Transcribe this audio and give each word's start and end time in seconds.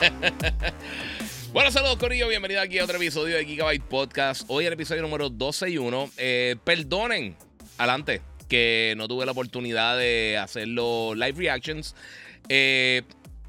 bueno, 1.52 1.70
saludos 1.70 1.96
Corillo, 1.96 2.28
bienvenido 2.28 2.60
aquí 2.60 2.78
a 2.78 2.84
otro 2.84 2.96
episodio 2.96 3.36
de 3.36 3.44
Gigabyte 3.44 3.82
Podcast. 3.82 4.44
Hoy 4.48 4.66
el 4.66 4.72
episodio 4.72 5.02
número 5.02 5.28
12 5.28 5.70
y 5.70 5.78
1. 5.78 6.10
Eh, 6.16 6.56
perdonen, 6.64 7.36
adelante, 7.76 8.22
que 8.48 8.94
no 8.96 9.08
tuve 9.08 9.26
la 9.26 9.32
oportunidad 9.32 9.98
de 9.98 10.38
hacer 10.38 10.68
los 10.68 11.16
live 11.16 11.34
reactions, 11.36 11.94
eh, 12.48 13.02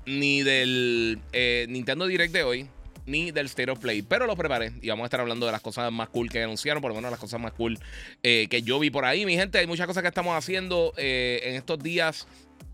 ni 0.06 0.42
del 0.44 1.20
eh, 1.32 1.68
Nintendo 1.70 2.06
Direct 2.06 2.34
de 2.34 2.44
hoy, 2.44 2.68
ni 3.06 3.32
del 3.32 3.46
State 3.46 3.72
of 3.72 3.80
Play, 3.80 4.02
pero 4.02 4.28
lo 4.28 4.36
preparé 4.36 4.74
y 4.82 4.90
vamos 4.90 5.04
a 5.04 5.06
estar 5.06 5.22
hablando 5.22 5.46
de 5.46 5.54
las 5.54 5.62
cosas 5.62 5.92
más 5.92 6.10
cool 6.10 6.30
que 6.30 6.44
anunciaron, 6.44 6.82
por 6.82 6.92
lo 6.92 6.96
menos 6.96 7.12
las 7.12 7.20
cosas 7.20 7.40
más 7.40 7.54
cool 7.54 7.80
que 8.22 8.62
yo 8.64 8.78
vi 8.80 8.90
por 8.90 9.06
ahí. 9.06 9.26
Mi 9.26 9.36
gente, 9.36 9.58
hay 9.58 9.68
muchas 9.68 9.88
cosas 9.88 10.02
que 10.04 10.10
estamos 10.10 10.36
haciendo 10.38 10.94
en 10.98 11.56
estos 11.56 11.80
días. 11.80 12.28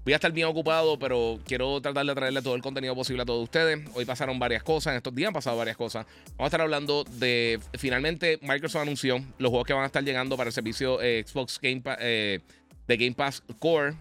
Voy 0.07 0.13
a 0.13 0.15
estar 0.15 0.31
bien 0.31 0.47
ocupado, 0.47 0.97
pero 0.97 1.37
quiero 1.45 1.81
tratar 1.81 2.05
de 2.05 2.15
traerle 2.15 2.41
todo 2.41 2.55
el 2.55 2.61
contenido 2.61 2.95
posible 2.95 3.23
a 3.23 3.25
todos 3.25 3.43
ustedes. 3.43 3.79
Hoy 3.93 4.05
pasaron 4.05 4.39
varias 4.39 4.63
cosas, 4.63 4.91
en 4.91 4.97
estos 4.97 5.13
días 5.13 5.27
han 5.27 5.33
pasado 5.33 5.57
varias 5.57 5.75
cosas. 5.75 6.05
Vamos 6.37 6.43
a 6.43 6.45
estar 6.45 6.61
hablando 6.61 7.03
de, 7.03 7.59
finalmente, 7.73 8.39
Microsoft 8.41 8.83
anunció 8.83 9.17
los 9.37 9.49
juegos 9.49 9.67
que 9.67 9.73
van 9.73 9.83
a 9.83 9.87
estar 9.87 10.03
llegando 10.03 10.37
para 10.37 10.47
el 10.47 10.53
servicio 10.53 11.01
eh, 11.01 11.25
Xbox 11.27 11.59
Game 11.61 11.81
eh, 11.99 12.39
de 12.87 12.97
Game 12.97 13.15
Pass 13.15 13.43
Core. 13.59 13.95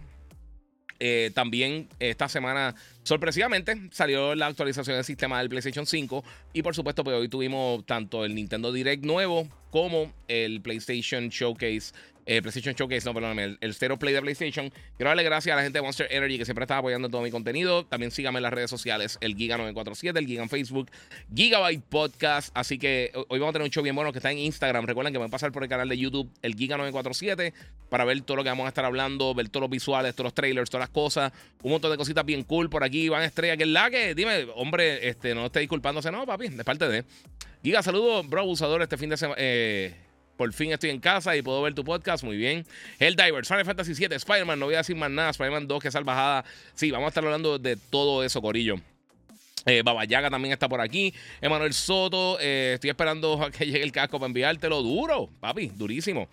Eh, 0.99 1.31
también 1.35 1.89
esta 1.99 2.29
semana, 2.29 2.73
sorpresivamente, 3.03 3.75
salió 3.91 4.33
la 4.33 4.47
actualización 4.47 4.95
del 4.95 5.03
sistema 5.03 5.39
del 5.39 5.49
PlayStation 5.49 5.85
5. 5.85 6.23
Y 6.53 6.61
por 6.61 6.73
supuesto, 6.73 7.03
pues 7.03 7.17
hoy 7.17 7.27
tuvimos 7.27 7.85
tanto 7.85 8.23
el 8.25 8.33
Nintendo 8.33 8.71
Direct 8.71 9.03
nuevo 9.03 9.47
como 9.69 10.13
el 10.27 10.61
PlayStation 10.61 11.29
Showcase 11.29 11.91
eh, 12.27 12.41
PlayStation 12.41 12.75
Showcase, 12.75 13.05
no, 13.05 13.13
perdóname, 13.13 13.45
el, 13.45 13.57
el 13.61 13.73
Stereo 13.73 13.97
Play 13.97 14.13
de 14.13 14.21
PlayStation. 14.21 14.69
Quiero 14.97 15.09
darle 15.09 15.23
gracias 15.23 15.53
a 15.53 15.55
la 15.55 15.63
gente 15.63 15.79
de 15.79 15.81
Monster 15.81 16.07
Energy 16.11 16.37
que 16.37 16.43
siempre 16.43 16.63
está 16.65 16.77
apoyando 16.77 17.09
todo 17.09 17.21
mi 17.21 17.31
contenido. 17.31 17.85
También 17.85 18.11
síganme 18.11 18.39
en 18.39 18.43
las 18.43 18.51
redes 18.51 18.69
sociales, 18.69 19.17
el 19.21 19.37
Giga947, 19.37 20.17
el 20.17 20.27
Giga 20.27 20.43
en 20.43 20.49
Facebook, 20.49 20.91
Gigabyte 21.33 21.81
Podcast. 21.83 22.51
Así 22.53 22.77
que 22.77 23.13
hoy 23.29 23.39
vamos 23.39 23.51
a 23.51 23.53
tener 23.53 23.65
un 23.65 23.71
show 23.71 23.81
bien 23.81 23.95
bueno 23.95 24.11
que 24.11 24.19
está 24.19 24.29
en 24.29 24.39
Instagram. 24.39 24.85
Recuerden 24.85 25.13
que 25.13 25.19
van 25.19 25.29
a 25.29 25.31
pasar 25.31 25.53
por 25.53 25.63
el 25.63 25.69
canal 25.69 25.87
de 25.87 25.97
YouTube, 25.97 26.29
el 26.41 26.57
Giga947, 26.57 27.53
para 27.89 28.03
ver 28.03 28.19
todo 28.21 28.35
lo 28.35 28.43
que 28.43 28.49
vamos 28.49 28.65
a 28.65 28.69
estar 28.69 28.83
hablando, 28.83 29.33
ver 29.33 29.47
todos 29.47 29.61
los 29.61 29.69
visuales, 29.69 30.13
todos 30.13 30.25
los 30.25 30.33
trailers, 30.33 30.69
todas 30.69 30.83
las 30.83 30.89
cosas. 30.89 31.31
Un 31.63 31.71
montón 31.71 31.91
de 31.91 31.97
cositas 31.97 32.25
bien 32.25 32.43
cool 32.43 32.69
por 32.69 32.83
aquí. 32.83 33.07
Van 33.07 33.23
Estrella, 33.23 33.55
que 33.55 33.63
es 33.63 33.69
la 33.69 33.89
dime, 33.89 34.47
hombre, 34.55 35.07
este, 35.07 35.33
no 35.33 35.45
esté 35.45 35.61
disculpándose, 35.61 36.11
no, 36.11 36.25
papi, 36.25 36.49
de 36.49 36.63
parte 36.65 36.89
de. 36.89 37.05
Giga, 37.63 37.81
saludos, 37.81 38.27
bro, 38.27 38.41
abusador, 38.41 38.81
este 38.81 38.97
fin 38.97 39.09
de 39.09 39.15
semana. 39.15 39.37
Eh, 39.39 40.06
por 40.37 40.53
fin 40.53 40.71
estoy 40.71 40.91
en 40.91 40.99
casa 40.99 41.35
y 41.35 41.41
puedo 41.41 41.61
ver 41.61 41.73
tu 41.73 41.83
podcast. 41.83 42.23
Muy 42.23 42.37
bien. 42.37 42.65
Divers, 42.99 43.47
Final 43.47 43.65
Fantasy 43.65 43.93
VII, 43.93 44.15
Spider-Man. 44.15 44.59
No 44.59 44.67
voy 44.67 44.75
a 44.75 44.79
decir 44.79 44.95
más 44.95 45.09
nada. 45.09 45.31
Spider-Man 45.31 45.67
2, 45.67 45.83
que 45.83 45.91
salvajada. 45.91 46.45
Sí, 46.75 46.91
vamos 46.91 47.07
a 47.07 47.09
estar 47.09 47.25
hablando 47.25 47.57
de 47.57 47.75
todo 47.75 48.23
eso, 48.23 48.41
Corillo. 48.41 48.75
Eh, 49.65 49.81
Babayaga 49.83 50.29
también 50.29 50.53
está 50.53 50.69
por 50.69 50.79
aquí. 50.79 51.13
Emanuel 51.41 51.73
Soto, 51.73 52.37
eh, 52.39 52.73
estoy 52.75 52.91
esperando 52.91 53.33
a 53.43 53.51
que 53.51 53.65
llegue 53.65 53.83
el 53.83 53.91
casco 53.91 54.19
para 54.19 54.27
enviártelo. 54.27 54.81
Duro, 54.81 55.29
papi, 55.39 55.71
durísimo. 55.75 56.29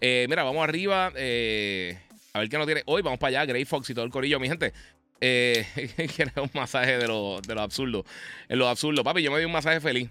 Eh, 0.00 0.26
mira, 0.28 0.44
vamos 0.44 0.62
arriba. 0.62 1.06
a 1.08 1.10
ver 1.10 2.48
qué 2.48 2.56
nos 2.56 2.66
tiene. 2.66 2.82
Hoy 2.86 3.02
vamos 3.02 3.18
para 3.18 3.40
allá, 3.40 3.44
Grey 3.44 3.64
Fox 3.64 3.90
y 3.90 3.94
todo 3.94 4.04
el 4.04 4.10
corillo. 4.10 4.38
Mi 4.40 4.48
gente, 4.48 4.72
eh, 5.20 5.66
un 6.36 6.50
masaje 6.54 6.96
de 6.96 7.08
lo, 7.08 7.40
de 7.40 7.54
lo 7.54 7.60
absurdo. 7.60 8.04
En 8.48 8.58
lo 8.58 8.68
absurdo, 8.68 9.02
papi, 9.02 9.22
yo 9.22 9.32
me 9.32 9.40
di 9.40 9.44
un 9.44 9.52
masaje 9.52 9.80
feliz. 9.80 10.08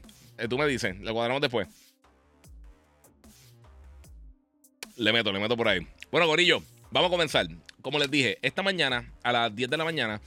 tú 0.49 0.57
me 0.57 0.67
dices, 0.67 0.99
lo 0.99 1.13
cuadramos 1.13 1.41
después. 1.41 1.67
Le 4.97 5.13
meto, 5.13 5.31
le 5.31 5.39
meto 5.39 5.55
por 5.55 5.67
ahí. 5.67 5.87
Bueno, 6.11 6.27
Gorillo, 6.27 6.63
vamos 6.91 7.09
a 7.09 7.11
comenzar. 7.11 7.47
Como 7.81 7.99
les 7.99 8.09
dije, 8.09 8.39
esta 8.41 8.63
mañana, 8.63 9.11
a 9.23 9.31
las 9.31 9.55
10 9.55 9.69
de 9.69 9.77
la 9.77 9.85
mañana, 9.85 10.21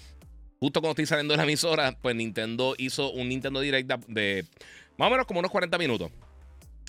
justo 0.60 0.80
cuando 0.80 0.92
estoy 0.92 1.06
saliendo 1.06 1.32
de 1.32 1.38
la 1.38 1.42
emisora, 1.42 1.96
pues 2.00 2.14
Nintendo 2.14 2.74
hizo 2.78 3.10
un 3.10 3.28
Nintendo 3.28 3.60
Direct 3.60 3.90
de 4.06 4.46
más 4.96 5.08
o 5.08 5.10
menos 5.10 5.26
como 5.26 5.40
unos 5.40 5.50
40 5.50 5.76
minutos. 5.78 6.12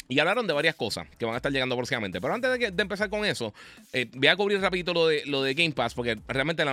Y 0.10 0.20
hablaron 0.20 0.46
de 0.46 0.52
varias 0.52 0.76
cosas 0.76 1.08
que 1.18 1.24
van 1.24 1.36
a 1.36 1.38
estar 1.38 1.52
llegando 1.54 1.76
próximamente. 1.78 2.20
Pero 2.20 2.34
antes 2.34 2.60
de, 2.60 2.82
empezar 2.82 3.10
con 3.10 3.24
eso, 3.24 3.54
eh, 3.94 4.08
voy 4.14 4.28
a 4.28 4.36
cubrir 4.36 4.60
rapidito 4.60 4.94
lo 4.94 5.08
de, 5.08 5.24
lo 5.26 5.42
de 5.42 5.54
Game 5.54 5.72
Pass, 5.72 5.94
porque 5.94 6.18
realmente 6.28 6.66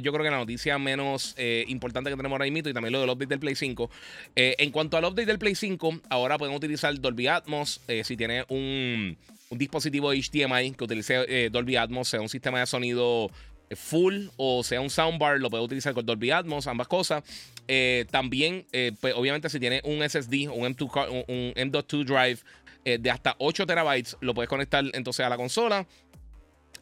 yo 0.00 0.12
creo 0.12 0.24
que 0.24 0.30
la 0.30 0.36
noticia 0.38 0.78
menos 0.78 1.34
eh, 1.36 1.64
importante 1.66 2.08
que 2.08 2.16
tenemos 2.16 2.36
ahora 2.36 2.48
mismo 2.48 2.70
y 2.70 2.72
también 2.72 2.92
lo 2.92 3.00
del 3.00 3.10
update 3.10 3.30
del 3.30 3.40
Play 3.40 3.56
5. 3.56 3.90
Eh, 4.36 4.54
en 4.60 4.70
cuanto 4.70 4.96
al 4.96 5.04
update 5.04 5.26
del 5.26 5.40
Play 5.40 5.56
5, 5.56 6.02
ahora 6.08 6.38
pueden 6.38 6.54
utilizar 6.54 6.98
Dolby 7.00 7.26
Atmos 7.26 7.80
si 8.04 8.16
tiene 8.16 8.44
un, 8.48 9.18
un 9.50 9.58
dispositivo 9.58 10.12
HDMI 10.12 10.72
que 10.72 10.84
utilice 10.84 11.24
eh, 11.28 11.50
Dolby 11.50 11.76
Atmos, 11.76 12.08
sea 12.08 12.20
un 12.20 12.28
sistema 12.28 12.60
de 12.60 12.66
sonido 12.66 13.30
full 13.76 14.28
o 14.38 14.62
sea 14.62 14.80
un 14.80 14.88
soundbar, 14.88 15.40
lo 15.40 15.50
puede 15.50 15.62
utilizar 15.62 15.92
con 15.92 16.04
Dolby 16.06 16.30
Atmos, 16.30 16.66
ambas 16.66 16.88
cosas. 16.88 17.22
Eh, 17.66 18.06
también, 18.10 18.66
eh, 18.72 18.92
pues, 19.00 19.14
obviamente, 19.14 19.50
si 19.50 19.60
tiene 19.60 19.82
un 19.84 20.02
SSD, 20.02 20.48
un 20.48 20.74
M2, 20.74 21.24
un 21.28 21.52
M.2 21.54 22.04
Drive 22.04 22.40
de 22.84 23.10
hasta 23.10 23.34
8 23.38 23.66
terabytes, 23.66 24.16
lo 24.22 24.32
puedes 24.32 24.48
conectar 24.48 24.82
entonces 24.94 25.26
a 25.26 25.28
la 25.28 25.36
consola. 25.36 25.86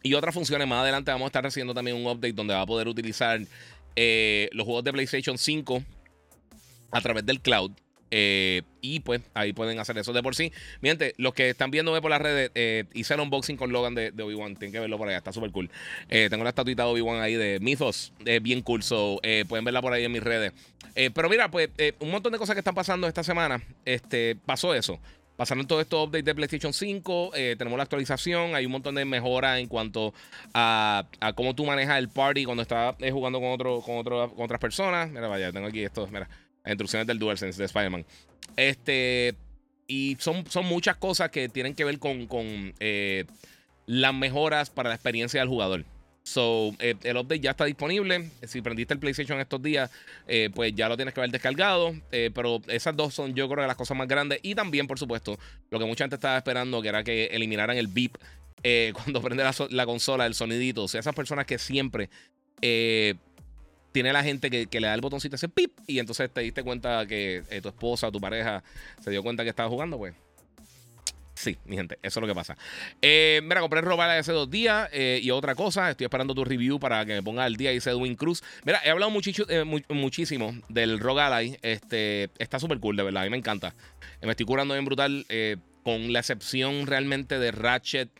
Y 0.04 0.14
otras 0.14 0.32
funciones 0.32 0.68
más 0.68 0.82
adelante 0.82 1.10
vamos 1.10 1.26
a 1.26 1.28
estar 1.28 1.42
recibiendo 1.42 1.74
también 1.74 1.96
un 1.96 2.06
update 2.06 2.32
donde 2.32 2.54
va 2.54 2.60
a 2.60 2.66
poder 2.66 2.86
utilizar 2.86 3.40
los 3.40 4.64
juegos 4.64 4.84
de 4.84 4.92
PlayStation 4.92 5.36
5 5.36 5.82
a 6.92 7.00
través 7.00 7.26
del 7.26 7.40
cloud. 7.40 7.72
Eh, 8.10 8.62
y 8.80 9.00
pues 9.00 9.20
ahí 9.34 9.52
pueden 9.52 9.78
hacer 9.78 9.98
eso 9.98 10.12
de 10.12 10.22
por 10.22 10.34
sí. 10.34 10.52
Miente, 10.80 11.14
los 11.18 11.34
que 11.34 11.50
están 11.50 11.70
viéndome 11.70 12.00
por 12.00 12.10
las 12.10 12.20
redes, 12.20 12.50
eh, 12.54 12.84
hice 12.94 13.14
el 13.14 13.20
unboxing 13.20 13.56
con 13.56 13.72
Logan 13.72 13.94
de, 13.94 14.10
Obi-Wan. 14.10 14.56
Tienen 14.56 14.72
que 14.72 14.80
verlo 14.80 14.98
por 14.98 15.08
allá, 15.08 15.18
está 15.18 15.32
súper 15.32 15.50
cool. 15.50 15.70
Eh, 16.08 16.28
tengo 16.30 16.44
la 16.44 16.50
estatuita 16.50 16.84
de 16.84 16.90
Obi-Wan 16.90 17.20
ahí 17.20 17.34
de 17.34 17.58
Mythos, 17.60 18.12
es 18.24 18.42
bien 18.42 18.62
cool. 18.62 18.82
So, 18.82 19.20
pueden 19.48 19.64
verla 19.64 19.82
por 19.82 19.92
ahí 19.92 20.04
en 20.04 20.12
mis 20.12 20.22
redes. 20.22 20.52
pero 21.14 21.28
mira, 21.28 21.50
pues 21.50 21.70
un 22.00 22.10
montón 22.10 22.32
de 22.32 22.38
cosas 22.38 22.54
que 22.54 22.60
están 22.60 22.74
pasando 22.74 23.08
esta 23.08 23.24
semana. 23.24 23.60
Este, 23.84 24.36
pasó 24.46 24.74
eso. 24.74 25.00
Pasaron 25.36 25.66
todos 25.66 25.82
estos 25.82 26.06
updates 26.06 26.24
de 26.24 26.34
PlayStation 26.34 26.72
5. 26.72 27.32
tenemos 27.58 27.76
la 27.76 27.82
actualización. 27.82 28.54
Hay 28.54 28.64
un 28.66 28.72
montón 28.72 28.94
de 28.94 29.04
mejoras 29.04 29.58
en 29.58 29.66
cuanto 29.66 30.14
a, 30.54 31.04
cómo 31.34 31.54
tú 31.54 31.66
manejas 31.66 31.98
el 31.98 32.08
party 32.08 32.44
cuando 32.44 32.62
estás 32.62 32.94
jugando 33.10 33.40
con, 33.40 33.50
otro, 33.50 33.80
con, 33.80 33.98
otro, 33.98 34.32
con 34.34 34.44
otras 34.44 34.60
personas. 34.60 35.10
Mira, 35.10 35.26
vaya, 35.26 35.52
tengo 35.52 35.66
aquí 35.66 35.82
esto. 35.82 36.08
Mira 36.10 36.28
instrucciones 36.66 37.06
del 37.06 37.18
DualSense 37.18 37.58
de 37.58 37.66
Spider-Man. 37.66 38.04
Este, 38.56 39.34
y 39.86 40.16
son, 40.18 40.46
son 40.48 40.66
muchas 40.66 40.96
cosas 40.96 41.30
que 41.30 41.48
tienen 41.48 41.74
que 41.74 41.84
ver 41.84 41.98
con, 41.98 42.74
eh, 42.80 43.24
las 43.86 44.14
mejoras 44.14 44.70
para 44.70 44.88
la 44.88 44.94
experiencia 44.94 45.40
del 45.40 45.48
jugador. 45.48 45.84
So, 46.24 46.74
eh, 46.80 46.96
el 47.04 47.16
update 47.18 47.38
ya 47.38 47.50
está 47.52 47.66
disponible. 47.66 48.30
Si 48.42 48.60
prendiste 48.60 48.94
el 48.94 48.98
PlayStation 48.98 49.38
estos 49.38 49.62
días, 49.62 49.90
eh, 50.26 50.50
pues 50.52 50.74
ya 50.74 50.88
lo 50.88 50.96
tienes 50.96 51.14
que 51.14 51.20
haber 51.20 51.30
descargado. 51.30 51.94
pero 52.10 52.60
esas 52.66 52.96
dos 52.96 53.14
son, 53.14 53.34
yo 53.34 53.48
creo, 53.48 53.64
las 53.64 53.76
cosas 53.76 53.96
más 53.96 54.08
grandes. 54.08 54.40
Y 54.42 54.56
también, 54.56 54.88
por 54.88 54.98
supuesto, 54.98 55.38
lo 55.70 55.78
que 55.78 55.84
mucha 55.84 56.02
gente 56.02 56.16
estaba 56.16 56.36
esperando, 56.36 56.82
que 56.82 56.88
era 56.88 57.04
que 57.04 57.26
eliminaran 57.26 57.76
el 57.76 57.86
beep 57.86 58.18
cuando 58.94 59.22
prende 59.22 59.44
la, 59.44 59.54
la, 59.70 59.86
consola, 59.86 60.26
el 60.26 60.34
sonidito. 60.34 60.82
O 60.82 60.88
sea, 60.88 60.98
esas 60.98 61.14
personas 61.14 61.46
que 61.46 61.58
siempre 61.58 62.10
tiene 63.96 64.12
la 64.12 64.22
gente 64.22 64.50
que, 64.50 64.68
le 64.78 64.88
da 64.88 64.92
el 64.92 65.00
botoncito 65.00 65.36
ese 65.36 65.48
pip 65.48 65.72
y 65.86 66.00
entonces 66.00 66.30
te 66.30 66.42
diste 66.42 66.62
cuenta 66.62 67.06
que 67.06 67.42
eh, 67.48 67.62
tu 67.62 67.68
esposa, 67.70 68.12
tu 68.12 68.20
pareja 68.20 68.62
se 69.02 69.10
dio 69.10 69.22
cuenta 69.22 69.42
que 69.42 69.48
estaba 69.48 69.70
jugando, 69.70 69.96
pues. 69.96 70.14
Sí, 71.32 71.56
mi 71.64 71.76
gente, 71.76 71.98
eso 72.02 72.20
es 72.20 72.20
lo 72.20 72.26
que 72.26 72.34
pasa. 72.34 72.58
Eh, 73.00 73.40
mira, 73.42 73.62
compré 73.62 73.80
robar 73.80 74.10
hace 74.10 74.32
dos 74.32 74.50
días 74.50 74.90
eh, 74.92 75.18
y 75.22 75.30
otra 75.30 75.54
cosa, 75.54 75.90
estoy 75.90 76.04
esperando 76.04 76.34
tu 76.34 76.44
review 76.44 76.78
para 76.78 77.06
que 77.06 77.14
me 77.14 77.22
ponga 77.22 77.44
al 77.44 77.56
día, 77.56 77.70
dice 77.70 77.88
Edwin 77.88 78.16
Cruz. 78.16 78.44
Mira, 78.66 78.82
he 78.84 78.90
hablado 78.90 79.10
muchísimo 79.10 80.52
del 80.68 81.00
Rogue 81.00 81.58
este, 81.62 82.28
está 82.38 82.58
súper 82.58 82.78
cool, 82.80 82.96
de 82.96 83.02
verdad, 83.02 83.22
a 83.22 83.24
mí 83.24 83.30
me 83.30 83.38
encanta. 83.38 83.74
Me 84.20 84.32
estoy 84.32 84.44
curando 84.44 84.74
bien 84.74 84.84
brutal, 84.84 85.24
con 85.82 86.12
la 86.12 86.18
excepción 86.18 86.86
realmente 86.86 87.38
de 87.38 87.50
Ratchet, 87.50 88.10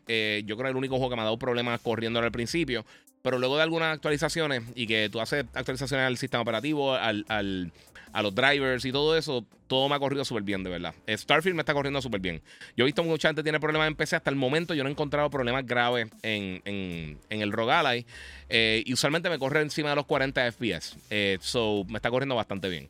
yo 0.46 0.56
creo 0.56 0.69
que 0.69 0.70
el 0.70 0.76
único 0.76 0.96
juego 0.96 1.11
que 1.11 1.17
me 1.17 1.20
ha 1.20 1.25
dado 1.25 1.38
problemas 1.38 1.82
corriendo 1.82 2.20
al 2.20 2.32
principio. 2.32 2.87
Pero 3.26 3.40
luego 3.40 3.56
de 3.56 3.64
algunas 3.64 3.93
actualizaciones 3.93 4.62
y 4.76 4.87
que 4.87 5.08
tú 5.11 5.20
haces 5.20 5.46
actualizaciones 5.52 6.06
al 6.06 6.17
sistema 6.17 6.43
operativo, 6.43 6.94
al, 6.94 7.25
a 7.26 8.23
los 8.23 8.32
drivers 8.37 8.84
y 8.84 8.93
todo 8.93 9.17
eso, 9.17 9.44
todo 9.67 9.88
me 9.88 9.96
ha 9.96 9.99
corrido 9.99 10.25
súper 10.25 10.44
bien, 10.44 10.62
de 10.62 10.70
verdad. 10.70 10.94
Starfield 11.08 11.56
me 11.56 11.62
está 11.62 11.75
corriendo 11.75 12.00
súper 12.00 12.20
bien. 12.20 12.40
Yo 12.76 12.84
he 12.84 12.87
visto 12.87 13.02
mucha 13.02 13.31
gente 13.31 13.43
tiene 13.43 13.58
problemas 13.58 13.88
en 13.88 13.96
PC. 13.96 14.14
Hasta 14.14 14.31
el 14.31 14.37
momento 14.37 14.75
yo 14.75 14.84
no 14.84 14.90
he 14.90 14.93
encontrado 14.93 15.28
problemas 15.28 15.67
graves 15.67 16.06
en, 16.23 16.62
en, 16.64 17.19
en 17.28 17.43
el 17.43 17.50
Rogue 17.50 18.06
eh, 18.49 18.84
y 18.87 18.93
usualmente 18.93 19.28
me 19.28 19.40
corre 19.40 19.61
encima 19.61 19.90
de 19.90 19.96
los 19.96 20.06
40 20.06 20.52
FPS. 20.52 20.96
Eh, 21.11 21.38
so, 21.40 21.82
me 21.88 21.96
está 21.96 22.11
corriendo 22.11 22.37
bastante 22.37 22.69
bien. 22.69 22.88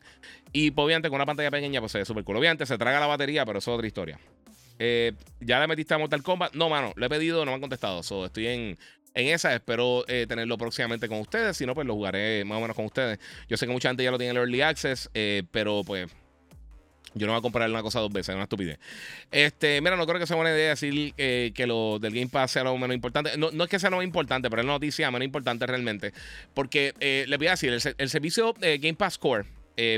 Y 0.53 0.71
pues, 0.71 0.85
obviamente 0.85 1.09
con 1.09 1.17
una 1.17 1.25
pantalla 1.25 1.51
pequeña, 1.51 1.81
pues 1.81 1.93
se 1.93 1.99
ve 2.01 2.05
súper 2.05 2.25
cool. 2.25 2.37
Obviamente 2.37 2.67
se 2.67 2.77
traga 2.77 3.01
la 3.01 3.07
batería, 3.07 3.47
pero 3.47 3.61
eso 3.61 3.71
es 3.71 3.75
otra 3.77 3.87
historia. 3.87 4.21
Eh, 4.79 5.15
¿Ya 5.41 5.59
le 5.61 5.67
metiste 5.67 5.95
a 5.95 5.99
Mortal 5.99 6.23
Kombat? 6.23 6.53
No, 6.53 6.69
mano, 6.69 6.93
lo 6.95 7.07
he 7.07 7.09
pedido, 7.09 7.47
no 7.47 7.53
me 7.53 7.55
han 7.55 7.61
contestado. 7.63 8.03
So, 8.03 8.27
estoy 8.27 8.49
en, 8.49 8.79
en 9.17 9.29
esa. 9.29 9.53
Espero 9.55 10.05
eh, 10.07 10.27
tenerlo 10.29 10.57
próximamente 10.57 11.09
con 11.09 11.19
ustedes. 11.19 11.57
Si 11.57 11.67
no, 11.67 11.75
pues 11.75 11.87
lo 11.87 11.95
jugaré 11.95 12.45
más 12.45 12.59
o 12.59 12.61
menos 12.61 12.77
con 12.77 12.85
ustedes. 12.85 13.19
Yo 13.49 13.57
sé 13.57 13.67
que 13.67 13.73
mucha 13.73 13.89
gente 13.89 14.05
ya 14.05 14.11
lo 14.13 14.19
tiene 14.19 14.31
en 14.31 14.37
el 14.37 14.43
Early 14.43 14.61
Access, 14.61 15.11
eh, 15.15 15.43
pero 15.51 15.83
pues 15.85 16.09
yo 17.15 17.27
no 17.27 17.33
voy 17.33 17.39
a 17.39 17.43
comprar 17.43 17.69
una 17.71 17.83
cosa 17.83 17.99
dos 17.99 18.13
veces, 18.13 18.29
es 18.29 18.35
una 18.35 18.45
estupidez. 18.45 18.79
Este, 19.31 19.81
mira, 19.81 19.97
no 19.97 20.07
creo 20.07 20.21
que 20.21 20.27
sea 20.27 20.37
buena 20.37 20.51
idea 20.51 20.69
decir 20.71 21.15
que 21.15 21.67
lo 21.67 21.99
del 21.99 22.13
Game 22.13 22.29
Pass 22.29 22.53
sea 22.53 22.65
lo 22.65 22.77
menos 22.77 22.95
importante. 22.95 23.39
No, 23.39 23.49
es 23.49 23.71
que 23.71 23.79
sea 23.79 23.89
lo 23.89 23.97
más 23.97 24.05
importante, 24.05 24.51
pero 24.51 24.61
es 24.61 24.67
la 24.67 24.75
noticia 24.75 25.11
menos 25.11 25.25
importante 25.25 25.67
realmente. 25.67 26.13
Porque 26.53 26.93
eh, 27.01 27.25
les 27.27 27.39
voy 27.39 27.47
a 27.47 27.53
decir, 27.53 27.73
el, 27.73 28.11
servicio 28.11 28.55
Game 28.61 28.95
Pass 28.95 29.17
Core, 29.17 29.47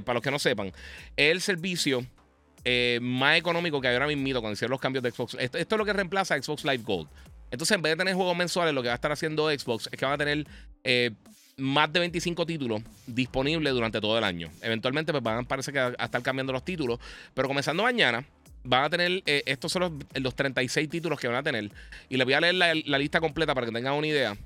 para 0.04 0.14
los 0.14 0.22
que 0.22 0.30
no 0.30 0.38
sepan, 0.38 0.68
es 1.16 1.32
el 1.32 1.40
servicio 1.40 2.06
más 3.00 3.36
económico 3.36 3.80
que 3.80 3.88
hay 3.88 3.94
ahora 3.94 4.06
mismo 4.06 4.40
cuando 4.40 4.52
hicieron 4.52 4.70
los 4.70 4.80
cambios 4.80 5.02
de 5.02 5.10
Xbox. 5.10 5.34
Esto, 5.40 5.58
esto, 5.58 5.74
es 5.74 5.78
lo 5.78 5.84
que 5.84 5.92
reemplaza 5.92 6.36
a 6.36 6.40
Xbox 6.40 6.64
Live 6.64 6.84
Gold. 6.84 7.08
Entonces, 7.50 7.74
en 7.74 7.82
vez 7.82 7.92
de 7.92 7.96
tener 7.96 8.14
juegos 8.14 8.36
mensuales, 8.36 8.74
lo 8.74 8.82
que 8.82 8.88
va 8.88 8.94
a 8.94 8.96
estar 8.96 9.12
haciendo 9.12 9.48
Xbox 9.48 9.88
es 9.90 9.98
que 9.98 10.04
van 10.04 10.14
a 10.14 10.18
tener 10.18 10.46
eh, 10.84 11.10
más 11.56 11.92
de 11.92 12.00
25 12.00 12.46
títulos 12.46 12.82
disponibles 13.06 13.72
durante 13.72 14.00
todo 14.00 14.18
el 14.18 14.24
año. 14.24 14.50
Eventualmente, 14.62 15.12
pues 15.12 15.22
van, 15.22 15.46
parece 15.46 15.72
que 15.72 15.78
a, 15.78 15.88
estar 15.88 16.22
cambiando 16.22 16.52
los 16.52 16.64
títulos. 16.64 16.98
Pero 17.34 17.48
comenzando 17.48 17.82
mañana, 17.82 18.24
van 18.64 18.84
a 18.84 18.90
tener, 18.90 19.22
eh, 19.26 19.42
estos 19.46 19.72
son 19.72 19.98
los, 20.14 20.34
36 20.34 20.88
títulos 20.88 21.18
que 21.18 21.28
van 21.28 21.36
a 21.36 21.42
tener. 21.42 21.70
Y 22.08 22.16
les 22.16 22.24
voy 22.24 22.34
a 22.34 22.40
leer 22.40 22.54
la 22.54 22.98
lista 22.98 23.20
completa 23.20 23.54
para 23.54 23.66
que 23.66 23.72
tengan 23.72 23.94
una 23.94 24.06
idea. 24.06 24.36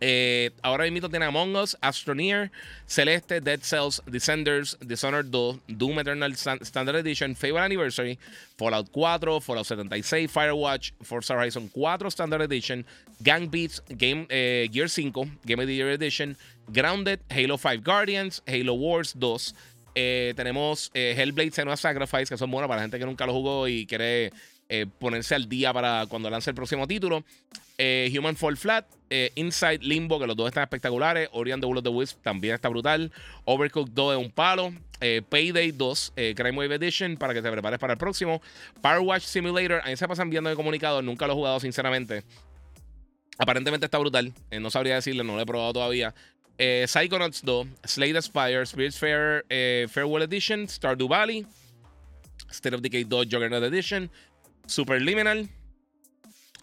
Eh, 0.00 0.50
ahora 0.62 0.90
mismo 0.90 1.10
tiene 1.10 1.26
Among 1.26 1.54
Us, 1.56 1.76
Astroneer, 1.82 2.50
Celeste, 2.86 3.40
Dead 3.40 3.60
Cells, 3.62 4.02
Descenders, 4.06 4.78
Dishonored 4.80 5.26
2, 5.30 5.60
Doom 5.68 5.98
Eternal 6.00 6.32
Standard 6.32 6.96
Edition, 6.96 7.36
Fable 7.36 7.58
Anniversary, 7.58 8.18
Fallout 8.56 8.90
4, 8.92 9.40
Fallout 9.40 9.66
76, 9.66 10.32
Firewatch, 10.32 10.92
Forza 11.02 11.34
Horizon 11.34 11.68
4 11.68 12.10
Standard 12.10 12.40
Edition, 12.42 12.86
Gang 13.22 13.48
Beats, 13.48 13.82
Game, 13.88 14.26
eh, 14.30 14.68
Gear 14.72 14.88
5, 14.88 15.12
Game 15.44 15.60
of 15.60 15.66
the 15.66 15.74
Year 15.74 15.90
Edition, 15.90 16.36
Grounded, 16.72 17.20
Halo 17.30 17.58
5 17.58 17.84
Guardians, 17.84 18.42
Halo 18.46 18.74
Wars 18.74 19.12
2. 19.18 19.54
Eh, 19.96 20.32
tenemos 20.36 20.90
Hellblade 20.94 21.52
Senua 21.52 21.76
Sacrifice, 21.76 22.28
que 22.28 22.38
son 22.38 22.50
buenos 22.50 22.68
para 22.68 22.78
la 22.78 22.84
gente 22.84 22.98
que 22.98 23.04
nunca 23.04 23.26
lo 23.26 23.32
jugó 23.32 23.68
y 23.68 23.86
quiere 23.86 24.32
ponerse 24.98 25.34
al 25.34 25.48
día 25.48 25.72
para 25.72 26.06
cuando 26.08 26.30
lance 26.30 26.50
el 26.50 26.56
próximo 26.56 26.86
título. 26.86 27.24
Human 27.78 28.36
Fall 28.36 28.56
Flat, 28.56 28.86
eh, 29.12 29.32
Inside 29.34 29.80
Limbo, 29.82 30.20
que 30.20 30.26
los 30.26 30.36
dos 30.36 30.46
están 30.46 30.62
espectaculares. 30.62 31.28
Ori 31.32 31.50
and 31.50 31.60
the 31.60 31.66
Will 31.66 31.78
of 31.78 31.84
the 31.84 31.90
Wisp 31.90 32.22
también 32.22 32.54
está 32.54 32.68
brutal. 32.68 33.10
Overcooked 33.44 33.92
2 33.92 34.16
es 34.16 34.24
un 34.24 34.30
palo. 34.30 34.72
Eh, 35.00 35.22
Payday 35.28 35.72
2, 35.72 36.12
eh, 36.14 36.34
Crime 36.36 36.56
Wave 36.56 36.76
Edition, 36.76 37.16
para 37.16 37.34
que 37.34 37.42
te 37.42 37.50
prepares 37.50 37.80
para 37.80 37.94
el 37.94 37.98
próximo. 37.98 38.40
Power 38.80 39.00
Watch 39.00 39.24
Simulator, 39.24 39.80
a 39.82 39.88
mí 39.88 39.96
se 39.96 40.06
pasan 40.06 40.30
viendo 40.30 40.48
de 40.48 40.56
comunicado, 40.56 41.02
nunca 41.02 41.26
lo 41.26 41.32
he 41.32 41.36
jugado 41.36 41.58
sinceramente. 41.58 42.22
Aparentemente 43.38 43.86
está 43.86 43.98
brutal, 43.98 44.32
no 44.60 44.70
sabría 44.70 44.96
decirle, 44.96 45.24
no 45.24 45.34
lo 45.34 45.40
he 45.40 45.46
probado 45.46 45.72
todavía. 45.72 46.14
Psychonauts 46.58 47.42
2, 47.42 47.66
Slade 47.84 48.18
Aspire, 48.18 48.66
Spirits 48.66 48.98
Fair, 48.98 49.46
Farewell 49.88 50.22
Edition, 50.24 50.68
Stardew 50.68 51.08
Valley, 51.08 51.46
State 52.50 52.76
of 52.76 52.82
Decay 52.82 53.04
2, 53.04 53.24
Juggernaut 53.30 53.64
Edition, 53.64 54.10
Superliminal. 54.66 55.48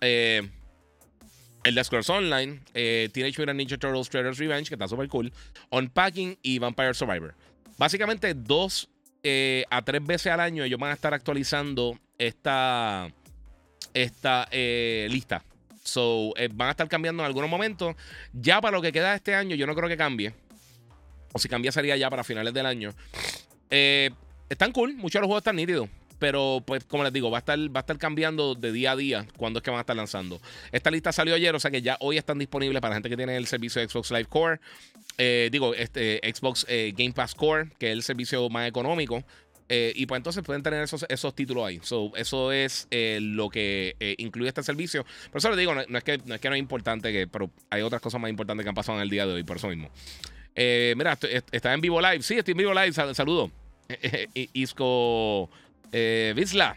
Eh, 0.02 0.50
el 1.68 1.84
Scrolls 1.84 2.10
Online, 2.10 2.62
eh, 2.74 3.10
Teenage 3.12 3.40
Mutant 3.40 3.58
Ninja 3.58 3.78
Turtles 3.78 4.10
Shredder's 4.10 4.38
Revenge, 4.38 4.70
que 4.70 4.76
está 4.76 4.88
súper 4.88 5.08
cool, 5.10 5.32
Unpacking 5.70 6.38
y 6.42 6.60
Vampire 6.60 6.94
Survivor. 6.94 7.36
Básicamente 7.78 8.34
dos 8.34 8.90
eh, 9.24 9.66
a 9.70 9.82
tres 9.82 10.04
veces 10.06 10.32
al 10.32 10.40
año 10.40 10.64
ellos 10.64 10.80
van 10.80 10.92
a 10.92 10.94
estar 10.94 11.14
actualizando 11.14 12.00
esta, 12.18 13.12
esta 13.94 14.48
eh, 14.52 15.08
lista. 15.10 15.44
So, 15.84 16.34
van 16.52 16.70
a 16.70 16.72
estar 16.72 16.88
cambiando 16.88 17.24
en 17.24 17.28
algunos 17.28 17.50
momentos. 17.50 17.96
Ya 18.34 18.60
para 18.60 18.76
lo 18.76 18.82
que 18.82 18.92
queda 18.92 19.16
este 19.16 19.36
año, 19.36 19.56
yo 19.56 19.66
no 19.68 19.76
creo 19.76 19.88
que 19.88 19.98
cambie. 19.98 20.34
O 21.32 21.40
si 21.40 21.48
cambia 21.48 21.72
sería 21.72 21.96
ya 21.96 22.10
para 22.10 22.24
finales 22.24 22.54
del 22.54 22.66
año. 22.66 22.94
están 23.70 24.72
cool, 24.74 24.96
muchos 24.96 25.14
de 25.14 25.20
los 25.22 25.28
juegos 25.28 25.42
están 25.42 25.56
nítidos. 25.56 25.90
Pero, 26.20 26.64
pues, 26.66 26.84
como 26.86 27.04
les 27.04 27.14
digo, 27.14 27.30
va 27.30 27.38
a 27.38 27.40
estar, 27.40 27.60
va 27.60 27.80
a 27.80 27.82
estar 27.82 27.98
cambiando 27.98 28.56
de 28.56 28.72
día 28.72 28.92
a 28.92 28.96
día 28.96 29.28
cuando 29.38 29.60
es 29.60 29.64
que 29.64 29.70
van 29.70 29.78
a 29.78 29.82
estar 29.82 29.96
lanzando. 29.96 30.42
Esta 30.72 30.90
lista 30.90 31.12
salió 31.12 31.36
ayer, 31.36 31.54
o 31.54 31.60
sea 31.60 31.70
que 31.70 31.82
ya 31.82 31.98
hoy 32.00 32.18
están 32.18 32.40
disponibles 32.40 32.82
para 32.82 32.92
la 32.92 32.96
gente 32.96 33.10
que 33.10 33.18
tiene 33.18 33.38
el 33.38 33.46
servicio 33.48 33.88
Xbox 33.88 34.12
Live 34.12 34.26
Core. 34.26 34.60
Eh, 35.18 35.50
digo, 35.52 35.74
este 35.74 36.22
Xbox 36.24 36.66
eh, 36.70 36.94
Game 36.96 37.14
Pass 37.14 37.36
Core, 37.36 37.70
que 37.78 37.88
es 37.88 37.94
el 37.94 38.04
servicio 38.04 38.50
más 38.50 38.68
económico. 38.68 39.24
Eh, 39.70 39.92
y 39.96 40.06
pues 40.06 40.18
entonces 40.18 40.44
pueden 40.46 40.64
tener 40.64 40.82
esos, 40.82 41.06
esos 41.10 41.36
títulos 41.36 41.66
ahí. 41.66 41.82
eso 42.16 42.52
es 42.52 42.88
lo 42.90 43.50
que 43.50 44.16
incluye 44.18 44.48
este 44.48 44.64
servicio. 44.64 45.06
Por 45.32 45.40
eso 45.40 45.50
les 45.50 45.58
digo, 45.58 45.76
no, 45.76 45.82
es 45.82 46.04
que, 46.04 46.20
no 46.26 46.36
es 46.36 46.42
que 46.42 46.50
no 46.50 46.56
es 46.56 46.60
importante, 46.60 47.12
que, 47.12 47.28
pero 47.28 47.52
hay 47.70 47.82
otras 47.82 48.02
cosas 48.02 48.22
más 48.22 48.30
importantes 48.30 48.64
que 48.64 48.70
han 48.70 48.76
pasado 48.76 48.98
en 48.98 49.04
el 49.04 49.10
día 49.10 49.26
de 49.26 49.34
hoy, 49.34 49.44
por 49.44 49.58
eso 49.58 49.68
mismo. 49.68 49.92
mira, 50.56 51.18
está 51.52 51.74
en 51.74 51.82
vivo 51.82 52.00
live. 52.00 52.22
Sí, 52.22 52.36
estoy 52.36 52.54
en 52.54 52.58
vivo 52.60 52.74
live. 52.74 52.94
Saludo. 52.94 53.52
Isco. 54.54 55.50
Eh, 55.92 56.34
Vizla. 56.36 56.76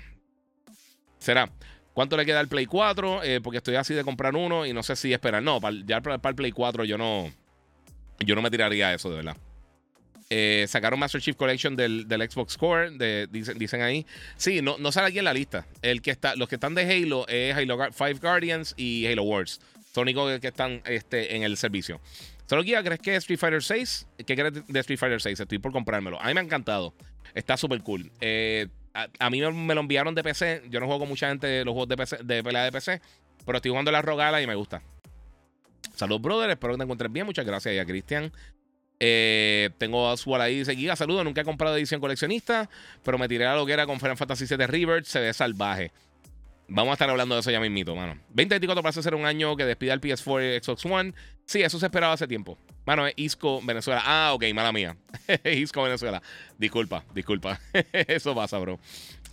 Será. 1.19 1.51
¿Cuánto 1.93 2.17
le 2.17 2.25
queda 2.25 2.41
al 2.41 2.49
Play 2.49 2.67
4? 2.67 3.23
Eh, 3.25 3.41
porque 3.43 3.59
estoy 3.59 3.75
así 3.75 3.95
de 3.95 4.05
comprar 4.05 4.35
uno 4.35 4.65
y 4.65 4.73
no 4.73 4.83
sé 4.83 4.97
si 4.97 5.13
esperar. 5.13 5.43
No, 5.43 5.61
ya 5.85 6.01
para, 6.01 6.21
el 6.23 6.35
Play 6.35 6.53
4 6.53 6.85
yo 6.85 6.97
no. 6.97 7.31
Yo 8.21 8.35
no 8.35 8.43
me 8.43 8.51
tiraría 8.51 8.95
eso, 8.95 9.11
de 9.11 9.17
verdad. 9.17 9.37
Eh, 10.33 10.67
sacaron 10.69 11.01
Master 11.01 11.21
Chief 11.21 11.35
Collection 11.35 11.75
del, 11.75 12.07
Xbox 12.09 12.57
Core. 12.57 12.91
dicen, 13.29 13.83
ahí. 13.83 14.07
Sí, 14.37 14.63
no, 14.63 14.79
no 14.79 14.93
sale 14.93 15.09
aquí 15.09 15.19
en 15.19 15.25
la 15.25 15.35
lista. 15.35 15.67
El 15.83 16.03
que 16.03 16.13
está, 16.13 16.37
los 16.37 16.49
que 16.49 16.55
están 16.55 16.75
de 16.75 16.83
Halo 16.83 17.27
es 17.29 17.57
Halo 17.57 17.77
5 17.93 18.21
Guardians 18.21 18.75
y 18.77 19.07
Halo 19.07 19.25
Wars. 19.25 19.61
Son 19.93 20.07
los 20.07 20.15
únicos 20.15 20.39
que 20.41 20.49
están 20.49 20.83
este, 20.85 21.35
en 21.35 21.43
el 21.43 21.57
servicio. 21.57 22.01
Solo 22.47 22.63
guía, 22.63 22.83
¿crees 22.83 23.01
que 23.01 23.17
Street 23.17 23.39
Fighter 23.39 23.63
6? 23.63 24.07
¿Qué 24.27 24.37
crees 24.37 24.67
de 24.67 24.81
Street 24.81 24.99
Fighter 24.99 25.21
6? 25.21 25.41
Estoy 25.41 25.59
por 25.59 25.73
comprármelo. 25.73 26.21
A 26.21 26.29
mí 26.29 26.35
me 26.35 26.41
ha 26.41 26.43
encantado. 26.45 26.95
Está 27.35 27.57
súper 27.57 27.81
cool. 27.83 28.11
Eh, 28.21 28.69
a, 28.93 29.31
mí 29.31 29.41
me, 29.41 29.75
lo 29.75 29.81
enviaron 29.81 30.15
de 30.15 30.23
PC. 30.23 30.63
Yo 30.69 30.81
no 30.81 30.87
juego 30.87 31.01
con 31.01 31.09
mucha 31.09 31.29
gente 31.29 31.65
los 31.65 31.73
juegos 31.73 31.89
de, 31.89 31.97
PC, 31.97 32.19
de 32.23 32.43
pelea 32.43 32.65
de 32.65 32.73
PC, 32.73 33.01
pero 33.45 33.57
estoy 33.57 33.71
jugando 33.71 33.91
la 33.91 34.03
Rogala 34.03 34.43
y 34.43 34.47
me 34.47 34.55
gusta. 34.55 34.83
Saludos, 35.95 36.23
brother. 36.23 36.51
Espero 36.51 36.75
que 36.75 36.79
te 36.79 36.83
encuentres 36.85 37.13
bien. 37.13 37.27
Muchas 37.27 37.45
gracias, 37.45 37.75
ya, 37.75 37.85
Cristian. 37.85 38.33
Eh, 38.99 39.71
tengo 39.79 40.11
a 40.11 40.17
Swall 40.17 40.41
ahí, 40.43 40.65
seguida. 40.65 40.97
Saludos. 40.97 41.25
Nunca 41.25 41.41
he 41.41 41.45
comprado 41.45 41.77
edición 41.77 42.01
coleccionista, 42.01 42.69
pero 43.03 43.19
me 43.19 43.29
tiré 43.29 43.47
a 43.47 43.55
lo 43.55 43.65
que 43.65 43.73
era 43.73 43.87
con 43.87 43.99
Final 43.99 44.17
Fantasy 44.17 44.47
VII 44.47 44.67
River. 44.67 45.05
Se 45.05 45.21
ve 45.21 45.33
salvaje. 45.33 45.93
Vamos 46.73 46.93
a 46.93 46.95
estar 46.95 47.11
hablando 47.11 47.35
de 47.35 47.41
eso 47.41 47.51
ya 47.51 47.59
mismito, 47.59 47.97
mano. 47.97 48.15
2024 48.29 48.81
parece 48.81 49.03
ser 49.03 49.17
un 49.17 49.27
año 49.27 49.57
que 49.57 49.65
despida 49.65 49.93
el 49.93 50.01
PS4 50.01 50.57
y 50.57 50.63
Xbox 50.63 50.87
One. 50.87 51.15
Sí, 51.45 51.63
eso 51.63 51.81
se 51.81 51.87
esperaba 51.87 52.13
hace 52.13 52.29
tiempo. 52.29 52.59
Mano, 52.87 53.09
es 53.09 53.15
Isco, 53.17 53.61
Venezuela. 53.65 54.01
Ah, 54.05 54.31
ok, 54.35 54.45
mala 54.55 54.71
mía. 54.71 54.97
Isco, 55.45 55.83
Venezuela. 55.83 56.23
Disculpa, 56.59 57.05
disculpa. 57.13 57.61
eso 57.93 58.37
pasa, 58.37 58.57
bro. 58.59 58.79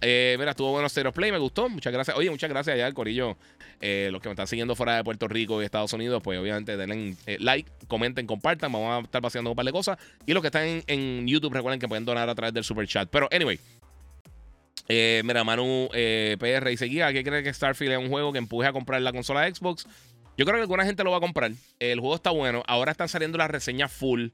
Eh, 0.01 0.35
mira, 0.39 0.51
estuvo 0.51 0.71
bueno 0.71 0.89
Stereo 0.89 1.11
Play, 1.11 1.31
me 1.31 1.37
gustó. 1.37 1.69
Muchas 1.69 1.93
gracias. 1.93 2.17
Oye, 2.17 2.31
muchas 2.31 2.49
gracias 2.49 2.73
allá 2.73 2.87
al 2.87 2.95
Corillo. 2.95 3.37
Eh, 3.81 4.09
los 4.11 4.19
que 4.19 4.29
me 4.29 4.33
están 4.33 4.47
siguiendo 4.47 4.75
fuera 4.75 4.95
de 4.95 5.03
Puerto 5.03 5.27
Rico 5.27 5.61
y 5.61 5.65
Estados 5.65 5.93
Unidos, 5.93 6.23
pues 6.23 6.39
obviamente 6.39 6.75
denle 6.75 7.15
eh, 7.27 7.37
like, 7.39 7.69
comenten, 7.87 8.25
compartan. 8.25 8.71
Vamos 8.71 9.03
a 9.03 9.05
estar 9.05 9.21
paseando 9.21 9.51
un 9.51 9.55
par 9.55 9.65
de 9.65 9.71
cosas. 9.71 9.99
Y 10.25 10.33
los 10.33 10.41
que 10.41 10.47
están 10.47 10.63
en, 10.63 10.83
en 10.87 11.27
YouTube, 11.27 11.53
recuerden 11.53 11.79
que 11.79 11.87
pueden 11.87 12.03
donar 12.03 12.29
a 12.29 12.33
través 12.33 12.55
del 12.55 12.63
super 12.63 12.87
chat. 12.87 13.07
Pero, 13.11 13.29
anyway. 13.31 13.59
Eh, 14.89 15.21
mira, 15.25 15.43
Manu 15.43 15.89
eh, 15.93 16.37
PR 16.39 16.71
y 16.71 16.77
seguía. 16.77 17.11
¿Qué 17.11 17.23
cree 17.23 17.43
que 17.43 17.53
Starfield 17.53 17.93
es 17.93 17.99
un 17.99 18.09
juego 18.09 18.31
que 18.31 18.39
empuje 18.39 18.67
a 18.67 18.73
comprar 18.73 19.01
la 19.01 19.11
consola 19.11 19.53
Xbox? 19.53 19.85
Yo 20.37 20.45
creo 20.45 20.57
que 20.57 20.61
alguna 20.61 20.85
gente 20.85 21.03
lo 21.03 21.11
va 21.11 21.17
a 21.17 21.21
comprar. 21.21 21.51
El 21.79 21.99
juego 21.99 22.15
está 22.15 22.29
bueno. 22.29 22.63
Ahora 22.67 22.91
están 22.91 23.09
saliendo 23.09 23.37
las 23.37 23.49
reseñas 23.49 23.91
full. 23.91 24.27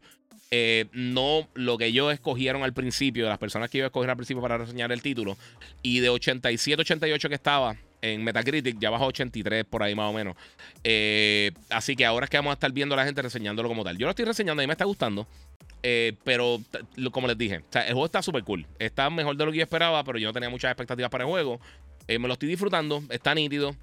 Eh, 0.51 0.85
no 0.91 1.47
lo 1.55 1.77
que 1.77 1.87
ellos 1.87 2.13
escogieron 2.13 2.61
al 2.63 2.73
principio, 2.73 3.27
las 3.27 3.39
personas 3.39 3.71
que 3.71 3.79
iba 3.79 3.85
a 3.85 3.87
escoger 3.87 4.09
al 4.11 4.17
principio 4.17 4.41
para 4.41 4.57
reseñar 4.57 4.91
el 4.91 5.01
título. 5.01 5.37
Y 5.81 5.99
de 5.99 6.09
87, 6.09 6.81
88 6.81 7.29
que 7.29 7.35
estaba 7.35 7.75
en 8.03 8.23
Metacritic, 8.23 8.77
ya 8.79 8.89
bajó 8.89 9.05
83 9.07 9.65
por 9.65 9.81
ahí 9.81 9.95
más 9.95 10.09
o 10.09 10.13
menos. 10.13 10.35
así 11.69 11.95
que 11.95 12.05
ahora 12.05 12.25
es 12.25 12.29
que 12.29 12.37
vamos 12.37 12.51
a 12.51 12.53
estar 12.53 12.71
viendo 12.71 12.93
a 12.93 12.97
la 12.97 13.05
gente 13.05 13.21
reseñándolo 13.21 13.69
como 13.69 13.83
tal. 13.83 13.97
Yo 13.97 14.05
lo 14.05 14.11
estoy 14.11 14.25
reseñando, 14.25 14.61
mí 14.61 14.67
me 14.67 14.73
está 14.73 14.85
gustando. 14.85 15.27
Eh, 15.85 16.13
pero 16.23 16.61
como 17.11 17.27
les 17.27 17.37
dije, 17.37 17.55
el 17.73 17.93
juego 17.93 18.05
está 18.05 18.21
súper 18.21 18.43
cool. 18.43 18.65
Está 18.79 19.09
mejor 19.09 19.35
de 19.35 19.45
lo 19.45 19.51
que 19.51 19.57
yo 19.57 19.63
esperaba, 19.63 20.03
pero 20.03 20.17
yo 20.17 20.29
no 20.29 20.33
tenía 20.33 20.49
muchas 20.49 20.71
expectativas 20.71 21.11
para 21.11 21.25
el 21.25 21.29
juego. 21.29 21.59
Eh, 22.07 22.17
me 22.19 22.27
lo 22.27 22.33
estoy 22.33 22.47
disfrutando, 22.47 23.03
está 23.09 23.35
nítido. 23.35 23.75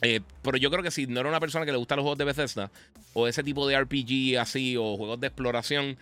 Eh, 0.00 0.20
pero 0.42 0.56
yo 0.58 0.70
creo 0.70 0.82
que 0.82 0.92
si 0.92 1.06
no 1.06 1.18
era 1.20 1.28
una 1.28 1.40
persona 1.40 1.66
que 1.66 1.72
le 1.72 1.78
gusta 1.78 1.96
los 1.96 2.04
juegos 2.04 2.18
de 2.18 2.24
Bethesda 2.24 2.70
o 3.14 3.26
ese 3.26 3.42
tipo 3.42 3.66
de 3.66 3.80
RPG 3.80 4.38
así 4.38 4.76
o 4.76 4.96
juegos 4.96 5.18
de 5.18 5.26
exploración, 5.26 5.98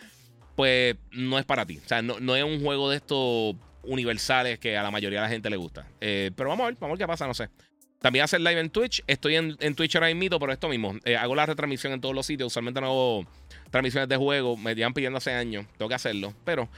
pues 0.55 0.97
no 1.13 1.39
es 1.39 1.47
para 1.47 1.65
ti. 1.65 1.81
O 1.85 1.89
sea, 1.89 2.03
no, 2.03 2.37
es 2.37 2.45
un 2.45 2.61
juego 2.63 2.91
de 2.91 2.97
estos 2.97 3.57
universales 3.87 4.59
que 4.59 4.77
a 4.77 4.83
la 4.83 4.91
mayoría 4.91 5.21
de 5.21 5.27
la 5.27 5.31
gente 5.31 5.51
le 5.51 5.57
gusta. 5.57 5.87
Eh, 6.01 6.31
pero 6.37 6.49
vamos 6.51 6.65
a 6.65 6.67
ver, 6.69 6.75
vamos 6.81 6.91
a 6.91 6.93
ver 6.95 6.99
qué 6.99 7.07
pasa, 7.07 7.27
no 7.27 7.35
sé. 7.35 7.49
También 8.01 8.25
hacer 8.25 8.41
live 8.41 8.61
en 8.61 8.71
Twitch. 8.71 9.03
Estoy 9.07 9.37
en, 9.37 9.57
en 9.59 9.75
Twitch 9.75 9.97
ahora 9.97 10.13
mismo, 10.15 10.39
pero 10.39 10.53
esto 10.53 10.69
mismo. 10.69 10.95
Eh, 11.05 11.17
hago 11.17 11.35
la 11.35 11.47
retransmisión 11.47 11.93
en 11.93 12.01
todos 12.01 12.15
los 12.15 12.27
sitios. 12.27 12.49
Usualmente 12.53 12.81
no 12.81 12.87
hago 12.89 13.27
transmisiones 13.71 14.09
de 14.09 14.17
juego. 14.17 14.57
Me 14.57 14.75
llevan 14.75 14.93
pidiendo 14.93 15.17
hace 15.17 15.33
años. 15.33 15.67
Tengo 15.77 15.89
que 15.89 15.95
hacerlo. 15.95 16.35
Pero 16.45 16.69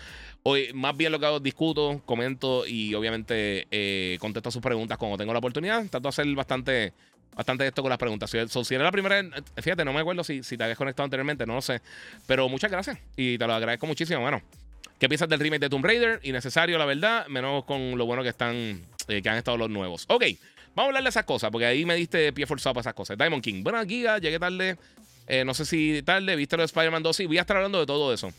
hoy 0.45 0.71
más 0.75 0.97
bien 0.97 1.13
lo 1.13 1.19
que 1.19 1.27
hago 1.27 1.41
discuto, 1.41 2.01
comento 2.07 2.67
y 2.67 2.95
obviamente 2.95 3.67
eh, 3.71 4.17
contesto 4.21 4.51
sus 4.51 4.63
preguntas 4.63 4.97
cuando 4.97 5.19
tengo 5.19 5.33
la 5.33 5.41
oportunidad. 5.41 5.81
Trato 5.91 6.05
de 6.05 6.09
hacer 6.09 6.27
bastante, 6.35 6.95
bastante 7.35 7.67
esto 7.67 7.83
con 7.83 7.91
las 7.91 7.99
preguntas. 7.99 8.31
Si, 8.31 8.39
si 8.65 8.75
era 8.75 8.85
la 8.85 8.93
primera, 8.93 9.23
fíjate, 9.61 9.85
no 9.85 9.93
me 9.93 10.01
acuerdo 10.01 10.23
si, 10.23 10.43
si 10.45 10.57
te 10.57 10.63
habías 10.63 10.79
conectado 10.79 11.05
anteriormente, 11.05 11.45
no 11.47 11.55
lo 11.57 11.63
sé. 11.63 11.83
Pero 12.27 12.49
muchas 12.49 12.71
gracias 12.71 12.97
y 13.17 13.37
te 13.37 13.47
lo 13.47 13.55
agradezco 13.55 13.87
muchísimo. 13.87 14.21
Bueno, 14.21 14.41
¿qué 14.99 15.09
piensas 15.09 15.29
del 15.29 15.41
remake 15.41 15.61
de 15.61 15.69
Tomb 15.69 15.85
Raider? 15.85 16.21
Innecesario, 16.23 16.79
la 16.79 16.85
verdad, 16.85 17.27
menos 17.29 17.65
con 17.65 17.97
lo 17.97 18.07
bueno 18.07 18.23
que 18.23 18.29
están, 18.29 18.81
eh, 19.09 19.23
que 19.23 19.29
han 19.29 19.37
estado 19.37 19.57
los 19.57 19.71
nuevos. 19.71 20.05
Ok. 20.09 20.25
Vamos 20.75 20.87
a 20.87 20.91
hablar 20.91 21.03
de 21.03 21.09
esas 21.09 21.25
cosas, 21.25 21.51
porque 21.51 21.67
ahí 21.67 21.85
me 21.85 21.97
diste 21.97 22.33
pie 22.33 22.47
forzado 22.47 22.75
para 22.75 22.83
esas 22.83 22.95
cosas. 22.95 23.19
Diamond 23.19 23.43
King. 23.43 23.63
Bueno, 23.65 23.85
Giga, 23.85 24.19
llegué 24.19 24.39
tarde. 24.39 24.77
Eh, 25.27 25.45
no 25.45 25.53
sé 25.53 25.65
si 25.65 26.03
tarde, 26.03 26.37
viste 26.37 26.57
lo 26.57 26.63
de 26.63 26.67
Spider-Man 26.67 27.03
2. 27.03 27.17
Sí, 27.17 27.27
voy 27.27 27.39
a 27.39 27.41
estar 27.41 27.57
hablando 27.57 27.81
de 27.81 27.87
todo 27.87 28.13
eso. 28.15 28.33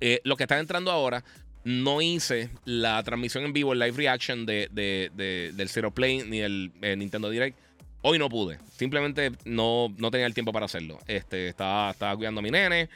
Eh, 0.00 0.20
lo 0.24 0.36
que 0.36 0.44
está 0.44 0.58
entrando 0.58 0.90
ahora, 0.90 1.24
no 1.64 2.02
hice 2.02 2.50
la 2.64 3.02
transmisión 3.02 3.44
en 3.44 3.52
vivo, 3.52 3.72
el 3.72 3.78
live 3.78 3.96
reaction 3.96 4.44
de, 4.44 4.68
del 4.72 5.68
Zero 5.68 5.92
Play 5.92 6.24
ni 6.28 6.40
el 6.40 6.72
Nintendo 6.80 7.30
Direct. 7.30 7.56
Hoy 8.08 8.20
no 8.20 8.28
pude. 8.28 8.60
Simplemente 8.76 9.32
no, 9.44 9.92
no 9.98 10.12
tenía 10.12 10.26
el 10.26 10.34
tiempo 10.34 10.52
para 10.52 10.66
hacerlo. 10.66 11.00
Este, 11.08 11.48
estaba, 11.48 11.90
estaba 11.90 12.14
cuidando 12.14 12.38
a 12.38 12.42
mi 12.42 12.52
nene. 12.52 12.88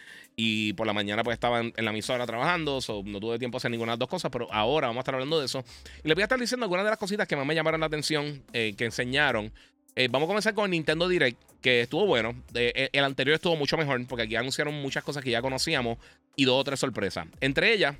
Y 0.42 0.72
por 0.72 0.86
la 0.86 0.94
mañana 0.94 1.22
pues 1.22 1.34
estaba 1.34 1.60
en, 1.60 1.74
la 1.76 1.90
emisora 1.90 2.24
trabajando, 2.24 2.78
no 3.04 3.20
tuve 3.20 3.38
tiempo 3.38 3.56
de 3.56 3.58
hacer 3.58 3.70
ninguna 3.70 3.92
de 3.92 3.96
las 3.96 3.98
dos 3.98 4.08
cosas, 4.08 4.30
pero 4.30 4.50
ahora 4.50 4.86
vamos 4.86 5.00
a 5.00 5.02
estar 5.02 5.14
hablando 5.14 5.38
de 5.38 5.44
eso. 5.44 5.62
Y 6.02 6.08
les 6.08 6.14
voy 6.14 6.22
a 6.22 6.24
estar 6.24 6.40
diciendo 6.40 6.64
algunas 6.64 6.82
de 6.82 6.88
las 6.88 6.98
cositas 6.98 7.28
que 7.28 7.36
más 7.36 7.44
me 7.44 7.54
llamaron 7.54 7.78
la 7.78 7.86
atención, 7.86 8.42
eh, 8.54 8.72
que 8.74 8.86
enseñaron. 8.86 9.52
Eh, 9.96 10.08
vamos 10.10 10.26
a 10.26 10.28
comenzar 10.28 10.54
con 10.54 10.70
Nintendo 10.70 11.08
Direct, 11.08 11.38
que 11.60 11.82
estuvo 11.82 12.06
bueno. 12.06 12.42
Eh, 12.54 12.88
el 12.90 13.04
anterior 13.04 13.34
estuvo 13.34 13.54
mucho 13.54 13.76
mejor, 13.76 14.02
porque 14.06 14.22
aquí 14.22 14.34
anunciaron 14.34 14.72
muchas 14.80 15.04
cosas 15.04 15.22
que 15.22 15.30
ya 15.30 15.42
conocíamos 15.42 15.98
y 16.36 16.46
dos 16.46 16.58
o 16.58 16.64
tres 16.64 16.80
sorpresas. 16.80 17.26
Entre 17.42 17.74
ellas, 17.74 17.96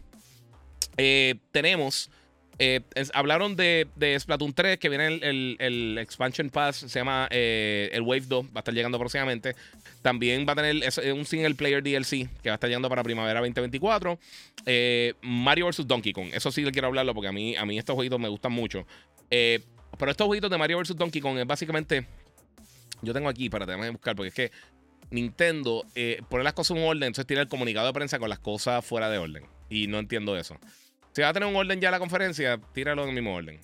tenemos 1.53 2.11
eh, 2.59 2.83
hablaron 3.15 3.57
de, 3.57 3.89
Splatoon 4.19 4.53
3, 4.53 4.79
que 4.79 4.91
viene 4.91 5.07
el, 5.07 5.97
Expansion 5.99 6.51
Pass, 6.51 6.77
se 6.77 6.89
llama 6.89 7.27
eh, 7.31 7.89
el 7.93 8.03
Wave 8.03 8.27
2, 8.27 8.47
va 8.47 8.51
a 8.57 8.59
estar 8.59 8.75
llegando 8.75 8.99
próximamente. 8.99 9.57
También 10.03 10.47
va 10.47 10.53
a 10.53 10.57
tener 10.57 10.83
un 11.15 11.25
single 11.25 11.55
player 11.55 11.83
DLC 11.83 12.29
que 12.43 12.51
va 12.51 12.53
a 12.53 12.57
estar 12.57 12.69
llegando 12.69 12.89
para 12.91 13.03
primavera 13.03 13.41
2024. 13.41 14.19
Eh, 14.67 15.15
Mario 15.23 15.69
vs. 15.69 15.87
Donkey 15.87 16.13
Kong, 16.13 16.31
eso 16.33 16.53
sí 16.53 16.63
le 16.63 16.71
quiero 16.71 16.89
hablarlo 16.89 17.15
porque 17.15 17.29
a 17.29 17.33
mí, 17.33 17.57
a 17.57 17.65
mí 17.65 17.79
estos 17.79 17.95
jueguitos 17.95 18.21
me 18.21 18.29
gustan 18.29 18.53
mucho. 18.53 18.87
pero 19.29 20.11
estos 20.11 20.27
jueguitos 20.27 20.51
de 20.51 20.59
Mario 20.59 20.79
vs. 20.79 20.97
Donkey 20.97 21.23
Kong 21.23 21.39
es 21.39 21.47
básicamente. 21.47 22.07
Yo 23.03 23.15
tengo 23.15 23.31
aquí, 23.31 23.49
para 23.49 23.65
déjame 23.65 23.89
buscar, 23.89 24.15
porque 24.15 24.29
es 24.29 24.35
que 24.35 24.51
Nintendo 25.11 25.87
pone 26.29 26.45
las 26.45 26.53
cosas 26.53 26.77
en 26.77 26.85
orden, 26.85 27.05
entonces 27.05 27.27
tiene 27.27 27.41
el 27.41 27.49
comunicado 27.49 27.87
de 27.87 27.95
prensa 27.95 28.19
con 28.19 28.29
las 28.29 28.39
cosas 28.39 28.85
fuera 28.85 29.09
de 29.09 29.17
orden. 29.17 29.45
Y 29.71 29.87
no 29.87 29.99
entiendo 29.99 30.37
eso. 30.37 30.59
Si 31.13 31.23
va 31.23 31.29
a 31.29 31.33
tener 31.33 31.49
un 31.49 31.57
orden 31.57 31.81
ya 31.81 31.91
la 31.91 31.99
conferencia, 31.99 32.61
tíralo 32.73 33.03
en 33.03 33.09
el 33.11 33.15
mismo 33.15 33.35
orden. 33.35 33.61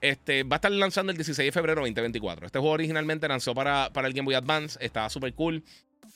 Este, 0.00 0.42
va 0.42 0.56
a 0.56 0.58
estar 0.58 0.70
lanzando 0.70 1.10
el 1.10 1.18
16 1.18 1.46
de 1.46 1.52
febrero 1.52 1.80
2024. 1.80 2.46
Este 2.46 2.58
juego 2.58 2.74
originalmente 2.74 3.26
lanzó 3.26 3.54
para, 3.54 3.90
para 3.92 4.08
el 4.08 4.14
Game 4.14 4.26
Boy 4.26 4.34
Advance. 4.34 4.78
Estaba 4.80 5.10
súper 5.10 5.32
cool. 5.34 5.64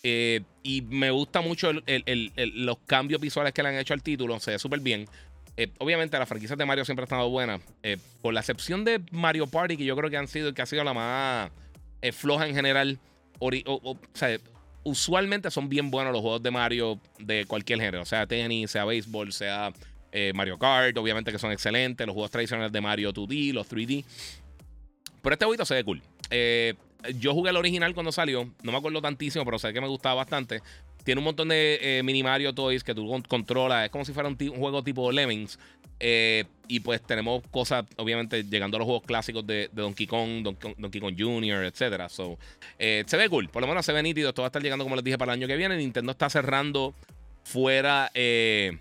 Eh, 0.02 0.40
y 0.62 0.82
me 0.82 1.10
gusta 1.10 1.40
mucho 1.40 1.72
los 1.72 2.78
cambios 2.86 3.20
visuales 3.20 3.52
que 3.52 3.62
le 3.62 3.70
han 3.70 3.76
hecho 3.76 3.94
al 3.94 4.02
título. 4.02 4.38
Se 4.40 4.52
ve 4.52 4.58
súper 4.58 4.80
bien. 4.80 5.06
Eh, 5.56 5.70
obviamente, 5.78 6.18
las 6.18 6.28
franquicias 6.28 6.56
de 6.56 6.64
Mario 6.64 6.84
siempre 6.84 7.02
han 7.02 7.08
estado 7.08 7.28
buenas. 7.28 7.60
Eh, 7.82 7.96
por 8.22 8.32
la 8.32 8.40
excepción 8.40 8.84
de 8.84 9.00
Mario 9.10 9.46
Party, 9.46 9.76
que 9.76 9.84
yo 9.84 9.96
creo 9.96 10.10
que 10.10 10.16
han 10.16 10.28
sido 10.28 10.54
que 10.54 10.62
ha 10.62 10.66
sido 10.66 10.84
la 10.84 10.94
más 10.94 11.50
floja 12.12 12.46
en 12.46 12.54
general. 12.54 12.98
O, 13.38 13.98
sea, 14.14 14.38
usualmente 14.84 15.50
son 15.50 15.68
bien 15.68 15.90
buenos 15.90 16.12
los 16.12 16.22
juegos 16.22 16.42
de 16.42 16.50
Mario 16.50 17.00
de 17.18 17.44
cualquier 17.46 17.80
género. 17.80 18.04
Sea 18.04 18.26
tenis, 18.26 18.70
sea 18.70 18.84
béisbol, 18.84 19.32
sea 19.32 19.72
eh, 20.12 20.32
Mario 20.34 20.58
Kart, 20.58 20.96
obviamente 20.98 21.32
que 21.32 21.38
son 21.38 21.52
excelentes, 21.52 22.06
los 22.06 22.14
juegos 22.14 22.30
tradicionales 22.30 22.72
de 22.72 22.80
Mario 22.80 23.12
2D, 23.12 23.52
los 23.52 23.68
3D. 23.70 24.04
Pero 25.22 25.32
este 25.34 25.44
jueguito 25.44 25.64
se 25.64 25.74
ve 25.74 25.84
cool. 25.84 26.02
Eh, 26.30 26.74
yo 27.16 27.32
jugué 27.32 27.50
el 27.50 27.56
original 27.56 27.94
cuando 27.94 28.12
salió, 28.12 28.50
no 28.62 28.72
me 28.72 28.78
acuerdo 28.78 29.00
tantísimo, 29.00 29.44
pero 29.44 29.58
sé 29.58 29.72
que 29.72 29.80
me 29.80 29.88
gustaba 29.88 30.16
bastante. 30.16 30.62
Tiene 31.04 31.20
un 31.20 31.24
montón 31.24 31.48
de 31.48 31.78
eh, 31.80 32.02
mini 32.02 32.22
Mario 32.22 32.54
Toys 32.54 32.84
que 32.84 32.94
tú 32.94 33.22
controlas, 33.26 33.86
es 33.86 33.90
como 33.90 34.04
si 34.04 34.12
fuera 34.12 34.28
un, 34.28 34.36
juego 34.36 34.82
tipo 34.82 35.10
Lemmings. 35.10 35.58
y 36.68 36.80
pues 36.80 37.00
tenemos 37.02 37.42
cosas, 37.50 37.86
obviamente, 37.96 38.44
llegando 38.44 38.76
a 38.76 38.80
los 38.80 38.86
juegos 38.86 39.04
clásicos 39.06 39.46
de, 39.46 39.70
Donkey 39.72 40.06
Kong, 40.06 40.42
Donkey, 40.42 41.00
Kong 41.00 41.14
Jr., 41.18 41.64
etc. 41.64 42.08
So, 42.08 42.38
se 42.78 43.16
ve 43.16 43.28
cool, 43.28 43.48
por 43.48 43.62
lo 43.62 43.68
menos 43.68 43.86
se 43.86 43.92
ve 43.92 44.02
nítido. 44.02 44.28
Esto 44.28 44.42
va 44.42 44.46
a 44.46 44.50
estar 44.50 44.62
llegando, 44.62 44.84
como 44.84 44.96
les 44.96 45.04
dije, 45.04 45.16
para 45.16 45.32
el 45.32 45.40
año 45.40 45.46
que 45.46 45.56
viene. 45.56 45.76
Nintendo 45.76 46.12
está 46.12 46.28
cerrando 46.28 46.94
fuera. 47.44 48.10
Eh, 48.14 48.78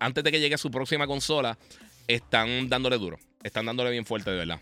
antes 0.00 0.24
de 0.24 0.32
que 0.32 0.40
llegue 0.40 0.58
su 0.58 0.70
próxima 0.70 1.06
consola, 1.06 1.58
están 2.06 2.68
dándole 2.68 2.98
duro. 2.98 3.18
Están 3.42 3.66
dándole 3.66 3.90
bien 3.90 4.06
fuerte, 4.06 4.30
de 4.30 4.36
verdad. 4.36 4.60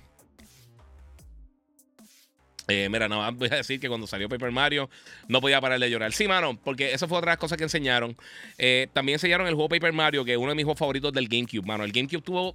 Eh, 2.70 2.88
mira, 2.88 3.08
más 3.08 3.34
voy 3.36 3.48
a 3.50 3.56
decir 3.56 3.80
que 3.80 3.88
cuando 3.88 4.06
salió 4.06 4.28
Paper 4.28 4.52
Mario 4.52 4.88
no 5.28 5.40
podía 5.40 5.60
parar 5.60 5.78
de 5.80 5.90
llorar. 5.90 6.12
Sí, 6.12 6.28
mano, 6.28 6.58
porque 6.62 6.92
eso 6.92 7.08
fue 7.08 7.18
otra 7.18 7.36
cosa 7.36 7.56
que 7.56 7.64
enseñaron. 7.64 8.16
Eh, 8.58 8.88
también 8.92 9.16
enseñaron 9.16 9.46
el 9.46 9.54
juego 9.54 9.68
Paper 9.68 9.92
Mario, 9.92 10.24
que 10.24 10.32
es 10.32 10.38
uno 10.38 10.50
de 10.50 10.54
mis 10.54 10.64
juegos 10.64 10.78
favoritos 10.78 11.12
del 11.12 11.28
GameCube, 11.28 11.66
mano. 11.66 11.84
El 11.84 11.92
GameCube 11.92 12.22
tuvo. 12.22 12.54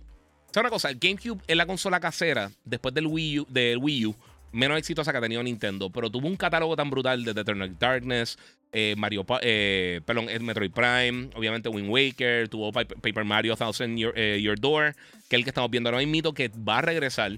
¿Sabes 0.52 0.68
una 0.68 0.70
cosa? 0.70 0.90
El 0.90 1.00
GameCube 1.00 1.42
es 1.48 1.58
la 1.58 1.66
consola 1.66 2.00
casera 2.00 2.50
después 2.64 2.94
del 2.94 3.08
Wii 3.08 3.40
U, 3.40 3.48
del 3.50 3.78
Wii 3.78 4.06
U 4.06 4.16
menos 4.52 4.78
exitosa 4.78 5.12
que 5.12 5.18
ha 5.18 5.22
tenido 5.22 5.44
Nintendo, 5.44 5.90
pero 5.90 6.10
tuvo 6.10 6.28
un 6.28 6.36
catálogo 6.36 6.75
tan 6.75 6.90
brutal 6.90 7.24
de 7.24 7.32
Eternal 7.32 7.78
Darkness, 7.78 8.38
eh, 8.72 8.96
Mario, 8.98 9.25
eh, 9.42 10.02
perdón, 10.06 10.28
Metroid 10.42 10.72
Prime, 10.72 11.30
obviamente 11.36 11.70
Wind 11.70 11.90
Waker, 11.90 12.50
tuvo 12.50 12.72
Paper 12.72 13.24
Mario 13.24 13.56
Thousand 13.56 13.98
eh, 14.16 14.40
Your, 14.42 14.60
Door, 14.60 14.96
que 15.30 15.36
es 15.36 15.40
el 15.40 15.44
que 15.44 15.50
estamos 15.50 15.72
viendo 15.72 15.90
ahora 15.90 16.06
mismo, 16.06 16.34
que 16.34 16.50
va 16.50 16.80
a 16.80 16.82
regresar. 16.82 17.38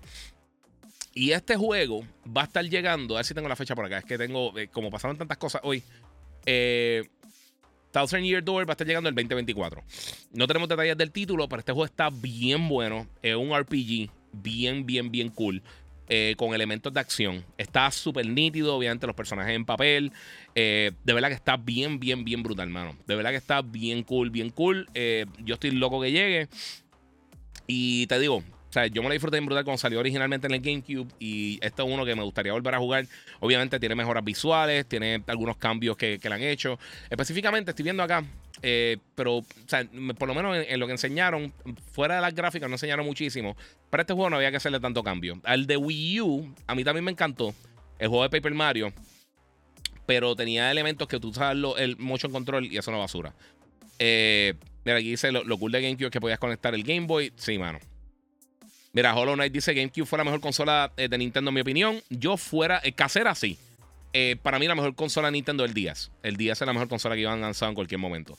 Y 1.13 1.31
este 1.31 1.55
juego 1.55 2.03
va 2.25 2.41
a 2.41 2.45
estar 2.45 2.63
llegando, 2.63 3.15
a 3.15 3.19
ver 3.19 3.25
si 3.25 3.33
tengo 3.33 3.49
la 3.49 3.55
fecha 3.55 3.75
por 3.75 3.85
acá, 3.85 3.99
es 3.99 4.05
que 4.05 4.17
tengo, 4.17 4.53
como 4.71 4.91
pasaron 4.91 5.17
tantas 5.17 5.37
cosas 5.37 5.61
hoy, 5.63 5.83
Thousand 7.91 8.23
Year 8.23 8.43
Door 8.43 8.67
va 8.67 8.71
a 8.71 8.73
estar 8.73 8.85
llegando 8.85 9.09
el 9.09 9.15
2024. 9.15 9.83
No 10.33 10.45
tenemos 10.45 10.69
detalles 10.69 10.97
del 10.97 11.11
título, 11.11 11.49
pero 11.49 11.59
este 11.61 11.71
juego 11.71 11.85
está 11.85 12.09
bien 12.11 12.67
bueno. 12.69 13.07
Es 13.21 13.35
un 13.35 13.57
RPG 13.57 14.11
bien, 14.33 14.85
bien, 14.85 15.09
bien 15.09 15.29
cool. 15.29 15.63
Eh, 16.09 16.35
con 16.37 16.53
elementos 16.53 16.93
de 16.93 17.01
acción. 17.01 17.43
Está 17.57 17.91
súper 17.91 18.25
nítido, 18.25 18.75
obviamente 18.75 19.05
los 19.05 19.15
personajes 19.15 19.53
en 19.53 19.65
papel. 19.65 20.13
Eh, 20.55 20.91
de 21.03 21.13
verdad 21.13 21.27
que 21.27 21.35
está 21.35 21.57
bien, 21.57 21.99
bien, 21.99 22.23
bien 22.23 22.43
brutal, 22.43 22.69
mano. 22.69 22.95
De 23.05 23.15
verdad 23.15 23.31
que 23.31 23.35
está 23.35 23.61
bien 23.61 24.03
cool, 24.03 24.29
bien 24.29 24.49
cool. 24.51 24.87
Eh, 24.93 25.25
yo 25.39 25.55
estoy 25.55 25.71
loco 25.71 25.99
que 26.01 26.13
llegue. 26.13 26.47
Y 27.67 28.07
te 28.07 28.19
digo, 28.19 28.41
o 28.69 28.73
sea, 28.73 28.85
yo 28.87 29.01
me 29.01 29.07
lo 29.07 29.13
disfruté 29.13 29.37
en 29.37 29.45
brutal 29.45 29.63
cuando 29.63 29.77
salió 29.77 29.99
originalmente 29.99 30.47
en 30.47 30.53
el 30.53 30.61
GameCube 30.61 31.07
y 31.19 31.57
este 31.61 31.81
es 31.81 31.87
uno 31.87 32.03
que 32.03 32.15
me 32.15 32.23
gustaría 32.23 32.51
volver 32.51 32.75
a 32.75 32.79
jugar. 32.79 33.05
Obviamente 33.39 33.79
tiene 33.79 33.95
mejoras 33.95 34.23
visuales, 34.25 34.85
tiene 34.85 35.23
algunos 35.27 35.55
cambios 35.55 35.95
que, 35.95 36.19
le 36.21 36.33
han 36.33 36.41
hecho. 36.41 36.77
Específicamente 37.09 37.71
estoy 37.71 37.83
viendo 37.83 38.03
acá, 38.03 38.25
eh, 38.61 38.97
pero 39.15 39.37
o 39.37 39.45
sea, 39.67 39.87
por 40.17 40.27
lo 40.27 40.35
menos 40.35 40.57
en, 40.67 40.79
lo 40.79 40.85
que 40.85 40.91
enseñaron, 40.91 41.53
fuera 41.93 42.15
de 42.15 42.21
las 42.21 42.35
gráficas 42.35 42.69
no 42.69 42.75
enseñaron 42.75 43.05
muchísimo. 43.05 43.55
Para 43.89 44.01
este 44.01 44.13
juego 44.13 44.29
no 44.29 44.35
había 44.35 44.51
que 44.51 44.57
hacerle 44.57 44.81
tanto 44.81 45.01
cambio. 45.01 45.39
Al 45.43 45.65
de 45.65 45.77
Wii 45.77 46.21
U, 46.21 46.53
a 46.67 46.75
mí 46.75 46.83
también 46.83 47.05
me 47.05 47.11
encantó 47.11 47.55
el 47.99 48.09
juego 48.09 48.23
de 48.23 48.29
Paper 48.29 48.53
Mario, 48.53 48.91
pero 50.05 50.35
tenía 50.35 50.69
elementos 50.69 51.07
que 51.07 51.21
tú 51.21 51.33
sabes 51.33 51.63
el 51.77 51.95
motion 51.95 52.33
control 52.33 52.65
y 52.65 52.77
eso 52.77 52.91
no 52.91 52.99
basura. 52.99 53.33
Eh, 53.97 54.55
mira, 54.83 54.97
aquí 54.97 55.11
dice 55.11 55.31
lo, 55.31 55.45
lo 55.45 55.57
cool 55.57 55.71
de 55.71 55.81
GameCube 55.81 56.11
que 56.11 56.19
podías 56.19 56.37
conectar 56.37 56.75
el 56.75 56.83
Game 56.83 57.07
Boy. 57.07 57.31
Sí, 57.37 57.57
mano. 57.57 57.79
Mira, 58.97 59.13
Hollow 59.13 59.35
Knight 59.35 59.53
dice 59.53 59.75
GameCube 59.75 60.07
fue 60.07 60.17
la 60.17 60.23
mejor 60.23 60.41
consola 60.41 60.91
eh, 60.97 61.07
de 61.07 61.19
Nintendo, 61.19 61.49
en 61.49 61.53
mi 61.53 61.61
opinión. 61.61 62.01
Yo 62.09 62.35
fuera 62.35 62.81
eh, 62.83 62.93
casera, 62.93 63.35
sí. 63.35 63.55
Eh, 64.11 64.37
para 64.41 64.57
mí, 64.57 64.67
la 64.67 64.73
mejor 64.73 64.95
consola 64.95 65.27
de 65.27 65.33
Nintendo 65.33 65.63
es 65.63 65.69
el 65.69 65.75
10. 65.75 66.11
El 66.23 66.35
10 66.35 66.59
es 66.59 66.65
la 66.65 66.73
mejor 66.73 66.87
consola 66.87 67.13
que 67.13 67.21
iban 67.21 67.37
a 67.37 67.41
lanzar 67.41 67.69
en 67.69 67.75
cualquier 67.75 67.99
momento. 67.99 68.35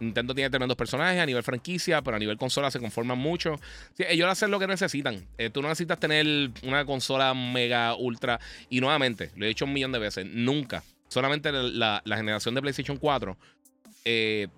Nintendo 0.00 0.34
tiene 0.34 0.50
tremendos 0.50 0.76
personajes 0.76 1.18
a 1.18 1.24
nivel 1.24 1.42
franquicia, 1.42 2.02
pero 2.02 2.18
a 2.18 2.20
nivel 2.20 2.36
consola 2.36 2.70
se 2.70 2.78
conforman 2.78 3.16
mucho. 3.16 3.58
ellos 3.96 4.28
hacen 4.28 4.50
lo 4.50 4.58
que 4.58 4.66
necesitan. 4.66 5.26
tú 5.50 5.62
no 5.62 5.68
necesitas 5.68 5.98
tener 5.98 6.50
una 6.62 6.84
consola 6.84 7.32
mega 7.32 7.94
ultra. 7.94 8.38
Y 8.68 8.82
nuevamente, 8.82 9.30
lo 9.36 9.46
he 9.46 9.48
dicho 9.48 9.64
un 9.64 9.72
millón 9.72 9.92
de 9.92 9.98
veces, 9.98 10.26
nunca. 10.26 10.84
Solamente 11.08 11.50
la, 11.52 12.02
la 12.04 12.16
generación 12.18 12.54
de 12.54 12.60
PlayStation 12.60 12.98
4 12.98 13.34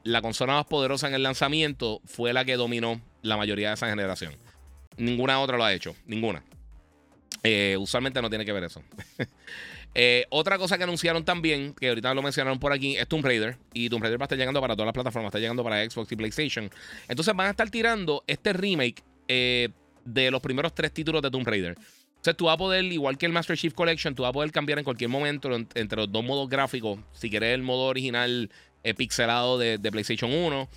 la 0.04 0.22
consola 0.22 0.54
más 0.54 0.66
poderosa 0.66 1.08
en 1.08 1.14
el 1.14 1.22
lanzamiento 1.22 2.00
fue 2.04 2.32
la 2.32 2.44
que 2.44 2.56
dominó 2.56 3.00
la 3.22 3.36
mayoría 3.36 3.68
de 3.68 3.74
esa 3.74 3.88
generación. 3.88 4.34
Ninguna 4.96 5.40
otra 5.40 5.56
lo 5.56 5.64
ha 5.64 5.72
hecho. 5.72 5.96
Ninguna. 6.06 6.42
Eh, 7.42 7.76
usualmente 7.78 8.20
no 8.20 8.28
tiene 8.28 8.44
que 8.44 8.52
ver 8.52 8.64
eso. 8.64 8.82
Eh, 9.92 10.24
otra 10.30 10.56
cosa 10.56 10.78
que 10.78 10.84
anunciaron 10.84 11.24
también, 11.24 11.74
que 11.74 11.88
ahorita 11.88 12.14
lo 12.14 12.22
mencionaron 12.22 12.60
por 12.60 12.72
aquí, 12.72 12.96
es 12.96 13.08
Tomb 13.08 13.24
Raider. 13.24 13.56
Y 13.72 13.88
Tomb 13.88 14.00
Raider 14.00 14.20
va 14.20 14.22
a 14.22 14.26
estar 14.26 14.38
llegando 14.38 14.60
para 14.60 14.76
todas 14.76 14.86
las 14.86 14.94
plataformas, 14.94 15.30
está 15.30 15.40
llegando 15.40 15.64
para 15.64 15.84
Xbox 15.84 16.12
y 16.12 16.14
PlayStation. 16.14 16.70
Entonces 17.08 17.34
van 17.34 17.48
a 17.48 17.50
estar 17.50 17.68
tirando 17.70 18.22
este 18.28 18.52
remake 18.52 19.02
eh, 19.26 19.70
de 20.04 20.30
los 20.30 20.40
primeros 20.40 20.76
tres 20.76 20.92
títulos 20.92 21.22
de 21.22 21.30
Tomb 21.32 21.44
Raider. 21.44 21.76
Entonces 22.20 22.36
tú 22.36 22.44
vas 22.44 22.54
a 22.54 22.58
poder, 22.58 22.84
igual 22.84 23.18
que 23.18 23.26
el 23.26 23.32
Master 23.32 23.58
Chief 23.58 23.74
Collection, 23.74 24.14
tú 24.14 24.22
vas 24.22 24.30
a 24.30 24.32
poder 24.32 24.52
cambiar 24.52 24.78
en 24.78 24.84
cualquier 24.84 25.10
momento 25.10 25.50
entre 25.74 25.96
los 25.96 26.12
dos 26.12 26.22
modos 26.22 26.48
gráficos. 26.48 27.00
Si 27.12 27.28
quieres 27.28 27.52
el 27.52 27.62
modo 27.64 27.88
original 27.88 28.48
pixelado 28.96 29.58
de, 29.58 29.78
PlayStation 29.78 30.32
1 30.32 30.68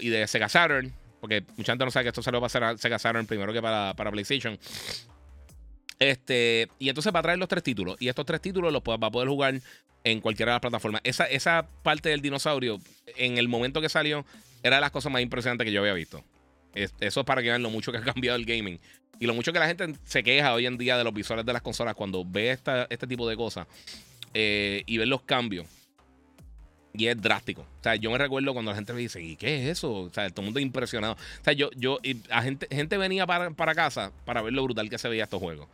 y 0.00 0.08
de 0.08 0.26
Sega 0.26 0.48
Saturn. 0.48 0.92
Porque 1.20 1.44
mucha 1.56 1.72
gente 1.72 1.84
no 1.84 1.90
sabe 1.90 2.04
que 2.04 2.08
esto 2.10 2.22
salió 2.22 2.40
para 2.40 2.76
Sega 2.76 2.98
Saturn 2.98 3.26
primero 3.26 3.52
que 3.52 3.60
para, 3.60 3.94
PlayStation. 3.94 4.58
Este, 5.98 6.68
y 6.78 6.88
entonces 6.88 7.12
va 7.12 7.18
a 7.18 7.22
traer 7.22 7.38
los 7.38 7.48
tres 7.48 7.62
títulos. 7.62 7.96
Y 7.98 8.08
estos 8.08 8.24
tres 8.24 8.40
títulos 8.40 8.72
los 8.72 8.82
va 8.82 9.06
a 9.06 9.10
poder 9.10 9.28
jugar 9.28 9.60
en 10.04 10.20
cualquiera 10.20 10.52
de 10.52 10.54
las 10.54 10.60
plataformas. 10.60 11.00
Esa, 11.04 11.24
esa 11.24 11.68
parte 11.82 12.08
del 12.08 12.20
dinosaurio, 12.20 12.80
en 13.16 13.38
el 13.38 13.48
momento 13.48 13.80
que 13.80 13.88
salió, 13.88 14.24
era 14.62 14.76
de 14.76 14.80
las 14.80 14.90
cosas 14.90 15.12
más 15.12 15.22
impresionantes 15.22 15.64
que 15.64 15.72
yo 15.72 15.80
había 15.80 15.94
visto. 15.94 16.24
eso 16.74 17.20
es 17.20 17.26
para 17.26 17.42
que 17.42 17.48
vean 17.48 17.62
lo 17.62 17.70
mucho 17.70 17.92
que 17.92 17.98
ha 17.98 18.02
cambiado 18.02 18.36
el 18.36 18.44
gaming. 18.44 18.80
Y 19.20 19.26
lo 19.26 19.34
mucho 19.34 19.52
que 19.52 19.58
la 19.58 19.66
gente 19.66 19.94
se 20.04 20.22
queja 20.22 20.54
hoy 20.54 20.66
en 20.66 20.78
día 20.78 20.96
de 20.96 21.04
los 21.04 21.12
visuales 21.12 21.44
de 21.44 21.52
las 21.52 21.62
consolas 21.62 21.94
cuando 21.94 22.24
ve 22.24 22.50
este 22.88 23.06
tipo 23.06 23.28
de 23.28 23.36
cosas 23.36 23.66
eh, 24.32 24.82
y 24.86 24.98
ve 24.98 25.06
los 25.06 25.22
cambios. 25.22 25.66
Y 26.92 27.06
es 27.06 27.20
drástico. 27.20 27.62
O 27.62 27.82
sea, 27.82 27.96
yo 27.96 28.10
me 28.10 28.18
recuerdo 28.18 28.52
cuando 28.52 28.70
la 28.70 28.76
gente 28.76 28.92
me 28.92 29.00
dice, 29.00 29.22
¿y 29.22 29.36
qué 29.36 29.62
es 29.62 29.78
eso? 29.78 29.92
O 29.92 30.10
sea, 30.10 30.28
todo 30.30 30.40
el 30.42 30.46
mundo 30.46 30.60
impresionado. 30.60 31.14
O 31.14 31.44
sea, 31.44 31.52
yo, 31.52 31.70
yo, 31.76 31.98
y 32.02 32.20
gente, 32.42 32.66
gente 32.70 32.96
venía 32.96 33.26
para, 33.26 33.50
para 33.50 33.74
casa 33.74 34.12
para 34.24 34.42
ver 34.42 34.52
lo 34.52 34.64
brutal 34.64 34.88
que 34.88 34.98
se 34.98 35.08
veía 35.08 35.24
estos 35.24 35.40
juegos. 35.40 35.68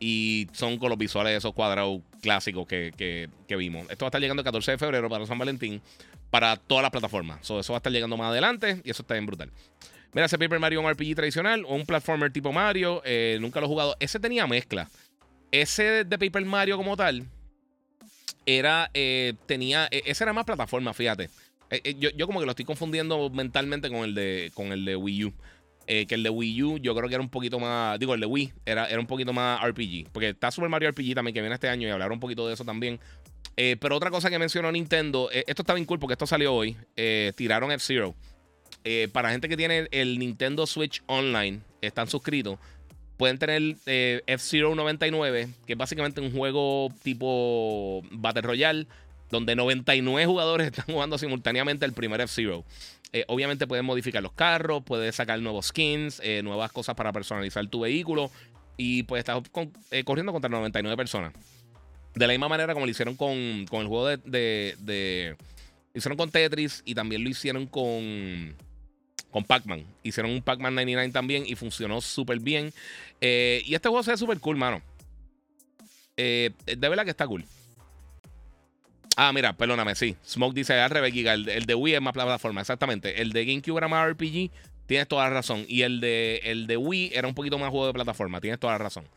Y 0.00 0.48
son 0.52 0.78
con 0.78 0.90
los 0.90 0.98
visuales 0.98 1.32
de 1.32 1.38
esos 1.38 1.54
cuadrados 1.54 2.00
clásicos 2.20 2.66
que, 2.66 3.28
vimos. 3.48 3.90
Esto 3.90 4.04
va 4.04 4.08
a 4.08 4.10
estar 4.10 4.20
llegando 4.20 4.42
el 4.42 4.44
14 4.44 4.72
de 4.72 4.78
febrero 4.78 5.08
para 5.08 5.26
San 5.26 5.38
Valentín 5.38 5.80
para 6.30 6.56
todas 6.56 6.82
las 6.82 6.90
plataformas. 6.90 7.40
eso 7.40 7.72
va 7.72 7.76
a 7.76 7.78
estar 7.78 7.92
llegando 7.92 8.16
más 8.16 8.30
adelante 8.30 8.80
y 8.84 8.90
eso 8.90 9.02
está 9.02 9.14
bien 9.14 9.26
brutal. 9.26 9.50
Mira, 10.12 10.26
ese 10.26 10.38
Paper 10.38 10.58
Mario 10.58 10.80
un 10.80 10.90
RPG 10.90 11.16
tradicional 11.16 11.64
o 11.66 11.74
un 11.74 11.84
platformer 11.84 12.32
tipo 12.32 12.52
Mario. 12.52 13.02
Eh, 13.04 13.38
nunca 13.40 13.60
lo 13.60 13.66
he 13.66 13.68
jugado. 13.68 13.96
Ese 14.00 14.18
tenía 14.20 14.46
mezcla. 14.46 14.88
Ese 15.50 16.04
de 16.04 16.18
Paper 16.18 16.44
Mario 16.44 16.76
como 16.76 16.96
tal 16.96 17.26
era. 18.46 18.90
Eh, 18.94 19.34
tenía. 19.46 19.88
E, 19.90 20.02
ese 20.06 20.24
era 20.24 20.32
más 20.32 20.44
plataforma, 20.44 20.94
fíjate. 20.94 21.30
Eh, 21.70 21.96
yo, 21.98 22.10
yo, 22.10 22.26
como 22.26 22.40
que 22.40 22.46
lo 22.46 22.52
estoy 22.52 22.64
confundiendo 22.64 23.30
mentalmente 23.30 23.88
con 23.90 23.98
el 23.98 24.14
de, 24.14 24.50
con 24.54 24.72
el 24.72 24.84
de 24.84 24.96
Wii 24.96 25.24
U. 25.24 25.34
Eh, 25.90 26.04
que 26.06 26.16
el 26.16 26.22
de 26.22 26.28
Wii 26.28 26.62
U 26.64 26.76
yo 26.76 26.94
creo 26.94 27.08
que 27.08 27.14
era 27.14 27.22
un 27.22 27.30
poquito 27.30 27.58
más, 27.58 27.98
digo, 27.98 28.12
el 28.12 28.20
de 28.20 28.26
Wii 28.26 28.52
era, 28.66 28.84
era 28.90 29.00
un 29.00 29.06
poquito 29.06 29.32
más 29.32 29.58
RPG, 29.66 30.10
porque 30.12 30.28
está 30.28 30.50
Super 30.50 30.68
Mario 30.68 30.90
RPG 30.90 31.14
también 31.14 31.32
que 31.32 31.40
viene 31.40 31.54
este 31.54 31.70
año 31.70 31.88
y 31.88 31.90
hablar 31.90 32.12
un 32.12 32.20
poquito 32.20 32.46
de 32.46 32.52
eso 32.52 32.62
también. 32.62 33.00
Eh, 33.56 33.78
pero 33.80 33.96
otra 33.96 34.10
cosa 34.10 34.28
que 34.28 34.38
mencionó 34.38 34.70
Nintendo, 34.70 35.30
eh, 35.32 35.44
esto 35.46 35.62
está 35.62 35.72
bien 35.72 35.86
cool 35.86 35.98
porque 35.98 36.12
esto 36.12 36.26
salió 36.26 36.52
hoy, 36.52 36.76
tiraron 37.36 37.72
F-Zero. 37.72 38.14
para 39.14 39.30
gente 39.30 39.48
que 39.48 39.56
tiene 39.56 39.88
el 39.90 40.18
Nintendo 40.18 40.66
Switch 40.66 41.02
Online, 41.06 41.60
están 41.80 42.06
suscritos, 42.06 42.58
pueden 43.18 43.38
tener 43.38 43.76
F-Zero 43.84 44.74
99, 44.74 45.48
que 45.66 45.72
es 45.74 45.78
básicamente 45.78 46.22
un 46.22 46.32
juego 46.32 46.88
tipo 47.02 48.02
Battle 48.10 48.42
Royale, 48.42 48.86
donde 49.30 49.54
99 49.56 50.26
jugadores 50.26 50.66
están 50.72 50.86
jugando 50.86 51.18
simultáneamente 51.18 51.84
el 51.84 51.92
primer 51.92 52.22
F-Zero. 52.22 52.64
Eh, 53.12 53.24
obviamente 53.28 53.66
puedes 53.66 53.84
modificar 53.84 54.22
los 54.22 54.32
carros, 54.32 54.82
puedes 54.84 55.14
sacar 55.16 55.40
nuevos 55.40 55.66
skins, 55.66 56.20
eh, 56.22 56.42
nuevas 56.42 56.70
cosas 56.72 56.94
para 56.94 57.12
personalizar 57.12 57.66
tu 57.68 57.80
vehículo 57.80 58.30
y 58.76 59.04
pues 59.04 59.20
estás 59.20 59.42
eh, 59.90 60.04
corriendo 60.04 60.32
contra 60.32 60.50
99 60.50 60.96
personas. 60.96 61.32
De 62.14 62.26
la 62.26 62.32
misma 62.32 62.48
manera 62.48 62.74
como 62.74 62.84
lo 62.84 62.90
hicieron 62.90 63.16
con, 63.16 63.28
el 63.28 63.66
juego 63.68 64.06
de, 64.06 64.18
de, 64.78 65.36
hicieron 65.94 66.18
con 66.18 66.30
Tetris 66.30 66.82
y 66.84 66.94
también 66.94 67.24
lo 67.24 67.30
hicieron 67.30 67.66
con, 67.66 68.54
con 69.30 69.44
Pac-Man. 69.44 69.84
Hicieron 70.02 70.32
un 70.32 70.42
Pac-Man 70.42 70.74
99 70.74 71.12
también 71.12 71.44
y 71.46 71.54
funcionó 71.54 72.00
súper 72.00 72.40
bien. 72.40 72.72
y 73.20 73.74
este 73.74 73.88
juego 73.88 74.02
se 74.02 74.12
ve 74.12 74.16
súper 74.16 74.40
cool, 74.40 74.56
mano. 74.56 74.82
de 76.16 76.52
verdad 76.66 77.04
que 77.04 77.10
está 77.10 77.26
cool. 77.26 77.44
Ah, 79.20 79.32
mira, 79.32 79.52
perdóname, 79.52 79.96
sí. 79.96 80.16
Smoke 80.24 80.54
dice 80.54 80.74
al 80.74 80.90
revés, 80.90 81.12
El, 81.12 81.66
de 81.66 81.74
Wii 81.74 81.94
es 81.96 82.00
más 82.00 82.12
plataforma, 82.12 82.60
exactamente. 82.60 83.20
El 83.20 83.32
de 83.32 83.44
GameCube 83.44 83.76
era 83.76 83.88
más 83.88 84.08
RPG, 84.12 84.52
tienes 84.86 85.08
toda 85.08 85.24
la 85.24 85.30
razón. 85.30 85.64
Y 85.66 85.82
el 85.82 85.98
de, 85.98 86.40
el 86.44 86.68
de 86.68 86.76
Wii 86.76 87.10
era 87.12 87.26
un 87.26 87.34
poquito 87.34 87.58
más 87.58 87.70
juego 87.70 87.88
de 87.88 87.94
plataforma, 87.94 88.40
tienes 88.40 88.60
toda 88.60 88.74
la 88.74 88.78
razón. 88.78 89.08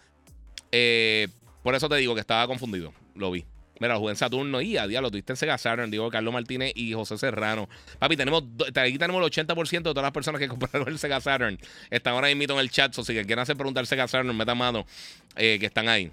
Eh, 0.72 1.28
por 1.62 1.76
eso 1.76 1.88
te 1.88 1.98
digo 1.98 2.16
que 2.16 2.22
estaba 2.22 2.48
confundido. 2.48 2.96
Lo 3.14 3.30
vi. 3.30 3.46
Mira, 3.82 3.98
jugué 3.98 4.12
en 4.12 4.16
Saturno 4.16 4.62
y 4.62 4.78
a 4.78 4.86
diablo, 4.86 5.10
tuviste 5.10 5.34
en 5.34 5.38
Sega 5.38 5.58
Saturn, 5.58 5.90
digo 5.90 6.08
Carlos 6.12 6.32
Martínez 6.32 6.72
y 6.76 6.94
José 6.94 7.18
Serrano. 7.18 7.68
Papi, 7.98 8.16
tenemos 8.16 8.44
aquí 8.76 9.00
tenemos 9.00 9.26
el 9.36 9.46
80% 9.46 9.72
de 9.72 9.82
todas 9.82 10.04
las 10.04 10.12
personas 10.12 10.40
que 10.40 10.48
compraron 10.50 10.88
el 10.88 11.00
Sega 11.00 11.20
Saturn. 11.20 11.58
Están 11.90 12.14
ahora 12.14 12.28
mismo 12.28 12.54
en 12.54 12.60
el 12.60 12.70
chat, 12.70 12.96
o 12.96 13.04
si 13.04 13.12
que 13.16 13.26
quieran 13.26 13.42
hacer 13.42 13.58
preguntar 13.58 13.88
Sega 13.88 14.08
Saturn, 14.08 14.38
meta 14.38 14.54
mano, 14.54 14.86
eh, 15.36 15.58
que 15.60 15.66
están 15.66 15.90
ahí. 15.90 16.12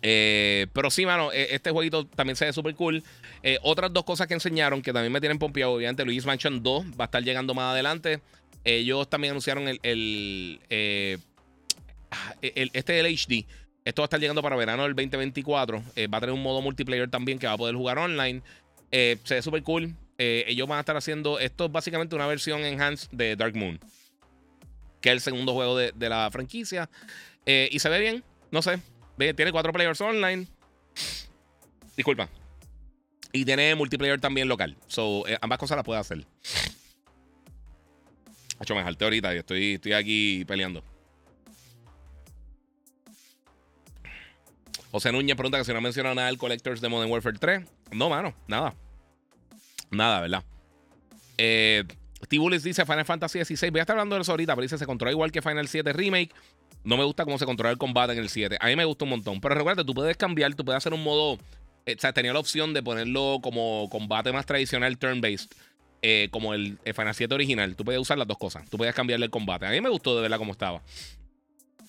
Eh, 0.00 0.68
pero 0.72 0.92
sí, 0.92 1.04
mano, 1.04 1.32
e, 1.32 1.56
este 1.56 1.72
jueguito 1.72 2.06
también 2.06 2.36
se 2.36 2.44
ve 2.44 2.52
súper 2.52 2.76
cool. 2.76 3.02
Eh, 3.42 3.58
otras 3.62 3.92
dos 3.92 4.04
cosas 4.04 4.28
que 4.28 4.34
enseñaron 4.34 4.80
que 4.80 4.92
también 4.92 5.12
me 5.12 5.18
tienen 5.18 5.40
pompeado, 5.40 5.72
obviamente, 5.72 6.04
Luis 6.04 6.24
Mansion 6.24 6.62
2 6.62 6.84
va 6.92 6.92
a 7.00 7.04
estar 7.06 7.24
llegando 7.24 7.52
más 7.52 7.72
adelante. 7.72 8.20
Ellos 8.62 9.10
también 9.10 9.32
anunciaron 9.32 9.66
el, 9.66 9.80
el, 9.82 10.60
eh, 10.70 11.18
el 12.42 12.70
este 12.74 12.92
del 12.92 13.06
HD. 13.06 13.44
Esto 13.84 14.02
va 14.02 14.04
a 14.04 14.06
estar 14.06 14.20
llegando 14.20 14.42
para 14.42 14.56
verano 14.56 14.84
del 14.84 14.94
2024. 14.94 15.78
va 15.78 16.18
a 16.18 16.20
tener 16.20 16.32
un 16.32 16.42
modo 16.42 16.62
multiplayer 16.62 17.10
también 17.10 17.38
que 17.38 17.46
va 17.46 17.52
a 17.52 17.58
poder 17.58 17.74
jugar 17.74 17.98
online. 17.98 18.42
se 18.90 19.34
ve 19.34 19.42
súper 19.42 19.62
cool. 19.62 19.94
ellos 20.18 20.66
van 20.66 20.78
a 20.78 20.80
estar 20.80 20.96
haciendo. 20.96 21.38
Esto 21.38 21.66
es 21.66 21.72
básicamente 21.72 22.14
una 22.16 22.26
versión 22.26 22.64
enhanced 22.64 23.10
de 23.12 23.36
Dark 23.36 23.54
Moon. 23.54 23.78
Que 25.00 25.10
es 25.10 25.14
el 25.14 25.20
segundo 25.20 25.52
juego 25.52 25.76
de, 25.76 26.08
la 26.08 26.30
franquicia. 26.30 26.88
y 27.46 27.78
se 27.78 27.88
ve 27.88 28.00
bien. 28.00 28.24
No 28.50 28.62
sé 28.62 28.80
tiene 29.16 29.52
cuatro 29.52 29.72
players 29.72 30.00
online. 30.00 30.46
Disculpa. 31.96 32.28
Y 33.32 33.44
tiene 33.44 33.74
multiplayer 33.74 34.20
también 34.20 34.48
local. 34.48 34.76
So, 34.86 35.26
eh, 35.26 35.38
ambas 35.40 35.58
cosas 35.58 35.76
las 35.76 35.84
puede 35.84 36.00
hacer. 36.00 36.24
Hecho, 38.60 38.74
me 38.74 38.82
jalté 38.82 39.04
ahorita 39.04 39.34
y 39.34 39.38
estoy, 39.38 39.74
estoy 39.74 39.92
aquí 39.92 40.44
peleando. 40.44 40.84
José 44.94 45.10
Núñez 45.10 45.34
pregunta 45.34 45.58
que 45.58 45.64
si 45.64 45.72
no 45.72 45.80
menciona 45.80 46.14
nada 46.14 46.28
del 46.28 46.38
Collectors 46.38 46.80
de 46.80 46.88
Modern 46.88 47.10
Warfare 47.10 47.36
3. 47.36 47.64
No, 47.90 48.08
mano, 48.08 48.32
nada. 48.46 48.76
Nada, 49.90 50.20
¿verdad? 50.20 50.44
Eh, 51.36 51.82
Tibulis 52.28 52.62
dice 52.62 52.86
Final 52.86 53.04
Fantasy 53.04 53.44
XVI. 53.44 53.70
Voy 53.70 53.80
a 53.80 53.82
estar 53.82 53.94
hablando 53.94 54.14
de 54.14 54.22
eso 54.22 54.30
ahorita, 54.30 54.54
pero 54.54 54.62
dice 54.62 54.78
se 54.78 54.86
controla 54.86 55.10
igual 55.10 55.32
que 55.32 55.42
Final 55.42 55.66
7 55.66 55.92
Remake. 55.92 56.30
No 56.84 56.96
me 56.96 57.02
gusta 57.02 57.24
cómo 57.24 57.40
se 57.40 57.44
controla 57.44 57.72
el 57.72 57.76
combate 57.76 58.12
en 58.12 58.20
el 58.20 58.28
7. 58.28 58.56
A 58.60 58.68
mí 58.68 58.76
me 58.76 58.84
gusta 58.84 59.02
un 59.02 59.10
montón. 59.10 59.40
Pero 59.40 59.56
recuerda, 59.56 59.82
tú 59.82 59.94
puedes 59.94 60.16
cambiar, 60.16 60.54
tú 60.54 60.64
puedes 60.64 60.76
hacer 60.76 60.94
un 60.94 61.02
modo. 61.02 61.40
Eh, 61.86 61.96
o 61.98 62.00
sea, 62.00 62.12
tenía 62.12 62.32
la 62.32 62.38
opción 62.38 62.72
de 62.72 62.80
ponerlo 62.80 63.40
como 63.42 63.88
combate 63.90 64.30
más 64.30 64.46
tradicional, 64.46 64.96
turn-based. 64.96 65.50
Eh, 66.02 66.28
como 66.30 66.54
el, 66.54 66.78
Final 66.84 67.16
7 67.16 67.34
original. 67.34 67.74
Tú 67.74 67.84
puedes 67.84 68.00
usar 68.00 68.16
las 68.16 68.28
dos 68.28 68.38
cosas. 68.38 68.70
Tú 68.70 68.76
puedes 68.76 68.94
cambiarle 68.94 69.26
el 69.26 69.32
combate. 69.32 69.66
A 69.66 69.70
mí 69.70 69.80
me 69.80 69.88
gustó 69.88 70.14
de 70.14 70.22
verdad 70.22 70.38
cómo 70.38 70.52
estaba. 70.52 70.82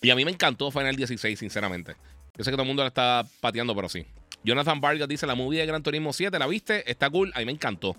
Y 0.01 0.09
a 0.09 0.15
mí 0.15 0.25
me 0.25 0.31
encantó 0.31 0.71
Final 0.71 0.95
16, 0.95 1.37
sinceramente. 1.37 1.95
Yo 2.37 2.43
sé 2.43 2.51
que 2.51 2.55
todo 2.55 2.63
el 2.63 2.67
mundo 2.67 2.83
la 2.83 2.87
está 2.87 3.25
pateando, 3.39 3.75
pero 3.75 3.89
sí. 3.89 4.05
Jonathan 4.43 4.81
Vargas 4.81 5.07
dice: 5.07 5.25
La 5.25 5.35
movie 5.35 5.59
de 5.59 5.65
Gran 5.65 5.83
Turismo 5.83 6.13
7, 6.13 6.37
¿la 6.37 6.47
viste? 6.47 6.89
Está 6.89 7.09
cool. 7.09 7.31
A 7.35 7.39
mí 7.39 7.45
me 7.45 7.51
encantó. 7.51 7.95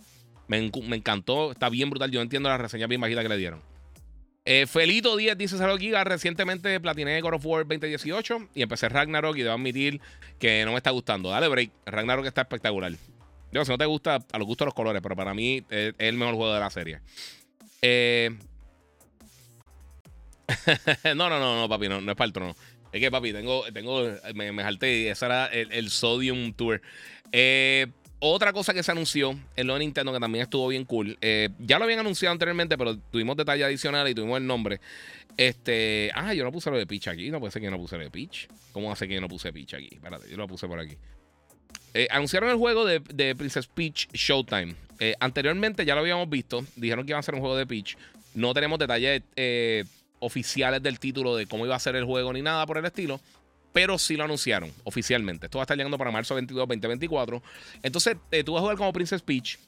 Me, 0.48 0.58
encantó. 0.58 1.52
Está 1.52 1.68
bien 1.68 1.90
brutal. 1.90 2.10
Yo 2.10 2.20
entiendo 2.20 2.48
la 2.48 2.58
reseña 2.58 2.86
bien 2.86 3.00
bajita 3.00 3.22
que 3.22 3.28
le 3.28 3.36
dieron. 3.36 3.60
Eh, 4.44 4.66
Felito 4.68 5.16
10 5.16 5.36
dice 5.36 5.58
Salud 5.58 5.78
Giga. 5.78 6.04
Recientemente 6.04 6.78
platiné 6.80 7.20
God 7.20 7.34
of 7.34 7.46
War 7.46 7.66
2018 7.66 8.50
y 8.54 8.62
empecé 8.62 8.88
Ragnarok 8.88 9.36
y 9.36 9.42
debo 9.42 9.54
admitir 9.54 10.00
que 10.38 10.64
no 10.64 10.72
me 10.72 10.76
está 10.76 10.90
gustando. 10.90 11.30
Dale 11.30 11.48
break. 11.48 11.70
Ragnarok 11.86 12.26
está 12.26 12.42
espectacular. 12.42 12.92
Yo, 13.52 13.64
si 13.64 13.70
no 13.70 13.78
te 13.78 13.86
gusta, 13.86 14.18
a 14.32 14.38
los 14.38 14.46
gustos 14.46 14.66
los 14.66 14.74
colores, 14.74 15.00
pero 15.02 15.16
para 15.16 15.34
mí 15.34 15.64
es, 15.70 15.94
el 15.98 16.16
mejor 16.16 16.34
juego 16.34 16.54
de 16.54 16.60
la 16.60 16.70
serie. 16.70 17.00
Eh... 17.82 18.36
no, 21.04 21.28
no, 21.28 21.40
no, 21.40 21.60
no, 21.60 21.68
papi, 21.68 21.88
no, 21.88 22.00
no 22.00 22.12
es 22.12 22.16
para 22.16 22.26
el 22.26 22.32
trono. 22.32 22.54
Es 22.96 23.02
que, 23.02 23.10
papi, 23.10 23.30
tengo, 23.30 23.62
tengo, 23.74 24.10
me, 24.34 24.52
me 24.52 24.62
jalté 24.62 25.10
ese 25.10 25.26
era 25.26 25.48
el, 25.48 25.70
el 25.70 25.90
Sodium 25.90 26.54
Tour. 26.54 26.80
Eh, 27.30 27.88
otra 28.20 28.54
cosa 28.54 28.72
que 28.72 28.82
se 28.82 28.90
anunció 28.90 29.38
en 29.54 29.66
lo 29.66 29.74
de 29.74 29.80
Nintendo 29.80 30.14
que 30.14 30.18
también 30.18 30.44
estuvo 30.44 30.66
bien 30.68 30.86
cool. 30.86 31.18
Eh, 31.20 31.50
ya 31.58 31.78
lo 31.78 31.84
habían 31.84 31.98
anunciado 31.98 32.32
anteriormente, 32.32 32.78
pero 32.78 32.96
tuvimos 32.96 33.36
detalle 33.36 33.64
adicional 33.64 34.08
y 34.08 34.14
tuvimos 34.14 34.38
el 34.38 34.46
nombre. 34.46 34.80
Este. 35.36 36.10
Ah, 36.14 36.32
yo 36.32 36.42
no 36.42 36.50
puse 36.52 36.70
lo 36.70 36.78
de 36.78 36.86
Peach 36.86 37.08
aquí. 37.08 37.30
No 37.30 37.38
puede 37.38 37.52
ser 37.52 37.60
que 37.60 37.66
yo 37.66 37.70
no 37.70 37.76
puse 37.76 37.98
lo 37.98 38.04
de 38.04 38.10
Peach. 38.10 38.48
¿Cómo 38.72 38.90
hace 38.90 39.06
que 39.06 39.12
yo 39.12 39.20
no 39.20 39.28
puse 39.28 39.52
Peach 39.52 39.74
aquí? 39.74 39.90
Espérate, 39.92 40.30
yo 40.30 40.38
lo 40.38 40.48
puse 40.48 40.66
por 40.66 40.80
aquí. 40.80 40.96
Eh, 41.92 42.08
anunciaron 42.10 42.48
el 42.48 42.56
juego 42.56 42.86
de, 42.86 43.34
Princess 43.34 43.66
Peach 43.66 44.08
Showtime. 44.14 44.74
Anteriormente 45.20 45.84
ya 45.84 45.94
lo 45.94 46.00
habíamos 46.00 46.30
visto. 46.30 46.64
Dijeron 46.76 47.04
que 47.04 47.12
iba 47.12 47.18
a 47.18 47.22
ser 47.22 47.34
un 47.34 47.40
juego 47.40 47.58
de 47.58 47.66
Peach. 47.66 47.98
No 48.32 48.54
tenemos 48.54 48.78
detalles 48.78 49.20
oficiales 50.20 50.82
del 50.82 50.98
título 50.98 51.36
de 51.36 51.46
cómo 51.46 51.66
iba 51.66 51.76
a 51.76 51.80
ser 51.80 51.96
el 51.96 52.04
juego 52.04 52.32
ni 52.32 52.42
nada 52.42 52.66
por 52.66 52.78
el 52.78 52.84
estilo. 52.84 53.20
Pero 53.72 53.98
sí 53.98 54.16
lo 54.16 54.24
anunciaron 54.24 54.72
oficialmente. 54.84 55.46
Esto 55.46 55.58
va 55.58 55.62
a 55.62 55.66
estar 55.66 55.76
llegando 55.76 55.98
para 55.98 56.10
marzo 56.10 56.34
22, 56.34 56.66
2024. 56.66 57.42
Entonces, 57.82 58.16
eh, 58.30 58.42
tú 58.42 58.54
vas 58.54 58.60
a 58.60 58.62
jugar 58.62 58.76
como 58.76 58.92
Princess 58.92 59.20
Peach, 59.20 59.58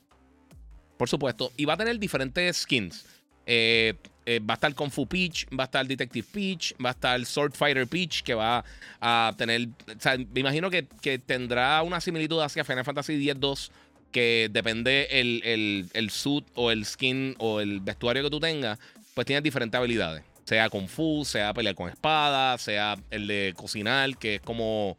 por 0.96 1.08
supuesto, 1.08 1.52
y 1.56 1.66
va 1.66 1.74
a 1.74 1.76
tener 1.76 1.98
diferentes 1.98 2.58
skins. 2.58 3.04
Eh, 3.50 3.94
eh, 4.30 4.40
va 4.40 4.54
a 4.54 4.56
estar 4.56 4.74
Kung 4.74 4.90
Fu 4.90 5.06
Peach, 5.06 5.46
va 5.58 5.64
a 5.64 5.66
estar 5.66 5.86
Detective 5.86 6.26
Peach, 6.30 6.74
va 6.84 6.90
a 6.90 6.92
estar 6.92 7.24
Sword 7.24 7.54
Fighter 7.54 7.86
Peach, 7.86 8.22
que 8.22 8.34
va 8.34 8.62
a 9.00 9.32
tener. 9.38 9.68
O 9.86 9.98
sea, 9.98 10.18
me 10.18 10.40
imagino 10.40 10.68
que, 10.68 10.82
tendrá 11.24 11.82
una 11.82 11.98
similitud 11.98 12.38
hacia 12.42 12.62
Final 12.62 12.84
Fantasy 12.84 13.14
X-2, 13.30 13.70
que 14.12 14.50
depende 14.52 15.08
el, 15.10 15.88
el, 15.94 16.10
suit 16.10 16.44
o 16.54 16.70
el 16.70 16.84
skin 16.84 17.36
o 17.38 17.60
el 17.60 17.80
vestuario 17.80 18.22
que 18.22 18.28
tú 18.28 18.38
tengas, 18.38 18.78
pues 19.14 19.26
tiene 19.26 19.40
diferentes 19.40 19.78
habilidades. 19.78 20.22
Sea 20.48 20.70
Kung 20.70 20.88
Fu, 20.88 21.26
sea 21.26 21.52
pelear 21.52 21.74
con 21.74 21.90
espada, 21.90 22.56
sea 22.56 22.96
el 23.10 23.26
de 23.26 23.52
cocinar, 23.54 24.16
que 24.16 24.36
es 24.36 24.40
como 24.40 24.96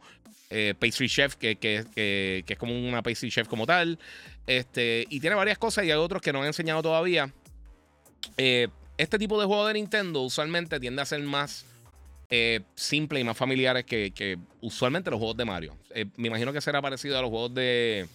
eh, 0.48 0.74
pastry 0.78 1.08
chef, 1.08 1.34
que, 1.34 1.56
que, 1.56 2.44
es 2.46 2.56
como 2.56 2.72
una 2.72 3.02
pastry 3.02 3.32
chef 3.32 3.48
como 3.48 3.66
tal. 3.66 3.98
Este, 4.46 5.06
y 5.10 5.18
tiene 5.18 5.34
varias 5.34 5.58
cosas 5.58 5.84
y 5.84 5.90
hay 5.90 5.98
otros 5.98 6.22
que 6.22 6.32
no 6.32 6.42
han 6.42 6.46
enseñado 6.46 6.82
todavía. 6.82 7.32
Eh, 8.36 8.68
este 8.96 9.18
tipo 9.18 9.40
de 9.40 9.46
juego 9.46 9.66
de 9.66 9.74
Nintendo 9.74 10.22
usualmente 10.22 10.78
tiende 10.78 11.02
a 11.02 11.04
ser 11.04 11.20
más 11.20 11.66
eh, 12.30 12.60
simple 12.76 13.18
y 13.18 13.24
más 13.24 13.36
familiares 13.36 13.84
que, 13.84 14.38
usualmente 14.60 15.10
los 15.10 15.18
juegos 15.18 15.36
de 15.36 15.44
Mario. 15.46 15.76
Eh, 15.92 16.06
me 16.16 16.28
imagino 16.28 16.52
que 16.52 16.60
será 16.60 16.80
parecido 16.80 17.18
a 17.18 17.22
los 17.22 17.30
juegos 17.30 17.52
de, 17.54 18.08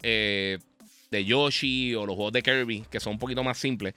de 0.00 1.24
Yoshi 1.26 1.94
o 1.94 2.06
los 2.06 2.16
juegos 2.16 2.32
de 2.32 2.42
Kirby, 2.42 2.86
que 2.90 3.00
son 3.00 3.12
un 3.12 3.18
poquito 3.18 3.44
más 3.44 3.58
simples. 3.58 3.92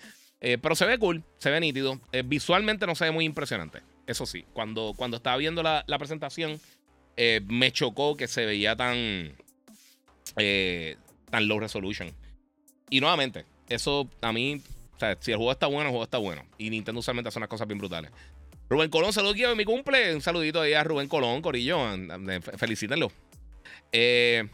Pero 0.62 0.76
se 0.76 0.86
ve 0.86 0.98
cool, 0.98 1.24
se 1.38 1.50
ve 1.50 1.60
nítido. 1.60 2.00
visualmente 2.26 2.86
no 2.86 2.96
se 2.96 3.06
ve 3.06 3.12
muy 3.12 3.26
impresionante. 3.26 3.82
Eso 4.06 4.26
sí, 4.26 4.46
cuando, 4.54 4.94
cuando 4.96 5.18
estaba 5.18 5.38
viendo 5.38 5.64
la, 5.64 5.84
presentación, 5.98 6.60
me 7.48 7.72
chocó 7.72 8.18
que 8.18 8.28
se 8.28 8.46
veía 8.46 8.76
tan, 8.76 9.36
tan 11.30 11.48
low 11.48 11.60
resolution. 11.60 12.14
Y 12.90 13.00
nuevamente, 13.00 13.46
eso 13.70 14.10
a 14.22 14.34
mí 14.34 14.62
o 15.02 15.16
si 15.20 15.32
el 15.32 15.38
juego 15.38 15.52
está 15.52 15.68
bueno, 15.68 15.84
el 15.84 15.90
juego 15.90 16.04
está 16.04 16.18
bueno. 16.18 16.46
Y 16.58 16.70
Nintendo 16.70 17.00
usualmente 17.00 17.30
hace 17.30 17.40
unas 17.40 17.50
cosas 17.50 17.68
bien 17.68 17.78
brutales. 17.78 18.12
Rubén 18.70 18.90
Colón, 18.90 19.14
saludos 19.14 19.36
mi 19.56 19.66
cumple. 19.66 20.16
Un 20.16 20.22
saludito 20.22 20.62
ahí 20.62 20.74
a 20.74 20.84
Rubén 20.84 21.08
Colón, 21.08 21.42
Corillo. 21.42 21.80
Felicítenlo. 22.58 23.12
Eh, 23.92 24.48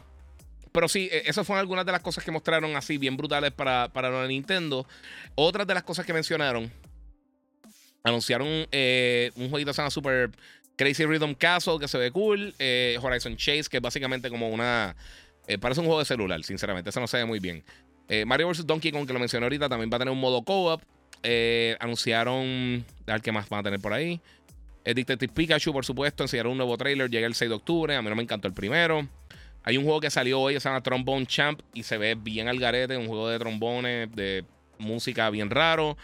pero 0.72 0.88
sí, 0.88 1.08
e, 1.10 1.22
esas 1.26 1.46
fueron 1.46 1.60
algunas 1.60 1.86
de 1.86 1.92
las 1.92 2.00
cosas 2.00 2.24
que 2.24 2.30
mostraron 2.30 2.76
así, 2.76 2.98
bien 2.98 3.16
brutales 3.16 3.52
para, 3.52 3.88
para 3.92 4.26
Nintendo. 4.26 4.86
Otras 5.34 5.66
de 5.66 5.74
las 5.74 5.82
cosas 5.82 6.06
que 6.06 6.12
mencionaron. 6.12 6.70
Anunciaron 8.02 8.48
eh, 8.72 9.30
un 9.34 9.50
jueguito 9.50 9.72
llama 9.72 9.90
Super 9.90 10.30
Crazy 10.76 11.04
Rhythm 11.04 11.34
Castle, 11.34 11.78
que 11.78 11.88
se 11.88 11.98
ve 11.98 12.10
cool. 12.10 12.54
Eh, 12.58 12.98
Horizon 13.02 13.36
Chase, 13.36 13.64
que 13.70 13.76
es 13.76 13.82
básicamente 13.82 14.30
como 14.30 14.48
una. 14.48 14.96
parece 15.60 15.80
un 15.80 15.86
juego 15.86 15.98
de 15.98 16.06
celular, 16.06 16.42
sinceramente. 16.42 16.90
Eso 16.90 17.00
no 17.00 17.06
se 17.06 17.18
ve 17.18 17.24
muy 17.24 17.40
bien. 17.40 17.62
Eh, 18.08 18.24
Mario 18.24 18.48
vs. 18.48 18.66
Donkey 18.66 18.90
Kong, 18.90 19.06
que 19.06 19.12
lo 19.12 19.20
mencioné 19.20 19.46
ahorita, 19.46 19.68
también 19.68 19.90
va 19.92 19.96
a 19.96 19.98
tener 19.98 20.12
un 20.12 20.20
modo 20.20 20.42
co-op. 20.42 20.82
Eh, 21.22 21.76
anunciaron. 21.80 22.84
A 23.06 23.12
ver 23.12 23.22
qué 23.22 23.32
más 23.32 23.48
van 23.48 23.60
a 23.60 23.62
tener 23.64 23.80
por 23.80 23.92
ahí. 23.92 24.20
Detective 24.82 25.32
Pikachu, 25.32 25.72
por 25.72 25.84
supuesto, 25.84 26.24
enseñaron 26.24 26.52
un 26.52 26.58
nuevo 26.58 26.76
trailer. 26.78 27.10
Llega 27.10 27.26
el 27.26 27.34
6 27.34 27.48
de 27.50 27.54
octubre. 27.54 27.94
A 27.94 28.02
mí 28.02 28.08
no 28.08 28.16
me 28.16 28.22
encantó 28.22 28.48
el 28.48 28.54
primero. 28.54 29.06
Hay 29.62 29.76
un 29.76 29.84
juego 29.84 30.00
que 30.00 30.10
salió 30.10 30.40
hoy 30.40 30.54
se 30.54 30.60
llama 30.60 30.82
Trombone 30.82 31.26
Champ 31.26 31.60
y 31.74 31.82
se 31.82 31.98
ve 31.98 32.14
bien 32.14 32.48
al 32.48 32.58
garete. 32.58 32.96
Un 32.96 33.06
juego 33.06 33.28
de 33.28 33.38
trombones, 33.38 34.10
de 34.14 34.44
música 34.78 35.28
bien 35.30 35.50
raro. 35.50 35.96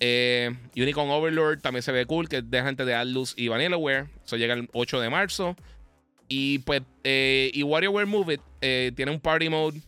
Eh, 0.00 0.50
Unicorn 0.76 1.10
Overlord 1.10 1.60
también 1.60 1.82
se 1.82 1.92
ve 1.92 2.06
cool, 2.06 2.28
que 2.28 2.38
es 2.38 2.50
de 2.50 2.62
gente 2.62 2.84
de 2.84 2.94
Atlus 2.94 3.34
y 3.36 3.48
Vanillaware. 3.48 4.08
Eso 4.24 4.36
llega 4.36 4.54
el 4.54 4.68
8 4.72 5.00
de 5.00 5.10
marzo. 5.10 5.56
Y 6.28 6.60
pues, 6.60 6.82
y 7.02 7.62
WarioWare 7.62 8.06
Move 8.06 8.34
It 8.34 8.94
tiene 8.94 9.10
un 9.10 9.20
party 9.20 9.48
mode 9.48 9.80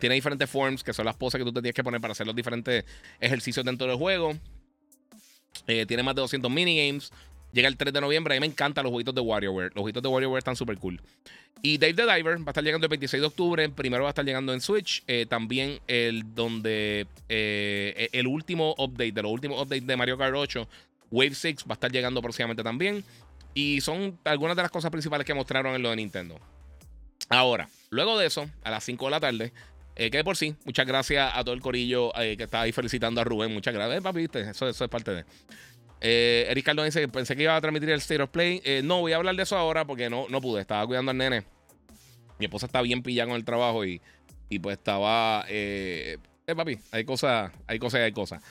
tiene 0.00 0.14
diferentes 0.14 0.50
forms, 0.50 0.82
que 0.82 0.92
son 0.92 1.06
las 1.06 1.16
poses 1.16 1.38
que 1.38 1.44
tú 1.44 1.52
te 1.52 1.60
tienes 1.60 1.74
que 1.74 1.84
poner 1.84 2.00
para 2.00 2.12
hacer 2.12 2.26
los 2.26 2.34
diferentes 2.34 2.84
ejercicios 3.20 3.64
dentro 3.64 3.86
del 3.86 3.96
juego. 3.96 4.34
Eh, 5.66 5.86
tiene 5.86 6.02
más 6.02 6.14
de 6.14 6.22
200 6.22 6.50
minigames. 6.50 7.12
Llega 7.54 7.68
el 7.68 7.76
3 7.76 7.92
de 7.92 8.00
noviembre. 8.00 8.34
A 8.34 8.36
mí 8.36 8.40
me 8.40 8.46
encantan 8.46 8.82
los 8.82 8.90
jueguitos 8.90 9.14
de 9.14 9.20
WarioWare. 9.20 9.70
Los 9.74 9.82
jueguitos 9.82 10.02
de 10.02 10.08
WarioWare 10.08 10.38
están 10.38 10.56
súper 10.56 10.76
cool. 10.78 11.00
Y 11.62 11.78
Dave 11.78 11.94
the 11.94 12.02
Diver 12.02 12.38
va 12.40 12.46
a 12.46 12.50
estar 12.50 12.64
llegando 12.64 12.86
el 12.86 12.90
26 12.90 13.20
de 13.20 13.26
octubre. 13.26 13.68
Primero 13.68 14.02
va 14.02 14.08
a 14.08 14.10
estar 14.10 14.24
llegando 14.24 14.52
en 14.52 14.60
Switch. 14.60 15.04
Eh, 15.06 15.26
también 15.26 15.78
el 15.86 16.34
donde 16.34 17.06
eh, 17.28 18.08
el 18.12 18.26
último 18.26 18.74
update, 18.76 19.12
de 19.12 19.22
los 19.22 19.30
últimos 19.30 19.62
updates 19.62 19.86
de 19.86 19.96
Mario 19.96 20.18
Kart 20.18 20.34
8, 20.34 20.68
Wave 21.12 21.34
6, 21.34 21.58
va 21.60 21.70
a 21.70 21.74
estar 21.74 21.92
llegando 21.92 22.20
próximamente 22.20 22.64
también. 22.64 23.04
Y 23.54 23.80
son 23.80 24.18
algunas 24.24 24.56
de 24.56 24.62
las 24.62 24.70
cosas 24.72 24.90
principales 24.90 25.24
que 25.24 25.32
mostraron 25.32 25.76
en 25.76 25.82
lo 25.82 25.90
de 25.90 25.96
Nintendo. 25.96 26.40
Ahora, 27.28 27.68
luego 27.90 28.18
de 28.18 28.26
eso, 28.26 28.50
a 28.64 28.70
las 28.70 28.84
5 28.84 29.04
de 29.04 29.10
la 29.10 29.20
tarde, 29.20 29.52
eh, 29.96 30.10
que 30.10 30.18
de 30.18 30.24
por 30.24 30.36
sí, 30.36 30.56
muchas 30.64 30.86
gracias 30.86 31.32
a 31.34 31.44
todo 31.44 31.54
el 31.54 31.60
corillo 31.60 32.12
eh, 32.20 32.36
que 32.36 32.44
está 32.44 32.62
ahí 32.62 32.72
felicitando 32.72 33.20
a 33.20 33.24
Rubén. 33.24 33.52
Muchas 33.52 33.72
gracias, 33.72 33.98
eh, 33.98 34.02
papi, 34.02 34.24
Eso, 34.24 34.68
eso 34.68 34.84
es 34.84 34.90
parte 34.90 35.12
de. 35.12 35.24
Eh, 36.00 36.46
Eric 36.48 36.64
Cardón 36.64 36.84
dice: 36.86 37.06
Pensé 37.08 37.36
que 37.36 37.44
iba 37.44 37.56
a 37.56 37.60
transmitir 37.60 37.90
el 37.90 37.98
State 37.98 38.22
of 38.22 38.30
Play. 38.30 38.60
no, 38.82 39.00
voy 39.00 39.12
a 39.12 39.16
hablar 39.16 39.34
de 39.36 39.42
eso 39.42 39.56
ahora 39.56 39.84
porque 39.84 40.10
no, 40.10 40.26
no 40.28 40.40
pude. 40.40 40.60
Estaba 40.60 40.86
cuidando 40.86 41.10
al 41.10 41.16
nene. 41.16 41.44
Mi 42.38 42.46
esposa 42.46 42.66
está 42.66 42.82
bien 42.82 43.02
pillada 43.02 43.28
con 43.28 43.36
el 43.36 43.44
trabajo 43.44 43.84
y, 43.84 44.00
y 44.48 44.58
pues 44.58 44.76
estaba. 44.78 45.44
Eh, 45.48 46.18
papi, 46.46 46.78
hay 46.92 47.04
cosas, 47.04 47.52
hay 47.66 47.78
cosas 47.78 48.00
hay 48.00 48.12
cosas. 48.12 48.42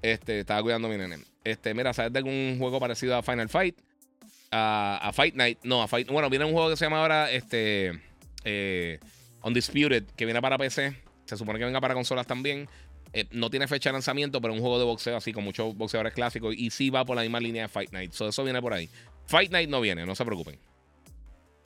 Este, 0.00 0.40
estaba 0.40 0.62
cuidando 0.62 0.88
a 0.88 0.90
mi 0.90 0.96
nene. 0.96 1.18
Este, 1.44 1.74
mira, 1.74 1.92
¿sabes 1.92 2.12
de 2.12 2.18
algún 2.18 2.56
juego 2.58 2.80
parecido 2.80 3.16
a 3.16 3.22
Final 3.22 3.48
Fight? 3.48 3.78
A, 4.50 4.98
a 5.02 5.12
Fight 5.12 5.34
Night. 5.34 5.58
No, 5.62 5.82
a 5.82 5.88
Fight. 5.88 6.08
Bueno, 6.08 6.28
viene 6.30 6.44
un 6.44 6.52
juego 6.52 6.70
que 6.70 6.76
se 6.76 6.84
llama 6.84 7.00
ahora. 7.00 7.30
Este. 7.30 8.00
Eh, 8.44 8.98
Undisputed, 9.42 10.04
que 10.16 10.24
viene 10.24 10.40
para 10.40 10.58
PC. 10.58 10.96
Se 11.24 11.36
supone 11.36 11.58
que 11.58 11.64
venga 11.64 11.80
para 11.80 11.94
consolas 11.94 12.26
también. 12.26 12.68
Eh, 13.12 13.26
no 13.30 13.50
tiene 13.50 13.68
fecha 13.68 13.90
de 13.90 13.94
lanzamiento, 13.94 14.40
pero 14.40 14.54
es 14.54 14.58
un 14.58 14.62
juego 14.62 14.78
de 14.78 14.84
boxeo 14.84 15.16
así 15.16 15.32
con 15.32 15.44
muchos 15.44 15.76
boxeadores 15.76 16.14
clásicos. 16.14 16.54
Y 16.56 16.70
sí 16.70 16.90
va 16.90 17.04
por 17.04 17.16
la 17.16 17.22
misma 17.22 17.40
línea 17.40 17.62
de 17.62 17.68
Fight 17.68 17.92
Night. 17.92 18.12
eso 18.12 18.44
viene 18.44 18.60
por 18.60 18.72
ahí. 18.72 18.88
Fight 19.26 19.50
Night 19.50 19.68
no 19.68 19.80
viene, 19.80 20.06
no 20.06 20.14
se 20.14 20.24
preocupen. 20.24 20.58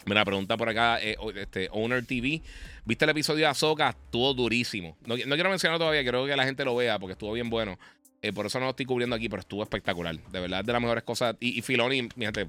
Mira, 0.06 0.24
pregunta 0.24 0.56
por 0.56 0.68
acá, 0.68 1.00
eh, 1.02 1.16
este, 1.34 1.68
Owner 1.72 2.04
TV. 2.06 2.40
¿Viste 2.84 3.04
el 3.04 3.10
episodio 3.10 3.40
de 3.40 3.46
Azoka? 3.46 3.90
Estuvo 3.90 4.34
durísimo. 4.34 4.96
No, 5.04 5.16
quiero 5.16 5.50
mencionarlo 5.50 5.80
todavía, 5.80 6.02
quiero 6.02 6.26
que 6.26 6.36
la 6.36 6.44
gente 6.44 6.64
lo 6.64 6.76
vea 6.76 6.98
porque 6.98 7.12
estuvo 7.12 7.32
bien 7.32 7.50
bueno. 7.50 7.76
Eh, 8.22 8.32
por 8.32 8.46
eso 8.46 8.60
no 8.60 8.66
lo 8.66 8.70
estoy 8.70 8.86
cubriendo 8.86 9.16
aquí, 9.16 9.28
pero 9.28 9.40
estuvo 9.40 9.62
espectacular. 9.64 10.16
De 10.16 10.40
verdad, 10.40 10.64
de 10.64 10.72
las 10.72 10.80
mejores 10.80 11.02
cosas. 11.02 11.36
Y, 11.40 11.60
Filoni, 11.62 12.02
mi 12.14 12.24
gente, 12.24 12.48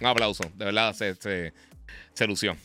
un 0.00 0.06
aplauso. 0.06 0.44
De 0.54 0.66
verdad, 0.66 0.92
se, 0.92 1.14
se, 1.14 1.54
se 2.12 2.26
lució. 2.26 2.56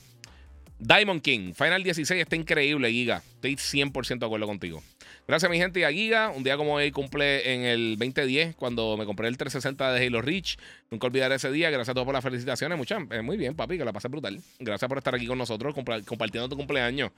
Diamond 0.77 1.21
King, 1.21 1.53
Final 1.53 1.83
16 1.83 2.21
está 2.21 2.35
increíble, 2.35 2.91
Giga. 2.91 3.23
Estoy 3.35 3.55
100% 3.55 4.19
de 4.19 4.25
acuerdo 4.25 4.45
contigo. 4.45 4.83
Gracias, 5.25 5.49
mi 5.49 5.57
gente, 5.57 5.79
y 5.79 5.83
a 5.83 5.91
Giga. 5.91 6.31
Un 6.31 6.43
día 6.43 6.57
como 6.57 6.73
hoy 6.73 6.91
cumple 6.91 7.53
en 7.53 7.61
el 7.61 7.95
2010, 7.97 8.55
cuando 8.55 8.97
me 8.97 9.05
compré 9.05 9.29
el 9.29 9.37
360 9.37 9.93
de 9.93 10.05
Halo 10.05 10.21
Reach. 10.21 10.57
Nunca 10.91 11.07
olvidaré 11.07 11.35
ese 11.35 11.49
día. 11.49 11.69
Gracias 11.69 11.89
a 11.89 11.93
todos 11.93 12.05
por 12.05 12.13
las 12.13 12.23
felicitaciones. 12.23 12.77
Muchas, 12.77 13.03
eh, 13.09 13.21
muy 13.21 13.37
bien, 13.37 13.55
papi, 13.55 13.77
que 13.77 13.85
la 13.85 13.93
pasé 13.93 14.09
brutal. 14.09 14.41
Gracias 14.59 14.89
por 14.89 14.97
estar 14.97 15.15
aquí 15.15 15.25
con 15.25 15.37
nosotros, 15.37 15.73
compartiendo 15.73 16.49
tu 16.49 16.57
cumpleaños. 16.57 17.11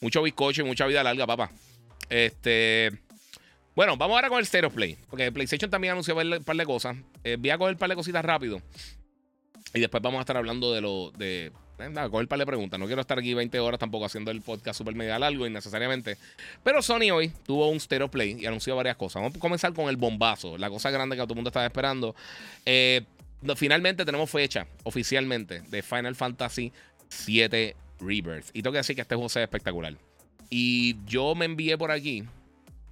Mucho 0.00 0.22
bizcocho 0.22 0.62
y 0.62 0.64
mucha 0.64 0.86
vida 0.86 1.04
larga, 1.04 1.24
papá. 1.24 1.52
Este. 2.08 2.90
Bueno, 3.76 3.96
vamos 3.96 4.16
ahora 4.16 4.28
con 4.28 4.40
el 4.40 4.46
Stereo 4.46 4.70
Play. 4.70 4.98
Porque 5.08 5.30
PlayStation 5.30 5.70
también 5.70 5.92
anunció 5.92 6.16
un 6.16 6.44
par 6.44 6.56
de 6.56 6.66
cosas. 6.66 6.96
Eh, 7.22 7.36
voy 7.38 7.50
a 7.50 7.58
coger 7.58 7.74
un 7.74 7.78
par 7.78 7.90
de 7.90 7.94
cositas 7.94 8.24
rápido. 8.24 8.60
Y 9.72 9.80
después 9.80 10.02
vamos 10.02 10.18
a 10.18 10.22
estar 10.22 10.36
hablando 10.36 10.72
de 10.72 10.80
lo. 10.80 11.12
de 11.12 11.52
Nada, 11.90 12.08
coger 12.08 12.28
par 12.28 12.38
de 12.38 12.46
preguntas. 12.46 12.78
No 12.78 12.86
quiero 12.86 13.00
estar 13.00 13.18
aquí 13.18 13.34
20 13.34 13.58
horas 13.60 13.78
tampoco 13.78 14.04
haciendo 14.04 14.30
el 14.30 14.42
podcast 14.42 14.78
super 14.78 14.94
mega 14.94 15.18
largo 15.18 15.46
innecesariamente. 15.46 16.16
Pero 16.62 16.82
Sony 16.82 17.10
hoy 17.12 17.32
tuvo 17.44 17.68
un 17.68 17.80
Stereo 17.80 18.08
Play 18.08 18.36
y 18.40 18.46
anunció 18.46 18.76
varias 18.76 18.96
cosas. 18.96 19.22
Vamos 19.22 19.36
a 19.36 19.40
comenzar 19.40 19.72
con 19.72 19.88
el 19.88 19.96
bombazo, 19.96 20.58
la 20.58 20.70
cosa 20.70 20.90
grande 20.90 21.16
que 21.16 21.22
todo 21.22 21.32
el 21.32 21.36
mundo 21.36 21.48
estaba 21.48 21.66
esperando. 21.66 22.14
Eh, 22.64 23.02
finalmente 23.56 24.04
tenemos 24.04 24.30
fecha 24.30 24.66
oficialmente 24.84 25.62
de 25.62 25.82
Final 25.82 26.14
Fantasy 26.14 26.72
VII 27.26 27.74
Rebirth. 28.00 28.50
Y 28.52 28.62
tengo 28.62 28.72
que 28.72 28.78
decir 28.78 28.96
que 28.96 29.02
este 29.02 29.14
juego 29.14 29.26
es 29.26 29.36
espectacular. 29.36 29.94
Y 30.50 30.96
yo 31.06 31.34
me 31.34 31.46
envié 31.46 31.78
por 31.78 31.90
aquí. 31.90 32.24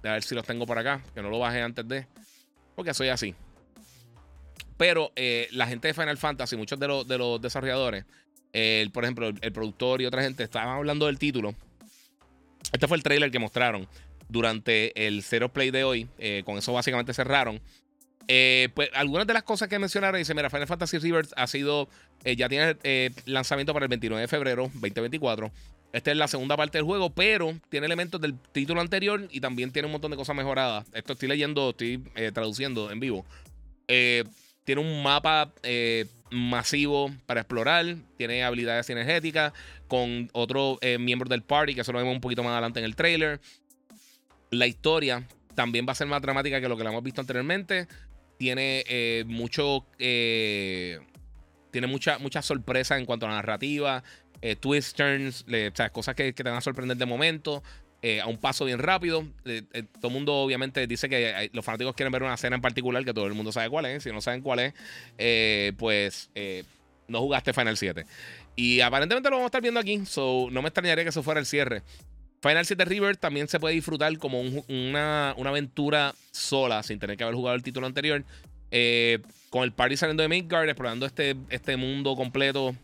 A 0.03 0.13
ver 0.13 0.23
si 0.23 0.33
los 0.33 0.45
tengo 0.45 0.65
por 0.65 0.79
acá. 0.79 1.01
Que 1.13 1.21
no 1.21 1.29
lo 1.29 1.39
bajé 1.39 1.61
antes 1.61 1.87
de. 1.87 2.07
Porque 2.75 2.93
soy 2.93 3.09
así. 3.09 3.35
Pero 4.77 5.11
eh, 5.15 5.47
la 5.51 5.67
gente 5.67 5.87
de 5.87 5.93
Final 5.93 6.17
Fantasy, 6.17 6.57
muchos 6.57 6.79
de 6.79 6.87
los 6.87 7.39
desarrolladores, 7.39 8.05
el, 8.53 8.91
por 8.91 9.03
ejemplo, 9.03 9.27
el, 9.27 9.51
productor 9.51 10.01
y 10.01 10.05
otra 10.05 10.23
gente 10.23 10.43
estaban 10.43 10.69
hablando 10.69 11.05
del 11.05 11.17
título. 11.17 11.55
Este 12.71 12.87
fue 12.87 12.97
el 12.97 13.03
trailer 13.03 13.31
que 13.31 13.39
mostraron 13.39 13.87
durante 14.29 15.07
el 15.07 15.23
Zero 15.23 15.51
Play 15.51 15.71
de 15.71 15.83
hoy. 15.83 16.07
Eh, 16.17 16.43
con 16.45 16.57
eso 16.57 16.73
básicamente 16.73 17.13
cerraron. 17.13 17.59
Eh, 18.27 18.69
pues 18.75 18.89
algunas 18.93 19.27
de 19.27 19.33
las 19.33 19.43
cosas 19.43 19.67
que 19.67 19.79
mencionaron, 19.79 20.19
dice, 20.19 20.33
mira, 20.33 20.49
Final 20.49 20.67
Fantasy 20.67 20.99
Rebirth 20.99 21.31
ha 21.35 21.47
sido, 21.47 21.89
eh, 22.23 22.35
ya 22.35 22.47
tiene 22.47 22.75
lanzamiento 23.25 23.73
para 23.73 23.85
el 23.85 23.89
29 23.89 24.21
de 24.21 24.27
febrero 24.27 24.63
2024. 24.75 25.51
Esta 25.93 26.11
es 26.11 26.17
la 26.17 26.27
segunda 26.27 26.55
parte 26.55 26.77
del 26.77 26.85
juego, 26.85 27.09
pero 27.09 27.53
tiene 27.69 27.85
elementos 27.85 28.21
del 28.21 28.37
título 28.53 28.79
anterior 28.79 29.27
y 29.29 29.41
también 29.41 29.71
tiene 29.71 29.87
un 29.87 29.91
montón 29.91 30.11
de 30.11 30.17
cosas 30.17 30.35
mejoradas. 30.35 30.87
Esto 30.93 31.13
estoy 31.13 31.27
leyendo, 31.27 31.71
estoy 31.71 32.03
eh, 32.15 32.31
traduciendo 32.33 32.91
en 32.91 32.99
vivo. 32.99 33.25
Eh, 33.87 34.23
tiene 34.63 34.81
un 34.81 35.03
mapa 35.03 35.53
eh, 35.63 36.05
masivo 36.29 37.11
para 37.25 37.41
explorar. 37.41 37.85
Tiene 38.17 38.43
habilidades 38.43 38.89
energéticas 38.89 39.53
con 39.87 40.29
otro 40.33 40.79
miembro 40.99 41.27
del 41.27 41.43
party, 41.43 41.75
que 41.75 41.81
eso 41.81 41.91
lo 41.91 41.99
vemos 41.99 42.15
un 42.15 42.21
poquito 42.21 42.43
más 42.43 42.53
adelante 42.53 42.79
en 42.79 42.85
el 42.85 42.95
trailer. 42.95 43.41
La 44.49 44.67
historia 44.67 45.27
también 45.53 45.85
va 45.85 45.91
a 45.91 45.95
ser 45.95 46.07
más 46.07 46.21
dramática 46.21 46.61
que 46.61 46.69
lo 46.69 46.77
que 46.77 46.83
la 46.83 46.91
hemos 46.91 47.03
visto 47.03 47.19
anteriormente. 47.19 47.87
Tiene 48.37 49.25
mucho. 49.27 49.85
tiene 49.97 51.87
mucha, 51.87 52.19
mucha 52.19 52.41
sorpresa 52.41 52.97
en 52.97 53.05
cuanto 53.05 53.25
a 53.25 53.29
la 53.29 53.35
narrativa 53.35 54.03
eh, 54.41 54.55
twists, 54.55 54.93
turns, 54.93 55.45
cosas 55.91 56.15
que, 56.15 56.33
te 56.33 56.43
van 56.43 56.55
a 56.55 56.61
sorprender 56.61 56.97
de 56.97 57.05
momento. 57.05 57.63
Eh, 58.03 58.19
a 58.19 58.27
un 58.27 58.37
paso 58.37 58.65
bien 58.65 58.79
rápido. 58.79 59.25
Eh, 59.45 59.63
todo 59.99 60.07
el 60.07 60.13
mundo 60.13 60.33
obviamente 60.35 60.87
dice 60.87 61.07
que 61.07 61.51
los 61.53 61.63
fanáticos 61.63 61.95
quieren 61.95 62.11
ver 62.11 62.23
una 62.23 62.33
escena 62.33 62.55
en 62.55 62.61
particular 62.61 63.05
que 63.05 63.13
todo 63.13 63.27
el 63.27 63.33
mundo 63.33 63.51
sabe 63.51 63.69
cuál 63.69 63.85
es. 63.85 64.03
Si 64.03 64.11
no 64.11 64.21
saben 64.21 64.41
cuál 64.41 64.59
es, 64.59 65.73
pues 65.77 66.29
no 67.07 67.19
jugaste 67.19 67.53
Final 67.53 67.77
7. 67.77 68.05
Y 68.55 68.81
aparentemente 68.81 69.29
lo 69.29 69.35
vamos 69.35 69.45
a 69.45 69.49
estar 69.49 69.61
viendo 69.61 69.79
aquí. 69.79 70.05
So, 70.05 70.47
no 70.51 70.61
me 70.61 70.69
extrañaría 70.69 71.03
que 71.03 71.09
eso 71.09 71.21
fuera 71.21 71.39
el 71.39 71.45
cierre. 71.45 71.83
Final 72.41 72.65
7 72.65 72.85
River 72.85 73.17
también 73.17 73.47
se 73.47 73.59
puede 73.59 73.75
disfrutar 73.75 74.17
como 74.17 74.41
una, 74.41 75.35
una, 75.37 75.49
aventura 75.51 76.15
sola, 76.31 76.81
sin 76.81 76.97
tener 76.97 77.17
que 77.17 77.23
haber 77.23 77.35
jugado 77.35 77.55
el 77.55 77.61
título 77.61 77.85
anterior. 77.85 78.23
con 79.51 79.63
el 79.63 79.73
party 79.73 79.95
saliendo 79.95 80.23
de 80.23 80.29
Midgard, 80.29 80.67
explorando 80.67 81.05
este, 81.05 81.35
este 81.49 81.77
mundo 81.77 82.15
completo 82.15 82.75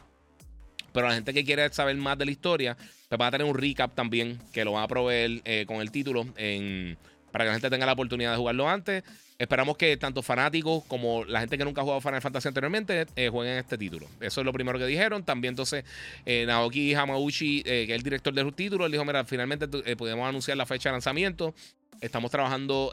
pero 0.98 1.10
la 1.10 1.14
gente 1.14 1.32
que 1.32 1.46
quiere 1.46 1.72
saber 1.72 1.96
más 1.98 2.18
de 2.18 2.26
la 2.26 2.32
historia, 2.32 2.76
pues 3.08 3.22
va 3.22 3.28
a 3.28 3.30
tener 3.30 3.46
un 3.46 3.56
recap 3.56 3.94
también 3.94 4.40
que 4.52 4.66
lo 4.66 4.72
van 4.72 4.84
a 4.84 4.88
proveer 4.88 5.42
eh, 5.46 5.66
con 5.68 5.78
el 5.78 5.92
título 5.92 6.26
para 6.26 7.44
que 7.44 7.50
la 7.50 7.52
gente 7.52 7.70
tenga 7.70 7.86
la 7.86 7.94
oportunidad 7.94 8.32
de 8.32 8.38
jugarlo 8.38 8.68
antes. 8.68 9.04
Esperamos 9.38 9.78
que 9.78 9.96
tanto 9.98 10.24
fanáticos 10.24 10.84
como 10.86 11.24
la 11.24 11.42
gente 11.42 11.56
que 11.56 11.64
nunca 11.64 11.82
ha 11.82 11.84
jugado 11.84 12.02
Final 12.02 12.20
Fantasy 12.20 12.48
anteriormente 12.48 13.06
eh, 13.16 13.30
jueguen 13.30 13.60
este 13.60 13.78
título. 13.78 14.08
Eso 14.22 14.42
es 14.42 14.46
lo 14.46 14.52
primero 14.52 14.80
que 14.80 14.88
dijeron. 14.88 15.24
También 15.24 15.52
entonces 15.52 15.86
eh, 16.26 16.46
Naoki 16.48 16.96
Hamauchi, 16.96 17.62
que 17.62 17.84
es 17.84 17.90
el 17.92 18.02
director 18.02 18.34
del 18.34 18.52
título, 18.56 18.88
él 18.88 18.92
dijo, 18.92 19.06
mira, 19.06 19.24
finalmente 19.24 19.68
podemos 19.68 20.28
anunciar 20.28 20.58
la 20.58 20.66
fecha 20.66 20.90
de 20.90 20.94
lanzamiento. 20.94 21.54
Estamos 22.02 22.32
trabajando, 22.32 22.88
o 22.88 22.92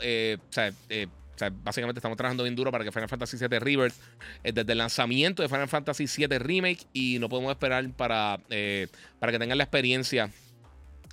sea, 0.51 0.75
o 1.35 1.39
sea, 1.39 1.51
básicamente 1.51 1.99
estamos 1.99 2.17
trabajando 2.17 2.45
bien 2.45 2.55
duro 2.55 2.71
para 2.71 2.85
que 2.85 2.93
Final 2.93 3.09
Fantasy 3.09 3.37
VII 3.37 3.59
Rebirth, 3.59 3.95
eh, 4.45 4.53
desde 4.53 4.73
el 4.73 4.79
lanzamiento 4.79 5.43
de 5.43 5.49
Final 5.49 5.69
Fantasy 5.69 6.07
VII 6.07 6.39
Remake, 6.39 6.87
y 6.93 7.19
no 7.19 7.29
podemos 7.29 7.51
esperar 7.51 7.89
para, 7.91 8.41
eh, 8.51 8.87
para 9.19 9.33
que 9.33 9.39
tengan 9.39 9.59
la 9.59 9.65
experiencia 9.65 10.31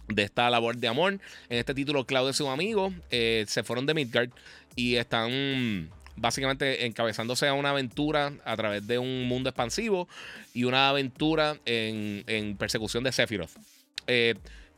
de 0.08 0.24
esta 0.24 0.50
labor 0.50 0.78
de 0.78 0.88
amor. 0.88 1.14
En 1.50 1.58
este 1.58 1.74
título, 1.74 2.06
Cloud 2.06 2.30
y 2.30 2.34
sus 2.34 2.48
amigos 2.48 2.94
eh, 3.10 3.46
se 3.48 3.64
fueron 3.64 3.86
de 3.86 3.94
Midgard 3.94 4.30
y 4.76 4.96
están 4.96 5.90
básicamente 6.16 6.86
encabezándose 6.86 7.48
a 7.48 7.54
una 7.54 7.72
aventura 7.72 8.34
a 8.46 8.56
través 8.56 8.86
de 8.86 9.00
un 9.00 9.24
mundo 9.28 9.50
expansivo 9.50 10.08
y 10.54 10.66
una 10.66 10.90
aventura 10.90 11.58
en, 11.66 12.24
en 12.28 12.58
persecución 12.58 13.04
de 13.04 13.12
Sephiroth. 13.12 13.52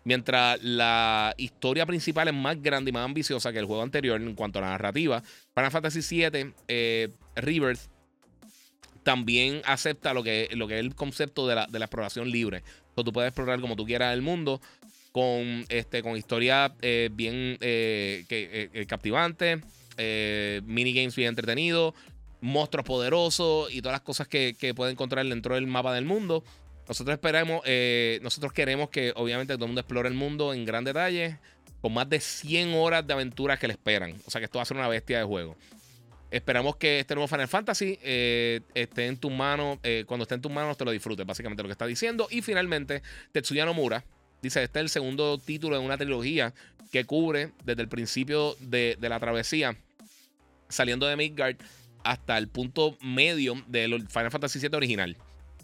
Mientras 0.05 0.61
la 0.61 1.33
historia 1.37 1.85
principal 1.85 2.27
es 2.27 2.33
más 2.33 2.61
grande 2.61 2.89
y 2.89 2.91
más 2.91 3.05
ambiciosa 3.05 3.53
que 3.53 3.59
el 3.59 3.65
juego 3.65 3.83
anterior 3.83 4.21
en 4.21 4.35
cuanto 4.35 4.59
a 4.59 4.63
la 4.63 4.69
narrativa, 4.69 5.23
Final 5.55 5.71
Fantasy 5.71 6.01
VII 6.01 6.53
eh, 6.67 7.09
Rebirth 7.35 7.79
también 9.03 9.61
acepta 9.65 10.13
lo 10.13 10.23
que, 10.23 10.49
es 10.51 10.71
el 10.71 10.95
concepto 10.95 11.47
de 11.47 11.55
la, 11.55 11.67
exploración 11.71 12.29
libre. 12.29 12.57
Entonces, 12.89 13.05
tú 13.05 13.13
puedes 13.13 13.29
explorar 13.29 13.61
como 13.61 13.75
tú 13.75 13.85
quieras 13.85 14.13
el 14.13 14.21
mundo 14.21 14.61
con, 15.11 15.65
este, 15.69 16.03
historia 16.17 16.73
eh, 16.81 17.09
bien 17.11 17.57
eh, 17.61 18.25
que, 18.27 18.85
captivante, 18.87 19.61
minigames 20.65 21.15
bien 21.15 21.29
entretenidos, 21.29 21.93
monstruos 22.41 22.85
poderosos 22.85 23.73
y 23.73 23.81
todas 23.81 23.95
las 23.95 24.01
cosas 24.01 24.27
que 24.27 24.73
puedes 24.75 24.91
encontrar 24.91 25.25
dentro 25.25 25.55
del 25.55 25.67
mapa 25.67 25.93
del 25.93 26.05
mundo. 26.05 26.43
Nosotros 26.88 27.13
esperamos, 27.13 27.62
eh, 27.65 28.19
nosotros 28.22 28.52
queremos 28.52 28.89
que 28.89 29.13
obviamente 29.15 29.54
todo 29.54 29.65
el 29.65 29.69
mundo 29.69 29.82
explore 29.82 30.10
el 30.10 30.15
mundo 30.15 30.54
en 30.54 30.65
gran 30.65 30.84
detalle, 30.84 31.39
con 31.82 31.93
más 31.93 32.10
de 32.10 32.19
100 32.19 32.74
horas 32.74 33.06
de 33.08 33.13
aventuras 33.13 33.60
que 33.60 33.67
le 33.67 33.74
esperan. 33.74 34.15
O 34.26 34.32
sea 34.32 34.39
que 34.39 34.46
esto 34.46 34.58
va 34.58 34.63
a 34.63 34.65
ser 34.65 34.78
una 34.78 34.88
bestia 34.88 35.19
de 35.19 35.24
juego. 35.24 35.56
Esperamos 36.30 36.76
que 36.78 37.00
este 37.00 37.13
nuevo 37.13 37.28
Final 37.28 37.48
Fantasy 37.48 38.00
eh, 38.02 38.62
esté 38.74 39.08
en 39.08 39.17
tus 39.17 39.32
manos. 39.32 39.78
Eh, 39.84 40.04
cuando 40.08 40.24
esté 40.24 40.36
en 40.36 40.41
tus 40.41 40.52
manos, 40.52 40.78
te 40.78 40.84
lo 40.84 40.91
disfrutes, 40.91 41.26
básicamente 41.26 41.62
lo 41.62 41.69
que 41.69 41.74
está 41.74 41.86
diciendo. 41.86 42.28
Y 42.30 42.41
finalmente, 42.41 43.02
Tetsuya 43.32 43.65
Nomura 43.65 44.04
dice: 44.41 44.63
Este 44.63 44.80
es 44.80 44.84
el 44.84 44.89
segundo 44.89 45.38
título 45.38 45.78
de 45.80 45.86
una 45.86 45.98
trilogía 45.98 46.54
que 46.91 47.06
cubre 47.06 47.52
desde 47.63 47.84
el 47.84 47.88
principio 47.88 48.56
de, 48.60 48.98
de 49.00 49.10
la 49.10 49.19
travesía, 49.19 49.78
saliendo 50.69 51.06
de 51.06 51.15
Midgard 51.15 51.58
hasta 52.04 52.38
el 52.38 52.48
punto 52.48 52.98
medio 53.02 53.63
del 53.67 54.08
Final 54.10 54.32
Fantasy 54.32 54.60
VII 54.60 54.76
original 54.76 55.17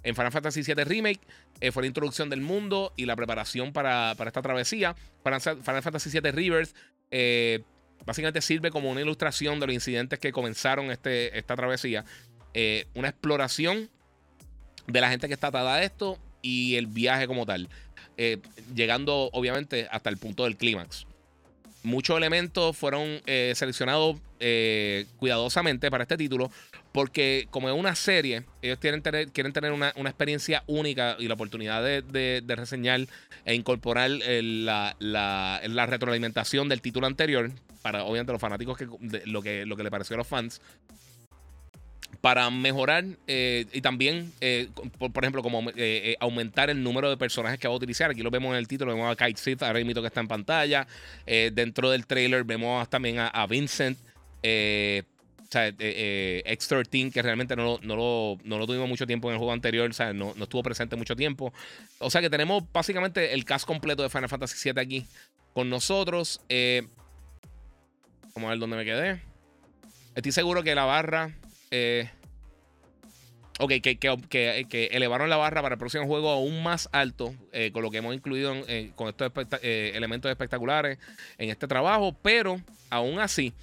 en 0.03 0.15
Final 0.15 0.31
Fantasy 0.31 0.61
VII 0.61 0.83
Remake 0.83 1.19
eh, 1.61 1.71
fue 1.71 1.83
la 1.83 1.87
introducción 1.87 2.29
del 2.29 2.41
mundo 2.41 2.93
y 2.95 3.05
la 3.05 3.15
preparación 3.15 3.73
para, 3.73 4.11
esta 4.11 4.41
travesía. 4.41 4.95
Final, 5.23 5.41
Fantasy 5.41 6.09
VII 6.09 6.31
Rivers 6.31 6.75
eh, 7.11 7.61
básicamente 8.05 8.41
sirve 8.41 8.71
como 8.71 8.89
una 8.89 9.01
ilustración 9.01 9.59
de 9.59 9.67
los 9.67 9.73
incidentes 9.73 10.19
que 10.19 10.31
comenzaron 10.31 10.91
este, 10.91 11.37
esta 11.37 11.55
travesía. 11.55 12.05
Eh, 12.53 12.87
una 12.93 13.09
exploración 13.09 13.89
de 14.87 15.01
la 15.01 15.09
gente 15.09 15.27
que 15.27 15.33
está 15.33 15.47
atada 15.47 15.75
a 15.75 15.83
esto 15.83 16.17
y 16.41 16.75
el 16.75 16.87
viaje 16.87 17.27
como 17.27 17.45
tal. 17.45 17.67
llegando 18.73 19.29
obviamente 19.33 19.87
hasta 19.91 20.09
el 20.09 20.17
punto 20.17 20.45
del 20.45 20.57
clímax. 20.57 21.05
Muchos 21.83 22.17
elementos 22.17 22.75
fueron 22.75 23.21
seleccionados 23.25 24.17
cuidadosamente 25.17 25.89
para 25.89 26.03
este 26.03 26.17
título 26.17 26.51
porque 26.91 27.47
como 27.51 27.69
es 27.69 27.75
una 27.75 27.95
serie, 27.95 28.43
ellos 28.61 28.79
quieren 28.79 29.01
tener, 29.01 29.29
quieren 29.29 29.53
tener 29.53 29.71
una, 29.71 29.89
experiencia 29.89 30.63
única 30.67 31.15
y 31.19 31.27
la 31.27 31.35
oportunidad 31.35 31.83
de, 31.83 32.43
reseñar 32.47 33.01
e 33.45 33.53
incorporar 33.53 34.09
la, 34.09 35.85
retroalimentación 35.87 36.67
del 36.69 36.81
título 36.81 37.07
anterior 37.07 37.51
para 37.81 38.03
obviamente 38.03 38.31
los 38.33 38.41
fanáticos 38.41 38.77
que 38.77 38.87
lo 39.25 39.41
que 39.41 39.65
lo 39.65 39.77
que 39.77 39.83
le 39.83 39.91
pareció 39.91 40.15
a 40.15 40.17
los 40.17 40.27
fans 40.27 40.61
para 42.21 42.49
mejorar 42.49 43.05
eh, 43.27 43.65
y 43.71 43.81
también, 43.81 44.31
eh, 44.41 44.67
por, 44.97 45.23
ejemplo, 45.23 45.41
como 45.41 45.71
eh, 45.75 46.17
aumentar 46.19 46.69
el 46.69 46.83
número 46.83 47.09
de 47.09 47.17
personajes 47.17 47.59
que 47.59 47.67
va 47.67 47.73
a 47.73 47.77
utilizar. 47.77 48.11
Aquí 48.11 48.21
lo 48.21 48.29
vemos 48.29 48.51
en 48.51 48.57
el 48.57 48.67
título, 48.67 48.93
vemos 48.93 49.11
a 49.11 49.25
Kite 49.25 49.39
Sith, 49.39 49.63
ahora 49.63 49.79
mismo 49.79 50.01
que 50.01 50.07
está 50.07 50.19
en 50.19 50.27
pantalla. 50.27 50.87
dentro 51.25 51.89
del 51.89 52.05
trailer 52.05 52.43
vemos 52.43 52.89
también 52.89 53.19
a, 53.19 53.47
Vincent. 53.47 53.97
O 55.49 55.51
sea, 55.51 55.67
eh, 55.67 55.73
eh 55.79 56.43
X13, 56.45 57.11
que 57.11 57.21
realmente 57.21 57.55
no, 57.55 57.79
no, 57.81 57.95
lo, 57.95 58.37
no, 58.43 58.59
lo, 58.59 58.67
tuvimos 58.67 58.87
mucho 58.87 59.07
tiempo 59.07 59.29
en 59.29 59.33
el 59.33 59.37
juego 59.39 59.51
anterior, 59.51 59.89
o 59.89 59.93
sea, 59.93 60.13
no, 60.13 60.33
no, 60.35 60.43
estuvo 60.43 60.61
presente 60.61 60.95
mucho 60.95 61.15
tiempo. 61.15 61.53
O 61.97 62.11
sea 62.11 62.21
que 62.21 62.29
tenemos 62.29 62.63
básicamente 62.71 63.33
el 63.33 63.45
cast 63.45 63.65
completo 63.65 64.03
de 64.03 64.09
Final 64.09 64.29
Fantasy 64.29 64.71
VII 64.71 64.81
aquí 64.81 65.05
con 65.53 65.69
nosotros. 65.69 66.41
Vamos 68.35 68.47
a 68.47 68.49
ver 68.49 68.59
dónde 68.59 68.77
me 68.77 68.85
quedé. 68.85 69.21
Estoy 70.15 70.31
seguro 70.31 70.61
que 70.61 70.75
la 70.75 70.85
barra. 70.85 71.33
Eh, 71.71 72.09
que, 73.67 73.81
que, 73.81 73.97
que, 74.69 74.85
elevaron 74.91 75.29
la 75.29 75.35
barra 75.37 75.61
para 75.61 75.75
el 75.75 75.79
próximo 75.79 76.05
juego 76.05 76.29
aún 76.29 76.63
más 76.63 76.87
alto, 76.93 77.35
eh, 77.51 77.71
con 77.71 77.83
lo 77.83 77.91
que 77.91 77.97
hemos 77.97 78.15
incluido 78.15 78.55
con 78.95 79.09
estos 79.09 79.31
elementos 79.61 80.31
espectaculares 80.31 80.97
en 81.37 81.49
este 81.49 81.67
trabajo, 81.67 82.15
pero 82.21 82.61
aún 82.89 83.19
así 83.19 83.53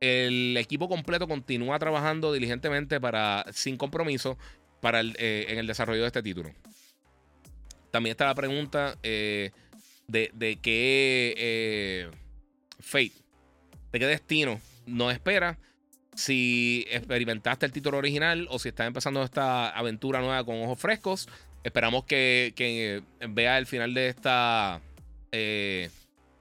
el 0.00 0.56
equipo 0.56 0.88
completo 0.88 1.26
continúa 1.26 1.78
trabajando 1.78 2.32
diligentemente 2.32 3.00
para, 3.00 3.44
sin 3.52 3.76
compromiso 3.76 4.36
para 4.80 5.00
eh, 5.00 5.46
en 5.48 5.58
el 5.58 5.66
desarrollo 5.66 6.02
de 6.02 6.08
este 6.08 6.22
título. 6.22 6.50
También 7.90 8.12
está 8.12 8.26
la 8.26 8.34
pregunta 8.34 8.98
eh, 9.02 9.52
de, 10.06 10.58
qué 10.60 11.34
eh, 11.38 12.10
fate, 12.78 13.12
de 13.92 13.98
qué 13.98 14.06
destino 14.06 14.60
nos 14.86 15.12
espera. 15.12 15.58
Si 16.16 16.86
experimentaste 16.90 17.66
el 17.66 17.72
título 17.72 17.98
original 17.98 18.48
o 18.50 18.58
si 18.58 18.70
estás 18.70 18.86
empezando 18.86 19.22
esta 19.22 19.68
aventura 19.68 20.20
nueva 20.20 20.44
con 20.44 20.62
ojos 20.62 20.78
frescos, 20.78 21.28
esperamos 21.62 22.04
que, 22.04 22.54
que 22.56 23.02
vea 23.28 23.58
el 23.58 23.66
final 23.66 23.92
de 23.92 24.08
esta 24.08 24.80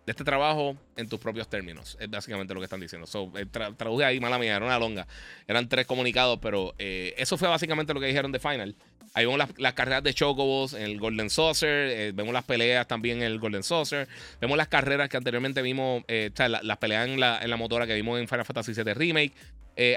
de 0.06 0.12
este 0.12 0.24
trabajo 0.24 0.78
en 0.96 1.10
tus 1.10 1.20
propios 1.20 1.50
términos. 1.50 1.98
Es 2.00 2.10
básicamente 2.10 2.54
lo 2.54 2.60
que 2.60 2.65
están 2.65 2.80
diciendo. 2.80 3.08
So, 3.08 3.32
eh, 3.38 3.46
traduje 3.46 4.06
ahí, 4.06 4.20
mala 4.20 4.38
mía, 4.38 4.56
era 4.56 4.65
una 4.65 4.78
longa. 4.78 5.08
Eran 5.48 5.68
tres 5.68 5.88
comunicados, 5.88 6.39
pero 6.41 6.76
eh, 6.78 7.13
eso 7.18 7.38
fue 7.38 7.48
básicamente 7.48 7.94
lo 7.94 8.00
que 8.00 8.06
dijeron 8.06 8.32
de 8.32 8.39
Final. 8.39 8.76
Ahí 9.13 9.26
vemos 9.26 9.50
las, 9.58 9.74
carreras 9.74 10.04
de 10.04 10.13
Chocobos 10.13 10.74
en 10.74 10.84
el 10.84 11.00
Golden 11.00 11.30
Saucer. 11.30 11.89
Eh, 11.89 12.12
vemos 12.13 12.34
las 12.34 12.44
peleas 12.44 12.86
también 12.88 13.18
en 13.18 13.24
el 13.24 13.39
Golden 13.39 13.63
Saucer. 13.63 14.08
Vemos 14.41 14.58
las 14.58 14.68
carreras 14.68 15.10
que 15.10 15.18
anteriormente 15.18 15.62
vimos. 15.62 16.04
las 16.08 16.78
peleas 16.78 17.08
en 17.08 17.20
la, 17.20 17.58
motora 17.58 17.88
que 17.88 17.96
vimos 17.96 18.20
en 18.20 18.28
Final 18.28 18.46
Fantasy 18.46 18.74
VII 18.74 18.94
Remake. 18.94 19.34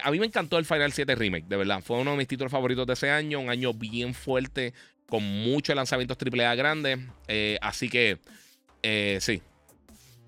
a 0.03 0.11
mí 0.11 0.21
me 0.21 0.27
encantó 0.27 0.57
el 0.57 0.65
Final 0.65 0.93
7 0.93 1.17
Remake, 1.17 1.47
de 1.49 1.57
verdad. 1.57 1.83
Fue 1.83 1.99
uno 1.99 2.13
de 2.13 2.17
mis 2.17 2.29
títulos 2.29 2.53
favoritos 2.53 2.87
de 2.87 2.93
ese 2.93 3.11
año. 3.11 3.41
Un 3.41 3.51
año 3.51 3.75
bien 3.75 4.15
fuerte 4.15 4.73
con 5.09 5.23
muchos 5.25 5.75
lanzamientos 5.75 6.17
AAA 6.17 6.55
grandes. 6.55 7.01
así 7.61 7.89
que, 7.89 8.19
sí. 9.21 9.43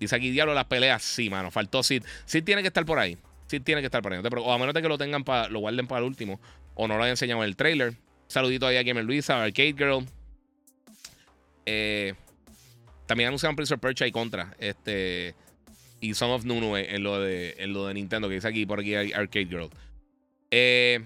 Dice 0.01 0.15
aquí, 0.15 0.31
diablo, 0.31 0.55
las 0.55 0.65
peleas, 0.65 1.03
sí, 1.03 1.29
mano. 1.29 1.51
Faltó 1.51 1.83
Sid. 1.83 2.03
Sid 2.25 2.43
tiene 2.43 2.63
que 2.63 2.69
estar 2.69 2.83
por 2.87 2.97
ahí. 2.97 3.19
Sid 3.45 3.61
tiene 3.61 3.81
que 3.81 3.85
estar 3.85 4.01
por 4.01 4.11
ahí. 4.11 4.19
o 4.19 4.51
a 4.51 4.57
menos 4.57 4.73
de 4.73 4.81
que 4.81 4.87
lo 4.87 4.97
tengan 4.97 5.23
para, 5.23 5.47
lo 5.47 5.59
guarden 5.59 5.85
para 5.85 5.99
el 5.99 6.05
último. 6.05 6.41
O 6.73 6.87
no 6.87 6.97
lo 6.97 7.03
hayan 7.03 7.11
enseñado 7.11 7.43
en 7.43 7.49
el 7.49 7.55
trailer. 7.55 7.93
Saludito 8.25 8.65
ahí 8.65 8.77
a 8.77 8.83
Gamer 8.83 9.03
Luisa, 9.03 9.43
Arcade 9.43 9.75
Girl. 9.77 10.07
Eh, 11.67 12.15
también 13.05 13.27
anunciaron 13.27 13.55
Prince 13.55 13.75
of 13.75 13.79
Persia 13.79 14.07
y 14.07 14.11
Contra. 14.11 14.55
Este. 14.57 15.35
Y 15.99 16.15
Son 16.15 16.31
of 16.31 16.45
Nunu 16.45 16.77
en 16.77 17.03
lo 17.03 17.21
de, 17.21 17.57
en 17.59 17.71
lo 17.71 17.85
de 17.85 17.93
Nintendo, 17.93 18.27
que 18.27 18.33
dice 18.33 18.47
aquí 18.47 18.65
por 18.65 18.79
aquí 18.79 18.95
Arcade 18.95 19.45
Girl. 19.45 19.69
Eh, 20.49 21.05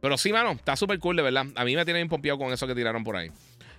pero 0.00 0.16
sí, 0.16 0.32
mano, 0.32 0.52
está 0.52 0.76
súper 0.76 1.00
cool, 1.00 1.16
de 1.16 1.22
verdad. 1.22 1.46
A 1.56 1.64
mí 1.64 1.74
me 1.74 1.84
tiene 1.84 1.98
bien 1.98 2.08
pompeado 2.08 2.38
con 2.38 2.52
eso 2.52 2.64
que 2.68 2.76
tiraron 2.76 3.02
por 3.02 3.16
ahí. 3.16 3.32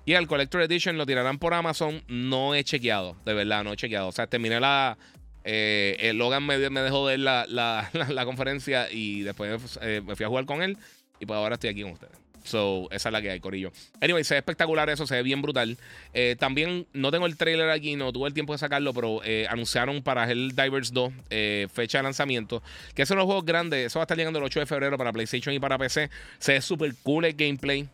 Y 0.06 0.14
el 0.14 0.28
Collector 0.28 0.62
Edition 0.62 0.98
lo 0.98 1.06
tirarán 1.06 1.40
por 1.40 1.54
Amazon. 1.54 2.04
No 2.08 2.56
he 2.56 2.64
chequeado, 2.64 3.16
de 3.26 3.34
verdad, 3.34 3.64
no 3.64 3.74
he 3.74 3.76
chequeado. 3.76 4.08
O 4.08 4.12
sea, 4.12 4.28
terminé 4.28 4.60
la. 4.60 4.98
Eh, 5.44 5.96
el 6.00 6.18
Logan 6.18 6.46
me, 6.46 6.70
me, 6.70 6.82
dejó 6.82 7.06
ver 7.06 7.20
la, 7.20 7.46
la, 7.48 7.90
conferencia 8.26 8.92
y 8.92 9.22
después 9.22 9.80
me 9.82 10.16
fui 10.16 10.26
a 10.26 10.30
jugar 10.30 10.46
con 10.46 10.62
él. 10.62 10.78
Y 11.20 11.26
pues 11.26 11.38
ahora 11.38 11.56
estoy 11.56 11.70
aquí 11.70 11.82
con 11.82 11.92
ustedes. 11.92 12.18
So, 12.44 12.88
esa 12.92 13.10
es 13.10 13.14
la 13.14 13.22
que 13.22 13.30
hay, 13.30 13.40
Corillo. 13.40 13.72
Anyway, 14.02 14.24
se 14.24 14.34
ve 14.34 14.40
espectacular 14.40 14.90
eso, 14.90 15.06
se 15.06 15.16
ve 15.16 15.24
bien 15.24 15.42
brutal. 15.42 15.78
Eh, 16.14 16.36
también 16.40 16.88
no 16.94 17.12
tengo 17.12 17.26
el 17.26 17.38
trailer 17.38 17.70
aquí, 17.70 17.96
no 17.96 18.12
tuve 18.12 18.28
el 18.28 18.34
tiempo 18.34 18.54
de 18.54 18.60
sacarlo, 18.60 18.94
pero 18.94 19.22
eh, 19.24 19.46
anunciaron 19.50 20.02
para 20.02 20.30
el 20.32 20.56
Divers 20.56 20.92
2 20.92 21.14
eh, 21.30 21.68
fecha 21.72 22.00
de 22.00 22.04
lanzamiento. 22.04 22.64
Que 22.96 23.06
son 23.06 23.18
los 23.18 23.26
juegos 23.26 23.46
grandes, 23.46 23.86
eso 23.88 24.00
va 24.00 24.04
a 24.04 24.06
estar 24.06 24.18
llegando 24.18 24.40
el 24.40 24.46
8 24.46 24.62
de 24.62 24.66
febrero 24.66 24.98
para 24.98 25.12
PlayStation 25.14 25.54
y 25.54 25.60
para 25.60 25.78
PC. 25.78 26.10
Se 26.40 26.54
ve 26.54 26.62
súper 26.62 26.94
cool 27.04 27.26
el 27.26 27.34
gameplay. 27.34 27.88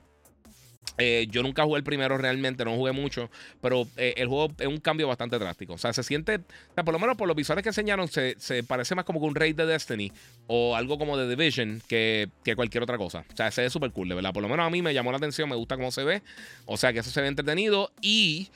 Eh, 0.98 1.28
yo 1.30 1.44
nunca 1.44 1.64
jugué 1.64 1.78
el 1.78 1.84
primero 1.84 2.18
realmente, 2.18 2.64
no 2.64 2.76
jugué 2.76 2.92
mucho, 2.92 3.30
pero 3.62 3.88
eh, 3.98 4.14
el 4.18 4.28
juego 4.28 4.54
es 4.58 4.68
un 4.68 4.78
cambio 4.78 5.08
bastante 5.08 5.38
drástico. 5.38 5.74
O 5.74 5.78
sea, 5.78 5.94
se 5.94 6.04
siente, 6.04 6.40
por 6.40 6.92
lo 6.92 7.00
menos 7.00 7.18
por 7.18 7.28
los 7.28 7.36
visuales 7.36 7.64
que 7.64 7.70
enseñaron, 7.70 8.08
se, 8.08 8.36
parece 8.68 8.96
más 8.96 9.06
como 9.06 9.20
que 9.20 9.26
un 9.26 9.36
raid 9.36 9.56
de 9.56 9.66
Destiny 9.66 10.12
o 10.48 10.76
algo 10.76 10.98
como 10.98 11.18
de 11.18 11.28
Division 11.28 11.82
que, 11.88 12.30
cualquier 12.56 12.84
otra 12.84 12.98
cosa. 12.98 13.26
O 13.32 13.36
sea, 13.36 13.52
se 13.52 13.64
ve 13.64 13.70
súper 13.70 13.92
cool, 13.92 14.10
de 14.10 14.16
verdad. 14.16 14.34
Por 14.34 14.44
lo 14.44 14.50
menos 14.50 14.66
a 14.66 14.70
mí 14.70 14.82
me 14.82 14.94
llamó 14.94 15.12
la 15.12 15.18
atención, 15.18 15.50
me 15.50 15.56
gusta 15.56 15.76
cómo 15.76 15.92
se 15.92 16.04
ve. 16.04 16.22
O 16.66 16.78
sea, 16.78 16.94
que 16.94 17.00
eso 17.00 17.12
se 17.12 17.22
ve 17.22 17.28
entretenido 17.28 17.92
y 18.02 18.50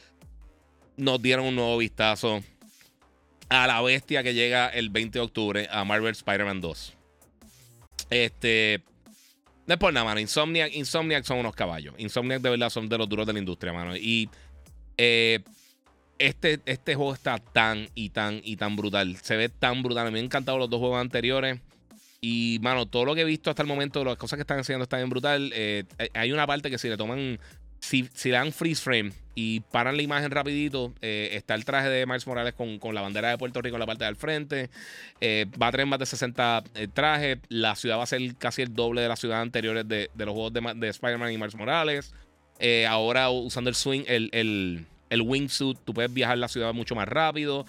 nos 0.98 1.22
dieron 1.22 1.46
un 1.46 1.56
nuevo 1.56 1.78
vistazo 1.78 2.42
a 3.50 3.68
la 3.68 3.82
bestia 3.82 4.24
que 4.24 4.34
llega 4.34 4.68
el 4.68 4.90
20 4.90 5.20
de 5.20 5.26
octubre 5.26 5.68
a 5.72 5.84
Marvel 5.84 6.12
Spider-Man 6.12 6.62
2. 6.62 6.94
Este, 8.10 8.82
no 9.70 9.76
es 9.76 9.80
por 9.80 9.94
nada, 9.94 10.04
mano. 10.04 10.20
Insomniac, 10.20 10.74
Insomniac 10.74 11.24
son 11.24 11.38
unos 11.38 11.54
caballos. 11.54 11.94
Insomniac 12.00 12.42
de 12.42 12.50
verdad 12.50 12.72
son 12.72 12.90
de 12.90 12.98
los 12.98 13.08
duros 13.08 13.28
de 13.28 13.34
la 13.34 13.40
industria, 13.40 13.72
mano. 13.72 13.96
Y 13.96 14.28
eh, 14.98 15.42
este, 16.18 16.60
este 16.66 16.96
juego 16.96 17.14
está 17.14 17.38
tan 17.38 17.88
y 17.94 18.10
tan 18.10 18.42
y 18.44 18.56
tan 18.56 18.76
brutal. 18.76 19.16
Se 19.18 19.38
ve 19.38 19.48
tan 19.48 19.84
brutal. 19.84 20.12
Me 20.12 20.18
han 20.18 20.26
encantado 20.26 20.58
los 20.58 20.72
dos 20.72 20.80
juegos 20.80 21.00
anteriores. 21.00 21.60
Y, 22.20 22.58
mano, 22.64 22.88
todo 22.88 23.06
lo 23.06 23.14
que 23.14 23.22
he 23.22 23.26
visto 23.26 23.52
hasta 23.52 23.62
el 23.62 23.68
momento, 23.68 24.04
las 24.04 24.18
cosas 24.18 24.38
que 24.38 24.42
están 24.42 24.58
enseñando 24.58 24.86
están 24.86 25.02
bien 25.02 25.10
brutal. 25.12 25.52
Eh, 25.54 25.84
hay 26.16 26.32
una 26.32 26.48
parte 26.48 26.72
que 26.72 26.80
si 26.80 26.90
le 26.90 26.98
toman 26.98 27.40
si, 27.80 28.10
le 28.26 28.32
dan 28.32 28.52
freeze 28.52 28.82
frame 28.82 29.12
y 29.36 29.62
paran 29.62 29.96
la 29.96 30.04
imagen 30.04 30.32
rapidito, 30.32 30.94
eh, 31.02 31.30
está 31.34 31.56
el 31.56 31.64
traje 31.66 31.90
de 31.90 32.06
Miles 32.06 32.28
Morales 32.28 32.54
con, 32.54 32.94
la 32.94 33.02
bandera 33.02 33.30
de 33.30 33.38
Puerto 33.38 33.62
Rico 33.62 33.76
en 33.76 33.80
la 33.80 33.86
parte 33.86 34.06
del 34.06 34.16
frente. 34.16 34.70
Eh, 35.22 35.46
va 35.62 35.68
a 35.68 35.72
tener 35.72 35.86
más 35.86 36.00
de 36.00 36.06
60 36.06 36.64
eh, 36.76 36.88
trajes. 36.94 37.40
La 37.48 37.76
ciudad 37.76 37.98
va 37.98 38.04
a 38.04 38.08
ser 38.08 38.22
casi 38.36 38.62
el 38.62 38.74
doble 38.74 39.02
de 39.02 39.08
las 39.08 39.20
ciudades 39.20 39.44
anteriores 39.44 39.88
de, 39.88 40.10
los 40.16 40.34
juegos 40.34 40.54
de, 40.54 40.90
Spider-Man 40.90 41.32
y 41.32 41.38
Miles 41.38 41.56
Morales. 41.56 42.14
ahora 42.88 43.30
usando 43.30 43.70
el 43.70 43.76
swing, 43.76 44.04
el, 44.08 44.30
el, 44.34 44.86
el 45.10 45.22
wingsuit, 45.22 45.78
tú 45.86 45.94
puedes 45.94 46.14
viajar 46.14 46.38
la 46.38 46.48
ciudad 46.48 46.74
mucho 46.74 46.96
más 46.96 47.08
rápido. 47.08 47.66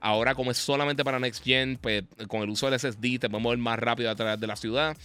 Ahora, 0.00 0.34
como 0.34 0.50
es 0.50 0.58
solamente 0.58 1.02
para 1.02 1.18
Next 1.18 1.42
Gen, 1.42 1.78
pues 1.80 2.04
con 2.28 2.42
el 2.42 2.50
uso 2.50 2.68
del 2.68 2.78
SSD 2.78 3.18
te 3.18 3.30
puedes 3.30 3.42
mover 3.42 3.58
más 3.58 3.78
rápido 3.78 4.10
a 4.10 4.14
través 4.14 4.38
de 4.38 4.46
la 4.46 4.56
ciudad. 4.56 4.96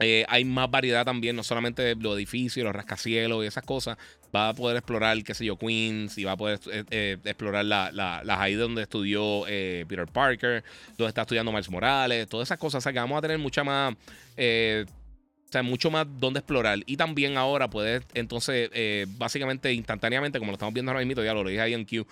Eh, 0.00 0.24
hay 0.28 0.44
más 0.44 0.70
variedad 0.70 1.04
también, 1.04 1.36
no 1.36 1.42
solamente 1.42 1.94
los 1.96 2.16
edificios, 2.16 2.64
los 2.64 2.74
rascacielos 2.74 3.44
y 3.44 3.46
esas 3.46 3.64
cosas. 3.64 3.98
Va 4.34 4.48
a 4.48 4.54
poder 4.54 4.78
explorar, 4.78 5.22
qué 5.22 5.34
sé 5.34 5.44
yo, 5.44 5.58
Queens 5.58 6.16
y 6.16 6.24
va 6.24 6.32
a 6.32 6.36
poder 6.36 6.58
eh, 6.72 6.84
eh, 6.90 7.18
explorar 7.24 7.64
la, 7.66 7.92
la, 7.92 8.22
las 8.24 8.38
ahí 8.40 8.54
donde 8.54 8.82
estudió 8.82 9.42
Peter 9.44 10.06
Parker, 10.06 10.64
donde 10.96 11.08
está 11.08 11.22
estudiando 11.22 11.52
Miles 11.52 11.70
Morales, 11.70 12.26
todas 12.28 12.48
esas 12.48 12.58
cosas. 12.58 12.78
O 12.78 12.80
sea 12.80 12.92
que 12.92 12.98
vamos 12.98 13.18
a 13.18 13.22
tener 13.22 13.38
mucha 13.38 13.62
más. 13.62 13.94
o 13.94 15.52
sea, 15.52 15.62
mucho 15.62 15.90
más 15.90 16.06
donde 16.18 16.40
explorar. 16.40 16.78
Y 16.86 16.96
también 16.96 17.36
ahora 17.36 17.68
puedes, 17.68 18.02
entonces, 18.14 18.70
básicamente, 19.18 19.70
instantáneamente, 19.74 20.38
como 20.38 20.50
lo 20.50 20.54
estamos 20.54 20.72
viendo 20.72 20.90
ahora 20.90 21.04
mismo, 21.04 21.22
ya 21.22 21.34
lo 21.34 21.44
dije 21.44 21.60
ahí 21.60 21.74
en 21.74 21.84
Q, 21.84 22.06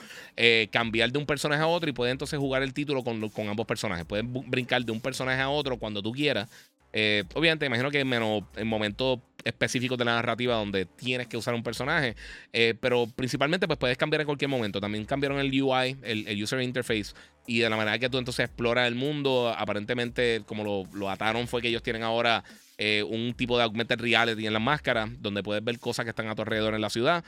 cambiar 0.71 1.11
de 1.11 1.19
un 1.19 1.25
personaje 1.25 1.63
a 1.63 1.67
otro 1.67 1.89
y 1.89 1.95
puedes 1.95 2.13
entonces 2.13 2.39
jugar 2.39 2.63
el 2.63 2.75
título 2.75 3.03
con, 3.03 3.31
con 3.31 3.49
ambos 3.49 3.67
personajes. 3.67 4.05
Puedes 4.05 4.27
brincar 4.29 4.85
de 4.85 4.93
un 4.93 5.01
personaje 5.01 5.41
a 5.41 5.49
otro 5.49 5.79
cuando 5.79 6.03
tú 6.03 6.13
quieras 6.13 6.51
eh, 6.93 7.25
obviamente, 7.35 7.67
imagino 7.67 7.91
que 7.91 8.01
en 8.01 8.67
momentos 8.67 9.21
específicos 9.45 9.97
de 9.97 10.05
la 10.05 10.15
narrativa 10.17 10.55
donde 10.55 10.85
tienes 10.85 11.27
que 11.27 11.37
usar 11.37 11.55
un 11.55 11.63
personaje, 11.63 12.15
eh, 12.53 12.75
pero 12.79 13.07
principalmente 13.07 13.67
pues 13.67 13.79
puedes 13.79 13.97
cambiar 13.97 14.21
en 14.21 14.27
cualquier 14.27 14.49
momento. 14.49 14.81
También 14.81 15.05
cambiaron 15.05 15.39
el 15.39 15.63
UI, 15.63 15.97
el, 16.03 16.43
user 16.43 16.61
interface, 16.61 17.15
y 17.47 17.61
de 17.61 17.71
la 17.71 17.77
manera 17.77 17.99
que 17.99 18.11
tú 18.11 18.19
entonces 18.19 18.47
exploras 18.47 18.87
el 18.87 18.95
mundo, 18.95 19.55
aparentemente 19.57 20.43
como 20.47 20.87
lo, 20.93 21.11
ataron 21.11 21.49
fue 21.49 21.63
que 21.63 21.69
ellos 21.69 21.83
tienen 21.83 22.03
ahora 22.03 22.45
eh, 22.79 23.03
un 23.03 23.35
tipo 23.35 23.57
de 23.57 23.65
augmented 23.65 24.01
reality 24.01 24.47
en 24.47 24.53
la 24.53 24.61
máscara, 24.61 25.09
donde 25.21 25.43
puedes 25.43 25.65
ver 25.65 25.79
cosas 25.79 26.05
que 26.05 26.11
están 26.11 26.29
a 26.29 26.35
tu 26.35 26.43
alrededor 26.43 26.75
en 26.75 26.81
la 26.81 26.91
ciudad. 26.91 27.25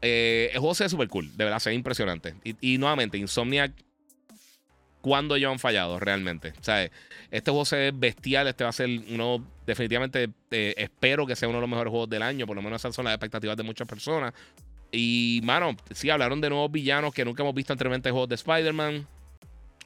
el 0.00 0.58
juego 0.58 0.74
se 0.74 0.84
ve 0.84 0.90
súper 0.90 1.08
cool, 1.08 1.36
de 1.36 1.44
verdad, 1.44 1.58
se 1.58 1.70
ve 1.70 1.74
impresionante. 1.74 2.34
Y, 2.44 2.74
y 2.74 2.78
nuevamente, 2.78 3.18
Insomniac 3.18 3.72
cuando 5.00 5.36
ellos 5.36 5.50
han 5.50 5.58
fallado 5.58 5.98
realmente. 5.98 6.52
O 6.60 6.62
sea, 6.62 6.90
este 7.30 7.50
juego 7.50 7.64
se 7.64 7.76
ve 7.76 7.92
bestial, 7.94 8.48
este 8.48 8.64
va 8.64 8.70
a 8.70 8.72
ser 8.72 8.88
uno, 9.08 9.44
definitivamente 9.66 10.30
eh, 10.50 10.74
espero 10.76 11.26
que 11.26 11.36
sea 11.36 11.48
uno 11.48 11.58
de 11.58 11.62
los 11.62 11.70
mejores 11.70 11.90
juegos 11.90 12.10
del 12.10 12.22
año, 12.22 12.46
por 12.46 12.56
lo 12.56 12.62
menos 12.62 12.80
esas 12.80 12.94
son 12.94 13.04
las 13.04 13.14
expectativas 13.14 13.56
de 13.56 13.62
muchas 13.62 13.86
personas. 13.88 14.34
Y, 14.92 15.40
mano, 15.44 15.76
sí, 15.92 16.10
hablaron 16.10 16.40
de 16.40 16.50
nuevos 16.50 16.70
villanos 16.70 17.14
que 17.14 17.24
nunca 17.24 17.42
hemos 17.42 17.54
visto 17.54 17.72
anteriormente 17.72 18.08
en 18.08 18.14
juegos 18.14 18.28
de 18.28 18.34
Spider-Man. 18.34 19.06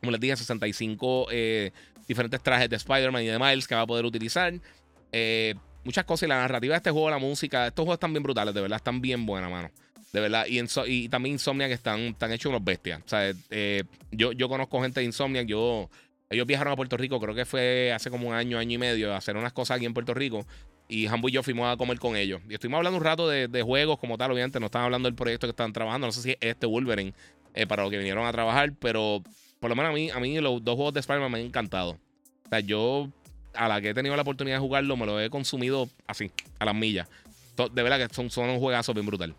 Como 0.01 0.13
les 0.13 0.21
dije, 0.21 0.37
65 0.37 1.29
eh, 1.31 1.73
diferentes 2.09 2.43
trajes 2.43 2.69
de 2.69 2.77
Spider-Man 2.77 3.23
y 3.23 3.27
de 3.27 3.39
Miles 3.39 3.69
que 3.69 3.75
va 3.75 3.83
a 3.83 3.87
poder 3.87 4.05
utilizar. 4.05 4.53
Eh, 5.13 5.55
muchas 5.85 6.05
cosas 6.05 6.27
y 6.27 6.29
la 6.29 6.39
narrativa 6.39 6.73
de 6.73 6.79
este 6.79 6.91
juego, 6.91 7.11
la 7.11 7.19
música, 7.19 7.67
estos 7.67 7.85
juegos 7.85 7.97
están 7.97 8.13
bien 8.13 8.23
brutales, 8.23 8.55
de 8.55 8.61
verdad, 8.61 8.77
están 8.77 9.01
bien 9.01 9.27
buenas, 9.27 9.51
mano. 9.51 9.71
De 10.15 10.21
verdad. 10.21 10.47
Y, 10.49 10.61
y 10.87 11.09
también 11.09 11.35
Insomniac 11.35 11.73
están, 11.73 11.99
están 12.01 12.31
hechos 12.31 12.51
unos 12.51 12.63
bestias. 12.63 13.03
O 13.05 13.09
sea, 13.09 13.33
eh, 13.51 13.83
yo, 14.13 14.31
yo 14.31 14.49
conozco 14.49 14.81
gente 14.81 15.01
de 15.01 15.07
Insomniac. 15.07 15.49
Yo, 15.49 15.91
ellos 16.31 16.47
viajaron 16.47 16.73
a 16.73 16.77
Puerto 16.77 16.97
Rico, 16.97 17.19
creo 17.19 17.35
que 17.35 17.45
fue 17.45 17.93
hace 17.93 18.11
como 18.11 18.29
un 18.29 18.35
año, 18.35 18.57
año 18.57 18.77
y 18.77 18.79
medio, 18.79 19.13
a 19.13 19.17
hacer 19.17 19.37
unas 19.37 19.53
cosas 19.53 19.77
aquí 19.77 19.87
en 19.87 19.93
Puerto 19.93 20.15
Rico. 20.15 20.47
Y 20.87 21.09
Hambo 21.09 21.29
y 21.29 21.33
yo 21.33 21.43
fuimos 21.43 21.67
a 21.67 21.77
comer 21.77 21.99
con 21.99 22.15
ellos. 22.15 22.41
Y 22.49 22.55
estuvimos 22.55 22.79
hablando 22.79 22.99
un 22.99 23.05
rato 23.05 23.29
de, 23.29 23.63
juegos 23.63 23.99
como 23.99 24.17
tal. 24.17 24.31
Obviamente 24.31 24.61
no 24.61 24.67
estaban 24.67 24.85
hablando 24.85 25.09
del 25.09 25.17
proyecto 25.17 25.49
que 25.49 25.51
están 25.51 25.73
trabajando. 25.73 26.07
No 26.07 26.13
sé 26.13 26.23
si 26.23 26.31
es 26.31 26.37
este 26.39 26.67
Wolverine 26.67 27.13
eh, 27.55 27.67
para 27.67 27.83
lo 27.83 27.91
que 27.91 27.99
vinieron 27.99 28.25
a 28.25 28.31
trabajar. 28.31 28.73
Pero 28.79 29.21
por 29.59 29.69
lo 29.69 29.75
menos 29.75 29.91
a 29.91 29.95
mí, 29.95 30.11
a 30.11 30.21
mí 30.21 30.39
los 30.39 30.63
dos 30.63 30.77
juegos 30.77 30.95
de 30.95 31.01
Spider-Man 31.01 31.33
me 31.33 31.41
han 31.41 31.47
encantado. 31.47 31.99
O 32.45 32.49
sea, 32.51 32.61
yo 32.61 33.09
a 33.53 33.67
la 33.67 33.81
que 33.81 33.89
he 33.89 33.95
tenido 33.95 34.15
la 34.15 34.23
oportunidad 34.23 34.59
de 34.59 34.61
jugarlo, 34.61 34.97
me 34.97 35.07
lo 35.07 35.21
he 35.21 35.29
consumido 35.29 35.89
así, 36.07 36.31
a 36.61 36.67
las 36.67 36.75
millas. 36.77 37.09
De 37.57 37.83
verdad 37.83 37.99
que 37.99 38.15
son, 38.15 38.31
son 38.31 38.49
un 38.49 38.61
juegazo 38.61 38.95
bien 38.95 39.07
brutal. 39.07 39.35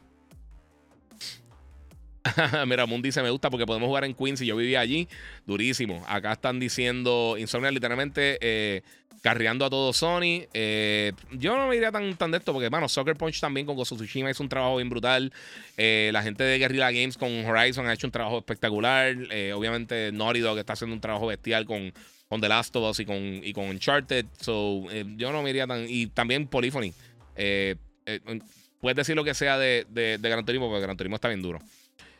Mira, 2.67 2.85
Moon 2.85 3.01
dice: 3.01 3.21
Me 3.21 3.29
gusta 3.29 3.49
porque 3.49 3.65
podemos 3.65 3.87
jugar 3.87 4.05
en 4.05 4.13
Queens 4.13 4.41
y 4.41 4.45
yo 4.45 4.55
vivía 4.55 4.79
allí. 4.79 5.07
Durísimo. 5.45 6.03
Acá 6.07 6.33
están 6.33 6.59
diciendo 6.59 7.35
Insomnia 7.37 7.71
literalmente 7.71 8.37
eh, 8.41 8.81
carreando 9.21 9.65
a 9.65 9.69
todo 9.69 9.93
Sony. 9.93 10.47
Eh, 10.53 11.13
yo 11.31 11.55
no 11.57 11.67
me 11.67 11.75
diría 11.75 11.91
tan, 11.91 12.15
tan 12.17 12.31
de 12.31 12.37
esto 12.37 12.53
porque, 12.53 12.69
bueno, 12.69 12.89
Soccer 12.89 13.15
Punch 13.15 13.39
también 13.39 13.65
con 13.65 13.75
Ghost 13.75 13.93
Tsushima 13.93 14.31
hizo 14.31 14.43
un 14.43 14.49
trabajo 14.49 14.77
bien 14.77 14.89
brutal. 14.89 15.31
Eh, 15.77 16.09
la 16.13 16.23
gente 16.23 16.43
de 16.43 16.57
Guerrilla 16.57 16.91
Games 16.91 17.17
con 17.17 17.45
Horizon 17.45 17.87
ha 17.87 17.93
hecho 17.93 18.07
un 18.07 18.11
trabajo 18.11 18.39
espectacular. 18.39 19.15
obviamente, 19.53 20.11
Naughty 20.11 20.39
Dog 20.39 20.57
está 20.57 20.73
haciendo 20.73 20.95
un 20.95 21.01
trabajo 21.01 21.27
bestial 21.27 21.65
con, 21.65 21.93
con 22.27 22.41
The 22.41 22.49
Last 22.49 22.75
of 22.75 22.89
Us 22.89 22.99
y 22.99 23.05
con, 23.05 23.17
y 23.17 23.53
con 23.53 23.65
Uncharted. 23.65 24.25
So, 24.39 24.85
yo 25.15 25.31
no 25.31 25.43
me 25.43 25.49
diría 25.49 25.67
tan. 25.67 25.85
Y 25.87 26.07
también 26.07 26.47
Polyphony. 26.47 26.91
puedes 27.35 28.95
decir 28.95 29.15
lo 29.15 29.23
que 29.23 29.35
sea 29.35 29.59
de, 29.59 29.85
de, 29.89 30.17
de 30.17 30.29
Gran 30.29 30.43
Turismo, 30.43 30.69
porque 30.69 30.81
Gran 30.81 30.97
Turismo 30.97 31.15
está 31.15 31.27
bien 31.27 31.43
duro. 31.43 31.59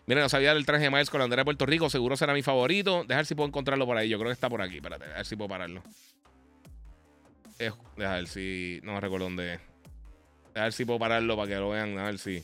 Miren, 0.08 0.22
no 0.22 0.30
sabía 0.30 0.53
del 0.53 0.66
traje 0.66 0.84
de 0.84 0.91
Miles 0.91 1.10
con 1.10 1.20
la 1.20 1.24
bandera 1.24 1.41
de 1.41 1.45
Puerto 1.45 1.66
Rico. 1.66 1.89
Seguro 1.89 2.16
será 2.16 2.34
mi 2.34 2.43
favorito. 2.43 3.03
Dejar 3.06 3.26
si 3.26 3.34
puedo 3.34 3.47
encontrarlo 3.47 3.86
por 3.86 3.97
ahí. 3.97 4.08
Yo 4.08 4.18
creo 4.20 4.30
que 4.30 4.34
está 4.34 4.49
por 4.49 4.62
aquí. 4.62 4.78
Espérate, 4.78 5.06
a 5.06 5.18
ver 5.18 5.26
si 5.26 5.36
puedo 5.36 5.49
pararlo. 5.49 5.82
Deja 7.58 7.76
ver 7.97 8.28
si. 8.28 8.80
No 8.84 8.93
me 8.93 9.01
recuerdo 9.01 9.26
dónde 9.26 9.56
es. 9.56 9.62
A 10.53 10.64
ver 10.64 10.74
si 10.74 10.86
puedo 10.86 10.99
pararlo 10.99 11.36
para 11.36 11.47
que 11.47 11.56
lo 11.56 11.70
vean. 11.70 11.97
A 11.97 12.03
ver 12.03 12.20
si. 12.20 12.43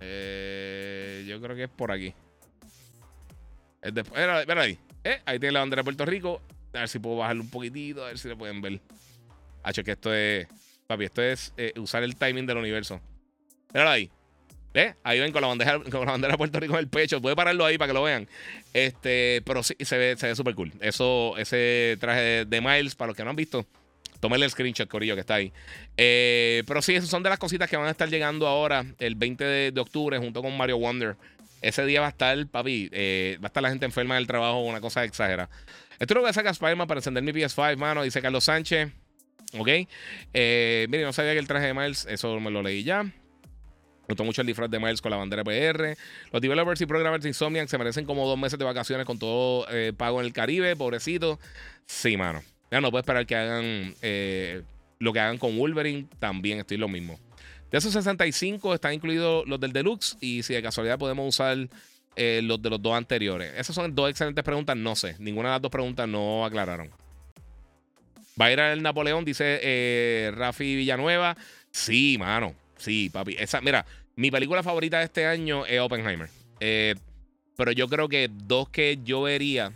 Eh, 0.00 1.24
yo 1.28 1.40
creo 1.40 1.54
que 1.54 1.64
es 1.64 1.70
por 1.70 1.92
aquí. 1.92 2.12
Es 3.82 3.94
después. 3.94 4.20
Espera, 4.20 4.62
ahí. 4.62 4.78
Eh, 5.04 5.20
ahí 5.24 5.38
tiene 5.38 5.52
la 5.52 5.60
bandera 5.60 5.80
de 5.80 5.84
Puerto 5.84 6.04
Rico. 6.04 6.42
A 6.74 6.80
ver 6.80 6.88
si 6.88 6.98
puedo 6.98 7.18
bajarlo 7.18 7.42
un 7.42 7.50
poquitito. 7.50 8.04
A 8.04 8.08
ver 8.08 8.18
si 8.18 8.28
lo 8.28 8.36
pueden 8.36 8.60
ver. 8.60 8.80
Hacho, 9.62 9.84
que 9.84 9.92
esto 9.92 10.12
es. 10.12 10.48
papi. 10.88 11.04
Esto 11.04 11.22
es 11.22 11.54
eh, 11.56 11.72
usar 11.76 12.02
el 12.02 12.16
timing 12.16 12.46
del 12.46 12.56
universo. 12.56 13.00
Míralo 13.72 13.90
ahí. 13.90 14.10
¿Eh? 14.74 14.94
Ahí 15.04 15.20
ven 15.20 15.32
con 15.32 15.42
la 15.42 15.48
bandera, 15.48 15.78
con 15.90 16.06
la 16.06 16.12
bandera 16.12 16.32
de 16.32 16.38
Puerto 16.38 16.60
Rico 16.60 16.74
en 16.74 16.80
el 16.80 16.88
pecho. 16.88 17.20
Puede 17.20 17.36
pararlo 17.36 17.64
ahí 17.64 17.78
para 17.78 17.88
que 17.88 17.94
lo 17.94 18.02
vean. 18.02 18.28
Este, 18.72 19.42
pero 19.44 19.62
sí, 19.62 19.74
se 19.80 19.98
ve, 19.98 20.16
se 20.16 20.28
ve 20.28 20.34
súper 20.36 20.54
cool. 20.54 20.72
Eso, 20.80 21.36
ese 21.36 21.96
traje 22.00 22.44
de 22.44 22.60
Miles, 22.60 22.94
para 22.94 23.08
los 23.08 23.16
que 23.16 23.24
no 23.24 23.30
han 23.30 23.36
visto, 23.36 23.66
tómenle 24.20 24.46
el 24.46 24.52
screenshot, 24.52 24.88
Corillo, 24.88 25.14
que 25.14 25.20
está 25.20 25.34
ahí. 25.34 25.52
Eh, 25.96 26.62
pero 26.66 26.80
sí, 26.80 26.94
esas 26.94 27.10
son 27.10 27.22
de 27.22 27.28
las 27.28 27.38
cositas 27.38 27.68
que 27.68 27.76
van 27.76 27.86
a 27.86 27.90
estar 27.90 28.08
llegando 28.08 28.46
ahora, 28.46 28.86
el 28.98 29.14
20 29.16 29.44
de, 29.72 29.80
octubre, 29.80 30.16
junto 30.18 30.42
con 30.42 30.56
Mario 30.56 30.78
Wonder. 30.78 31.16
Ese 31.60 31.84
día 31.84 32.00
va 32.00 32.06
a 32.06 32.10
estar, 32.10 32.46
papi, 32.46 32.88
eh, 32.92 33.38
va 33.42 33.46
a 33.46 33.48
estar 33.48 33.62
la 33.62 33.70
gente 33.70 33.84
enferma 33.84 34.14
del 34.14 34.26
trabajo, 34.26 34.60
una 34.60 34.80
cosa 34.80 35.04
exagera. 35.04 35.48
Esto 35.98 36.14
es 36.14 36.20
lo 36.20 36.26
que 36.26 36.32
saca 36.32 36.50
Spider-Man 36.50 36.88
para 36.88 36.98
encender 36.98 37.22
mi 37.22 37.32
PS5, 37.32 37.76
mano, 37.76 38.02
dice 38.02 38.22
Carlos 38.22 38.44
Sánchez. 38.44 38.90
Ok. 39.58 39.68
Eh, 40.32 40.86
no 40.88 41.12
sabía 41.12 41.32
que 41.32 41.38
el 41.38 41.46
traje 41.46 41.66
de 41.66 41.74
Miles, 41.74 42.06
eso 42.08 42.40
me 42.40 42.50
lo 42.50 42.62
leí 42.62 42.84
ya. 42.84 43.04
Me 44.02 44.14
gustó 44.14 44.24
mucho 44.24 44.40
el 44.40 44.48
disfraz 44.48 44.68
de 44.68 44.80
Miles 44.80 45.00
con 45.00 45.10
la 45.12 45.16
bandera 45.16 45.44
PR. 45.44 45.96
Los 46.32 46.42
developers 46.42 46.80
y 46.80 46.86
programmers 46.86 47.22
de 47.22 47.30
Insomniac 47.30 47.68
se 47.68 47.78
merecen 47.78 48.04
como 48.04 48.26
dos 48.26 48.36
meses 48.36 48.58
de 48.58 48.64
vacaciones 48.64 49.06
con 49.06 49.18
todo 49.18 49.66
eh, 49.70 49.92
pago 49.96 50.20
en 50.20 50.26
el 50.26 50.32
Caribe, 50.32 50.74
pobrecito. 50.74 51.38
Sí, 51.86 52.16
mano. 52.16 52.42
Ya 52.70 52.80
no 52.80 52.90
puedo 52.90 53.00
esperar 53.00 53.26
que 53.26 53.36
hagan 53.36 53.94
eh, 54.02 54.62
lo 54.98 55.12
que 55.12 55.20
hagan 55.20 55.38
con 55.38 55.56
Wolverine. 55.56 56.08
También 56.18 56.58
estoy 56.58 56.78
lo 56.78 56.88
mismo. 56.88 57.20
De 57.70 57.78
esos 57.78 57.92
65 57.92 58.74
están 58.74 58.94
incluidos 58.94 59.46
los 59.46 59.60
del 59.60 59.72
Deluxe. 59.72 60.16
Y 60.20 60.42
si 60.42 60.52
de 60.52 60.62
casualidad 60.62 60.98
podemos 60.98 61.28
usar 61.28 61.56
eh, 62.16 62.40
los 62.42 62.60
de 62.60 62.70
los 62.70 62.82
dos 62.82 62.94
anteriores. 62.94 63.52
Esas 63.56 63.76
son 63.76 63.94
dos 63.94 64.10
excelentes 64.10 64.42
preguntas. 64.42 64.76
No 64.76 64.96
sé. 64.96 65.14
Ninguna 65.20 65.50
de 65.50 65.54
las 65.54 65.62
dos 65.62 65.70
preguntas 65.70 66.08
no 66.08 66.44
aclararon. 66.44 66.90
Va 68.40 68.46
a 68.46 68.52
ir 68.52 68.58
al 68.58 68.82
Napoleón, 68.82 69.24
dice 69.24 70.32
Rafi 70.34 70.74
Villanueva. 70.74 71.36
Sí, 71.70 72.16
mano. 72.18 72.56
Sí, 72.82 73.10
papi. 73.10 73.36
Esa, 73.38 73.60
mira, 73.60 73.86
mi 74.16 74.32
película 74.32 74.64
favorita 74.64 74.98
de 74.98 75.04
este 75.04 75.24
año 75.24 75.64
es 75.66 75.78
Oppenheimer. 75.78 76.28
Eh, 76.58 76.96
pero 77.56 77.70
yo 77.70 77.86
creo 77.86 78.08
que 78.08 78.28
dos 78.28 78.68
que 78.70 78.98
yo 79.04 79.22
vería. 79.22 79.72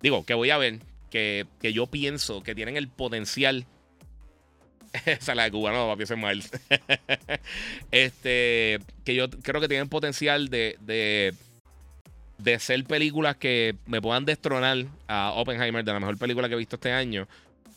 Digo, 0.00 0.24
que 0.24 0.34
voy 0.34 0.50
a 0.50 0.58
ver. 0.58 0.78
Que, 1.10 1.44
que 1.60 1.72
yo 1.72 1.88
pienso 1.88 2.42
que 2.44 2.54
tienen 2.54 2.76
el 2.76 2.88
potencial. 2.88 3.66
Esa 5.06 5.32
es 5.32 5.36
la 5.36 5.44
de 5.44 5.50
Cuba, 5.50 5.72
no, 5.72 5.88
papi, 5.88 6.04
ese 6.04 6.14
es 6.14 6.20
Miles. 6.20 6.50
este. 7.90 8.78
Que 9.04 9.14
yo 9.16 9.28
creo 9.28 9.60
que 9.60 9.68
tienen 9.68 9.88
potencial 9.88 10.48
de, 10.50 10.76
de 10.80 11.34
de 12.38 12.58
ser 12.58 12.84
películas 12.84 13.36
que 13.36 13.76
me 13.86 14.00
puedan 14.00 14.24
destronar 14.24 14.86
a 15.06 15.32
Oppenheimer 15.32 15.84
de 15.84 15.92
la 15.92 16.00
mejor 16.00 16.18
película 16.18 16.48
que 16.48 16.54
he 16.54 16.58
visto 16.58 16.76
este 16.76 16.92
año, 16.92 17.28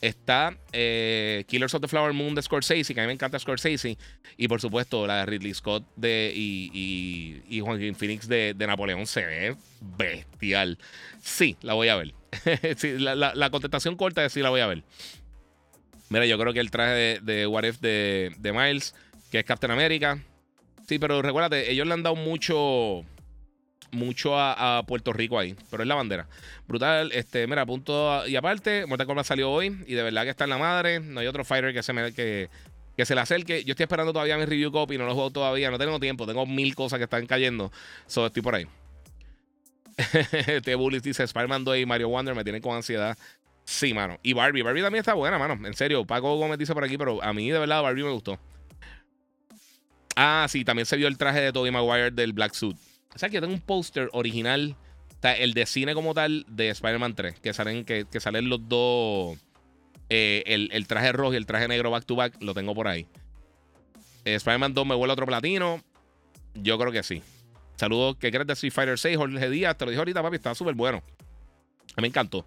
está 0.01 0.57
eh, 0.71 1.43
Killers 1.47 1.73
of 1.73 1.81
the 1.81 1.87
Flower 1.87 2.13
Moon 2.13 2.35
de 2.35 2.41
Scorsese, 2.41 2.93
que 2.93 2.99
a 2.99 3.03
mí 3.03 3.07
me 3.07 3.13
encanta 3.13 3.39
Scorsese, 3.39 3.97
y 4.37 4.47
por 4.47 4.61
supuesto 4.61 5.07
la 5.07 5.17
de 5.17 5.25
Ridley 5.25 5.53
Scott 5.53 5.85
de, 5.95 6.31
y, 6.35 7.41
y, 7.47 7.59
Joaquin 7.59 7.95
Phoenix 7.95 8.27
de, 8.27 8.53
Napoleón 8.57 9.07
se 9.07 9.25
ve 9.25 9.55
bestial. 9.81 10.77
Sí, 11.21 11.57
la 11.61 11.73
voy 11.73 11.89
a 11.89 11.95
ver. 11.95 12.13
la, 12.99 13.49
contestación 13.49 13.95
corta 13.95 14.25
es 14.25 14.33
sí 14.33 14.41
la 14.41 14.49
voy 14.49 14.61
a 14.61 14.67
ver. 14.67 14.83
Mira, 16.09 16.25
yo 16.25 16.37
creo 16.37 16.53
que 16.53 16.59
el 16.59 16.71
traje 16.71 16.93
de, 16.93 17.19
de 17.21 17.47
What 17.47 17.63
If 17.63 17.79
de, 17.79 18.31
de 18.37 18.53
Miles, 18.53 18.93
que 19.31 19.39
es 19.39 19.45
Captain 19.45 19.71
America. 19.71 20.21
Sí, 20.87 20.99
pero 20.99 21.21
recuérdate, 21.21 21.71
ellos 21.71 21.87
le 21.87 21.93
han 21.93 22.03
dado 22.03 22.15
mucho 22.15 23.03
mucho 23.91 24.38
a, 24.38 24.83
Puerto 24.88 25.13
Rico 25.13 25.39
ahí, 25.39 25.55
pero 25.69 25.83
es 25.83 25.88
la 25.88 25.95
bandera. 25.95 26.27
Brutal, 26.67 27.11
este, 27.13 27.47
mira, 27.47 27.65
punto 27.65 28.27
y 28.27 28.36
aparte, 28.36 28.86
Mortal 28.86 29.07
Kombat 29.07 29.25
salió 29.25 29.51
hoy 29.51 29.77
y 29.88 29.93
de 29.93 30.03
verdad 30.03 30.23
que 30.23 30.29
está 30.29 30.43
en 30.43 30.49
la 30.51 30.57
madre, 30.57 30.99
no 30.99 31.19
hay 31.19 31.27
otro 31.27 31.45
fighter 31.45 31.73
que 31.73 31.83
se 31.83 31.93
me 31.93 32.13
que, 32.13 32.49
que 32.95 33.05
se 33.05 33.15
le 33.15 33.21
acerque. 33.21 33.63
Yo 33.63 33.71
estoy 33.71 33.83
esperando 33.83 34.13
todavía 34.13 34.38
mi 34.38 34.45
review 34.45 34.71
copy, 34.71 34.97
no 34.97 35.05
lo 35.05 35.13
juego 35.13 35.31
todavía, 35.31 35.71
no 35.71 35.77
tengo 35.77 35.99
tiempo, 35.99 36.25
tengo 36.25 36.45
mil 36.45 36.75
cosas 36.75 36.97
que 36.97 37.03
están 37.05 37.25
cayendo, 37.25 37.71
solo 38.07 38.27
estoy 38.27 38.41
por 38.41 38.55
ahí. 38.55 38.67
este 40.47 40.75
Bullies 40.75 41.03
dice 41.03 41.23
Spider-Man 41.23 41.63
2 41.63 41.77
y 41.77 41.86
Mario 41.86 42.09
Wonder 42.09 42.36
me 42.36 42.43
tienen 42.43 42.61
con 42.61 42.75
ansiedad. 42.75 43.17
Sí, 43.63 43.93
mano. 43.93 44.19
Y 44.21 44.33
Barbie, 44.33 44.61
Barbie 44.61 44.81
también 44.81 44.99
está 44.99 45.13
buena, 45.13 45.39
mano. 45.39 45.65
En 45.65 45.73
serio, 45.73 46.05
Paco 46.05 46.36
Gómez 46.36 46.59
dice 46.59 46.73
por 46.73 46.83
aquí, 46.83 46.97
pero 46.97 47.23
a 47.23 47.33
mí 47.33 47.49
de 47.49 47.59
verdad 47.59 47.81
Barbie 47.81 48.03
me 48.03 48.11
gustó. 48.11 48.38
Ah, 50.15 50.45
sí, 50.49 50.63
también 50.63 50.86
se 50.86 50.95
vio 50.95 51.07
el 51.07 51.17
traje 51.17 51.41
de 51.41 51.51
Tobey 51.51 51.71
Maguire 51.71 52.11
del 52.11 52.33
Black 52.33 52.53
Suit. 52.53 52.77
O 53.16 53.20
sea, 53.20 53.30
que 53.30 53.39
tengo 53.39 53.53
un 53.53 53.61
póster 53.61 54.09
original, 54.11 54.76
el 55.24 55.53
de 55.53 55.66
cine 55.66 55.93
como 55.93 56.13
tal, 56.13 56.45
de 56.49 56.70
Spider-Man 56.70 57.16
3, 57.16 57.39
que 57.39 57.53
salen, 57.53 57.86
que, 57.86 58.05
salen 58.20 58.49
los 58.49 58.68
dos, 58.68 59.38
eh, 60.09 60.43
el, 60.45 60.88
traje 60.88 61.11
rojo 61.13 61.34
y 61.34 61.38
el 61.38 61.45
traje 61.45 61.68
negro 61.68 61.89
back 61.89 62.05
to 62.05 62.16
back, 62.16 62.36
lo 62.41 62.53
tengo 62.53 62.76
por 62.76 62.88
ahí. 62.88 63.07
Eh, 64.26 64.36
Spider-Man 64.36 64.74
2 64.74 64.86
me 64.86 64.95
vuelve 64.95 65.13
otro 65.13 65.26
platino. 65.26 65.82
Yo 66.55 66.78
creo 66.78 66.91
que 66.91 67.03
sí. 67.03 67.24
Saludos, 67.78 68.18
¿qué 68.20 68.32
crees 68.32 68.47
de 68.47 68.53
Street 68.53 68.74
Fighter 68.74 68.99
6? 68.99 69.18
Jorge 69.18 69.49
Díaz, 69.49 69.78
te 69.78 69.86
lo 69.86 69.91
dije 69.91 69.99
ahorita, 69.99 70.22
papi, 70.22 70.36
está 70.36 70.53
súper 70.53 70.76
bueno. 70.76 71.01
A 71.95 72.01
me 72.01 72.07
encantó. 72.07 72.45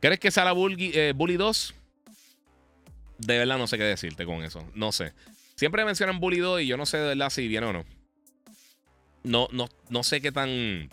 ¿Crees 0.00 0.18
que 0.18 0.30
sale 0.30 0.50
Bully, 0.52 0.90
eh, 0.94 1.12
Bully 1.14 1.36
2? 1.36 1.74
De 3.18 3.38
verdad 3.38 3.56
no 3.56 3.68
sé 3.68 3.78
qué 3.78 3.84
decirte 3.84 4.24
con 4.24 4.42
eso. 4.42 4.66
No 4.74 4.90
sé. 4.90 5.12
Siempre 5.54 5.84
mencionan 5.84 6.18
Bully 6.18 6.38
2 6.38 6.62
y 6.62 6.66
yo 6.66 6.76
no 6.76 6.86
sé 6.86 6.98
de 6.98 7.08
verdad 7.08 7.30
si 7.30 7.46
viene 7.46 7.66
o 7.66 7.72
no 7.72 8.01
no, 9.24 9.48
no, 9.52 9.68
no 9.88 10.02
sé 10.02 10.20
qué 10.20 10.32
tan. 10.32 10.90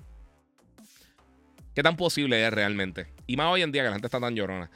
qué 1.76 1.84
tan 1.84 1.96
posible 1.98 2.46
es 2.46 2.54
realmente. 2.54 3.08
Y 3.28 3.38
más 3.38 3.48
hoy 3.48 3.62
en 3.62 3.72
día 3.72 3.84
que 3.84 3.88
la 3.88 3.94
gente 3.94 4.08
está 4.08 4.20
tan 4.20 4.36
llorona. 4.36 4.70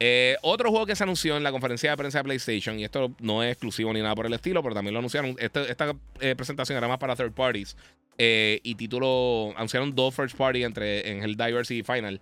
Eh, 0.00 0.36
otro 0.42 0.70
juego 0.70 0.86
que 0.86 0.94
se 0.94 1.02
anunció 1.02 1.36
en 1.36 1.42
la 1.42 1.50
conferencia 1.50 1.90
de 1.90 1.96
prensa 1.96 2.18
de 2.18 2.24
PlayStation, 2.24 2.78
y 2.78 2.84
esto 2.84 3.14
no 3.18 3.42
es 3.42 3.52
exclusivo 3.52 3.92
ni 3.92 4.00
nada 4.00 4.14
por 4.14 4.26
el 4.26 4.32
estilo, 4.32 4.62
pero 4.62 4.74
también 4.74 4.94
lo 4.94 5.00
anunciaron. 5.00 5.34
Este, 5.38 5.68
esta 5.70 5.94
eh, 6.20 6.36
presentación 6.36 6.78
era 6.78 6.86
más 6.86 6.98
para 6.98 7.16
third 7.16 7.32
parties. 7.32 7.76
Eh, 8.16 8.60
y 8.62 8.74
título. 8.74 9.52
Anunciaron 9.56 9.94
dos 9.94 10.14
first 10.14 10.36
party 10.36 10.64
entre 10.64 11.10
en 11.10 11.22
el 11.22 11.36
Diversity 11.36 11.82
Final. 11.82 12.20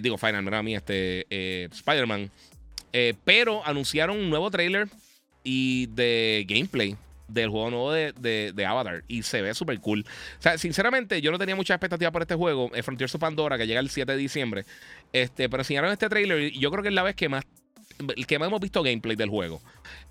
digo, 0.00 0.16
Final, 0.18 0.46
era 0.46 0.58
a 0.58 0.62
mí, 0.62 0.74
este. 0.76 1.26
Spider-Man. 1.66 2.30
pero 3.24 3.64
anunciaron 3.64 4.16
un 4.16 4.30
nuevo 4.30 4.50
trailer 4.50 4.88
y 5.42 5.86
de 5.86 6.44
gameplay 6.48 6.96
del 7.28 7.50
juego 7.50 7.70
nuevo 7.70 7.92
de, 7.92 8.66
Avatar 8.66 9.04
y 9.06 9.22
se 9.22 9.42
ve 9.42 9.54
súper 9.54 9.80
cool. 9.80 10.04
O 10.38 10.42
sea, 10.42 10.58
sinceramente, 10.58 11.20
yo 11.20 11.30
no 11.30 11.38
tenía 11.38 11.54
mucha 11.54 11.74
expectativa 11.74 12.10
por 12.10 12.22
este 12.22 12.34
juego, 12.34 12.70
eh, 12.74 12.82
Frontiers 12.82 13.14
of 13.14 13.20
Pandora, 13.20 13.56
que 13.56 13.66
llega 13.66 13.80
el 13.80 13.90
7 13.90 14.12
de 14.12 14.18
diciembre. 14.18 14.64
Este, 15.12 15.48
pero 15.48 15.60
enseñaron 15.60 15.92
este 15.92 16.08
trailer 16.08 16.40
y 16.40 16.58
yo 16.58 16.70
creo 16.70 16.82
que 16.82 16.88
es 16.88 16.94
la 16.94 17.02
vez 17.02 17.14
que 17.14 17.28
más 17.28 17.44
que 18.28 18.38
más 18.38 18.48
hemos 18.48 18.60
visto 18.60 18.82
gameplay 18.82 19.16
del 19.16 19.28
juego. 19.28 19.60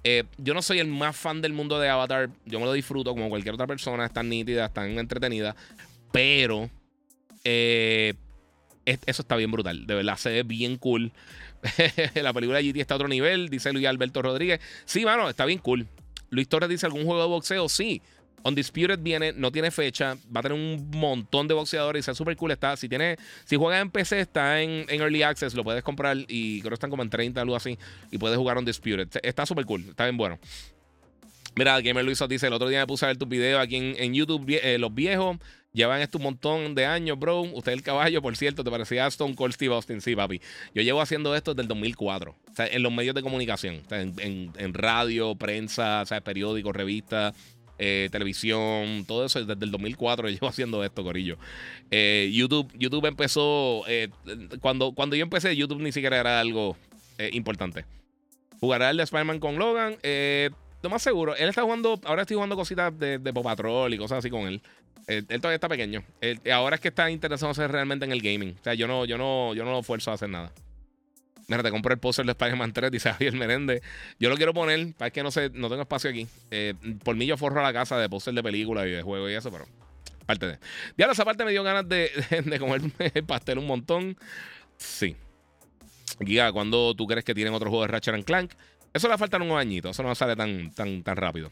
Eh, 0.03 0.26
yo 0.38 0.53
no 0.53 0.61
soy 0.61 0.80
el 0.80 0.88
más 0.88 1.15
fan 1.15 1.41
del 1.41 1.53
mundo 1.53 1.80
de 1.80 1.88
Avatar. 1.88 2.30
Yo 2.45 2.59
me 2.59 2.65
lo 2.65 2.74
disfruto 2.74 3.11
como 3.11 3.30
cualquier 3.30 3.53
otra 3.53 3.68
persona. 3.68 4.05
Están 4.05 4.28
nítidas, 4.28 4.70
están 4.70 4.97
entretenidas. 4.99 5.55
Pero 6.11 6.70
eh, 7.43 8.13
eso 8.86 9.22
está 9.22 9.36
bien 9.36 9.51
brutal. 9.51 9.88
De 9.88 9.95
verdad, 9.95 10.18
se 10.18 10.30
ve 10.30 10.43
bien 10.43 10.78
cool. 10.78 11.11
la 12.15 12.34
película 12.34 12.59
de 12.59 12.72
GT 12.72 12.82
está 12.82 12.93
a 12.93 12.97
otro 12.97 13.07
nivel, 13.07 13.49
dice 13.49 13.72
Luis 13.74 13.88
Alberto 13.88 14.22
Rodríguez. 14.22 14.59
Sí, 14.86 15.05
mano, 15.05 15.30
está 15.30 15.45
bien 15.45 15.59
cool. 15.59 15.88
Luis 16.30 16.47
Torres 16.47 16.69
dice: 16.69 16.86
¿algún 16.86 17.05
juego 17.05 17.21
de 17.21 17.28
boxeo? 17.28 17.69
Sí. 17.69 18.01
Undisputed 18.43 18.99
viene, 18.99 19.34
no 19.34 19.51
tiene 19.51 19.71
fecha, 19.71 20.15
va 20.34 20.39
a 20.39 20.43
tener 20.43 20.57
un 20.57 20.89
montón 20.91 21.47
de 21.47 21.53
boxeadores 21.53 21.99
y 21.99 22.01
está 22.01 22.13
súper 22.13 22.38
cool. 22.38 22.51
Está, 22.51 22.78
si 22.78 22.88
tiene, 22.88 23.17
si 23.45 23.55
juegas 23.55 23.82
en 23.82 23.89
PC, 23.89 24.21
está 24.21 24.61
en, 24.61 24.86
Early 24.89 25.23
Access, 25.23 25.53
lo 25.55 25.63
puedes 25.63 25.84
comprar 25.84 26.15
y 26.28 26.59
creo 26.61 26.69
que 26.69 26.75
están 26.75 26.89
como 26.89 27.03
en 27.03 27.09
30 27.09 27.41
algo 27.41 27.55
así. 27.55 27.78
Y 28.11 28.17
puedes 28.17 28.38
jugar 28.38 28.57
Undisputed. 28.57 29.09
Está 29.23 29.45
súper 29.45 29.65
cool, 29.65 29.86
está 29.89 30.05
bien 30.05 30.17
bueno. 30.17 30.39
Mira, 31.55 31.82
Gamer 31.82 32.05
Luis 32.05 32.23
dice: 32.30 32.47
el 32.47 32.53
otro 32.53 32.69
día 32.69 32.80
me 32.82 32.88
puse 32.88 33.05
a 33.05 33.07
ver 33.07 33.17
tus 33.17 33.28
videos 33.28 33.59
aquí 33.59 33.95
en, 33.97 34.13
YouTube, 34.13 34.45
eh, 34.61 34.78
los 34.78 34.93
viejos. 34.93 35.38
Llevan 35.74 36.01
esto 36.01 36.18
un 36.18 36.24
montón 36.24 36.76
de 36.76 36.86
años, 36.86 37.20
bro. 37.20 37.41
Usted 37.41 37.72
el 37.72 37.84
caballo, 37.84 38.22
por 38.22 38.36
cierto, 38.36 38.63
te 38.63 38.72
parecía 38.72 39.05
Stone 39.07 39.36
Cold 39.36 39.53
Steve 39.53 39.76
Austin. 39.76 40.01
Sí, 40.01 40.15
papi. 40.15 40.41
Yo 40.74 40.82
llevo 40.82 41.01
haciendo 41.01 41.36
esto 41.36 41.53
desde 41.53 41.63
el 41.63 41.68
2004. 41.68 42.32
O 42.32 42.55
sea, 42.55 42.68
en 42.68 42.82
los 42.82 42.91
medios 42.91 43.13
de 43.13 43.22
comunicación. 43.22 43.82
O 43.86 43.89
sea, 43.89 44.01
en, 44.01 44.74
radio, 44.74 45.36
prensa, 45.36 46.01
o 46.01 46.05
sea, 46.05 46.22
periódicos, 46.22 46.76
revistas, 46.76 47.36
eh, 47.78 48.09
televisión, 48.11 49.05
todo 49.05 49.26
eso 49.26 49.43
desde 49.45 49.63
el 49.63 49.70
2004 49.70 50.30
yo 50.30 50.34
llevo 50.34 50.47
haciendo 50.47 50.84
esto, 50.84 51.03
Corillo. 51.03 51.38
Eh, 51.91 52.32
YouTube, 52.34 52.72
YouTube 52.76 53.05
empezó. 53.05 53.84
Eh, 53.88 54.09
cuando, 54.61 54.93
cuando 54.93 55.15
yo 55.15 55.24
empecé, 55.24 55.55
YouTube 55.55 55.82
ni 55.82 55.91
siquiera 55.91 56.20
era 56.20 56.39
algo 56.39 56.76
importante. 57.32 57.86
Jugará 58.59 58.89
el 58.89 58.97
de 58.97 59.03
Spider-Man 59.03 59.39
con 59.39 59.57
Logan. 59.57 59.97
lo 60.82 60.89
más 60.89 61.03
seguro. 61.03 61.36
Él 61.36 61.49
está 61.49 61.61
jugando. 61.61 61.99
Ahora 62.05 62.24
estoy 62.24 62.36
jugando 62.36 62.55
cositas 62.55 62.97
de, 62.97 63.20
de 63.20 63.34
Pop 63.34 63.43
Patrol 63.43 63.93
y 63.93 63.97
cosas 63.97 64.20
así 64.20 64.32
con 64.32 64.47
él. 64.47 64.61
Él, 65.07 65.25
todavía 65.25 65.55
está 65.55 65.69
pequeño. 65.69 66.03
ahora 66.53 66.75
es 66.75 66.81
que 66.81 66.89
está 66.89 67.09
interesado 67.09 67.53
realmente 67.67 68.05
en 68.05 68.11
el 68.11 68.21
gaming. 68.21 68.55
O 68.59 68.63
sea, 68.63 68.73
yo 68.73 68.87
no, 68.87 69.05
yo 69.05 69.17
no, 69.17 69.53
yo 69.53 69.63
no 69.63 69.71
lo 69.71 69.79
esfuerzo 69.79 70.11
a 70.11 70.15
hacer 70.15 70.29
nada. 70.29 70.51
Mira, 71.47 71.63
te 71.63 71.71
compré 71.71 71.93
el 71.93 71.99
póster 71.99 72.25
de 72.25 72.33
Spider-Man 72.33 72.73
3, 72.73 72.91
dice 72.91 73.11
Javier 73.11 73.33
Merende. 73.33 73.81
Yo 74.19 74.29
lo 74.29 74.35
quiero 74.35 74.53
poner, 74.53 74.93
para 74.95 75.11
que 75.11 75.23
no 75.23 75.31
sé, 75.31 75.49
no 75.53 75.69
tengo 75.69 75.83
espacio 75.83 76.09
aquí. 76.09 76.27
Eh, 76.51 76.73
por 77.03 77.15
mí 77.15 77.25
yo 77.25 77.37
forro 77.37 77.61
la 77.61 77.71
casa 77.71 77.97
de 77.97 78.09
póster 78.09 78.33
de 78.33 78.43
película 78.43 78.85
y 78.85 78.91
de 78.91 79.01
juego 79.01 79.29
y 79.29 79.33
eso, 79.33 79.49
pero 79.49 79.65
parte 80.25 80.45
de. 80.45 80.59
Ya 80.97 81.05
esa 81.05 81.23
parte 81.23 81.45
me 81.45 81.51
dio 81.51 81.63
ganas 81.63 81.87
de, 81.87 82.11
de, 82.45 82.59
comer 82.59 82.81
pastel 83.25 83.59
un 83.59 83.67
montón. 83.67 84.17
Sí. 84.75 85.15
Guía, 86.19 86.51
¿cuándo 86.51 86.93
tú 86.95 87.07
crees 87.07 87.23
que 87.23 87.33
tienen 87.33 87.53
otro 87.53 87.69
juego 87.69 87.83
de 87.83 87.89
Ratchet 87.89 88.25
Clank? 88.25 88.51
Eso 88.93 89.07
le 89.07 89.17
faltan 89.17 89.41
unos 89.41 89.57
añitos. 89.57 89.91
Eso 89.91 90.03
no 90.03 90.13
sale 90.15 90.35
tan, 90.35 90.73
tan, 90.73 91.03
tan 91.03 91.15
rápido. 91.15 91.49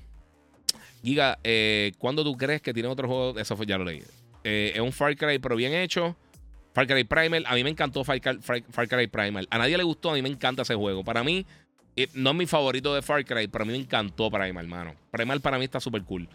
Giga, 1.06 1.38
eh, 1.44 1.92
¿cuándo 2.00 2.24
tú 2.24 2.36
crees 2.36 2.64
que 2.64 2.74
tiene 2.74 2.90
otro 2.90 3.08
juego? 3.08 3.38
Eso 3.38 3.56
ya 3.64 3.78
lo 3.78 3.86
leí. 3.86 4.02
Eh, 4.44 4.72
es 4.74 4.82
un 4.82 4.92
Far 4.92 5.16
Cry, 5.16 5.38
pero 5.38 5.56
bien 5.56 5.72
hecho. 5.76 6.16
Far 6.74 6.88
Cry 6.88 7.04
Primal. 7.04 7.46
A 7.46 7.54
mí 7.54 7.64
me 7.64 7.70
encantó 7.70 8.04
Far 8.04 8.20
Cry, 8.20 9.08
Primal. 9.08 9.48
A 9.52 9.60
nadie 9.60 9.78
le 9.78 9.84
gustó, 9.84 10.10
a 10.10 10.14
mí 10.16 10.24
me 10.24 10.30
encanta 10.30 10.64
ese 10.64 10.74
juego. 10.74 11.04
Para 11.04 11.24
mí, 11.24 11.46
eh, 11.96 12.08
no 12.16 12.32
es 12.32 12.36
mi 12.36 12.48
favorito 12.48 12.96
de 12.96 13.04
Far 13.04 13.24
Cry, 13.24 13.48
pero 13.48 13.62
a 13.62 13.68
mí 13.68 13.74
me 13.74 13.78
encantó 13.78 14.32
Primal, 14.32 14.66
hermano. 14.66 14.96
Primal 15.12 15.42
para 15.42 15.60
mí 15.60 15.66
está 15.66 15.80
súper 15.80 16.02
cool. 16.06 16.28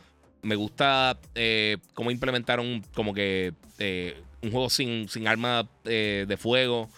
Me 0.42 0.54
gusta 0.54 1.18
cómo 1.92 2.12
implementaron 2.12 2.84
como 2.94 3.12
que 3.12 3.52
un 4.40 4.52
juego 4.52 4.70
sin, 4.70 5.08
sin 5.08 5.26
armas 5.26 5.66
de 5.82 6.36
fuego. 6.38 6.88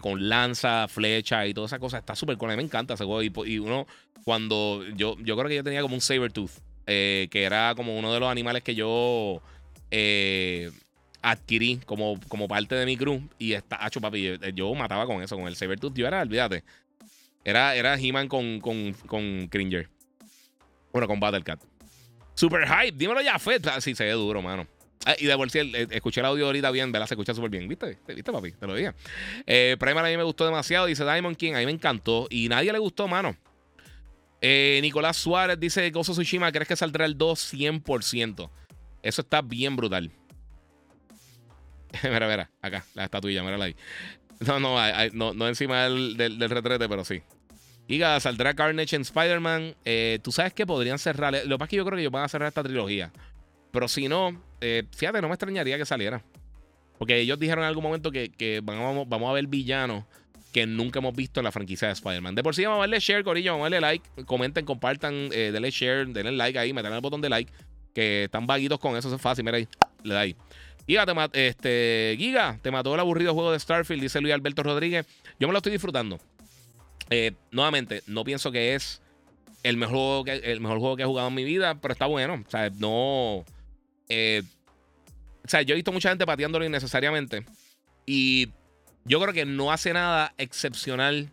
con 0.00 0.28
lanza, 0.28 0.86
flecha 0.86 1.48
y 1.48 1.52
todas 1.52 1.70
esas 1.70 1.80
cosas. 1.80 1.98
Está 1.98 2.14
súper 2.14 2.36
cool. 2.36 2.50
A 2.50 2.52
mí 2.52 2.58
me 2.58 2.62
encanta 2.62 2.94
ese 2.94 3.04
juego. 3.04 3.24
Y, 3.44 3.58
uno, 3.58 3.88
cuando 4.24 4.84
yo, 4.94 5.16
yo 5.18 5.36
creo 5.36 5.48
que 5.48 5.56
yo 5.56 5.64
tenía 5.64 5.82
como 5.82 5.96
un 5.96 6.00
saber 6.00 6.32
tooth 6.32 6.52
eh, 6.88 7.28
que 7.30 7.44
era 7.44 7.74
como 7.76 7.96
uno 7.96 8.12
de 8.14 8.18
los 8.18 8.30
animales 8.30 8.62
que 8.62 8.74
yo 8.74 9.42
eh, 9.90 10.70
adquirí 11.20 11.80
como, 11.84 12.18
como 12.28 12.48
parte 12.48 12.74
de 12.74 12.86
mi 12.86 12.96
crew. 12.96 13.20
Y 13.38 13.52
está, 13.52 13.84
hacho, 13.84 14.00
papi, 14.00 14.38
yo, 14.54 14.74
mataba 14.74 15.06
con 15.06 15.22
eso, 15.22 15.36
con 15.36 15.46
el 15.46 15.54
Sabertooth. 15.54 15.94
Yo 15.94 16.06
era, 16.06 16.22
olvídate. 16.22 16.64
Era, 17.44 17.76
era 17.76 17.98
He-Man 17.98 18.26
con, 18.26 18.58
con, 18.60 18.94
con 19.06 19.48
Cringer. 19.48 19.88
Bueno, 20.90 21.06
con 21.06 21.20
Battlecat. 21.20 21.60
Super 22.34 22.66
hype, 22.66 22.96
dímelo 22.96 23.20
ya, 23.20 23.38
Fed. 23.38 23.66
Ah, 23.66 23.80
sí, 23.82 23.94
se 23.94 24.04
ve 24.04 24.12
duro, 24.12 24.40
mano. 24.40 24.66
Ah, 25.04 25.14
y 25.18 25.26
de 25.26 25.36
por 25.36 25.50
sí, 25.50 25.60
escuché 25.90 26.20
el 26.20 26.26
audio 26.26 26.46
ahorita 26.46 26.70
bien, 26.70 26.90
¿verdad? 26.90 27.06
Se 27.06 27.14
escucha 27.14 27.34
súper 27.34 27.50
bien. 27.50 27.68
¿Viste? 27.68 27.98
¿Viste, 28.06 28.32
papi? 28.32 28.52
Te 28.52 28.66
lo 28.66 28.74
dije. 28.74 28.92
Eh, 29.46 29.76
Primal 29.78 30.06
a 30.06 30.08
mí 30.08 30.16
me 30.16 30.22
gustó 30.22 30.46
demasiado. 30.46 30.86
Dice 30.86 31.04
Diamond 31.04 31.36
King, 31.36 31.52
a 31.52 31.58
mí 31.58 31.66
me 31.66 31.72
encantó. 31.72 32.26
Y 32.30 32.48
nadie 32.48 32.72
le 32.72 32.78
gustó, 32.78 33.06
mano. 33.08 33.36
Eh, 34.40 34.78
Nicolás 34.82 35.16
Suárez 35.16 35.58
dice: 35.58 35.90
Gozo 35.90 36.12
Tsushima, 36.12 36.52
¿crees 36.52 36.68
que 36.68 36.76
saldrá 36.76 37.04
el 37.04 37.16
2? 37.16 37.54
100%. 37.54 38.50
Eso 39.02 39.22
está 39.22 39.42
bien 39.42 39.76
brutal. 39.76 40.10
mira, 42.02 42.28
mira, 42.28 42.50
acá, 42.60 42.84
la 42.94 43.04
estatuilla, 43.04 43.42
mira 43.42 43.62
ahí. 43.62 43.74
No, 44.40 44.60
no, 44.60 45.34
no, 45.34 45.48
encima 45.48 45.84
del, 45.84 46.16
del, 46.16 46.50
retrete, 46.50 46.88
pero 46.88 47.04
sí. 47.04 47.22
Giga, 47.88 48.20
saldrá 48.20 48.54
Carnage 48.54 48.94
en 48.94 49.02
Spider-Man. 49.02 49.74
Eh, 49.84 50.20
Tú 50.22 50.30
sabes 50.30 50.52
que 50.52 50.66
podrían 50.66 50.98
cerrar. 50.98 51.32
Lo 51.32 51.56
que 51.56 51.58
pasa 51.58 51.64
es 51.64 51.70
que 51.70 51.76
yo 51.76 51.84
creo 51.84 51.96
que 51.96 52.02
ellos 52.02 52.12
van 52.12 52.24
a 52.24 52.28
cerrar 52.28 52.48
esta 52.48 52.62
trilogía. 52.62 53.12
Pero 53.72 53.88
si 53.88 54.08
no, 54.08 54.40
eh, 54.60 54.84
fíjate, 54.94 55.20
no 55.20 55.28
me 55.28 55.34
extrañaría 55.34 55.76
que 55.76 55.86
saliera. 55.86 56.22
Porque 56.98 57.18
ellos 57.18 57.38
dijeron 57.38 57.64
en 57.64 57.68
algún 57.68 57.82
momento 57.82 58.10
que, 58.10 58.30
que 58.30 58.60
vamos 58.62 59.30
a 59.30 59.32
ver 59.32 59.46
villanos 59.46 60.04
que 60.52 60.66
nunca 60.66 60.98
hemos 60.98 61.14
visto 61.14 61.40
en 61.40 61.44
la 61.44 61.52
franquicia 61.52 61.88
de 61.88 61.94
Spider-Man. 61.94 62.34
De 62.34 62.42
por 62.42 62.54
sí, 62.54 62.64
vamos 62.64 62.78
a 62.78 62.80
darle 62.80 63.00
share, 63.00 63.24
Corillo, 63.24 63.52
vamos 63.52 63.66
a 63.66 63.70
darle 63.70 63.80
like, 63.80 64.24
comenten, 64.24 64.64
compartan, 64.64 65.28
eh, 65.32 65.50
denle 65.52 65.70
share, 65.70 66.06
denle 66.06 66.32
like 66.32 66.58
ahí, 66.58 66.72
metan 66.72 66.92
el 66.92 67.00
botón 67.00 67.20
de 67.20 67.28
like, 67.28 67.52
que 67.94 68.24
están 68.24 68.46
vaguitos 68.46 68.78
con 68.78 68.96
eso, 68.96 69.14
es 69.14 69.20
fácil, 69.20 69.44
mira 69.44 69.58
ahí, 69.58 69.68
le 70.02 70.14
da 70.14 70.20
ahí. 70.20 70.36
Giga 70.86 71.04
te, 71.04 71.48
este, 71.48 72.14
Giga, 72.18 72.58
te 72.62 72.70
mató 72.70 72.94
el 72.94 73.00
aburrido 73.00 73.34
juego 73.34 73.52
de 73.52 73.60
Starfield, 73.60 74.00
dice 74.00 74.22
Luis 74.22 74.32
Alberto 74.32 74.62
Rodríguez. 74.62 75.06
Yo 75.38 75.46
me 75.46 75.52
lo 75.52 75.58
estoy 75.58 75.72
disfrutando. 75.72 76.18
Eh, 77.10 77.32
nuevamente, 77.50 78.02
no 78.06 78.24
pienso 78.24 78.50
que 78.50 78.74
es 78.74 79.02
el 79.62 79.76
mejor, 79.76 79.96
juego 79.96 80.24
que, 80.24 80.32
el 80.32 80.60
mejor 80.60 80.78
juego 80.78 80.96
que 80.96 81.02
he 81.02 81.06
jugado 81.06 81.28
en 81.28 81.34
mi 81.34 81.44
vida, 81.44 81.74
pero 81.74 81.92
está 81.92 82.06
bueno. 82.06 82.42
O 82.46 82.50
sea, 82.50 82.70
no. 82.70 83.44
Eh, 84.08 84.42
o 85.44 85.48
sea, 85.48 85.60
yo 85.60 85.74
he 85.74 85.76
visto 85.76 85.92
mucha 85.92 86.08
gente 86.08 86.24
pateándolo 86.24 86.64
innecesariamente. 86.64 87.44
Y 88.06 88.48
yo 89.04 89.20
creo 89.20 89.32
que 89.32 89.44
no 89.44 89.72
hace 89.72 89.92
nada 89.92 90.34
excepcional 90.38 91.30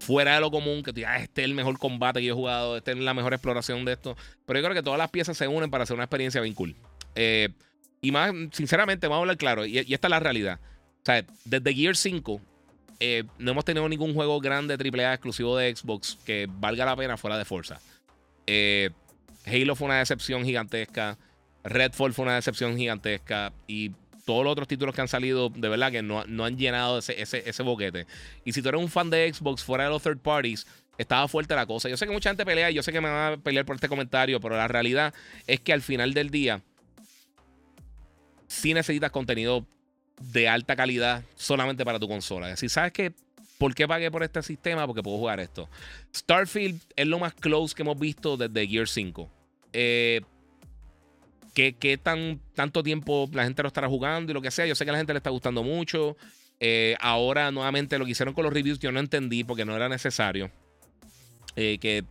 fuera 0.00 0.34
de 0.34 0.40
lo 0.40 0.50
común, 0.50 0.82
que 0.82 1.06
ah, 1.06 1.18
este 1.18 1.42
es 1.42 1.44
el 1.44 1.54
mejor 1.54 1.78
combate 1.78 2.20
que 2.20 2.26
yo 2.26 2.32
he 2.32 2.36
jugado, 2.36 2.76
este 2.76 2.92
es 2.92 2.98
la 2.98 3.14
mejor 3.14 3.34
exploración 3.34 3.84
de 3.84 3.92
esto. 3.92 4.16
Pero 4.46 4.58
yo 4.58 4.64
creo 4.64 4.74
que 4.74 4.82
todas 4.82 4.98
las 4.98 5.10
piezas 5.10 5.36
se 5.36 5.46
unen 5.46 5.70
para 5.70 5.84
hacer 5.84 5.94
una 5.94 6.04
experiencia 6.04 6.40
bien 6.40 6.54
cool. 6.54 6.74
Eh, 7.14 7.50
y 8.00 8.10
más, 8.12 8.32
sinceramente, 8.52 9.06
vamos 9.06 9.20
a 9.20 9.22
hablar 9.22 9.36
claro, 9.36 9.66
y, 9.66 9.78
esta 9.78 10.06
es 10.06 10.10
la 10.10 10.20
realidad. 10.20 10.58
O 11.02 11.04
sea, 11.04 11.24
desde 11.44 11.74
Gear 11.74 11.96
5, 11.96 12.40
eh, 12.98 13.24
no 13.38 13.50
hemos 13.52 13.64
tenido 13.64 13.88
ningún 13.88 14.14
juego 14.14 14.40
grande 14.40 14.74
AAA 14.74 15.14
exclusivo 15.14 15.56
de 15.56 15.74
Xbox 15.74 16.18
que 16.24 16.48
valga 16.50 16.84
la 16.86 16.96
pena 16.96 17.16
fuera 17.16 17.36
de 17.36 17.44
Forza. 17.44 17.80
Eh, 18.46 18.90
Halo 19.46 19.76
fue 19.76 19.86
una 19.86 19.98
decepción 19.98 20.44
gigantesca. 20.44 21.18
Redfall 21.64 22.12
fue 22.14 22.24
una 22.24 22.34
decepción 22.34 22.76
gigantesca. 22.76 23.52
Y 23.66 23.92
todos 24.30 24.44
los 24.44 24.52
otros 24.52 24.68
títulos 24.68 24.94
que 24.94 25.00
han 25.00 25.08
salido, 25.08 25.48
de 25.48 25.68
verdad 25.68 25.90
que 25.90 26.02
no, 26.02 26.20
han 26.20 26.56
llenado 26.56 27.00
ese, 27.00 27.20
ese, 27.20 27.62
boquete. 27.64 28.06
Y 28.44 28.52
si 28.52 28.62
tú 28.62 28.68
eres 28.68 28.80
un 28.80 28.88
fan 28.88 29.10
de 29.10 29.28
Xbox 29.34 29.64
fuera 29.64 29.82
de 29.82 29.90
los 29.90 30.00
third 30.04 30.20
parties, 30.20 30.68
estaba 30.98 31.26
fuerte 31.26 31.56
la 31.56 31.66
cosa. 31.66 31.88
Yo 31.88 31.96
sé 31.96 32.06
que 32.06 32.12
mucha 32.12 32.30
gente 32.30 32.46
pelea 32.46 32.70
y 32.70 32.74
yo 32.74 32.84
sé 32.84 32.92
que 32.92 33.00
me 33.00 33.10
van 33.10 33.32
a 33.32 33.36
pelear 33.38 33.64
por 33.66 33.74
este 33.74 33.88
comentario, 33.88 34.38
pero 34.38 34.56
la 34.56 34.68
realidad 34.68 35.12
es 35.48 35.58
que 35.58 35.72
al 35.72 35.82
final 35.82 36.14
del 36.14 36.30
día, 36.30 36.62
sí 38.46 38.72
necesitas 38.72 39.10
contenido 39.10 39.66
de 40.20 40.48
alta 40.48 40.76
calidad 40.76 41.24
solamente 41.34 41.84
para 41.84 41.98
tu 41.98 42.06
consola. 42.06 42.46
Es 42.46 42.52
decir, 42.52 42.70
¿sabes 42.70 42.92
qué? 42.92 43.12
¿Por 43.58 43.74
qué 43.74 43.88
pagué 43.88 44.12
por 44.12 44.22
este 44.22 44.44
sistema? 44.44 44.86
Porque 44.86 45.02
puedo 45.02 45.18
jugar 45.18 45.40
esto. 45.40 45.68
Starfield 46.14 46.80
es 46.94 47.06
lo 47.08 47.18
más 47.18 47.34
close 47.34 47.74
que 47.74 47.82
hemos 47.82 47.98
visto 47.98 48.36
desde 48.36 48.68
Gear 48.68 48.86
5. 48.86 49.28
Eh, 49.72 50.20
qué, 51.54 51.98
tan, 52.02 52.40
tanto 52.54 52.82
tiempo 52.82 53.28
la 53.32 53.44
gente 53.44 53.62
lo 53.62 53.68
estará 53.68 53.88
jugando 53.88 54.30
y 54.30 54.34
lo 54.34 54.42
que 54.42 54.50
sea. 54.50 54.66
Yo 54.66 54.74
sé 54.74 54.84
que 54.84 54.90
a 54.90 54.92
la 54.92 54.98
gente 54.98 55.12
le 55.12 55.18
está 55.18 55.30
gustando 55.30 55.62
mucho. 55.62 56.16
Eh, 56.60 56.96
ahora, 57.00 57.50
nuevamente, 57.50 57.98
lo 57.98 58.04
que 58.04 58.12
hicieron 58.12 58.34
con 58.34 58.44
los 58.44 58.52
reviews, 58.52 58.78
yo 58.78 58.92
no 58.92 59.00
entendí 59.00 59.44
porque 59.44 59.64
no 59.64 59.74
era 59.74 59.88
necesario. 59.88 60.50
Eh, 61.56 61.78
que 61.80 62.04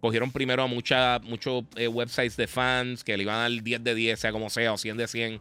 cogieron 0.00 0.30
primero 0.30 0.62
a 0.62 0.66
mucha, 0.66 1.18
muchos 1.20 1.64
eh, 1.76 1.88
websites 1.88 2.36
de 2.36 2.46
fans 2.46 3.02
que 3.02 3.16
le 3.16 3.24
iban 3.24 3.36
a 3.36 3.38
dar 3.40 3.50
10 3.50 3.82
de 3.82 3.94
10, 3.94 4.18
sea 4.18 4.32
como 4.32 4.48
sea, 4.48 4.72
o 4.72 4.78
100 4.78 4.96
de 4.96 5.08
100. 5.08 5.40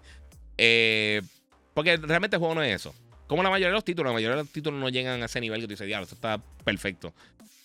porque 1.74 1.98
realmente 1.98 2.36
el 2.36 2.40
juego 2.40 2.56
no 2.56 2.64
es 2.64 2.76
eso. 2.76 2.94
Como 3.28 3.44
la 3.44 3.50
mayoría 3.50 3.70
de 3.70 3.74
los 3.74 3.86
títulos, 3.86 4.10
la 4.10 4.14
mayoría 4.14 4.36
de 4.38 4.44
los 4.44 4.52
títulos 4.52 4.80
no 4.80 4.90
llegan 4.90 5.22
a 5.22 5.26
ese 5.26 5.42
nivel 5.42 5.62
que 5.62 5.68
tú 5.68 5.72
dices, 5.72 5.88
diablo, 5.88 6.04
esto 6.04 6.16
está 6.16 6.40
perfecto. 6.64 7.14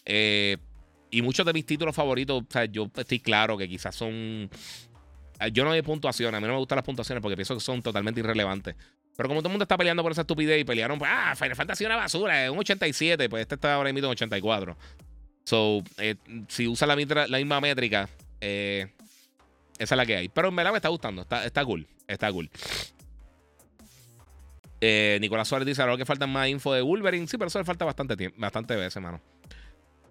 y 0.06 1.22
muchos 1.22 1.44
de 1.46 1.52
mis 1.52 1.66
títulos 1.66 1.94
favoritos, 1.94 2.42
o 2.42 2.46
sea, 2.50 2.66
yo 2.66 2.90
estoy 2.94 3.20
claro 3.20 3.56
que 3.56 3.68
quizás 3.68 3.94
son 3.94 4.50
yo 5.48 5.64
no 5.64 5.72
hay 5.72 5.82
puntuaciones, 5.82 6.36
a 6.36 6.40
mí 6.40 6.46
no 6.46 6.52
me 6.52 6.58
gustan 6.58 6.76
las 6.76 6.84
puntuaciones 6.84 7.22
porque 7.22 7.36
pienso 7.36 7.54
que 7.54 7.60
son 7.60 7.82
totalmente 7.82 8.20
irrelevantes. 8.20 8.76
Pero 9.16 9.28
como 9.28 9.40
todo 9.40 9.48
el 9.48 9.52
mundo 9.52 9.64
está 9.64 9.76
peleando 9.76 10.02
por 10.02 10.12
esa 10.12 10.22
estupidez 10.22 10.60
y 10.60 10.64
pelearon, 10.64 10.98
pues, 10.98 11.10
ah, 11.12 11.34
Final 11.36 11.56
Fantasy 11.56 11.84
es 11.84 11.88
una 11.88 11.96
basura, 11.96 12.44
es 12.44 12.50
un 12.50 12.58
87, 12.58 13.28
pues 13.28 13.42
este 13.42 13.54
está 13.54 13.74
ahora 13.74 13.92
mismo 13.92 14.06
en 14.06 14.12
84. 14.12 14.76
So, 15.44 15.82
eh, 15.98 16.14
si 16.48 16.68
usa 16.68 16.86
la, 16.86 16.96
misma 16.96 17.60
métrica, 17.60 18.08
eh, 18.40 18.92
esa 19.78 19.94
es 19.94 19.96
la 19.96 20.06
que 20.06 20.16
hay. 20.16 20.28
Pero 20.28 20.48
en 20.48 20.56
verdad 20.56 20.70
me 20.70 20.78
está 20.78 20.88
gustando, 20.88 21.22
está, 21.22 21.44
está 21.44 21.64
cool, 21.64 21.86
está 22.06 22.30
cool. 22.30 22.48
Eh, 24.80 25.18
Nicolás 25.20 25.48
Suárez 25.48 25.66
dice, 25.66 25.82
ahora 25.82 25.96
que 25.96 26.06
falta 26.06 26.26
más 26.26 26.48
info 26.48 26.72
de 26.72 26.82
Wolverine. 26.82 27.26
Sí, 27.26 27.36
pero 27.36 27.48
eso 27.48 27.58
le 27.58 27.64
falta 27.64 27.84
bastante 27.84 28.16
tiempo, 28.16 28.38
bastante 28.40 28.76
veces, 28.76 29.02
mano. 29.02 29.20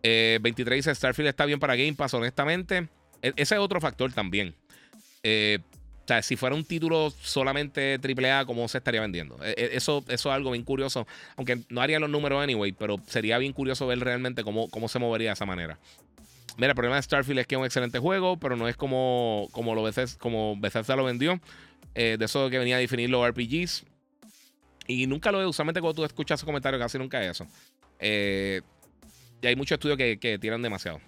23 0.03 0.77
dice, 0.77 0.95
Starfield 0.95 1.29
está 1.29 1.45
bien 1.45 1.59
para 1.59 1.75
Game 1.75 1.93
Pass, 1.93 2.13
honestamente. 2.13 2.89
E-, 3.21 3.33
ese 3.35 3.55
es 3.55 3.61
otro 3.61 3.81
factor 3.81 4.11
también. 4.13 4.55
Eh, 5.23 5.59
o 6.03 6.07
sea, 6.09 6.23
si 6.23 6.35
fuera 6.35 6.55
un 6.55 6.63
título 6.63 7.11
solamente 7.21 7.99
AAA, 8.01 8.45
¿cómo 8.45 8.67
se 8.67 8.79
estaría 8.79 9.01
vendiendo? 9.01 9.35
Eh, 9.43 9.53
eh, 9.57 9.69
eso, 9.73 10.03
eso 10.07 10.29
es 10.29 10.35
algo 10.35 10.51
bien 10.51 10.63
curioso. 10.63 11.05
Aunque 11.35 11.59
no 11.69 11.81
haría 11.81 11.99
los 11.99 12.09
números 12.09 12.41
anyway, 12.41 12.71
pero 12.71 12.97
sería 13.05 13.37
bien 13.37 13.53
curioso 13.53 13.85
ver 13.85 13.99
realmente 13.99 14.43
cómo, 14.43 14.69
cómo 14.69 14.87
se 14.87 14.97
movería 14.97 15.29
de 15.29 15.33
esa 15.33 15.45
manera. 15.45 15.77
Mira, 16.57 16.69
el 16.69 16.75
problema 16.75 16.95
de 16.95 17.03
Starfield 17.03 17.39
es 17.39 17.47
que 17.47 17.55
es 17.55 17.59
un 17.59 17.65
excelente 17.65 17.99
juego, 17.99 18.37
pero 18.37 18.57
no 18.57 18.67
es 18.67 18.75
como, 18.75 19.47
como, 19.51 19.75
lo 19.75 19.83
Bethesda, 19.83 20.17
como 20.19 20.57
Bethesda 20.59 20.95
lo 20.95 21.05
vendió. 21.05 21.39
de 21.93 22.17
eso 22.19 22.49
que 22.49 22.57
venía 22.57 22.77
a 22.77 22.79
definir 22.79 23.09
los 23.09 23.25
RPGs. 23.29 23.85
Y 24.87 25.05
nunca 25.05 25.31
lo 25.31 25.41
he 25.41 25.45
usualmente 25.45 25.79
cuando 25.79 26.01
tú 26.01 26.05
escuchas 26.05 26.39
esos 26.39 26.45
comentarios, 26.45 26.81
casi 26.81 26.97
nunca 26.97 27.23
es 27.23 27.39
eso. 27.39 27.47
y 28.01 29.47
hay 29.47 29.55
muchos 29.55 29.75
estudios 29.75 29.97
que, 29.97 30.17
que 30.17 30.39
tiran 30.39 30.61
demasiado. 30.61 30.99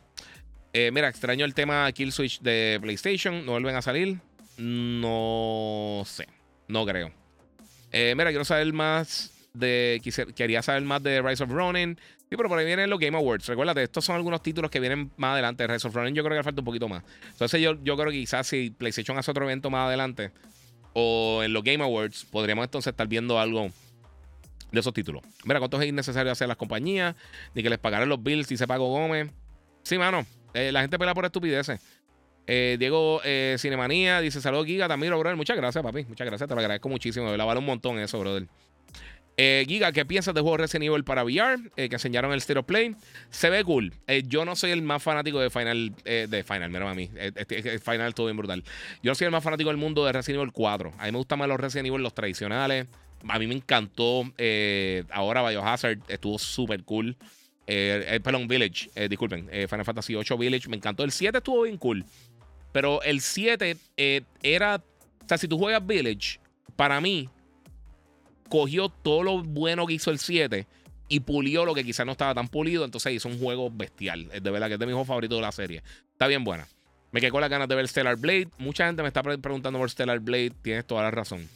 Eh, 0.74 0.92
mira, 0.92 1.10
extraño 1.10 1.46
el 1.46 1.54
tema 1.54 1.92
Kill 1.92 2.12
Switch 2.12 2.40
de 2.42 2.80
PlayStation. 2.82 3.46
¿No 3.46 3.54
vuelven 3.54 3.76
a 3.76 3.82
salir? 3.82 4.20
No 4.58 6.04
sé. 6.06 6.28
No 6.68 6.86
creo. 6.86 7.12
Eh, 7.92 8.14
mira, 8.16 8.30
quiero 8.30 8.46
saber 8.46 8.72
más 8.72 9.32
de. 9.54 10.02
Quería 10.36 10.62
saber 10.62 10.84
más 10.84 11.04
de 11.04 11.22
Rise 11.22 11.44
of 11.44 11.52
Ronin. 11.52 11.98
Sí, 12.30 12.38
pero 12.38 12.48
por 12.48 12.58
ahí 12.58 12.66
vienen 12.66 12.90
los 12.90 13.00
Game 13.00 13.18
Awards. 13.18 13.48
Recuérdate, 13.48 13.84
estos 13.84 14.06
son 14.06 14.16
algunos 14.16 14.42
títulos 14.42 14.72
que 14.72 14.80
vienen 14.80 15.12
más 15.18 15.34
adelante. 15.34 15.68
Rise 15.68 15.88
of 15.88 15.94
Ronin 15.94 16.16
yo 16.16 16.24
creo 16.24 16.38
que 16.38 16.44
falta 16.44 16.62
un 16.62 16.66
poquito 16.66 16.88
más. 16.88 17.04
Entonces 17.30 17.60
yo, 17.60 17.76
yo 17.84 17.98
creo 17.98 18.10
que 18.10 18.20
quizás 18.20 18.48
si 18.48 18.70
PlayStation 18.70 19.18
hace 19.18 19.32
otro 19.32 19.44
evento 19.44 19.70
más 19.70 19.88
adelante 19.88 20.32
o 20.94 21.42
en 21.44 21.52
los 21.52 21.64
Game 21.64 21.84
Awards, 21.84 22.26
podríamos 22.26 22.64
entonces 22.64 22.92
estar 22.92 23.08
viendo 23.08 23.38
algo 23.38 23.70
de 24.72 24.80
esos 24.80 24.94
títulos. 24.94 25.22
Mira, 25.44 25.60
¿cuánto 25.60 25.82
es 25.82 25.90
innecesario 25.90 26.32
hacer 26.32 26.48
las 26.48 26.56
compañías? 26.56 27.16
Ni 27.54 27.64
que 27.64 27.70
les 27.70 27.80
pagaran 27.80 28.08
los 28.08 28.24
bills 28.24 28.48
si 28.48 28.56
se 28.56 28.68
pagó 28.68 28.88
Gómez. 28.88 29.30
Sí, 29.84 29.98
mano. 29.98 30.26
Eh, 30.54 30.72
la 30.72 30.82
gente 30.82 30.98
pelea 30.98 31.14
por 31.14 31.26
estupideces. 31.26 31.80
Eh, 32.48 32.76
Diego 32.80 33.22
eh, 33.24 33.56
Cinemanía 33.60 34.20
dice: 34.22 34.42
Saludos, 34.42 34.66
Giga, 34.66 34.88
también, 34.88 35.18
brother. 35.18 35.36
Muchas 35.36 35.58
gracias, 35.58 35.84
papi. 35.84 36.06
Muchas 36.06 36.26
gracias, 36.26 36.48
te 36.48 36.56
lo 36.56 36.60
agradezco 36.60 36.90
muchísimo. 36.90 37.36
La 37.36 37.46
vale 37.46 37.60
un 37.60 37.66
montón 37.66 38.00
eso, 38.00 38.20
brother. 38.20 38.48
Eh, 39.38 39.66
Giga, 39.68 39.92
¿qué 39.92 40.06
piensas 40.06 40.36
de 40.36 40.42
juego 40.42 40.58
Resident 40.58 40.86
Evil 40.86 41.04
para 41.04 41.24
VR? 41.24 41.58
Que 41.76 41.86
enseñaron 41.86 42.32
el 42.34 42.40
State 42.40 42.60
of 42.60 42.66
Play. 42.66 42.96
Se 43.30 43.50
ve 43.50 43.64
cool. 43.64 43.94
Yo 44.26 44.44
no 44.46 44.56
soy 44.56 44.72
el 44.72 44.82
más 44.82 45.02
fanático 45.02 45.40
de 45.40 45.50
Final. 45.50 45.96
de 46.04 46.44
Final, 46.46 46.70
mira 46.70 46.90
a 46.90 46.94
mí. 46.94 47.10
Final 47.82 48.10
estuvo 48.10 48.28
bien 48.28 48.38
brutal. 48.38 48.64
Yo 49.02 49.16
soy 49.16 49.26
el 49.26 49.32
más 49.32 49.44
fanático 49.44 49.70
del 49.70 49.78
mundo 49.78 50.06
de 50.06 50.12
Resident 50.12 50.42
Evil 50.42 50.52
4. 50.52 50.94
A 50.98 51.06
mí 51.06 51.12
me 51.12 51.18
gustan 51.18 51.40
más 51.40 51.48
los 51.48 51.60
Resident 51.60 51.88
Evil, 51.88 52.04
los 52.04 52.14
tradicionales. 52.14 52.88
A 53.28 53.40
mí 53.40 53.48
me 53.48 53.56
encantó. 53.56 54.26
ahora 55.12 55.48
Biohazard 55.50 56.00
estuvo 56.10 56.38
súper 56.38 56.84
cool. 56.84 57.16
Perdón, 57.66 58.48
Village. 58.48 58.90
disculpen. 59.08 59.48
Final 59.48 59.86
Fantasy 59.86 60.16
8 60.16 60.38
Village. 60.38 60.70
Me 60.70 60.78
encantó. 60.78 61.04
El 61.04 61.12
7 61.12 61.38
estuvo 61.38 61.64
bien 61.64 61.78
cool. 61.78 62.06
Pero 62.72 63.02
el 63.04 63.22
7 63.22 63.78
era. 64.44 64.76
O 64.78 65.28
sea, 65.28 65.38
si 65.38 65.48
tú 65.48 65.58
juegas 65.58 65.86
Village, 65.86 66.40
para 66.76 67.00
mí 67.00 67.30
cogió 68.50 68.90
todo 68.90 69.24
lo 69.24 69.44
bueno 69.44 69.86
que 69.88 69.94
hizo 69.94 70.12
el 70.12 70.20
7 70.20 70.68
y 71.08 71.20
pulió 71.22 71.66
lo 71.66 71.74
que 71.74 71.84
quizás 71.84 72.06
no 72.06 72.14
estaba 72.14 72.34
tan 72.34 72.48
pulido. 72.48 72.84
Entonces 72.86 73.14
hizo 73.14 73.30
un 73.30 73.40
juego 73.40 73.70
bestial. 73.72 74.28
De 74.28 74.52
verdad 74.52 74.68
que 74.68 74.74
es 74.74 74.80
de 74.80 74.86
mis 74.86 74.94
juegos 74.94 75.08
favoritos 75.08 75.38
de 75.38 75.42
la 75.42 75.52
serie. 75.52 75.84
Está 76.12 76.28
bien 76.28 76.44
buena. 76.44 76.68
Me 77.12 77.20
quedé 77.20 77.32
con 77.32 77.42
las 77.42 77.50
ganas 77.50 77.68
de 77.68 77.76
ver 77.76 77.88
Stellar 77.88 78.16
Blade. 78.16 78.48
Mucha 78.58 78.88
gente 78.88 79.02
me 79.02 79.10
está 79.10 79.22
preguntando 79.22 79.78
por 79.78 79.90
Stellar 79.90 80.20
Blade. 80.20 80.52
Tienes 80.62 80.86
toda 80.86 81.02
la 81.04 81.12
razón. 81.12 81.48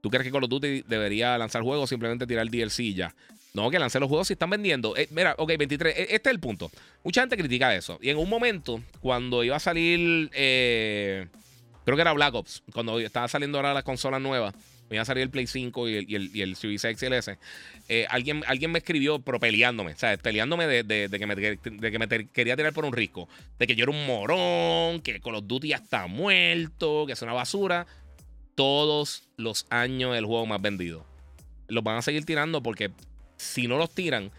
¿Tú 0.00 0.08
crees 0.08 0.24
que 0.24 0.30
Call 0.30 0.44
of 0.44 0.50
Duty 0.50 0.82
debería 0.82 1.36
lanzar 1.36 1.62
juegos 1.62 1.84
o 1.84 1.86
simplemente 1.88 2.26
tirar 2.26 2.46
el 2.46 2.50
DLC 2.50 2.94
ya? 2.94 3.14
No, 3.52 3.70
que 3.70 3.78
lance 3.78 3.98
los 3.98 4.08
juegos 4.08 4.28
si 4.28 4.34
están 4.34 4.50
vendiendo. 4.50 4.96
Eh, 4.96 5.08
mira, 5.10 5.34
ok, 5.38 5.52
23. 5.58 5.96
E, 5.96 6.02
este 6.14 6.30
es 6.30 6.34
el 6.34 6.40
punto. 6.40 6.70
Mucha 7.02 7.22
gente 7.22 7.36
critica 7.36 7.74
eso. 7.74 7.98
Y 8.00 8.10
en 8.10 8.18
un 8.18 8.28
momento, 8.28 8.82
cuando 9.00 9.42
iba 9.44 9.56
a 9.56 9.60
salir. 9.60 10.30
Eh, 10.32 11.26
creo 11.84 11.96
que 11.96 12.02
era 12.02 12.12
Black 12.12 12.34
Ops. 12.34 12.62
Cuando 12.72 13.00
estaba 13.00 13.28
saliendo 13.28 13.58
ahora 13.58 13.74
las 13.74 13.84
consolas 13.84 14.20
nuevas 14.20 14.54
iba 14.94 15.02
a 15.02 15.04
salir 15.04 15.22
el 15.22 15.30
Play 15.30 15.46
5 15.46 15.88
y 15.88 15.96
el, 15.96 16.10
y 16.10 16.14
el, 16.16 16.36
y 16.36 16.42
el 16.42 16.56
Series 16.56 16.84
y 16.84 17.06
el 17.06 17.12
S. 17.12 17.38
Eh, 17.88 18.06
alguien, 18.10 18.42
alguien 18.46 18.72
me 18.72 18.78
escribió, 18.78 19.20
pero 19.20 19.38
peleándome, 19.38 19.92
o 19.92 19.98
sea, 19.98 20.16
peleándome 20.16 20.66
de, 20.66 20.82
de, 20.82 21.18
que, 21.18 21.26
me, 21.26 21.34
de 21.36 21.58
que 21.58 21.98
me 21.98 22.08
quería 22.28 22.56
tirar 22.56 22.72
por 22.72 22.84
un 22.84 22.92
risco, 22.92 23.28
de 23.58 23.66
que 23.66 23.76
yo 23.76 23.84
era 23.84 23.92
un 23.92 24.06
morón, 24.06 25.00
que 25.00 25.20
Call 25.20 25.36
of 25.36 25.46
Duty 25.46 25.68
ya 25.68 25.76
está 25.76 26.06
muerto, 26.06 27.06
que 27.06 27.12
es 27.12 27.22
una 27.22 27.32
basura. 27.32 27.86
Todos 28.54 29.22
los 29.36 29.66
años 29.70 30.16
el 30.16 30.26
juego 30.26 30.44
más 30.46 30.60
vendido. 30.60 31.06
Los 31.68 31.84
van 31.84 31.96
a 31.96 32.02
seguir 32.02 32.24
tirando 32.24 32.62
porque 32.62 32.90
si 33.40 33.66
no 33.66 33.78
los 33.78 33.90
tiran, 33.90 34.30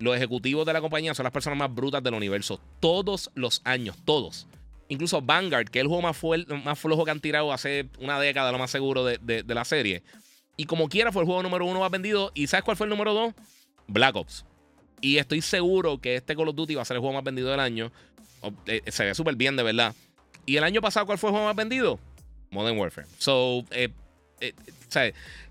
los 0.00 0.16
ejecutivos 0.16 0.66
de 0.66 0.72
la 0.72 0.80
compañía 0.80 1.14
son 1.14 1.22
las 1.22 1.32
personas 1.32 1.58
más 1.58 1.72
brutas 1.72 2.02
del 2.02 2.14
universo. 2.14 2.60
Todos 2.80 3.30
los 3.34 3.62
años, 3.64 3.96
todos. 4.04 4.48
Incluso 4.88 5.22
Vanguard, 5.22 5.68
que 5.68 5.78
es 5.78 5.82
el 5.82 5.88
juego 5.88 6.02
más, 6.02 6.20
más 6.64 6.78
flojo 6.78 7.04
que 7.04 7.12
han 7.12 7.20
tirado 7.20 7.52
hace 7.52 7.88
una 8.00 8.18
década, 8.18 8.50
lo 8.50 8.58
más 8.58 8.72
seguro 8.72 9.04
de, 9.04 9.44
la 9.46 9.64
serie. 9.64 10.02
Y 10.56 10.64
como 10.64 10.88
quiera, 10.88 11.12
fue 11.12 11.22
el 11.22 11.26
juego 11.26 11.44
número 11.44 11.64
uno 11.64 11.80
más 11.80 11.90
vendido. 11.92 12.32
¿Y 12.34 12.48
sabes 12.48 12.64
cuál 12.64 12.76
fue 12.76 12.86
el 12.86 12.90
número 12.90 13.14
dos? 13.14 13.34
Black 13.86 14.16
Ops. 14.16 14.44
Y 15.00 15.18
estoy 15.18 15.42
seguro 15.42 16.00
que 16.00 16.16
este 16.16 16.34
Call 16.34 16.48
of 16.48 16.56
Duty 16.56 16.74
va 16.74 16.82
a 16.82 16.84
ser 16.84 16.96
el 16.96 17.00
juego 17.00 17.14
más 17.14 17.24
vendido 17.24 17.50
del 17.50 17.60
año. 17.60 17.92
Eh, 18.66 18.82
se 18.88 19.04
ve 19.04 19.14
súper 19.14 19.36
bien, 19.36 19.54
de 19.54 19.62
verdad. 19.62 19.94
¿Y 20.44 20.56
el 20.56 20.64
año 20.64 20.80
pasado 20.80 21.06
cuál 21.06 21.18
fue 21.18 21.30
el 21.30 21.32
juego 21.32 21.46
más 21.46 21.56
vendido? 21.56 22.00
Modern 22.50 22.76
Warfare. 22.76 23.06
So, 23.18 23.64
eh, 23.70 23.90
eh, 24.40 24.54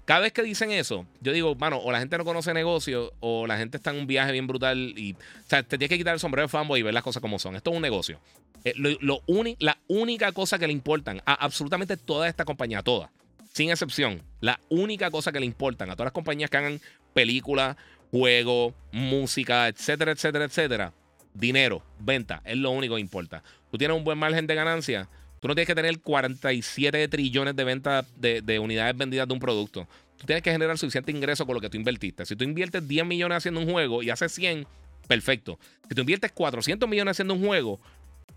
cada 0.10 0.22
vez 0.22 0.34
que 0.34 0.42
dicen 0.42 0.72
eso, 0.72 1.06
yo 1.22 1.32
digo, 1.34 1.54
mano, 1.54 1.78
o 1.78 1.92
la 1.92 2.00
gente 2.00 2.18
no 2.18 2.26
conoce 2.26 2.52
negocio, 2.52 3.14
o 3.20 3.46
la 3.46 3.60
gente 3.60 3.78
está 3.78 3.92
en 3.92 3.98
un 3.98 4.08
viaje 4.08 4.32
bien 4.32 4.48
brutal 4.48 4.96
y, 4.98 5.14
o 5.14 5.18
sea, 5.48 5.62
te 5.62 5.78
tienes 5.78 5.90
que 5.90 6.00
quitar 6.00 6.16
el 6.16 6.20
sombrero 6.20 6.48
de 6.48 6.50
fanboy 6.50 6.80
y 6.80 6.82
ver 6.82 6.96
las 6.96 7.04
cosas 7.04 7.22
como 7.22 7.38
son. 7.38 7.56
Esto 7.56 7.70
es 7.70 7.76
un 7.76 7.84
negocio. 7.84 8.20
Eh, 8.64 8.74
lo, 8.76 9.22
la 9.60 9.78
única 9.86 10.32
cosa 10.32 10.58
que 10.58 10.66
le 10.66 10.74
importan 10.74 11.22
a 11.28 11.36
absolutamente 11.36 11.96
toda 11.96 12.28
esta 12.28 12.44
compañía, 12.44 12.82
toda, 12.82 13.12
sin 13.54 13.70
excepción, 13.70 14.24
la 14.42 14.60
única 14.70 15.12
cosa 15.12 15.32
que 15.32 15.42
le 15.42 15.46
importan 15.46 15.92
a 15.92 15.94
todas 15.94 16.08
las 16.08 16.14
compañías 16.14 16.50
que 16.50 16.58
hagan 16.58 16.82
películas, 17.14 17.78
juegos, 18.10 18.74
música, 18.92 19.68
etcétera, 19.68 20.14
etcétera, 20.14 20.46
etcétera, 20.46 20.94
dinero, 21.36 21.84
venta, 22.00 22.42
es 22.46 22.58
lo 22.58 22.72
único 22.72 22.96
que 22.96 23.02
importa. 23.02 23.44
Tú 23.70 23.78
tienes 23.78 23.96
un 23.96 24.04
buen 24.04 24.18
margen 24.18 24.48
de 24.48 24.56
ganancia, 24.56 25.08
tú 25.40 25.48
no 25.48 25.56
tienes 25.56 25.68
que 25.68 25.76
tener 25.76 26.00
47 26.00 27.08
trillones 27.08 27.56
de 27.56 27.64
ventas 27.64 28.06
de, 28.16 28.42
de 28.42 28.60
unidades 28.60 28.96
vendidas 28.98 29.28
de 29.28 29.34
un 29.34 29.40
producto. 29.40 29.88
Tú 30.20 30.26
tienes 30.26 30.44
que 30.44 30.52
generar 30.52 30.78
suficiente 30.78 31.12
ingreso 31.12 31.46
con 31.46 31.56
lo 31.56 31.62
que 31.62 31.70
tú 31.70 31.78
invertiste. 31.78 32.26
Si 32.26 32.36
tú 32.36 32.44
inviertes 32.44 32.86
10 32.86 33.06
millones 33.06 33.38
haciendo 33.38 33.62
un 33.62 33.72
juego 33.72 34.04
y 34.04 34.10
haces 34.10 34.34
100, 34.34 34.68
perfecto. 35.08 35.58
Si 35.88 35.96
tú 35.96 36.02
inviertes 36.02 36.32
400 36.34 36.88
millones 36.90 37.14
haciendo 37.14 37.34
un 37.34 37.46
juego 37.46 37.80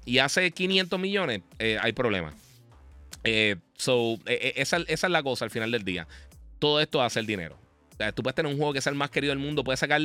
y 0.04 0.18
hace 0.18 0.50
500 0.52 0.98
millones, 1.00 1.42
eh, 1.58 1.78
hay 1.80 1.92
problema. 1.92 2.32
Eh, 3.24 3.56
so, 3.76 4.18
eh, 4.26 4.54
esa, 4.56 4.78
es 4.86 5.02
la 5.02 5.22
cosa 5.24 5.44
al 5.44 5.50
final 5.50 5.72
del 5.72 5.84
día. 5.84 6.06
Todo 6.60 6.80
esto 6.80 7.02
hace 7.02 7.18
el 7.18 7.26
dinero. 7.26 7.58
tú 8.14 8.22
puedes 8.22 8.36
tener 8.36 8.50
un 8.50 8.58
juego 8.58 8.72
que 8.72 8.78
es 8.78 8.86
el 8.86 8.94
más 8.94 9.10
querido 9.10 9.32
del 9.32 9.40
mundo, 9.40 9.64
puedes 9.64 9.80
sacar. 9.80 10.00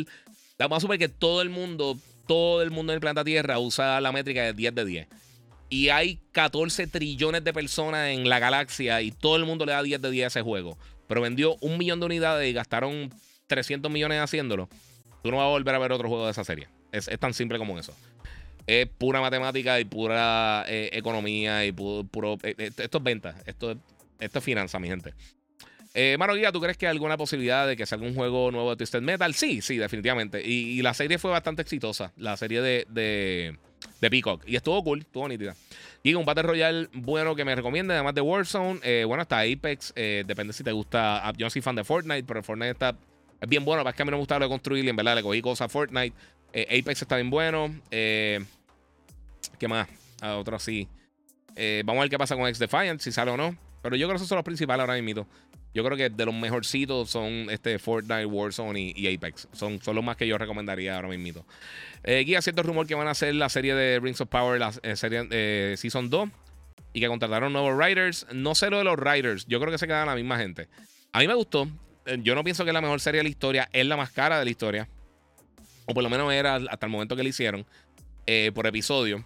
Vamos 0.58 0.78
a 0.78 0.82
suponer 0.82 1.00
que 1.00 1.10
todo 1.10 1.44
el 1.44 1.50
mundo, 1.50 1.98
todo 2.28 2.64
el 2.64 2.72
mundo 2.72 2.92
en 2.92 2.96
el 2.96 3.02
planeta 3.02 3.24
Tierra 3.24 3.60
usa 3.60 4.02
la 4.02 4.12
métrica 4.12 4.42
de 4.42 4.54
10 4.54 4.74
de 4.74 4.86
10. 4.86 5.08
Y 5.70 5.90
hay 5.90 6.20
14 6.32 6.88
trillones 6.88 7.44
de 7.44 7.54
personas 7.54 8.10
en 8.10 8.30
la 8.30 8.40
galaxia 8.40 9.02
y 9.02 9.12
todo 9.12 9.36
el 9.36 9.46
mundo 9.46 9.66
le 9.66 9.74
da 9.74 9.84
10 9.84 10.02
de 10.02 10.12
10 10.12 10.24
a 10.24 10.28
ese 10.28 10.42
juego. 10.42 10.78
Pero 11.08 11.22
vendió 11.22 11.56
un 11.62 11.78
millón 11.78 12.00
de 12.00 12.06
unidades 12.06 12.50
y 12.50 12.54
gastaron 12.54 13.14
300 13.48 13.92
millones 13.92 14.20
haciendo 14.20 14.70
Tú 15.24 15.32
no 15.32 15.38
vas 15.38 15.46
a 15.46 15.50
volver 15.50 15.76
a 15.76 15.80
ver 15.80 15.92
otro 15.92 16.08
juego 16.08 16.26
de 16.26 16.32
esa 16.32 16.44
serie. 16.44 16.68
es 16.92 17.08
tan 17.20 17.34
simple 17.34 17.58
como 17.58 17.78
eso 17.78 17.94
es 18.68 18.86
pura 18.86 19.22
matemática 19.22 19.80
y 19.80 19.86
pura 19.86 20.66
eh, 20.68 20.90
economía 20.92 21.66
y 21.66 21.72
puro, 21.72 22.38
eh, 22.44 22.54
eh, 22.58 22.72
esto 22.78 22.98
es 22.98 23.04
venta, 23.04 23.36
esto, 23.46 23.78
esto 24.20 24.40
es 24.40 24.46
finanza, 24.46 24.78
mi 24.78 24.90
gente. 24.90 25.14
Mano 26.20 26.36
Guía, 26.36 26.52
¿tú 26.52 26.62
crees 26.62 26.78
que 26.78 26.86
hay 26.86 26.92
alguna 26.92 27.18
posibilidad 27.18 27.66
de 27.66 27.76
que 27.76 27.88
salga 27.88 28.06
un 28.06 28.14
juego 28.14 28.52
nuevo 28.52 28.70
de 28.70 28.76
Twisted 28.76 29.02
Metal? 29.02 29.34
Sí, 29.34 29.64
sí, 29.64 29.78
definitivamente. 29.78 30.46
Y, 30.46 30.80
la 30.84 30.94
serie 30.94 31.18
fue 31.18 31.32
bastante 31.32 31.64
exitosa, 31.64 32.14
la 32.18 32.38
serie 32.38 32.62
de, 32.62 33.58
de, 34.00 34.10
Peacock. 34.10 34.44
Y 34.48 34.56
estuvo 34.56 34.84
cool, 34.84 35.00
estuvo 35.00 35.28
nítida. 35.28 35.56
Y 36.04 36.14
un 36.14 36.26
Battle 36.26 36.44
Royale 36.44 36.90
bueno 36.94 37.36
que 37.36 37.44
me 37.44 37.56
recomiende, 37.56 37.94
además 37.94 38.16
de 38.16 38.22
Warzone. 38.22 39.06
bueno, 39.06 39.24
está 39.24 39.42
Apex, 39.42 39.94
depende 39.96 40.54
si 40.54 40.64
te 40.64 40.72
gusta. 40.72 41.28
Ah, 41.28 41.34
yo 41.36 41.46
no 41.46 41.50
soy 41.50 41.62
fan 41.62 41.76
de 41.76 41.84
Fortnite, 41.84 42.24
pero 42.24 42.44
Fortnite 42.44 42.72
está 42.72 42.96
es 43.42 43.50
bien 43.50 43.66
bueno. 43.66 43.88
Es 43.88 43.96
que 43.96 44.02
a 44.02 44.06
mí 44.06 44.12
me 44.12 44.18
gusta 44.18 44.40
lo 44.40 44.46
de 44.46 44.50
construir 44.50 44.86
y 44.86 44.90
en 44.90 44.96
verdad 44.96 45.16
le 45.16 45.24
cogí 45.24 45.42
cosas 45.42 45.66
a 45.66 45.70
Fortnite. 45.70 46.16
Apex 46.54 47.02
está 47.02 47.16
bien 47.16 47.30
bueno. 47.30 47.76
Eh, 47.92 48.44
¿Qué 49.60 49.68
más? 49.68 49.88
A 50.22 50.36
otro 50.36 50.56
así. 50.56 50.88
Eh, 51.56 51.82
vamos 51.86 52.02
a 52.02 52.04
ver 52.04 52.10
qué 52.10 52.18
pasa 52.18 52.36
con 52.36 52.48
X 52.48 52.60
Defiant, 52.60 53.02
si 53.02 53.12
sale 53.12 53.32
o 53.32 53.38
no. 53.38 53.56
Pero 53.88 53.96
yo 53.96 54.06
creo 54.08 54.16
que 54.16 54.18
esos 54.18 54.28
son 54.28 54.36
los 54.36 54.44
principales 54.44 54.82
ahora 54.82 55.02
mismo. 55.02 55.26
Yo 55.74 55.82
creo 55.82 55.96
que 55.96 56.10
de 56.10 56.26
los 56.26 56.36
mejorcitos 56.36 57.10
son 57.10 57.48
este 57.50 57.80
Fortnite, 57.80 58.26
Warzone 58.26 58.92
y, 58.94 59.16
Apex. 59.16 59.48
Son, 59.54 59.82
son 59.82 59.96
los 59.96 60.04
más 60.04 60.18
que 60.18 60.28
yo 60.28 60.38
recomendaría 60.38 60.98
ahora 60.98 61.08
mismo. 61.08 61.46
Eh, 62.04 62.26
guía 62.26 62.42
cierto 62.42 62.64
rumor 62.64 62.86
que 62.86 62.96
van 62.96 63.08
a 63.08 63.12
hacer 63.12 63.34
la 63.36 63.48
serie 63.48 63.76
de 63.76 64.02
Rings 64.02 64.20
of 64.20 64.28
Power, 64.28 64.60
la 64.60 64.74
eh, 64.84 64.98
serie 64.98 65.26
eh, 65.32 65.76
Season 65.78 66.10
2. 66.10 66.28
Y 66.92 67.00
que 67.00 67.08
contrataron 67.08 67.54
nuevos 67.54 67.78
writers. 67.78 68.28
No 68.34 68.56
sé 68.56 68.70
lo 68.70 68.80
de 68.80 68.84
los 68.84 68.98
writers. 68.98 69.46
Yo 69.46 69.58
creo 69.62 69.72
que 69.72 69.78
se 69.78 69.88
quedan 69.88 70.08
la 70.08 70.16
misma 70.16 70.38
gente. 70.38 70.68
A 71.14 71.20
mí 71.20 71.28
me 71.30 71.34
gustó. 71.34 71.70
Yo 72.24 72.36
no 72.36 72.44
pienso 72.44 72.66
que 72.66 72.72
es 72.72 72.74
la 72.74 72.82
mejor 72.82 73.00
serie 73.00 73.20
de 73.20 73.24
la 73.24 73.30
historia. 73.30 73.70
Es 73.72 73.86
la 73.86 73.96
más 73.96 74.12
cara 74.12 74.38
de 74.38 74.44
la 74.44 74.52
historia. 74.52 74.90
O 75.86 75.94
por 75.94 76.04
lo 76.04 76.10
menos 76.10 76.34
era 76.34 76.56
hasta 76.56 76.88
el 76.88 76.92
momento 76.92 77.16
que 77.16 77.24
la 77.24 77.30
hicieron. 77.30 77.66
por 78.54 78.68
episodio. 78.68 79.24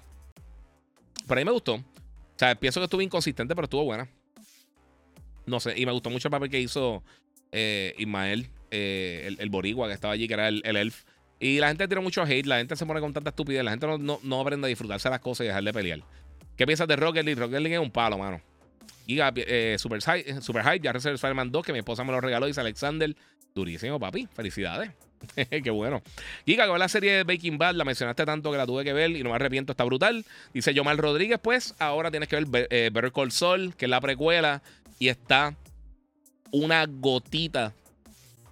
Pero 1.27 1.39
a 1.39 1.41
mí 1.41 1.45
me 1.45 1.51
gustó. 1.51 1.73
O 1.73 1.83
sea, 2.37 2.53
pienso 2.53 2.79
que 2.79 2.83
estuvo 2.83 3.01
inconsistente, 3.01 3.55
pero 3.55 3.65
estuvo 3.65 3.85
buena. 3.85 4.07
No 5.45 5.59
sé, 5.59 5.73
y 5.77 5.85
me 5.85 5.91
gustó 5.91 6.09
mucho 6.09 6.27
el 6.27 6.31
papel 6.31 6.49
que 6.49 6.59
hizo 6.59 7.03
eh, 7.51 7.93
Ismael, 7.97 8.49
eh, 8.69 9.35
el, 9.37 9.49
borigua 9.49 9.87
que 9.87 9.93
estaba 9.93 10.13
allí, 10.13 10.27
que 10.27 10.33
era 10.33 10.47
el, 10.47 10.63
elf. 10.63 11.03
Y 11.39 11.59
la 11.59 11.69
gente 11.69 11.87
tiró 11.87 12.01
mucho 12.01 12.23
hate, 12.23 12.45
la 12.45 12.57
gente 12.57 12.75
se 12.75 12.85
pone 12.85 12.99
con 12.99 13.13
tanta 13.13 13.31
estupidez, 13.31 13.63
la 13.63 13.71
gente 13.71 13.87
no, 13.87 14.19
no, 14.21 14.41
aprende 14.41 14.67
a 14.67 14.69
disfrutarse 14.69 15.09
de 15.09 15.11
las 15.11 15.21
cosas 15.21 15.45
y 15.45 15.47
dejar 15.47 15.63
de 15.63 15.73
pelear. 15.73 16.01
¿Qué 16.55 16.65
piensas 16.65 16.87
de 16.87 16.95
Rocket 16.95 17.25
League? 17.25 17.39
Rocket 17.39 17.59
League 17.59 17.75
es 17.75 17.81
un 17.81 17.91
palo, 17.91 18.17
mano. 18.17 18.41
Giga, 19.07 19.33
eh, 19.35 19.75
Super, 19.79 20.01
Super 20.01 20.63
Hype, 20.63 20.81
ya 20.81 20.93
recibí 20.93 21.15
Spider-Man 21.15 21.51
2, 21.51 21.65
que 21.65 21.73
mi 21.73 21.79
esposa 21.79 22.03
me 22.03 22.11
lo 22.11 22.21
regaló, 22.21 22.45
dice 22.45 22.61
Alexander. 22.61 23.15
Durísimo, 23.53 23.99
papi. 23.99 24.27
Felicidades. 24.33 24.91
Qué 25.63 25.69
bueno. 25.69 26.01
Giga, 26.45 26.67
con 26.67 26.79
la 26.79 26.87
serie 26.87 27.13
de 27.13 27.23
Baking 27.23 27.57
Bad, 27.57 27.75
la 27.75 27.85
mencionaste 27.85 28.25
tanto 28.25 28.51
que 28.51 28.57
la 28.57 28.65
tuve 28.65 28.83
que 28.83 28.93
ver 28.93 29.11
y 29.11 29.23
no 29.23 29.29
me 29.29 29.35
arrepiento, 29.35 29.73
está 29.73 29.83
brutal. 29.83 30.25
Dice 30.53 30.73
Yomar 30.73 30.97
Rodríguez, 30.97 31.39
pues 31.41 31.75
ahora 31.79 32.11
tienes 32.11 32.29
que 32.29 32.37
ver 32.37 32.67
eh, 32.69 32.89
Better 32.91 33.11
que 33.11 33.85
es 33.85 33.89
la 33.89 34.01
precuela, 34.01 34.61
y 35.01 35.09
está 35.09 35.57
una 36.51 36.85
gotita 36.85 37.73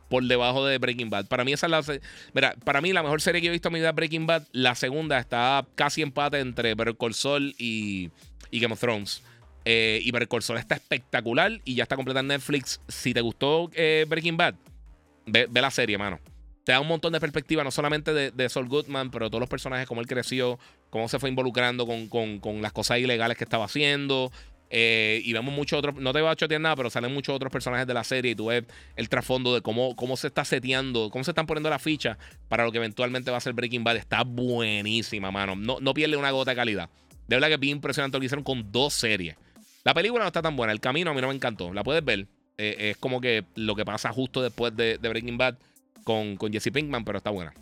por 0.10 0.24
debajo 0.24 0.66
de 0.66 0.80
Breaking 0.80 1.12
Bad. 1.12 1.28
Para 1.28 1.45
mí 1.45 1.54
esa 1.54 1.68
es 1.68 1.72
la... 1.72 2.00
Mira, 2.34 2.56
para 2.64 2.82
mí 2.82 2.91
la 2.91 3.04
mejor 3.04 3.22
serie 3.22 3.39
que 3.39 3.47
he 3.50 3.52
visto 3.52 3.68
en 3.68 3.74
mi 3.74 3.80
vida 3.80 3.91
Breaking 3.91 4.26
Bad. 4.26 4.47
La 4.52 4.74
segunda 4.74 5.20
está 5.20 5.64
casi 5.76 6.02
empate 6.02 6.39
entre 6.39 6.74
Better 6.74 6.97
Call 6.97 7.54
y, 7.60 8.10
Game 8.52 8.74
of 8.74 8.80
Thrones. 8.80 9.22
Eh, 9.64 10.00
y 10.04 10.10
Better 10.10 10.28
Call 10.28 10.58
está 10.58 10.74
espectacular 10.74 11.62
y 11.64 11.76
ya 11.76 11.84
está 11.84 11.95
completa 11.95 12.22
en 12.22 12.28
Netflix. 12.30 12.82
Si 12.88 13.14
te 13.14 13.22
gustó 13.22 13.70
eh, 13.76 14.08
Breaking 14.10 14.38
Bad, 14.38 14.56
ve, 15.28 15.47
la 15.54 15.70
serie, 15.70 16.00
mano 16.00 16.20
te 16.64 16.74
da 16.74 16.82
un 16.82 16.88
montón 16.88 17.14
de 17.14 17.20
perspectiva, 17.20 17.64
no 17.64 17.72
solamente 17.72 18.14
de, 18.14 18.30
de 18.30 18.47
Saul 18.47 18.68
Goodman, 18.68 19.10
pero 19.10 19.26
de 19.26 19.30
todos 19.32 19.39
los 19.39 19.50
personajes, 19.50 19.88
cómo 19.88 20.02
él 20.02 20.08
creció, 20.08 20.60
cómo 20.91 21.08
se 21.08 21.18
fue 21.18 21.30
involucrando 21.30 21.88
con, 21.88 22.62
las 22.62 22.74
cosas 22.74 23.00
ilegales 23.00 23.38
que 23.38 23.43
estaba 23.43 23.66
haciendo. 23.66 24.32
Eh, 24.72 25.22
y 25.24 25.34
vemos 25.34 25.53
muchos 25.53 25.80
otros, 25.80 25.95
no 25.95 26.13
te 26.13 26.22
voy 26.22 26.30
a 26.30 26.36
chotear 26.36 26.61
nada, 26.61 26.76
pero 26.76 26.89
salen 26.89 27.11
muchos 27.13 27.36
otros 27.36 27.51
personajes 27.51 27.88
de 27.88 27.93
la 27.93 28.03
serie 28.03 28.32
y 28.32 28.36
tú 28.36 28.47
ves 28.47 28.65
el 28.95 29.09
trasfondo 29.09 29.55
de 29.55 29.61
cómo, 29.61 29.95
cómo 29.95 30.15
se 30.15 30.28
está 30.28 30.45
seteando, 30.45 31.09
cómo 31.09 31.24
se 31.24 31.32
están 31.32 31.47
poniendo 31.47 31.70
la 31.72 31.80
ficha 31.80 32.20
para 32.47 32.65
lo 32.65 32.72
que 32.72 32.78
eventualmente 32.78 33.32
va 33.32 33.38
a 33.38 33.41
ser 33.41 33.53
Breaking 33.53 33.84
Bad. 33.84 33.97
Está 33.97 34.24
buenísima, 34.24 35.32
mano. 35.32 35.55
No, 35.55 35.80
no 35.80 35.93
pierde 35.93 36.17
una 36.17 36.32
gota 36.32 36.51
de 36.51 36.55
calidad. 36.55 36.89
De 37.28 37.36
verdad 37.36 37.47
que 37.47 37.55
es 37.55 37.59
bien 37.59 37.78
impresionante 37.78 38.17
lo 38.17 38.20
que 38.20 38.26
hicieron 38.28 38.43
con 38.43 38.72
dos 38.72 38.93
series. 38.93 39.36
La 39.84 39.93
película 39.93 40.24
no 40.24 40.28
está 40.28 40.41
tan 40.41 40.55
buena. 40.55 40.74
El 40.74 40.80
camino 40.80 41.11
a 41.11 41.13
mí 41.13 41.22
no 41.22 41.28
me 41.28 41.36
encantó. 41.36 41.74
La 41.74 41.84
puedes 41.84 42.03
ver. 42.03 42.28
Eh, 42.57 42.89
es 42.89 42.97
como 42.97 43.22
que 43.22 43.45
lo 43.55 43.76
que 43.76 43.86
pasa 43.86 44.11
justo 44.11 44.41
después 44.41 44.76
de, 44.76 44.97
Breaking 44.97 45.38
Bad 45.38 45.55
con, 46.03 46.36
con, 46.36 46.51
Jesse 46.51 46.72
Pinkman, 46.72 47.05
pero 47.05 47.20
está 47.20 47.30
buena. 47.30 47.53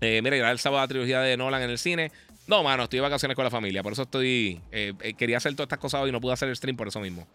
Eh, 0.00 0.20
mira, 0.22 0.36
ya 0.36 0.50
el 0.50 0.58
sábado 0.58 0.82
la 0.82 0.88
trilogía 0.88 1.20
de 1.20 1.36
Nolan 1.36 1.62
en 1.62 1.70
el 1.70 1.78
cine. 1.78 2.12
No, 2.46 2.62
mano, 2.62 2.84
estoy 2.84 2.98
de 2.98 3.02
vacaciones 3.02 3.36
con 3.36 3.44
la 3.44 3.50
familia. 3.50 3.82
Por 3.82 3.92
eso 3.92 4.02
estoy. 4.02 4.60
Eh, 4.70 4.94
quería 5.16 5.36
hacer 5.36 5.54
todas 5.54 5.66
estas 5.66 5.78
cosas 5.78 6.08
y 6.08 6.12
no 6.12 6.20
pude 6.20 6.32
hacer 6.32 6.48
el 6.48 6.56
stream 6.56 6.76
por 6.76 6.88
eso 6.88 7.00
mismo. 7.00 7.26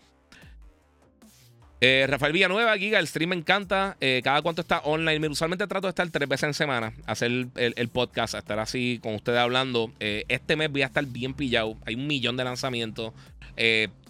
Rafael 1.79 2.33
Villanueva, 2.33 2.75
Giga, 2.77 2.97
el 2.97 3.07
stream 3.07 3.29
me 3.29 3.35
encanta. 3.35 3.97
cada 4.23 4.41
cuánto 4.41 4.61
está 4.61 4.79
online. 4.79 5.27
Usualmente 5.27 5.67
trato 5.67 5.87
de 5.87 5.89
estar 5.89 6.09
tres 6.09 6.27
veces 6.27 6.43
en 6.45 6.53
semana, 6.53 6.93
hacer 7.05 7.31
el, 7.31 7.51
el, 7.55 7.87
podcast, 7.87 8.33
estar 8.33 8.57
así 8.57 8.99
con 9.01 9.13
ustedes 9.13 9.39
hablando. 9.39 9.91
este 9.99 10.55
mes 10.55 10.71
voy 10.71 10.81
a 10.81 10.87
estar 10.87 11.05
bien 11.05 11.33
pillado. 11.33 11.77
Hay 11.85 11.95
un 11.95 12.07
millón 12.07 12.35
de 12.35 12.43
lanzamientos 12.43 13.13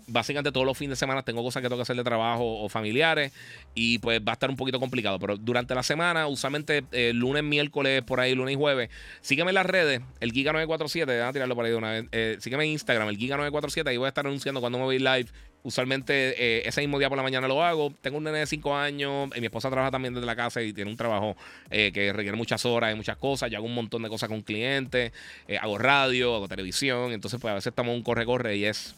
básicamente 0.08 0.52
todos 0.52 0.66
los 0.66 0.78
fines 0.78 0.92
de 0.92 0.96
semana 0.96 1.22
tengo 1.22 1.44
cosas 1.44 1.62
que 1.62 1.68
tengo 1.68 1.78
que 1.78 1.84
hacer 1.84 1.96
de 1.96 2.04
trabajo 2.04 2.44
o 2.44 2.70
familiares 2.70 3.34
y 3.76 4.00
pues 4.00 4.22
va 4.22 4.32
a 4.32 4.34
estar 4.34 4.50
un 4.50 4.56
poquito 4.56 4.80
complicado. 4.80 5.20
Pero 5.20 5.38
durante 5.38 5.76
la 5.76 5.84
semana, 5.84 6.28
usualmente 6.28 6.86
eh, 6.92 7.12
lunes, 7.14 7.44
miércoles, 7.44 8.02
por 8.04 8.20
ahí, 8.20 8.34
lunes 8.34 8.54
y 8.54 8.58
jueves, 8.58 8.90
sígueme 9.22 9.52
en 9.52 9.56
las 9.56 9.66
redes, 9.66 10.02
el 10.20 10.34
Giga947, 10.34 11.06
déjame 11.06 11.34
tirarlo 11.34 11.56
por 11.56 11.66
ahí 11.66 11.72
de 11.72 11.78
una 11.78 11.92
vez. 11.92 12.06
Eh, 12.12 12.38
sígueme 12.40 12.64
en 12.64 12.72
Instagram, 12.72 13.10
el 13.10 13.18
Giga947, 13.18 13.88
ahí 13.88 13.98
voy 13.98 14.06
a 14.06 14.10
estar 14.10 14.26
anunciando 14.26 14.62
cuando 14.62 14.80
me 14.80 14.86
voy 14.86 15.00
live. 15.00 15.28
Usualmente 15.64 16.14
eh, 16.42 16.62
ese 16.66 16.80
mismo 16.80 16.98
día 16.98 17.10
por 17.10 17.18
la 17.18 17.24
mañana 17.24 17.46
lo 17.46 17.62
hago. 17.62 17.94
Tengo 18.00 18.20
un 18.20 18.24
nene 18.24 18.40
de 18.40 18.46
5 18.46 18.76
años. 18.78 19.30
Y 19.36 19.42
mi 19.42 19.48
esposa 19.48 19.70
trabaja 19.70 19.92
también 19.92 20.14
desde 20.14 20.26
la 20.26 20.36
casa 20.36 20.62
y 20.62 20.72
tiene 20.72 20.90
un 20.90 20.96
trabajo 20.96 21.36
que 21.70 22.14
requiere 22.14 22.38
muchas 22.38 22.66
horas 22.66 22.94
y 22.94 22.96
muchas 22.96 23.18
cosas. 23.18 23.52
Yo 23.52 23.58
hago 23.58 23.66
un 23.66 23.76
montón 23.76 24.02
de 24.02 24.08
cosas 24.08 24.30
con 24.30 24.44
clientes. 24.44 25.12
hago 25.60 25.78
radio, 25.78 26.36
hago 26.36 26.48
televisión. 26.48 27.12
Entonces, 27.12 27.42
pues 27.42 27.52
a 27.52 27.56
veces 27.56 27.68
estamos 27.68 27.94
un 27.94 28.04
corre-corre 28.04 28.56
y 28.56 28.64
es 28.64 28.96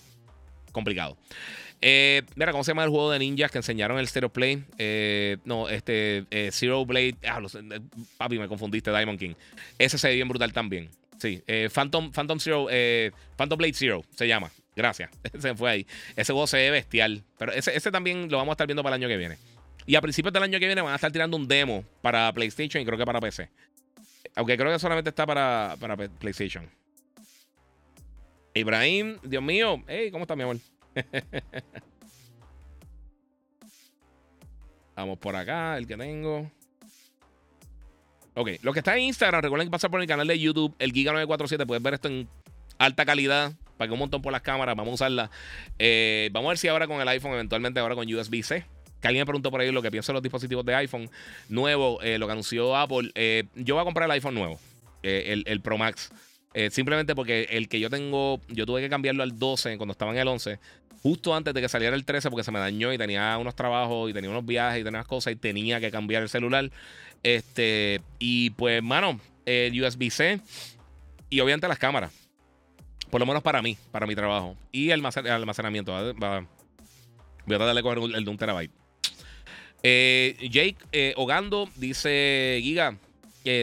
complicado. 0.72 1.18
Eh, 1.82 2.24
mira, 2.36 2.52
¿cómo 2.52 2.64
se 2.64 2.72
llama 2.72 2.84
el 2.84 2.90
juego 2.90 3.12
de 3.12 3.20
ninjas 3.20 3.52
que 3.52 3.58
enseñaron 3.58 4.00
el 4.00 4.08
Stereo 4.08 4.30
Play? 4.30 4.64
Eh, 4.78 5.38
no, 5.46 5.70
este 5.70 6.26
eh, 6.30 6.50
Zero 6.52 6.86
Blade. 6.86 7.16
Ah, 7.26 7.42
papi, 8.18 8.38
me 8.38 8.48
confundiste, 8.48 8.92
Diamond 8.92 9.20
King. 9.20 9.34
Ese 9.78 9.98
se 9.98 10.10
ve 10.10 10.16
bien 10.16 10.28
brutal 10.28 10.52
también. 10.52 10.90
Sí, 11.18 11.44
Phantom, 11.74 12.12
Phantom 12.12 12.40
Zero, 12.40 12.68
Phantom 13.36 13.58
Blade 13.58 13.74
Zero 13.74 14.04
se 14.16 14.28
llama. 14.28 14.52
Gracias. 14.76 15.10
se 15.40 15.54
fue 15.56 15.70
ahí. 15.70 15.88
Ese 16.16 16.32
juego 16.32 16.48
se 16.48 16.58
ve 16.58 16.72
bestial. 16.72 17.24
Pero 17.38 17.52
ese, 17.52 17.76
ese 17.76 17.92
también 17.92 18.30
lo 18.30 18.38
vamos 18.38 18.52
a 18.52 18.54
estar 18.54 18.68
viendo 18.68 18.84
para 18.84 18.96
el 18.96 19.02
año 19.02 19.10
que 19.10 19.18
viene. 19.18 19.38
Y 19.86 19.96
a 19.96 20.02
principios 20.02 20.32
del 20.32 20.44
año 20.44 20.60
que 20.60 20.68
viene 20.68 20.82
van 20.82 20.94
a 20.94 20.96
estar 20.96 21.12
tirando 21.12 21.36
un 21.36 21.48
demo 21.48 21.84
para 22.02 22.32
PlayStation 22.32 22.82
y 22.82 22.86
creo 22.86 22.98
que 22.98 23.06
para 23.06 23.20
PC. 23.20 23.50
Aunque 24.36 24.56
creo 24.56 24.72
que 24.72 24.80
solamente 24.80 25.10
está 25.10 25.26
para, 25.26 25.76
para 25.80 25.98
PlayStation. 25.98 26.70
Ibrahim, 28.54 29.18
Dios 29.24 29.44
mío. 29.44 29.84
Hey, 29.88 30.12
¿cómo 30.12 30.24
está 30.24 30.36
mi 30.36 30.44
amor? 30.44 30.58
Vamos 34.96 35.18
por 35.20 35.36
acá, 35.36 35.78
el 35.78 35.88
que 35.88 35.96
tengo. 35.96 36.52
Ok, 38.34 38.50
lo 38.62 38.74
que 38.74 38.80
está 38.80 38.96
en 38.96 39.04
Instagram, 39.04 39.42
recuerden 39.42 39.68
que 39.68 39.72
pasar 39.72 39.90
por 39.92 40.02
el 40.02 40.08
canal 40.08 40.28
de 40.28 40.38
YouTube, 40.40 40.76
el 40.80 40.94
Giga947. 40.94 41.66
Puedes 41.66 41.84
ver 41.84 41.94
esto 41.94 42.08
en 42.08 42.28
alta 42.78 43.06
calidad. 43.06 43.54
Que 43.78 43.94
un 43.94 44.00
montón 44.00 44.22
por 44.22 44.34
las 44.34 44.42
cámaras. 44.42 44.76
Vamos 44.76 44.92
a 44.92 44.96
usarla. 44.96 45.32
Eh, 45.78 46.30
vamos 46.34 46.50
a 46.50 46.52
ver 46.52 46.58
si 46.58 46.68
ahora 46.68 46.86
con 46.86 47.00
el 47.00 47.08
iPhone, 47.08 47.32
eventualmente 47.32 47.80
ahora 47.80 47.96
con 47.96 48.14
USB-C. 48.14 48.66
Que 49.00 49.08
alguien 49.08 49.22
me 49.22 49.26
preguntó 49.26 49.52
por 49.52 49.62
ahí 49.62 49.72
lo 49.72 49.82
que 49.82 49.90
pienso 49.90 50.12
de 50.12 50.16
los 50.16 50.24
dispositivos 50.24 50.66
de 50.66 50.76
iPhone 50.76 51.10
nuevo, 51.48 52.02
eh, 52.02 52.18
lo 52.18 52.26
que 52.26 52.34
anunció 52.34 52.76
Apple. 52.76 53.12
Eh, 53.16 53.46
yo 53.56 53.76
voy 53.76 53.82
a 53.82 53.86
comprar 53.86 54.08
el 54.08 54.12
iPhone 54.12 54.34
nuevo, 54.34 54.60
el, 55.02 55.44
el 55.48 55.62
Pro 55.62 55.78
Max. 55.78 56.12
Eh, 56.54 56.70
simplemente 56.72 57.16
porque 57.16 57.48
el 57.52 57.70
que 57.70 57.80
yo 57.80 57.90
tengo, 57.90 58.42
yo 58.48 58.66
tuve 58.66 58.82
que 58.82 58.90
cambiarlo 58.90 59.24
al 59.24 59.38
12 59.38 59.78
cuando 59.78 59.92
estaba 59.92 60.12
en 60.12 60.18
el 60.18 60.28
11, 60.28 60.60
justo 61.02 61.36
antes 61.36 61.54
de 61.54 61.62
que 61.62 61.70
saliera 61.70 61.96
el 61.96 62.06
13 62.06 62.30
porque 62.30 62.44
se 62.44 62.52
me 62.52 62.60
dañó 62.60 62.92
y 62.92 62.98
tenía 62.98 63.38
unos 63.38 63.56
trabajos 63.56 64.10
y 64.10 64.14
tenía 64.14 64.30
unos 64.30 64.46
viajes 64.46 64.82
y 64.82 64.84
tenía 64.84 65.00
unas 65.00 65.08
cosas 65.08 65.34
y 65.34 65.36
tenía 65.36 65.80
que 65.80 65.92
cambiar 65.92 66.24
el 66.24 66.30
celular. 66.30 66.72
Este, 67.24 68.02
y 68.18 68.50
pues, 68.52 68.82
mano, 68.82 69.20
el 69.46 69.82
USB-C 69.82 70.40
y 71.30 71.40
obviamente 71.40 71.68
las 71.68 71.80
cámaras. 71.80 72.12
Por 73.10 73.20
lo 73.20 73.26
menos 73.26 73.42
para 73.42 73.62
mí, 73.62 73.78
para 73.92 74.06
mi 74.06 74.16
trabajo. 74.16 74.56
Y 74.72 74.92
el 74.92 75.04
almacenamiento. 75.04 75.92
voy 75.92 76.26
a 76.36 77.58
tratar 77.58 77.76
de 77.76 77.82
coger 77.82 78.16
el 78.16 78.24
de 78.24 78.30
un 78.30 78.38
terabyte. 78.38 78.72
Eh, 79.82 80.36
Jake 80.52 80.78
eh, 80.92 81.14
Ogando 81.16 81.70
dice: 81.76 82.60
Giga, 82.62 82.98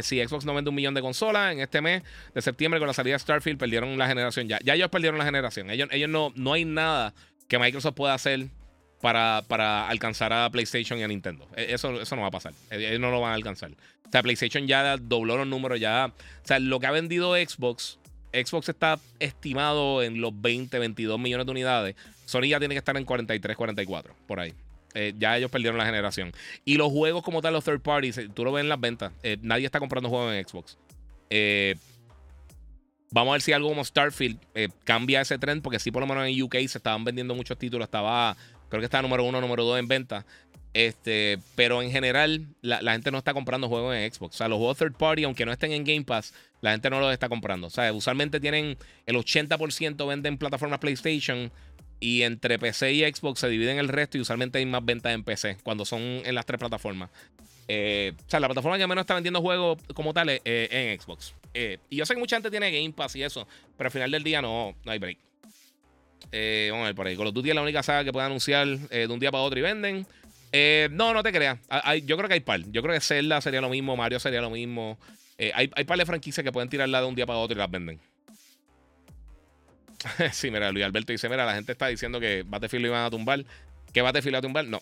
si 0.02 0.24
Xbox 0.24 0.44
no 0.44 0.54
vende 0.54 0.70
un 0.70 0.76
millón 0.76 0.94
de 0.94 1.00
consolas 1.00 1.52
en 1.52 1.60
este 1.60 1.80
mes 1.80 2.02
de 2.34 2.42
septiembre 2.42 2.80
con 2.80 2.86
la 2.86 2.94
salida 2.94 3.14
de 3.14 3.18
Starfield, 3.18 3.58
perdieron 3.58 3.96
la 3.98 4.06
generación 4.06 4.48
ya. 4.48 4.58
Ya 4.64 4.74
ellos 4.74 4.88
perdieron 4.90 5.18
la 5.18 5.24
generación. 5.24 5.70
Ellos, 5.70 5.88
ellos 5.92 6.08
no, 6.08 6.32
no 6.36 6.52
hay 6.52 6.64
nada 6.64 7.14
que 7.48 7.58
Microsoft 7.58 7.94
pueda 7.94 8.14
hacer 8.14 8.48
para, 9.00 9.44
para 9.46 9.88
alcanzar 9.88 10.32
a 10.32 10.50
PlayStation 10.50 10.98
y 10.98 11.02
a 11.02 11.08
Nintendo. 11.08 11.46
E, 11.56 11.74
eso, 11.74 12.00
eso 12.00 12.16
no 12.16 12.22
va 12.22 12.28
a 12.28 12.32
pasar. 12.32 12.52
E, 12.70 12.88
ellos 12.88 13.00
no 13.00 13.10
lo 13.10 13.20
van 13.20 13.32
a 13.32 13.34
alcanzar. 13.34 13.70
O 13.70 14.10
sea, 14.10 14.22
PlayStation 14.22 14.66
ya 14.66 14.96
dobló 14.96 15.36
los 15.36 15.46
números, 15.46 15.80
ya. 15.80 16.06
O 16.06 16.46
sea, 16.46 16.58
lo 16.58 16.80
que 16.80 16.86
ha 16.86 16.90
vendido 16.90 17.34
Xbox, 17.34 17.98
Xbox 18.32 18.68
está 18.68 18.98
estimado 19.18 20.02
en 20.02 20.20
los 20.20 20.40
20, 20.40 20.78
22 20.78 21.18
millones 21.18 21.46
de 21.46 21.52
unidades. 21.52 21.96
Sony 22.24 22.48
ya 22.48 22.58
tiene 22.58 22.74
que 22.74 22.78
estar 22.78 22.96
en 22.96 23.04
43, 23.04 23.56
44, 23.56 24.14
por 24.26 24.40
ahí. 24.40 24.54
Eh, 24.96 25.12
ya 25.18 25.36
ellos 25.36 25.50
perdieron 25.50 25.76
la 25.76 25.84
generación. 25.84 26.32
Y 26.64 26.76
los 26.76 26.90
juegos 26.90 27.22
como 27.22 27.42
tal, 27.42 27.52
los 27.52 27.64
third 27.64 27.82
parties, 27.82 28.16
eh, 28.16 28.28
tú 28.32 28.44
lo 28.44 28.52
ves 28.52 28.62
en 28.62 28.70
las 28.70 28.80
ventas. 28.80 29.12
Eh, 29.22 29.36
nadie 29.42 29.66
está 29.66 29.78
comprando 29.78 30.08
juegos 30.08 30.34
en 30.34 30.48
Xbox. 30.48 30.78
vamos 33.10 33.30
a 33.30 33.32
ver 33.32 33.42
si 33.42 33.52
algo 33.52 33.68
como 33.68 33.84
Starfield 33.84 34.38
cambia 34.84 35.20
ese 35.20 35.38
trend, 35.38 35.62
porque 35.62 35.78
sí, 35.78 35.90
por 35.90 36.00
lo 36.00 36.06
menos 36.06 36.26
en 36.26 36.42
UK 36.42 36.54
se 36.66 36.78
estaban 36.78 37.04
vendiendo 37.04 37.34
muchos 37.34 37.58
títulos. 37.58 37.84
Estaba, 37.84 38.36
creo 38.70 38.80
que 38.80 38.86
estaba 38.86 39.02
número 39.02 39.24
uno, 39.24 39.38
número 39.40 39.64
dos 39.64 39.78
en 39.78 39.86
venta. 39.86 40.24
Este, 40.72 41.38
pero 41.54 41.82
en 41.82 41.90
general, 41.90 42.46
la, 42.60 42.82
la, 42.82 42.92
gente 42.92 43.10
no 43.10 43.18
está 43.18 43.32
comprando 43.32 43.68
juegos 43.68 43.96
en 43.96 44.12
Xbox. 44.12 44.34
O 44.34 44.38
sea, 44.38 44.48
los 44.48 44.58
juegos 44.58 44.78
third 44.78 44.94
party, 44.94 45.24
aunque 45.24 45.46
no 45.46 45.52
estén 45.52 45.72
en 45.72 45.84
Game 45.84 46.04
Pass, 46.04 46.34
la 46.60 46.72
gente 46.72 46.90
no 46.90 47.00
los 47.00 47.12
está 47.12 47.28
comprando. 47.28 47.66
O 47.66 47.70
sea, 47.70 47.92
usualmente 47.92 48.40
tienen 48.40 48.76
el 49.06 49.16
80% 49.16 50.06
venden 50.06 50.36
plataformas 50.36 50.78
PlayStation, 50.78 51.50
y 52.00 52.22
entre 52.22 52.58
PC 52.58 52.92
y 52.92 53.02
Xbox 53.02 53.40
se 53.40 53.48
dividen 53.48 53.78
el 53.78 53.88
resto 53.88 54.18
y 54.18 54.20
usualmente 54.20 54.58
hay 54.58 54.66
más 54.66 54.84
ventas 54.84 55.12
en 55.14 55.24
PC 55.24 55.58
cuando 55.62 55.84
son 55.84 56.00
en 56.00 56.34
las 56.34 56.46
tres 56.46 56.58
plataformas. 56.58 57.10
Eh, 57.68 58.12
o 58.16 58.30
sea, 58.30 58.38
la 58.38 58.48
plataforma 58.48 58.78
que 58.78 58.86
menos 58.86 59.02
está 59.02 59.14
vendiendo 59.14 59.40
juegos 59.40 59.78
como 59.94 60.14
tal 60.14 60.28
es 60.28 60.40
en 60.44 61.00
Xbox. 61.00 61.34
Eh, 61.54 61.78
y 61.90 61.96
yo 61.96 62.06
sé 62.06 62.14
que 62.14 62.20
mucha 62.20 62.36
gente 62.36 62.50
tiene 62.50 62.70
Game 62.70 62.92
Pass 62.92 63.16
y 63.16 63.22
eso, 63.22 63.46
pero 63.76 63.88
al 63.88 63.92
final 63.92 64.10
del 64.10 64.22
día 64.22 64.42
no, 64.42 64.74
no 64.84 64.92
hay 64.92 64.98
break. 64.98 65.18
Eh, 66.32 66.68
vamos 66.70 66.84
a 66.84 66.88
ver 66.88 66.94
por 66.94 67.06
ahí. 67.06 67.16
Call 67.16 67.28
of 67.28 67.34
Duty 67.34 67.48
es 67.48 67.54
la 67.54 67.62
única 67.62 67.82
saga 67.82 68.04
que 68.04 68.12
puede 68.12 68.26
anunciar 68.26 68.66
de 68.66 69.06
un 69.06 69.18
día 69.18 69.30
para 69.30 69.42
otro 69.42 69.58
y 69.58 69.62
venden. 69.62 70.06
no, 70.90 71.14
no 71.14 71.22
te 71.22 71.32
creas. 71.32 71.58
yo 72.04 72.16
creo 72.16 72.28
que 72.28 72.34
hay 72.34 72.40
par. 72.40 72.60
Yo 72.70 72.82
creo 72.82 72.94
que 72.94 73.00
Zelda 73.00 73.40
sería 73.40 73.60
lo 73.60 73.70
mismo, 73.70 73.96
Mario 73.96 74.20
sería 74.20 74.40
lo 74.40 74.50
mismo. 74.50 74.98
hay, 75.38 75.70
hay 75.74 75.84
par 75.84 75.98
de 75.98 76.06
franquicias 76.06 76.44
que 76.44 76.52
pueden 76.52 76.68
tirarla 76.68 77.00
de 77.00 77.06
un 77.06 77.14
día 77.14 77.26
para 77.26 77.38
otro 77.38 77.56
y 77.56 77.58
las 77.58 77.70
venden. 77.70 78.00
sí, 80.32 80.50
mira, 80.50 80.70
Luis 80.72 80.84
Alberto 80.84 81.12
dice: 81.12 81.28
Mira, 81.28 81.44
la 81.44 81.54
gente 81.54 81.72
está 81.72 81.88
diciendo 81.88 82.20
que 82.20 82.44
Battlefield 82.46 82.82
lo 82.82 82.88
iban 82.88 83.04
a 83.04 83.10
tumbar. 83.10 83.44
¿Qué 83.92 84.02
Battlefield 84.02 84.32
lo 84.32 84.38
a 84.38 84.42
tumbar? 84.42 84.64
No. 84.66 84.80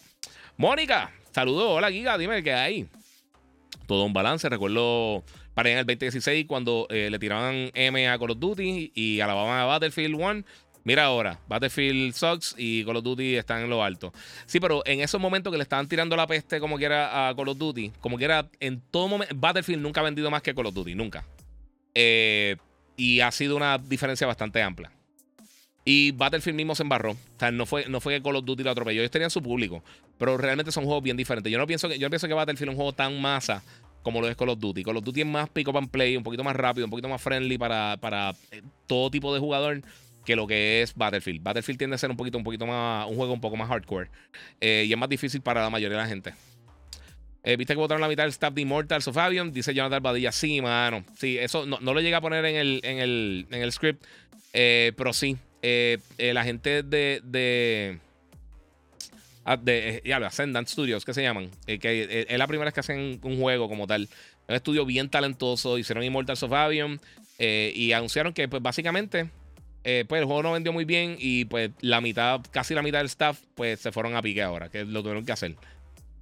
Mónica, 0.56 1.12
saludos. 1.32 1.66
Hola, 1.68 1.90
Giga. 1.90 2.18
Dime 2.18 2.42
qué 2.42 2.52
hay. 2.52 2.86
Todo 3.86 4.04
un 4.04 4.12
balance. 4.12 4.48
Recuerdo 4.48 5.24
para 5.54 5.70
en 5.70 5.78
el 5.78 5.86
2016 5.86 6.46
cuando 6.46 6.86
eh, 6.90 7.08
le 7.10 7.18
tiraban 7.18 7.70
M 7.74 8.08
a 8.08 8.18
Call 8.18 8.32
of 8.32 8.38
Duty 8.38 8.92
y 8.94 9.20
alababan 9.20 9.60
a 9.60 9.64
Battlefield 9.64 10.14
1. 10.14 10.44
Mira 10.86 11.04
ahora, 11.04 11.40
Battlefield 11.48 12.12
sucks 12.12 12.54
y 12.58 12.84
Call 12.84 12.96
of 12.96 13.04
Duty 13.04 13.36
están 13.36 13.62
en 13.62 13.70
lo 13.70 13.82
alto. 13.82 14.12
Sí, 14.44 14.60
pero 14.60 14.82
en 14.84 15.00
esos 15.00 15.18
momentos 15.18 15.50
que 15.50 15.56
le 15.56 15.62
estaban 15.62 15.88
tirando 15.88 16.14
la 16.14 16.26
peste 16.26 16.60
como 16.60 16.76
quiera 16.76 17.28
a 17.28 17.34
Call 17.34 17.48
of 17.48 17.56
Duty, 17.58 17.92
como 18.00 18.18
quiera, 18.18 18.50
en 18.60 18.82
todo 18.90 19.08
momento, 19.08 19.34
Battlefield 19.34 19.80
nunca 19.80 20.02
ha 20.02 20.04
vendido 20.04 20.30
más 20.30 20.42
que 20.42 20.54
Call 20.54 20.66
of 20.66 20.74
Duty, 20.74 20.94
nunca. 20.94 21.24
Eh, 21.94 22.56
y 22.96 23.20
ha 23.20 23.30
sido 23.30 23.56
una 23.56 23.78
diferencia 23.78 24.26
bastante 24.26 24.60
amplia. 24.60 24.90
Y 25.84 26.12
Battlefield 26.12 26.56
mismo 26.56 26.74
se 26.74 26.82
embarró. 26.82 27.12
O 27.12 27.38
sea, 27.38 27.50
no 27.50 27.66
fue, 27.66 27.86
no 27.88 28.00
fue 28.00 28.14
que 28.14 28.22
Call 28.22 28.36
of 28.36 28.44
Duty 28.44 28.62
lo 28.62 28.70
atropelló. 28.70 29.00
Ellos 29.00 29.10
tenían 29.10 29.30
su 29.30 29.42
público. 29.42 29.84
Pero 30.18 30.36
realmente 30.38 30.72
son 30.72 30.84
juegos 30.84 31.02
bien 31.02 31.16
diferentes. 31.16 31.52
Yo 31.52 31.58
no 31.58 31.66
pienso 31.66 31.88
que, 31.88 31.98
yo 31.98 32.08
pienso 32.08 32.26
que 32.26 32.34
Battlefield 32.34 32.70
es 32.70 32.72
un 32.72 32.76
juego 32.76 32.92
tan 32.92 33.20
masa 33.20 33.62
como 34.04 34.20
lo 34.20 34.28
es 34.28 34.36
Call 34.36 34.50
of 34.50 34.60
Duty. 34.60 34.84
Call 34.84 34.98
of 34.98 35.04
Duty 35.04 35.22
es 35.22 35.26
más 35.26 35.48
pick 35.48 35.66
up 35.66 35.76
and 35.76 35.90
play, 35.90 36.16
un 36.16 36.22
poquito 36.22 36.44
más 36.44 36.54
rápido, 36.54 36.86
un 36.86 36.90
poquito 36.90 37.08
más 37.08 37.20
friendly 37.20 37.58
para, 37.58 37.96
para 37.96 38.34
eh, 38.52 38.62
todo 38.86 39.10
tipo 39.10 39.34
de 39.34 39.40
jugador 39.40 39.82
que 40.24 40.36
lo 40.36 40.46
que 40.46 40.82
es 40.82 40.94
Battlefield. 40.94 41.42
Battlefield 41.42 41.78
tiende 41.78 41.96
a 41.96 41.98
ser 41.98 42.10
un 42.10 42.16
poquito, 42.16 42.38
un 42.38 42.44
poquito 42.44 42.66
más, 42.66 43.08
un 43.08 43.16
juego 43.16 43.32
un 43.32 43.40
poco 43.40 43.56
más 43.56 43.68
hardcore. 43.68 44.10
Eh, 44.60 44.84
y 44.86 44.92
es 44.92 44.98
más 44.98 45.08
difícil 45.08 45.40
para 45.40 45.62
la 45.62 45.70
mayoría 45.70 45.96
de 45.96 46.02
la 46.02 46.08
gente. 46.08 46.34
Eh, 47.42 47.56
¿Viste 47.56 47.74
que 47.74 47.78
votaron 47.78 48.00
la 48.00 48.08
mitad 48.08 48.22
del 48.22 48.30
staff 48.30 48.54
de 48.54 48.62
Immortals 48.62 49.08
of 49.08 49.16
Avion? 49.16 49.52
Dice 49.52 49.74
Jonathan 49.74 50.02
Badilla. 50.02 50.32
Sí, 50.32 50.60
mano. 50.60 51.04
Sí, 51.16 51.38
eso 51.38 51.66
no, 51.66 51.78
lo 51.80 52.00
llega 52.00 52.18
a 52.18 52.20
poner 52.20 52.44
en 52.44 52.56
el, 52.56 52.80
en 52.84 52.98
el, 52.98 53.46
en 53.50 53.62
el 53.62 53.72
script. 53.72 54.04
pero 54.52 55.12
sí, 55.12 55.36
eh, 56.18 56.32
la 56.32 56.44
gente 56.44 56.82
de, 56.82 57.20
de 57.24 57.98
Ah, 59.44 59.60
eh, 59.66 60.00
ya, 60.04 60.16
Ascendant 60.16 60.66
Studios, 60.66 61.04
que 61.04 61.12
se 61.12 61.22
llaman. 61.22 61.50
Eh, 61.66 61.78
que 61.78 62.02
eh, 62.02 62.26
es 62.28 62.38
la 62.38 62.46
primera 62.46 62.66
vez 62.66 62.74
que 62.74 62.80
hacen 62.80 63.20
un 63.22 63.38
juego 63.38 63.68
como 63.68 63.86
tal. 63.86 64.08
Un 64.48 64.54
estudio 64.54 64.86
bien 64.86 65.10
talentoso. 65.10 65.76
Hicieron 65.78 66.02
Immortals 66.04 66.42
of 66.42 66.52
Avion. 66.52 67.00
y 67.38 67.92
anunciaron 67.92 68.32
que, 68.32 68.48
pues, 68.48 68.62
básicamente. 68.62 69.28
pues 69.82 70.20
el 70.20 70.24
juego 70.24 70.42
no 70.42 70.52
vendió 70.52 70.72
muy 70.72 70.84
bien. 70.84 71.16
Y 71.18 71.44
pues 71.44 71.70
la 71.80 72.00
mitad, 72.00 72.40
casi 72.50 72.74
la 72.74 72.82
mitad 72.82 72.98
del 72.98 73.06
staff, 73.06 73.38
pues 73.54 73.80
se 73.80 73.92
fueron 73.92 74.16
a 74.16 74.22
pique 74.22 74.42
ahora. 74.42 74.70
Que 74.70 74.84
lo 74.84 75.02
tuvieron 75.02 75.26
que 75.26 75.32
hacer. 75.32 75.56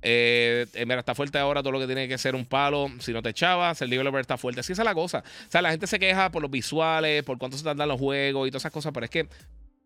Mira, 0.03 0.98
está 0.98 1.14
fuerte 1.14 1.38
ahora 1.38 1.62
todo 1.62 1.72
lo 1.72 1.80
que 1.80 1.86
tiene 1.86 2.09
que 2.09 2.18
ser 2.18 2.34
un 2.34 2.44
palo. 2.44 2.90
Si 2.98 3.12
no 3.12 3.22
te 3.22 3.30
echabas, 3.30 3.80
el 3.82 3.90
developer 3.90 4.20
está 4.20 4.36
fuerte. 4.36 4.61
Así 4.61 4.72
es 4.72 4.78
la 4.78 4.94
cosa. 4.94 5.18
O 5.18 5.50
sea, 5.50 5.62
la 5.62 5.70
gente 5.70 5.86
se 5.86 5.98
queja 5.98 6.30
por 6.30 6.42
los 6.42 6.50
visuales, 6.50 7.22
por 7.22 7.38
cuánto 7.38 7.57
se 7.57 7.64
tardan 7.64 7.88
los 7.88 8.00
juegos 8.00 8.48
y 8.48 8.50
todas 8.50 8.62
esas 8.62 8.72
cosas. 8.72 8.92
Pero 8.92 9.05
es 9.05 9.11
que 9.11 9.28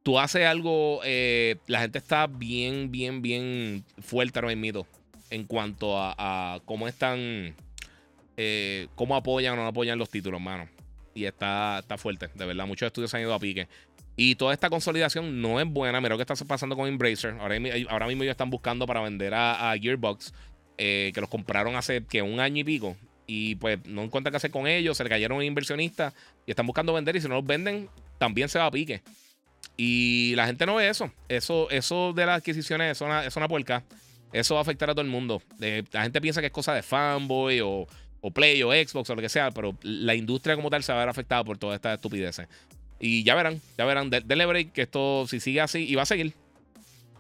tú 0.03 0.19
haces 0.21 0.47
algo, 0.47 1.01
eh, 1.05 1.57
la 1.67 1.81
gente 1.81 1.99
está 1.99 2.29
bien, 2.29 2.93
bien, 2.93 3.23
bien 3.23 3.85
fuerte 4.01 4.39
ahora 4.39 4.55
mismo 4.55 4.87
en 5.31 5.45
cuanto 5.45 5.99
a, 5.99 6.61
cómo 6.65 6.87
están, 6.89 7.57
eh, 8.37 8.87
cómo 8.95 9.17
apoyan 9.17 9.55
o 9.55 9.57
no 9.57 9.67
apoyan 9.67 9.99
los 9.99 10.09
títulos, 10.09 10.41
mano. 10.41 10.69
Y 11.15 11.25
está, 11.25 11.79
está 11.81 11.97
fuerte, 11.99 12.29
de 12.35 12.47
verdad. 12.47 12.67
Muchos 12.67 12.87
estudios 12.87 13.13
han 13.15 13.23
ido 13.23 13.35
a 13.35 13.39
pique. 13.39 13.69
Y 14.17 14.35
toda 14.37 14.55
esta 14.55 14.71
consolidación 14.71 15.43
no 15.43 15.61
es 15.61 15.67
buena. 15.67 16.01
Mira 16.01 16.15
lo 16.15 16.25
que 16.25 16.33
está 16.33 16.45
pasando 16.47 16.75
con 16.75 16.89
Embracer. 16.89 17.37
Ahora, 17.39 17.57
ahora 17.91 18.07
mismo 18.07 18.23
ellos 18.23 18.33
están 18.33 18.51
buscando 18.51 18.87
para 18.87 19.03
vender 19.03 19.35
a, 19.35 19.75
Gearbox, 19.79 20.33
eh, 20.79 21.13
que 21.15 21.21
los 21.21 21.29
compraron 21.29 21.77
hace 21.77 22.05
que 22.05 22.23
un 22.23 22.41
año 22.41 22.61
y 22.61 22.65
pico. 22.65 22.97
Y 23.27 23.57
pues 23.57 23.85
no 23.85 24.03
encuentran 24.03 24.33
qué 24.33 24.39
hacer 24.39 24.51
con 24.51 24.67
ellos. 24.67 24.97
Se 24.97 25.05
le 25.05 25.11
cayeron 25.11 25.43
inversionistas 25.43 26.15
y 26.47 26.51
están 26.51 26.67
buscando 26.67 26.95
vender. 26.95 27.17
Y 27.17 27.21
si 27.21 27.29
no 27.29 27.35
los 27.35 27.47
venden, 27.47 27.91
también 28.19 28.49
se 28.49 28.59
va 28.59 28.67
a 28.67 28.71
pique. 28.71 29.03
Y 29.77 30.33
la 30.37 30.47
gente 30.47 30.65
no 30.65 30.77
ve 30.77 30.89
eso. 30.89 31.13
Eso, 31.29 31.69
eso 31.71 32.13
de 32.15 32.25
las 32.25 32.39
adquisiciones 32.39 32.93
es 32.93 33.01
una, 33.03 33.25
es 33.25 33.37
una 33.37 33.49
puerca. 33.49 33.85
Eso 34.33 34.55
va 34.55 34.61
a 34.61 34.63
afectar 34.63 34.91
a 34.91 34.95
todo 34.95 35.03
el 35.03 35.11
mundo. 35.11 35.43
la 35.59 36.03
gente 36.03 36.21
piensa 36.21 36.41
que 36.41 36.47
es 36.47 36.53
cosa 36.53 36.75
de 36.75 36.83
fanboy 36.83 37.61
o, 37.61 37.87
Play 38.35 38.61
o 38.65 38.73
Xbox 38.73 39.09
o 39.11 39.15
lo 39.15 39.23
que 39.23 39.29
sea, 39.29 39.53
pero 39.53 39.77
la 39.83 40.13
industria 40.17 40.57
como 40.57 40.69
tal 40.69 40.83
se 40.83 40.91
va 40.93 40.99
a 40.99 41.03
ver 41.03 41.09
afectada 41.09 41.45
por 41.45 41.59
todas 41.59 41.77
estas 41.77 41.95
estupideces. 41.95 42.49
Y 42.99 43.25
ya 43.25 43.35
verán, 43.35 43.61
ya 43.77 43.85
verán. 43.85 44.11
Denle 44.11 44.47
break 44.47 44.73
que 44.73 44.83
esto, 44.83 45.27
si 45.29 45.41
sigue 45.41 45.61
así, 45.61 45.87
y 45.87 45.95
va 45.95 46.03
a 46.03 46.07
seguir. 46.07 46.35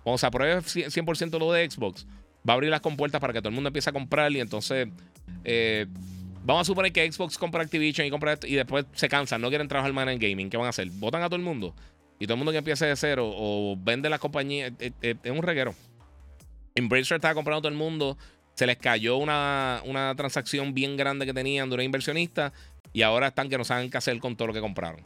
Cuando 0.03 0.19
se 0.19 0.27
apruebe 0.27 0.61
100% 0.61 1.39
lo 1.39 1.53
de 1.53 1.69
Xbox, 1.69 2.07
va 2.49 2.53
a 2.53 2.55
abrir 2.55 2.71
las 2.71 2.81
compuertas 2.81 3.21
para 3.21 3.33
que 3.33 3.41
todo 3.41 3.49
el 3.49 3.55
mundo 3.55 3.69
empiece 3.69 3.91
a 3.91 3.93
comprar 3.93 4.31
y 4.33 4.41
entonces. 4.41 4.89
Eh, 5.45 5.87
vamos 6.45 6.63
a 6.63 6.65
suponer 6.65 6.93
que 6.93 7.11
Xbox 7.11 7.37
compra 7.37 7.63
Activision 7.63 8.07
y 8.07 8.11
compra 8.11 8.35
esto 8.35 8.47
y 8.47 8.55
después 8.55 8.87
se 8.93 9.09
cansan, 9.09 9.41
no 9.41 9.49
quieren 9.49 9.67
trabajar 9.67 9.93
más 9.93 10.09
en 10.09 10.19
gaming. 10.19 10.49
¿Qué 10.49 10.57
van 10.57 10.67
a 10.67 10.71
hacer? 10.71 10.89
¿Votan 10.91 11.23
a 11.23 11.27
todo 11.27 11.37
el 11.37 11.43
mundo? 11.43 11.75
y 12.19 12.27
todo 12.27 12.35
el 12.35 12.39
mundo 12.39 12.53
que 12.53 12.59
empiece 12.59 12.87
de 12.87 12.97
cero 12.97 13.31
o 13.35 13.77
vende 13.79 14.09
la 14.09 14.19
compañía, 14.19 14.71
es, 14.79 15.17
un 15.31 15.43
reguero. 15.43 15.75
Embracer 16.75 17.17
estaba 17.17 17.35
comprando 17.35 17.63
todo 17.63 17.73
el 17.73 17.79
mundo, 17.79 18.17
se 18.55 18.67
les 18.67 18.77
cayó 18.77 19.17
una, 19.17 19.83
una 19.85 20.15
transacción 20.15 20.75
bien 20.75 20.97
grande 20.97 21.27
que 21.27 21.35
tenían 21.35 21.69
de 21.69 21.75
una 21.75 21.85
inversionista 21.85 22.53
y 22.93 23.03
ahora 23.03 23.29
están 23.29 23.49
que 23.49 23.59
no 23.59 23.65
saben 23.65 23.91
qué 23.91 23.99
hacer 23.99 24.19
con 24.19 24.37
todo 24.37 24.49
lo 24.49 24.55
que 24.55 24.61
compraron. 24.61 25.01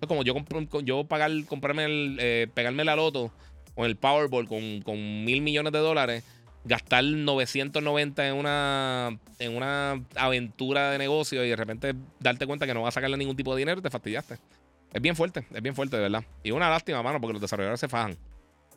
Es 0.00 0.06
como 0.06 0.22
yo, 0.22 1.04
pagar, 1.04 1.30
comprarme 1.46 1.84
el, 1.84 2.16
eh, 2.20 2.46
pegarme 2.52 2.84
la 2.84 2.96
loto 2.96 3.32
con 3.74 3.86
el 3.86 3.96
Powerball 3.96 4.48
con, 4.48 5.24
mil 5.24 5.40
millones 5.40 5.72
de 5.72 5.78
dólares, 5.78 6.24
gastar 6.64 7.04
990 7.04 8.28
en 8.28 8.34
una, 8.34 9.18
en 9.38 9.56
una 9.56 10.04
aventura 10.16 10.90
de 10.90 10.98
negocio 10.98 11.44
y 11.44 11.48
de 11.48 11.56
repente 11.56 11.94
darte 12.20 12.46
cuenta 12.46 12.66
que 12.66 12.74
no 12.74 12.82
vas 12.82 12.94
a 12.94 12.96
sacarle 12.96 13.16
ningún 13.16 13.36
tipo 13.36 13.54
de 13.54 13.60
dinero, 13.60 13.82
te 13.82 13.90
fastidiaste. 13.90 14.38
Es 14.92 15.02
bien 15.02 15.16
fuerte, 15.16 15.46
es 15.52 15.62
bien 15.62 15.74
fuerte, 15.74 15.96
de 15.96 16.02
verdad. 16.02 16.24
Y 16.42 16.50
una 16.50 16.70
lástima, 16.70 17.02
mano, 17.02 17.20
porque 17.20 17.34
los 17.34 17.42
desarrolladores 17.42 17.80
se 17.80 17.88
fajan. 17.88 18.16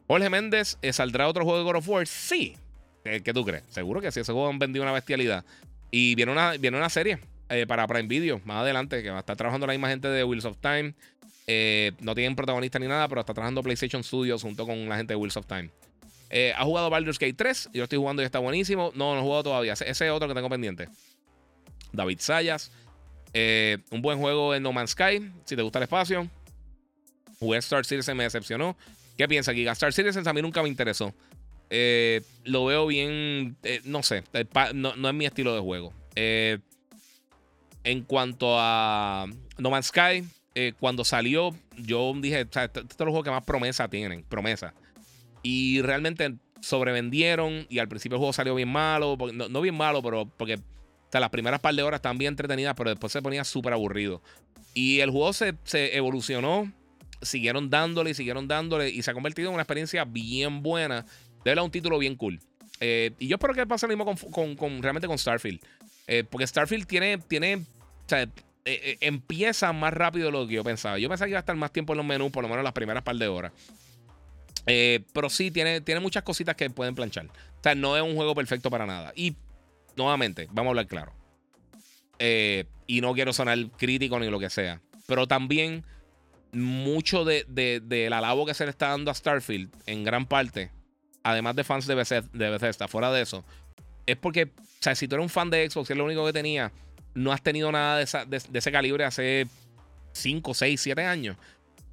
Jorge 0.07 0.29
Méndez, 0.29 0.77
eh, 0.81 0.91
¿saldrá 0.91 1.27
otro 1.27 1.45
juego 1.45 1.59
de 1.59 1.63
God 1.63 1.75
of 1.77 1.89
War? 1.89 2.05
Sí. 2.05 2.57
¿Qué, 3.03 3.33
tú 3.33 3.45
crees? 3.45 3.63
Seguro 3.69 4.01
que 4.01 4.11
sí. 4.11 4.19
Ese 4.19 4.33
juego 4.33 4.49
han 4.49 4.59
vendido 4.59 4.83
una 4.83 4.91
bestialidad. 4.91 5.45
Y 5.89 6.15
viene 6.15 6.31
una, 6.31 6.51
viene 6.57 6.77
una 6.77 6.89
serie 6.89 7.19
eh, 7.51 7.67
para 7.67 7.87
Prime 7.87 8.07
Video 8.07 8.41
más 8.45 8.61
adelante, 8.61 9.03
que 9.03 9.09
va 9.09 9.17
a 9.17 9.19
estar 9.19 9.35
trabajando 9.37 9.67
la 9.67 9.73
misma 9.73 9.89
gente 9.89 10.07
de 10.07 10.23
Wheels 10.23 10.45
of 10.45 10.57
Time. 10.57 10.93
Eh, 11.47 11.91
no 11.99 12.15
tienen 12.15 12.35
protagonista 12.35 12.79
ni 12.79 12.87
nada, 12.87 13.07
pero 13.07 13.21
está 13.21 13.33
trabajando 13.33 13.61
PlayStation 13.61 14.03
Studios 14.03 14.41
junto 14.41 14.65
con 14.65 14.89
la 14.89 14.97
gente 14.97 15.13
de 15.13 15.17
Wheels 15.17 15.37
of 15.37 15.45
Time. 15.45 15.69
¿Ha 16.55 16.63
jugado 16.63 16.89
Baldur's 16.89 17.19
Gate 17.19 17.33
3? 17.33 17.71
Yo 17.73 17.83
estoy 17.83 17.99
jugando 17.99 18.21
y 18.21 18.25
está 18.25 18.39
buenísimo. 18.39 18.93
No, 18.95 19.13
no 19.13 19.19
he 19.19 19.23
jugado 19.23 19.43
todavía. 19.43 19.73
Ese 19.73 19.89
es 19.89 20.01
otro 20.11 20.29
que 20.29 20.33
tengo 20.33 20.49
pendiente. 20.49 20.87
David 21.91 22.19
Sayas. 22.19 22.71
Eh, 23.33 23.77
un 23.91 24.01
buen 24.01 24.19
juego 24.19 24.53
en 24.53 24.63
No 24.63 24.73
Man's 24.73 24.91
Sky, 24.91 25.31
si 25.45 25.55
te 25.55 25.61
gusta 25.61 25.79
el 25.79 25.83
espacio. 25.83 26.27
Jugué 27.39 27.59
Star 27.59 27.85
Citizen, 27.85 28.17
me 28.17 28.23
decepcionó. 28.23 28.75
¿Qué 29.17 29.27
piensas, 29.27 29.55
Giga? 29.55 29.71
Star 29.71 29.93
Citizen 29.93 30.27
a 30.27 30.33
mí 30.33 30.41
nunca 30.41 30.61
me 30.61 30.69
interesó. 30.69 31.13
Eh, 31.69 32.21
lo 32.43 32.65
veo 32.65 32.85
bien, 32.87 33.55
eh, 33.63 33.79
no 33.85 34.03
sé, 34.03 34.23
no, 34.73 35.09
es 35.09 35.15
mi 35.15 35.25
estilo 35.25 35.55
de 35.55 35.61
juego. 35.61 35.93
En 37.83 38.03
cuanto 38.03 38.55
a 38.59 39.25
No 39.57 39.69
Man's 39.69 39.87
Sky, 39.87 40.23
cuando 40.79 41.03
salió, 41.05 41.55
yo 41.77 42.13
dije, 42.17 42.41
este, 42.41 42.63
este 42.63 42.79
es 42.81 42.99
el 42.99 43.23
que 43.23 43.31
más 43.31 43.43
promesa 43.43 43.87
tienen, 43.87 44.23
promesa. 44.23 44.73
Y 45.43 45.81
realmente 45.81 46.35
sobrevendieron 46.59 47.65
y 47.69 47.79
al 47.79 47.87
principio 47.87 48.15
el 48.15 48.19
juego 48.19 48.33
salió 48.33 48.55
bien 48.55 48.69
malo, 48.69 49.17
no, 49.33 49.61
bien 49.61 49.75
malo, 49.75 50.01
pero 50.01 50.25
porque 50.25 50.59
sea, 51.11 51.19
las 51.19 51.29
primeras 51.29 51.59
par 51.59 51.75
de 51.75 51.83
horas 51.83 51.97
estaban 51.97 52.17
bien 52.17 52.33
entretenidas, 52.33 52.73
pero 52.75 52.89
después 52.89 53.11
se 53.11 53.21
ponía 53.21 53.43
súper 53.43 53.73
aburrido. 53.73 54.21
Y 54.73 54.99
el 54.99 55.11
juego 55.11 55.33
se, 55.33 55.57
evolucionó, 55.95 56.71
siguieron 57.21 57.69
dándole 57.69 58.11
y 58.11 58.13
siguieron 58.13 58.47
dándole 58.47 58.89
y 58.89 59.01
se 59.01 59.11
ha 59.11 59.13
convertido 59.13 59.49
en 59.49 59.55
una 59.55 59.63
experiencia 59.63 60.05
bien 60.05 60.63
buena. 60.63 61.03
De 61.43 61.51
verdad, 61.51 61.65
un 61.65 61.71
título 61.71 61.97
bien 61.97 62.15
cool. 62.15 62.39
Eh, 62.79 63.11
y 63.19 63.27
yo 63.27 63.35
espero 63.35 63.53
que 63.53 63.67
pase 63.67 63.87
lo 63.87 63.95
mismo 63.95 64.15
con, 64.31 64.81
realmente 64.81 65.07
con 65.07 65.17
Starfield. 65.17 65.59
Eh, 66.13 66.25
porque 66.29 66.45
Starfield 66.45 66.85
tiene, 66.87 67.17
tiene, 67.19 67.55
o 67.55 68.09
sea, 68.09 68.27
eh, 68.65 68.97
empieza 68.99 69.71
más 69.71 69.93
rápido 69.93 70.25
de 70.25 70.31
lo 70.33 70.45
que 70.45 70.55
yo 70.55 70.63
pensaba. 70.63 70.99
Yo 70.99 71.07
pensaba 71.07 71.27
que 71.27 71.31
iba 71.31 71.39
a 71.39 71.41
estar 71.41 71.55
más 71.55 71.71
tiempo 71.71 71.93
en 71.93 71.97
los 71.97 72.05
menús, 72.05 72.31
por 72.31 72.43
lo 72.43 72.49
menos 72.49 72.63
las 72.63 72.73
primeras 72.73 73.03
par 73.03 73.15
de 73.15 73.27
horas. 73.27 73.53
pero 74.65 75.29
sí, 75.29 75.51
tiene, 75.51 75.79
tiene 75.79 76.01
muchas 76.01 76.23
cositas 76.23 76.55
que 76.55 76.69
pueden 76.69 76.95
planchar. 76.95 77.27
O 77.27 77.63
sea, 77.63 77.75
no 77.75 77.95
es 77.95 78.03
un 78.03 78.15
juego 78.15 78.35
perfecto 78.35 78.69
para 78.69 78.85
nada. 78.85 79.13
Y 79.15 79.35
nuevamente, 79.95 80.47
vamos 80.51 80.67
a 80.67 80.71
hablar 80.71 80.87
claro. 80.87 81.13
Eh, 82.19 82.65
y 82.87 83.01
no 83.01 83.13
quiero 83.13 83.33
sonar 83.33 83.57
crítico 83.77 84.19
ni 84.19 84.29
lo 84.29 84.39
que 84.39 84.49
sea. 84.49 84.81
Pero 85.07 85.27
también 85.27 85.85
mucho 86.51 87.23
de, 87.23 87.45
de, 87.47 88.07
alabo 88.13 88.45
que 88.45 88.53
se 88.53 88.65
le 88.65 88.69
está 88.69 88.89
dando 88.89 89.09
a 89.09 89.13
Starfield, 89.13 89.71
en 89.85 90.03
gran 90.03 90.25
parte, 90.25 90.71
además 91.23 91.55
de 91.55 91.63
fans 91.63 91.87
de 91.87 91.95
Bethesda, 91.95 92.87
fuera 92.87 93.11
de 93.11 93.21
eso, 93.21 93.45
es 94.05 94.17
porque, 94.17 94.43
o 94.43 94.49
sea, 94.79 94.95
si 94.95 95.07
tú 95.07 95.15
eres 95.15 95.23
un 95.23 95.29
fan 95.29 95.49
de 95.49 95.69
Xbox, 95.69 95.89
y 95.89 95.93
es 95.93 95.97
lo 95.97 96.05
único 96.05 96.25
que 96.25 96.33
tenía, 96.33 96.71
no 97.13 97.31
has 97.31 97.41
tenido 97.41 97.71
nada 97.71 97.97
de, 97.97 98.41
ese 98.53 98.71
calibre 98.71 99.03
hace 99.03 99.47
5, 100.13 100.53
6, 100.53 100.81
7 100.81 101.03
años. 101.03 101.37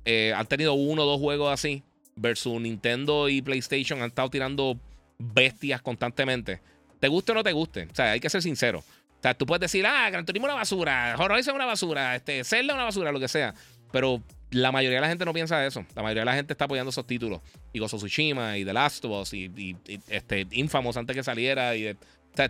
Eh, 0.05 0.33
han 0.35 0.47
tenido 0.47 0.75
uno 0.75 1.03
o 1.03 1.07
dos 1.07 1.21
juegos 1.21 1.53
así, 1.53 1.83
versus 2.17 2.61
Nintendo 2.61 3.29
y 3.29 3.43
PlayStation 3.43 4.01
han 4.01 4.09
estado 4.09 4.31
tirando 4.31 4.79
bestias 5.19 5.83
constantemente. 5.83 6.61
Te 7.01 7.09
guste 7.09 7.33
o 7.33 7.35
no 7.35 7.45
te 7.45 7.53
guste. 7.53 7.89
O 7.91 7.95
sea, 7.95 8.13
hay 8.13 8.21
que 8.21 8.31
ser 8.31 8.43
sincero. 8.43 8.81
O 8.81 9.23
sea, 9.23 9.35
tú 9.35 9.47
puedes 9.47 9.61
decir, 9.61 9.85
ah, 9.87 10.09
Gran 10.11 10.25
Turismo 10.25 10.47
es 10.47 10.53
una 10.53 10.61
basura, 10.61 11.17
Horizon 11.19 11.53
es 11.53 11.57
una 11.57 11.67
basura, 11.67 12.17
este, 12.17 12.45
Zelda 12.45 12.73
es 12.73 12.77
una 12.77 12.85
basura, 12.85 13.13
lo 13.13 13.19
que 13.19 13.29
sea. 13.29 13.55
Pero 13.91 14.23
la 14.51 14.73
mayoría 14.73 14.99
de 14.99 15.03
la 15.03 15.09
gente 15.09 15.25
no 15.25 15.33
piensa 15.33 15.65
eso. 15.67 15.85
La 15.95 16.03
mayoría 16.03 16.23
de 16.23 16.27
la 16.27 16.35
gente 16.35 16.53
está 16.55 16.65
apoyando 16.65 16.91
esos 16.91 17.07
títulos. 17.07 17.41
Y 17.73 17.79
Gozo 17.79 17.97
Tsushima 17.97 18.57
y 18.57 18.65
The 18.65 18.73
Last 18.73 19.05
of 19.05 19.23
Us 19.23 19.35
y, 19.35 19.77
este, 20.09 20.47
Infamous 20.53 20.97
antes 20.97 21.15
que 21.15 21.23
saliera. 21.23 21.77
Y, 21.77 21.97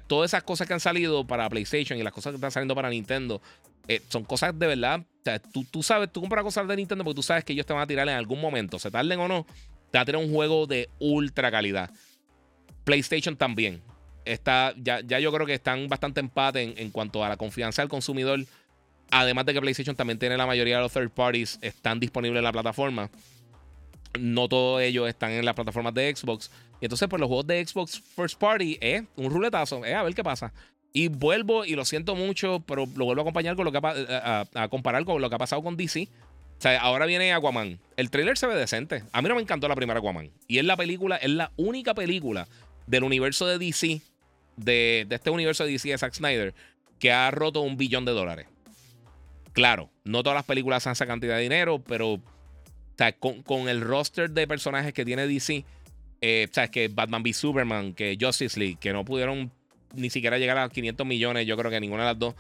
todas 0.06 0.30
esas 0.30 0.42
cosas 0.42 0.66
que 0.66 0.74
han 0.74 0.80
salido 0.80 1.26
para 1.26 1.48
PlayStation 1.48 1.98
y 1.98 2.02
las 2.02 2.12
cosas 2.12 2.32
que 2.32 2.36
están 2.36 2.50
saliendo 2.50 2.74
para 2.74 2.90
Nintendo 2.90 3.40
eh, 3.88 4.02
son 4.08 4.24
cosas 4.24 4.56
de 4.58 4.66
verdad. 4.66 5.00
Tú, 5.52 5.64
tú 5.64 5.82
sabes, 5.82 6.12
tú 6.12 6.20
compras 6.20 6.44
cosas 6.44 6.68
de 6.68 6.76
Nintendo 6.76 7.04
porque 7.04 7.16
tú 7.16 7.22
sabes 7.22 7.44
que 7.44 7.52
ellos 7.52 7.66
te 7.66 7.72
van 7.72 7.82
a 7.82 7.86
tirar 7.86 8.08
en 8.08 8.14
algún 8.14 8.40
momento, 8.40 8.78
se 8.78 8.90
tarden 8.90 9.18
o 9.20 9.28
no, 9.28 9.46
te 9.90 9.98
va 9.98 10.02
a 10.02 10.04
tirar 10.04 10.22
un 10.22 10.32
juego 10.32 10.66
de 10.66 10.88
ultra 10.98 11.50
calidad. 11.50 11.90
PlayStation 12.84 13.36
también 13.36 13.82
está, 14.24 14.74
ya, 14.76 15.00
ya 15.00 15.18
yo 15.18 15.32
creo 15.32 15.46
que 15.46 15.54
están 15.54 15.88
bastante 15.88 16.20
empate 16.20 16.74
en, 16.82 16.90
cuanto 16.90 17.24
a 17.24 17.28
la 17.28 17.36
confianza 17.36 17.82
del 17.82 17.88
consumidor. 17.88 18.40
Además 19.10 19.46
de 19.46 19.54
que 19.54 19.60
PlayStation 19.60 19.96
también 19.96 20.18
tiene 20.18 20.36
la 20.36 20.46
mayoría 20.46 20.76
de 20.76 20.82
los 20.82 20.92
third 20.92 21.10
parties 21.10 21.58
están 21.62 21.98
disponibles 21.98 22.38
en 22.38 22.44
la 22.44 22.52
plataforma. 22.52 23.10
No 24.18 24.48
todos 24.48 24.82
ellos 24.82 25.08
están 25.08 25.32
en 25.32 25.44
las 25.44 25.54
plataformas 25.54 25.94
de 25.94 26.14
Xbox. 26.14 26.50
Y 26.80 26.84
entonces, 26.84 27.08
pues 27.08 27.20
los 27.20 27.28
juegos 27.28 27.46
de 27.46 27.64
Xbox 27.64 28.00
First 28.00 28.38
Party 28.38 28.78
es 28.80 29.02
un 29.16 29.30
ruletazo. 29.30 29.84
Es 29.84 29.94
a 29.94 30.02
ver 30.02 30.14
qué 30.14 30.22
pasa. 30.22 30.52
Y 30.92 31.08
vuelvo, 31.08 31.64
y 31.64 31.74
lo 31.74 31.84
siento 31.84 32.14
mucho, 32.14 32.60
pero 32.66 32.86
lo 32.96 33.04
vuelvo 33.04 33.20
a 33.20 33.24
acompañar 33.24 33.56
con 33.56 33.64
lo 33.64 33.72
que 33.72 33.78
a, 33.78 34.46
a, 34.54 34.68
comparar 34.68 35.04
con 35.04 35.20
lo 35.20 35.28
que 35.28 35.34
ha 35.36 35.38
pasado 35.38 35.62
con 35.62 35.76
DC. 35.76 36.08
O 36.58 36.60
sea, 36.60 36.80
ahora 36.80 37.06
viene 37.06 37.32
Aquaman. 37.32 37.78
El 37.96 38.10
trailer 38.10 38.36
se 38.36 38.46
ve 38.46 38.54
decente. 38.56 39.04
A 39.12 39.22
mí 39.22 39.28
no 39.28 39.34
me 39.34 39.42
encantó 39.42 39.68
la 39.68 39.76
primera 39.76 40.00
Aquaman. 40.00 40.30
Y 40.48 40.58
es 40.58 40.64
la 40.64 40.76
película, 40.76 41.16
es 41.16 41.30
la 41.30 41.52
única 41.56 41.94
película 41.94 42.48
del 42.86 43.04
universo 43.04 43.46
de 43.46 43.58
DC 43.58 44.00
de, 44.58 45.06
este 45.08 45.30
universo 45.30 45.64
de 45.64 45.72
DC 45.72 45.88
de 45.88 45.98
Zack 45.98 46.14
Snyder 46.14 46.54
que 46.98 47.12
ha 47.12 47.30
roto 47.30 47.60
un 47.60 47.76
billón 47.76 48.04
de 48.04 48.12
dólares. 48.12 48.46
Claro, 49.58 49.90
no 50.04 50.22
todas 50.22 50.36
las 50.36 50.44
películas 50.44 50.86
han 50.86 50.92
esa 50.92 51.04
cantidad 51.04 51.34
de 51.34 51.42
dinero, 51.42 51.82
pero 51.84 52.20
sea, 52.96 53.10
con, 53.10 53.68
el 53.68 53.80
roster 53.80 54.30
de 54.30 54.46
personajes 54.46 54.92
que 54.92 55.04
tiene 55.04 55.26
DC, 55.26 55.64
eh, 56.20 56.48
o 56.48 56.70
que 56.70 56.86
Batman 56.86 57.22
v 57.22 57.32
Superman, 57.32 57.92
que 57.92 58.16
Justice 58.20 58.56
League, 58.56 58.76
que 58.80 58.92
no 58.92 59.04
pudieron 59.04 59.50
ni 59.96 60.10
siquiera 60.10 60.38
llegar 60.38 60.58
a 60.58 60.68
500 60.68 61.04
millones, 61.04 61.44
yo 61.44 61.56
creo 61.56 61.72
que 61.72 61.80
ninguna 61.80 62.04
de 62.04 62.08
las 62.08 62.18
dos 62.20 62.36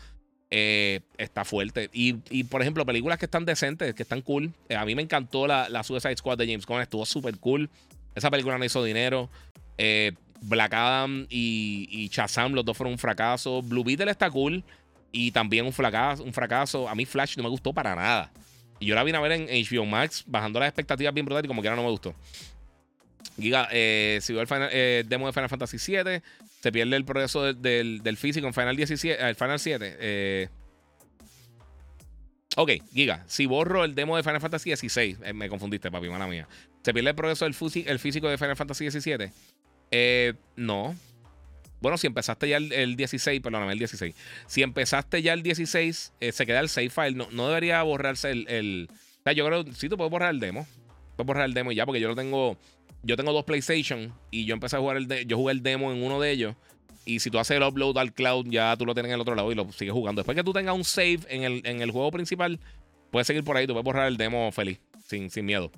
eh, 0.52 1.00
está 1.16 1.44
fuerte. 1.44 1.90
Y, 1.92 2.44
por 2.44 2.62
ejemplo, 2.62 2.86
películas 2.86 3.18
que 3.18 3.24
están 3.24 3.44
decentes, 3.44 3.94
que 3.94 4.04
están 4.04 4.22
cool. 4.22 4.52
Eh, 4.68 4.76
a 4.76 4.84
mí 4.84 4.94
me 4.94 5.02
encantó 5.02 5.48
la, 5.48 5.68
la, 5.68 5.82
Suicide 5.82 6.16
Squad 6.18 6.38
de 6.38 6.46
James 6.46 6.66
Gunn, 6.66 6.82
estuvo 6.82 7.04
súper 7.04 7.36
cool. 7.38 7.68
Esa 8.14 8.30
película 8.30 8.58
no 8.58 8.64
hizo 8.64 8.84
dinero. 8.84 9.28
Eh, 9.76 10.12
Black 10.42 10.72
Adam 10.72 11.26
y, 11.28 11.88
y 11.90 12.10
Shazam, 12.10 12.52
los 12.52 12.64
dos 12.64 12.76
fueron 12.76 12.92
un 12.92 12.98
fracaso. 13.00 13.60
Blue 13.60 13.82
Beetle 13.82 14.08
está 14.08 14.30
cool 14.30 14.62
y 15.12 15.30
también 15.32 15.66
un 15.66 15.72
fracaso, 15.72 16.22
un 16.22 16.32
fracaso. 16.32 16.88
A 16.88 16.94
mí 16.94 17.04
Flash 17.04 17.36
no 17.36 17.42
me 17.42 17.48
gustó 17.48 17.72
para 17.72 17.94
nada. 17.94 18.32
Y 18.80 18.86
yo 18.86 18.94
la 18.94 19.02
vine 19.02 19.18
a 19.18 19.20
ver 19.20 19.32
en 19.32 19.46
HBO 19.46 19.84
Max, 19.84 20.24
bajando 20.26 20.60
las 20.60 20.68
expectativas 20.68 21.12
bien 21.12 21.26
brutales 21.26 21.46
y 21.46 21.48
como 21.48 21.62
que 21.62 21.70
no 21.70 21.76
me 21.76 21.90
gustó. 21.90 22.14
Giga, 23.36 23.68
eh, 23.70 24.18
si 24.20 24.32
veo 24.32 24.42
el 24.42 24.48
eh, 24.72 25.04
demo 25.06 25.26
de 25.26 25.32
Final 25.32 25.48
Fantasy 25.48 25.76
VII, 25.76 26.20
se 26.60 26.72
pierde 26.72 26.96
el 26.96 27.04
progreso 27.04 27.52
del, 27.52 28.16
físico 28.16 28.46
en 28.46 28.54
Final, 28.54 28.76
17, 28.76 29.28
el 29.28 29.34
Final 29.34 29.58
7. 29.58 29.96
Eh. 29.98 30.48
Ok, 32.56 32.70
Giga, 32.92 33.24
si 33.26 33.46
borro 33.46 33.84
el 33.84 33.94
demo 33.94 34.16
de 34.16 34.22
Final 34.22 34.40
Fantasy 34.40 34.74
XVI, 34.74 35.32
me 35.34 35.48
confundiste, 35.48 35.90
papi, 35.90 36.08
mala 36.08 36.26
mía. 36.26 36.48
¿Se 36.82 36.92
pierde 36.92 37.10
el 37.10 37.16
progreso 37.16 37.44
del 37.44 37.54
el 37.86 37.98
físico 37.98 38.28
de 38.28 38.38
Final 38.38 38.56
Fantasy 38.56 38.90
XVII? 38.90 39.30
Eh, 39.90 40.34
no. 40.56 40.96
Bueno, 41.80 41.96
si 41.98 42.06
empezaste 42.06 42.48
ya 42.48 42.56
el, 42.56 42.96
16, 42.96 43.40
perdóname, 43.40 43.72
el 43.72 43.78
16. 43.78 44.14
Si 44.46 44.62
empezaste 44.62 45.22
ya 45.22 45.32
el 45.32 45.42
16, 45.42 46.12
se 46.32 46.46
queda 46.46 46.60
el 46.60 46.68
save 46.68 46.90
file. 46.90 47.12
No, 47.12 47.28
no 47.30 47.48
debería 47.48 47.82
borrarse 47.82 48.30
el, 48.30 48.48
el, 48.48 48.88
O 48.90 49.22
sea, 49.22 49.32
yo 49.32 49.46
creo 49.46 49.64
que 49.64 49.72
sí, 49.72 49.88
tú 49.88 49.96
puedes 49.96 50.10
borrar 50.10 50.30
el 50.32 50.40
demo. 50.40 50.66
Puedes 51.16 51.26
borrar 51.26 51.44
el 51.46 51.54
demo 51.54 51.70
y 51.72 51.76
ya, 51.76 51.86
porque 51.86 52.00
yo 52.00 52.08
lo 52.08 52.16
tengo 52.16 52.56
yo 53.02 53.16
tengo 53.16 53.32
dos 53.32 53.44
PlayStation 53.44 54.12
y 54.30 54.44
yo 54.44 54.54
empecé 54.54 54.76
a 54.76 54.80
jugar 54.80 54.96
el 54.96 55.26
yo 55.26 55.36
jugué 55.36 55.52
el 55.52 55.62
demo 55.62 55.92
en 55.92 56.02
uno 56.02 56.20
de 56.20 56.30
ellos. 56.30 56.54
Y 57.04 57.20
si 57.20 57.30
tú 57.30 57.38
haces 57.38 57.56
el 57.56 57.62
upload 57.62 57.96
al 57.96 58.12
cloud, 58.12 58.46
ya 58.50 58.76
tú 58.76 58.84
lo 58.84 58.92
tienes 58.92 59.08
en 59.08 59.14
el 59.14 59.20
otro 59.20 59.34
lado 59.34 59.50
y 59.50 59.54
lo 59.54 59.70
sigues 59.72 59.94
jugando. 59.94 60.20
Después 60.20 60.36
que 60.36 60.44
tú 60.44 60.52
tengas 60.52 60.74
un 60.74 60.84
save 60.84 61.20
en 61.28 61.42
el, 61.42 61.62
en 61.64 61.80
el 61.80 61.90
juego 61.90 62.10
principal, 62.10 62.60
puedes 63.10 63.26
seguir 63.26 63.44
por 63.44 63.56
ahí, 63.56 63.66
tú 63.66 63.72
puedes 63.72 63.84
borrar 63.84 64.08
el 64.08 64.18
demo 64.18 64.52
feliz, 64.52 64.78
sin, 65.06 65.30
sin 65.30 65.46
miedo. 65.46 65.72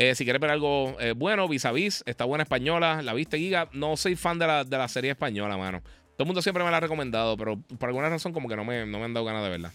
Eh, 0.00 0.14
si 0.14 0.24
quieres 0.24 0.40
ver 0.40 0.50
algo 0.50 0.96
eh, 0.98 1.12
bueno, 1.12 1.46
vis 1.46 1.66
a 1.66 1.72
vis, 1.72 2.02
está 2.06 2.24
buena 2.24 2.44
española, 2.44 3.02
la 3.02 3.12
viste 3.12 3.36
Giga. 3.36 3.68
No 3.74 3.98
soy 3.98 4.16
fan 4.16 4.38
de 4.38 4.46
la, 4.46 4.64
de 4.64 4.78
la 4.78 4.88
serie 4.88 5.10
española, 5.10 5.58
mano. 5.58 5.82
Todo 5.82 6.24
el 6.24 6.26
mundo 6.26 6.40
siempre 6.40 6.64
me 6.64 6.70
la 6.70 6.78
ha 6.78 6.80
recomendado, 6.80 7.36
pero 7.36 7.60
por 7.78 7.90
alguna 7.90 8.08
razón 8.08 8.32
como 8.32 8.48
que 8.48 8.56
no 8.56 8.64
me, 8.64 8.86
no 8.86 8.98
me 8.98 9.04
han 9.04 9.12
dado 9.12 9.26
ganas 9.26 9.42
de 9.42 9.50
verla. 9.50 9.72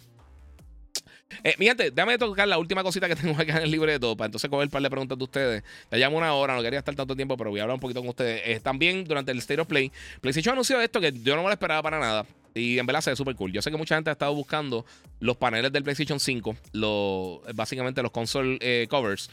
Eh, 1.43 1.53
mi 1.59 1.67
gente, 1.67 1.91
déjame 1.91 2.17
tocar 2.17 2.47
la 2.47 2.57
última 2.57 2.81
cosita 2.81 3.07
que 3.07 3.15
tengo 3.21 3.39
acá 3.39 3.57
en 3.57 3.63
el 3.65 3.71
libreto 3.71 4.17
para 4.17 4.25
entonces 4.25 4.49
coger 4.49 4.65
un 4.65 4.71
par 4.71 4.81
de 4.81 4.89
preguntas 4.89 5.15
de 5.15 5.23
ustedes. 5.23 5.63
Te 5.89 5.97
llamo 5.97 6.17
una 6.17 6.33
hora, 6.33 6.55
no 6.55 6.63
quería 6.63 6.79
estar 6.79 6.95
tanto 6.95 7.15
tiempo, 7.15 7.37
pero 7.37 7.51
voy 7.51 7.59
a 7.59 7.63
hablar 7.63 7.75
un 7.75 7.81
poquito 7.81 7.99
con 7.99 8.09
ustedes. 8.09 8.41
Eh, 8.45 8.59
también 8.59 9.03
durante 9.05 9.31
el 9.31 9.37
State 9.37 9.61
of 9.61 9.67
Play, 9.67 9.91
PlayStation 10.21 10.53
anunció 10.53 10.81
esto 10.81 10.99
que 10.99 11.11
yo 11.11 11.35
no 11.35 11.43
me 11.43 11.49
lo 11.49 11.53
esperaba 11.53 11.83
para 11.83 11.99
nada. 11.99 12.25
Y 12.55 12.79
en 12.79 12.85
verdad 12.87 13.01
se 13.01 13.11
ve 13.11 13.15
súper 13.15 13.35
cool. 13.35 13.51
Yo 13.51 13.61
sé 13.61 13.69
que 13.69 13.77
mucha 13.77 13.93
gente 13.93 14.09
ha 14.09 14.13
estado 14.13 14.33
buscando 14.33 14.87
los 15.19 15.37
paneles 15.37 15.71
del 15.71 15.83
PlayStation 15.83 16.19
5, 16.19 16.55
los, 16.71 17.41
básicamente 17.53 18.01
los 18.01 18.11
console 18.11 18.57
eh, 18.61 18.87
covers, 18.89 19.29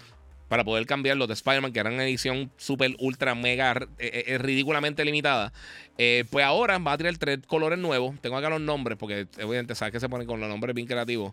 para 0.53 0.65
poder 0.65 0.85
cambiar 0.85 1.17
los 1.17 1.29
de 1.29 1.33
Spider-Man, 1.33 1.73
que 1.73 1.81
eran 1.81 1.95
una 1.95 2.05
edición 2.05 2.53
súper, 2.59 2.95
ultra, 2.99 3.35
mega, 3.35 3.89
eh, 3.99 4.37
ridículamente 4.39 5.03
limitada. 5.03 5.51
pues 5.97 6.45
ahora 6.45 6.77
va 6.77 6.93
a 6.93 6.99
tirar 6.99 7.17
tres 7.17 7.39
colores 7.47 7.79
nuevos. 7.79 8.21
Tengo 8.21 8.37
acá 8.37 8.51
los 8.51 8.61
nombres, 8.61 8.99
porque 8.99 9.29
obviamente 9.43 9.75
sabes 9.75 9.93
que 9.93 10.01
se 10.01 10.11
ponen 10.11 10.27
con 10.27 10.41
los 10.41 10.51
nombres 10.51 10.75
bien 10.75 10.87
creativos. 10.87 11.33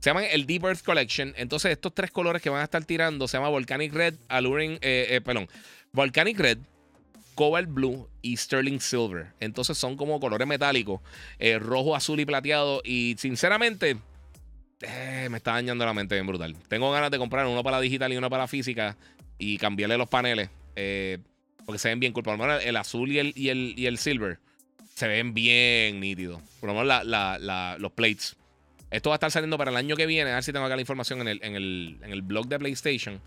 Se 0.00 0.10
llaman 0.10 0.24
el 0.30 0.46
Deep 0.46 0.64
Earth 0.64 0.82
Collection. 0.82 1.32
Entonces, 1.36 1.72
estos 1.72 1.94
tres 1.94 2.10
colores 2.10 2.42
que 2.42 2.50
van 2.50 2.60
a 2.60 2.64
estar 2.64 2.84
tirando 2.84 3.28
se 3.28 3.36
llama 3.36 3.50
Volcanic 3.50 3.92
Red, 3.92 4.14
Alluring, 4.28 4.72
eh, 4.80 5.06
eh, 5.10 5.20
perdón, 5.20 5.48
Volcanic 5.92 6.38
Red, 6.38 6.58
Cobalt 7.34 7.68
Blue 7.68 8.08
y 8.22 8.36
Sterling 8.36 8.80
Silver. 8.80 9.32
Entonces 9.40 9.76
son 9.78 9.96
como 9.96 10.18
colores 10.20 10.46
metálicos, 10.48 11.00
eh, 11.38 11.58
rojo, 11.58 11.94
azul 11.94 12.20
y 12.20 12.26
plateado. 12.26 12.82
Y 12.84 13.16
sinceramente, 13.18 13.96
me 14.80 15.36
está 15.36 15.52
dañando 15.52 15.84
la 15.84 15.94
mente 15.94 16.14
bien 16.14 16.26
brutal. 16.26 16.54
Tengo 16.68 16.90
ganas 16.92 17.10
de 17.10 17.18
comprar 17.18 17.46
uno 17.46 17.62
para 17.62 17.80
digital 17.80 18.12
y 18.12 18.16
uno 18.16 18.30
para 18.30 18.46
física 18.46 18.96
y 19.38 19.58
cambiarle 19.58 19.96
los 19.98 20.08
paneles. 20.08 20.50
porque 21.64 21.78
se 21.78 21.88
ven 21.88 22.00
bien 22.00 22.12
cool. 22.12 22.22
Por 22.22 22.38
lo 22.38 22.44
menos 22.44 22.64
el 22.64 22.76
azul 22.76 23.10
y 23.10 23.18
el, 23.18 23.32
y 23.36 23.48
el, 23.48 23.74
y 23.76 23.86
el 23.86 23.98
silver 23.98 24.38
se 24.96 25.06
ven 25.08 25.34
bien 25.34 26.00
nítidos. 26.00 26.42
Por 26.58 26.72
lo 26.72 26.74
menos 26.74 27.06
los 27.78 27.92
plates. 27.92 28.36
Esto 28.90 29.10
va 29.10 29.16
a 29.16 29.18
estar 29.18 29.30
saliendo 29.30 29.58
para 29.58 29.70
el 29.70 29.76
año 29.76 29.94
que 29.94 30.06
viene. 30.06 30.30
A 30.30 30.34
ver 30.34 30.42
si 30.42 30.52
tengo 30.52 30.64
acá 30.64 30.74
la 30.74 30.80
información 30.80 31.20
en 31.20 31.28
el, 31.28 31.40
en 31.42 31.54
el, 31.54 32.22
blog 32.22 32.46
de 32.46 32.58
PlayStation. 32.58 33.20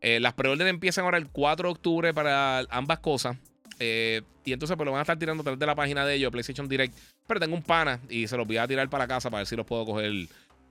Eh, 0.00 0.18
las 0.18 0.34
preórdenes 0.34 0.70
empiezan 0.72 1.04
ahora 1.04 1.18
el 1.18 1.28
4 1.28 1.68
de 1.68 1.72
octubre 1.72 2.12
para 2.12 2.60
ambas 2.70 2.98
cosas. 2.98 3.36
Eh, 3.78 4.22
y 4.44 4.52
entonces 4.52 4.76
pues 4.76 4.84
lo 4.84 4.92
van 4.92 5.00
a 5.00 5.02
estar 5.02 5.18
tirando 5.18 5.42
a 5.42 5.44
través 5.44 5.60
de 5.60 5.66
la 5.66 5.74
página 5.74 6.04
de 6.04 6.14
ellos, 6.14 6.32
PlayStation 6.32 6.68
Direct. 6.68 6.96
Pero 7.28 7.38
tengo 7.38 7.54
un 7.54 7.62
pana 7.62 8.00
y 8.08 8.26
se 8.26 8.36
los 8.36 8.46
voy 8.46 8.56
a 8.56 8.66
tirar 8.66 8.88
para 8.88 9.06
casa 9.06 9.30
para 9.30 9.40
ver 9.40 9.46
si 9.46 9.54
los 9.54 9.66
puedo 9.66 9.84
coger 9.84 10.10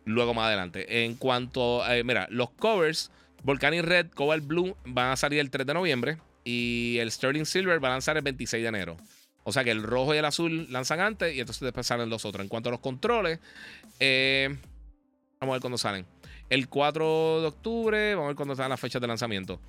luego 0.06 0.34
más 0.34 0.47
adelante. 0.47 1.06
En 1.06 1.16
cuanto, 1.16 1.88
eh, 1.89 2.04
mira, 2.04 2.28
los 2.30 2.49
covers, 2.51 3.12
Volcanic 3.43 3.84
Red, 3.84 4.08
Cobalt 4.12 4.45
Blue 4.45 4.76
van 4.86 5.12
a 5.12 5.16
salir 5.16 5.39
el 5.39 5.49
3 5.49 5.66
de 5.66 5.74
noviembre. 5.74 6.18
Y 6.45 6.97
el 6.99 7.10
Sterling 7.12 7.45
Silver 7.45 7.82
va 7.84 7.88
a 7.89 7.91
lanzar 7.91 8.18
el 8.18 8.24
26 8.24 8.64
de 8.64 8.70
enero. 8.70 8.97
O 9.43 9.51
sea 9.51 9.64
que 9.64 9.72
el 9.72 9.84
rojo 9.84 10.14
y 10.14 10.18
el 10.18 10.26
azul 10.26 10.68
lanzan 10.72 10.99
antes 10.99 11.36
y 11.36 11.39
entonces 11.39 11.62
después 11.62 11.86
salen 11.86 12.10
los 12.10 12.26
otros. 12.26 12.43
En 12.43 12.49
cuanto 12.49 12.70
a 12.70 12.72
los 12.72 12.82
controles, 12.82 13.39
eh, 13.99 14.49
vamos 15.39 15.54
a 15.54 15.56
ver 15.56 15.62
cuándo 15.62 15.78
salen. 15.78 16.06
El 16.49 16.70
4 16.70 17.41
de 17.41 17.47
octubre, 17.47 18.16
vamos 18.16 18.26
a 18.26 18.28
ver 18.28 18.36
cuándo 18.36 18.56
salen 18.56 18.70
las 18.70 18.80
fechas 18.80 19.01
de 19.01 19.08
lanzamiento. 19.08 19.60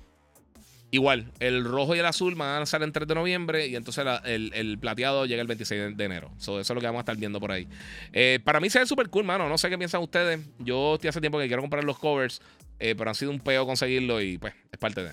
Igual, 0.91 1.31
el 1.39 1.65
rojo 1.65 1.95
y 1.95 1.99
el 1.99 2.05
azul 2.05 2.35
van 2.35 2.49
a 2.49 2.57
lanzar 2.57 2.81
el 2.83 2.91
3 2.91 3.07
de 3.07 3.15
noviembre 3.15 3.67
y 3.67 3.75
entonces 3.75 4.05
el, 4.23 4.77
plateado 4.79 5.25
llega 5.25 5.41
el 5.41 5.47
26 5.47 5.97
de, 5.97 6.05
enero. 6.05 6.31
eso 6.37 6.59
es 6.59 6.69
lo 6.69 6.79
que 6.79 6.85
vamos 6.85 6.99
a 6.99 7.01
estar 7.01 7.17
viendo 7.17 7.39
por 7.39 7.51
ahí. 7.51 7.67
Eh, 8.13 8.39
para 8.43 8.59
mí 8.59 8.69
se 8.69 8.79
ve 8.79 8.85
súper 8.85 9.09
cool, 9.09 9.25
mano. 9.25 9.49
No 9.49 9.57
sé 9.57 9.69
qué 9.69 9.77
piensan 9.77 10.01
ustedes. 10.01 10.39
Yo 10.59 10.95
estoy 10.95 11.09
hace 11.09 11.19
tiempo 11.19 11.39
que 11.39 11.47
quiero 11.47 11.61
comprar 11.61 11.83
los 11.83 11.99
covers, 11.99 12.41
eh, 12.79 12.95
pero 12.97 13.11
ha 13.11 13.13
sido 13.13 13.31
un 13.31 13.39
peo 13.39 13.65
conseguirlo 13.65 14.21
y 14.21 14.37
pues 14.37 14.53
es 14.71 14.77
parte 14.77 15.03
de. 15.03 15.11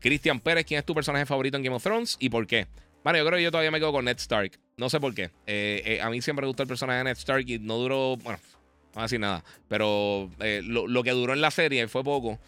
Cristian 0.00 0.40
Pérez, 0.40 0.66
¿quién 0.66 0.78
es 0.78 0.84
tu 0.84 0.94
personaje 0.94 1.24
favorito 1.24 1.56
en 1.56 1.62
Game 1.62 1.76
of 1.76 1.82
Thrones 1.82 2.16
y 2.20 2.28
por 2.28 2.46
qué? 2.46 2.66
Bueno, 3.04 3.18
yo 3.18 3.26
creo 3.26 3.38
que 3.38 3.42
yo 3.42 3.50
todavía 3.50 3.70
me 3.70 3.78
quedo 3.78 3.92
con 3.92 4.06
Ned 4.06 4.16
Stark. 4.16 4.58
No 4.76 4.90
sé 4.90 4.98
por 4.98 5.14
qué. 5.14 5.30
Eh, 5.46 6.00
a 6.02 6.10
mí 6.10 6.22
siempre 6.22 6.42
me 6.42 6.48
gustó 6.48 6.62
el 6.62 6.68
personaje 6.68 6.98
de 6.98 7.04
Ned 7.04 7.16
Stark 7.18 7.44
y 7.46 7.58
no 7.58 7.76
duró. 7.76 8.16
Bueno, 8.16 8.38
no 8.48 8.92
voy 8.94 9.00
a 9.00 9.02
decir 9.02 9.20
nada. 9.20 9.44
pero 9.68 10.30
eh, 10.40 10.62
lo, 10.64 11.02
que 11.02 11.10
duró 11.10 11.32
en 11.32 11.40
la 11.40 11.50
serie 11.50 11.86
fue 11.88 12.02
poco. 12.02 12.38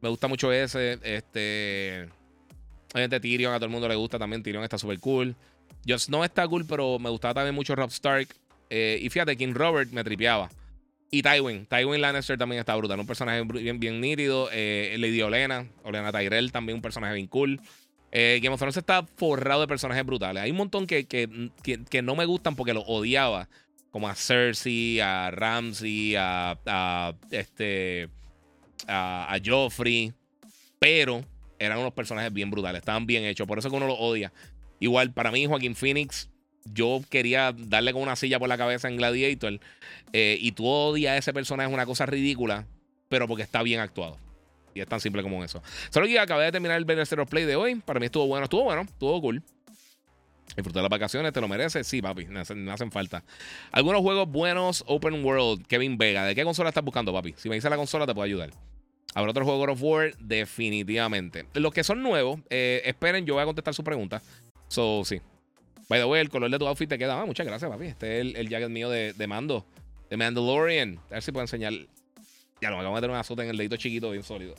Me 0.00 0.08
gusta 0.08 0.28
mucho 0.28 0.52
ese. 0.52 0.98
Este. 1.02 2.08
Obviamente 2.92 3.20
Tyrion 3.20 3.52
a 3.52 3.56
todo 3.56 3.66
el 3.66 3.72
mundo 3.72 3.88
le 3.88 3.94
gusta 3.94 4.18
también. 4.18 4.42
Tyrion 4.42 4.64
está 4.64 4.78
súper 4.78 5.00
cool. 5.00 5.34
Jon 5.86 5.98
Snow 5.98 6.24
está 6.24 6.46
cool, 6.48 6.64
pero 6.66 6.98
me 6.98 7.10
gustaba 7.10 7.34
también 7.34 7.54
mucho 7.54 7.74
Rob 7.74 7.90
Stark. 7.90 8.28
y 8.70 9.08
fíjate, 9.08 9.36
King 9.36 9.54
Robert 9.54 9.90
me 9.92 10.02
tripeaba. 10.04 10.50
Y 11.10 11.22
Tywin. 11.22 11.66
Tywin 11.66 12.00
Lannister 12.00 12.36
también 12.36 12.60
está 12.60 12.74
brutal. 12.74 12.98
Un 12.98 13.06
personaje 13.06 13.42
bien, 13.42 13.78
bien 13.78 14.00
nítido. 14.00 14.48
Lady 14.50 15.22
Olena. 15.22 15.66
Olena 15.84 16.12
Tyrell 16.12 16.52
también 16.52 16.76
un 16.76 16.82
personaje 16.82 17.14
bien 17.14 17.26
cool. 17.28 17.60
Eh, 18.12 18.40
Game 18.42 18.54
of 18.54 18.58
Thrones 18.58 18.76
está 18.76 19.04
forrado 19.16 19.60
de 19.60 19.66
personajes 19.66 20.04
brutales. 20.04 20.42
Hay 20.42 20.50
un 20.50 20.56
montón 20.56 20.86
que, 20.86 21.06
que, 21.06 22.02
no 22.02 22.16
me 22.16 22.24
gustan 22.24 22.56
porque 22.56 22.72
los 22.74 22.84
odiaba. 22.86 23.48
Como 23.90 24.08
a 24.08 24.14
Cersei, 24.14 25.00
a 25.00 25.30
Ramsey, 25.30 26.14
a 26.16 27.14
este. 27.30 28.08
A, 28.86 29.38
Joffrey. 29.44 30.12
Pero 30.78 31.24
eran 31.58 31.78
unos 31.78 31.92
personajes 31.92 32.32
bien 32.32 32.50
brutales. 32.50 32.80
Estaban 32.80 33.06
bien 33.06 33.24
hechos. 33.24 33.46
Por 33.46 33.58
eso 33.58 33.70
que 33.70 33.76
uno 33.76 33.86
los 33.86 33.96
odia. 33.98 34.32
Igual, 34.78 35.12
para 35.12 35.30
mí, 35.30 35.46
Joaquín 35.46 35.74
Phoenix. 35.74 36.28
Yo 36.64 37.00
quería 37.08 37.54
darle 37.56 37.92
con 37.92 38.02
una 38.02 38.16
silla 38.16 38.38
por 38.38 38.48
la 38.48 38.58
cabeza 38.58 38.88
en 38.88 38.96
Gladiator. 38.96 39.60
Eh, 40.12 40.36
y 40.40 40.52
tú 40.52 40.66
odias 40.66 41.12
a 41.12 41.16
ese 41.16 41.32
personaje, 41.32 41.68
es 41.68 41.74
una 41.74 41.86
cosa 41.86 42.06
ridícula. 42.06 42.66
Pero 43.08 43.28
porque 43.28 43.44
está 43.44 43.62
bien 43.62 43.80
actuado. 43.80 44.18
Y 44.74 44.80
es 44.80 44.86
tan 44.86 45.00
simple 45.00 45.22
como 45.22 45.42
eso. 45.42 45.62
Solo 45.90 46.06
que 46.06 46.18
acabé 46.18 46.44
de 46.44 46.52
terminar 46.52 46.76
el 46.76 47.06
Zero 47.06 47.24
Play 47.24 47.44
de 47.44 47.56
hoy. 47.56 47.76
Para 47.76 47.98
mí 47.98 48.06
estuvo 48.06 48.26
bueno, 48.26 48.44
estuvo 48.44 48.64
bueno, 48.64 48.82
estuvo 48.82 49.20
cool. 49.22 49.42
Disfrutar 50.54 50.82
las 50.82 50.90
vacaciones, 50.90 51.32
¿te 51.32 51.40
lo 51.40 51.48
mereces? 51.48 51.86
Sí, 51.86 52.00
papi, 52.00 52.26
me 52.26 52.40
hacen, 52.40 52.92
falta. 52.92 53.24
Algunos 53.72 54.00
juegos 54.00 54.28
buenos, 54.28 54.84
Open 54.86 55.24
World, 55.24 55.66
Kevin 55.66 55.98
Vega. 55.98 56.24
¿De 56.24 56.34
qué 56.34 56.44
consola 56.44 56.68
estás 56.68 56.84
buscando, 56.84 57.12
papi? 57.12 57.34
Si 57.36 57.48
me 57.48 57.56
dice 57.56 57.68
la 57.68 57.76
consola, 57.76 58.06
te 58.06 58.14
puedo 58.14 58.24
ayudar. 58.24 58.50
¿Habrá 59.16 59.30
otro 59.30 59.44
juego 59.44 59.58
God 59.60 59.70
of 59.70 59.82
War? 59.82 60.16
Definitivamente. 60.18 61.46
Los 61.54 61.72
que 61.72 61.82
son 61.82 62.02
nuevos, 62.02 62.38
eh, 62.50 62.82
esperen, 62.84 63.24
yo 63.24 63.34
voy 63.34 63.42
a 63.42 63.46
contestar 63.46 63.72
su 63.72 63.82
pregunta. 63.82 64.20
So, 64.68 65.04
sí. 65.06 65.20
By 65.88 66.00
the 66.00 66.04
way, 66.04 66.20
el 66.20 66.28
color 66.28 66.50
de 66.50 66.58
tu 66.58 66.66
outfit 66.66 66.88
te 66.88 66.98
queda. 66.98 67.18
Ah, 67.20 67.24
muchas 67.24 67.46
gracias, 67.46 67.70
papi. 67.70 67.86
Este 67.86 68.20
es 68.20 68.34
el, 68.34 68.48
jacket 68.50 68.68
mío 68.68 68.90
de, 68.90 69.14
de 69.14 69.26
Mando. 69.26 69.64
De 70.10 70.18
Mandalorian. 70.18 70.98
A 71.10 71.14
ver 71.14 71.22
si 71.22 71.32
puedo 71.32 71.44
enseñar 71.44 71.72
ya 72.60 72.70
lo, 72.70 72.76
me 72.76 72.80
acabo 72.80 72.94
de 72.94 73.00
meter 73.00 73.10
una 73.10 73.20
azota 73.20 73.42
en 73.42 73.50
el 73.50 73.56
dedito 73.56 73.76
chiquito, 73.76 74.10
bien 74.10 74.22
sólido. 74.22 74.54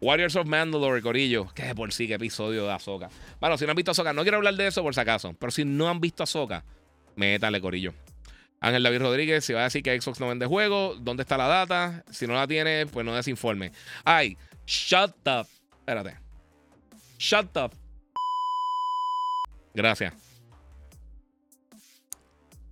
Warriors 0.00 0.34
of 0.36 0.46
Mandalore, 0.46 1.02
Corillo. 1.02 1.46
Que 1.54 1.74
por 1.74 1.92
sí, 1.92 2.06
qué 2.06 2.14
episodio 2.14 2.66
de 2.66 2.72
Azoka. 2.72 3.08
Bueno, 3.40 3.56
si 3.56 3.64
no 3.64 3.70
han 3.70 3.76
visto 3.76 3.92
Azoka, 3.92 4.12
no 4.12 4.22
quiero 4.22 4.38
hablar 4.38 4.54
de 4.54 4.66
eso 4.66 4.82
por 4.82 4.94
si 4.94 5.00
acaso. 5.00 5.34
Pero 5.38 5.50
si 5.50 5.64
no 5.64 5.88
han 5.88 6.00
visto 6.00 6.22
Azoka, 6.22 6.64
métale, 7.14 7.60
Corillo. 7.60 7.94
Ángel 8.62 8.84
David 8.84 9.00
Rodríguez, 9.00 9.44
si 9.44 9.52
va 9.52 9.60
a 9.60 9.64
decir 9.64 9.82
que 9.82 10.00
Xbox 10.00 10.20
no 10.20 10.28
vende 10.28 10.46
juego, 10.46 10.94
¿dónde 10.94 11.24
está 11.24 11.36
la 11.36 11.48
data? 11.48 12.04
Si 12.12 12.28
no 12.28 12.34
la 12.34 12.46
tiene, 12.46 12.86
pues 12.86 13.04
no 13.04 13.14
desinforme. 13.14 13.72
Ay, 14.04 14.38
shut 14.64 15.16
up. 15.26 15.48
Espérate. 15.80 16.16
Shut 17.18 17.56
up. 17.56 17.72
Gracias. 19.74 20.14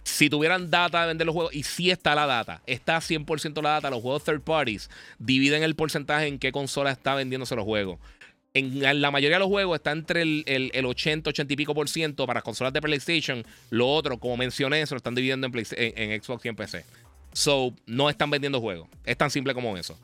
Si 0.04 0.30
tuvieran 0.30 0.70
data 0.70 1.00
de 1.00 1.08
vender 1.08 1.26
los 1.26 1.34
juegos, 1.34 1.52
y 1.54 1.64
si 1.64 1.90
está 1.90 2.14
la 2.14 2.26
data, 2.26 2.62
está 2.66 2.98
100% 2.98 3.60
la 3.60 3.70
data, 3.70 3.90
los 3.90 4.00
juegos 4.00 4.22
third 4.22 4.42
parties 4.42 4.90
dividen 5.18 5.64
el 5.64 5.74
porcentaje 5.74 6.28
en 6.28 6.38
qué 6.38 6.52
consola 6.52 6.92
está 6.92 7.16
vendiéndose 7.16 7.56
los 7.56 7.64
juegos. 7.64 7.98
En 8.52 9.00
la 9.00 9.10
mayoría 9.12 9.36
de 9.36 9.40
los 9.40 9.48
juegos 9.48 9.76
está 9.76 9.92
entre 9.92 10.22
el, 10.22 10.44
el, 10.46 10.84
80, 10.84 11.30
80 11.30 11.52
y 11.52 11.56
pico 11.56 11.72
por 11.72 11.88
ciento 11.88 12.26
para 12.26 12.42
consolas 12.42 12.72
de 12.72 12.80
PlayStation. 12.80 13.44
Lo 13.70 13.88
otro, 13.88 14.18
como 14.18 14.36
mencioné, 14.36 14.84
se 14.86 14.94
lo 14.94 14.96
están 14.96 15.14
dividiendo 15.14 15.46
en, 15.46 15.52
en, 15.76 16.22
Xbox 16.22 16.44
y 16.44 16.48
en 16.48 16.56
PC. 16.56 16.84
So, 17.32 17.72
no 17.86 18.10
están 18.10 18.28
vendiendo 18.28 18.60
juegos. 18.60 18.88
Es 19.04 19.16
tan 19.16 19.30
simple 19.30 19.54
como 19.54 19.76
eso. 19.76 19.96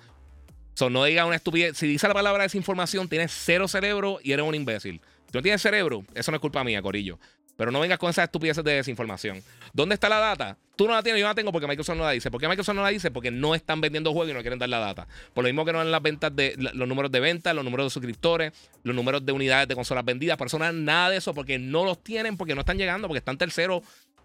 So, 0.75 0.91
no 0.91 1.05
diga 1.05 1.27
una 1.27 1.35
estupidez. 1.35 1.77
Si 1.77 1.89
dice 1.89 2.07
la 2.07 2.15
palabra 2.15 2.45
desinformación, 2.45 3.09
tienes 3.09 3.33
cero 3.33 3.67
cerebro 3.67 4.21
y 4.23 4.31
eres 4.31 4.47
un 4.47 4.55
imbécil. 4.55 5.01
Tú 5.33 5.39
no 5.39 5.43
tienes 5.43 5.61
cerebro, 5.61 6.05
eso 6.15 6.31
no 6.31 6.37
es 6.37 6.41
culpa 6.41 6.63
mía, 6.63 6.81
Corillo. 6.81 7.19
Pero 7.57 7.71
no 7.71 7.81
vengas 7.81 7.99
con 7.99 8.11
esas 8.11 8.25
estupideces 8.25 8.63
de 8.63 8.75
desinformación. 8.75 9.43
¿Dónde 9.73 9.95
está 9.95 10.09
la 10.09 10.19
data? 10.19 10.59
Tú 10.77 10.87
no 10.87 10.93
la 10.93 11.03
tienes, 11.03 11.21
yo 11.21 11.25
no 11.25 11.31
la 11.31 11.35
tengo 11.35 11.53
porque 11.53 11.67
Microsoft 11.67 11.97
no 11.97 12.05
la 12.05 12.11
dice. 12.11 12.31
¿Por 12.31 12.39
qué 12.39 12.49
Microsoft 12.49 12.77
no 12.77 12.83
la 12.83 12.91
dice? 12.91 13.11
Porque 13.11 13.31
no 13.31 13.55
están 13.55 13.81
vendiendo 13.81 14.13
juegos 14.13 14.31
y 14.31 14.35
no 14.35 14.41
quieren 14.43 14.59
dar 14.59 14.69
la 14.69 14.79
data. 14.79 15.09
Por 15.33 15.43
lo 15.43 15.49
mismo 15.49 15.65
que 15.65 15.73
no 15.73 15.79
dan 15.79 15.91
las 15.91 16.03
ventas 16.03 16.37
de 16.37 16.55
los 16.59 16.87
números 16.87 17.11
de 17.11 17.21
ventas, 17.21 17.55
los 17.55 17.65
números 17.65 17.87
de 17.87 17.91
suscriptores, 17.91 18.53
los 18.83 18.95
números 18.95 19.25
de 19.25 19.33
unidades 19.33 19.69
de 19.69 19.75
consolas 19.75 20.05
vendidas. 20.05 20.37
Por 20.37 20.49
eso 20.49 20.59
no 20.59 20.67
dan 20.67 20.85
nada 20.85 21.11
de 21.11 21.17
eso 21.17 21.33
porque 21.33 21.59
no 21.59 21.85
los 21.85 22.05
tienen, 22.05 22.37
porque 22.37 22.55
no 22.55 22.61
están 22.61 22.77
llegando, 22.77 23.09
porque 23.09 23.19
están 23.19 23.39
terceros 23.39 23.83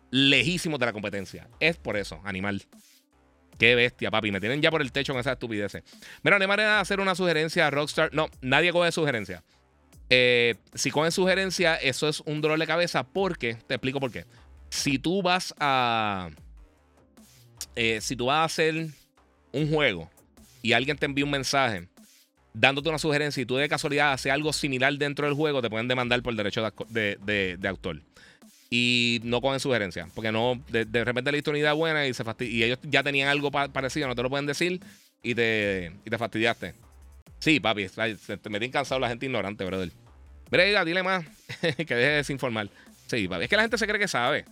lejísimos 0.09 0.77
de 0.79 0.87
la 0.87 0.93
competencia. 0.93 1.47
Es 1.61 1.77
por 1.77 1.95
eso, 1.95 2.19
animal. 2.25 2.63
Qué 3.57 3.75
bestia, 3.75 4.11
papi. 4.11 4.31
Me 4.31 4.41
tienen 4.41 4.61
ya 4.61 4.71
por 4.71 4.81
el 4.81 4.91
techo 4.91 5.13
con 5.13 5.19
esas 5.21 5.33
estupideces. 5.33 5.83
Mira, 6.23 6.37
no 6.37 6.43
hay 6.43 6.47
manera 6.47 6.75
de 6.75 6.81
hacer 6.81 6.99
una 6.99 7.15
sugerencia 7.15 7.67
a 7.67 7.69
Rockstar. 7.69 8.13
No, 8.13 8.27
nadie 8.41 8.73
coge 8.73 8.91
sugerencia. 8.91 9.43
Eh, 10.13 10.55
si 10.73 10.91
cogen 10.91 11.09
sugerencia, 11.13 11.75
eso 11.77 12.09
es 12.09 12.19
un 12.25 12.41
dolor 12.41 12.59
de 12.59 12.67
cabeza 12.67 13.07
porque, 13.07 13.55
te 13.55 13.75
explico 13.75 14.01
por 14.01 14.11
qué. 14.11 14.25
Si 14.69 14.99
tú 14.99 15.21
vas 15.21 15.55
a. 15.57 16.29
Eh, 17.77 18.01
si 18.01 18.17
tú 18.17 18.25
vas 18.25 18.39
a 18.39 18.43
hacer 18.43 18.87
un 19.53 19.71
juego 19.71 20.09
y 20.61 20.73
alguien 20.73 20.97
te 20.97 21.05
envía 21.05 21.23
un 21.23 21.31
mensaje 21.31 21.87
dándote 22.53 22.89
una 22.89 22.97
sugerencia 22.97 23.41
y 23.41 23.45
tú 23.45 23.55
de 23.55 23.69
casualidad 23.69 24.11
haces 24.11 24.33
algo 24.33 24.51
similar 24.51 24.93
dentro 24.97 25.25
del 25.25 25.33
juego, 25.33 25.61
te 25.61 25.69
pueden 25.69 25.87
demandar 25.87 26.21
por 26.21 26.35
derecho 26.35 26.61
de, 26.89 27.59
autor. 27.63 28.01
Y 28.69 29.21
no 29.23 29.39
cogen 29.39 29.61
sugerencia, 29.61 30.09
porque 30.13 30.33
no, 30.33 30.61
de, 30.67 31.05
repente 31.05 31.31
le 31.31 31.37
diste 31.37 31.51
una 31.51 31.59
idea 31.59 31.71
buena 31.71 32.05
y, 32.05 32.13
se 32.13 32.23
y 32.41 32.63
ellos 32.63 32.79
ya 32.83 33.01
tenían 33.01 33.29
algo 33.29 33.49
parecido, 33.49 34.09
no 34.09 34.15
te 34.15 34.23
lo 34.23 34.29
pueden 34.29 34.45
decir 34.45 34.81
y 35.23 35.35
te, 35.35 35.93
y 36.03 36.09
te 36.09 36.17
fastidiaste. 36.17 36.73
Sí, 37.39 37.59
papi, 37.59 37.87
me 38.49 38.59
tiene 38.59 38.71
cansado 38.71 38.99
la 38.99 39.07
gente 39.07 39.25
ignorante, 39.25 39.63
brother. 39.63 39.91
Brega, 40.51 40.83
dile 40.85 41.01
más 41.01 41.25
que 41.61 41.95
deje 41.95 41.95
de 41.95 42.15
desinformar. 42.17 42.69
Sí, 43.07 43.27
papi. 43.27 43.45
Es 43.45 43.49
que 43.49 43.55
la 43.55 43.63
gente 43.63 43.77
se 43.77 43.87
cree 43.87 43.99
que 43.99 44.07
sabe. 44.07 44.45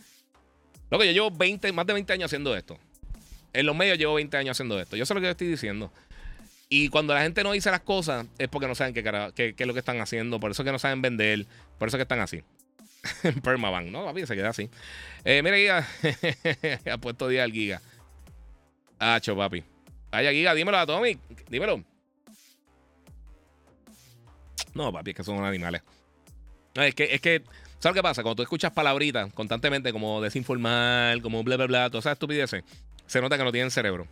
Lo 0.89 0.97
que 0.97 1.05
yo 1.05 1.11
llevo 1.11 1.31
20, 1.31 1.71
más 1.73 1.85
de 1.85 1.93
20 1.93 2.13
años 2.13 2.25
haciendo 2.25 2.55
esto. 2.55 2.79
En 3.53 3.65
los 3.65 3.75
medios 3.75 3.97
llevo 3.97 4.15
20 4.15 4.37
años 4.37 4.57
haciendo 4.57 4.79
esto. 4.79 4.95
Yo 4.95 5.05
sé 5.05 5.13
lo 5.13 5.19
que 5.19 5.27
yo 5.27 5.31
estoy 5.31 5.47
diciendo. 5.47 5.91
Y 6.69 6.89
cuando 6.89 7.13
la 7.13 7.21
gente 7.21 7.43
no 7.43 7.51
dice 7.51 7.71
las 7.71 7.81
cosas 7.81 8.27
es 8.37 8.47
porque 8.47 8.67
no 8.67 8.75
saben 8.75 8.93
qué, 8.93 9.03
qué, 9.35 9.55
es 9.57 9.67
lo 9.67 9.73
que 9.73 9.79
están 9.79 9.99
haciendo. 9.99 10.39
Por 10.39 10.51
eso 10.51 10.63
que 10.63 10.71
no 10.71 10.79
saben 10.79 11.01
vender. 11.01 11.45
Por 11.77 11.87
eso 11.87 11.97
que 11.97 12.03
están 12.03 12.19
así. 12.19 12.43
Permabank, 13.43 13.87
¿no? 13.87 14.05
Papi, 14.05 14.25
se 14.25 14.35
queda 14.35 14.49
así. 14.49 14.69
Eh, 15.25 15.41
mira, 15.43 15.57
Giga. 15.57 15.87
ha 16.93 16.97
puesto 16.97 17.27
día 17.27 17.43
al 17.43 17.51
Giga. 17.51 17.81
Hacho, 18.99 19.35
papi. 19.35 19.63
Vaya, 20.11 20.31
Giga, 20.31 20.53
dímelo 20.53 20.77
a 20.77 20.85
Tommy. 20.85 21.17
Dímelo. 21.49 21.83
No, 24.73 24.91
papi, 24.91 25.11
es 25.11 25.17
que 25.17 25.23
son 25.23 25.43
animales. 25.43 25.81
es 26.75 26.95
que, 26.95 27.15
es 27.15 27.21
que, 27.21 27.43
¿sabes 27.79 27.95
qué 27.95 28.03
pasa? 28.03 28.21
Cuando 28.21 28.37
tú 28.37 28.43
escuchas 28.43 28.71
palabritas 28.71 29.31
constantemente 29.33 29.91
como 29.91 30.21
desinformar, 30.21 31.21
como 31.21 31.43
bla, 31.43 31.57
bla, 31.57 31.67
bla, 31.67 31.89
todas 31.89 32.03
esas 32.03 32.13
estupideces, 32.13 32.63
se 33.05 33.21
nota 33.21 33.37
que 33.37 33.43
no 33.43 33.51
tienen 33.51 33.71
cerebro. 33.71 34.07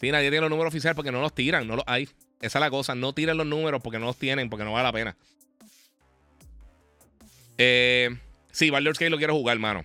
Sí, 0.00 0.12
nadie 0.12 0.30
tiene 0.30 0.42
los 0.42 0.50
números 0.50 0.70
oficiales 0.70 0.94
porque 0.94 1.10
no 1.10 1.20
los 1.20 1.34
tiran, 1.34 1.66
no 1.66 1.76
los 1.76 1.84
hay. 1.86 2.08
Esa 2.40 2.58
es 2.58 2.60
la 2.60 2.70
cosa, 2.70 2.94
no 2.94 3.12
tiren 3.12 3.36
los 3.36 3.46
números 3.46 3.82
porque 3.82 3.98
no 3.98 4.06
los 4.06 4.16
tienen, 4.16 4.48
porque 4.48 4.64
no 4.64 4.72
vale 4.72 4.84
la 4.84 4.92
pena. 4.92 5.16
Eh, 7.58 8.16
sí, 8.52 8.70
Baldur's 8.70 8.98
Gate 8.98 9.10
lo 9.10 9.18
quiero 9.18 9.34
jugar, 9.34 9.58
mano. 9.58 9.84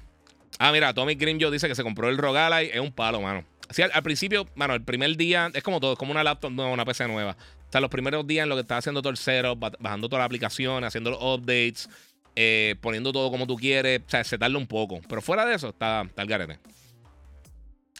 Ah, 0.59 0.71
mira, 0.71 0.93
Tommy 0.93 1.17
yo 1.39 1.49
dice 1.49 1.67
que 1.67 1.73
se 1.73 1.81
compró 1.81 2.09
el 2.09 2.19
Rogalai, 2.19 2.69
es 2.71 2.79
un 2.79 2.91
palo, 2.91 3.19
mano. 3.21 3.43
Sí, 3.71 3.81
al, 3.81 4.03
principio, 4.03 4.47
mano, 4.53 4.75
el 4.75 4.83
primer 4.83 5.17
día 5.17 5.49
es 5.51 5.63
como 5.63 5.79
todo, 5.79 5.93
es 5.93 5.99
como 5.99 6.11
una 6.11 6.23
laptop 6.23 6.51
nueva, 6.51 6.71
una 6.71 6.85
PC 6.85 7.07
nueva 7.07 7.35
sea, 7.74 7.82
los 7.82 7.89
primeros 7.89 8.26
días 8.28 8.43
en 8.43 8.49
lo 8.49 8.55
que 8.55 8.61
estás 8.61 8.80
haciendo 8.80 9.01
todo 9.01 9.13
bajando 9.80 10.07
toda 10.07 10.19
la 10.19 10.26
aplicación, 10.26 10.84
haciendo 10.84 11.09
los 11.09 11.19
updates, 11.19 11.89
eh, 12.36 12.76
poniendo 12.82 13.11
todo 13.11 13.32
como 13.32 13.47
tú 13.47 13.55
quieres. 13.55 14.01
O 14.05 14.09
sea, 14.09 14.24
se 14.24 14.38
tarda 14.38 14.57
un 14.57 14.67
poco. 14.67 15.01
Pero 15.09 15.21
fuera 15.21 15.43
de 15.45 15.55
eso, 15.55 15.69
está, 15.69 16.03
está 16.03 16.21
el 16.21 16.28
garete. 16.28 16.59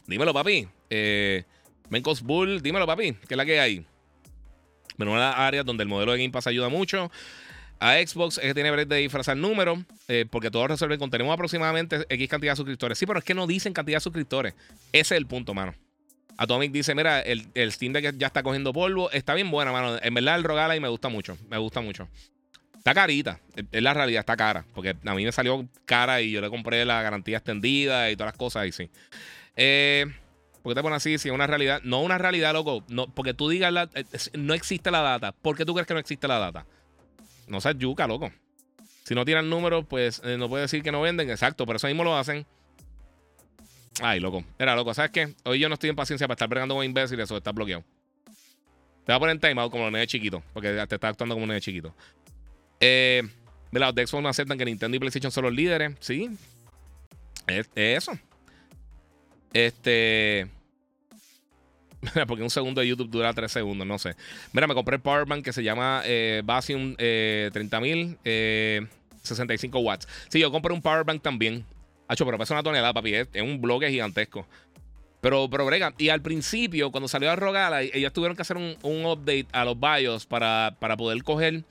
Dímelo, 0.05 0.34
papi. 0.34 0.67
Eh, 0.89 1.43
Mencos 1.89 2.21
Bull, 2.21 2.61
dímelo, 2.61 2.86
papi. 2.86 3.13
¿Qué 3.13 3.34
es 3.34 3.38
la 3.38 3.45
que 3.45 3.59
hay? 3.59 3.86
Menos 4.97 5.17
las 5.17 5.36
áreas 5.38 5.65
donde 5.65 5.82
el 5.82 5.89
modelo 5.89 6.11
de 6.11 6.19
Game 6.19 6.32
Pass 6.32 6.47
ayuda 6.47 6.69
mucho. 6.69 7.11
A 7.80 7.95
Xbox 7.95 8.38
es 8.38 8.43
que 8.43 8.53
tiene 8.53 8.71
break 8.71 8.88
de 8.88 8.97
disfrazar 8.97 9.36
números, 9.36 9.80
eh, 10.07 10.26
porque 10.30 10.49
todo 10.49 10.67
resuelve 10.67 10.97
con 10.97 11.09
tenemos 11.09 11.34
aproximadamente 11.34 12.05
X 12.07 12.30
cantidad 12.30 12.53
de 12.53 12.57
suscriptores. 12.57 12.97
Sí, 12.97 13.05
pero 13.05 13.19
es 13.19 13.26
que 13.26 13.34
no 13.34 13.47
dicen 13.47 13.74
cantidad 13.74 13.97
de 13.97 14.01
suscriptores. 14.01 14.53
Ese 14.93 15.15
es 15.15 15.19
el 15.19 15.26
punto, 15.26 15.53
mano. 15.53 15.74
Atomic 16.38 16.71
dice, 16.71 16.95
mira, 16.95 17.19
el, 17.21 17.47
el 17.53 17.71
Steam 17.71 17.93
Deck 17.93 18.17
ya 18.17 18.27
está 18.27 18.43
cogiendo 18.43 18.73
polvo. 18.73 19.11
Está 19.11 19.34
bien 19.34 19.51
buena, 19.51 19.71
mano. 19.71 19.97
En 20.01 20.13
verdad 20.13 20.36
el 20.36 20.43
Rogala 20.43 20.75
y 20.75 20.79
me 20.79 20.88
gusta 20.88 21.09
mucho. 21.09 21.38
Me 21.49 21.57
gusta 21.57 21.81
mucho. 21.81 22.07
Está 22.77 22.93
carita. 22.93 23.39
Es 23.71 23.81
la 23.81 23.93
realidad, 23.93 24.21
está 24.21 24.36
cara. 24.36 24.65
Porque 24.73 24.95
a 25.05 25.15
mí 25.15 25.23
me 25.23 25.31
salió 25.31 25.67
cara 25.86 26.21
y 26.21 26.31
yo 26.31 26.41
le 26.41 26.49
compré 26.49 26.84
la 26.86 27.01
garantía 27.01 27.38
extendida 27.38 28.11
y 28.11 28.15
todas 28.15 28.34
las 28.34 28.38
cosas 28.38 28.67
y 28.67 28.71
sí. 28.71 28.89
Eh, 29.55 30.05
¿Por 30.61 30.71
qué 30.71 30.75
te 30.75 30.81
pones 30.81 30.97
así? 30.97 31.17
Si 31.17 31.29
es 31.29 31.34
una 31.34 31.47
realidad. 31.47 31.81
No 31.84 32.01
una 32.01 32.17
realidad, 32.17 32.53
loco. 32.53 32.84
No, 32.89 33.07
porque 33.13 33.34
tú 33.34 33.49
digas, 33.49 33.71
la, 33.71 33.89
eh, 33.93 34.03
no 34.34 34.53
existe 34.53 34.91
la 34.91 35.01
data. 35.01 35.31
¿Por 35.31 35.55
qué 35.55 35.65
tú 35.65 35.73
crees 35.73 35.88
que 35.88 35.93
no 35.93 35.99
existe 35.99 36.27
la 36.27 36.39
data? 36.39 36.65
No 37.47 37.61
seas 37.61 37.77
yuca, 37.77 38.07
loco. 38.07 38.31
Si 39.03 39.15
no 39.15 39.25
tiran 39.25 39.49
números, 39.49 39.86
pues 39.88 40.21
eh, 40.23 40.38
no 40.38 40.49
puede 40.49 40.63
decir 40.63 40.81
que 40.81 40.91
no 40.91 41.01
venden. 41.01 41.29
Exacto, 41.29 41.65
pero 41.65 41.77
eso 41.77 41.88
mismo 41.88 42.03
lo 42.03 42.17
hacen. 42.17 42.45
Ay, 44.01 44.19
loco. 44.19 44.43
Era 44.57 44.75
loco. 44.75 44.93
¿Sabes 44.93 45.11
qué? 45.11 45.33
Hoy 45.43 45.59
yo 45.59 45.69
no 45.69 45.75
estoy 45.75 45.89
en 45.89 45.95
paciencia 45.95 46.27
para 46.27 46.35
estar 46.35 46.49
bregando 46.49 46.75
con 46.75 46.85
imbéciles 46.85 47.29
o 47.31 47.37
está 47.37 47.51
bloqueado. 47.51 47.83
Te 49.05 49.11
voy 49.11 49.15
a 49.15 49.19
poner 49.19 49.35
en 49.35 49.41
timeout 49.41 49.71
como 49.71 49.83
los 49.83 49.93
nenes 49.93 50.07
chiquitos. 50.07 50.41
Porque 50.53 50.69
te 50.87 50.95
está 50.95 51.07
actuando 51.09 51.35
como 51.35 51.43
un 51.43 51.49
nene 51.49 51.61
chiquito. 51.61 51.93
Eh, 52.79 53.23
mira, 53.71 53.91
los 53.91 53.95
de 53.95 54.21
no 54.21 54.29
aceptan 54.29 54.57
que 54.57 54.65
Nintendo 54.65 54.97
y 54.97 54.99
PlayStation 54.99 55.31
son 55.31 55.45
los 55.45 55.53
líderes. 55.53 55.95
Sí. 55.99 56.29
Es, 57.47 57.69
eso. 57.75 58.17
Este. 59.53 60.47
Mira, 62.15 62.25
porque 62.25 62.43
un 62.43 62.49
segundo 62.49 62.81
de 62.81 62.87
YouTube 62.87 63.09
dura 63.09 63.33
3 63.33 63.51
segundos, 63.51 63.87
no 63.87 63.97
sé. 63.97 64.15
Mira, 64.51 64.67
me 64.67 64.73
compré 64.73 64.95
el 64.95 65.01
Powerbank 65.01 65.43
que 65.43 65.53
se 65.53 65.63
llama 65.63 66.01
eh, 66.05 66.41
Basium 66.43 66.95
eh, 66.97 67.49
30000, 67.53 68.17
eh, 68.25 68.87
65 69.21 69.79
watts. 69.79 70.07
Sí, 70.27 70.39
yo 70.39 70.51
compré 70.51 70.73
un 70.73 70.81
Powerbank 70.81 71.21
también. 71.21 71.65
Hacho, 72.08 72.26
pero 72.26 72.38
pesa 72.38 72.54
una 72.54 72.64
tonelada, 72.64 72.93
papi. 72.93 73.16
Es, 73.16 73.28
un 73.41 73.62
bloque 73.62 73.89
gigantesco. 73.89 74.46
Pero, 75.21 75.50
pero 75.50 75.66
brega. 75.66 75.93
Y 75.97 76.09
al 76.09 76.21
principio, 76.21 76.92
cuando 76.92 77.08
salió 77.08 77.32
a 77.32 77.36
Rogala, 77.36 77.82
ellos 77.82 78.12
tuvieron 78.12 78.36
que 78.36 78.42
hacer 78.42 78.58
un, 78.58 78.75
update 78.84 79.47
a 79.54 79.63
los 79.63 79.80
BIOS 79.80 80.25
para, 80.25 80.75
para 80.80 80.97
poder 80.97 81.24
coger 81.24 81.63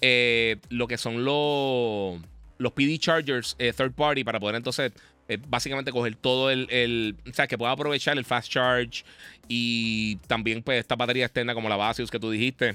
eh, 0.00 0.56
lo 0.68 0.88
que 0.88 0.98
son 0.98 1.24
los, 1.24 2.20
los 2.58 2.72
PD 2.72 2.98
chargers 2.98 3.56
eh, 3.58 3.72
third 3.72 3.92
party 3.92 4.24
para 4.24 4.38
poder 4.38 4.56
entonces 4.56 4.92
eh, 5.28 5.38
básicamente 5.48 5.90
coger 5.90 6.14
todo 6.16 6.50
el, 6.50 7.16
O 7.28 7.32
sea, 7.32 7.46
que 7.46 7.58
pueda 7.58 7.72
aprovechar 7.72 8.16
el 8.16 8.24
fast 8.24 8.48
charge 8.50 9.04
y 9.48 10.16
también 10.26 10.62
pues 10.62 10.78
esta 10.78 10.94
batería 10.94 11.24
externa 11.24 11.54
como 11.54 11.68
la 11.68 11.76
Basius 11.76 12.10
que 12.10 12.20
tú 12.20 12.30
dijiste. 12.30 12.74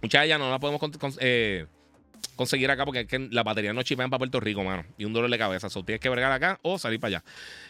Muchas 0.00 0.22
de 0.22 0.26
ellas 0.26 0.38
no 0.38 0.50
la 0.50 0.58
podemos 0.58 0.80
conseguir 2.36 2.70
acá 2.70 2.84
porque 2.84 3.00
es 3.00 3.06
que 3.06 3.18
la 3.18 3.42
batería 3.42 3.72
no 3.72 3.82
chipean 3.82 4.10
para 4.10 4.18
Puerto 4.18 4.40
Rico, 4.40 4.62
mano. 4.64 4.84
Y 4.98 5.04
un 5.04 5.12
dolor 5.12 5.30
de 5.30 5.38
cabeza. 5.38 5.70
So, 5.70 5.84
tienes 5.84 6.00
que 6.00 6.08
bregar 6.08 6.32
acá 6.32 6.58
o 6.62 6.78
salir 6.78 7.00
para 7.00 7.16
allá. 7.16 7.24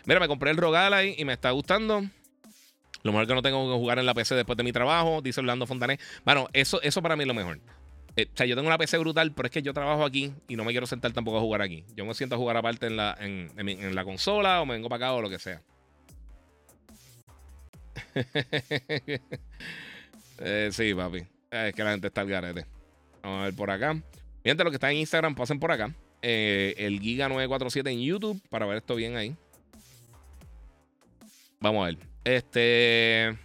Mira, 0.07 0.21
me 0.21 0.29
compré 0.29 0.51
el 0.51 0.57
Rogalai 0.57 1.15
y 1.19 1.25
me 1.25 1.33
está 1.33 1.51
gustando. 1.51 2.03
Lo 3.03 3.13
mejor 3.13 3.27
que 3.27 3.35
no 3.35 3.43
tengo 3.43 3.69
que 3.69 3.77
jugar 3.77 3.99
en 3.99 4.07
la 4.07 4.15
PC 4.15 4.35
después 4.35 4.57
de 4.57 4.63
mi 4.63 4.73
trabajo, 4.73 5.21
dice 5.23 5.41
Orlando 5.41 5.67
Fontané. 5.67 5.99
Bueno, 6.25 6.49
eso, 6.53 6.81
eso 6.83 7.03
para 7.03 7.17
mí 7.17 7.23
es 7.23 7.29
lo 7.29 7.35
mejor. 7.35 7.59
Eh, 8.17 8.29
o 8.33 8.37
sea, 8.37 8.47
yo 8.47 8.55
tengo 8.55 8.69
una 8.69 8.79
PC 8.79 8.99
brutal, 8.99 9.33
pero 9.33 9.47
es 9.47 9.53
que 9.53 9.63
yo 9.63 9.73
trabajo 9.73 10.05
aquí 10.05 10.33
y 10.49 10.57
no 10.57 10.65
me 10.65 10.73
quiero 10.73 10.87
sentar 10.87 11.13
tampoco 11.13 11.39
a 11.39 11.41
jugar 11.41 11.63
aquí. 11.63 11.85
Yo 11.97 12.05
me 12.05 12.15
siento 12.15 12.37
a 12.37 12.39
jugar 12.39 12.57
aparte 12.57 12.87
en 12.87 12.97
la, 12.97 13.17
en, 13.19 13.95
la 13.95 14.05
consola 14.05 14.61
o 14.61 14.67
me 14.67 14.75
vengo 14.75 14.89
para 14.89 15.07
acá 15.07 15.15
o 15.15 15.23
lo 15.23 15.31
que 15.31 15.39
sea. 15.39 15.63
Eh, 20.45 20.71
sí, 20.73 20.93
papi. 20.93 21.19
Eh, 21.53 21.69
es 21.69 21.75
que 21.75 21.85
la 21.85 21.93
gente 21.93 22.09
está 22.09 22.23
al 22.23 22.27
garete. 22.27 22.67
Vamos 23.23 23.43
a 23.43 23.45
ver 23.45 23.55
por 23.55 23.71
acá. 23.71 24.03
Mientras 24.45 24.65
lo 24.65 24.71
que 24.71 24.77
está 24.77 24.91
en 24.91 24.99
Instagram, 24.99 25.35
pasen 25.35 25.61
por 25.61 25.71
acá. 25.73 25.95
Eh, 26.21 26.75
el 26.79 27.01
Giga947 27.01 27.91
en 27.91 28.01
YouTube 28.01 28.41
para 28.49 28.67
ver 28.67 28.79
esto 28.79 28.95
bien 28.95 29.17
ahí. 29.17 29.37
Vamos 31.61 31.83
a 31.83 31.87
ver. 31.87 31.99
Este. 32.25 33.39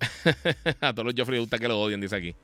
a 0.80 0.92
todos 0.92 1.06
los 1.06 1.14
Joffrey 1.16 1.38
gusta 1.38 1.58
que 1.58 1.68
lo 1.68 1.80
odien, 1.80 2.00
dice 2.00 2.16
aquí. 2.16 2.34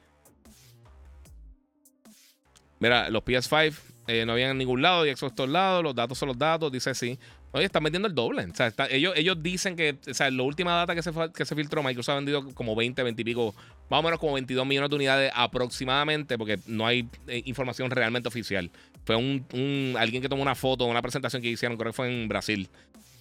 Mira, 2.78 3.08
los 3.10 3.24
PS5 3.24 3.74
eh, 4.06 4.26
no 4.26 4.32
habían 4.32 4.50
en 4.50 4.58
ningún 4.58 4.82
lado 4.82 5.06
y 5.06 5.14
Xbox 5.14 5.34
todos 5.34 5.50
lados, 5.50 5.82
los 5.82 5.94
datos 5.94 6.18
son 6.18 6.28
los 6.28 6.38
datos, 6.38 6.70
dice 6.70 6.94
sí. 6.94 7.18
Oye, 7.56 7.64
están 7.64 7.82
vendiendo 7.82 8.06
el 8.06 8.14
doble. 8.14 8.46
Ellos, 8.90 9.42
dicen 9.42 9.76
que, 9.76 9.96
o 10.10 10.12
sea, 10.12 10.30
la 10.30 10.42
última 10.42 10.72
data 10.72 10.94
que 10.94 11.02
se, 11.02 11.10
que 11.34 11.46
se 11.46 11.56
filtró, 11.56 11.82
Microsoft 11.82 12.12
ha 12.12 12.16
vendido 12.16 12.52
como 12.52 12.76
20, 12.76 13.02
20 13.02 13.22
y 13.22 13.24
pico, 13.24 13.54
más 13.88 14.00
o 14.00 14.02
menos 14.02 14.20
como 14.20 14.34
22 14.34 14.66
millones 14.66 14.90
de 14.90 14.96
unidades 14.96 15.32
aproximadamente, 15.34 16.36
porque 16.36 16.58
no 16.66 16.86
hay 16.86 17.08
eh, 17.26 17.40
información 17.46 17.90
realmente 17.90 18.28
oficial. 18.28 18.70
Fue 19.06 19.16
un, 19.16 19.96
alguien 19.98 20.20
que 20.20 20.28
tomó 20.28 20.42
una 20.42 20.54
foto, 20.54 20.84
una 20.84 21.00
presentación 21.00 21.40
que 21.40 21.48
hicieron, 21.48 21.78
creo 21.78 21.92
que 21.92 21.96
fue 21.96 22.12
en 22.12 22.28
Brasil. 22.28 22.68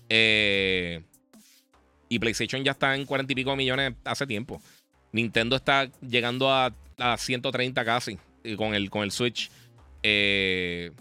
Eh, 0.09 1.01
y 2.09 2.19
PlayStation 2.19 2.61
ya 2.61 2.71
está 2.71 2.93
en 2.93 3.05
40 3.05 3.31
y 3.31 3.35
pico 3.37 3.55
millones 3.55 3.93
hace 4.03 4.27
tiempo. 4.27 4.61
Nintendo 5.13 5.55
está 5.55 5.89
llegando 6.01 6.51
a, 6.51 6.73
a 6.97 7.17
130 7.17 7.85
casi 7.85 8.19
con 8.57 8.75
el, 8.75 8.89
con 8.89 9.03
el 9.03 9.11
Switch. 9.11 9.49
Eh, 10.03 10.91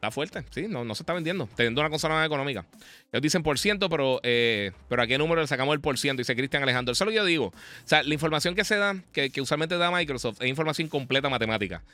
está 0.00 0.10
fuerte, 0.10 0.42
sí, 0.48 0.66
no, 0.66 0.82
no 0.82 0.94
se 0.94 1.02
está 1.02 1.12
vendiendo. 1.12 1.46
Teniendo 1.54 1.82
una 1.82 1.90
consola 1.90 2.14
más 2.14 2.26
económica. 2.26 2.64
Ellos 3.12 3.20
dicen 3.20 3.42
por 3.42 3.58
ciento, 3.58 3.90
pero, 3.90 4.18
eh, 4.22 4.72
pero 4.88 5.02
¿a 5.02 5.06
qué 5.06 5.18
número 5.18 5.42
le 5.42 5.46
sacamos 5.46 5.74
el 5.74 5.82
por 5.82 5.98
ciento? 5.98 6.20
Dice 6.22 6.34
Cristian 6.34 6.62
Alejandro. 6.62 6.92
Eso 6.92 7.04
es 7.04 7.06
lo 7.06 7.10
que 7.10 7.16
yo 7.16 7.24
digo. 7.26 7.46
O 7.48 7.52
sea, 7.84 8.02
la 8.02 8.14
información 8.14 8.54
que 8.54 8.64
se 8.64 8.76
da, 8.76 8.96
que, 9.12 9.30
usualmente 9.42 9.76
da 9.76 9.90
Microsoft, 9.90 10.40
es 10.40 10.48
información 10.48 10.88
completa 10.88 11.28
matemática. 11.28 11.84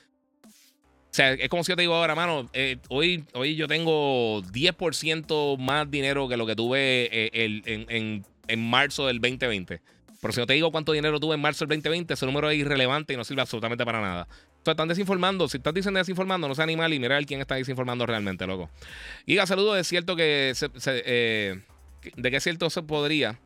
O 0.44 1.16
sea, 1.16 1.32
es 1.32 1.48
como 1.48 1.64
si 1.64 1.72
yo 1.72 1.76
te 1.76 1.82
digo 1.82 1.94
ahora, 1.96 2.14
mano, 2.14 2.48
eh, 2.52 2.76
hoy, 2.90 3.24
hoy 3.32 3.56
yo 3.56 3.66
tengo 3.66 4.40
10% 4.52 5.58
más 5.58 5.90
dinero 5.90 6.28
que 6.28 6.36
lo 6.36 6.46
que 6.46 6.54
tuve 6.54 7.08
en, 7.32 7.88
en, 7.88 8.24
en 8.46 8.70
marzo 8.70 9.08
del 9.08 9.20
2020. 9.20 9.80
Pero 10.20 10.32
si 10.32 10.40
no 10.40 10.46
te 10.46 10.54
digo 10.54 10.70
cuánto 10.72 10.92
dinero 10.92 11.20
tuve 11.20 11.34
en 11.34 11.40
marzo 11.40 11.64
del 11.66 11.76
2020, 11.76 12.14
ese 12.14 12.26
número 12.26 12.50
es 12.50 12.58
irrelevante 12.58 13.14
y 13.14 13.16
no 13.16 13.24
sirve 13.24 13.42
absolutamente 13.42 13.84
para 13.84 14.00
nada 14.00 14.28
están 14.70 14.88
desinformando. 14.88 15.48
Si 15.48 15.58
estás 15.58 15.74
diciendo 15.74 15.98
desinformando, 15.98 16.48
no 16.48 16.54
sea 16.54 16.64
animal 16.64 16.92
y 16.92 16.98
mira 16.98 17.22
quién 17.24 17.40
está 17.40 17.54
desinformando 17.56 18.06
realmente, 18.06 18.46
loco. 18.46 18.70
Giga, 19.26 19.46
saludo. 19.46 19.76
Es 19.76 19.86
cierto 19.86 20.16
que. 20.16 20.52
Eh, 20.86 21.60
de 22.16 22.36
es 22.36 22.42
cierto 22.42 22.70
se 22.70 22.82
podría 22.82 23.38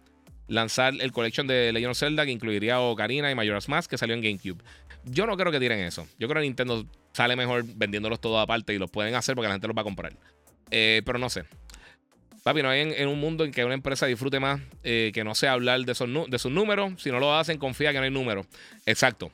lanzar 0.49 0.95
el 1.01 1.13
collection 1.13 1.47
de 1.47 1.73
Legend 1.73 1.93
of 1.93 1.99
Zelda 1.99 2.25
que 2.25 2.33
incluiría 2.33 2.81
Ocarina 2.81 3.31
y 3.31 3.35
Majora's 3.35 3.69
Mask 3.69 3.91
que 3.91 3.99
salió 3.99 4.15
en 4.15 4.23
GameCube. 4.23 4.63
Yo 5.05 5.27
no 5.27 5.37
creo 5.37 5.53
que 5.53 5.61
tiren 5.61 5.81
eso. 5.81 6.07
Yo 6.19 6.29
creo 6.29 6.43
que 6.43 6.47
Nintendo 6.49 6.85
sale 7.13 7.37
mejor 7.37 7.65
vendiéndolos 7.65 8.21
todos 8.21 8.43
aparte 8.43 8.75
y 8.75 8.79
los 8.79 8.91
pueden 8.91 9.15
hacer 9.15 9.35
porque 9.35 9.49
la 9.49 9.55
gente 9.55 9.69
los 9.69 9.77
va 9.77 9.83
a 9.83 9.85
comprar. 9.85 10.13
Eh, 10.71 11.03
pero 11.05 11.19
no 11.19 11.31
sé. 11.31 11.45
Papi, 12.43 12.63
no 12.63 12.71
hay 12.71 12.81
en, 12.81 13.09
un 13.09 13.21
mundo 13.21 13.45
en 13.45 13.53
que 13.53 13.65
una 13.65 13.75
empresa 13.75 14.07
disfrute 14.07 14.41
más 14.41 14.61
eh, 14.83 15.11
que 15.13 15.25
no 15.25 15.35
sea 15.35 15.53
hablar 15.53 15.81
de, 15.81 15.87
de 16.29 16.39
sus 16.39 16.53
números. 16.53 17.03
Si 17.03 17.11
no 17.11 17.21
lo 17.21 17.37
hacen, 17.37 17.59
confía 17.59 17.93
que 17.93 17.99
no 17.99 18.05
hay 18.05 18.11
números. 18.11 18.47
Exacto. 18.87 19.31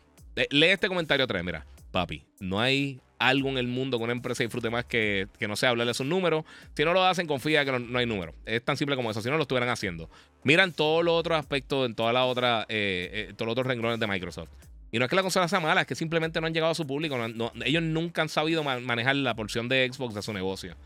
Lee 0.50 0.66
este 0.66 0.88
comentario 0.88 1.24
otra 1.24 1.36
vez, 1.36 1.44
mira 1.44 1.64
papi, 1.96 2.22
no 2.40 2.60
hay 2.60 3.00
algo 3.18 3.48
en 3.48 3.56
el 3.56 3.66
mundo 3.66 3.96
que 3.96 4.04
una 4.04 4.12
empresa 4.12 4.42
disfrute 4.42 4.68
más 4.68 4.84
que, 4.84 5.28
que 5.38 5.48
no 5.48 5.56
sea 5.56 5.70
hablarle 5.70 5.94
sus 5.94 6.06
números. 6.06 6.44
Si 6.74 6.84
no 6.84 6.92
lo 6.92 7.02
hacen, 7.06 7.26
confía 7.26 7.64
que 7.64 7.72
no, 7.72 7.98
hay 7.98 8.04
números. 8.04 8.34
Es 8.44 8.62
tan 8.62 8.76
simple 8.76 8.96
como 8.96 9.10
eso. 9.10 9.22
Si 9.22 9.30
no 9.30 9.36
lo 9.36 9.42
estuvieran 9.42 9.70
haciendo. 9.70 10.10
Miran 10.44 10.72
todos 10.72 11.02
los 11.02 11.14
otros 11.14 11.38
aspectos 11.38 11.86
en 11.86 11.94
todas 11.94 12.12
las 12.12 12.24
otras, 12.24 12.66
eh, 12.68 13.28
eh, 13.30 13.32
todos 13.34 13.46
los 13.46 13.52
otros 13.52 13.66
renglones 13.66 13.98
de 13.98 14.06
Microsoft. 14.06 14.50
Y 14.92 14.98
no 14.98 15.06
es 15.06 15.08
que 15.08 15.16
la 15.16 15.22
consola 15.22 15.48
sea 15.48 15.58
mala, 15.58 15.80
es 15.80 15.86
que 15.86 15.94
simplemente 15.94 16.38
no 16.38 16.46
han 16.46 16.52
llegado 16.52 16.72
a 16.72 16.74
su 16.74 16.86
público. 16.86 17.16
ellos 17.64 17.82
nunca 17.82 18.20
han 18.20 18.28
sabido 18.28 18.62
manejar 18.62 19.16
la 19.16 19.34
porción 19.34 19.68
de 19.68 19.90
Xbox 19.90 20.14
de 20.14 20.22
su 20.22 20.34
negocio. 20.34 20.76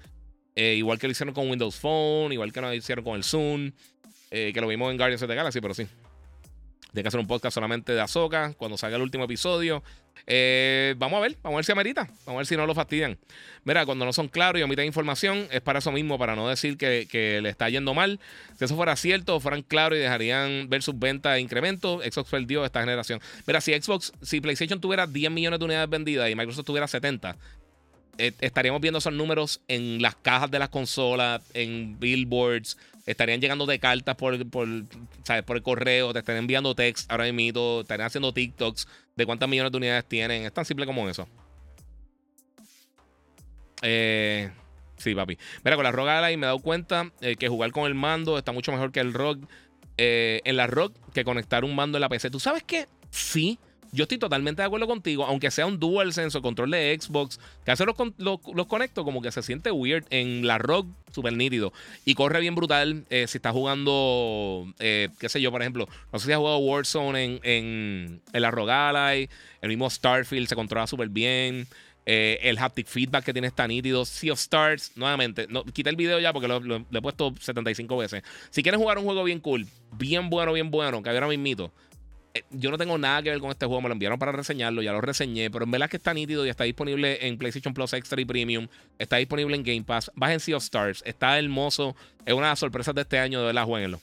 Eh, 0.62 0.74
igual 0.74 0.98
que 0.98 1.06
lo 1.06 1.12
hicieron 1.12 1.32
con 1.34 1.48
Windows 1.48 1.76
Phone, 1.76 2.34
igual 2.34 2.52
que 2.52 2.60
lo 2.60 2.74
hicieron 2.74 3.02
con 3.02 3.16
el 3.16 3.24
Zoom, 3.24 3.72
que 4.28 4.60
lo 4.60 4.68
vimos 4.68 4.90
en 4.90 4.98
Guardians 4.98 5.22
of 5.22 5.28
the 5.28 5.34
Galaxy, 5.34 5.58
pero 5.62 5.72
sí. 5.72 5.86
Tiene 6.92 7.02
que 7.02 7.08
hacer 7.08 7.20
un 7.20 7.26
podcast 7.26 7.54
solamente 7.54 7.92
de 7.92 8.00
Azoka 8.00 8.52
cuando 8.54 8.76
salga 8.76 8.96
el 8.96 9.02
último 9.02 9.24
episodio. 9.24 9.82
Eh, 10.26 10.94
vamos 10.98 11.18
a 11.18 11.20
ver, 11.20 11.36
vamos 11.42 11.56
a 11.56 11.58
ver 11.58 11.64
si 11.64 11.72
amerita. 11.72 12.02
Vamos 12.26 12.28
a 12.28 12.36
ver 12.38 12.46
si 12.46 12.56
no 12.56 12.66
lo 12.66 12.74
fastidian. 12.74 13.16
Mira, 13.64 13.86
cuando 13.86 14.04
no 14.04 14.12
son 14.12 14.28
claros 14.28 14.60
y 14.60 14.62
omiten 14.62 14.86
información, 14.86 15.46
es 15.50 15.60
para 15.60 15.78
eso 15.78 15.92
mismo, 15.92 16.18
para 16.18 16.34
no 16.34 16.48
decir 16.48 16.76
que, 16.76 17.40
le 17.42 17.48
está 17.48 17.68
yendo 17.68 17.94
mal. 17.94 18.18
Si 18.58 18.64
eso 18.64 18.76
fuera 18.76 18.96
cierto, 18.96 19.38
fueran 19.40 19.62
claros 19.62 19.98
y 19.98 20.00
dejarían 20.00 20.68
ver 20.68 20.82
sus 20.82 20.98
ventas 20.98 21.34
de 21.34 21.40
incremento, 21.40 22.00
Xbox 22.00 22.30
perdió 22.30 22.64
esta 22.64 22.80
generación. 22.80 23.20
Mira, 23.46 23.60
si 23.60 23.72
Xbox, 23.72 24.12
si 24.22 24.40
PlayStation 24.40 24.80
tuviera 24.80 25.06
10 25.06 25.30
millones 25.30 25.58
de 25.58 25.64
unidades 25.64 25.88
vendidas 25.88 26.28
y 26.28 26.34
Microsoft 26.34 26.66
tuviera 26.66 26.88
70, 26.88 27.30
eh, 27.30 27.36
estaríamos 28.18 28.80
viendo 28.80 28.98
esos 28.98 29.12
números 29.12 29.60
en 29.68 30.02
las 30.02 30.14
cajas 30.14 30.50
de 30.50 30.58
las 30.58 30.68
consolas, 30.68 31.42
en 31.54 31.98
billboards 31.98 32.76
estarían 33.06 33.40
llegando 33.40 33.66
de 33.66 33.78
cartas 33.78 34.16
por, 34.16 34.48
por, 34.48 34.68
por 35.44 35.56
el 35.56 35.62
correo, 35.62 36.12
te 36.12 36.20
estarían 36.20 36.44
enviando 36.44 36.74
text 36.74 37.10
ahora 37.10 37.30
mismo, 37.32 37.80
estarían 37.80 38.06
haciendo 38.06 38.32
TikToks 38.32 38.86
de 39.16 39.26
cuántas 39.26 39.48
millones 39.48 39.72
de 39.72 39.78
unidades 39.78 40.04
tienen. 40.06 40.44
Es 40.44 40.52
tan 40.52 40.64
simple 40.64 40.86
como 40.86 41.08
eso. 41.08 41.28
Eh, 43.82 44.50
sí, 44.96 45.14
papi. 45.14 45.38
Mira, 45.64 45.76
con 45.76 45.84
la 45.84 45.92
Rock 45.92 46.08
Ally 46.08 46.36
me 46.36 46.46
he 46.46 46.48
dado 46.48 46.58
cuenta 46.60 47.10
eh, 47.20 47.36
que 47.36 47.48
jugar 47.48 47.72
con 47.72 47.86
el 47.86 47.94
mando 47.94 48.38
está 48.38 48.52
mucho 48.52 48.72
mejor 48.72 48.92
que 48.92 49.00
el 49.00 49.12
Rock. 49.12 49.40
Eh, 50.02 50.40
en 50.44 50.56
la 50.56 50.66
Rock 50.66 50.96
que 51.12 51.24
conectar 51.24 51.64
un 51.64 51.74
mando 51.74 51.98
en 51.98 52.00
la 52.02 52.08
PC. 52.08 52.30
¿Tú 52.30 52.40
sabes 52.40 52.62
qué? 52.62 52.86
Sí. 53.10 53.58
Yo 53.92 54.04
estoy 54.04 54.18
totalmente 54.18 54.62
de 54.62 54.66
acuerdo 54.66 54.86
contigo, 54.86 55.24
aunque 55.24 55.50
sea 55.50 55.66
un 55.66 55.80
DualSense 55.80 56.38
o 56.38 56.42
control 56.42 56.70
de 56.70 56.96
Xbox, 57.00 57.40
que 57.64 57.72
hace 57.72 57.84
los, 57.84 57.96
los, 58.18 58.66
conecto 58.66 59.04
como 59.04 59.20
que 59.20 59.32
se 59.32 59.42
siente 59.42 59.72
weird 59.72 60.04
en 60.10 60.46
la 60.46 60.58
Rock, 60.58 60.86
súper 61.12 61.32
nítido. 61.32 61.72
Y 62.04 62.14
corre 62.14 62.40
bien 62.40 62.54
brutal 62.54 63.04
eh, 63.10 63.26
si 63.26 63.38
está 63.38 63.50
jugando, 63.50 64.72
eh, 64.78 65.08
qué 65.18 65.28
sé 65.28 65.40
yo, 65.40 65.50
por 65.50 65.60
ejemplo, 65.60 65.88
no 66.12 66.18
sé 66.20 66.26
si 66.26 66.32
has 66.32 66.38
jugado 66.38 66.58
Warzone 66.58 67.24
en, 67.24 67.40
en, 67.42 68.20
la 68.32 68.50
Rogue 68.52 68.72
Ally, 68.72 69.28
el 69.60 69.68
mismo 69.68 69.90
Starfield 69.90 70.48
se 70.48 70.54
controla 70.54 70.86
súper 70.86 71.08
bien. 71.08 71.66
Eh, 72.06 72.38
el 72.48 72.58
haptic 72.58 72.86
feedback 72.86 73.24
que 73.24 73.32
tiene 73.32 73.48
está 73.48 73.68
nítido. 73.68 74.04
Sea 74.04 74.32
of 74.32 74.40
Stars, 74.40 74.92
nuevamente, 74.96 75.46
no, 75.48 75.64
quita 75.64 75.90
el 75.90 75.96
video 75.96 76.18
ya 76.18 76.32
porque 76.32 76.48
lo, 76.48 76.58
lo, 76.58 76.84
he 76.92 77.02
puesto 77.02 77.34
75 77.38 77.96
veces. 77.96 78.22
Si 78.50 78.62
quieres 78.62 78.80
jugar 78.80 78.98
un 78.98 79.04
juego 79.04 79.22
bien 79.22 79.40
cool, 79.40 79.66
bien 79.92 80.30
bueno, 80.30 80.52
bien 80.52 80.70
bueno, 80.70 81.02
que 81.02 81.10
ahora 81.10 81.28
mismito, 81.28 81.72
yo 82.50 82.70
no 82.70 82.78
tengo 82.78 82.96
nada 82.96 83.22
que 83.22 83.30
ver 83.30 83.40
con 83.40 83.50
este 83.50 83.66
juego, 83.66 83.82
me 83.82 83.88
lo 83.88 83.94
enviaron 83.94 84.18
para 84.18 84.32
reseñarlo, 84.32 84.82
ya 84.82 84.92
lo 84.92 85.00
reseñé, 85.00 85.50
pero 85.50 85.64
en 85.64 85.70
verdad 85.70 85.90
que 85.90 85.96
está 85.96 86.14
nítido 86.14 86.46
y 86.46 86.48
está 86.48 86.64
disponible 86.64 87.26
en 87.26 87.38
PlayStation 87.38 87.74
Plus 87.74 87.92
Extra 87.92 88.20
y 88.20 88.24
Premium, 88.24 88.68
está 88.98 89.16
disponible 89.16 89.56
en 89.56 89.64
Game 89.64 89.82
Pass, 89.82 90.10
bajen 90.14 90.38
Sea 90.38 90.56
of 90.56 90.62
Stars, 90.62 91.02
está 91.04 91.38
hermoso, 91.38 91.96
es 92.24 92.34
una 92.34 92.46
de 92.46 92.52
las 92.52 92.58
sorpresas 92.58 92.94
de 92.94 93.02
este 93.02 93.18
año, 93.18 93.40
de 93.40 93.46
verdad, 93.46 93.64
jueguenlo. 93.64 94.00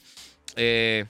Eh... 0.56 1.06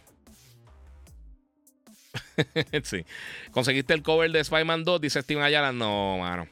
sí. 2.83 3.05
¿Conseguiste 3.51 3.93
el 3.93 4.03
cover 4.03 4.31
de 4.31 4.39
Spider-Man 4.39 4.83
2? 4.83 5.01
Dice 5.01 5.21
Steven 5.21 5.43
Ayala. 5.43 5.71
No, 5.71 6.17
mano. 6.17 6.47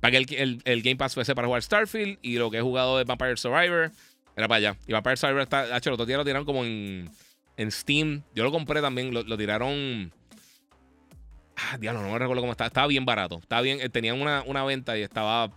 Pagué 0.00 0.18
el, 0.18 0.62
el, 0.64 0.82
Game 0.82 0.96
Pass 0.96 1.14
PC 1.14 1.34
para 1.34 1.46
jugar 1.46 1.62
Starfield 1.62 2.18
y 2.22 2.36
lo 2.36 2.50
que 2.50 2.58
he 2.58 2.60
jugado 2.60 2.98
de 2.98 3.04
Vampire 3.04 3.36
Survivor 3.36 3.90
era 4.36 4.48
para 4.48 4.56
allá. 4.56 4.76
Y 4.86 4.92
Vampire 4.92 5.16
Survivor 5.16 5.42
está. 5.42 5.76
Hecho, 5.76 5.90
los 5.90 5.96
otros 5.96 6.08
días 6.08 6.18
lo 6.18 6.24
tiraron 6.24 6.44
como 6.44 6.64
en 6.64 7.10
en 7.56 7.70
Steam. 7.70 8.22
Yo 8.34 8.44
lo 8.44 8.50
compré 8.50 8.80
también, 8.80 9.12
lo, 9.12 9.36
tiraron. 9.36 10.12
Ah, 11.56 11.78
diablo, 11.78 12.02
no 12.02 12.12
me 12.12 12.18
recuerdo 12.18 12.42
cómo 12.42 12.52
estaba. 12.52 12.68
Estaba 12.68 12.86
bien 12.86 13.04
barato. 13.04 13.38
Estaba 13.38 13.62
bien. 13.62 13.80
Eh, 13.80 13.88
tenían 13.88 14.20
una, 14.20 14.42
una 14.46 14.64
venta 14.64 14.96
y 14.98 15.02
estaba. 15.02 15.50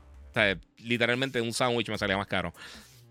literalmente 0.78 1.42
un 1.42 1.54
sándwich 1.54 1.90
me 1.90 1.98
salía 1.98 2.18
más 2.18 2.28
caro. 2.28 2.54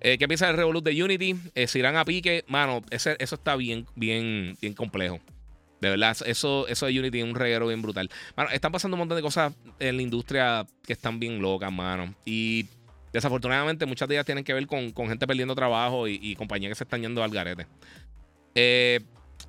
Eh, 0.01 0.19
¿Qué 0.19 0.29
piensa 0.29 0.47
del 0.47 0.57
Revolut 0.57 0.85
de 0.85 1.03
Unity? 1.03 1.35
Eh, 1.55 1.67
si 1.67 1.79
irán 1.79 1.97
a 1.97 2.05
pique, 2.05 2.45
mano, 2.47 2.83
ese, 2.91 3.17
eso 3.19 3.37
está 3.37 3.57
bien, 3.57 3.87
bien, 3.95 4.55
bien 4.61 4.75
complejo. 4.75 5.19
De 5.81 5.89
verdad, 5.89 6.17
eso, 6.27 6.69
eso 6.69 6.87
de 6.87 6.99
Unity 6.99 7.21
es 7.21 7.25
un 7.25 7.35
reguero 7.35 7.69
bien 7.69 7.81
brutal. 7.81 8.11
Mano, 8.37 8.51
están 8.51 8.71
pasando 8.71 8.97
un 8.97 8.99
montón 8.99 9.17
de 9.17 9.23
cosas 9.23 9.55
en 9.79 9.97
la 9.97 10.03
industria 10.03 10.67
que 10.87 10.93
están 10.93 11.19
bien 11.19 11.41
locas, 11.41 11.73
mano. 11.73 12.15
Y 12.27 12.67
desafortunadamente 13.15 13.87
muchas 13.87 14.07
de 14.07 14.17
ellas 14.17 14.27
tienen 14.27 14.45
que 14.45 14.53
ver 14.53 14.67
con, 14.67 14.93
gente 14.95 15.27
perdiendo 15.27 15.55
trabajo 15.55 16.07
y, 16.07 16.19
y 16.21 16.37
compañías 16.37 16.71
que 16.71 16.75
se 16.75 16.85
están 16.85 17.01
yendo 17.01 17.23
al 17.23 17.31
garete. 17.31 17.67
Eh, 18.55 19.01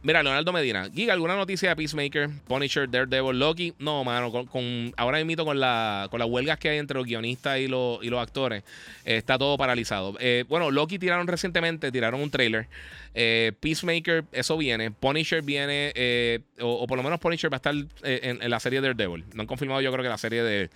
mira, 0.01 0.23
Leonardo 0.23 0.51
Medina. 0.51 0.89
Giga, 0.93 1.13
¿alguna 1.13 1.35
noticia 1.35 1.69
de 1.69 1.75
Peacemaker, 1.75 2.29
Punisher, 2.47 2.89
Daredevil, 2.89 3.37
Loki? 3.37 3.73
No, 3.77 4.03
mano. 4.03 4.31
Con, 4.31 4.93
ahora 4.97 5.23
mismo 5.23 5.45
con, 5.45 5.59
la, 5.59 6.07
con 6.09 6.19
las 6.19 6.29
huelgas 6.29 6.57
que 6.57 6.69
hay 6.69 6.77
entre 6.79 6.97
los 6.97 7.05
guionistas 7.05 7.59
y, 7.59 7.67
los, 7.67 8.03
y 8.03 8.09
los 8.09 8.21
actores, 8.21 8.63
eh, 9.05 9.17
está 9.17 9.37
todo 9.37 9.57
paralizado. 9.57 10.15
Eh, 10.19 10.45
bueno, 10.47 10.71
Loki 10.71 10.97
tiraron 10.97 11.27
recientemente, 11.27 11.91
tiraron 11.91 12.21
un 12.21 12.31
trailer. 12.31 12.67
Peacemaker, 13.13 14.25
eso 14.33 14.57
viene. 14.57 14.91
Punisher 14.91 15.41
viene, 15.41 16.43
o, 16.59 16.85
por 16.85 16.97
lo 16.97 17.03
menos 17.03 17.19
Punisher 17.19 17.51
va 17.51 17.55
a 17.55 17.59
estar 17.59 17.75
en, 18.03 18.49
la 18.49 18.59
serie 18.59 18.81
Daredevil. 18.81 19.23
No 19.33 19.41
han 19.41 19.47
confirmado, 19.47 19.79
yo 19.79 19.91
creo 19.91 20.03
que 20.03 20.09
la 20.09 20.17
serie 20.17 20.43
de, 20.43 20.69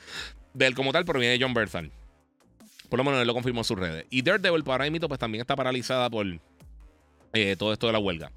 él 0.58 0.74
como 0.76 0.94
tal, 0.94 1.04
pero 1.04 1.20
viene 1.20 1.38
John 1.42 1.54
Berthal. 1.54 1.92
Por 2.88 2.98
lo 2.98 3.04
menos 3.04 3.20
él 3.20 3.28
lo 3.28 3.34
confirmó 3.34 3.60
en 3.60 3.66
sus 3.66 3.78
redes. 3.78 4.06
Y 4.10 4.22
Daredevil, 4.22 4.64
para 4.64 4.76
ahora 4.84 4.92
mismo, 4.92 5.10
pues 5.10 5.20
también 5.20 5.42
está 5.42 5.58
paralizada 5.58 6.10
por 6.10 6.26
eh, 7.34 7.56
todo 7.58 7.74
esto 7.74 7.88
de 7.88 7.94
la 7.94 8.00
huelga. 8.00 8.32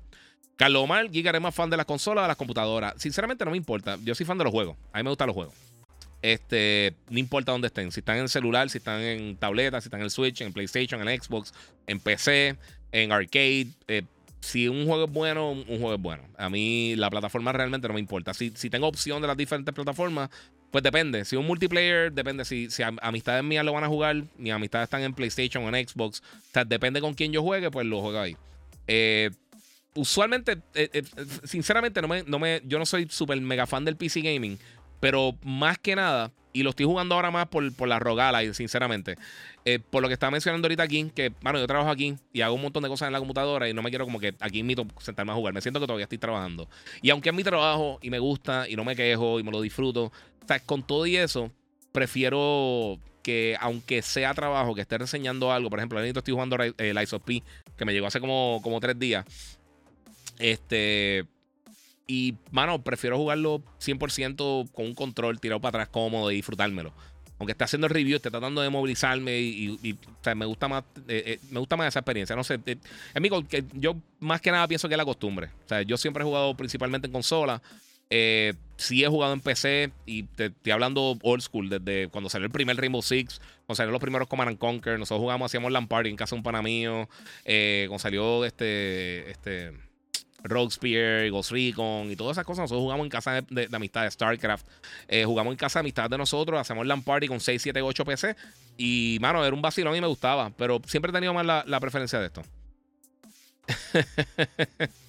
Carlos 0.57 0.83
Omar, 0.85 1.11
Giga 1.11 1.39
más 1.41 1.55
fan 1.55 1.71
de 1.71 1.77
las 1.77 1.87
consolas 1.87 2.23
o 2.23 2.23
de 2.23 2.29
las 2.29 2.37
computadoras. 2.37 2.95
Sinceramente 2.97 3.45
no 3.45 3.51
me 3.51 3.57
importa. 3.57 3.99
Yo 4.05 4.15
soy 4.15 4.27
fan 4.27 4.39
de 4.39 4.45
los 4.45 4.53
juegos. 4.53 4.77
A 4.93 4.99
mí 4.99 5.05
me 5.05 5.11
gustan 5.11 5.27
los 5.27 5.35
juegos. 5.35 5.55
Este, 6.21 6.95
no 7.11 7.19
importa 7.19 7.51
dónde 7.53 7.67
estén. 7.67 7.91
Si 7.91 8.01
están 8.01 8.19
en 8.19 8.29
celular, 8.29 8.71
si 8.71 8.79
están 8.79 9.01
en 9.01 9.37
tableta, 9.37 9.81
si 9.81 9.89
están 9.89 10.01
en 10.01 10.05
el 10.05 10.11
Switch, 10.11 10.41
en 10.41 10.53
PlayStation, 10.53 11.07
en 11.07 11.21
Xbox, 11.21 11.53
en 11.87 11.99
PC, 11.99 12.57
en 12.93 13.11
arcade. 13.11 13.69
Eh, 13.89 14.03
si 14.41 14.69
un 14.69 14.87
juego 14.87 15.05
es 15.07 15.11
bueno, 15.11 15.51
un 15.51 15.65
juego 15.65 15.95
es 15.95 16.01
bueno. 16.01 16.23
A 16.37 16.49
mí 16.49 16.95
la 16.97 17.11
plataforma 17.11 17.53
realmente 17.53 17.89
no 17.89 17.95
me 17.95 18.01
importa. 18.01 18.35
Si, 18.35 18.51
si 18.55 18.71
tengo 18.71 18.87
opción 18.87 19.21
de 19.21 19.29
las 19.29 19.37
diferentes 19.37 19.75
plataformas, 19.75 20.31
pues 20.71 20.85
depende. 20.85 21.25
Si 21.25 21.37
un 21.37 21.47
multiplayer, 21.47 22.13
depende. 22.13 22.45
Si, 22.45 22.71
si 22.71 22.83
amistades 22.83 23.43
mías 23.43 23.65
lo 23.65 23.73
van 23.73 23.85
a 23.85 23.89
jugar, 23.89 24.23
mis 24.39 24.53
amistades 24.53 24.87
están 24.87 25.03
en 25.03 25.15
PlayStation 25.15 25.65
o 25.65 25.75
en 25.75 25.89
Xbox. 25.89 26.21
O 26.21 26.53
sea, 26.53 26.65
depende 26.65 27.01
con 27.01 27.15
quién 27.15 27.33
yo 27.33 27.43
juegue, 27.43 27.71
pues 27.71 27.87
lo 27.87 28.01
juego 28.01 28.21
ahí. 28.21 28.37
Eh, 28.87 29.31
usualmente, 29.95 30.59
eh, 30.75 30.91
eh, 30.93 31.03
sinceramente, 31.45 32.01
no 32.03 32.09
me, 32.09 32.23
no 32.25 32.39
me, 32.39 32.63
yo 32.65 32.79
no 32.79 32.87
soy 32.87 33.07
súper 33.11 33.41
mega 33.41 33.67
fan 33.67 33.85
del 33.85 33.97
PC 33.97 34.21
Gaming. 34.21 34.59
Pero 35.01 35.37
más 35.43 35.79
que 35.79 35.97
nada, 35.97 36.31
y 36.53 36.63
lo 36.63 36.71
estoy 36.71 36.87
jugando 36.87 37.17
ahora 37.17 37.33
más 37.33 37.49
por, 37.49 37.75
por 37.75 37.89
la 37.89 37.99
rogala, 37.99 38.41
sinceramente. 38.55 39.17
por 39.91 40.01
lo 40.01 40.09
que 40.09 40.15
estaba 40.15 40.31
mencionando 40.31 40.67
ahorita 40.67 40.85
aquí, 40.85 41.11
que, 41.13 41.33
bueno, 41.41 41.59
yo 41.59 41.67
trabajo 41.67 41.91
aquí 41.91 42.15
y 42.33 42.41
hago 42.43 42.55
un 42.55 42.63
montón 42.63 42.85
de 42.85 42.89
cosas 42.89 43.09
en 43.09 43.13
la 43.13 43.19
computadora 43.19 43.69
y 43.69 43.75
no 43.75 43.83
me 43.83 43.91
quiero 43.91 44.05
como 44.05 44.21
que 44.21 44.37
aquí 44.39 44.61
invito 44.61 44.87
sentarme 45.01 45.33
a 45.33 45.35
jugar. 45.35 45.55
Me 45.55 45.61
siento 45.61 45.81
que 45.81 45.87
todavía 45.87 46.05
estoy 46.05 46.19
trabajando. 46.19 46.69
Y 47.01 47.11
aunque 47.11 47.31
es 47.31 47.35
mi 47.35 47.43
trabajo 47.43 47.99
y 48.01 48.11
me 48.11 48.21
gusta 48.21 48.69
y 48.69 48.77
no 48.77 48.85
me 48.85 48.95
quejo 48.95 49.41
y 49.41 49.43
me 49.43 49.51
lo 49.51 49.61
disfruto, 49.61 50.05
o 50.05 50.13
sea, 50.47 50.61
con 50.61 50.87
todo 50.87 51.05
y 51.07 51.17
eso, 51.17 51.51
prefiero 51.91 53.01
que 53.23 53.57
aunque 53.61 54.03
sea 54.03 54.35
trabajo, 54.35 54.75
que 54.75 54.81
esté 54.83 54.99
reseñando 54.99 55.53
algo, 55.53 55.71
por 55.71 55.79
ejemplo, 55.79 55.99
ahorita 55.99 56.21
estoy 56.21 56.33
jugando 56.33 56.57
el 56.57 56.75
eh, 56.79 56.93
Lies 56.95 57.13
of 57.13 57.23
que 57.25 57.85
me 57.85 57.93
llegó 57.93 58.07
hace 58.07 58.21
como, 58.21 58.61
como 58.63 58.81
tres 58.81 58.99
días. 58.99 59.25
Este, 60.39 61.25
y, 62.07 62.35
mano, 62.51 62.83
prefiero 62.83 63.17
jugarlo 63.17 63.63
100% 63.81 64.71
con 64.73 64.87
un 64.87 64.95
control 64.95 65.41
tirado 65.41 65.61
para 65.61 65.83
atrás 65.83 65.89
cómodo 65.89 66.31
y 66.31 66.37
disfrutármelo. 66.37 66.93
Aunque 67.39 67.53
esté 67.53 67.65
haciendo 67.65 67.87
el 67.87 67.93
review, 67.93 68.17
esté 68.17 68.31
tratando 68.31 68.61
de 68.61 68.71
movilizarme 68.71 69.41
y, 69.41 69.99
me 70.37 70.47
gusta 70.47 70.69
más 70.69 70.85
eh, 71.09 71.23
eh, 71.27 71.39
me 71.51 71.59
gusta 71.59 71.77
más 71.77 71.89
esa 71.89 72.01
experiencia. 72.01 72.37
No 72.37 72.45
sé, 72.45 72.61
eh, 72.67 72.77
que 73.49 73.65
yo 73.73 73.97
más 74.21 74.41
que 74.41 74.51
nada 74.51 74.69
pienso 74.69 74.89
que 74.89 74.95
es 74.95 74.99
la 74.99 75.05
costumbre. 75.05 75.51
Yo 75.87 75.97
siempre 75.97 76.23
he 76.23 76.27
jugado 76.27 76.55
principalmente 76.57 77.07
en 77.07 77.13
consola. 77.13 77.63
Eh, 78.15 78.53
sí 78.77 79.03
he 79.03 79.09
jugado 79.09 79.33
en 79.33 79.41
PC 79.41 79.91
y 80.05 80.25
te 80.25 80.47
estoy 80.47 80.73
hablando 80.73 81.17
old 81.23 81.41
school, 81.41 81.71
desde 81.71 82.09
cuando 82.09 82.29
salió 82.29 82.45
el 82.45 82.53
primer 82.53 82.77
Rainbow 82.77 83.01
Six, 83.01 83.41
cuando 83.65 83.77
salieron 83.77 83.93
los 83.93 84.03
primeros 84.03 84.29
Command 84.29 84.59
Conquer, 84.59 84.99
nosotros 84.99 85.21
jugamos, 85.23 85.47
hacíamos 85.47 85.73
Lampard 85.73 86.07
en 86.07 86.17
casa 86.17 86.35
de 86.35 86.41
un 86.41 86.43
pana 86.43 86.61
mío, 86.61 87.09
cuando 87.45 87.99
salió 87.99 88.45
este, 88.45 89.31
este 89.31 89.73
Rogue 90.45 90.71
Spear, 90.71 91.31
Ghost 91.31 91.53
Recon 91.53 92.11
y 92.11 92.17
todas 92.17 92.35
esas 92.37 92.45
cosas. 92.45 92.63
Nosotros 92.63 92.83
jugamos 92.83 93.05
en 93.05 93.11
casa 93.11 93.43
de, 93.49 93.69
amistad 93.73 94.03
de 94.03 94.11
StarCraft. 94.11 94.67
Eh, 95.09 95.25
jugamos 95.25 95.53
en 95.53 95.57
casa 95.57 95.79
de 95.79 95.85
amistad 95.85 96.11
de 96.11 96.19
nosotros. 96.19 96.61
Hacemos 96.61 96.87
LAN 96.87 97.03
Party 97.03 97.29
con 97.29 97.41
6, 97.41 97.63
7, 97.63 97.83
8 97.83 98.05
PC. 98.05 98.37
Y, 98.77 99.19
mano, 99.21 99.45
era 99.45 99.55
un 99.55 99.63
vacilón 99.63 99.97
y 99.97 100.01
me 100.01 100.07
gustaba. 100.07 100.51
Pero 100.57 100.81
siempre 100.87 101.11
he 101.11 101.13
tenido 101.13 101.35
más 101.35 101.47
la, 101.47 101.81
preferencia 101.81 102.19
de 102.19 102.27
esto. 102.27 102.43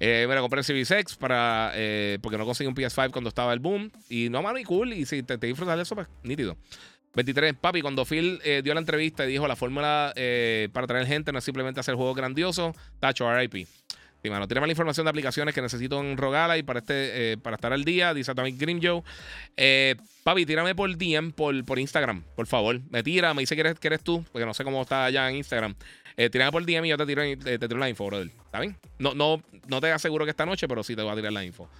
eh, 0.00 0.26
me 0.28 0.36
compré 0.38 0.60
el 0.60 0.64
Series 0.64 0.90
X 0.90 1.16
para, 1.16 1.72
eh, 1.74 2.18
porque 2.22 2.38
no 2.38 2.44
conseguí 2.44 2.68
un 2.68 2.74
PS5 2.74 3.10
cuando 3.10 3.28
estaba 3.28 3.52
el 3.52 3.58
boom. 3.58 3.90
Y 4.08 4.28
no, 4.30 4.42
mano, 4.42 4.58
y 4.58 4.64
cool. 4.64 4.92
Y 4.92 5.06
si 5.06 5.22
te, 5.22 5.36
disfrutas 5.38 5.76
de 5.76 5.82
eso, 5.82 5.94
pues 5.94 6.08
nítido. 6.22 6.56
23. 7.14 7.54
Papi, 7.54 7.82
cuando 7.82 8.04
Phil 8.04 8.40
eh, 8.44 8.60
dio 8.62 8.74
la 8.74 8.80
entrevista 8.80 9.24
y 9.24 9.28
dijo 9.28 9.48
la 9.48 9.56
fórmula 9.56 10.12
para 10.72 10.86
traer 10.86 11.06
gente 11.06 11.32
no 11.32 11.38
es 11.38 11.44
simplemente 11.44 11.80
hacer 11.80 11.94
juegos 11.94 12.16
grandiosos, 12.16 12.76
tacho 13.00 13.32
RIP. 13.34 13.66
Sí, 14.22 14.30
mano, 14.30 14.48
tiene 14.48 14.60
más 14.60 14.70
información 14.70 15.04
de 15.04 15.10
aplicaciones 15.10 15.54
que 15.54 15.62
necesito 15.62 16.00
en 16.00 16.16
Rogala 16.16 16.58
y 16.58 16.64
para, 16.64 16.80
este, 16.80 17.32
eh, 17.32 17.36
para 17.38 17.54
estar 17.54 17.72
al 17.72 17.84
día, 17.84 18.12
dice 18.14 18.32
Atomic 18.32 18.58
Grim 18.58 18.80
Joe. 18.82 19.02
Eh, 19.56 19.94
papi, 20.24 20.44
tírame 20.44 20.74
por 20.74 20.96
DM, 20.96 21.30
por, 21.30 21.64
por 21.64 21.78
Instagram, 21.78 22.24
por 22.34 22.48
favor. 22.48 22.80
Me 22.90 23.04
tira, 23.04 23.32
me 23.32 23.42
dice 23.42 23.54
que 23.54 23.60
eres, 23.60 23.78
que 23.78 23.86
eres 23.86 24.02
tú, 24.02 24.24
porque 24.32 24.44
no 24.44 24.54
sé 24.54 24.64
cómo 24.64 24.82
está 24.82 25.04
allá 25.04 25.30
en 25.30 25.36
Instagram. 25.36 25.76
Eh, 26.20 26.30
por 26.50 26.66
DM 26.66 26.84
y 26.84 26.88
yo 26.88 26.96
te 26.96 27.06
tiro, 27.06 27.22
te, 27.22 27.58
tiro 27.60 27.78
la 27.78 27.88
info, 27.88 28.06
brother. 28.06 28.26
¿Está 28.26 28.58
bien? 28.58 28.76
No, 28.98 29.14
no, 29.14 29.40
no 29.68 29.80
te 29.80 29.92
aseguro 29.92 30.24
que 30.24 30.32
esta 30.32 30.44
noche, 30.44 30.66
pero 30.66 30.82
sí 30.82 30.96
te 30.96 31.02
voy 31.02 31.12
a 31.12 31.14
tirar 31.14 31.32
la 31.32 31.44
info. 31.44 31.70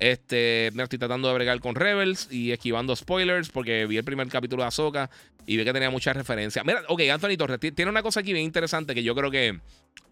Este, 0.00 0.66
estoy 0.66 0.98
tratando 0.98 1.28
de 1.28 1.34
bregar 1.34 1.60
con 1.60 1.76
Rebels 1.76 2.26
y 2.28 2.50
esquivando 2.50 2.96
spoilers 2.96 3.50
porque 3.50 3.86
vi 3.86 3.96
el 3.96 4.02
primer 4.02 4.26
capítulo 4.28 4.64
de 4.64 4.66
Ahsoka 4.66 5.10
y 5.46 5.56
vi 5.56 5.64
que 5.64 5.72
tenía 5.72 5.90
muchas 5.90 6.16
referencias. 6.16 6.64
Mira, 6.64 6.82
ok, 6.88 7.02
Anthony 7.02 7.36
Torres, 7.38 7.60
tiene 7.60 7.88
una 7.88 8.02
cosa 8.02 8.18
aquí 8.18 8.32
bien 8.32 8.44
interesante 8.44 8.96
que 8.96 9.04
yo 9.04 9.14
creo 9.14 9.30
que, 9.30 9.60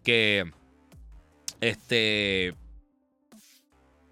que 0.04 0.48
este. 1.60 2.54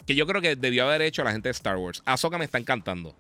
Que 0.05 0.17
yo 0.17 0.27
creo 0.27 0.43
que 0.43 0.57
debió 0.57 0.87
haber 0.87 1.03
hecho 1.03 1.23
la 1.23 1.31
gente 1.31 1.49
de 1.49 1.53
Star 1.53 1.77
Wars. 1.77 2.03
Ahsoka 2.07 2.39
me 2.39 2.45
está 2.45 2.59
encantando. 2.59 3.15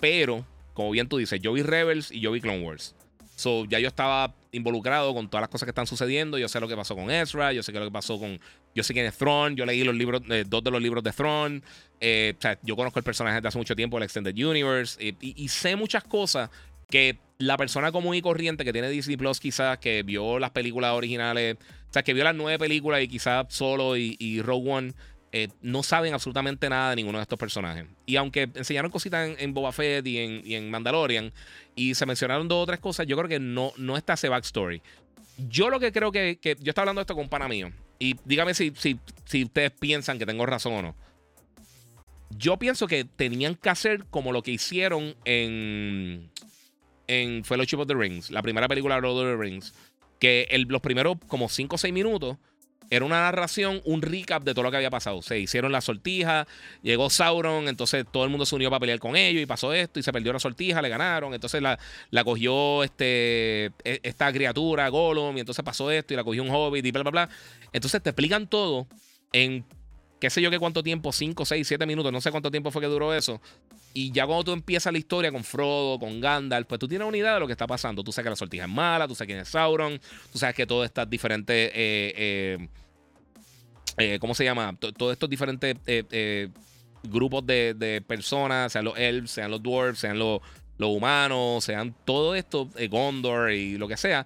Pero, 0.00 0.44
como 0.74 0.90
bien 0.90 1.08
tú 1.08 1.18
dices, 1.18 1.40
yo 1.40 1.52
vi 1.52 1.62
Rebels 1.62 2.10
y 2.10 2.18
yo 2.18 2.32
vi 2.32 2.40
Clone 2.40 2.64
Wars. 2.66 2.96
So, 3.40 3.64
ya 3.64 3.78
yo 3.78 3.88
estaba 3.88 4.34
involucrado 4.52 5.14
con 5.14 5.28
todas 5.28 5.42
las 5.42 5.48
cosas 5.48 5.66
que 5.66 5.70
están 5.70 5.86
sucediendo. 5.86 6.38
Yo 6.38 6.48
sé 6.48 6.60
lo 6.60 6.68
que 6.68 6.76
pasó 6.76 6.94
con 6.94 7.10
Ezra, 7.10 7.52
yo 7.52 7.62
sé 7.62 7.72
lo 7.72 7.84
que 7.84 7.90
pasó 7.90 8.18
con. 8.18 8.38
Yo 8.74 8.82
sé 8.82 8.92
quién 8.92 9.06
es 9.06 9.16
Thrawn, 9.16 9.56
yo 9.56 9.64
leí 9.64 9.82
los 9.82 9.94
libros, 9.94 10.22
eh, 10.28 10.44
dos 10.46 10.62
de 10.62 10.70
los 10.70 10.82
libros 10.82 11.02
de 11.02 11.12
Thrawn. 11.12 11.62
Eh, 12.00 12.34
o 12.38 12.40
sea, 12.40 12.58
yo 12.62 12.76
conozco 12.76 12.98
el 12.98 13.04
personaje 13.04 13.36
desde 13.36 13.48
hace 13.48 13.58
mucho 13.58 13.74
tiempo, 13.74 13.96
el 13.96 14.04
Extended 14.04 14.34
Universe. 14.34 15.02
y, 15.02 15.16
y, 15.20 15.48
sé 15.48 15.74
muchas 15.74 16.04
cosas 16.04 16.50
que 16.90 17.18
la 17.38 17.56
persona 17.56 17.90
común 17.90 18.14
y 18.14 18.22
corriente 18.22 18.64
que 18.64 18.72
tiene 18.72 18.90
Disney 18.90 19.16
Plus, 19.16 19.40
quizás 19.40 19.78
que 19.78 20.02
vio 20.02 20.38
las 20.38 20.50
películas 20.50 20.92
originales, 20.92 21.56
o 21.90 21.92
sea, 21.92 22.02
que 22.02 22.12
vio 22.12 22.22
las 22.22 22.34
nueve 22.34 22.58
películas 22.58 23.02
y 23.02 23.08
quizás 23.08 23.46
Solo 23.48 23.96
y, 23.96 24.42
Rogue 24.42 24.70
One, 24.70 24.92
eh, 25.32 25.48
no 25.62 25.82
saben 25.82 26.12
absolutamente 26.12 26.68
nada 26.68 26.90
de 26.90 26.96
ninguno 26.96 27.18
de 27.18 27.22
estos 27.22 27.38
personajes. 27.38 27.86
Y 28.06 28.16
aunque 28.16 28.48
enseñaron 28.54 28.90
cositas 28.90 29.30
en, 29.38 29.54
Boba 29.54 29.72
Fett 29.72 30.06
y 30.06 30.54
en, 30.54 30.70
Mandalorian, 30.70 31.32
y 31.74 31.94
se 31.94 32.06
mencionaron 32.06 32.48
dos 32.48 32.62
o 32.62 32.66
tres 32.66 32.80
cosas, 32.80 33.06
yo 33.06 33.16
creo 33.16 33.28
que 33.28 33.38
no, 33.38 33.72
no 33.76 33.96
está 33.96 34.14
ese 34.14 34.28
backstory. 34.28 34.82
Yo 35.48 35.70
lo 35.70 35.80
que 35.80 35.92
creo 35.92 36.12
que, 36.12 36.38
que 36.40 36.56
yo 36.60 36.70
estaba 36.70 36.84
hablando 36.84 37.00
esto 37.00 37.14
con 37.14 37.24
un 37.24 37.30
pana 37.30 37.48
mío, 37.48 37.70
y 37.98 38.16
dígame 38.24 38.54
si, 38.54 38.72
si, 38.76 38.98
si 39.24 39.44
ustedes 39.44 39.70
piensan 39.70 40.18
que 40.18 40.26
tengo 40.26 40.46
razón 40.46 40.74
o 40.74 40.82
no. 40.82 40.96
Yo 42.30 42.58
pienso 42.58 42.86
que 42.86 43.04
tenían 43.04 43.54
que 43.54 43.70
hacer 43.70 44.04
como 44.10 44.32
lo 44.32 44.42
que 44.42 44.52
hicieron 44.52 45.14
en 45.24 46.30
en 47.10 47.44
Fellowship 47.44 47.78
of 47.78 47.88
the 47.88 47.94
Rings, 47.94 48.30
la 48.30 48.40
primera 48.40 48.68
película 48.68 48.94
de 48.94 49.00
Lord 49.00 49.18
of 49.18 49.24
the 49.24 49.36
Rings, 49.36 49.74
que 50.20 50.46
los 50.68 50.80
primeros 50.80 51.16
como 51.26 51.48
5 51.48 51.74
o 51.74 51.78
6 51.78 51.92
minutos 51.92 52.36
era 52.90 53.04
una 53.04 53.20
narración, 53.20 53.80
un 53.84 54.02
recap 54.02 54.42
de 54.42 54.52
todo 54.52 54.64
lo 54.64 54.70
que 54.70 54.76
había 54.76 54.90
pasado. 54.90 55.22
Se 55.22 55.38
hicieron 55.38 55.70
la 55.70 55.80
sortija, 55.80 56.46
llegó 56.82 57.08
Sauron, 57.08 57.68
entonces 57.68 58.04
todo 58.10 58.24
el 58.24 58.30
mundo 58.30 58.44
se 58.44 58.56
unió 58.56 58.68
para 58.68 58.80
pelear 58.80 58.98
con 58.98 59.16
ellos 59.16 59.40
y 59.42 59.46
pasó 59.46 59.72
esto 59.72 60.00
y 60.00 60.02
se 60.02 60.12
perdió 60.12 60.32
la 60.32 60.40
sortija, 60.40 60.82
le 60.82 60.88
ganaron, 60.88 61.32
entonces 61.32 61.62
la, 61.62 61.78
la 62.10 62.24
cogió 62.24 62.82
este, 62.82 63.66
e, 63.84 64.00
esta 64.02 64.32
criatura, 64.32 64.88
Gollum, 64.88 65.36
y 65.36 65.40
entonces 65.40 65.64
pasó 65.64 65.90
esto 65.90 66.12
y 66.12 66.16
la 66.16 66.24
cogió 66.24 66.42
un 66.42 66.50
hobbit 66.50 66.84
y 66.84 66.90
bla, 66.90 67.02
bla, 67.02 67.10
bla. 67.10 67.28
Entonces 67.72 68.02
te 68.02 68.10
explican 68.10 68.48
todo 68.48 68.88
en 69.32 69.64
qué 70.20 70.30
sé 70.30 70.42
yo 70.42 70.50
qué 70.50 70.58
cuánto 70.58 70.82
tiempo, 70.82 71.12
5, 71.12 71.44
6, 71.44 71.66
7 71.66 71.86
minutos, 71.86 72.12
no 72.12 72.20
sé 72.20 72.30
cuánto 72.30 72.50
tiempo 72.50 72.70
fue 72.70 72.82
que 72.82 72.88
duró 72.88 73.14
eso. 73.14 73.40
Y 73.94 74.12
ya 74.12 74.26
cuando 74.26 74.44
tú 74.44 74.52
empiezas 74.52 74.92
la 74.92 74.98
historia 74.98 75.32
con 75.32 75.42
Frodo, 75.42 75.98
con 75.98 76.20
Gandalf, 76.20 76.68
pues 76.68 76.78
tú 76.78 76.86
tienes 76.86 77.08
una 77.08 77.16
idea 77.16 77.34
de 77.34 77.40
lo 77.40 77.46
que 77.46 77.52
está 77.52 77.66
pasando. 77.66 78.04
Tú 78.04 78.12
sabes 78.12 78.26
que 78.26 78.30
la 78.30 78.36
sortija 78.36 78.64
es 78.64 78.70
mala, 78.70 79.08
tú 79.08 79.14
sabes 79.14 79.28
quién 79.28 79.40
es 79.40 79.48
Sauron, 79.48 80.00
tú 80.30 80.38
sabes 80.38 80.54
que 80.54 80.66
todas 80.66 80.88
estas 80.88 81.08
diferentes. 81.08 81.70
Eh, 81.74 82.14
eh, 82.16 82.68
eh, 83.96 84.18
¿Cómo 84.20 84.34
se 84.34 84.44
llama? 84.44 84.76
todos 84.78 85.12
estos 85.12 85.28
diferentes 85.28 85.74
grupos 87.02 87.44
de, 87.46 88.04
personas, 88.06 88.72
sean 88.72 88.84
los 88.84 88.96
elves, 88.98 89.30
sean 89.30 89.50
los 89.50 89.62
dwarves, 89.62 89.98
sean 89.98 90.18
los, 90.18 90.40
los 90.78 90.90
humanos, 90.90 91.64
sean 91.64 91.94
todo 92.04 92.34
esto, 92.34 92.68
Gondor 92.88 93.50
y 93.52 93.76
lo 93.76 93.88
que 93.88 93.96
sea 93.96 94.24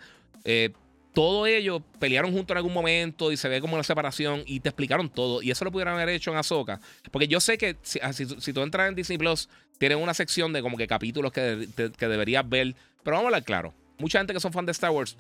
todo 1.15 1.47
ellos 1.47 1.81
pelearon 1.99 2.33
juntos 2.33 2.55
en 2.55 2.59
algún 2.59 2.73
momento 2.73 3.33
y 3.33 3.37
se 3.37 3.49
ve 3.49 3.61
como 3.61 3.77
la 3.77 3.85
separación 3.85 4.43
y 4.47 4.61
te 4.61 4.69
explicaron 4.69 5.09
todo. 5.09 5.41
Y 5.43 5.51
eso 5.51 5.65
lo 5.65 5.73
pudieran 5.73 5.95
haber 5.95 6.11
hecho 6.11 6.31
en 6.33 6.37
Ahsoka. 6.37 6.81
Porque 7.11 7.29
yo 7.29 7.41
sé 7.41 7.57
que 7.57 7.77
si, 7.83 7.99
ah, 8.03 8.11
tú 8.13 8.61
entras 8.61 8.89
en 8.89 8.95
Disney 8.95 9.17
Plus, 9.17 9.49
tienen 9.79 9.99
una 9.99 10.13
sección 10.13 10.53
de 10.53 10.61
como 10.61 10.77
que 10.77 10.87
capítulos 10.87 11.33
que, 11.33 11.69
que 11.97 12.09
deberías 12.09 12.47
ver. 12.49 12.75
Pero 13.03 13.17
vamos 13.17 13.27
a 13.27 13.29
hablar 13.29 13.45
claro. 13.45 13.73
Mucha 13.99 14.19
gente 14.19 14.35
que 14.35 14.41
son 14.41 14.53
fan 14.53 14.67
de 14.67 14.73
Star 14.73 14.91
Wars 14.91 15.17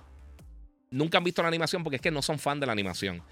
nunca 0.94 1.18
han 1.18 1.24
visto 1.24 1.42
la 1.42 1.48
animación 1.48 1.82
porque 1.82 1.96
es 1.96 2.02
que 2.02 2.10
no 2.10 2.22
son 2.22 2.38
fan 2.38 2.60
de 2.60 2.66
la 2.66 2.72
animación. 2.72 3.22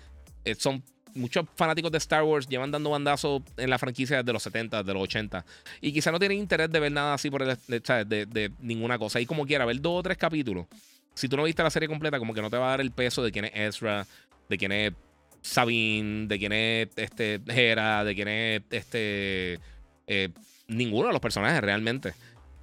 Eh, 0.44 0.54
son 0.56 0.82
muchos 1.14 1.46
fanáticos 1.54 1.92
de 1.92 1.98
Star 1.98 2.24
Wars 2.24 2.46
llevan 2.48 2.70
dando 2.70 2.90
bandazos 2.90 3.42
en 3.56 3.70
la 3.70 3.78
franquicia 3.78 4.18
desde 4.18 4.32
los 4.32 4.42
70, 4.42 4.78
desde 4.78 4.92
los 4.92 5.02
80. 5.02 5.44
Y 5.80 5.92
quizá 5.92 6.10
no 6.10 6.18
tienen 6.18 6.38
interés 6.38 6.70
de 6.70 6.80
ver 6.80 6.92
nada 6.92 7.14
así 7.14 7.30
por 7.30 7.44
de, 7.44 8.52
ninguna 8.60 8.98
cosa. 8.98 9.20
Y 9.20 9.26
como 9.26 9.46
quiera, 9.46 9.64
ver 9.64 9.80
dos 9.80 10.00
o 10.00 10.02
tres 10.02 10.18
capítulos 10.18 10.66
si 11.14 11.28
tú 11.28 11.36
no 11.36 11.44
viste 11.44 11.62
la 11.62 11.70
serie 11.70 11.88
completa, 11.88 12.18
como 12.18 12.34
que 12.34 12.42
no 12.42 12.50
te 12.50 12.56
va 12.56 12.66
a 12.68 12.70
dar 12.70 12.80
el 12.80 12.90
peso 12.90 13.22
de 13.22 13.32
quién 13.32 13.46
es 13.46 13.52
Ezra, 13.54 14.06
de 14.48 14.58
quién 14.58 14.72
es 14.72 14.92
Sabine, 15.40 16.26
de 16.26 16.38
quién 16.38 16.52
es 16.52 16.88
este 16.96 17.40
Hera, 17.48 18.04
de 18.04 18.14
quién 18.14 18.28
es 18.28 18.62
este 18.70 19.58
eh, 20.06 20.28
ninguno 20.68 21.08
de 21.08 21.12
los 21.12 21.20
personajes 21.20 21.60
realmente. 21.60 22.14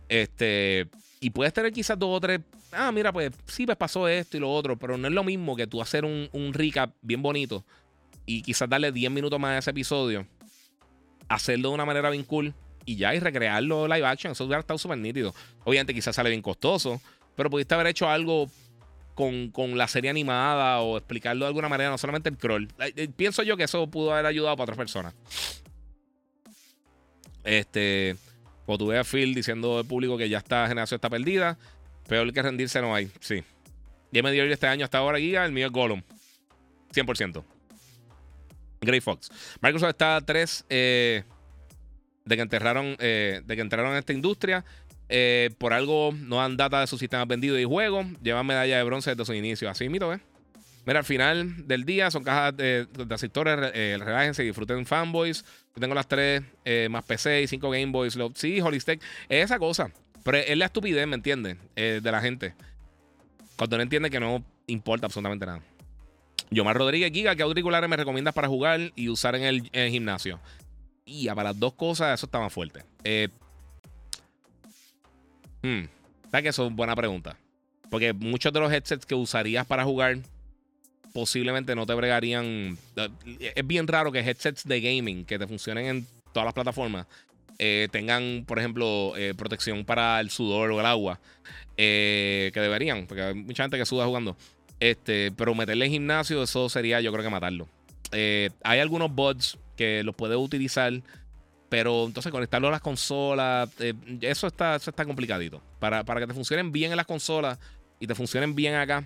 Este, 0.07 0.87
y 1.19 1.29
puedes 1.29 1.53
tener 1.53 1.71
quizás 1.71 1.97
dos 1.97 2.17
o 2.17 2.19
tres. 2.19 2.41
Ah, 2.71 2.91
mira, 2.91 3.11
pues 3.11 3.31
sí, 3.45 3.65
pues 3.65 3.77
pasó 3.77 4.07
esto 4.07 4.37
y 4.37 4.39
lo 4.39 4.51
otro, 4.51 4.77
pero 4.77 4.97
no 4.97 5.07
es 5.07 5.13
lo 5.13 5.23
mismo 5.23 5.55
que 5.55 5.67
tú 5.67 5.81
hacer 5.81 6.05
un, 6.05 6.29
un 6.31 6.53
recap 6.53 6.93
bien 7.01 7.21
bonito 7.21 7.65
y 8.25 8.43
quizás 8.43 8.69
darle 8.69 8.91
10 8.91 9.11
minutos 9.11 9.39
más 9.39 9.51
a 9.51 9.57
ese 9.57 9.71
episodio, 9.71 10.25
hacerlo 11.27 11.69
de 11.69 11.75
una 11.75 11.85
manera 11.85 12.11
bien 12.11 12.23
cool 12.23 12.53
y 12.85 12.95
ya, 12.95 13.13
y 13.15 13.19
recrearlo 13.19 13.87
live 13.87 14.05
action. 14.05 14.31
Eso 14.31 14.45
hubiera 14.45 14.59
estado 14.59 14.77
súper 14.77 14.99
nítido. 14.99 15.33
Obviamente, 15.63 15.95
quizás 15.95 16.15
sale 16.15 16.29
bien 16.29 16.41
costoso, 16.43 17.01
pero 17.39 17.49
pudiste 17.49 17.73
haber 17.73 17.87
hecho 17.87 18.09
algo 18.09 18.51
con, 19.15 19.49
con, 19.51 19.77
la 19.77 19.87
serie 19.87 20.09
animada 20.09 20.81
o 20.81 20.97
explicarlo 20.97 21.45
de 21.45 21.47
alguna 21.47 21.69
manera, 21.69 21.89
no 21.89 21.97
solamente 21.97 22.27
el 22.27 22.37
crawl. 22.37 22.67
Eh, 22.79 23.07
pienso 23.15 23.43
yo 23.43 23.55
que 23.55 23.63
eso 23.63 23.89
pudo 23.89 24.11
haber 24.11 24.25
ayudado 24.25 24.57
para 24.57 24.63
otras 24.63 24.77
personas. 24.77 25.15
Este, 27.45 28.17
o 28.65 28.77
tuve 28.77 28.99
a 28.99 29.05
Phil 29.05 29.33
diciendo 29.33 29.77
al 29.77 29.85
público 29.85 30.17
que 30.17 30.27
ya 30.27 30.39
esta 30.39 30.67
generación 30.67 30.97
está 30.97 31.09
perdida, 31.09 31.57
peor 32.09 32.33
que 32.33 32.41
rendirse 32.41 32.81
no 32.81 32.93
hay. 32.93 33.09
Sí. 33.21 33.41
Ya 34.11 34.21
me 34.21 34.33
dio 34.33 34.43
este 34.43 34.67
año 34.67 34.83
hasta 34.83 34.97
ahora, 34.97 35.17
guía, 35.17 35.45
el 35.45 35.53
mío 35.53 35.67
es 35.67 35.71
Gollum. 35.71 36.01
100%. 36.93 37.41
Grey 38.81 38.99
Fox. 38.99 39.31
Microsoft 39.61 39.91
está 39.91 40.17
a 40.17 40.21
3 40.21 40.65
eh, 40.67 41.23
de 42.25 42.35
que 42.35 42.41
enterraron, 42.41 42.97
eh, 42.99 43.39
de 43.45 43.55
que 43.55 43.61
entraron 43.61 43.93
en 43.93 43.99
esta 43.99 44.11
industria. 44.11 44.65
Eh, 45.09 45.49
por 45.57 45.73
algo 45.73 46.13
no 46.15 46.37
dan 46.37 46.55
data 46.55 46.79
de 46.79 46.87
sus 46.87 46.99
sistemas 46.99 47.27
vendidos 47.27 47.59
y 47.59 47.65
juegos. 47.65 48.05
Llevan 48.21 48.45
medalla 48.45 48.77
de 48.77 48.83
bronce 48.83 49.09
desde 49.09 49.25
su 49.25 49.33
inicio. 49.33 49.69
Así 49.69 49.89
mito, 49.89 50.13
¿eh? 50.13 50.19
Mira, 50.85 50.99
al 50.99 51.05
final 51.05 51.67
del 51.67 51.83
día 51.83 52.09
son 52.09 52.23
cajas 52.23 52.55
de, 52.55 52.85
de 52.85 53.17
sectores. 53.17 53.71
Eh, 53.73 53.97
relájense 53.99 54.43
y 54.43 54.47
disfruten 54.47 54.85
fanboys. 54.85 55.43
Yo 55.75 55.81
tengo 55.81 55.93
las 55.93 56.07
tres 56.07 56.43
eh, 56.63 56.87
más 56.89 57.03
PC 57.03 57.41
y 57.41 57.47
cinco 57.47 57.69
Game 57.69 57.87
Boys. 57.87 58.17
sí, 58.35 58.61
Holistech. 58.61 59.01
Es 59.27 59.45
esa 59.45 59.59
cosa. 59.59 59.91
Pero 60.23 60.37
es 60.37 60.57
la 60.57 60.65
estupidez, 60.65 61.07
¿me 61.07 61.15
entiendes? 61.15 61.57
de 61.75 62.01
la 62.01 62.21
gente. 62.21 62.53
Cuando 63.55 63.77
no 63.77 63.83
entiende 63.83 64.09
que 64.09 64.19
no 64.19 64.43
importa 64.67 65.05
absolutamente 65.05 65.45
nada. 65.45 65.61
Yomar 66.51 66.77
Rodríguez 66.77 67.11
Giga, 67.11 67.35
¿qué 67.35 67.43
auriculares 67.43 67.89
me 67.89 67.97
recomiendas 67.97 68.33
para 68.33 68.47
jugar 68.47 68.91
y 68.95 69.09
usar 69.09 69.35
en 69.35 69.43
el, 69.43 69.69
en 69.71 69.83
el 69.83 69.91
gimnasio? 69.91 70.39
Y 71.05 71.27
para 71.27 71.43
las 71.43 71.59
dos 71.59 71.73
cosas, 71.73 72.19
eso 72.19 72.25
está 72.25 72.39
más 72.39 72.51
fuerte. 72.53 72.83
Eh, 73.03 73.29
Hmm. 75.61 75.85
¿Sabes 76.31 76.43
que 76.43 76.49
eso 76.49 76.67
es 76.67 76.73
buena 76.73 76.95
pregunta? 76.95 77.37
Porque 77.89 78.13
muchos 78.13 78.53
de 78.53 78.59
los 78.59 78.71
headsets 78.71 79.05
que 79.05 79.15
usarías 79.15 79.65
para 79.65 79.83
jugar 79.83 80.19
posiblemente 81.13 81.75
no 81.75 81.85
te 81.85 81.93
bregarían. 81.93 82.77
Eh, 82.95 83.53
es 83.55 83.67
bien 83.67 83.87
raro 83.87 84.11
que 84.11 84.19
headsets 84.19 84.67
de 84.67 84.81
gaming 84.81 85.25
que 85.25 85.39
te 85.39 85.47
funcionen 85.47 85.85
en 85.85 86.07
todas 86.33 86.45
las 86.45 86.53
plataformas 86.53 87.07
eh, 87.57 87.87
tengan, 87.91 88.45
por 88.47 88.59
ejemplo, 88.59 89.13
eh, 89.17 89.33
protección 89.35 89.83
para 89.83 90.19
el 90.19 90.29
sudor 90.29 90.71
o 90.71 90.79
el 90.79 90.85
agua. 90.85 91.19
que 91.75 92.51
deberían, 92.53 93.07
porque 93.07 93.21
hay 93.21 93.33
mucha 93.33 93.63
gente 93.63 93.77
que 93.77 93.85
suda 93.85 94.05
jugando. 94.05 94.35
Este, 94.79 95.31
pero 95.31 95.55
meterle 95.55 95.85
en 95.85 95.91
gimnasio, 95.91 96.43
eso 96.43 96.69
sería, 96.69 97.01
yo 97.01 97.11
creo 97.11 97.23
que 97.23 97.29
matarlo. 97.29 97.67
hay 98.11 98.79
algunos 98.79 99.13
bots 99.13 99.57
que 99.75 100.03
los 100.03 100.15
puedes 100.15 100.37
utilizar 100.37 100.93
pero 101.69 102.05
entonces 102.05 102.31
conectarlo 102.31 102.67
a 102.67 102.71
las 102.71 102.81
consolas, 102.81 103.69
eh, 103.79 103.93
eso, 104.21 104.47
está, 104.47 104.75
eso 104.75 104.89
está 104.89 105.05
complicadito. 105.05 105.61
Para, 105.79 106.03
para, 106.03 106.19
que 106.19 106.27
te 106.27 106.33
funcionen 106.33 106.71
bien 106.71 106.91
en 106.91 106.97
las 106.97 107.05
consolas 107.05 107.59
y 107.99 108.07
te 108.07 108.15
funcionen 108.15 108.55
bien 108.55 108.73
acá, 108.73 109.05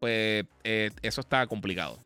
pues 0.00 0.44
eh, 0.64 0.90
eso 1.02 1.20
está 1.20 1.46
complicado. 1.46 1.98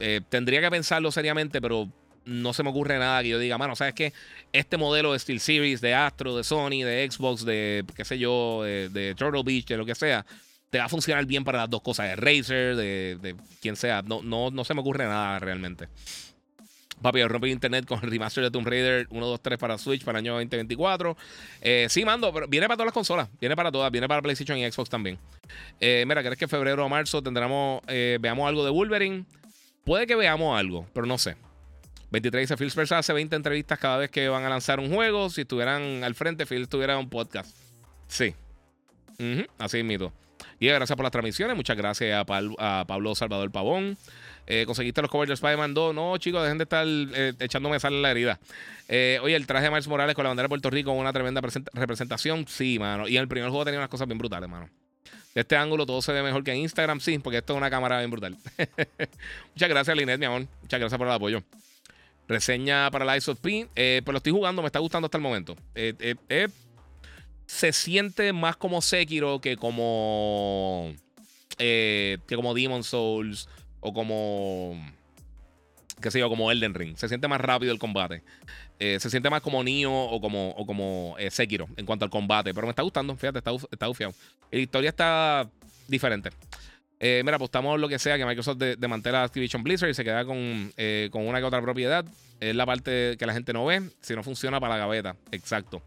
Eh, 0.00 0.20
tendría 0.28 0.60
que 0.60 0.70
pensarlo 0.70 1.12
seriamente, 1.12 1.60
pero 1.60 1.88
no 2.24 2.52
se 2.52 2.64
me 2.64 2.70
ocurre 2.70 2.98
nada 2.98 3.22
que 3.22 3.28
yo 3.28 3.38
diga, 3.38 3.58
mano, 3.58 3.76
¿sabes 3.76 3.94
qué? 3.94 4.12
Este 4.52 4.76
modelo 4.76 5.12
de 5.12 5.20
Steel 5.20 5.40
Series, 5.40 5.80
de 5.80 5.94
Astro, 5.94 6.36
de 6.36 6.42
Sony, 6.42 6.82
de 6.84 7.08
Xbox, 7.08 7.44
de 7.44 7.84
qué 7.94 8.04
sé 8.04 8.18
yo, 8.18 8.64
de, 8.64 9.14
Turtle 9.16 9.42
Beach, 9.44 9.66
de 9.66 9.76
lo 9.76 9.86
que 9.86 9.94
sea, 9.94 10.26
te 10.70 10.78
va 10.78 10.86
a 10.86 10.88
funcionar 10.88 11.24
bien 11.26 11.44
para 11.44 11.58
las 11.58 11.70
dos 11.70 11.82
cosas, 11.82 12.08
de 12.08 12.16
Razer, 12.16 12.74
de, 12.76 13.18
de 13.20 13.36
quien 13.60 13.76
sea. 13.76 14.02
No, 14.02 14.22
no, 14.22 14.50
no 14.50 14.64
se 14.64 14.74
me 14.74 14.80
ocurre 14.80 15.04
nada 15.04 15.38
realmente. 15.38 15.88
Papi, 17.02 17.22
rompí 17.24 17.50
internet 17.50 17.84
con 17.86 18.00
el 18.02 18.10
remaster 18.10 18.44
de 18.44 18.50
Tomb 18.50 18.66
Raider 18.66 19.06
1, 19.10 19.26
2, 19.26 19.40
3 19.42 19.58
para 19.58 19.78
Switch 19.78 20.04
para 20.04 20.18
el 20.18 20.24
año 20.24 20.32
2024. 20.34 21.16
Eh, 21.60 21.86
sí, 21.90 22.04
mando, 22.04 22.32
pero 22.32 22.46
viene 22.48 22.66
para 22.66 22.76
todas 22.76 22.86
las 22.86 22.94
consolas. 22.94 23.28
Viene 23.40 23.56
para 23.56 23.70
todas. 23.70 23.90
Viene 23.90 24.08
para 24.08 24.22
PlayStation 24.22 24.56
y 24.58 24.70
Xbox 24.70 24.88
también. 24.88 25.18
Eh, 25.80 26.04
mira, 26.06 26.22
¿crees 26.22 26.38
que 26.38 26.48
febrero 26.48 26.84
o 26.84 26.88
marzo 26.88 27.22
tendremos, 27.22 27.82
eh, 27.88 28.18
veamos 28.20 28.48
algo 28.48 28.64
de 28.64 28.70
Wolverine? 28.70 29.24
Puede 29.84 30.06
que 30.06 30.14
veamos 30.14 30.58
algo, 30.58 30.86
pero 30.92 31.06
no 31.06 31.18
sé. 31.18 31.36
23 32.10 32.42
dice 32.42 32.56
Phil 32.56 32.68
Spencer 32.68 32.98
hace 32.98 33.12
20 33.12 33.34
entrevistas 33.36 33.78
cada 33.78 33.96
vez 33.96 34.10
que 34.10 34.28
van 34.28 34.44
a 34.44 34.48
lanzar 34.48 34.78
un 34.78 34.92
juego. 34.92 35.28
Si 35.30 35.42
estuvieran 35.42 36.04
al 36.04 36.14
frente, 36.14 36.46
Phil 36.46 36.62
estuviera 36.62 36.92
en 36.94 37.00
un 37.00 37.10
podcast. 37.10 37.56
Sí. 38.06 38.34
así 39.58 39.78
es 39.78 39.84
mito. 39.84 40.12
Y 40.60 40.68
gracias 40.68 40.96
por 40.96 41.04
las 41.04 41.12
transmisiones. 41.12 41.56
Muchas 41.56 41.76
gracias 41.76 42.24
a, 42.28 42.80
a 42.80 42.84
Pablo 42.86 43.14
Salvador 43.14 43.50
Pavón. 43.50 43.96
Eh, 44.46 44.64
conseguiste 44.66 45.00
los 45.00 45.10
covers 45.10 45.28
de 45.28 45.34
Spider-Man 45.34 45.74
2. 45.74 45.94
No, 45.94 46.16
chicos, 46.18 46.42
dejen 46.42 46.58
de 46.58 46.64
estar 46.64 46.86
eh, 46.86 47.32
echándome 47.38 47.78
sal 47.78 47.94
en 47.94 48.02
la 48.02 48.10
herida. 48.10 48.40
Eh, 48.88 49.18
oye, 49.22 49.36
el 49.36 49.46
traje 49.46 49.64
de 49.64 49.70
Miles 49.70 49.88
Morales 49.88 50.14
con 50.14 50.24
la 50.24 50.30
bandera 50.30 50.46
de 50.46 50.48
Puerto 50.48 50.70
Rico, 50.70 50.92
una 50.92 51.12
tremenda 51.12 51.40
representación. 51.72 52.46
Sí, 52.48 52.78
mano. 52.78 53.08
Y 53.08 53.16
en 53.16 53.22
el 53.22 53.28
primer 53.28 53.50
juego 53.50 53.64
tenía 53.64 53.78
unas 53.78 53.88
cosas 53.88 54.06
bien 54.06 54.18
brutales, 54.18 54.48
mano. 54.48 54.68
De 55.34 55.40
este 55.40 55.56
ángulo 55.56 55.86
todo 55.86 56.02
se 56.02 56.12
ve 56.12 56.22
mejor 56.22 56.44
que 56.44 56.52
en 56.52 56.58
Instagram, 56.58 57.00
sí, 57.00 57.18
porque 57.18 57.38
esto 57.38 57.54
es 57.54 57.56
una 57.56 57.70
cámara 57.70 57.98
bien 57.98 58.10
brutal. 58.10 58.36
Muchas 59.54 59.68
gracias, 59.68 59.96
Linet, 59.96 60.18
mi 60.18 60.26
amor. 60.26 60.46
Muchas 60.60 60.80
gracias 60.80 60.98
por 60.98 61.06
el 61.06 61.12
apoyo. 61.14 61.42
Reseña 62.28 62.90
para 62.90 63.04
la 63.04 63.16
of 63.16 63.40
P. 63.40 63.68
pues 63.74 64.12
lo 64.12 64.18
estoy 64.18 64.32
jugando, 64.32 64.60
me 64.62 64.66
está 64.66 64.78
gustando 64.78 65.06
hasta 65.06 65.16
el 65.16 65.22
momento. 65.22 65.56
se 67.46 67.72
siente 67.72 68.32
más 68.32 68.56
como 68.56 68.82
Sekiro 68.82 69.40
que 69.40 69.56
como. 69.56 70.92
que 71.56 72.18
como 72.34 72.52
Demon 72.52 72.84
Souls 72.84 73.48
o 73.82 73.92
como, 73.92 74.80
qué 76.00 76.10
sé 76.10 76.18
yo, 76.18 76.30
como 76.30 76.50
Elden 76.50 76.72
Ring. 76.72 76.96
Se 76.96 77.08
siente 77.08 77.28
más 77.28 77.40
rápido 77.40 77.72
el 77.72 77.78
combate. 77.78 78.22
Eh, 78.78 78.98
se 78.98 79.10
siente 79.10 79.28
más 79.28 79.42
como 79.42 79.62
Nioh 79.62 79.92
o 79.92 80.20
como, 80.20 80.50
o 80.50 80.64
como 80.64 81.16
eh, 81.18 81.30
Sekiro 81.30 81.68
en 81.76 81.84
cuanto 81.84 82.04
al 82.04 82.10
combate. 82.10 82.54
Pero 82.54 82.66
me 82.66 82.70
está 82.70 82.82
gustando, 82.82 83.14
fíjate, 83.16 83.38
está, 83.38 83.50
está 83.70 83.88
ufiado. 83.88 84.14
La 84.50 84.58
historia 84.58 84.88
está 84.88 85.50
diferente. 85.88 86.30
Eh, 87.00 87.22
mira, 87.24 87.36
apostamos 87.36 87.78
lo 87.80 87.88
que 87.88 87.98
sea 87.98 88.16
que 88.16 88.24
Microsoft 88.24 88.58
de, 88.58 89.10
a 89.12 89.22
Activision 89.24 89.64
Blizzard 89.64 89.90
y 89.90 89.94
se 89.94 90.04
queda 90.04 90.24
con, 90.24 90.72
con 91.10 91.26
una 91.26 91.40
que 91.40 91.44
otra 91.44 91.60
propiedad. 91.60 92.04
Es 92.38 92.54
la 92.54 92.64
parte 92.64 93.16
que 93.18 93.26
la 93.26 93.32
gente 93.32 93.52
no 93.52 93.66
ve. 93.66 93.82
Si 94.00 94.14
no 94.14 94.22
funciona 94.22 94.60
para 94.60 94.74
la 94.74 94.78
gaveta. 94.78 95.16
Exacto. 95.32 95.82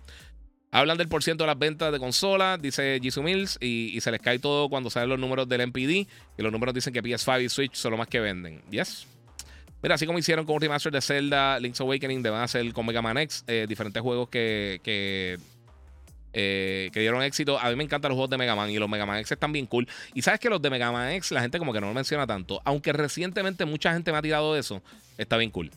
Hablan 0.75 0.97
del 0.97 1.07
porciento 1.07 1.45
de 1.45 1.47
las 1.47 1.57
ventas 1.57 1.89
de 1.89 1.99
consolas, 1.99 2.61
dice 2.61 2.99
Jisoo 3.01 3.23
Mills, 3.23 3.57
y, 3.61 3.97
se 4.01 4.11
les 4.11 4.19
cae 4.19 4.39
todo 4.39 4.67
cuando 4.67 4.89
salen 4.89 5.07
los 5.07 5.17
números 5.17 5.47
del 5.47 5.67
MPD. 5.67 5.89
Y 5.89 6.07
los 6.39 6.51
números 6.51 6.75
dicen 6.75 6.91
que 6.91 7.01
PS5 7.01 7.45
y 7.45 7.47
Switch 7.47 7.75
son 7.75 7.91
lo 7.91 7.97
más 7.97 8.09
que 8.09 8.19
venden. 8.19 8.61
Yes. 8.69 9.07
Mira, 9.81 9.95
así 9.95 10.05
como 10.05 10.19
hicieron 10.19 10.45
con 10.45 10.55
un 10.55 10.61
remaster 10.61 10.91
de 10.91 10.99
Zelda, 10.99 11.61
Link's 11.61 11.79
Awakening, 11.79 12.21
deben 12.21 12.41
hacer 12.41 12.73
con 12.73 12.85
Mega 12.85 13.01
Man 13.01 13.17
X, 13.19 13.45
eh, 13.47 13.65
diferentes 13.69 14.03
juegos 14.03 14.27
que, 14.27 14.81
eh, 14.83 16.89
que, 16.91 16.99
dieron 16.99 17.23
éxito. 17.23 17.57
A 17.57 17.69
mí 17.69 17.77
me 17.77 17.85
encantan 17.85 18.09
los 18.09 18.17
juegos 18.17 18.31
de 18.31 18.37
Mega 18.37 18.57
Man 18.57 18.69
y 18.69 18.77
los 18.77 18.89
Mega 18.89 19.05
Man 19.05 19.19
X 19.19 19.31
están 19.31 19.53
bien 19.53 19.67
cool. 19.67 19.87
Y 20.13 20.23
sabes 20.23 20.41
que 20.41 20.49
los 20.49 20.61
de 20.61 20.69
Mega 20.69 20.91
Man 20.91 21.09
X, 21.13 21.31
la 21.31 21.39
gente 21.39 21.57
como 21.57 21.71
que 21.71 21.79
no 21.79 21.87
lo 21.87 21.93
menciona 21.93 22.27
tanto. 22.27 22.61
Aunque 22.65 22.91
recientemente 22.91 23.63
mucha 23.63 23.93
gente 23.93 24.11
me 24.11 24.17
ha 24.17 24.21
tirado 24.21 24.57
eso, 24.57 24.81
está 25.17 25.37
bien 25.37 25.51
cool. 25.51 25.71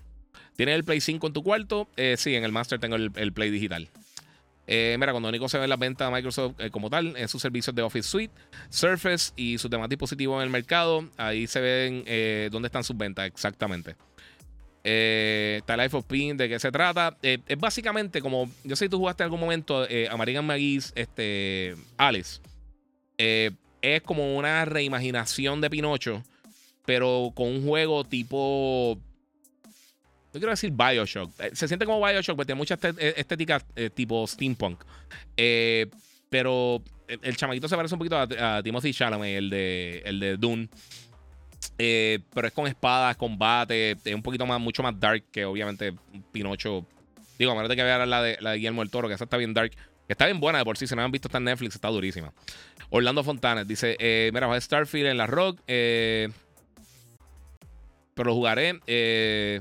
¿Tienes 0.57 0.75
el 0.75 0.83
Play 0.83 1.01
5 1.01 1.25
en 1.25 1.33
tu 1.33 1.45
cuarto? 1.45 1.87
Eh, 1.97 2.17
sí, 2.19 2.35
en 2.35 2.43
el 2.43 2.51
Master 2.51 2.81
tengo 2.81 2.97
el 2.97 3.33
Play 3.33 3.51
digital. 3.51 3.89
Eh, 4.71 4.97
mira, 5.01 5.13
cuando 5.13 5.33
Nico 5.33 5.49
se 5.49 5.59
ve 5.59 5.67
las 5.67 5.79
ventas 5.79 6.07
de 6.07 6.15
Microsoft 6.15 6.57
eh, 6.59 6.71
como 6.71 6.91
tal, 6.91 7.17
en 7.17 7.27
sus 7.27 7.41
servicios 7.41 7.75
de 7.75 7.81
Office 7.81 8.07
Suite, 8.07 8.35
Surface 8.69 9.33
y 9.35 9.57
sus 9.57 9.71
demás 9.71 9.89
dispositivos 9.89 10.37
en 10.37 10.43
el 10.43 10.51
mercado, 10.51 11.09
ahí 11.17 11.47
se 11.47 11.59
ven 11.61 12.05
eh, 12.07 12.51
dónde 12.53 12.67
están 12.67 12.85
sus 12.85 12.95
ventas 12.95 13.27
exactamente. 13.27 13.97
está 14.85 15.75
Life 15.75 15.97
of 15.97 16.05
Pin, 16.05 16.37
¿de 16.37 16.51
qué 16.51 16.59
se 16.59 16.71
trata? 16.71 17.17
es 17.23 17.59
básicamente 17.59 18.21
como, 18.21 18.51
yo 18.63 18.77
sé 18.77 18.85
que 18.85 18.91
tú 18.91 18.99
jugaste 18.99 19.23
en 19.23 19.29
algún 19.29 19.41
momento 19.41 19.87
a 20.11 20.17
Marigan 20.19 20.45
McGee's 20.45 20.93
este, 20.95 21.75
Alice. 21.97 22.41
es 23.17 24.03
como 24.03 24.37
una 24.37 24.67
reimaginación 24.67 25.63
de 25.63 25.71
Pinocho, 25.71 26.23
pero 26.85 27.33
con 27.35 27.49
un 27.49 27.67
juego 27.67 28.05
tipo 28.05 28.99
quiero 30.39 30.51
decir 30.51 30.71
Bioshock. 30.71 31.33
Eh, 31.41 31.51
se 31.53 31.69
siente 31.69 31.85
como 31.87 32.05
Bioshock, 32.05 32.37
porque 32.37 32.47
tiene 32.47 32.59
mucha 32.59 32.79
eh, 32.83 33.15
estética 33.17 33.63
eh, 33.77 33.91
tipo 33.91 34.27
steampunk. 34.27 34.83
pero 36.29 36.83
el, 37.07 37.37
chamaquito 37.37 37.69
se 37.69 37.77
parece 37.77 37.95
un 37.95 37.99
poquito 37.99 38.19
a, 38.19 38.63
Timothy 38.63 38.93
Chalamet, 38.93 39.39
el 39.39 39.51
de, 39.51 40.03
el 40.05 40.21
de 40.21 40.37
Dune. 40.37 40.69
pero 41.77 42.49
es 42.49 42.53
con 42.53 42.67
espadas, 42.67 43.17
combate. 43.17 43.93
Es 44.05 44.15
un 44.15 44.23
poquito 44.23 44.47
más, 44.47 44.61
mucho 44.61 44.83
más 44.83 44.99
dark 44.99 45.25
que 45.31 45.45
obviamente 45.45 45.95
Pinocho. 46.33 46.87
Digo, 47.39 47.53
a 47.53 47.55
menos 47.55 47.69
de 47.69 47.77
que 47.77 47.85
vean 47.85 48.11
la 48.11 48.23
de, 48.23 48.37
la 48.41 48.51
de 48.51 48.57
Guillermo 48.57 48.83
del 48.83 48.91
Toro, 48.91 49.09
que 49.09 49.15
esa 49.15 49.25
está 49.25 49.37
bien 49.37 49.55
dark. 49.55 49.73
está 50.09 50.27
bien 50.27 50.41
buena 50.41 50.59
de 50.59 50.65
por 50.65 50.77
sí. 50.77 50.87
Si 50.87 50.97
no 50.97 51.03
han 51.03 51.13
visto, 51.13 51.29
está 51.29 51.39
en 51.39 51.45
Netflix, 51.45 51.75
está 51.75 51.89
durísima. 51.89 52.33
Orlando 52.91 53.23
Fontanes 53.23 53.69
dice: 53.69 53.97
Mira, 54.33 54.47
va 54.47 54.57
a 54.57 54.61
Starfield 54.61 55.07
en 55.07 55.19
la 55.19 55.27
Rock. 55.27 55.61
pero 55.67 56.33
lo 58.17 58.35
jugaré. 58.35 58.81
Eh. 58.87 59.61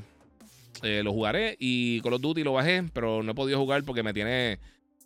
Eh, 0.83 1.01
lo 1.03 1.11
jugaré 1.11 1.55
y 1.59 2.01
Call 2.01 2.13
of 2.13 2.21
Duty 2.21 2.43
lo 2.43 2.53
bajé, 2.53 2.83
pero 2.93 3.23
no 3.23 3.31
he 3.31 3.35
podido 3.35 3.59
jugar 3.59 3.83
porque 3.83 4.03
me 4.03 4.13
tiene. 4.13 4.59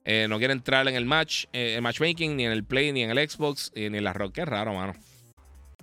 Eh, 0.03 0.27
no 0.29 0.39
quiere 0.39 0.53
entrar 0.53 0.87
en 0.87 0.95
el 0.95 1.05
match, 1.05 1.45
eh, 1.53 1.79
matchmaking, 1.81 2.35
ni 2.35 2.45
en 2.45 2.51
el 2.51 2.63
Play, 2.63 2.91
ni 2.91 3.03
en 3.03 3.11
el 3.11 3.29
Xbox, 3.29 3.71
ni 3.75 3.85
en 3.85 4.03
la 4.03 4.13
Rock. 4.13 4.33
Qué 4.33 4.45
raro, 4.45 4.73
mano. 4.73 4.93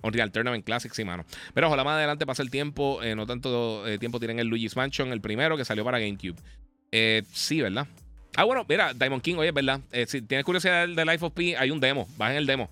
Unreal 0.01 0.31
Tournament 0.31 0.65
Classic, 0.65 0.93
sí, 0.93 1.03
mano. 1.03 1.25
Pero 1.53 1.67
ojalá 1.67 1.83
más 1.83 1.95
adelante 1.95 2.25
pase 2.25 2.41
el 2.41 2.49
tiempo. 2.49 2.99
no 3.15 3.25
tanto 3.25 3.83
tiempo 3.99 4.19
tienen 4.19 4.39
el 4.39 4.47
Luigi's 4.47 4.75
Mansion, 4.75 5.11
el 5.11 5.21
primero 5.21 5.57
que 5.57 5.65
salió 5.65 5.83
para 5.83 5.99
GameCube. 5.99 6.37
sí, 7.31 7.61
¿verdad? 7.61 7.87
Ah, 8.35 8.43
bueno, 8.43 8.65
mira, 8.67 8.93
Diamond 8.93 9.21
King, 9.21 9.35
oye, 9.35 9.51
verdad. 9.51 9.81
Eh, 9.91 10.05
si 10.07 10.21
tienes 10.21 10.45
curiosidad 10.45 10.87
del, 10.87 11.07
Life 11.07 11.25
of 11.25 11.33
P, 11.33 11.57
hay 11.57 11.71
un 11.71 11.79
demo. 11.79 12.07
Bajen 12.17 12.37
el 12.37 12.45
demo. 12.45 12.69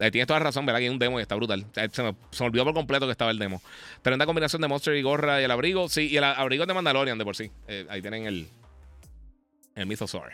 Eh, 0.00 0.10
tienes 0.10 0.26
toda 0.26 0.40
la 0.40 0.44
razón, 0.44 0.66
¿verdad? 0.66 0.80
Que 0.80 0.86
hay 0.86 0.90
un 0.90 0.98
demo 0.98 1.20
y 1.20 1.22
está 1.22 1.36
brutal. 1.36 1.64
Se 1.92 2.02
me, 2.02 2.14
olvidó 2.40 2.64
por 2.64 2.74
completo 2.74 3.06
que 3.06 3.12
estaba 3.12 3.30
el 3.30 3.38
demo. 3.38 3.62
Una 4.04 4.26
combinación 4.26 4.60
de 4.62 4.68
Monster 4.68 4.96
y 4.96 5.02
gorra 5.02 5.40
y 5.40 5.44
el 5.44 5.50
abrigo. 5.50 5.88
Sí, 5.88 6.08
y 6.08 6.16
el 6.16 6.24
abrigo 6.24 6.66
de 6.66 6.74
Mandalorian 6.74 7.18
de 7.18 7.24
por 7.24 7.36
sí. 7.36 7.50
ahí 7.88 8.00
tienen 8.02 8.26
el, 8.26 8.48
el 9.74 9.86
Mythosaur. 9.86 10.32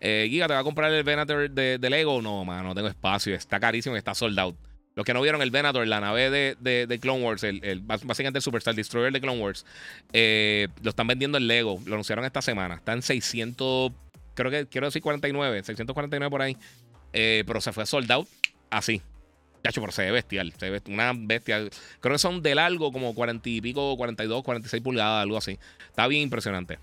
Eh, 0.00 0.26
Giga, 0.28 0.48
¿te 0.48 0.54
va 0.54 0.60
a 0.60 0.64
comprar 0.64 0.92
el 0.92 1.04
Venator 1.04 1.50
de, 1.50 1.90
Lego? 1.90 2.20
No, 2.22 2.44
mano, 2.44 2.68
no 2.68 2.74
tengo 2.74 2.88
espacio. 2.88 3.34
Está 3.34 3.60
carísimo, 3.60 3.96
está 3.96 4.14
sold 4.14 4.38
out. 4.38 4.56
Los 4.94 5.06
que 5.06 5.14
no 5.14 5.22
vieron 5.22 5.40
el 5.40 5.50
Venator, 5.50 5.86
la 5.86 6.00
nave 6.00 6.28
de, 6.28 6.86
de, 6.86 6.98
Clone 6.98 7.24
Wars, 7.24 7.42
el, 7.44 7.80
básicamente 7.80 8.38
el 8.38 8.42
Superstar 8.42 8.74
Destroyer 8.74 9.10
de 9.10 9.22
Clone 9.22 9.40
Wars, 9.40 9.64
eh, 10.12 10.68
lo 10.82 10.90
están 10.90 11.06
vendiendo 11.06 11.38
en 11.38 11.46
Lego. 11.46 11.80
Lo 11.86 11.94
anunciaron 11.94 12.24
esta 12.26 12.42
semana. 12.42 12.74
Está 12.74 12.92
en 12.92 13.00
600, 13.00 13.92
creo 14.34 14.50
que 14.50 14.66
quiero 14.66 14.86
decir 14.86 15.00
49, 15.00 15.62
649 15.62 16.30
por 16.30 16.42
ahí. 16.42 16.56
Eh, 17.14 17.44
pero 17.46 17.60
se 17.60 17.72
fue 17.72 17.86
sold 17.86 18.10
out 18.10 18.28
así. 18.72 19.02
Chacho, 19.62 19.80
pero 19.80 19.92
se 19.92 20.02
ve 20.02 20.10
bestial. 20.10 20.52
Se 20.58 20.70
ve 20.70 20.82
una 20.88 21.12
bestia. 21.14 21.68
Creo 22.00 22.14
que 22.14 22.18
son 22.18 22.42
de 22.42 22.54
largo 22.54 22.90
como 22.90 23.14
40 23.14 23.48
y 23.48 23.60
pico, 23.60 23.96
42, 23.96 24.42
46 24.42 24.82
pulgadas, 24.82 25.22
algo 25.22 25.36
así. 25.36 25.58
Está 25.88 26.08
bien 26.08 26.22
impresionante. 26.22 26.78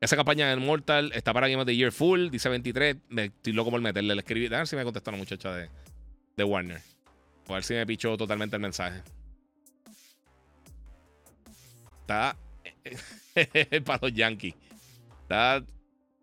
Esa 0.00 0.16
campaña 0.16 0.52
en 0.52 0.64
Mortal 0.64 1.12
está 1.14 1.32
para 1.32 1.48
Game 1.48 1.62
of 1.62 1.66
the 1.66 1.76
Year 1.76 1.92
Full, 1.92 2.30
dice 2.30 2.48
23. 2.48 2.96
Me 3.08 3.26
estoy 3.26 3.52
loco 3.52 3.70
por 3.70 3.80
meterle. 3.80 4.14
Le 4.14 4.20
escribí. 4.20 4.46
A 4.46 4.58
ver 4.58 4.66
si 4.66 4.74
me 4.74 4.82
contestó 4.82 5.12
la 5.12 5.18
muchacha 5.18 5.52
de, 5.54 5.70
de 6.36 6.44
Warner. 6.44 6.80
A 7.48 7.52
ver 7.52 7.62
si 7.62 7.74
me 7.74 7.86
pichó 7.86 8.16
totalmente 8.16 8.56
el 8.56 8.62
mensaje. 8.62 9.02
Está 12.00 12.36
para 13.84 14.00
los 14.02 14.12
Yankees. 14.12 14.54
Está 15.22 15.62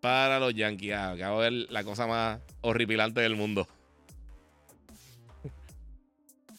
para 0.00 0.38
los 0.38 0.54
Yankees. 0.54 0.92
Ah, 0.92 1.12
acabo 1.12 1.40
de 1.40 1.50
ver 1.50 1.70
la 1.70 1.82
cosa 1.82 2.06
más 2.06 2.40
horripilante 2.60 3.20
del 3.22 3.36
mundo. 3.36 3.66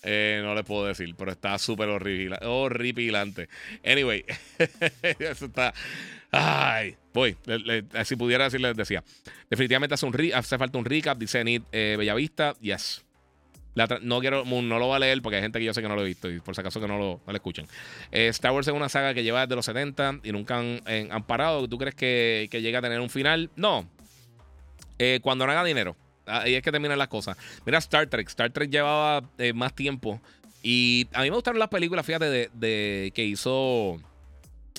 Eh, 0.08 0.40
no 0.44 0.54
le 0.54 0.64
puedo 0.64 0.86
decir, 0.86 1.16
pero 1.18 1.32
está 1.32 1.58
súper 1.58 1.90
horripilante. 1.90 3.50
Anyway, 3.84 4.24
eso 5.20 5.46
está. 5.46 5.74
Ay, 6.32 6.96
voy. 7.12 7.36
si 8.04 8.16
pudiera 8.16 8.44
decirle, 8.44 8.68
les 8.68 8.78
decía. 8.78 9.04
Definitivamente 9.50 9.96
hace, 9.96 10.06
un 10.06 10.16
hace 10.34 10.58
falta 10.60 10.78
un 10.78 10.86
recap. 10.86 11.18
Dice 11.18 11.44
Nid 11.44 11.64
eh, 11.72 11.96
Bellavista. 11.98 12.54
Yes. 12.62 13.04
no 14.02 14.20
quiero, 14.20 14.46
no 14.46 14.80
lo 14.80 14.88
va 14.88 14.98
a 14.98 15.00
leer 15.00 15.24
porque 15.24 15.38
hay 15.38 15.42
gente 15.42 15.58
que 15.58 15.66
yo 15.66 15.74
sé 15.74 15.82
que 15.82 15.88
no 15.88 15.96
lo 15.96 16.04
he 16.04 16.06
visto 16.06 16.30
y 16.30 16.40
por 16.40 16.54
si 16.54 16.62
acaso 16.62 16.80
que 16.80 16.88
no 16.88 17.00
lo, 17.00 17.22
no 17.26 17.34
escuchen. 17.34 17.66
Eh, 18.12 18.28
Star 18.28 18.52
Wars 18.52 18.68
es 18.68 18.76
una 18.76 18.90
saga 18.90 19.16
que 19.16 19.24
lleva 19.24 19.42
desde 19.42 19.56
los 19.56 19.66
70 19.66 20.20
y 20.24 20.32
nunca 20.32 20.60
han, 20.60 21.24
parado. 21.26 21.68
¿Tú 21.68 21.80
crees 21.80 21.96
que, 21.96 22.48
que 22.52 22.62
llega 22.62 22.78
a 22.78 22.82
tener 22.84 23.00
un 23.00 23.10
final? 23.10 23.50
No. 23.56 23.90
cuando 25.24 25.48
no 25.48 25.52
haga 25.52 25.64
dinero. 25.64 25.96
Ahí 26.26 26.56
es 26.56 26.64
que 26.64 26.72
terminan 26.72 26.98
las 26.98 27.08
cosas. 27.08 27.38
Mira 27.66 27.78
Star 27.80 28.08
Trek. 28.08 28.28
Star 28.28 28.52
Trek 28.52 28.70
llevaba 28.70 29.28
eh, 29.38 29.54
más 29.54 29.74
tiempo. 29.74 30.20
Y 30.64 31.08
a 31.14 31.22
mí 31.22 31.30
me 31.30 31.36
gustaron 31.36 31.60
las 31.60 31.70
películas, 31.70 32.06
fíjate, 32.06 32.50
de, 32.52 33.12
que 33.14 33.24
hizo. 33.24 34.00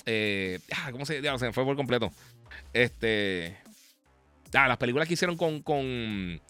Eh, 0.05 0.59
ah, 0.75 0.91
¿Cómo 0.91 1.05
se 1.05 1.21
llama? 1.21 1.39
Se 1.39 1.45
me 1.45 1.53
fue 1.53 1.63
por 1.63 1.75
completo. 1.75 2.11
Este. 2.73 3.57
Ah, 4.53 4.67
las 4.67 4.77
películas 4.77 5.07
que 5.07 5.13
hicieron 5.13 5.37
con. 5.37 5.61
con 5.61 6.41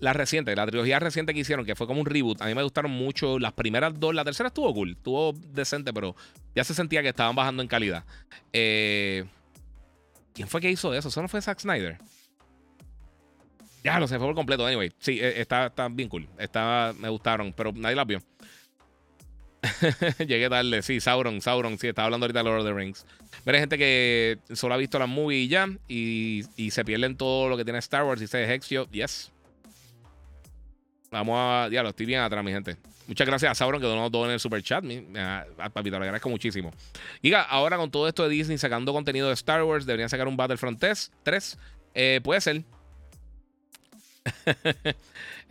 la 0.00 0.12
reciente, 0.12 0.54
la 0.56 0.66
trilogía 0.66 0.98
reciente 0.98 1.32
que 1.32 1.40
hicieron, 1.40 1.64
que 1.64 1.76
fue 1.76 1.86
como 1.86 2.00
un 2.00 2.06
reboot. 2.06 2.42
A 2.42 2.46
mí 2.46 2.54
me 2.54 2.62
gustaron 2.62 2.90
mucho 2.90 3.38
las 3.38 3.52
primeras 3.52 3.98
dos. 3.98 4.14
La 4.14 4.24
tercera 4.24 4.48
estuvo 4.48 4.74
cool, 4.74 4.92
estuvo 4.92 5.32
decente, 5.32 5.92
pero 5.92 6.16
ya 6.54 6.64
se 6.64 6.74
sentía 6.74 7.02
que 7.02 7.08
estaban 7.08 7.36
bajando 7.36 7.62
en 7.62 7.68
calidad. 7.68 8.04
Eh, 8.52 9.24
¿Quién 10.34 10.48
fue 10.48 10.60
que 10.60 10.70
hizo 10.70 10.92
eso? 10.92 11.08
¿Eso 11.08 11.22
no 11.22 11.28
fue 11.28 11.40
Zack 11.40 11.60
Snyder? 11.60 11.98
Ya, 13.84 13.98
lo 13.98 14.06
sé, 14.06 14.18
fue 14.18 14.26
por 14.26 14.34
completo. 14.34 14.66
Anyway, 14.66 14.92
sí, 14.98 15.18
eh, 15.20 15.40
está, 15.40 15.66
está 15.66 15.88
bien 15.88 16.08
cool. 16.08 16.28
Está, 16.38 16.94
me 16.98 17.08
gustaron, 17.08 17.52
pero 17.52 17.72
nadie 17.72 17.96
las 17.96 18.06
vio. 18.06 18.22
Llegué 20.18 20.48
tarde, 20.48 20.82
sí, 20.82 21.00
Sauron, 21.00 21.40
Sauron, 21.40 21.78
sí, 21.78 21.88
estaba 21.88 22.06
hablando 22.06 22.24
ahorita 22.24 22.40
de 22.40 22.44
Lord 22.44 22.60
of 22.60 22.66
the 22.66 22.72
Rings. 22.72 23.06
Pero 23.44 23.56
hay 23.56 23.62
gente 23.62 23.78
que 23.78 24.38
solo 24.52 24.74
ha 24.74 24.76
visto 24.76 24.98
la 24.98 25.06
movie 25.06 25.38
y 25.38 25.48
ya, 25.48 25.68
y, 25.88 26.42
y 26.56 26.70
se 26.70 26.84
pierden 26.84 27.16
todo 27.16 27.48
lo 27.48 27.56
que 27.56 27.64
tiene 27.64 27.78
Star 27.78 28.04
Wars 28.04 28.22
y 28.22 28.26
se 28.26 28.52
Hexio, 28.52 28.88
yes. 28.90 29.32
Vamos 31.10 31.36
a, 31.38 31.68
ya 31.70 31.82
lo 31.82 31.90
estoy 31.90 32.06
bien 32.06 32.20
atrás, 32.20 32.42
mi 32.42 32.52
gente. 32.52 32.76
Muchas 33.06 33.26
gracias 33.26 33.50
a 33.50 33.54
Sauron 33.54 33.80
que 33.80 33.86
donó 33.86 34.10
todo 34.10 34.24
en 34.26 34.32
el 34.32 34.40
super 34.40 34.62
chat. 34.62 34.84
papito, 35.72 35.98
le 35.98 36.04
agradezco 36.04 36.28
muchísimo. 36.28 36.72
Diga, 37.22 37.42
ahora 37.42 37.76
con 37.76 37.90
todo 37.90 38.08
esto 38.08 38.22
de 38.24 38.30
Disney 38.30 38.58
sacando 38.58 38.92
contenido 38.92 39.28
de 39.28 39.34
Star 39.34 39.62
Wars, 39.64 39.86
deberían 39.86 40.08
sacar 40.08 40.28
un 40.28 40.36
Battlefront 40.36 40.82
3. 41.22 41.58
Eh, 41.94 42.20
puede 42.22 42.40
ser. 42.40 42.62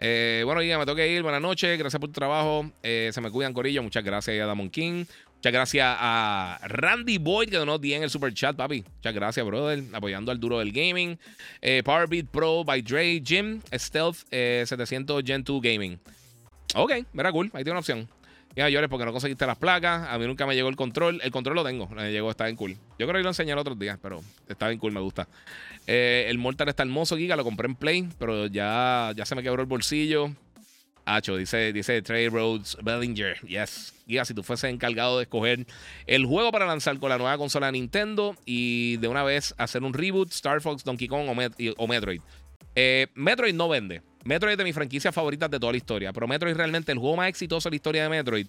Eh, 0.03 0.41
bueno, 0.45 0.64
ya 0.64 0.80
me 0.80 0.85
tengo 0.85 0.95
que 0.95 1.07
ir. 1.07 1.22
Buenas 1.22 1.43
noches. 1.43 1.77
Gracias 1.77 1.99
por 1.99 2.10
tu 2.10 2.14
trabajo. 2.14 2.72
Eh, 2.81 3.11
se 3.14 3.22
me 3.22 3.30
cuidan, 3.30 3.53
Corillo. 3.53 3.84
Muchas 3.84 4.03
gracias 4.03 4.41
a 4.41 4.48
Damon 4.48 4.72
King. 4.72 5.06
Muchas 5.35 5.53
gracias 5.53 5.95
a 5.99 6.60
Randy 6.64 7.19
Boyd 7.19 7.49
que 7.49 7.57
donó 7.57 7.77
10 7.77 7.98
en 7.98 8.03
el 8.03 8.10
super 8.10 8.34
chat, 8.34 8.56
papi. 8.56 8.84
Muchas 8.95 9.14
gracias, 9.14 9.45
brother. 9.45 9.84
Apoyando 9.93 10.31
al 10.31 10.39
duro 10.39 10.57
del 10.57 10.72
gaming. 10.72 11.19
Eh, 11.61 11.84
Powerbeat 11.85 12.26
Pro 12.26 12.64
by 12.64 12.81
Dre, 12.81 13.22
Jim, 13.23 13.61
Stealth 13.72 14.27
700 14.31 15.23
Gen 15.23 15.43
2 15.43 15.61
Gaming. 15.61 15.99
Ok, 16.73 16.93
mira 17.14 17.31
cool. 17.31 17.52
Ahí 17.53 17.64
tiene 17.64 17.72
una 17.72 17.80
opción. 17.81 18.10
Ya 18.56 18.69
llores 18.69 18.90
porque 18.90 19.06
no 19.06 19.11
conseguiste 19.11 19.45
las 19.45 19.57
placas. 19.57 20.07
A 20.10 20.18
mí 20.18 20.28
nunca 20.28 20.45
me 20.45 20.56
llegó 20.56 20.69
el 20.69 20.76
control. 20.76 21.19
El 21.23 21.32
control 21.32 21.56
lo 21.56 21.64
tengo. 21.64 21.88
Me 21.90 22.11
llegó, 22.11 22.30
está 22.30 22.45
bien 22.45 22.56
cool. 22.56 22.73
Yo 22.99 23.07
creo 23.07 23.14
que 23.14 23.23
lo 23.23 23.30
enseñé 23.30 23.53
el 23.53 23.57
otro 23.57 23.76
día, 23.76 23.98
pero 24.02 24.22
está 24.48 24.68
bien 24.68 24.80
cool, 24.80 24.91
me 24.91 24.99
gusta. 24.99 25.28
Eh, 25.88 26.26
el 26.28 26.38
Mortal 26.38 26.69
está 26.69 26.84
hermoso, 26.84 27.18
Giga. 27.18 27.36
Lo 27.36 27.44
compré 27.44 27.68
en 27.68 27.76
Play, 27.76 28.10
pero 28.19 28.48
ya, 28.48 29.14
ya 29.15 29.26
se 29.26 29.36
me 29.36 29.44
quebró 29.44 29.61
el 29.61 29.68
bolsillo. 29.68 30.32
Hacho, 31.06 31.36
dice, 31.36 31.73
dice 31.73 32.02
Trey 32.02 32.30
Rhodes 32.30 32.78
Bellinger. 32.84 33.40
Yes. 33.41 33.94
Giga, 34.07 34.26
si 34.26 34.34
tú 34.34 34.44
fueses 34.44 34.69
encargado 34.69 35.18
de 35.18 35.23
escoger 35.23 35.65
el 36.06 36.26
juego 36.26 36.52
para 36.52 36.65
lanzar 36.65 36.99
con 36.99 37.10
la 37.10 37.18
nueva 37.18 37.38
consola 37.38 37.68
de 37.68 37.73
Nintendo 37.73 38.36
y 38.45 38.98
de 38.98 39.07
una 39.07 39.23
vez 39.23 39.56
hacer 39.57 39.84
un 39.84 39.94
reboot, 39.94 40.30
Star 40.32 40.61
Fox, 40.61 40.84
Donkey 40.84 41.07
Kong 41.07 41.28
o, 41.30 41.88
Metroid. 41.88 42.22
Eh, 42.76 43.07
Metroid 43.15 43.53
no 43.53 43.69
vende. 43.69 44.02
Metroid 44.23 44.53
es 44.53 44.57
de 44.57 44.64
mis 44.64 44.76
franquicias 44.76 45.14
favoritas 45.14 45.49
de 45.49 45.60
toda 45.60 45.72
la 45.72 45.77
historia. 45.77 46.14
Pero 46.14 46.27
Metroid 46.27 46.56
realmente, 46.56 46.91
el 46.91 46.99
juego 46.99 47.15
más 47.15 47.30
exitoso 47.30 47.69
de 47.69 47.72
la 47.72 47.76
historia 47.76 48.03
de 48.03 48.10
Metroid 48.10 48.48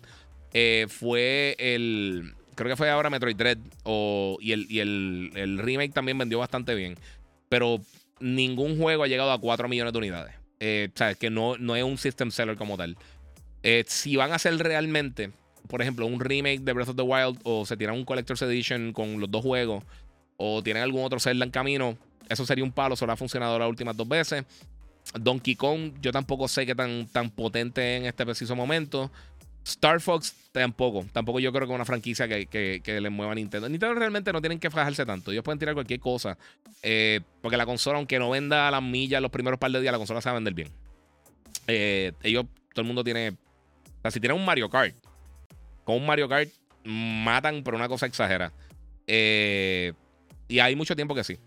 eh, 0.52 0.86
fue 0.88 1.56
el. 1.58 2.34
Creo 2.54 2.68
que 2.68 2.76
fue 2.76 2.90
ahora 2.90 3.10
Metroid 3.10 3.36
Dread. 3.36 3.58
O, 3.84 4.38
y 4.40 4.52
el, 4.52 4.66
y 4.70 4.80
el, 4.80 5.58
remake 5.58 5.92
también 5.92 6.18
vendió 6.18 6.38
bastante 6.38 6.74
bien. 6.74 6.96
Pero 7.48 7.80
ningún 8.20 8.78
juego 8.78 9.04
ha 9.04 9.08
llegado 9.08 9.32
a 9.32 9.40
4 9.40 9.68
millones 9.68 9.92
de 9.92 9.98
unidades. 9.98 10.34
Eh, 10.60 10.88
o 10.94 10.96
sea, 10.96 11.14
que 11.14 11.30
no, 11.30 11.56
no 11.58 11.74
es 11.74 11.82
un 11.82 11.98
system 11.98 12.30
seller 12.30 12.56
como 12.56 12.76
tal. 12.76 12.96
Si 13.86 14.16
van 14.16 14.32
a 14.32 14.36
hacer 14.36 14.56
realmente, 14.58 15.30
por 15.68 15.82
ejemplo, 15.82 16.06
un 16.06 16.20
remake 16.20 16.60
de 16.60 16.72
Breath 16.72 16.90
of 16.90 16.96
the 16.96 17.02
Wild 17.02 17.38
o 17.44 17.64
se 17.64 17.76
tiran 17.76 17.94
un 17.94 18.04
Collector's 18.04 18.42
Edition 18.42 18.92
con 18.92 19.20
los 19.20 19.30
dos 19.30 19.42
juegos 19.42 19.84
o 20.36 20.62
tienen 20.62 20.82
algún 20.82 21.04
otro 21.04 21.20
Zelda 21.20 21.44
en 21.44 21.52
camino, 21.52 21.96
eso 22.32 22.46
sería 22.46 22.64
un 22.64 22.72
palo. 22.72 22.96
Solo 22.96 23.12
ha 23.12 23.16
funcionado 23.16 23.58
las 23.58 23.68
últimas 23.68 23.96
dos 23.96 24.08
veces. 24.08 24.44
Donkey 25.14 25.56
Kong, 25.56 25.94
yo 26.00 26.12
tampoco 26.12 26.48
sé 26.48 26.64
qué 26.64 26.74
tan, 26.74 27.06
tan 27.08 27.30
potente 27.30 27.96
en 27.96 28.06
este 28.06 28.24
preciso 28.24 28.54
momento. 28.54 29.10
Star 29.64 30.00
Fox 30.00 30.34
tampoco. 30.52 31.04
Tampoco 31.12 31.38
yo 31.40 31.52
creo 31.52 31.66
que 31.66 31.72
es 31.72 31.74
una 31.74 31.84
franquicia 31.84 32.26
que, 32.26 32.46
que, 32.82 33.00
le 33.00 33.10
mueva 33.10 33.32
a 33.32 33.34
Nintendo. 33.34 33.68
Nintendo 33.68 33.94
realmente 33.94 34.32
no 34.32 34.40
tienen 34.40 34.58
que 34.58 34.70
fajarse 34.70 35.06
tanto. 35.06 35.30
Ellos 35.30 35.44
pueden 35.44 35.58
tirar 35.58 35.74
cualquier 35.74 36.00
cosa. 36.00 36.36
Eh, 36.82 37.20
porque 37.40 37.56
la 37.56 37.66
consola, 37.66 37.98
aunque 37.98 38.18
no 38.18 38.30
venda 38.30 38.68
a 38.68 38.70
las 38.70 38.82
millas 38.82 39.22
los 39.22 39.30
primeros 39.30 39.58
par 39.58 39.70
de 39.70 39.80
días, 39.80 39.92
la 39.92 39.98
consola 39.98 40.20
se 40.20 40.28
va 40.28 40.32
a 40.32 40.34
vender 40.34 40.54
bien. 40.54 40.68
Eh, 41.66 42.12
ellos, 42.22 42.46
todo 42.74 42.82
el 42.82 42.86
mundo 42.86 43.04
tiene. 43.04 43.30
O 43.30 44.02
sea, 44.02 44.10
si 44.10 44.20
tienen 44.20 44.38
un 44.38 44.44
Mario 44.44 44.68
Kart, 44.68 44.94
con 45.84 45.96
un 45.96 46.06
Mario 46.06 46.28
Kart 46.28 46.50
matan 46.84 47.62
por 47.62 47.74
una 47.74 47.88
cosa 47.88 48.06
exagera. 48.06 48.52
Eh, 49.06 49.92
y 50.48 50.58
hay 50.58 50.74
mucho 50.74 50.96
tiempo 50.96 51.14
que 51.14 51.24
sí. 51.24 51.38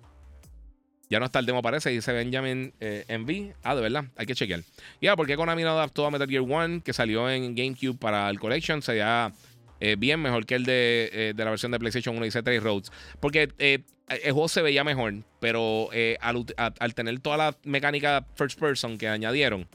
Ya 1.09 1.19
no 1.19 1.25
está 1.25 1.39
el 1.39 1.45
demo, 1.45 1.61
parece, 1.61 1.91
dice 1.91 2.11
Benjamin 2.11 2.73
eh, 2.79 3.05
Envy. 3.07 3.53
Ah, 3.63 3.75
de 3.75 3.81
verdad, 3.81 4.05
hay 4.15 4.25
que 4.25 4.33
chequear. 4.33 4.61
Ya, 5.01 5.15
¿por 5.15 5.27
qué 5.27 5.35
Konami 5.35 5.63
no 5.63 5.71
adaptó 5.71 6.05
a 6.05 6.11
Metal 6.11 6.27
Gear 6.27 6.41
1 6.41 6.81
que 6.83 6.93
salió 6.93 7.29
en 7.29 7.55
GameCube 7.55 7.97
para 7.97 8.29
el 8.29 8.39
Collection? 8.39 8.81
Sería 8.81 9.31
eh, 9.79 9.95
bien 9.97 10.19
mejor 10.19 10.45
que 10.45 10.55
el 10.55 10.65
de, 10.65 11.09
eh, 11.13 11.33
de, 11.35 11.43
la 11.43 11.51
versión 11.51 11.71
de 11.71 11.79
PlayStation 11.79 12.17
1 12.17 12.25
y 12.25 12.29
C3 12.29 12.59
Roads. 12.59 12.91
Porque 13.19 13.49
el 13.59 14.31
juego 14.31 14.47
se 14.47 14.63
veía 14.63 14.83
mejor, 14.83 15.13
pero 15.39 15.89
al, 16.21 16.95
tener 16.95 17.19
toda 17.19 17.37
la 17.37 17.57
mecánica 17.63 18.25
first 18.35 18.59
person 18.59 18.97
que 18.97 19.07
añadieron, 19.07 19.67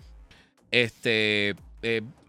este, 0.73 1.55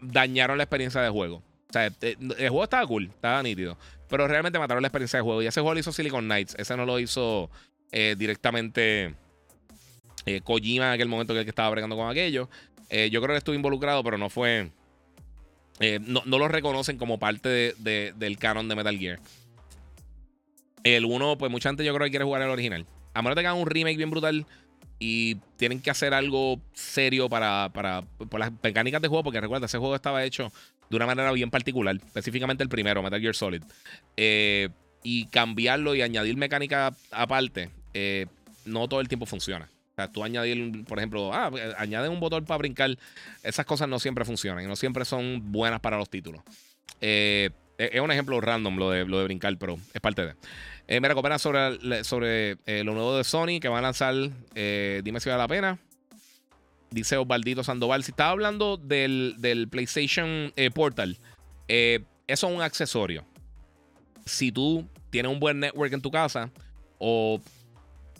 dañaron 0.00 0.58
la 0.58 0.64
experiencia 0.64 1.00
de 1.00 1.10
juego. 1.10 1.42
O 1.70 1.72
sea, 1.72 1.86
el 1.86 2.48
juego 2.48 2.64
estaba 2.64 2.86
cool, 2.86 3.06
estaba 3.06 3.42
nítido. 3.42 3.76
Pero 4.08 4.28
realmente 4.28 4.58
mataron 4.58 4.82
la 4.82 4.88
experiencia 4.88 5.18
de 5.18 5.22
juego. 5.22 5.42
Y 5.42 5.46
ese 5.46 5.60
juego 5.60 5.72
lo 5.72 5.80
hizo 5.80 5.90
Silicon 5.90 6.26
Knights. 6.26 6.54
Ese 6.58 6.76
no 6.76 6.84
lo 6.84 6.98
hizo 7.00 7.50
eh, 7.92 8.16
directamente 8.18 9.14
eh, 10.26 10.40
Kojima 10.42 10.88
en 10.88 10.92
aquel 10.92 11.08
momento 11.08 11.34
que, 11.34 11.40
estaba 11.40 11.70
bregando 11.70 11.96
con 11.96 12.10
aquello. 12.10 12.48
Eh, 12.90 13.10
yo 13.10 13.20
creo 13.22 13.34
que 13.34 13.38
estuvo 13.38 13.54
involucrado, 13.54 14.02
pero 14.02 14.18
no 14.18 14.30
fue. 14.30 14.70
No, 16.00 16.22
lo 16.24 16.46
reconocen 16.46 16.96
como 16.96 17.18
parte 17.18 17.74
del 17.78 18.38
canon 18.38 18.68
de 18.68 18.76
Metal 18.76 18.98
Gear. 18.98 19.18
El 20.84 21.04
1, 21.04 21.38
pues 21.38 21.50
mucha 21.50 21.70
gente 21.70 21.84
yo 21.84 21.92
creo 21.94 22.04
que 22.04 22.10
quiere 22.10 22.24
jugar 22.24 22.42
el 22.42 22.50
original. 22.50 22.86
a 23.14 23.22
menos 23.22 23.34
de 23.34 23.42
que 23.42 23.48
hagan 23.48 23.60
un 23.60 23.66
remake 23.66 23.96
bien 23.96 24.10
brutal 24.10 24.46
y 25.00 25.34
tienen 25.56 25.80
que 25.80 25.90
hacer 25.90 26.14
algo 26.14 26.60
serio 26.72 27.28
para, 27.28 27.70
para 27.72 28.02
por 28.02 28.38
las 28.38 28.52
mecánicas 28.62 29.02
de 29.02 29.08
juego, 29.08 29.24
porque 29.24 29.40
recuerda, 29.40 29.66
ese 29.66 29.78
juego 29.78 29.96
estaba 29.96 30.24
hecho 30.24 30.52
de 30.88 30.96
una 30.96 31.06
manera 31.06 31.32
bien 31.32 31.50
particular, 31.50 31.96
específicamente 31.96 32.62
el 32.62 32.68
primero, 32.68 33.02
Metal 33.02 33.20
Gear 33.20 33.34
Solid. 33.34 33.62
Eh, 34.16 34.68
y 35.02 35.26
cambiarlo 35.26 35.94
y 35.96 36.02
añadir 36.02 36.36
mecánica 36.36 36.94
aparte, 37.10 37.70
eh, 37.94 38.26
no 38.64 38.88
todo 38.88 39.00
el 39.00 39.08
tiempo 39.08 39.26
funciona. 39.26 39.68
O 39.92 39.94
sea, 39.94 40.08
tú 40.10 40.24
añadir, 40.24 40.84
por 40.86 40.98
ejemplo, 40.98 41.32
ah, 41.34 41.50
añade 41.76 42.08
un 42.08 42.18
botón 42.18 42.46
para 42.46 42.58
brincar. 42.58 42.96
Esas 43.42 43.66
cosas 43.66 43.88
no 43.88 43.98
siempre 43.98 44.24
funcionan 44.24 44.64
y 44.64 44.66
no 44.66 44.74
siempre 44.74 45.04
son 45.04 45.52
buenas 45.52 45.80
para 45.80 45.98
los 45.98 46.08
títulos. 46.08 46.42
Eh, 47.02 47.50
es 47.76 48.00
un 48.00 48.10
ejemplo 48.10 48.40
random 48.40 48.76
lo 48.76 48.90
de, 48.90 49.04
lo 49.04 49.18
de 49.18 49.24
brincar, 49.24 49.56
pero 49.58 49.78
es 49.92 50.00
parte 50.00 50.24
de. 50.24 50.34
Eh, 50.88 51.00
me 51.00 51.08
recupera 51.08 51.38
sobre, 51.38 52.04
sobre 52.04 52.56
eh, 52.64 52.82
lo 52.84 52.94
nuevo 52.94 53.16
de 53.16 53.24
Sony 53.24 53.60
que 53.60 53.68
van 53.68 53.80
a 53.80 53.88
lanzar. 53.88 54.14
Dime 54.14 55.20
si 55.20 55.28
vale 55.28 55.42
la 55.42 55.48
pena. 55.48 55.78
Dice 56.90 57.16
Osvaldito 57.18 57.62
Sandoval. 57.62 58.02
Si 58.02 58.12
estaba 58.12 58.30
hablando 58.30 58.78
del, 58.78 59.68
PlayStation 59.70 60.52
Portal, 60.74 61.18
eso 61.68 62.06
es 62.26 62.42
un 62.42 62.62
accesorio. 62.62 63.24
Si 64.24 64.52
tú 64.52 64.88
tienes 65.10 65.30
un 65.30 65.40
buen 65.40 65.60
network 65.60 65.92
en 65.92 66.00
tu 66.00 66.10
casa 66.10 66.50
o 66.98 67.40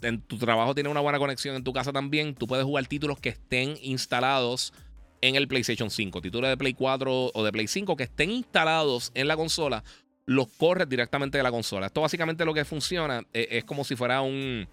en 0.03 0.21
tu 0.21 0.37
trabajo 0.37 0.73
tienes 0.75 0.91
una 0.91 1.01
buena 1.01 1.19
conexión 1.19 1.55
en 1.55 1.63
tu 1.63 1.73
casa 1.73 1.91
también, 1.91 2.35
tú 2.35 2.47
puedes 2.47 2.65
jugar 2.65 2.85
títulos 2.87 3.19
que 3.19 3.29
estén 3.29 3.77
instalados 3.81 4.73
en 5.21 5.35
el 5.35 5.47
PlayStation 5.47 5.89
5. 5.89 6.21
Títulos 6.21 6.49
de 6.49 6.57
Play 6.57 6.73
4 6.73 7.31
o 7.33 7.43
de 7.43 7.51
Play 7.51 7.67
5 7.67 7.95
que 7.95 8.03
estén 8.03 8.29
instalados 8.29 9.11
en 9.15 9.27
la 9.27 9.37
consola 9.37 9.83
los 10.25 10.47
corres 10.47 10.87
directamente 10.87 11.37
de 11.37 11.43
la 11.43 11.51
consola. 11.51 11.87
Esto 11.87 12.01
básicamente 12.01 12.45
lo 12.45 12.53
que 12.53 12.65
funciona 12.65 13.23
eh, 13.33 13.47
es, 13.51 13.63
como 13.63 13.83
si 13.83 13.95
fuera 13.95 14.21
un, 14.21 14.67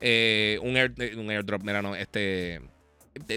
eh, 0.00 0.58
un, 0.62 0.76
eh, 0.76 1.16
un, 1.16 1.30
airdrop. 1.30 1.62
Mira, 1.62 1.82
no, 1.82 1.94
este. 1.94 2.60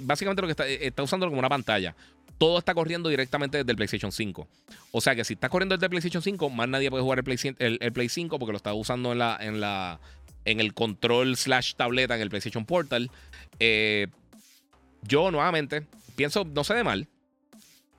Básicamente 0.03 0.41
lo 0.41 0.47
que 0.47 0.51
está, 0.51 0.67
está 0.67 1.03
usando 1.03 1.27
como 1.27 1.39
una 1.39 1.49
pantalla. 1.49 1.95
Todo 2.37 2.59
está 2.59 2.73
corriendo 2.73 3.09
directamente 3.09 3.57
desde 3.59 3.71
el 3.71 3.75
PlayStation 3.75 4.11
5. 4.11 4.47
O 4.91 5.01
sea 5.01 5.15
que 5.15 5.23
si 5.23 5.33
está 5.33 5.49
corriendo 5.49 5.75
desde 5.75 5.85
el 5.85 5.89
PlayStation 5.89 6.21
5, 6.21 6.49
más 6.49 6.67
nadie 6.67 6.89
puede 6.89 7.03
jugar 7.03 7.19
el 7.19 7.23
Play, 7.23 7.37
el, 7.59 7.93
Play 7.93 8.09
5 8.09 8.39
porque 8.39 8.51
lo 8.51 8.57
está 8.57 8.73
usando 8.73 9.11
en 9.11 9.19
la. 9.19 9.37
En 9.39 9.59
la 9.59 9.99
en 10.45 10.59
el 10.59 10.73
control 10.73 11.35
slash 11.35 11.73
tableta 11.75 12.15
en 12.15 12.21
el 12.21 12.29
PlayStation 12.29 12.65
Portal. 12.65 13.11
yo 13.59 15.31
nuevamente 15.31 15.85
pienso, 16.15 16.45
no 16.45 16.63
sé 16.63 16.73
de 16.75 16.83
mal. 16.83 17.07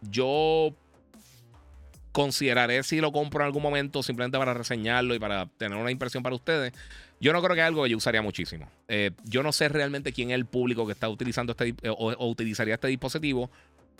Yo 0.03 0.75
consideraré 2.17 2.83
si 2.83 2.99
lo 3.03 3.13
compro 3.13 3.41
en 3.41 3.47
algún 3.47 3.63
momento 3.63 4.03
simplemente 4.03 4.39
para 4.39 4.55
reseñarlo 4.55 5.15
y 5.15 5.19
para 5.19 5.47
tener 5.59 5.77
una 5.77 5.91
impresión 5.91 6.23
para 6.23 6.35
ustedes. 6.35 6.73
Yo 7.21 7.35
no 7.35 7.43
creo 7.43 7.55
que 7.55 7.61
es 7.61 7.67
algo 7.67 7.85
que 7.85 7.91
yo 7.91 7.97
usaría 7.99 8.23
muchísimo. 8.23 8.71
Eh, 8.89 9.11
yo 9.25 9.43
no 9.43 9.53
sé 9.53 9.69
realmente 9.69 10.15
quién 10.15 10.31
es 10.31 10.35
el 10.35 10.47
público 10.47 10.87
que 10.87 10.93
está 10.93 11.11
utilizando 11.11 11.53
este 11.53 11.75
eh, 11.83 11.91
o, 11.91 12.27
utilizaría 12.27 12.75
este 12.75 12.89
dispositivo. 12.89 13.51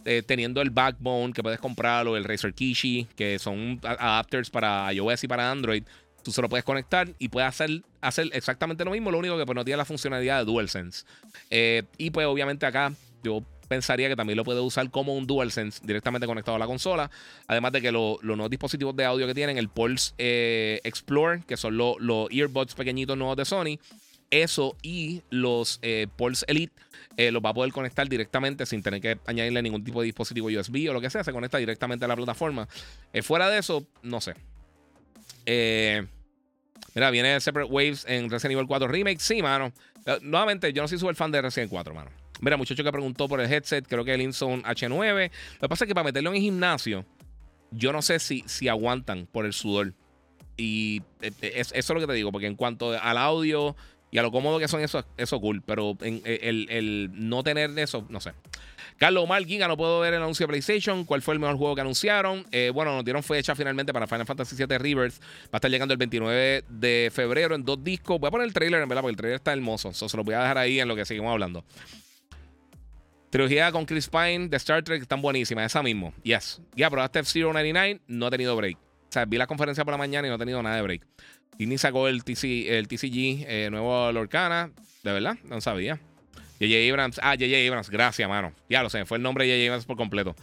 Eh, 0.07 0.23
teniendo 0.25 0.63
el 0.63 0.71
backbone 0.71 1.33
que 1.33 1.43
puedes 1.43 1.59
comprar 1.59 2.07
o 2.07 2.17
el 2.17 2.25
Razer 2.25 2.55
Kishi, 2.55 3.09
que 3.17 3.41
son 3.41 3.81
adapters 3.83 4.51
para 4.51 4.93
iOS 4.93 5.25
y 5.25 5.29
para 5.29 5.51
Android, 5.51 5.83
tú 6.27 6.33
se 6.33 6.43
lo 6.43 6.49
puedes 6.49 6.65
conectar 6.65 7.09
y 7.19 7.29
puedes 7.29 7.49
hacer, 7.49 7.83
hacer 8.01 8.29
exactamente 8.33 8.85
lo 8.85 8.91
mismo, 8.91 9.11
lo 9.11 9.19
único 9.19 9.39
que 9.39 9.47
pues 9.47 9.57
no 9.57 9.65
tiene 9.65 9.79
la 9.79 9.85
funcionalidad 9.85 10.41
de 10.41 10.45
DualSense. 10.45 11.07
y 11.97 12.11
pues 12.11 12.27
obviamente 12.27 12.67
acá 12.67 12.93
yo 13.23 13.43
pensaría 13.67 14.09
que 14.09 14.17
también 14.17 14.37
lo 14.37 14.45
puede 14.45 14.61
usar 14.61 14.91
como 14.91 15.15
un 15.15 15.27
DualSense 15.27 15.81
directamente 15.85 16.27
conectado 16.27 16.57
a 16.57 16.59
la 16.59 16.67
consola. 16.67 17.11
Además 17.47 17.73
de 17.73 17.83
que 17.83 17.93
los 17.93 18.23
nuevos 18.23 18.51
dispositivos 18.51 18.97
de 18.97 19.05
audio 19.05 19.27
que 19.27 19.35
tienen, 19.35 19.59
el 19.59 19.69
Pulse 19.69 20.15
eh, 20.19 20.81
Explore, 20.85 21.43
que 21.47 21.57
son 21.57 21.77
los 21.77 22.29
earbuds 22.31 22.75
pequeñitos 22.75 23.17
nuevos 23.17 23.37
de 23.37 23.45
Sony, 23.45 23.79
eso 24.31 24.77
y 24.83 25.23
los 25.31 25.79
eh, 25.83 26.09
Pulse 26.17 26.45
Elite 26.49 26.73
eh, 27.17 27.31
los 27.31 27.43
va 27.43 27.51
a 27.51 27.55
poder 27.55 27.73
conectar 27.73 28.09
directamente 28.09 28.67
sin 28.67 28.83
tener 28.83 29.01
que 29.01 29.19
añadirle 29.27 29.63
ningún 29.63 29.85
tipo 29.85 30.01
de 30.01 30.07
dispositivo 30.07 30.49
USB 30.49 30.91
o 30.91 30.93
lo 30.93 31.01
que 31.01 31.11
sea. 31.11 31.25
Se 31.25 31.33
conecta 31.33 31.59
directamente 31.59 32.05
a 32.05 32.09
la 32.09 32.17
plataforma. 32.17 32.69
fuera 33.23 33.49
de 33.49 33.59
eso, 33.59 33.87
no 34.03 34.21
sé. 34.21 34.35
Mira, 36.97 37.11
viene 37.13 37.39
Separate 37.39 37.71
Waves 37.71 38.05
en 38.09 38.29
Resident 38.29 38.55
Evil 38.55 38.67
4 38.67 38.89
Remake. 38.89 39.21
Sí, 39.21 39.41
mano. 39.43 39.73
nuevamente, 40.23 40.73
yo 40.73 40.83
no 40.83 40.89
soy 40.89 40.99
súper 40.99 41.15
fan 41.15 41.31
de 41.31 41.41
Resident 41.41 41.71
4, 41.71 41.95
mano. 41.95 42.11
Mira, 42.41 42.57
muchacho 42.57 42.83
que 42.83 42.91
preguntó 42.91 43.29
por 43.29 43.41
el 43.41 43.53
headset, 43.53 43.87
creo 43.87 44.05
que 44.05 44.13
el 44.13 44.21
Inson 44.21 44.63
H9. 44.65 45.31
Lo 45.55 45.61
que 45.61 45.69
pasa 45.69 45.85
es 45.85 45.89
que 45.89 45.95
para 45.95 46.05
meterlo 46.05 46.31
en 46.31 46.37
el 46.37 46.43
gimnasio, 46.43 47.05
yo 47.71 47.93
no 47.93 48.03
sé 48.03 48.19
si, 48.19 48.43
si 48.47 48.69
aguantan 48.69 49.29
por 49.31 49.47
el 49.47 49.53
sudor. 49.53 49.95
Y 50.57 51.03
eh, 51.21 51.31
eh, 51.43 51.53
eso 51.57 51.75
es 51.75 51.89
lo 51.89 52.01
que 52.01 52.07
te 52.07 52.13
digo, 52.15 52.33
porque 52.33 52.47
en 52.47 52.57
cuanto 52.57 52.99
al 52.99 53.19
audio 53.19 53.77
y 54.11 54.19
a 54.19 54.23
lo 54.23 54.31
cómodo 54.33 54.59
que 54.59 54.69
son, 54.69 54.81
eso, 54.81 55.05
eso 55.17 55.41
cool. 55.41 55.63
Pero 55.63 55.97
eh, 56.01 56.41
el, 56.43 56.67
el 56.71 57.11
no 57.13 57.43
tener 57.43 57.79
eso, 57.79 58.07
no 58.09 58.21
sé. 58.21 58.33
Carlos 58.97 59.25
Omar 59.25 59.45
Giga, 59.45 59.69
no 59.69 59.77
puedo 59.77 60.01
ver 60.01 60.15
el 60.15 60.23
anuncio 60.23 60.47
de 60.47 60.49
PlayStation. 60.49 61.05
¿Cuál 61.05 61.23
fue 61.23 61.35
el 61.35 61.41
mejor 61.41 61.57
juego 61.57 61.75
que 61.75 61.83
anunciaron? 61.83 62.47
bueno, 62.73 62.95
nos 62.95 63.05
dieron 63.05 63.23
fecha 63.23 63.55
finalmente 63.55 63.93
para 63.93 64.07
Final 64.07 64.27
Fantasy 64.27 64.57
VII 64.57 64.79
Rebirth. 64.79 65.21
Va 65.45 65.51
a 65.53 65.57
estar 65.59 65.71
llegando 65.71 65.93
el 65.93 65.99
29 65.99 66.65
de 66.69 67.11
febrero 67.13 67.55
en 67.55 67.65
dos 67.65 67.83
discos. 67.83 68.19
Voy 68.19 68.29
a 68.29 68.31
poner 68.31 68.47
el 68.47 68.55
trailer, 68.55 68.83
en 68.83 68.89
verdad, 68.89 69.03
porque 69.03 69.13
el 69.13 69.17
trailer 69.17 69.37
está 69.37 69.53
hermoso. 69.53 69.91
Eso 69.91 70.09
se 70.09 70.17
lo 70.17 70.25
voy 70.25 70.35
a 70.35 70.41
dejar 70.41 70.59
ahí 70.59 70.81
en 70.81 70.89
lo 70.89 70.97
que 70.97 71.05
seguimos 71.05 71.31
hablando. 71.31 71.65
Trilogía 73.31 73.71
con 73.73 73.85
Chris 73.85 74.09
Pine 74.09 74.49
de 74.49 74.57
Star 74.57 74.83
Trek 74.83 75.03
están 75.03 75.21
buenísimas, 75.21 75.67
esa 75.67 75.83
mismo. 75.83 76.15
Yes. 76.23 76.63
Ya, 76.75 76.89
pero 76.89 77.03
hasta 77.03 77.21
F-Zero 77.21 77.53
no 77.53 78.27
ha 78.27 78.31
tenido 78.31 78.57
break. 78.57 78.79
O 78.79 79.13
sea, 79.13 79.25
vi 79.25 79.37
la 79.37 79.47
conferencia 79.47 79.85
por 79.85 79.93
la 79.93 79.99
mañana 79.99 80.27
y 80.27 80.31
no 80.31 80.37
ha 80.37 80.39
tenido 80.39 80.63
nada 80.63 80.77
de 80.77 80.83
break. 80.83 81.07
Disney 81.59 81.79
sacó 81.79 82.09
el 82.09 82.25
TCG 82.25 83.45
eh, 83.47 83.69
nuevo 83.71 84.11
Lorcana. 84.13 84.71
De 85.03 85.13
verdad, 85.13 85.37
no 85.45 85.61
sabía. 85.61 86.01
J.J. 86.59 86.91
Abrams. 86.91 87.21
Ah, 87.23 87.33
J.J. 87.33 87.67
Abrams. 87.67 87.91
Gracias, 87.91 88.29
mano. 88.29 88.53
Ya 88.69 88.83
lo 88.83 88.91
sé, 88.91 89.05
fue 89.05 89.19
el 89.19 89.23
nombre 89.23 89.47
de 89.47 89.53
J.J. 89.53 89.67
Abrams 89.71 89.87
por 89.87 89.97
completo. 89.97 90.35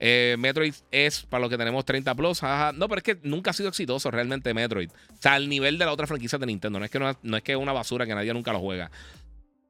Eh, 0.00 0.36
Metroid 0.38 0.74
es 0.90 1.22
para 1.22 1.40
los 1.40 1.50
que 1.50 1.58
tenemos 1.58 1.84
30 1.84 2.14
plus. 2.14 2.42
No, 2.42 2.88
pero 2.88 2.98
es 2.98 3.02
que 3.02 3.18
nunca 3.22 3.50
ha 3.50 3.54
sido 3.54 3.68
exitoso 3.68 4.10
realmente 4.10 4.54
Metroid. 4.54 4.90
O 4.90 5.16
sea, 5.20 5.34
al 5.34 5.48
nivel 5.48 5.78
de 5.78 5.84
la 5.84 5.92
otra 5.92 6.06
franquicia 6.06 6.38
de 6.38 6.46
Nintendo. 6.46 6.78
No 6.78 6.84
es 6.84 6.90
que, 6.90 6.98
no, 6.98 7.16
no 7.22 7.36
es, 7.36 7.42
que 7.42 7.52
es 7.52 7.58
una 7.58 7.72
basura 7.72 8.06
que 8.06 8.14
nadie 8.14 8.32
nunca 8.32 8.52
lo 8.52 8.60
juega. 8.60 8.90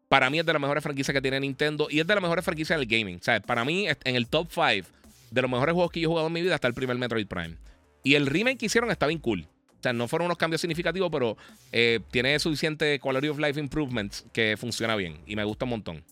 Para 0.08 0.30
mí 0.30 0.38
es 0.38 0.46
de 0.46 0.52
las 0.52 0.60
mejores 0.60 0.82
franquicias 0.82 1.14
que 1.14 1.20
tiene 1.20 1.40
Nintendo 1.40 1.88
y 1.90 2.00
es 2.00 2.06
de 2.06 2.14
las 2.14 2.22
mejores 2.22 2.44
franquicias 2.44 2.78
del 2.78 2.88
gaming. 2.88 3.16
O 3.16 3.22
sea, 3.22 3.40
para 3.40 3.64
mí, 3.64 3.86
en 3.88 4.16
el 4.16 4.26
top 4.26 4.48
5 4.50 4.88
de 5.30 5.42
los 5.42 5.50
mejores 5.50 5.74
juegos 5.74 5.92
que 5.92 6.00
yo 6.00 6.08
he 6.08 6.10
jugado 6.10 6.28
en 6.28 6.32
mi 6.32 6.42
vida 6.42 6.54
está 6.54 6.68
el 6.68 6.74
primer 6.74 6.96
Metroid 6.96 7.26
Prime. 7.26 7.56
Y 8.02 8.14
el 8.14 8.26
remake 8.26 8.58
que 8.58 8.66
hicieron 8.66 8.90
está 8.90 9.06
bien 9.06 9.18
cool. 9.18 9.46
O 9.78 9.82
sea, 9.82 9.92
no 9.92 10.08
fueron 10.08 10.26
unos 10.26 10.38
cambios 10.38 10.60
significativos, 10.60 11.08
pero 11.10 11.36
eh, 11.70 12.00
tiene 12.10 12.38
suficiente 12.40 12.98
quality 12.98 13.28
of 13.28 13.38
life 13.38 13.60
improvements 13.60 14.26
que 14.32 14.56
funciona 14.58 14.96
bien. 14.96 15.20
Y 15.26 15.36
me 15.36 15.44
gusta 15.44 15.66
un 15.66 15.70
montón. 15.70 16.04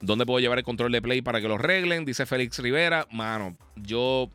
¿Dónde 0.00 0.24
puedo 0.24 0.38
llevar 0.38 0.58
el 0.58 0.64
control 0.64 0.92
de 0.92 1.02
play 1.02 1.20
para 1.20 1.40
que 1.40 1.48
lo 1.48 1.56
arreglen? 1.56 2.04
Dice 2.04 2.26
Félix 2.26 2.58
Rivera. 2.60 3.06
Mano, 3.10 3.56
yo 3.74 4.30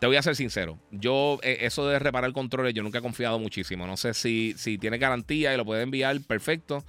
te 0.00 0.06
voy 0.06 0.16
a 0.16 0.22
ser 0.22 0.36
sincero. 0.36 0.78
Yo, 0.90 1.38
eh, 1.42 1.58
eso 1.60 1.86
de 1.86 1.98
reparar 1.98 2.32
controles, 2.32 2.72
yo 2.72 2.82
nunca 2.82 2.98
he 2.98 3.02
confiado 3.02 3.38
muchísimo. 3.38 3.86
No 3.86 3.98
sé 3.98 4.14
si, 4.14 4.54
si 4.56 4.78
tiene 4.78 4.96
garantía 4.96 5.52
y 5.52 5.58
lo 5.58 5.66
puede 5.66 5.82
enviar, 5.82 6.18
perfecto. 6.22 6.82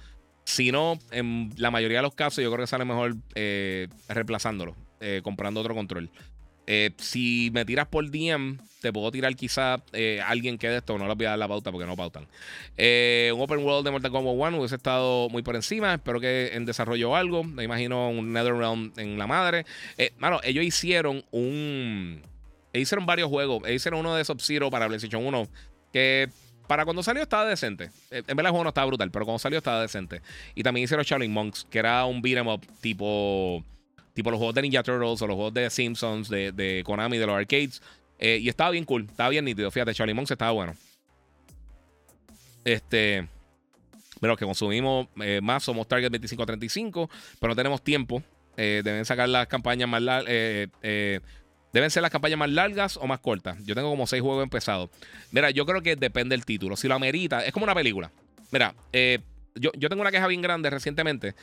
Si 0.44 0.72
no, 0.72 0.98
en 1.10 1.50
la 1.58 1.70
mayoría 1.70 1.98
de 1.98 2.02
los 2.02 2.14
casos, 2.14 2.42
yo 2.42 2.50
creo 2.50 2.64
que 2.64 2.68
sale 2.68 2.86
mejor 2.86 3.16
eh, 3.34 3.88
reemplazándolo, 4.08 4.74
comprando 5.22 5.60
otro 5.60 5.74
control. 5.74 6.08
Si 6.98 7.50
me 7.52 7.64
tiras 7.64 7.86
por 7.86 8.10
DM, 8.10 8.58
te 8.80 8.92
puedo 8.92 9.10
tirar 9.10 9.34
quizá 9.36 9.82
alguien 10.24 10.58
que 10.58 10.68
de 10.68 10.78
esto, 10.78 10.98
no 10.98 11.06
les 11.06 11.16
voy 11.16 11.26
a 11.26 11.30
dar 11.30 11.38
la 11.38 11.48
pauta 11.48 11.70
porque 11.72 11.86
no 11.86 11.96
pautan. 11.96 12.24
un 12.24 13.40
Open 13.40 13.58
World 13.58 13.84
de 13.84 13.90
Mortal 13.90 14.10
Kombat 14.10 14.34
1 14.34 14.58
hubiese 14.58 14.76
estado 14.76 15.28
muy 15.28 15.42
por 15.42 15.56
encima. 15.56 15.94
Espero 15.94 16.20
que 16.20 16.50
en 16.54 16.64
desarrollo 16.64 17.16
algo. 17.16 17.44
Me 17.44 17.64
imagino 17.64 18.08
un 18.10 18.32
NetherRealm 18.32 18.92
en 18.96 19.18
la 19.18 19.26
madre. 19.26 19.66
mano, 20.18 20.40
ellos 20.42 20.64
hicieron 20.64 21.24
un 21.30 22.22
hicieron 22.72 23.06
varios 23.06 23.28
juegos. 23.28 23.68
Hicieron 23.68 24.00
uno 24.00 24.14
de 24.14 24.24
Sub-Zero 24.24 24.70
para 24.70 24.86
PlayStation 24.86 25.24
1 25.24 25.48
que 25.92 26.28
para 26.66 26.84
cuando 26.84 27.02
salió 27.02 27.22
estaba 27.22 27.46
decente. 27.46 27.90
Eh, 28.10 28.22
en 28.26 28.36
verdad 28.36 28.46
el 28.46 28.50
juego 28.50 28.64
no 28.64 28.68
estaba 28.70 28.86
brutal, 28.86 29.10
pero 29.10 29.24
cuando 29.24 29.38
salió 29.38 29.58
estaba 29.58 29.80
decente. 29.80 30.22
Y 30.54 30.62
también 30.62 30.84
hicieron 30.84 31.04
Shaolin 31.04 31.32
Monks, 31.32 31.66
que 31.70 31.78
era 31.78 32.04
un 32.04 32.22
beat'em 32.22 32.48
up 32.48 32.66
tipo, 32.80 33.64
tipo 34.16 34.32
los 34.32 34.38
juegos 34.38 34.54
de 34.56 34.62
Ninja 34.62 34.82
Turtles 34.82 35.22
o 35.22 35.26
los 35.28 35.36
juegos 35.36 35.54
de 35.54 35.70
Simpsons, 35.70 36.28
de, 36.28 36.50
de 36.50 36.82
Konami, 36.84 37.18
de 37.18 37.26
los 37.26 37.36
arcades. 37.36 37.80
Eh, 38.18 38.38
y 38.42 38.48
estaba 38.48 38.70
bien 38.70 38.84
cool, 38.84 39.06
estaba 39.08 39.28
bien 39.28 39.44
nítido. 39.44 39.70
Fíjate, 39.70 39.92
Shaolin 39.92 40.16
Monks 40.16 40.32
estaba 40.32 40.50
bueno. 40.50 40.74
Este. 42.64 43.28
Pero 44.20 44.36
que 44.36 44.44
consumimos 44.44 45.06
eh, 45.20 45.40
más, 45.42 45.62
somos 45.62 45.86
Target 45.86 46.10
2535, 46.10 47.10
pero 47.38 47.50
no 47.52 47.56
tenemos 47.56 47.82
tiempo. 47.82 48.22
deben 48.56 49.04
sacar 49.04 49.28
las 49.28 49.46
campañas 49.46 49.88
más 49.88 50.02
largas. 50.02 50.32
¿Deben 51.72 51.90
ser 51.90 52.00
las 52.00 52.10
campañas 52.10 52.38
más 52.38 52.48
largas 52.48 52.96
o 52.96 53.06
más 53.06 53.20
cortas? 53.20 53.58
Yo 53.66 53.74
tengo 53.74 53.90
como 53.90 54.06
seis 54.06 54.22
juegos 54.22 54.42
empezados. 54.42 54.88
Mira, 55.30 55.50
yo 55.50 55.66
creo 55.66 55.82
que 55.82 55.94
depende 55.94 56.34
del 56.34 56.46
título. 56.46 56.74
Si 56.74 56.88
lo 56.88 56.94
amerita, 56.94 57.44
es 57.44 57.52
como 57.52 57.64
una 57.64 57.74
película. 57.74 58.10
Mira, 58.50 58.74
eh, 58.94 59.18
yo, 59.54 59.70
tengo 59.72 60.00
una 60.00 60.10
queja 60.10 60.26
bien 60.26 60.40
grande 60.40 60.70
recientemente 60.70 61.34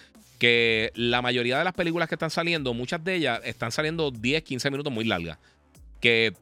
que 0.44 0.92
la 0.96 1.22
mayoría 1.22 1.58
de 1.58 1.64
las 1.64 1.72
películas 1.72 2.10
que 2.10 2.16
están 2.16 2.30
saliendo, 2.30 2.74
muchas 2.74 3.02
de 3.02 3.16
ellas 3.16 3.40
están 3.46 3.72
saliendo 3.72 4.12
10, 4.12 4.44
15 4.44 4.72
minutos 4.72 4.92
muy 4.92 5.06
largas. 5.06 5.38
Que 6.02 6.34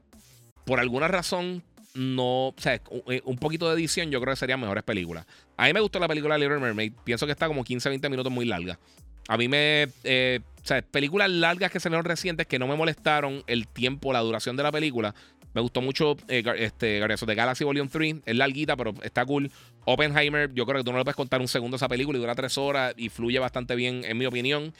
por 0.65 0.79
alguna 0.79 1.07
razón 1.07 1.61
no, 1.93 2.47
o 2.47 2.55
sea, 2.57 2.81
eh, 3.07 3.21
un 3.25 3.37
poquito 3.37 3.69
de 3.69 3.75
edición 3.75 4.09
yo 4.09 4.19
creo 4.19 4.33
que 4.33 4.39
serían 4.39 4.59
mejores 4.59 4.83
películas. 4.83 5.27
A 5.55 5.67
mí 5.67 5.73
me 5.73 5.81
gustó 5.81 5.99
la 5.99 6.07
película 6.07 6.35
Little 6.35 6.57
Mermaid, 6.57 6.93
pienso 7.03 7.27
que 7.27 7.31
está 7.31 7.45
como 7.45 7.63
15, 7.63 7.89
20 7.89 8.09
minutos 8.09 8.33
muy 8.33 8.45
larga. 8.45 8.79
A 9.27 9.37
mí 9.37 9.47
me, 9.47 9.87
eh, 10.03 10.39
o 10.63 10.65
sea, 10.65 10.81
películas 10.81 11.29
largas 11.29 11.69
que 11.69 11.79
salieron 11.79 12.03
recientes 12.03 12.47
que 12.47 12.57
no 12.57 12.65
me 12.65 12.75
molestaron 12.75 13.43
el 13.45 13.67
tiempo, 13.67 14.13
la 14.13 14.21
duración 14.21 14.57
de 14.57 14.63
la 14.63 14.71
película. 14.71 15.13
Me 15.53 15.61
gustó 15.61 15.81
mucho 15.81 16.15
eh, 16.27 16.43
este, 16.57 16.99
Guardians 16.99 17.25
de 17.25 17.35
Galaxy 17.35 17.63
Volume 17.63 17.89
3. 17.91 18.15
Es 18.25 18.35
larguita, 18.35 18.75
pero 18.77 18.93
está 19.03 19.25
cool. 19.25 19.51
Oppenheimer, 19.85 20.53
yo 20.53 20.65
creo 20.65 20.77
que 20.77 20.83
tú 20.83 20.91
no 20.91 20.97
le 20.97 21.03
puedes 21.03 21.15
contar 21.15 21.41
un 21.41 21.47
segundo 21.47 21.75
a 21.75 21.77
esa 21.77 21.89
película 21.89 22.17
y 22.17 22.21
dura 22.21 22.35
tres 22.35 22.57
horas 22.57 22.93
y 22.97 23.09
fluye 23.09 23.39
bastante 23.39 23.75
bien, 23.75 24.03
en 24.05 24.17
mi 24.17 24.25
opinión. 24.25 24.73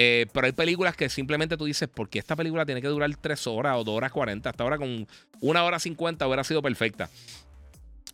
Eh, 0.00 0.26
pero 0.32 0.46
hay 0.46 0.52
películas 0.52 0.94
que 0.94 1.08
simplemente 1.08 1.56
tú 1.56 1.64
dices, 1.64 1.88
¿por 1.88 2.08
qué 2.08 2.20
esta 2.20 2.36
película 2.36 2.64
tiene 2.64 2.80
que 2.80 2.86
durar 2.86 3.10
3 3.16 3.46
horas 3.48 3.78
o 3.78 3.82
2 3.82 3.96
horas 3.96 4.12
40? 4.12 4.48
Hasta 4.48 4.62
ahora 4.62 4.78
con 4.78 5.08
una 5.40 5.64
hora 5.64 5.80
50 5.80 6.24
hubiera 6.24 6.44
sido 6.44 6.62
perfecta. 6.62 7.10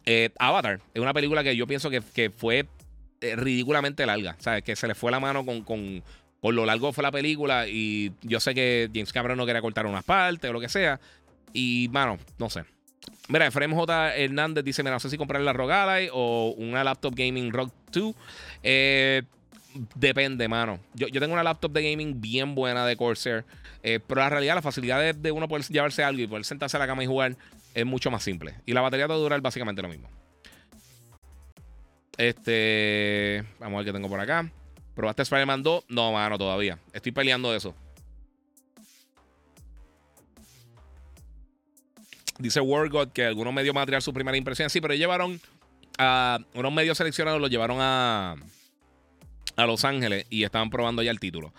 Eh, 0.06 0.30
Avatar 0.38 0.80
es 0.94 1.02
una 1.02 1.12
película 1.12 1.44
que 1.44 1.54
yo 1.54 1.66
pienso 1.66 1.90
que, 1.90 2.30
fue 2.30 2.66
eh, 3.20 3.36
ridículamente 3.36 4.06
larga. 4.06 4.34
¿Sabes? 4.38 4.62
Que 4.62 4.76
se 4.76 4.88
le 4.88 4.94
fue 4.94 5.10
la 5.10 5.20
mano 5.20 5.44
con, 5.44 5.62
con, 5.62 6.02
lo 6.42 6.64
largo 6.64 6.88
que 6.88 6.94
fue 6.94 7.02
la 7.02 7.12
película. 7.12 7.68
Y 7.68 8.12
yo 8.22 8.40
sé 8.40 8.54
que 8.54 8.88
James 8.90 9.12
Cameron 9.12 9.36
no 9.36 9.44
quería 9.44 9.60
cortar 9.60 9.84
unas 9.84 10.04
partes 10.04 10.48
o 10.48 10.54
lo 10.54 10.60
que 10.60 10.70
sea. 10.70 10.98
Y, 11.54 11.88
mano, 11.90 12.18
no 12.36 12.50
sé. 12.50 12.64
Mira, 13.28 13.46
Efraín 13.46 13.72
J. 13.72 14.16
Hernández 14.16 14.64
dice: 14.64 14.82
Mira, 14.82 14.96
no 14.96 15.00
sé 15.00 15.08
si 15.08 15.16
comprar 15.16 15.40
la 15.40 15.54
Rogue 15.54 16.10
o 16.12 16.54
una 16.58 16.84
laptop 16.84 17.14
gaming 17.14 17.50
Rock 17.50 17.72
2. 17.92 18.14
Eh. 18.62 19.22
Depende, 19.96 20.46
mano. 20.46 20.78
Yo, 20.94 21.08
tengo 21.08 21.32
una 21.32 21.42
laptop 21.42 21.72
de 21.72 21.90
gaming 21.90 22.20
bien 22.20 22.54
buena 22.54 22.86
de 22.86 22.96
Corsair. 22.96 23.44
Eh, 23.82 23.98
pero 24.06 24.20
la 24.20 24.30
realidad, 24.30 24.54
la 24.54 24.62
facilidad 24.62 25.14
de, 25.14 25.32
uno 25.32 25.48
poder 25.48 25.66
llevarse 25.66 26.04
algo 26.04 26.22
y 26.22 26.26
poder 26.26 26.44
sentarse 26.44 26.76
a 26.76 26.80
la 26.80 26.86
cama 26.86 27.02
y 27.02 27.06
jugar 27.06 27.36
es 27.74 27.84
mucho 27.84 28.10
más 28.10 28.22
simple. 28.22 28.54
Y 28.66 28.72
la 28.72 28.82
batería 28.82 29.06
te 29.06 29.08
va 29.08 29.14
a 29.16 29.18
durar 29.18 29.40
básicamente 29.40 29.82
lo 29.82 29.88
mismo. 29.88 30.08
Este. 32.16 33.42
Vamos 33.58 33.74
a 33.74 33.78
ver 33.78 33.86
qué 33.86 33.92
tengo 33.92 34.08
por 34.08 34.20
acá. 34.20 34.48
¿Probaste 34.94 35.22
Spider-Man 35.22 35.64
2? 35.64 35.86
No, 35.88 36.12
mano, 36.12 36.38
todavía. 36.38 36.78
Estoy 36.92 37.10
peleando 37.10 37.52
eso. 37.52 37.74
Dice 42.44 42.60
WordGod 42.60 43.08
que 43.12 43.24
algunos 43.24 43.54
medios 43.54 43.74
tirar 43.86 44.02
su 44.02 44.12
primera 44.12 44.36
impresión. 44.36 44.68
Sí, 44.68 44.78
pero 44.82 44.92
llevaron 44.92 45.40
a. 45.96 46.38
Unos 46.52 46.72
medios 46.74 46.98
seleccionados 46.98 47.40
los 47.40 47.48
llevaron 47.48 47.78
a 47.80 48.36
a 49.56 49.64
Los 49.64 49.86
Ángeles 49.86 50.26
y 50.28 50.44
estaban 50.44 50.68
probando 50.68 51.02
ya 51.02 51.10
el 51.10 51.18
título. 51.18 51.54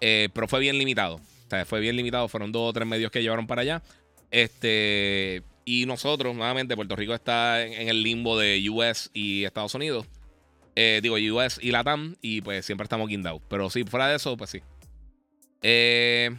Eh, 0.00 0.30
pero 0.32 0.48
fue 0.48 0.60
bien 0.60 0.78
limitado. 0.78 1.16
O 1.16 1.50
sea, 1.50 1.66
fue 1.66 1.80
bien 1.80 1.94
limitado. 1.94 2.26
Fueron 2.26 2.52
dos 2.52 2.70
o 2.70 2.72
tres 2.72 2.88
medios 2.88 3.10
que 3.10 3.20
llevaron 3.20 3.46
para 3.46 3.60
allá. 3.60 3.82
Este. 4.30 5.42
Y 5.66 5.84
nosotros, 5.84 6.34
nuevamente, 6.34 6.74
Puerto 6.74 6.96
Rico 6.96 7.12
está 7.12 7.62
en, 7.62 7.90
el 7.90 8.02
limbo 8.02 8.38
de 8.38 8.66
US 8.70 9.10
y 9.12 9.44
Estados 9.44 9.74
Unidos. 9.74 10.06
Eh, 10.74 11.00
digo, 11.02 11.16
US 11.16 11.58
y 11.60 11.70
Latam. 11.70 12.16
Y 12.22 12.40
pues 12.40 12.64
siempre 12.64 12.84
estamos 12.84 13.10
guindados. 13.10 13.42
Pero 13.50 13.68
sí, 13.68 13.84
fuera 13.84 14.08
de 14.08 14.16
eso, 14.16 14.38
pues 14.38 14.48
sí. 14.48 14.62
Eh. 15.60 16.30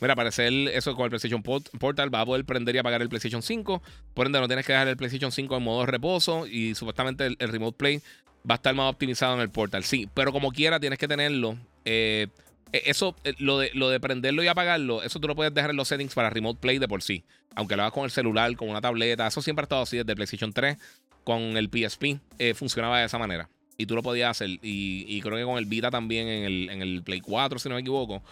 Mira, 0.00 0.16
parecer 0.16 0.52
eso 0.72 0.94
con 0.94 1.04
el 1.04 1.10
PlayStation 1.10 1.42
Portal 1.42 2.14
va 2.14 2.22
a 2.22 2.26
poder 2.26 2.44
prender 2.44 2.74
y 2.74 2.78
apagar 2.78 3.02
el 3.02 3.08
PlayStation 3.08 3.42
5. 3.42 3.82
Por 4.14 4.26
ende, 4.26 4.40
no 4.40 4.46
tienes 4.46 4.66
que 4.66 4.72
dejar 4.72 4.88
el 4.88 4.96
PlayStation 4.96 5.30
5 5.30 5.56
en 5.56 5.62
modo 5.62 5.84
reposo. 5.86 6.46
Y 6.46 6.74
supuestamente 6.74 7.26
el 7.26 7.48
Remote 7.48 7.76
Play 7.76 8.02
va 8.48 8.54
a 8.54 8.56
estar 8.56 8.74
más 8.74 8.90
optimizado 8.90 9.34
en 9.34 9.40
el 9.40 9.50
portal. 9.50 9.84
Sí, 9.84 10.08
pero 10.14 10.32
como 10.32 10.52
quiera 10.52 10.80
tienes 10.80 10.98
que 10.98 11.08
tenerlo. 11.08 11.56
Eh, 11.84 12.28
e, 12.72 12.82
eso, 12.86 13.16
eh, 13.24 13.34
lo 13.38 13.58
de, 13.58 13.70
lo 13.74 13.88
de 13.88 14.00
prenderlo 14.00 14.42
y 14.42 14.48
apagarlo, 14.48 15.02
eso 15.02 15.20
tú 15.20 15.28
lo 15.28 15.34
puedes 15.34 15.52
dejar 15.52 15.70
en 15.70 15.76
los 15.76 15.88
settings 15.88 16.14
para 16.14 16.30
Remote 16.30 16.60
Play 16.60 16.78
de 16.78 16.88
por 16.88 17.02
sí. 17.02 17.24
Aunque 17.54 17.76
lo 17.76 17.82
hagas 17.82 17.92
con 17.92 18.04
el 18.04 18.10
celular, 18.10 18.54
con 18.56 18.68
una 18.68 18.80
tableta. 18.80 19.26
Eso 19.26 19.42
siempre 19.42 19.64
ha 19.64 19.64
estado 19.64 19.82
así 19.82 19.96
desde 19.96 20.14
PlayStation 20.14 20.52
3. 20.52 20.76
Con 21.24 21.56
el 21.56 21.68
PSP 21.68 22.20
eh, 22.38 22.54
funcionaba 22.54 23.00
de 23.00 23.06
esa 23.06 23.18
manera. 23.18 23.48
Y 23.76 23.86
tú 23.86 23.94
lo 23.94 24.02
podías 24.02 24.30
hacer. 24.30 24.50
Y, 24.62 25.20
creo 25.22 25.36
que 25.36 25.44
con 25.44 25.58
el 25.58 25.64
Vita 25.64 25.90
también 25.90 26.28
en 26.28 26.44
el, 26.44 26.70
en 26.70 26.82
el 26.82 27.02
Play 27.02 27.20
4, 27.20 27.58
si 27.58 27.68
no 27.68 27.74
me 27.74 27.80
equivoco. 27.80 28.22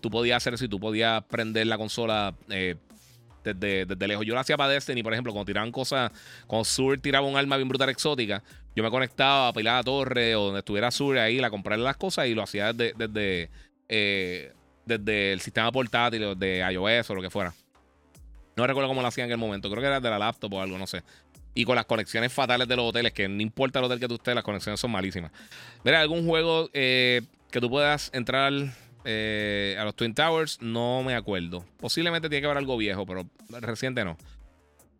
Tú 0.00 0.10
podías 0.10 0.36
hacer 0.36 0.54
eso 0.54 0.68
tú 0.68 0.78
podías 0.78 1.22
prender 1.24 1.66
la 1.66 1.78
consola 1.78 2.34
desde, 3.52 4.06
lejos. 4.06 4.24
Yo 4.24 4.34
lo 4.34 4.40
hacía 4.40 4.56
para 4.56 4.70
Destiny, 4.70 5.02
por 5.02 5.12
ejemplo, 5.12 5.32
cuando 5.32 5.46
tiraban 5.46 5.70
cosas, 5.70 6.10
cuando 6.46 6.64
Sur 6.64 6.98
tiraba 6.98 7.26
un 7.26 7.36
arma 7.36 7.56
bien 7.56 7.68
brutal 7.68 7.88
exótica, 7.90 8.42
yo 8.74 8.82
me 8.82 8.90
conectaba 8.90 9.48
a 9.48 9.52
pilar 9.52 9.78
a 9.78 9.82
torre 9.82 10.34
o 10.34 10.46
donde 10.46 10.60
estuviera 10.60 10.90
Sur 10.90 11.18
ahí, 11.18 11.42
a 11.42 11.50
comprarle 11.50 11.84
las 11.84 11.96
cosas 11.96 12.26
y 12.26 12.34
lo 12.34 12.42
hacía 12.42 12.72
desde, 12.72 12.94
desde, 12.96 13.50
eh, 13.88 14.52
desde 14.86 15.32
el 15.32 15.40
sistema 15.40 15.70
portátil, 15.70 16.38
de 16.38 16.66
iOS 16.72 17.10
o 17.10 17.14
lo 17.14 17.22
que 17.22 17.30
fuera. 17.30 17.54
No 18.56 18.66
recuerdo 18.66 18.88
cómo 18.88 19.02
lo 19.02 19.08
hacía 19.08 19.24
en 19.24 19.30
el 19.30 19.38
momento, 19.38 19.68
creo 19.70 19.80
que 19.80 19.88
era 19.88 20.00
de 20.00 20.10
la 20.10 20.18
laptop 20.18 20.54
o 20.54 20.60
algo, 20.60 20.78
no 20.78 20.86
sé. 20.86 21.02
Y 21.56 21.64
con 21.64 21.76
las 21.76 21.84
conexiones 21.84 22.32
fatales 22.32 22.66
de 22.66 22.74
los 22.74 22.86
hoteles, 22.86 23.12
que 23.12 23.28
no 23.28 23.40
importa 23.40 23.78
el 23.78 23.84
hotel 23.84 24.00
que 24.00 24.08
tú 24.08 24.14
estés, 24.14 24.34
las 24.34 24.42
conexiones 24.42 24.80
son 24.80 24.90
malísimas. 24.90 25.30
Mira, 25.84 26.00
algún 26.00 26.26
juego 26.26 26.68
eh, 26.72 27.22
que 27.50 27.60
tú 27.60 27.70
puedas 27.70 28.10
entrar 28.12 28.52
eh, 29.04 29.76
a 29.78 29.84
los 29.84 29.94
Twin 29.94 30.14
Towers, 30.14 30.60
no 30.60 31.02
me 31.02 31.14
acuerdo. 31.14 31.64
Posiblemente 31.78 32.28
tiene 32.28 32.40
que 32.40 32.46
haber 32.46 32.58
algo 32.58 32.76
viejo, 32.76 33.06
pero 33.06 33.26
reciente 33.60 34.04
no. 34.04 34.16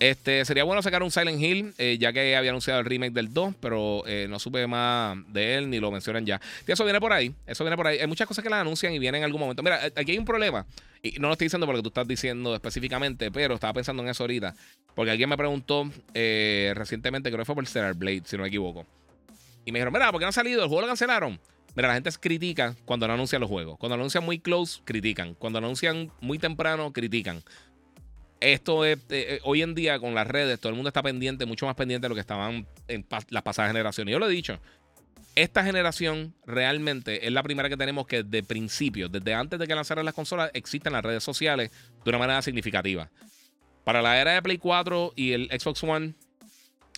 Este, 0.00 0.44
sería 0.44 0.64
bueno 0.64 0.82
sacar 0.82 1.02
un 1.02 1.10
Silent 1.10 1.40
Hill, 1.40 1.72
eh, 1.78 1.96
ya 1.98 2.12
que 2.12 2.36
había 2.36 2.50
anunciado 2.50 2.80
el 2.80 2.86
remake 2.86 3.12
del 3.12 3.32
2, 3.32 3.54
pero 3.60 4.02
eh, 4.06 4.26
no 4.28 4.38
supe 4.38 4.66
más 4.66 5.16
de 5.32 5.56
él 5.56 5.70
ni 5.70 5.78
lo 5.78 5.90
mencionan 5.90 6.26
ya. 6.26 6.40
Y 6.66 6.72
eso 6.72 6.84
viene 6.84 7.00
por 7.00 7.12
ahí, 7.12 7.32
eso 7.46 7.64
viene 7.64 7.76
por 7.76 7.86
ahí. 7.86 7.98
Hay 7.98 8.06
muchas 8.06 8.26
cosas 8.26 8.42
que 8.42 8.50
las 8.50 8.60
anuncian 8.60 8.92
y 8.92 8.98
vienen 8.98 9.20
en 9.20 9.24
algún 9.26 9.40
momento. 9.40 9.62
Mira, 9.62 9.80
aquí 9.96 10.12
hay 10.12 10.18
un 10.18 10.24
problema, 10.24 10.66
y 11.00 11.12
no 11.12 11.28
lo 11.28 11.34
estoy 11.34 11.46
diciendo 11.46 11.66
porque 11.66 11.80
tú 11.80 11.88
estás 11.88 12.08
diciendo 12.08 12.54
específicamente, 12.54 13.30
pero 13.30 13.54
estaba 13.54 13.72
pensando 13.72 14.02
en 14.02 14.08
eso 14.08 14.24
ahorita, 14.24 14.54
porque 14.94 15.12
alguien 15.12 15.28
me 15.28 15.36
preguntó 15.36 15.88
recientemente, 16.12 17.30
creo 17.30 17.38
que 17.38 17.44
fue 17.46 17.54
por 17.54 17.66
Stellar 17.66 17.94
Blade, 17.94 18.22
si 18.24 18.36
no 18.36 18.42
me 18.42 18.48
equivoco. 18.48 18.84
Y 19.64 19.72
me 19.72 19.78
dijeron, 19.78 19.92
mira, 19.92 20.10
¿por 20.10 20.20
qué 20.20 20.24
no 20.24 20.30
ha 20.30 20.32
salido? 20.32 20.62
¿El 20.62 20.68
juego 20.68 20.82
lo 20.82 20.88
cancelaron? 20.88 21.38
Mira, 21.76 21.88
la 21.88 21.94
gente 21.94 22.10
critica 22.20 22.76
cuando 22.84 23.08
no 23.08 23.14
anuncian 23.14 23.40
los 23.40 23.50
juegos. 23.50 23.78
Cuando 23.78 23.94
anuncian 23.94 24.24
muy 24.24 24.38
close, 24.38 24.80
critican. 24.84 25.34
Cuando 25.34 25.58
anuncian 25.58 26.12
muy 26.20 26.38
temprano, 26.38 26.92
critican. 26.92 27.42
Esto 28.40 28.84
es, 28.84 28.98
eh, 28.98 29.02
eh, 29.10 29.40
hoy 29.42 29.62
en 29.62 29.74
día 29.74 29.98
con 29.98 30.14
las 30.14 30.26
redes, 30.26 30.60
todo 30.60 30.70
el 30.70 30.76
mundo 30.76 30.88
está 30.88 31.02
pendiente, 31.02 31.46
mucho 31.46 31.66
más 31.66 31.74
pendiente 31.74 32.04
de 32.04 32.08
lo 32.10 32.14
que 32.14 32.20
estaban 32.20 32.66
en 32.88 33.06
las 33.30 33.42
pasadas 33.42 33.70
generaciones. 33.70 34.12
Yo 34.12 34.18
lo 34.18 34.28
he 34.28 34.30
dicho, 34.30 34.60
esta 35.34 35.64
generación 35.64 36.34
realmente 36.46 37.26
es 37.26 37.32
la 37.32 37.42
primera 37.42 37.68
que 37.68 37.76
tenemos 37.76 38.06
que 38.06 38.22
desde 38.22 38.46
principio, 38.46 39.08
desde 39.08 39.34
antes 39.34 39.58
de 39.58 39.66
que 39.66 39.74
lanzaran 39.74 40.04
las 40.04 40.14
consolas, 40.14 40.50
existen 40.54 40.92
las 40.92 41.02
redes 41.02 41.24
sociales 41.24 41.70
de 42.04 42.10
una 42.10 42.18
manera 42.18 42.42
significativa. 42.42 43.10
Para 43.82 44.00
la 44.00 44.20
era 44.20 44.32
de 44.32 44.42
Play 44.42 44.58
4 44.58 45.14
y 45.16 45.32
el 45.32 45.48
Xbox 45.48 45.82
One, 45.82 46.14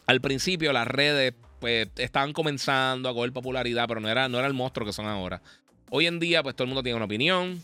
al 0.06 0.20
principio 0.20 0.72
las 0.72 0.86
redes 0.86 1.34
pues 1.60 1.88
estaban 1.96 2.32
comenzando 2.32 3.08
a 3.08 3.14
coger 3.14 3.32
popularidad, 3.32 3.86
pero 3.88 4.00
no 4.00 4.08
era, 4.08 4.28
no 4.28 4.38
era 4.38 4.46
el 4.46 4.54
monstruo 4.54 4.86
que 4.86 4.92
son 4.92 5.06
ahora. 5.06 5.42
Hoy 5.90 6.06
en 6.06 6.18
día, 6.18 6.42
pues 6.42 6.54
todo 6.54 6.64
el 6.64 6.68
mundo 6.68 6.82
tiene 6.82 6.96
una 6.96 7.04
opinión. 7.04 7.62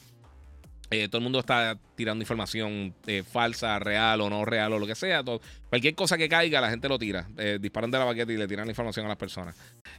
Eh, 0.91 1.09
todo 1.09 1.19
el 1.19 1.23
mundo 1.23 1.39
está 1.39 1.79
tirando 1.95 2.23
información 2.23 2.95
eh, 3.07 3.23
falsa, 3.23 3.79
real 3.79 4.21
o 4.21 4.29
no 4.29 4.45
real 4.45 4.75
o 4.75 4.79
lo 4.79 4.87
que 4.87 4.95
sea. 4.95 5.23
cualquier 5.71 5.95
cosa 5.95 6.19
que 6.19 6.29
caiga, 6.29 6.61
la 6.61 6.69
gente 6.69 6.87
lo 6.89 6.99
tira. 6.99 7.27
Eh, 7.39 7.59
disparan 7.61 7.91
de 7.91 7.99
la 7.99 8.05
baqueta 8.05 8.31
y 8.31 8.37
le 8.37 8.47
tiran 8.47 8.69
información 8.69 9.07
a 9.07 9.09
las 9.09 9.17
personas. 9.17 9.57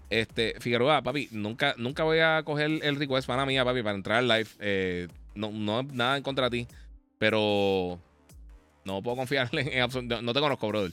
Este, 0.09 0.53
Figueroa, 0.59 1.01
papi, 1.01 1.29
nunca, 1.31 1.73
nunca 1.77 2.03
voy 2.03 2.19
a 2.19 2.43
coger 2.43 2.79
el 2.83 2.95
request 2.97 3.27
para 3.27 3.45
mía, 3.45 3.65
papi, 3.65 3.81
para 3.81 3.95
entrar 3.95 4.19
al 4.19 4.27
live. 4.27 5.09
no, 5.33 5.51
no 5.51 5.81
nada 5.81 6.17
en 6.17 6.23
contra 6.23 6.49
de 6.49 6.59
ti. 6.59 6.67
Pero 7.17 7.99
no 8.85 9.01
puedo 9.01 9.17
confiarle 9.17 9.61
en 9.75 9.81
absoluto. 9.81 10.21
No 10.21 10.33
te 10.33 10.39
conozco, 10.39 10.67
brother. 10.67 10.91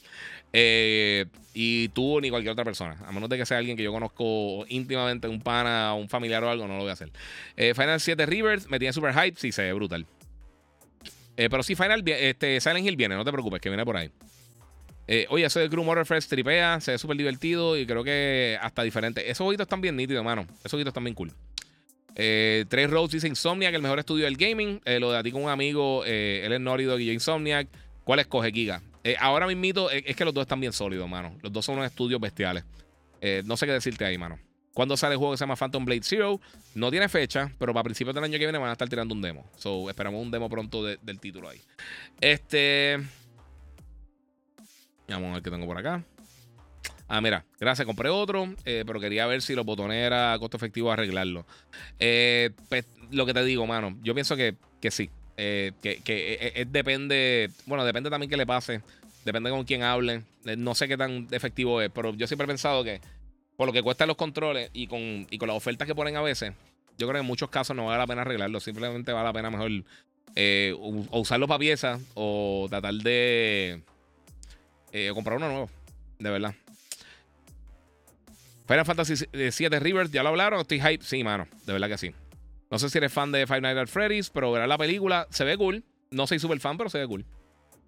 Eh, 0.52 1.26
y 1.54 1.88
tú 1.88 2.20
ni 2.20 2.30
cualquier 2.30 2.52
otra 2.52 2.64
persona. 2.64 2.96
A 3.06 3.12
menos 3.12 3.28
de 3.28 3.38
que 3.38 3.46
sea 3.46 3.58
alguien 3.58 3.76
que 3.76 3.82
yo 3.82 3.92
conozco 3.92 4.64
íntimamente, 4.68 5.28
un 5.28 5.40
pana, 5.40 5.94
un 5.94 6.08
familiar 6.08 6.42
o 6.44 6.50
algo, 6.50 6.66
no 6.66 6.74
lo 6.74 6.80
voy 6.80 6.90
a 6.90 6.94
hacer. 6.94 7.10
Eh, 7.56 7.74
Final 7.74 8.00
7 8.00 8.26
Rivers 8.26 8.68
me 8.68 8.78
tiene 8.78 8.92
super 8.92 9.12
hype. 9.14 9.38
Sí, 9.38 9.52
se 9.52 9.62
ve 9.62 9.72
brutal. 9.72 10.06
Eh, 11.36 11.48
pero 11.48 11.62
sí, 11.62 11.74
Final, 11.74 12.02
este, 12.06 12.60
Silent 12.60 12.86
Hill 12.86 12.96
viene, 12.96 13.14
no 13.14 13.24
te 13.24 13.32
preocupes, 13.32 13.60
que 13.60 13.70
viene 13.70 13.84
por 13.84 13.96
ahí. 13.96 14.10
oye, 15.30 15.46
eso 15.46 15.58
de 15.58 15.70
Crew 15.70 15.82
Motorfest 15.82 16.28
tripea, 16.28 16.80
se 16.80 16.92
ve 16.92 16.98
súper 16.98 17.16
divertido 17.16 17.76
y 17.78 17.86
creo 17.86 18.04
que 18.04 18.58
hasta 18.60 18.82
diferente. 18.82 19.30
Esos 19.30 19.46
ojitos 19.46 19.64
están 19.64 19.80
bien 19.80 19.96
nítidos, 19.96 20.24
mano. 20.24 20.46
Esos 20.60 20.74
ojitos 20.74 20.90
están 20.90 21.04
bien 21.04 21.14
cool. 21.14 21.32
Eh, 22.16 22.64
Tres 22.68 22.90
Roads 22.90 23.12
dice 23.12 23.28
Insomniac, 23.28 23.74
el 23.74 23.82
mejor 23.82 23.98
estudio 23.98 24.24
del 24.24 24.36
gaming. 24.36 24.80
lo 25.00 25.12
de 25.12 25.18
a 25.18 25.22
ti 25.22 25.32
con 25.32 25.44
un 25.44 25.50
amigo, 25.50 26.04
él 26.04 26.52
es 26.52 26.60
Norido 26.60 26.98
y 26.98 27.06
yo 27.06 27.12
Insomniac. 27.12 27.68
¿Cuál 28.04 28.20
escoge, 28.20 28.50
Giga? 28.50 28.82
Eh, 29.02 29.16
ahora 29.18 29.46
mismo 29.46 29.88
es, 29.90 30.16
que 30.16 30.24
los 30.24 30.34
dos 30.34 30.42
están 30.42 30.60
bien 30.60 30.72
sólidos, 30.72 31.08
mano. 31.08 31.36
Los 31.42 31.52
dos 31.52 31.64
son 31.64 31.76
unos 31.76 31.86
estudios 31.86 32.20
bestiales. 32.20 32.64
Eh, 33.20 33.42
no 33.44 33.56
sé 33.56 33.66
qué 33.66 33.72
decirte 33.72 34.04
ahí, 34.04 34.18
mano. 34.18 34.38
Cuando 34.74 34.96
sale 34.96 35.14
el 35.14 35.18
juego 35.18 35.32
que 35.32 35.38
se 35.38 35.42
llama 35.42 35.56
Phantom 35.56 35.84
Blade 35.84 36.02
Zero? 36.02 36.40
No 36.74 36.90
tiene 36.90 37.08
fecha, 37.08 37.52
pero 37.58 37.72
para 37.72 37.84
principios 37.84 38.14
del 38.14 38.24
año 38.24 38.32
que 38.38 38.44
viene 38.44 38.58
van 38.58 38.70
a 38.70 38.72
estar 38.72 38.88
tirando 38.88 39.14
un 39.14 39.22
demo. 39.22 39.48
So, 39.56 39.88
esperamos 39.88 40.22
un 40.22 40.30
demo 40.30 40.48
pronto 40.48 40.84
del 40.84 41.20
título 41.20 41.48
ahí. 41.48 41.60
Este. 42.20 42.98
Vamos 45.08 45.30
a 45.30 45.34
ver 45.34 45.42
qué 45.42 45.50
tengo 45.50 45.66
por 45.66 45.76
acá. 45.76 46.04
Ah, 47.12 47.20
mira, 47.20 47.44
gracias, 47.58 47.84
compré 47.86 48.08
otro, 48.08 48.54
eh, 48.64 48.84
pero 48.86 49.00
quería 49.00 49.26
ver 49.26 49.42
si 49.42 49.54
los 49.54 49.66
botones 49.66 49.98
era 49.98 50.36
costo 50.38 50.56
efectivo 50.56 50.92
arreglarlo. 50.92 51.44
Pues, 51.98 52.86
lo 53.10 53.26
que 53.26 53.34
te 53.34 53.44
digo, 53.44 53.66
mano, 53.66 53.98
yo 54.02 54.14
pienso 54.14 54.36
que, 54.36 54.54
que 54.80 54.90
sí. 54.90 55.10
Eh, 55.36 55.72
que, 55.82 56.00
que 56.02 56.34
eh, 56.34 56.52
eh, 56.54 56.66
depende, 56.68 57.50
bueno, 57.64 57.84
depende 57.84 58.10
también 58.10 58.28
que 58.28 58.36
le 58.36 58.46
pase 58.46 58.82
Depende 59.24 59.50
con 59.50 59.64
quién 59.64 59.82
hablen. 59.82 60.24
Eh, 60.44 60.56
no 60.56 60.74
sé 60.74 60.88
qué 60.88 60.96
tan 60.96 61.28
efectivo 61.30 61.80
es, 61.80 61.90
pero 61.90 62.14
yo 62.14 62.26
siempre 62.26 62.44
he 62.44 62.48
pensado 62.48 62.82
que 62.82 63.00
por 63.56 63.66
lo 63.66 63.72
que 63.72 63.82
cuestan 63.82 64.08
los 64.08 64.16
controles 64.16 64.70
y 64.72 64.86
con, 64.86 65.26
y 65.30 65.38
con 65.38 65.48
las 65.48 65.56
ofertas 65.56 65.86
que 65.86 65.94
ponen 65.94 66.16
a 66.16 66.22
veces, 66.22 66.52
yo 66.96 67.06
creo 67.06 67.12
que 67.12 67.20
en 67.20 67.26
muchos 67.26 67.50
casos 67.50 67.76
no 67.76 67.86
vale 67.86 67.98
la 67.98 68.06
pena 68.06 68.22
arreglarlo. 68.22 68.60
Simplemente 68.60 69.12
vale 69.12 69.26
la 69.26 69.32
pena 69.32 69.50
mejor 69.50 69.70
eh, 70.36 70.74
o 70.78 71.20
usarlo 71.20 71.46
para 71.46 71.58
piezas 71.58 72.00
o 72.14 72.66
tratar 72.70 72.94
de 72.94 73.82
eh, 74.92 75.10
comprar 75.12 75.36
uno 75.36 75.48
nuevo. 75.48 75.70
De 76.18 76.30
verdad. 76.30 76.54
Final 78.70 78.84
Fantasy 78.84 79.26
VII 79.32 79.80
Rivers, 79.80 80.12
¿ya 80.12 80.22
lo 80.22 80.28
hablaron? 80.28 80.60
Estoy 80.60 80.80
hype. 80.80 81.02
Sí, 81.02 81.24
mano. 81.24 81.48
De 81.66 81.72
verdad 81.72 81.88
que 81.88 81.98
sí. 81.98 82.14
No 82.70 82.78
sé 82.78 82.88
si 82.88 82.98
eres 82.98 83.12
fan 83.12 83.32
de 83.32 83.44
Five 83.44 83.62
Nights 83.62 83.80
at 83.80 83.88
Freddy's, 83.88 84.30
pero 84.30 84.52
verás 84.52 84.68
la 84.68 84.78
película. 84.78 85.26
Se 85.30 85.42
ve 85.42 85.56
cool. 85.56 85.82
No 86.12 86.28
soy 86.28 86.38
super 86.38 86.60
fan, 86.60 86.78
pero 86.78 86.88
se 86.88 86.98
ve 86.98 87.06
cool. 87.08 87.24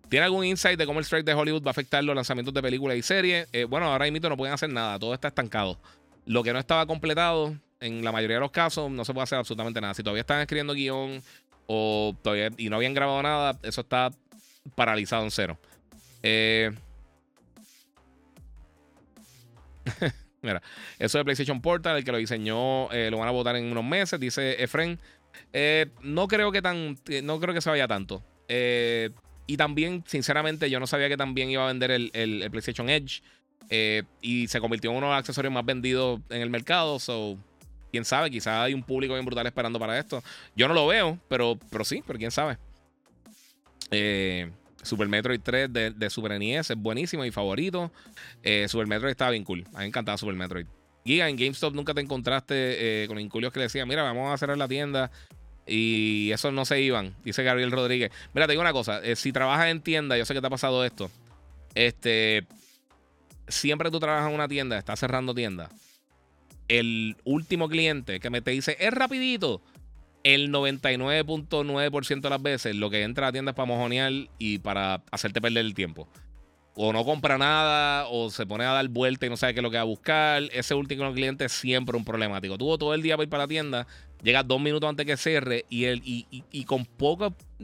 ¿Tiene 0.08 0.24
algún 0.24 0.44
insight 0.44 0.76
de 0.76 0.84
cómo 0.84 0.98
el 0.98 1.04
strike 1.04 1.24
de 1.24 1.34
Hollywood 1.34 1.62
va 1.62 1.68
a 1.68 1.70
afectar 1.70 2.02
los 2.02 2.16
lanzamientos 2.16 2.52
de 2.52 2.60
películas 2.62 2.96
y 2.96 3.02
series? 3.02 3.46
Eh, 3.52 3.62
bueno, 3.62 3.86
ahora 3.86 4.10
mismo 4.10 4.28
no 4.28 4.36
pueden 4.36 4.54
hacer 4.54 4.70
nada, 4.70 4.98
todo 4.98 5.14
está 5.14 5.28
estancado. 5.28 5.78
Lo 6.26 6.42
que 6.42 6.52
no 6.52 6.58
estaba 6.58 6.84
completado, 6.84 7.56
en 7.78 8.02
la 8.02 8.10
mayoría 8.10 8.38
de 8.38 8.40
los 8.40 8.50
casos, 8.50 8.90
no 8.90 9.04
se 9.04 9.14
puede 9.14 9.22
hacer 9.22 9.38
absolutamente 9.38 9.80
nada. 9.80 9.94
Si 9.94 10.02
todavía 10.02 10.22
están 10.22 10.40
escribiendo 10.40 10.74
guion 10.74 11.22
o 11.68 12.12
todavía 12.22 12.50
y 12.56 12.68
no 12.68 12.74
habían 12.74 12.92
grabado 12.92 13.22
nada, 13.22 13.56
eso 13.62 13.82
está 13.82 14.10
paralizado 14.74 15.22
en 15.22 15.30
cero. 15.30 15.56
Eh, 16.24 16.72
Mira, 20.42 20.60
eso 20.98 21.18
de 21.18 21.24
PlayStation 21.24 21.60
Portal, 21.62 21.96
el 21.96 22.04
que 22.04 22.12
lo 22.12 22.18
diseñó, 22.18 22.90
eh, 22.92 23.10
lo 23.10 23.18
van 23.18 23.28
a 23.28 23.32
votar 23.32 23.56
en 23.56 23.64
unos 23.70 23.84
meses, 23.84 24.18
dice 24.18 24.62
Efren. 24.62 24.98
no 26.02 26.28
creo 26.28 26.52
que 26.52 26.60
tan, 26.60 26.98
no 27.22 27.40
creo 27.40 27.54
que 27.54 27.60
se 27.60 27.70
vaya 27.70 27.88
tanto. 27.88 28.22
Eh, 28.48 29.10
y 29.46 29.56
también, 29.56 30.04
sinceramente, 30.06 30.68
yo 30.70 30.78
no 30.80 30.86
sabía 30.86 31.08
que 31.08 31.16
también 31.16 31.50
iba 31.50 31.64
a 31.64 31.68
vender 31.68 31.90
el, 31.90 32.48
PlayStation 32.50 32.88
Edge. 32.88 33.22
Eh, 33.70 34.02
y 34.20 34.48
se 34.48 34.60
convirtió 34.60 34.90
en 34.90 34.96
uno 34.96 35.06
de 35.06 35.12
los 35.12 35.18
accesorios 35.18 35.52
más 35.52 35.64
vendidos 35.64 36.20
en 36.30 36.42
el 36.42 36.50
mercado. 36.50 36.98
So, 36.98 37.38
quién 37.90 38.04
sabe, 38.04 38.30
quizás 38.30 38.64
hay 38.64 38.74
un 38.74 38.82
público 38.82 39.14
bien 39.14 39.24
brutal 39.24 39.46
esperando 39.46 39.78
para 39.78 39.98
esto. 39.98 40.22
Yo 40.54 40.68
no 40.68 40.74
lo 40.74 40.86
veo, 40.86 41.18
pero, 41.28 41.58
pero 41.70 41.84
sí, 41.84 42.02
pero 42.06 42.18
quién 42.18 42.30
sabe. 42.30 42.58
Eh, 43.90 44.50
Super 44.82 45.08
Metroid 45.08 45.40
3 45.40 45.72
de, 45.72 46.10
Super 46.10 46.38
NES 46.38 46.70
es 46.70 46.76
buenísimo, 46.76 47.22
mi 47.22 47.30
favorito. 47.30 47.90
Eh, 48.42 48.66
Super 48.68 48.86
Metroid 48.86 49.12
estaba 49.12 49.30
bien 49.30 49.44
cool. 49.44 49.64
A 49.68 49.78
mí 49.78 49.78
me 49.78 49.86
encantaba 49.86 50.18
Super 50.18 50.34
Metroid. 50.34 50.66
Giga, 51.04 51.28
en 51.28 51.36
GameStop 51.36 51.74
nunca 51.74 51.94
te 51.94 52.00
encontraste 52.00 53.06
con 53.08 53.18
inculios 53.18 53.52
que 53.52 53.58
le 53.58 53.64
decían, 53.64 53.88
mira, 53.88 54.02
vamos 54.02 54.32
a 54.32 54.38
cerrar 54.38 54.56
la 54.56 54.68
tienda 54.68 55.10
y 55.66 56.30
esos 56.32 56.52
no 56.52 56.64
se 56.64 56.80
iban, 56.80 57.14
dice 57.24 57.42
Gabriel 57.42 57.70
Rodríguez. 57.70 58.10
Mira, 58.34 58.46
te 58.46 58.52
digo 58.52 58.62
una 58.62 58.72
cosa, 58.72 59.00
eh, 59.02 59.16
si 59.16 59.32
trabajas 59.32 59.68
en 59.68 59.80
tienda, 59.80 60.16
yo 60.18 60.24
sé 60.24 60.34
que 60.34 60.40
te 60.40 60.46
ha 60.46 60.50
pasado 60.50 60.84
esto. 60.84 61.10
Este, 61.74 62.46
siempre 63.48 63.90
tú 63.90 64.00
trabajas 64.00 64.28
en 64.28 64.34
una 64.34 64.48
tienda, 64.48 64.78
estás 64.78 64.98
cerrando 64.98 65.34
tienda. 65.34 65.70
El 66.68 67.16
último 67.24 67.68
cliente 67.68 68.18
que 68.18 68.30
me 68.30 68.40
te 68.40 68.50
dice, 68.50 68.76
es 68.80 68.92
rapidito. 68.92 69.62
El 70.24 70.50
99.9% 70.50 72.20
de 72.20 72.30
las 72.30 72.42
veces 72.42 72.76
lo 72.76 72.90
que 72.90 73.02
entra 73.02 73.26
a 73.26 73.28
la 73.28 73.32
tienda 73.32 73.50
es 73.50 73.56
para 73.56 73.66
mojonear 73.66 74.12
y 74.38 74.58
para 74.58 75.02
hacerte 75.10 75.40
perder 75.40 75.64
el 75.64 75.74
tiempo 75.74 76.08
o 76.74 76.92
no 76.92 77.04
compra 77.04 77.36
nada, 77.36 78.06
o 78.08 78.30
se 78.30 78.46
pone 78.46 78.64
a 78.64 78.72
dar 78.72 78.88
vuelta 78.88 79.26
y 79.26 79.28
no 79.28 79.36
sabe 79.36 79.52
qué 79.52 79.60
es 79.60 79.62
lo 79.62 79.70
que 79.70 79.76
va 79.76 79.82
a 79.82 79.86
buscar. 79.86 80.42
Ese 80.52 80.74
último 80.74 81.12
cliente 81.12 81.44
es 81.44 81.52
siempre 81.52 81.96
un 81.96 82.04
problemático. 82.04 82.56
Tuvo 82.56 82.78
todo 82.78 82.94
el 82.94 83.02
día 83.02 83.16
para 83.16 83.24
ir 83.24 83.28
para 83.28 83.44
la 83.44 83.48
tienda, 83.48 83.86
llega 84.22 84.42
dos 84.42 84.60
minutos 84.60 84.88
antes 84.88 85.04
que 85.04 85.16
cierre 85.16 85.66
y, 85.68 85.84
él, 85.84 86.02
y, 86.04 86.64
con, 86.64 86.86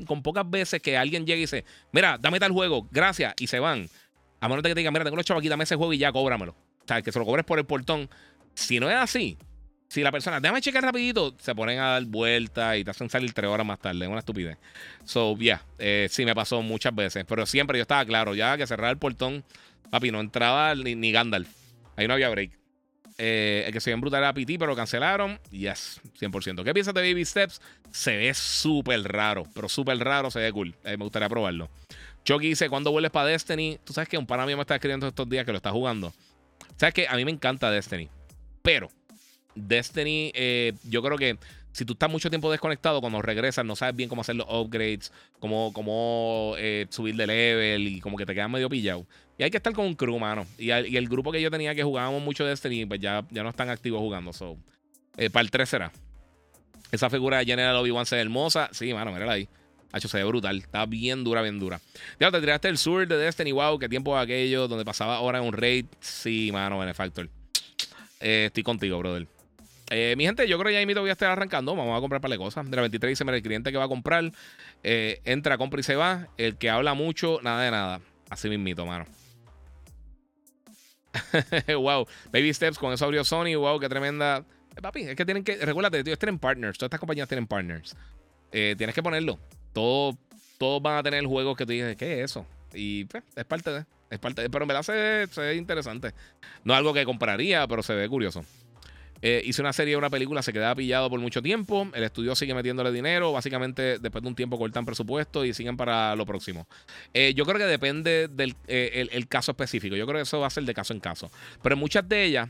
con 0.07 0.23
pocas 0.23 0.49
veces 0.49 0.83
que 0.83 0.97
alguien 0.97 1.27
llega 1.27 1.39
y 1.39 1.43
dice, 1.43 1.65
mira, 1.93 2.19
dame 2.19 2.39
tal 2.39 2.53
juego, 2.53 2.87
gracias, 2.91 3.35
y 3.39 3.47
se 3.47 3.59
van. 3.59 3.89
A 4.41 4.49
menos 4.49 4.63
de 4.63 4.69
que 4.69 4.75
te 4.75 4.81
digan, 4.81 4.93
mira, 4.93 5.05
tengo 5.05 5.17
los 5.17 5.25
chavos 5.25 5.41
aquí, 5.41 5.49
dame 5.49 5.65
ese 5.65 5.77
juego 5.77 5.93
y 5.93 5.99
ya 5.99 6.13
cóbramelo. 6.13 6.53
O 6.53 6.87
sea, 6.87 7.03
que 7.03 7.11
se 7.11 7.19
lo 7.19 7.25
cobres 7.25 7.45
por 7.45 7.59
el 7.59 7.65
portón. 7.65 8.09
Si 8.55 8.79
no 8.79 8.91
es 8.91 8.97
así, 8.97 9.39
si 9.89 10.03
la 10.03 10.13
persona, 10.13 10.39
déjame 10.39 10.61
checar 10.61 10.85
rapidito, 10.85 11.35
se 11.39 11.55
ponen 11.55 11.79
a 11.79 11.93
dar 11.93 12.05
vueltas 12.05 12.77
y 12.77 12.85
te 12.85 12.91
hacen 12.91 13.09
salir 13.09 13.33
tres 13.33 13.49
horas 13.49 13.67
más 13.67 13.79
tarde. 13.79 14.05
Es 14.05 14.11
una 14.11 14.19
estupidez. 14.19 14.59
So, 15.05 15.35
yeah, 15.39 15.63
eh, 15.79 16.09
sí 16.11 16.27
me 16.27 16.35
pasó 16.35 16.61
muchas 16.61 16.95
veces. 16.95 17.25
Pero 17.27 17.47
siempre 17.47 17.79
yo 17.79 17.83
estaba 17.83 18.05
claro, 18.05 18.35
ya 18.35 18.59
que 18.59 18.67
cerrar 18.67 18.91
el 18.91 18.99
portón, 18.99 19.45
papi, 19.91 20.11
no 20.11 20.21
entraba 20.21 20.75
ni, 20.75 21.11
Gandalf. 21.11 21.49
Ahí 21.97 22.07
no 22.07 22.15
había 22.15 22.29
break. 22.29 22.53
Eh, 23.17 23.65
el 23.67 23.73
que 23.73 23.81
se 23.81 23.91
ven 23.91 24.01
brutal 24.01 24.21
era 24.21 24.35
PT, 24.35 24.59
pero 24.59 24.77
cancelaron. 24.77 25.41
Yes, 25.51 26.03
100%. 26.21 26.65
¿Qué 26.65 26.75
piensas 26.75 26.93
de 26.93 27.01
Baby 27.01 27.25
Steps? 27.25 27.63
Se 27.91 28.15
ve 28.15 28.35
súper 28.35 29.03
raro, 29.11 29.45
pero 29.55 29.71
súper 29.71 29.99
raro, 29.99 30.31
se 30.31 30.39
ve 30.39 30.53
cool. 30.53 30.77
Eh, 30.85 30.99
me 30.99 31.05
gustaría 31.05 31.31
probarlo. 31.31 31.71
Chucky 32.25 32.49
dice, 32.49 32.69
¿cuándo 32.69 32.91
vuelves 32.91 33.11
para 33.11 33.29
Destiny? 33.29 33.79
Tú 33.85 33.95
sabes 33.95 34.11
que 34.11 34.19
un 34.19 34.27
pana 34.27 34.45
mío 34.45 34.59
me 34.59 34.61
está 34.61 34.75
escribiendo 34.75 35.09
estos 35.09 35.27
días 35.31 35.47
que 35.47 35.53
lo 35.53 35.57
está 35.57 35.71
jugando. 35.71 36.13
¿Sabes 36.77 36.93
que 36.93 37.09
A 37.09 37.17
mí 37.17 37.25
me 37.25 37.31
encanta 37.31 37.71
Destiny. 37.71 38.11
Pero 38.63 38.91
Destiny, 39.55 40.31
eh, 40.35 40.75
yo 40.85 41.03
creo 41.03 41.17
que 41.17 41.39
si 41.79 41.85
tú 41.85 41.93
estás 41.93 42.11
mucho 42.11 42.29
tiempo 42.29 42.51
desconectado, 42.51 43.01
cuando 43.01 43.23
regresas, 43.23 43.65
no 43.65 43.77
sabes 43.77 43.95
bien 43.95 44.09
cómo 44.09 44.23
hacer 44.23 44.35
los 44.35 44.49
upgrades, 44.51 45.13
cómo, 45.39 45.73
cómo 45.73 46.55
eh, 46.59 46.87
subir 46.91 47.15
de 47.15 47.27
level 47.27 47.87
y 47.87 48.01
como 48.01 48.17
que 48.17 48.27
te 48.27 48.35
quedas 48.35 48.51
medio 48.51 48.69
pillado. 48.69 49.07
Y 49.39 49.45
hay 49.45 49.51
que 49.53 49.59
estar 49.59 49.73
con 49.73 49.87
un 49.87 49.95
crew, 49.95 50.19
mano. 50.19 50.45
Y, 50.59 50.71
el 50.71 51.09
grupo 51.09 51.31
que 51.31 51.41
yo 51.41 51.53
tenía 51.53 51.77
que 51.77 51.85
jugábamos 51.85 52.21
mucho 52.21 52.45
Destiny, 52.45 52.85
pues 52.87 52.99
ya, 52.99 53.25
ya 53.31 53.45
no 53.45 53.51
están 53.51 53.71
activos 53.71 54.01
jugando. 54.01 54.33
So, 54.33 54.57
eh, 55.17 55.31
para 55.31 55.43
el 55.43 55.53
3 55.53 55.69
será. 55.69 55.93
Esa 56.91 57.09
figura 57.11 57.39
de 57.39 57.45
General 57.45 57.77
Obi-Wan 57.77 58.07
se 58.07 58.17
ve 58.17 58.23
hermosa. 58.23 58.69
Sí, 58.73 58.93
mano, 58.93 59.13
mírala 59.13 59.35
ahí. 59.35 59.49
Hacho, 59.93 60.09
se 60.09 60.19
ve 60.19 60.25
brutal. 60.25 60.59
Está 60.59 60.85
bien 60.85 61.23
dura, 61.23 61.43
bien 61.43 61.61
dura. 61.61 61.81
Ya 62.19 62.33
te 62.33 62.41
tiraste 62.41 62.67
el 62.67 62.79
sur 62.79 63.07
de 63.07 63.17
Destiny. 63.17 63.53
Wow, 63.53 63.79
qué 63.79 63.89
tiempo 63.89 64.19
aquello 64.19 64.67
donde 64.67 64.85
pasaba 64.85 65.15
ahora 65.15 65.41
un 65.41 65.53
raid. 65.53 65.87
Sí, 66.01 66.51
mano, 66.53 66.81
Benefactor. 66.81 67.29
estoy 68.19 68.63
contigo, 68.65 68.99
brother. 68.99 69.38
Eh, 69.91 70.15
mi 70.17 70.27
gente, 70.27 70.47
yo 70.47 70.59
creo 70.59 70.71
que 70.71 70.81
ya 70.81 70.87
me 70.87 70.95
voy 70.95 71.09
a 71.09 71.13
estar 71.13 71.31
arrancando. 71.31 71.75
Vamos 71.75 71.97
a 71.97 72.01
comprar 72.01 72.21
para 72.21 72.33
de 72.33 72.39
cosas. 72.39 72.69
De 72.71 72.77
la 72.77 72.83
23 72.83 73.19
dice: 73.19 73.31
el 73.31 73.43
cliente 73.43 73.73
que 73.73 73.79
va 73.79 73.85
a 73.85 73.89
comprar 73.89 74.31
eh, 74.83 75.21
entra, 75.25 75.57
compra 75.57 75.81
y 75.81 75.83
se 75.83 75.97
va. 75.97 76.29
El 76.37 76.57
que 76.57 76.71
habla 76.71 76.95
mucho, 76.95 77.41
nada 77.43 77.63
de 77.63 77.71
nada. 77.71 78.01
Así 78.29 78.49
mismito, 78.49 78.85
mano. 78.85 79.07
wow. 81.69 82.07
Baby 82.33 82.53
Steps 82.53 82.79
con 82.79 82.93
eso 82.93 83.05
abrió 83.07 83.25
Sony. 83.25 83.57
Wow, 83.57 83.81
qué 83.81 83.89
tremenda. 83.89 84.45
Eh, 84.77 84.83
papi, 84.83 85.03
es 85.03 85.17
que 85.17 85.25
tienen 85.25 85.43
que. 85.43 85.57
Recuérdate, 85.57 86.05
tío, 86.05 86.17
tienen 86.19 86.39
partners. 86.39 86.77
Todas 86.77 86.89
estas 86.89 87.01
compañías 87.01 87.29
tienen 87.29 87.47
partners. 87.47 87.97
tienes 88.51 88.95
que 88.95 89.03
ponerlo. 89.03 89.39
Todo, 89.73 90.19
todos 90.59 90.83
van 90.83 90.99
a 90.99 91.03
tener 91.03 91.25
juegos 91.25 91.57
que 91.57 91.65
tú 91.65 91.73
dices, 91.73 91.97
¿qué 91.97 92.21
es 92.21 92.31
eso? 92.31 92.47
Y 92.75 93.07
pues, 93.07 93.25
es 93.35 93.45
parte 93.47 93.71
de. 93.71 93.87
Es 94.11 94.19
parte. 94.19 94.49
Pero 94.51 94.65
en 94.65 94.69
verdad 94.69 94.83
se, 94.83 95.27
se 95.33 95.41
ve 95.41 95.57
interesante. 95.57 96.13
No 96.65 96.75
algo 96.75 96.93
que 96.93 97.07
compraría, 97.07 97.67
pero 97.67 97.83
se 97.83 97.95
ve 97.95 98.07
curioso. 98.09 98.45
Eh, 99.21 99.51
una 99.59 99.73
serie, 99.73 99.97
una 99.97 100.11
película, 100.11 100.43
se 100.43 100.53
quedaba 100.53 100.75
pillado 100.75 101.11
por 101.11 101.21
mucho 101.21 101.43
tiempo. 101.43 101.89
El 101.95 102.05
estudio 102.05 102.35
sigue 102.35 102.55
metiéndole 102.55 102.93
dinero. 102.93 103.33
Básicamente, 103.33 103.99
después 103.99 104.23
de 104.23 104.29
un 104.29 104.35
tiempo 104.35 104.59
cortan 104.59 104.85
presupuesto 104.85 105.45
y 105.45 105.53
siguen 105.53 105.77
para 105.77 106.15
lo 106.15 106.25
próximo. 106.25 106.67
Eh, 107.13 107.35
yo 107.35 107.45
creo 107.45 107.59
que 107.59 107.65
depende 107.65 108.29
del 108.29 108.55
eh, 108.69 109.09
el, 109.11 109.29
caso 109.29 109.53
específico. 109.53 109.97
Yo 109.97 110.07
creo 110.07 110.19
que 110.19 110.23
eso 110.23 110.41
va 110.41 110.47
a 110.47 110.51
ser 110.51 110.65
de 110.65 110.75
caso 110.75 110.93
en 110.93 111.01
caso. 111.01 111.31
Pero 111.63 111.77
muchas 111.77 112.09
de 112.09 112.25
ellas, 112.25 112.49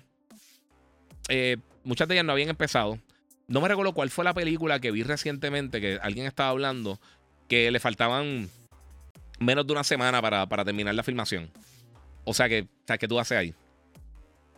muchas 1.84 2.08
de 2.08 2.14
ellas 2.14 2.24
no 2.24 2.32
habían 2.32 2.50
empezado. 2.50 2.98
No 3.46 3.60
me 3.62 3.68
recuerdo 3.68 3.94
cuál 3.94 4.10
fue 4.10 4.24
la 4.24 4.34
película 4.34 4.78
que 4.78 4.90
vi 4.90 5.02
recientemente 5.02 5.80
que 5.80 5.98
alguien 6.02 6.26
estaba 6.26 6.50
hablando 6.50 7.00
que 7.48 7.70
le 7.70 7.80
faltaban 7.80 8.50
menos 9.38 9.66
de 9.66 9.72
una 9.72 9.84
semana 9.84 10.20
para, 10.20 10.46
para 10.46 10.64
terminar 10.64 10.94
la 10.94 11.02
filmación. 11.02 11.50
O 12.24 12.34
sea 12.34 12.46
que, 12.48 12.62
o 12.62 12.86
sea, 12.86 12.98
¿qué 12.98 13.08
tú 13.08 13.18
haces 13.18 13.38
ahí? 13.38 13.54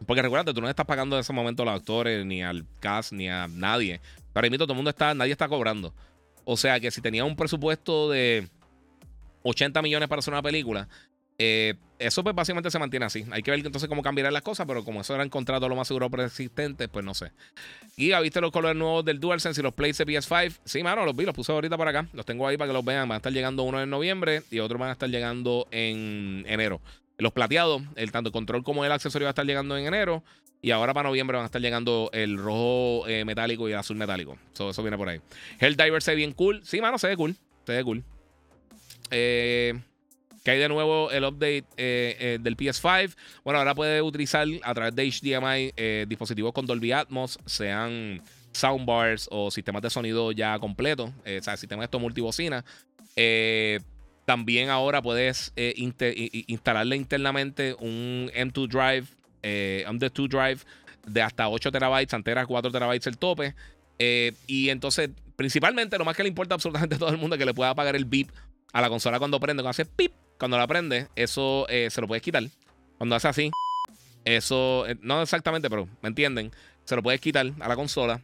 Porque 0.06 0.22
recuerda, 0.22 0.52
tú 0.52 0.60
no 0.60 0.68
estás 0.68 0.86
pagando 0.86 1.16
en 1.16 1.20
ese 1.20 1.32
momento 1.32 1.62
a 1.62 1.66
los 1.66 1.74
actores, 1.74 2.24
ni 2.24 2.42
al 2.42 2.64
cast, 2.80 3.12
ni 3.12 3.28
a 3.28 3.48
nadie. 3.48 4.00
Para 4.32 4.48
mí 4.48 4.56
todo 4.56 4.72
el 4.72 4.76
mundo 4.76 4.90
está, 4.90 5.14
nadie 5.14 5.32
está 5.32 5.48
cobrando. 5.48 5.92
O 6.44 6.56
sea 6.56 6.80
que 6.80 6.90
si 6.90 7.00
tenía 7.00 7.24
un 7.24 7.36
presupuesto 7.36 8.10
de 8.10 8.48
80 9.42 9.82
millones 9.82 10.08
para 10.08 10.20
hacer 10.20 10.32
una 10.32 10.42
película, 10.42 10.88
eh, 11.38 11.74
eso 11.98 12.22
pues 12.22 12.34
básicamente 12.34 12.70
se 12.70 12.78
mantiene 12.78 13.06
así. 13.06 13.24
Hay 13.30 13.42
que 13.42 13.50
ver 13.50 13.60
entonces 13.64 13.88
cómo 13.88 14.02
cambiarán 14.02 14.32
las 14.32 14.42
cosas, 14.42 14.66
pero 14.66 14.84
como 14.84 15.00
eso 15.00 15.14
era 15.14 15.26
contrato 15.28 15.68
lo 15.68 15.76
más 15.76 15.86
seguro 15.88 16.10
preexistente, 16.10 16.88
pues 16.88 17.04
no 17.04 17.14
sé. 17.14 17.32
Y 17.96 18.12
¿viste 18.20 18.40
los 18.40 18.50
colores 18.50 18.76
nuevos 18.76 19.04
del 19.04 19.20
DualSense 19.20 19.60
y 19.60 19.64
los 19.64 19.74
plays 19.74 19.96
de 19.98 20.06
PS5? 20.06 20.58
Sí, 20.64 20.82
mano, 20.82 21.04
los 21.04 21.16
vi, 21.16 21.24
los 21.24 21.34
puse 21.34 21.52
ahorita 21.52 21.76
por 21.76 21.88
acá. 21.88 22.06
Los 22.12 22.26
tengo 22.26 22.46
ahí 22.46 22.56
para 22.56 22.68
que 22.68 22.72
los 22.74 22.84
vean. 22.84 23.08
Van 23.08 23.16
a 23.16 23.18
estar 23.18 23.32
llegando 23.32 23.62
uno 23.62 23.82
en 23.82 23.88
noviembre 23.88 24.42
y 24.50 24.58
otros 24.58 24.78
van 24.78 24.90
a 24.90 24.92
estar 24.92 25.08
llegando 25.08 25.66
en 25.70 26.44
enero. 26.46 26.80
Los 27.20 27.32
plateados, 27.32 27.82
el 27.96 28.10
tanto 28.12 28.32
control 28.32 28.64
como 28.64 28.84
el 28.84 28.92
accesorio 28.92 29.26
va 29.26 29.30
a 29.30 29.32
estar 29.32 29.44
llegando 29.44 29.76
en 29.76 29.86
enero. 29.86 30.24
Y 30.62 30.72
ahora 30.72 30.92
para 30.92 31.08
noviembre 31.08 31.36
van 31.36 31.44
a 31.44 31.46
estar 31.46 31.60
llegando 31.60 32.10
el 32.12 32.36
rojo 32.36 33.06
eh, 33.08 33.24
metálico 33.24 33.68
y 33.68 33.72
el 33.72 33.78
azul 33.78 33.96
metálico. 33.96 34.38
eso 34.52 34.82
viene 34.82 34.96
por 34.96 35.08
ahí. 35.08 35.20
Helldiver 35.58 36.02
se 36.02 36.12
ve 36.12 36.16
bien 36.16 36.32
cool. 36.32 36.60
Sí, 36.64 36.80
mano, 36.80 36.98
se 36.98 37.08
ve 37.08 37.16
cool. 37.16 37.36
Se 37.66 37.72
ve 37.72 37.84
cool. 37.84 38.04
Eh, 39.10 39.78
que 40.44 40.50
hay 40.50 40.58
de 40.58 40.68
nuevo 40.68 41.10
el 41.10 41.24
update 41.24 41.64
eh, 41.76 42.38
del 42.40 42.56
PS5. 42.56 43.14
Bueno, 43.44 43.58
ahora 43.58 43.74
puede 43.74 44.02
utilizar 44.02 44.46
a 44.62 44.74
través 44.74 44.94
de 44.94 45.10
HDMI 45.10 46.06
dispositivos 46.06 46.52
con 46.52 46.66
Dolby 46.66 46.92
Atmos, 46.92 47.38
sean 47.46 48.22
soundbars 48.52 49.28
o 49.30 49.50
sistemas 49.50 49.82
de 49.82 49.90
sonido 49.90 50.32
ya 50.32 50.58
completos, 50.58 51.10
o 51.10 51.42
sea, 51.42 51.56
sistemas 51.56 51.82
de 51.82 51.84
estos 51.84 52.00
multibocina 52.00 52.64
También 54.30 54.70
ahora 54.70 55.02
puedes 55.02 55.52
eh, 55.56 55.74
instalarle 56.46 56.94
internamente 56.94 57.74
un 57.80 58.30
M2 58.32 58.68
Drive, 58.68 59.08
eh, 59.42 59.84
M2 59.88 60.28
Drive 60.28 60.60
de 61.04 61.20
hasta 61.20 61.48
8 61.48 61.72
terabytes, 61.72 62.14
antes 62.14 62.30
era 62.30 62.46
4 62.46 62.70
terabytes 62.70 63.08
el 63.08 63.18
tope. 63.18 63.56
Eh, 63.98 64.32
y 64.46 64.68
entonces, 64.68 65.10
principalmente, 65.34 65.98
lo 65.98 66.04
más 66.04 66.16
que 66.16 66.22
le 66.22 66.28
importa 66.28 66.54
absolutamente 66.54 66.94
a 66.94 66.98
todo 67.00 67.10
el 67.10 67.18
mundo 67.18 67.34
es 67.34 67.40
que 67.40 67.44
le 67.44 67.52
pueda 67.52 67.70
apagar 67.70 67.96
el 67.96 68.04
beep 68.04 68.28
a 68.72 68.80
la 68.80 68.88
consola 68.88 69.18
cuando 69.18 69.40
prende. 69.40 69.64
Cuando 69.64 69.70
hace 69.70 69.84
pip, 69.84 70.12
cuando 70.38 70.56
la 70.58 70.68
prende, 70.68 71.08
eso 71.16 71.66
se 71.68 72.00
lo 72.00 72.06
puedes 72.06 72.22
quitar. 72.22 72.44
Cuando 72.98 73.16
hace 73.16 73.26
así, 73.26 73.50
eso, 74.24 74.86
no 75.00 75.22
exactamente, 75.22 75.68
pero 75.68 75.88
me 76.02 76.08
entienden, 76.08 76.52
se 76.84 76.94
lo 76.94 77.02
puedes 77.02 77.20
quitar 77.20 77.50
a 77.58 77.68
la 77.68 77.74
consola. 77.74 78.22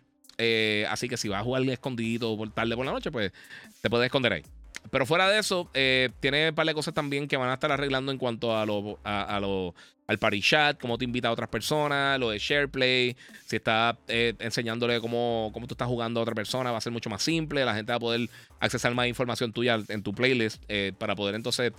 así 0.89 1.09
que 1.09 1.17
si 1.17 1.29
vas 1.29 1.41
a 1.41 1.43
jugar 1.43 1.65
escondido 1.65 2.37
por 2.37 2.49
tarde 2.53 2.77
por 2.77 2.87
la 2.87 2.93
noche, 2.93 3.11
pues 3.11 3.33
te 3.81 3.91
puedes 3.91 4.07
esconder 4.07 4.35
ahí. 4.35 4.45
Pero 4.91 5.07
fuera 5.07 5.29
de 5.29 5.39
eso, 5.39 5.71
eh, 5.75 6.11
tiene 6.21 6.51
un 6.51 6.55
par 6.55 6.67
de 6.67 6.75
cosas 6.75 6.95
también 6.95 7.29
que 7.29 7.37
van 7.37 7.51
a 7.51 7.55
estar 7.55 7.71
arreglando 7.73 8.13
en 8.13 8.19
cuanto 8.19 8.57
a 8.57 8.67
lo, 8.67 8.99
a, 9.05 9.39
lo, 9.41 9.75
al 10.07 10.19
party 10.19 10.41
chat, 10.41 10.81
cómo 10.81 10.99
te 10.99 11.05
invita 11.05 11.29
a 11.29 11.33
otras 11.33 11.49
personas, 11.49 12.19
lo 12.19 12.31
de 12.31 12.39
SharePlay, 12.39 13.17
si 13.47 13.57
está 13.57 13.99
eh, 14.09 14.35
enseñándole 14.39 15.01
cómo, 15.01 15.51
cómo 15.53 15.67
tú 15.67 15.75
estás 15.75 15.89
jugando 15.89 16.21
a 16.21 16.23
otra 16.23 16.35
persona, 16.35 16.71
va 16.71 16.79
a 16.79 16.81
ser 16.81 16.93
mucho 16.93 17.11
más 17.11 17.23
simple, 17.23 17.65
la 17.65 17.75
gente 17.75 17.93
va 17.93 17.97
a 17.97 18.01
poder 18.01 18.29
accesar 18.61 18.95
más 18.95 19.07
información 19.07 19.53
tuya 19.53 19.79
en 19.89 20.03
tu 20.03 20.15
playlist 20.15 20.63
eh, 20.69 20.93
para 20.99 21.15
poder 21.15 21.35
entonces... 21.35 21.73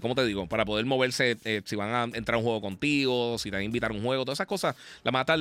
¿Cómo 0.00 0.14
te 0.14 0.24
digo? 0.24 0.46
Para 0.46 0.64
poder 0.64 0.86
moverse, 0.86 1.36
si 1.66 1.76
van 1.76 1.90
a 1.90 2.16
entrar 2.16 2.36
a 2.36 2.38
un 2.38 2.44
juego 2.44 2.62
contigo, 2.62 3.36
si 3.36 3.50
te 3.50 3.56
van 3.56 3.62
a 3.62 3.64
invitar 3.64 3.90
a 3.90 3.94
un 3.94 4.02
juego, 4.02 4.24
todas 4.24 4.36
esas 4.36 4.46
cosas, 4.46 4.76
la 5.02 5.10
van 5.10 5.18
a 5.18 5.22
estar, 5.22 5.38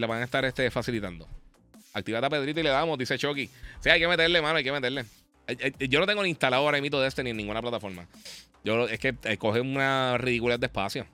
la 0.00 0.06
van 0.06 0.20
a 0.20 0.24
estar 0.24 0.44
este, 0.44 0.70
facilitando. 0.70 1.26
Activate 1.92 2.26
a 2.26 2.30
Pedrito 2.30 2.60
y 2.60 2.62
le 2.62 2.70
damos, 2.70 2.98
dice 2.98 3.18
Chucky. 3.18 3.48
Sí, 3.80 3.90
hay 3.90 4.00
que 4.00 4.08
meterle, 4.08 4.40
mano, 4.40 4.56
hay 4.56 4.64
que 4.64 4.72
meterle. 4.72 5.04
Yo 5.78 6.00
no 6.00 6.06
tengo 6.06 6.22
ni 6.22 6.30
instalado 6.30 6.62
ahora 6.62 6.80
mismo 6.80 7.00
de 7.00 7.08
este 7.08 7.22
ni 7.22 7.30
en 7.30 7.36
ninguna 7.36 7.60
plataforma. 7.60 8.06
Yo 8.64 8.88
es 8.88 8.98
que 8.98 9.14
eh, 9.24 9.36
coge 9.36 9.60
una 9.60 10.16
ridiculez 10.18 10.58
de 10.60 10.66
espacio. 10.66 11.06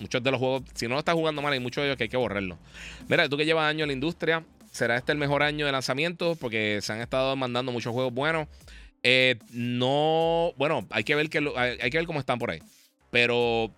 Muchos 0.00 0.22
de 0.22 0.30
los 0.30 0.40
juegos, 0.40 0.62
si 0.74 0.88
no 0.88 0.94
lo 0.94 0.98
estás 0.98 1.14
jugando 1.14 1.40
mal, 1.40 1.52
hay 1.52 1.60
muchos 1.60 1.82
de 1.82 1.88
ellos 1.88 1.96
que 1.96 2.04
hay 2.04 2.08
que 2.08 2.16
borrarlo. 2.16 2.58
Mira, 3.08 3.28
tú 3.28 3.36
que 3.36 3.44
llevas 3.44 3.70
años 3.70 3.82
en 3.82 3.88
la 3.88 3.92
industria, 3.92 4.44
¿será 4.72 4.96
este 4.96 5.12
el 5.12 5.18
mejor 5.18 5.42
año 5.42 5.66
de 5.66 5.72
lanzamiento? 5.72 6.34
Porque 6.34 6.80
se 6.82 6.92
han 6.92 7.00
estado 7.00 7.36
mandando 7.36 7.70
muchos 7.70 7.92
juegos 7.92 8.12
buenos. 8.12 8.48
Eh, 9.04 9.36
no, 9.50 10.52
bueno, 10.56 10.86
hay 10.90 11.04
que 11.04 11.14
ver 11.14 11.28
que 11.28 11.38
hay, 11.56 11.90
que 11.90 11.98
ver 11.98 12.06
cómo 12.06 12.18
están 12.18 12.40
por 12.40 12.50
ahí. 12.50 12.60
Pero 13.12 13.70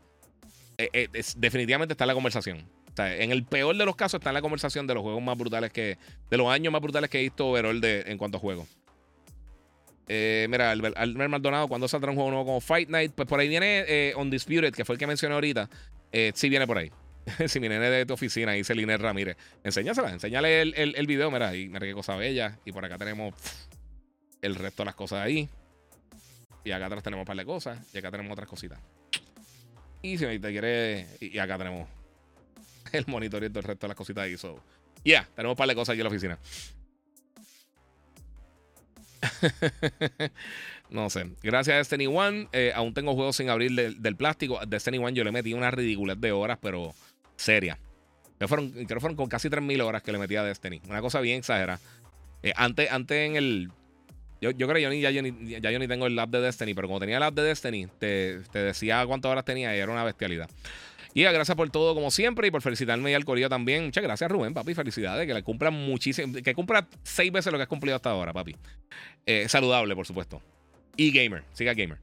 eh, 0.79 1.09
definitivamente 1.37 1.93
está 1.93 2.07
la 2.07 2.15
conversación 2.15 2.76
en 2.99 3.31
el 3.31 3.45
peor 3.45 3.77
de 3.77 3.85
los 3.85 3.97
casos 3.97 4.19
está 4.19 4.31
en 4.31 4.35
la 4.35 4.43
conversación 4.43 4.87
de 4.87 4.95
los 4.95 5.03
juegos 5.03 5.23
más 5.23 5.37
brutales 5.37 5.73
que. 5.73 5.99
De 6.31 6.37
los 6.37 6.49
años 6.49 6.73
más 6.73 6.81
brutales 6.81 7.11
que 7.11 7.19
he 7.19 7.23
visto 7.23 7.49
overall 7.49 7.81
de, 7.81 8.05
en 8.07 8.19
cuanto 8.19 8.39
a 8.39 8.41
juegos. 8.41 8.69
Eh, 10.09 10.47
mira, 10.49 10.71
Albert, 10.71 10.97
Maldonado, 11.29 11.69
cuando 11.69 11.89
saldrá 11.89 12.11
un 12.11 12.17
juego 12.17 12.31
nuevo 12.31 12.47
como 12.47 12.61
Fight 12.61 12.89
Night, 12.89 13.13
pues 13.15 13.29
por 13.29 13.41
ahí 13.41 13.49
viene 13.49 13.85
eh, 13.89 14.15
Undisputed, 14.17 14.73
que 14.73 14.85
fue 14.85 14.95
el 14.95 14.99
que 14.99 15.07
mencioné 15.07 15.35
ahorita. 15.35 15.69
Eh, 16.13 16.33
sí 16.35 16.49
viene 16.49 16.67
por 16.67 16.79
ahí. 16.79 16.91
si 17.49 17.59
viene 17.59 17.79
de 17.79 18.07
tu 18.07 18.15
oficina, 18.15 18.53
dice 18.53 18.75
Liner 18.75 19.01
Ramírez. 19.01 19.37
Enséñasela, 19.65 20.11
enséñale 20.11 20.63
el, 20.63 20.95
el, 20.97 21.07
video, 21.07 21.31
mira, 21.31 21.55
y 21.57 21.69
mira 21.69 21.81
qué 21.81 21.93
cosa 21.93 22.17
bella. 22.17 22.59
Y 22.65 22.73
por 22.73 22.85
acá 22.85 22.99
tenemos 22.99 23.35
el 24.43 24.55
resto 24.55 24.83
de 24.83 24.87
las 24.87 24.95
cosas 24.95 25.25
ahí. 25.25 25.49
Y 26.65 26.71
acá 26.71 26.87
atrás 26.87 27.03
tenemos 27.03 27.23
un 27.23 27.27
par 27.27 27.37
de 27.37 27.45
cosas. 27.45 27.79
Y 27.93 27.99
acá 27.99 28.11
tenemos 28.11 28.33
otras 28.33 28.49
cositas. 28.49 28.79
Y 30.03 30.19
si 30.19 30.39
te 30.39 30.51
quiere. 30.51 31.07
Y 31.21 31.39
acá 31.39 31.59
tenemos 31.59 31.89
el 32.99 33.07
monitoreo 33.07 33.49
y 33.49 33.51
todo 33.51 33.61
el 33.61 33.65
resto 33.65 33.87
de 33.87 33.89
las 33.89 33.97
cositas 33.97 34.25
ahí. 34.25 34.37
So, 34.37 34.61
yeah, 35.05 35.29
tenemos 35.35 35.55
un 35.55 35.59
par 35.59 35.69
de 35.69 35.75
cosas 35.75 35.93
aquí 35.93 36.01
en 36.01 36.05
la 36.05 36.11
oficina. 36.11 36.39
no 40.91 41.11
sé. 41.11 41.27
Gracias 41.43 41.75
a 41.75 41.79
Destiny 41.79 42.07
One. 42.07 42.49
Eh, 42.53 42.73
aún 42.75 42.95
tengo 42.95 43.15
juegos 43.15 43.37
sin 43.37 43.51
abrir 43.51 43.73
del 43.73 44.17
plástico. 44.17 44.61
Destiny 44.67 44.99
One 44.99 45.15
yo 45.15 45.25
le 45.25 45.33
metí 45.33 45.55
una 45.55 45.71
ridiculez 45.71 46.21
de 46.21 46.33
horas, 46.33 46.59
pero 46.61 46.95
seria. 47.37 47.79
Creo, 48.39 48.49
fueron, 48.49 48.71
creo 48.71 49.01
fueron 49.01 49.17
con 49.17 49.29
casi 49.29 49.49
3.000 49.49 49.83
horas 49.83 50.03
que 50.03 50.13
le 50.13 50.19
metí 50.19 50.37
a 50.37 50.45
Destiny. 50.45 50.81
Una 50.89 51.01
cosa 51.01 51.21
bien 51.21 51.39
exagerada. 51.39 51.81
Eh, 52.43 52.53
antes, 52.57 52.91
antes 52.91 53.17
en 53.29 53.37
el. 53.37 53.71
Yo, 54.41 54.51
yo 54.51 54.69
creo 54.69 54.91
que 54.91 55.01
ya, 55.01 55.11
yo 55.11 55.23
ni, 55.23 55.59
ya 55.59 55.71
yo 55.71 55.79
ni 55.79 55.89
tengo 55.89 56.07
el 56.07 56.19
app 56.19 56.31
de 56.31 56.43
Destiny, 56.43 56.75
pero 56.75 56.89
como 56.89 57.01
tenía 57.01 57.17
el 57.17 57.23
app 57.23 57.35
de 57.35 57.43
Destiny, 57.43 57.87
te, 57.99 58.41
te 58.53 58.59
decía 58.59 59.05
cuántas 59.07 59.31
horas 59.33 59.47
tenía 59.47 59.75
y 59.75 59.79
era 59.79 59.91
una 59.91 60.05
bestialidad. 60.05 60.51
Y 61.17 61.23
gracias 61.23 61.57
por 61.57 61.71
todo, 61.71 61.95
como 61.95 62.11
siempre, 62.11 62.47
y 62.47 62.51
por 62.51 62.61
felicitarme 62.61 63.11
y 63.11 63.15
al 63.15 63.25
Corillo 63.25 63.49
también. 63.49 63.87
Muchas 63.87 64.05
gracias, 64.05 64.31
Rubén, 64.31 64.53
papi. 64.53 64.75
Felicidades. 64.75 65.27
Que 65.27 65.33
le 65.33 65.43
cumpla 65.43 65.71
muchísimo. 65.71 66.31
Que 66.45 66.55
cumpla 66.55 66.87
seis 67.05 67.33
veces 67.33 67.51
lo 67.51 67.59
que 67.59 67.63
has 67.63 67.69
cumplido 67.69 67.97
hasta 67.97 68.11
ahora, 68.11 68.35
papi. 68.35 68.55
Eh, 69.25 69.49
saludable, 69.49 69.97
por 69.97 70.07
supuesto. 70.07 70.43
Y 70.95 71.11
gamer. 71.13 71.43
Siga 71.55 71.73
gamer. 71.73 71.97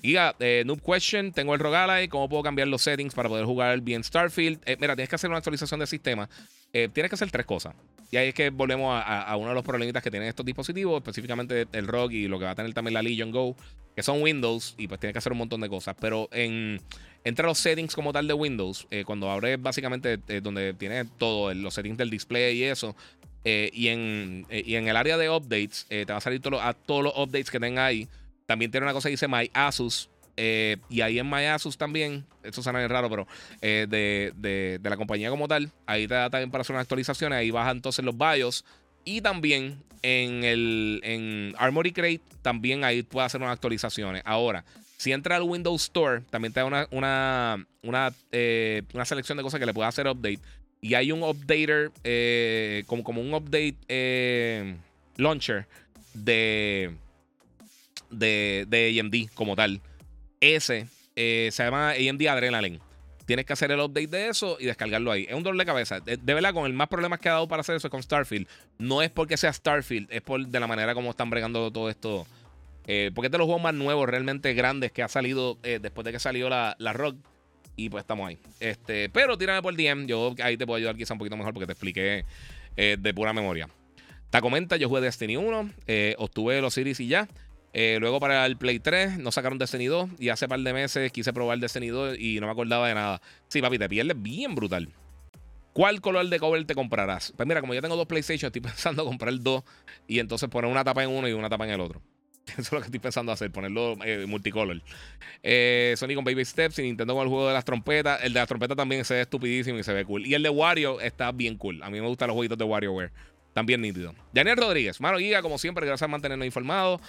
Giga, 0.00 0.34
eh, 0.40 0.62
Noob 0.64 0.80
Question, 0.80 1.32
tengo 1.32 1.52
el 1.52 1.60
Rogalai, 1.60 2.08
¿cómo 2.08 2.30
puedo 2.30 2.42
cambiar 2.42 2.68
los 2.68 2.80
settings 2.80 3.14
para 3.14 3.28
poder 3.28 3.44
jugar 3.44 3.78
bien 3.82 4.02
Starfield? 4.02 4.58
Eh, 4.64 4.78
mira, 4.80 4.96
tienes 4.96 5.10
que 5.10 5.16
hacer 5.16 5.28
una 5.28 5.36
actualización 5.36 5.78
del 5.78 5.88
sistema. 5.88 6.26
tienes 6.72 7.10
que 7.10 7.14
hacer 7.14 7.30
tres 7.30 7.44
cosas. 7.44 7.74
Y 8.10 8.16
ahí 8.16 8.28
es 8.28 8.34
que 8.34 8.48
volvemos 8.48 8.98
a, 9.04 9.36
uno 9.36 9.50
de 9.50 9.54
los 9.54 9.64
problemitas 9.64 10.02
que 10.02 10.10
tienen 10.10 10.30
estos 10.30 10.46
dispositivos, 10.46 10.96
específicamente 10.96 11.66
el 11.72 11.86
ROG 11.86 12.12
y 12.12 12.28
lo 12.28 12.38
que 12.38 12.46
va 12.46 12.52
a 12.52 12.54
tener 12.54 12.72
también 12.72 12.94
la 12.94 13.02
Legion 13.02 13.30
Go, 13.32 13.54
que 13.94 14.02
son 14.02 14.22
Windows, 14.22 14.74
y 14.78 14.88
pues 14.88 15.00
tienes 15.00 15.12
que 15.12 15.18
hacer 15.18 15.32
un 15.32 15.38
montón 15.38 15.60
de 15.60 15.68
cosas. 15.68 15.96
Pero 16.00 16.28
en, 16.32 16.80
entre 17.26 17.44
los 17.44 17.58
settings 17.58 17.92
como 17.92 18.12
tal 18.12 18.28
de 18.28 18.34
Windows, 18.34 18.86
eh, 18.88 19.02
cuando 19.04 19.28
abres 19.28 19.60
básicamente 19.60 20.20
eh, 20.28 20.40
donde 20.40 20.74
tiene 20.74 21.04
todo, 21.04 21.52
los 21.54 21.74
settings 21.74 21.98
del 21.98 22.08
display 22.08 22.56
y 22.56 22.62
eso, 22.62 22.94
eh, 23.42 23.68
y, 23.72 23.88
en, 23.88 24.46
en 24.48 24.86
el 24.86 24.96
área 24.96 25.18
de 25.18 25.28
updates, 25.28 25.86
te 25.88 26.04
va 26.04 26.18
a 26.18 26.20
salir 26.20 26.40
a 26.60 26.72
todos 26.72 27.02
los 27.02 27.18
updates 27.18 27.50
que 27.50 27.58
tenga 27.58 27.84
ahí. 27.84 28.08
También 28.46 28.70
tiene 28.70 28.86
una 28.86 28.92
cosa 28.92 29.08
que 29.08 29.12
dice 29.14 29.26
My 29.26 29.50
Asus. 29.54 30.08
y 30.36 31.00
ahí 31.00 31.18
en 31.18 31.28
My 31.28 31.46
Asus 31.46 31.76
también, 31.76 32.24
esto 32.44 32.62
suena 32.62 32.86
raro, 32.86 33.10
pero 33.10 33.26
de, 33.60 34.32
de, 34.36 34.80
la 34.82 34.96
compañía 34.96 35.28
como 35.28 35.48
tal, 35.48 35.72
ahí 35.84 36.06
te 36.06 36.14
da 36.14 36.30
también 36.30 36.52
para 36.52 36.62
hacer 36.62 36.74
unas 36.74 36.84
actualizaciones. 36.84 37.38
Ahí 37.38 37.50
baja 37.50 37.72
entonces 37.72 38.04
los 38.04 38.16
BIOS. 38.16 38.64
Y 39.04 39.20
también 39.20 39.82
en 40.02 40.44
el 40.44 41.00
en 41.02 41.54
Armory 41.58 41.92
Crate, 41.92 42.22
también 42.42 42.84
ahí 42.84 43.02
puede 43.02 43.26
hacer 43.26 43.40
unas 43.40 43.52
actualizaciones. 43.52 44.22
Ahora, 44.24 44.64
si 44.96 45.12
entra 45.12 45.36
al 45.36 45.42
Windows 45.42 45.82
Store, 45.82 46.22
también 46.30 46.52
te 46.52 46.60
da 46.60 46.66
una, 46.66 46.88
una, 46.90 47.66
una, 47.82 48.12
eh, 48.32 48.82
una 48.94 49.04
selección 49.04 49.36
de 49.36 49.44
cosas 49.44 49.60
que 49.60 49.66
le 49.66 49.74
puede 49.74 49.88
hacer 49.88 50.06
update. 50.08 50.40
Y 50.80 50.94
hay 50.94 51.12
un 51.12 51.22
updater, 51.22 51.90
eh, 52.04 52.84
como, 52.86 53.04
como 53.04 53.20
un 53.20 53.34
update 53.34 53.76
eh, 53.88 54.76
launcher 55.16 55.66
de, 56.14 56.94
de, 58.10 58.66
de 58.68 59.00
AMD 59.00 59.34
como 59.34 59.56
tal. 59.56 59.80
Ese 60.40 60.86
se 61.14 61.50
llama 61.50 61.90
AMD 61.90 62.26
Adrenaline. 62.28 62.80
Tienes 63.26 63.44
que 63.44 63.52
hacer 63.52 63.72
el 63.72 63.80
update 63.80 64.06
de 64.06 64.28
eso 64.28 64.56
y 64.60 64.66
descargarlo 64.66 65.10
ahí. 65.10 65.26
Es 65.28 65.34
un 65.34 65.42
dolor 65.42 65.58
de 65.58 65.66
cabeza. 65.66 65.98
De, 66.00 66.16
verdad, 66.16 66.54
con 66.54 66.64
el 66.64 66.72
más 66.72 66.88
problemas 66.88 67.18
que 67.18 67.28
ha 67.28 67.32
dado 67.32 67.48
para 67.48 67.60
hacer 67.60 67.74
eso 67.74 67.88
es 67.88 67.90
con 67.90 68.02
Starfield. 68.02 68.46
No 68.78 69.02
es 69.02 69.10
porque 69.10 69.36
sea 69.36 69.52
Starfield, 69.52 70.12
es 70.12 70.22
por 70.22 70.46
de 70.46 70.60
la 70.60 70.68
manera 70.68 70.94
como 70.94 71.10
están 71.10 71.28
bregando 71.28 71.70
todo 71.72 71.90
esto 71.90 72.26
eh, 72.86 73.10
porque 73.14 73.26
es 73.26 73.32
de 73.32 73.38
los 73.38 73.46
juegos 73.46 73.62
más 73.62 73.74
nuevos, 73.74 74.08
realmente 74.08 74.54
grandes, 74.54 74.92
que 74.92 75.02
ha 75.02 75.08
salido 75.08 75.58
eh, 75.62 75.78
después 75.80 76.04
de 76.04 76.12
que 76.12 76.18
salió 76.18 76.48
la, 76.48 76.76
la 76.78 76.92
Rock. 76.92 77.16
Y 77.74 77.90
pues 77.90 78.02
estamos 78.02 78.28
ahí. 78.28 78.38
Este, 78.58 79.10
pero 79.10 79.36
tírame 79.36 79.60
por 79.60 79.76
DM. 79.76 80.06
Yo 80.06 80.34
ahí 80.42 80.56
te 80.56 80.64
puedo 80.64 80.78
ayudar 80.78 80.96
quizá 80.96 81.12
un 81.12 81.18
poquito 81.18 81.36
mejor 81.36 81.52
porque 81.52 81.66
te 81.66 81.72
expliqué 81.72 82.24
eh, 82.76 82.96
de 82.98 83.14
pura 83.14 83.34
memoria. 83.34 83.68
Te 84.30 84.40
comenta, 84.40 84.76
yo 84.76 84.88
jugué 84.88 85.02
Destiny 85.02 85.36
1, 85.36 85.70
obtuve 86.18 86.60
los 86.60 86.74
series 86.74 86.98
y 87.00 87.08
ya. 87.08 87.28
luego 87.74 88.18
para 88.18 88.44
el 88.46 88.56
Play 88.56 88.80
3 88.80 89.18
no 89.18 89.30
sacaron 89.30 89.58
Destiny 89.58 89.86
2 89.86 90.10
y 90.18 90.30
hace 90.30 90.48
par 90.48 90.58
de 90.60 90.72
meses 90.72 91.12
quise 91.12 91.32
probar 91.32 91.58
Destiny 91.58 91.88
2 91.88 92.18
y 92.18 92.40
no 92.40 92.46
me 92.46 92.52
acordaba 92.52 92.88
de 92.88 92.94
nada. 92.94 93.20
Sí, 93.48 93.60
papi, 93.60 93.78
te 93.78 93.88
pierdes 93.88 94.20
bien 94.20 94.54
brutal. 94.54 94.88
¿Cuál 95.76 96.00
color 96.00 96.26
de 96.26 96.40
cover 96.40 96.64
te 96.64 96.74
comprarás? 96.74 97.34
Pues 97.36 97.46
mira, 97.46 97.60
como 97.60 97.74
yo 97.74 97.82
tengo 97.82 97.96
dos 97.96 98.06
PlayStation, 98.06 98.48
estoy 98.48 98.62
pensando 98.62 99.04
comprar 99.04 99.38
dos 99.38 99.62
y 100.08 100.18
entonces 100.18 100.48
poner 100.48 100.70
una 100.70 100.82
tapa 100.82 101.04
en 101.04 101.10
uno 101.10 101.28
y 101.28 101.32
una 101.34 101.50
tapa 101.50 101.66
en 101.66 101.72
el 101.72 101.80
otro. 101.82 102.00
Eso 102.52 102.60
es 102.60 102.72
lo 102.72 102.78
que 102.78 102.86
estoy 102.86 103.00
pensando 103.00 103.32
hacer, 103.32 103.50
ponerlo 103.50 103.96
eh, 104.04 104.24
multicolor. 104.26 104.80
Eh, 105.42 105.94
Sony 105.96 106.14
con 106.14 106.24
Baby 106.24 106.44
Steps 106.44 106.78
y 106.78 106.82
Nintendo 106.82 107.14
con 107.14 107.24
el 107.24 107.28
juego 107.28 107.48
de 107.48 107.54
las 107.54 107.64
trompetas. 107.64 108.22
El 108.22 108.32
de 108.32 108.40
las 108.40 108.48
trompetas 108.48 108.76
también 108.76 109.04
se 109.04 109.14
ve 109.14 109.20
estupidísimo 109.22 109.78
y 109.78 109.82
se 109.82 109.92
ve 109.92 110.04
cool. 110.04 110.26
Y 110.26 110.34
el 110.34 110.42
de 110.42 110.48
Wario 110.48 111.00
está 111.00 111.32
bien 111.32 111.56
cool. 111.56 111.82
A 111.82 111.90
mí 111.90 112.00
me 112.00 112.06
gustan 112.06 112.28
los 112.28 112.34
jueguitos 112.34 112.56
de 112.56 112.64
WarioWare. 112.64 113.10
También 113.52 113.80
nítido. 113.80 114.14
Daniel 114.32 114.58
Rodríguez, 114.58 115.00
mano 115.00 115.18
Giga, 115.18 115.42
como 115.42 115.58
siempre, 115.58 115.86
gracias 115.86 116.06
por 116.06 116.10
mantenernos 116.10 116.44
informados 116.44 117.00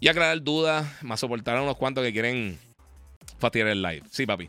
y 0.00 0.08
aclarar 0.08 0.40
dudas, 0.40 1.02
más 1.02 1.20
soportar 1.20 1.56
a 1.56 1.62
unos 1.62 1.76
cuantos 1.76 2.04
que 2.04 2.12
quieren 2.12 2.58
fastidiar 3.38 3.68
el 3.68 3.82
live. 3.82 4.02
Sí, 4.10 4.24
papi. 4.24 4.48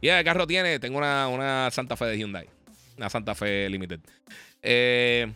Y 0.00 0.08
el 0.08 0.24
carro 0.24 0.46
tiene, 0.46 0.78
tengo 0.78 0.96
una, 0.98 1.28
una 1.28 1.70
Santa 1.70 1.96
Fe 1.96 2.06
de 2.06 2.18
Hyundai. 2.18 2.48
Una 2.96 3.10
Santa 3.10 3.34
Fe 3.34 3.68
Limited. 3.68 4.00
Eh. 4.62 5.30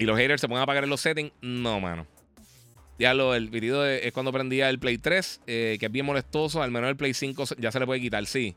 Y 0.00 0.06
los 0.06 0.18
haters 0.18 0.40
se 0.40 0.48
pueden 0.48 0.62
apagar 0.62 0.82
en 0.82 0.88
los 0.88 1.02
settings. 1.02 1.30
No, 1.42 1.78
mano. 1.78 2.06
Ya 2.98 3.12
lo, 3.12 3.34
el 3.34 3.50
video 3.50 3.84
es 3.84 4.10
cuando 4.12 4.32
prendía 4.32 4.70
el 4.70 4.78
Play 4.78 4.96
3, 4.96 5.42
eh, 5.46 5.76
que 5.78 5.86
es 5.86 5.92
bien 5.92 6.06
molestoso. 6.06 6.62
Al 6.62 6.70
menos 6.70 6.88
el 6.88 6.96
Play 6.96 7.12
5 7.12 7.44
ya 7.58 7.70
se 7.70 7.78
le 7.78 7.84
puede 7.84 8.00
quitar, 8.00 8.24
sí. 8.24 8.56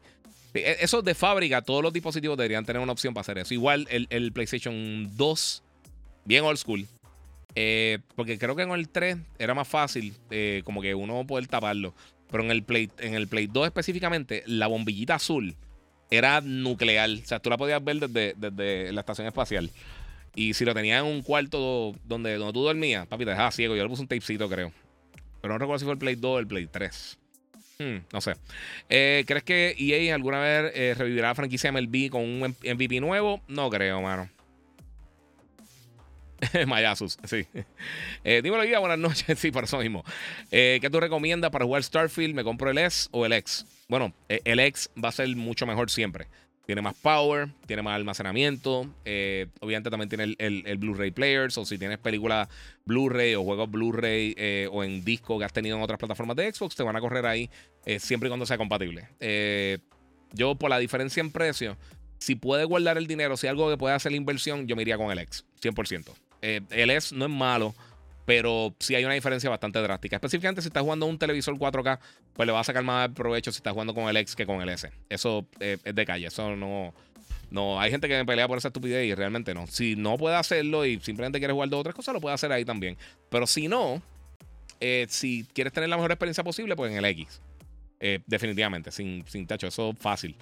E, 0.53 0.77
eso 0.79 1.01
de 1.01 1.13
fábrica, 1.13 1.61
todos 1.61 1.83
los 1.83 1.91
dispositivos 1.91 2.37
deberían 2.37 2.63
tener 2.65 2.81
una 2.81 2.93
opción 2.93 3.13
para 3.13 3.23
hacer 3.23 3.39
eso. 3.39 3.53
Igual 3.53 3.87
el, 3.89 4.31
PlayStation 4.31 5.11
2, 5.17 5.63
bien 6.23 6.45
old 6.45 6.57
school. 6.57 6.87
Eh, 7.55 7.99
porque 8.15 8.39
creo 8.39 8.55
que 8.55 8.63
en 8.63 8.71
el 8.71 8.87
3 8.87 9.17
era 9.37 9.53
más 9.53 9.67
fácil, 9.67 10.13
eh, 10.31 10.61
como 10.63 10.81
que 10.81 10.95
uno 10.95 11.27
poder 11.27 11.47
taparlo. 11.47 11.93
Pero 12.31 12.45
en 12.45 12.51
el, 12.51 12.63
Play, 12.63 12.89
en 12.99 13.15
el 13.15 13.27
Play 13.27 13.47
2 13.47 13.65
específicamente, 13.65 14.43
la 14.45 14.67
bombillita 14.67 15.15
azul 15.15 15.57
era 16.09 16.39
nuclear. 16.39 17.09
O 17.09 17.25
sea, 17.25 17.39
tú 17.39 17.49
la 17.49 17.57
podías 17.57 17.83
ver 17.83 17.99
desde, 17.99 18.33
desde 18.37 18.93
la 18.93 19.01
estación 19.01 19.27
espacial. 19.27 19.69
Y 20.35 20.53
si 20.53 20.65
lo 20.65 20.73
tenías 20.73 21.03
en 21.03 21.11
un 21.11 21.21
cuarto 21.21 21.93
donde, 22.05 22.37
donde 22.37 22.53
tú 22.53 22.63
dormías, 22.63 23.05
papi, 23.07 23.25
te 23.25 23.31
dejaba 23.31 23.51
ciego. 23.51 23.75
Yo 23.75 23.83
le 23.83 23.89
puse 23.89 24.01
un 24.01 24.07
tapecito, 24.07 24.49
creo. 24.49 24.71
Pero 25.41 25.53
no 25.53 25.57
recuerdo 25.57 25.79
si 25.79 25.85
fue 25.85 25.93
el 25.93 25.99
Play 25.99 26.15
2 26.15 26.31
o 26.31 26.39
el 26.39 26.47
Play 26.47 26.67
3. 26.67 27.19
Hmm, 27.79 27.97
no 28.11 28.21
sé. 28.21 28.35
Eh, 28.89 29.23
¿Crees 29.27 29.43
que 29.43 29.75
EA 29.77 30.15
alguna 30.15 30.39
vez 30.39 30.97
revivirá 30.97 31.29
la 31.29 31.35
franquicia 31.35 31.71
MLB 31.71 32.09
con 32.09 32.21
un 32.21 32.55
MVP 32.63 32.99
nuevo? 32.99 33.41
No 33.47 33.69
creo, 33.69 34.01
mano. 34.01 34.29
Mayasus, 36.67 37.17
sí. 37.23 37.47
Eh, 38.25 38.41
dímelo, 38.41 38.63
Guía, 38.63 38.79
buenas 38.79 38.99
noches. 38.99 39.37
Sí, 39.43 39.51
por 39.51 39.65
eso 39.65 39.77
mismo. 39.79 40.03
Eh, 40.51 40.79
¿Qué 40.81 40.89
tú 40.89 40.99
recomiendas 40.99 41.51
para 41.51 41.65
jugar 41.65 41.83
Starfield? 41.83 42.33
¿Me 42.33 42.43
compro 42.43 42.69
el 42.69 42.77
S 42.77 43.09
o 43.11 43.25
el 43.25 43.33
X? 43.33 43.65
Bueno, 43.89 44.13
eh, 44.29 44.39
el 44.45 44.59
X 44.59 44.89
va 45.03 45.09
a 45.09 45.11
ser 45.11 45.27
mucho 45.35 45.65
mejor 45.65 45.89
siempre. 45.89 46.27
Tiene 46.65 46.81
más 46.81 46.95
power, 46.95 47.49
tiene 47.67 47.81
más 47.81 47.95
almacenamiento. 47.95 48.87
Eh, 49.03 49.47
obviamente 49.59 49.89
también 49.89 50.09
tiene 50.09 50.35
el, 50.37 50.77
Blu-ray 50.77 51.11
players. 51.11 51.57
O 51.57 51.65
si 51.65 51.77
tienes 51.77 51.97
películas 51.97 52.47
Blu-ray 52.85 53.35
o 53.35 53.43
juegos 53.43 53.69
Blu-ray 53.69 54.67
o 54.71 54.83
en 54.83 55.03
disco 55.03 55.37
que 55.37 55.45
has 55.45 55.53
tenido 55.53 55.75
en 55.75 55.83
otras 55.83 55.99
plataformas 55.99 56.37
de 56.37 56.51
Xbox, 56.53 56.75
te 56.75 56.83
van 56.83 56.95
a 56.95 57.01
correr 57.01 57.25
ahí 57.25 57.49
siempre 57.99 58.27
y 58.27 58.29
cuando 58.29 58.45
sea 58.45 58.57
compatible. 58.57 59.09
yo, 60.31 60.55
por 60.55 60.69
la 60.69 60.79
diferencia 60.79 61.21
en 61.21 61.31
precio, 61.31 61.77
si 62.23 62.35
puedes 62.35 62.65
guardar 62.65 62.97
el 62.97 63.05
dinero, 63.05 63.35
si 63.35 63.47
algo 63.47 63.69
que 63.69 63.77
puede 63.77 63.95
hacer 63.95 64.13
la 64.13 64.17
inversión, 64.17 64.65
yo 64.65 64.77
me 64.77 64.83
iría 64.83 64.97
con 64.97 65.11
el 65.11 65.19
X, 65.19 65.45
100%. 65.61 66.13
Eh, 66.41 66.61
el 66.71 66.89
S 66.89 67.13
no 67.15 67.25
es 67.25 67.31
malo, 67.31 67.75
pero 68.25 68.75
sí 68.79 68.95
hay 68.95 69.05
una 69.05 69.13
diferencia 69.13 69.49
bastante 69.49 69.79
drástica. 69.79 70.17
Específicamente 70.17 70.61
si 70.61 70.67
estás 70.67 70.83
jugando 70.83 71.05
un 71.05 71.17
televisor 71.17 71.55
4K, 71.55 71.99
pues 72.33 72.45
le 72.45 72.53
va 72.53 72.59
a 72.59 72.63
sacar 72.63 72.83
más 72.83 73.09
provecho 73.09 73.51
si 73.51 73.57
estás 73.57 73.73
jugando 73.73 73.93
con 73.93 74.09
el 74.09 74.17
X 74.17 74.35
que 74.35 74.45
con 74.45 74.61
el 74.61 74.69
S. 74.69 74.91
Eso 75.09 75.45
eh, 75.59 75.77
es 75.83 75.95
de 75.95 76.05
calle, 76.05 76.27
eso 76.27 76.55
no... 76.55 76.93
No, 77.51 77.79
hay 77.79 77.91
gente 77.91 78.07
que 78.07 78.15
me 78.15 78.25
pelea 78.25 78.47
por 78.47 78.57
esa 78.57 78.69
estupidez 78.69 79.05
y 79.05 79.13
realmente 79.13 79.53
no. 79.53 79.67
Si 79.67 79.95
no 79.95 80.17
puede 80.17 80.35
hacerlo 80.35 80.87
y 80.87 80.99
simplemente 80.99 81.37
quiere 81.37 81.53
jugar 81.53 81.69
de 81.69 81.75
otras 81.75 81.93
cosas, 81.93 82.15
lo 82.15 82.19
puede 82.19 82.33
hacer 82.33 82.51
ahí 82.51 82.65
también. 82.65 82.97
Pero 83.29 83.45
si 83.45 83.67
no, 83.67 84.01
eh, 84.79 85.05
si 85.07 85.45
quieres 85.53 85.71
tener 85.71 85.87
la 85.87 85.97
mejor 85.97 86.11
experiencia 86.11 86.43
posible, 86.43 86.75
pues 86.75 86.91
en 86.91 86.97
el 86.97 87.05
X. 87.05 87.41
definitivamente, 88.25 88.91
sin, 88.91 89.23
sin 89.27 89.45
tacho, 89.45 89.67
eso 89.67 89.91
es 89.91 89.99
fácil. 89.99 90.35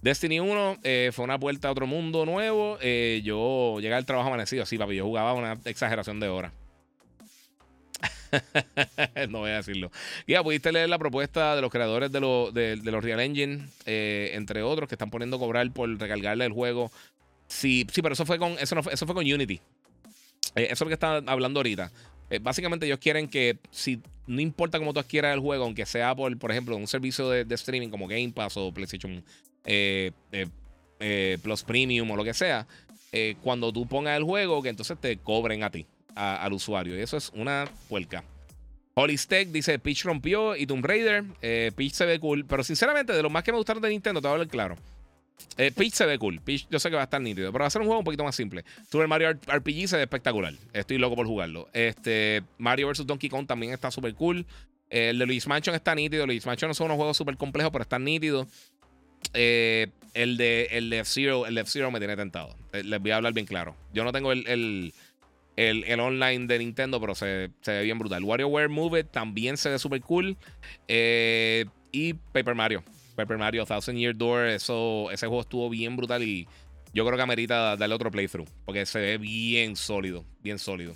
Destiny 0.00 0.38
1 0.38 0.78
eh, 0.84 1.10
fue 1.12 1.24
una 1.24 1.36
vuelta 1.36 1.68
a 1.68 1.72
otro 1.72 1.86
mundo 1.86 2.24
nuevo. 2.24 2.78
Eh, 2.80 3.20
yo 3.24 3.78
llegué 3.80 3.94
al 3.94 4.06
trabajo 4.06 4.28
amanecido, 4.28 4.64
sí, 4.64 4.78
papi. 4.78 4.96
Yo 4.96 5.04
jugaba 5.04 5.34
una 5.34 5.58
exageración 5.64 6.20
de 6.20 6.28
horas. 6.28 6.52
no 9.28 9.40
voy 9.40 9.50
a 9.50 9.56
decirlo. 9.56 9.90
Ya, 10.26 10.42
pudiste 10.42 10.72
leer 10.72 10.88
la 10.88 10.98
propuesta 10.98 11.56
de 11.56 11.62
los 11.62 11.70
creadores 11.70 12.12
de, 12.12 12.20
los 12.20 13.04
Real 13.04 13.20
Engine, 13.20 13.66
eh, 13.86 14.30
entre 14.34 14.62
otros, 14.62 14.88
que 14.88 14.94
están 14.94 15.10
poniendo 15.10 15.36
a 15.36 15.40
cobrar 15.40 15.70
por 15.72 15.88
recargarle 15.98 16.44
el 16.44 16.52
juego. 16.52 16.90
Sí, 17.46 17.86
sí, 17.92 18.02
pero 18.02 18.12
eso 18.12 18.26
fue 18.26 18.38
con, 18.38 18.52
eso 18.58 18.78
eso 18.90 19.06
fue 19.06 19.14
con 19.14 19.24
Unity. 19.24 19.60
eso 20.54 20.72
es 20.72 20.80
lo 20.80 20.86
que 20.88 20.94
están 20.94 21.28
hablando 21.28 21.60
ahorita. 21.60 21.90
básicamente 22.42 22.86
ellos 22.86 22.98
quieren 22.98 23.28
que 23.28 23.58
si 23.70 24.00
no 24.26 24.42
importa 24.42 24.78
cómo 24.78 24.92
tú 24.92 25.00
adquieras 25.00 25.34
el 25.34 25.40
juego, 25.40 25.64
aunque 25.64 25.86
sea 25.86 26.14
por, 26.14 26.36
por 26.38 26.50
ejemplo, 26.50 26.76
un 26.76 26.86
servicio 26.86 27.30
de, 27.30 27.44
de 27.44 27.54
streaming 27.54 27.88
como 27.88 28.06
Game 28.06 28.30
Pass 28.30 28.56
o 28.58 28.72
PlayStation 28.72 29.24
eh, 29.64 30.12
eh, 30.32 30.46
eh, 30.98 31.38
Plus 31.42 31.62
Premium 31.62 32.10
o 32.10 32.16
lo 32.16 32.24
que 32.24 32.32
sea, 32.34 32.66
cuando 33.42 33.72
tú 33.72 33.86
pongas 33.86 34.16
el 34.16 34.24
juego, 34.24 34.62
que 34.62 34.68
entonces 34.68 34.98
te 34.98 35.16
cobren 35.18 35.62
a 35.62 35.70
ti, 35.70 35.86
al 36.14 36.52
usuario. 36.52 36.98
Y 36.98 37.02
eso 37.02 37.16
es 37.16 37.30
una 37.34 37.66
puerca. 37.88 38.24
Holistech 38.94 39.48
dice: 39.48 39.78
Peach 39.78 40.04
rompió 40.04 40.56
y 40.56 40.66
Tomb 40.66 40.84
Raider. 40.84 41.24
Peach 41.74 41.92
se 41.92 42.06
ve 42.06 42.18
cool. 42.18 42.44
Pero 42.44 42.64
sinceramente, 42.64 43.12
de 43.12 43.22
lo 43.22 43.30
más 43.30 43.44
que 43.44 43.52
me 43.52 43.58
gustaron 43.58 43.82
de 43.82 43.90
Nintendo, 43.90 44.20
te 44.20 44.26
voy 44.26 44.32
a 44.32 44.34
hablar 44.34 44.48
claro. 44.48 44.76
Peach 45.56 45.92
se 45.94 46.06
ve 46.06 46.18
cool. 46.18 46.40
Peach 46.40 46.66
yo 46.68 46.78
sé 46.80 46.90
que 46.90 46.96
va 46.96 47.02
a 47.02 47.04
estar 47.04 47.20
nítido. 47.20 47.52
Pero 47.52 47.62
va 47.62 47.66
a 47.66 47.70
ser 47.70 47.80
un 47.80 47.86
juego 47.86 48.00
un 48.00 48.04
poquito 48.04 48.24
más 48.24 48.34
simple. 48.34 48.64
Super 48.90 49.06
Mario 49.06 49.30
RPG 49.30 49.88
se 49.88 49.96
ve 49.96 50.02
espectacular. 50.02 50.54
Estoy 50.72 50.98
loco 50.98 51.14
por 51.14 51.26
jugarlo. 51.26 51.68
Este, 51.72 52.42
Mario 52.58 52.88
vs. 52.88 53.06
Donkey 53.06 53.30
Kong 53.30 53.46
también 53.46 53.72
está 53.72 53.90
súper 53.90 54.14
cool. 54.14 54.44
el 54.90 55.18
de 55.18 55.26
Luis 55.26 55.46
Mansion 55.46 55.76
está 55.76 55.94
nítido. 55.94 56.26
Luis 56.26 56.44
Mansion 56.44 56.68
no 56.68 56.74
son 56.74 56.86
unos 56.86 56.96
juegos 56.96 57.16
súper 57.16 57.36
complejos, 57.36 57.70
pero 57.70 57.82
están 57.82 58.02
nítidos. 58.02 58.48
Eh, 59.34 59.88
el 60.14 60.36
de 60.36 60.68
el 60.72 60.92
F-Zero, 60.92 61.46
el 61.46 61.58
F-Zero 61.58 61.90
me 61.90 61.98
tiene 61.98 62.16
tentado. 62.16 62.54
Eh, 62.72 62.82
les 62.82 63.00
voy 63.00 63.10
a 63.10 63.16
hablar 63.16 63.32
bien 63.32 63.46
claro. 63.46 63.76
Yo 63.92 64.04
no 64.04 64.12
tengo 64.12 64.32
el, 64.32 64.92
online 66.00 66.46
de 66.46 66.58
Nintendo, 66.58 67.00
pero 67.00 67.14
se, 67.14 67.50
ve 67.66 67.82
bien 67.82 67.98
brutal. 67.98 68.22
WarioWare 68.22 68.68
Move 68.68 69.00
It 69.00 69.06
también 69.10 69.56
se 69.56 69.70
ve 69.70 69.78
súper 69.78 70.00
cool. 70.02 70.36
Eh, 70.86 71.64
y 71.92 72.14
Paper 72.14 72.54
Mario. 72.54 72.84
Paper 73.16 73.38
Mario 73.38 73.66
Thousand 73.66 73.98
Year 73.98 74.16
Door, 74.16 74.46
eso, 74.46 75.10
ese 75.10 75.26
juego 75.26 75.40
estuvo 75.40 75.68
bien 75.68 75.96
brutal 75.96 76.22
y 76.22 76.46
yo 76.94 77.04
creo 77.04 77.16
que 77.16 77.22
amerita 77.22 77.76
darle 77.76 77.94
otro 77.94 78.10
playthrough. 78.10 78.48
Porque 78.64 78.86
se 78.86 79.00
ve 79.00 79.18
bien 79.18 79.74
sólido, 79.74 80.24
bien 80.40 80.58
sólido. 80.58 80.94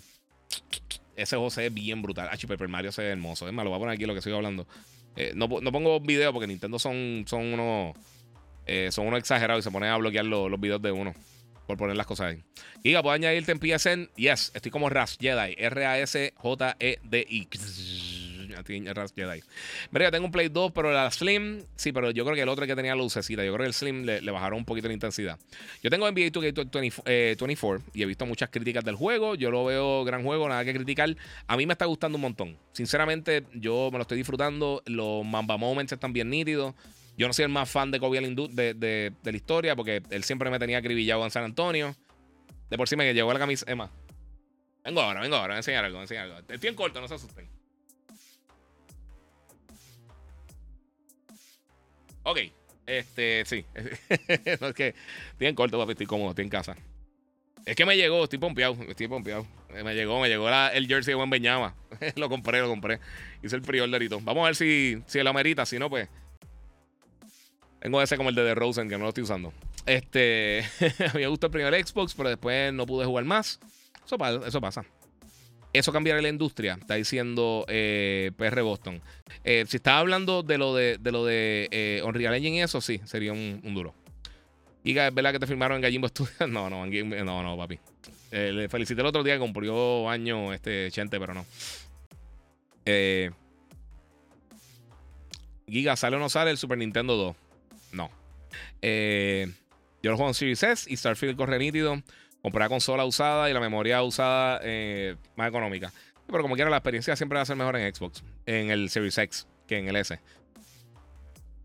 Ese 1.16 1.36
juego 1.36 1.51
se 1.51 1.62
ve 1.62 1.70
bien 1.70 2.01
brutal. 2.01 2.28
Ah, 2.30 2.36
Paper 2.47 2.68
Mario 2.68 2.93
se 2.93 3.02
ve 3.02 3.09
hermoso. 3.09 3.48
Es 3.48 3.52
más, 3.52 3.64
lo 3.64 3.70
voy 3.70 3.78
a 3.78 3.80
poner 3.80 3.94
aquí 3.94 4.06
lo 4.06 4.12
que 4.12 4.18
estoy 4.18 4.32
hablando. 4.32 4.66
no, 5.34 5.48
no, 5.60 5.72
pongo 5.72 6.01
video 6.01 6.32
porque 6.32 6.47
Nintendo 6.47 6.78
son, 6.78 7.24
son 7.26 7.52
unos 7.52 7.97
eh, 8.66 8.90
son 8.93 9.06
unos 9.09 9.18
exagerados 9.18 9.64
y 9.64 9.64
se 9.64 9.70
ponen 9.70 9.90
a 9.90 9.97
bloquear 9.97 10.24
los 10.24 10.60
videos 10.60 10.80
de 10.80 10.93
uno. 10.93 11.14
Por 11.72 11.78
poner 11.78 11.96
las 11.96 12.06
cosas 12.06 12.32
ahí. 12.32 12.44
Giga, 12.82 13.00
¿puedo 13.00 13.14
añadirte 13.14 13.50
en 13.50 13.58
PSN? 13.58 14.10
Yes, 14.14 14.52
estoy 14.52 14.70
como 14.70 14.90
Ras 14.90 15.16
Jedi. 15.18 15.54
R-A-S-J-E-D-I. 15.56 17.48
Ras 18.92 19.14
Jedi. 19.16 19.40
Mira, 19.90 20.10
tengo 20.10 20.26
un 20.26 20.32
Play 20.32 20.50
2, 20.50 20.72
pero 20.72 20.92
la 20.92 21.10
Slim, 21.10 21.64
sí, 21.74 21.90
pero 21.92 22.10
yo 22.10 22.26
creo 22.26 22.36
que 22.36 22.42
el 22.42 22.50
otro 22.50 22.66
que 22.66 22.76
tenía 22.76 22.94
lucecita. 22.94 23.42
Yo 23.42 23.54
creo 23.54 23.64
que 23.64 23.68
el 23.68 23.72
Slim 23.72 24.02
le, 24.02 24.20
bajaron 24.30 24.58
un 24.58 24.66
poquito 24.66 24.86
la 24.86 24.92
intensidad. 24.92 25.38
Yo 25.82 25.88
tengo 25.88 26.06
NBA 26.12 26.26
2K24 26.26 27.78
eh, 27.78 27.82
y 27.94 28.02
he 28.02 28.06
visto 28.06 28.26
muchas 28.26 28.50
críticas 28.50 28.84
del 28.84 28.96
juego. 28.96 29.34
Yo 29.34 29.50
lo 29.50 29.64
veo 29.64 30.04
gran 30.04 30.22
juego, 30.24 30.46
nada 30.46 30.62
que 30.66 30.74
criticar. 30.74 31.16
A 31.46 31.56
mí 31.56 31.64
me 31.64 31.72
está 31.72 31.86
gustando 31.86 32.16
un 32.16 32.22
montón. 32.22 32.58
Sinceramente, 32.72 33.46
yo 33.54 33.88
me 33.90 33.96
lo 33.96 34.02
estoy 34.02 34.18
disfrutando. 34.18 34.82
Los 34.84 35.24
Mamba 35.24 35.56
Moments 35.56 35.90
están 35.90 36.12
bien 36.12 36.28
nítidos. 36.28 36.74
Yo 37.16 37.26
no 37.26 37.32
soy 37.32 37.44
el 37.44 37.51
más 37.51 37.70
fan 37.70 37.90
de 37.90 38.01
Kobe 38.01 38.20
de, 38.20 38.74
de, 38.74 39.12
la 39.22 39.36
historia 39.36 39.76
porque 39.76 40.02
él 40.10 40.24
siempre 40.24 40.51
me 40.51 40.59
tenía 40.59 40.78
acribillado 40.78 41.24
en 41.24 41.30
San 41.30 41.44
Antonio. 41.44 41.94
De 42.70 42.76
por 42.78 42.89
sí 42.89 42.97
me 42.97 43.12
llegó 43.12 43.32
la 43.32 43.39
camisa. 43.39 43.66
Emma. 43.68 43.90
Vengo 44.84 45.01
ahora, 45.01 45.20
vengo 45.20 45.36
ahora, 45.36 45.48
voy 45.48 45.56
a 45.56 45.59
enseñar 45.59 45.84
algo, 45.84 45.97
voy 45.97 46.01
a 46.01 46.05
enseñar 46.05 46.24
algo. 46.24 46.39
Estoy 46.48 46.68
en 46.68 46.74
corto, 46.74 47.01
no 47.01 47.06
se 47.06 47.14
asusten. 47.14 47.48
Ok, 52.24 52.39
este, 52.86 53.44
sí. 53.44 53.64
no 54.60 54.68
es 54.68 54.74
que 54.74 54.94
estoy 55.32 55.47
en 55.47 55.55
corto, 55.55 55.78
papi, 55.78 55.93
estoy 55.93 56.06
cómodo, 56.06 56.30
estoy 56.30 56.44
en 56.44 56.51
casa. 56.51 56.76
Es 57.64 57.76
que 57.76 57.86
me 57.86 57.97
llegó, 57.97 58.24
estoy 58.24 58.40
pompeado, 58.40 58.76
estoy 58.89 59.06
pompeado. 59.06 59.47
Me 59.84 59.94
llegó, 59.94 60.20
me 60.20 60.28
llegó 60.28 60.48
el 60.48 60.86
jersey 60.89 61.12
de 61.12 61.14
Buen 61.14 61.30
Beñama. 61.30 61.76
lo 62.16 62.28
compré, 62.28 62.60
lo 62.60 62.68
compré. 62.68 62.98
Hice 63.43 63.56
el 63.56 63.62
pre-orderito. 63.62 64.20
Vamos 64.20 64.43
a 64.43 64.47
ver 64.47 64.56
si, 64.56 65.02
si 65.06 65.22
lo 65.22 65.30
amerita, 65.30 65.64
si 65.64 65.78
no, 65.78 65.89
pues 65.89 66.09
tengo 67.82 68.00
ese 68.00 68.16
como 68.16 68.28
el 68.28 68.36
de 68.36 68.44
The 68.44 68.54
Rosen, 68.54 68.88
que 68.88 68.96
no 68.96 69.02
lo 69.02 69.09
estoy 69.09 69.24
usando. 69.24 69.52
Este, 69.86 70.62
me 71.14 71.26
gustó 71.26 71.48
el 71.48 71.52
primer 71.52 71.84
Xbox, 71.84 72.14
pero 72.14 72.28
después 72.28 72.72
no 72.72 72.86
pude 72.86 73.04
jugar 73.04 73.24
más. 73.24 73.59
Eso, 74.04 74.16
pasa. 74.60 74.84
Eso 75.72 75.92
cambiará 75.92 76.22
la 76.22 76.28
industria, 76.28 76.78
está 76.80 76.94
diciendo 76.94 77.64
eh, 77.66 78.30
PR 78.36 78.62
Boston. 78.62 79.02
Eh, 79.42 79.64
si 79.66 79.78
estaba 79.78 79.98
hablando 79.98 80.44
de 80.44 80.59
lo 80.59 80.76
de, 80.76 80.98
de 80.98 81.10
lo 81.10 81.24
de 81.24 81.68
eh, 81.72 82.02
Unreal 82.04 82.34
Engine 82.34 82.59
y 82.59 82.60
eso, 82.60 82.80
sí, 82.80 83.00
sería 83.04 83.32
un, 83.32 83.60
duro. 83.74 83.94
Y 84.84 84.96
es 84.96 85.14
verdad 85.14 85.32
que 85.32 85.40
te 85.40 85.46
firmaron 85.48 85.76
en 85.76 85.82
Gallimbo 85.82 86.06
Studios. 86.06 86.36
No, 86.48 86.70
no, 86.70 86.86
no, 86.86 87.42
no, 87.42 87.56
papi. 87.56 87.80
le 88.30 88.68
felicité 88.68 89.00
el 89.00 89.09
otro 89.09 89.24
día 89.24 89.34
que 89.34 89.40
cumplió 89.40 90.09
año 90.09 90.52
este 90.52 90.88
Chente, 90.92 91.18
pero 91.18 91.34
no. 91.34 91.44
Giga, 95.66 95.96
¿sale 95.96 96.14
o 96.14 96.20
no 96.20 96.28
sale 96.28 96.52
el 96.52 96.59
Super 96.59 96.78
Nintendo 96.78 97.16
2? 97.16 97.41
Eh, 98.82 99.46
yo 100.02 100.10
lo 100.10 100.16
juego 100.16 100.30
en 100.30 100.34
Series 100.34 100.62
S 100.62 100.92
y 100.92 100.96
Starfield 100.96 101.36
corre 101.36 101.59
nítido. 101.59 102.02
Compré 102.42 102.60
la 102.60 102.68
consola 102.68 103.04
usada 103.04 103.48
y 103.48 103.52
la 103.52 103.60
memoria 103.60 104.02
usada 104.02 104.60
eh, 104.62 105.16
más 105.36 105.48
económica. 105.48 105.92
Pero 106.26 106.42
como 106.42 106.56
quiera, 106.56 106.70
la 106.70 106.78
experiencia 106.78 107.14
siempre 107.14 107.36
va 107.36 107.42
a 107.42 107.46
ser 107.46 107.56
mejor 107.56 107.76
en 107.76 107.94
Xbox, 107.94 108.24
en 108.46 108.70
el 108.70 108.90
Series 108.90 109.16
X 109.16 109.46
que 109.66 109.78
en 109.78 109.88
el 109.88 109.96
S. 109.96 110.18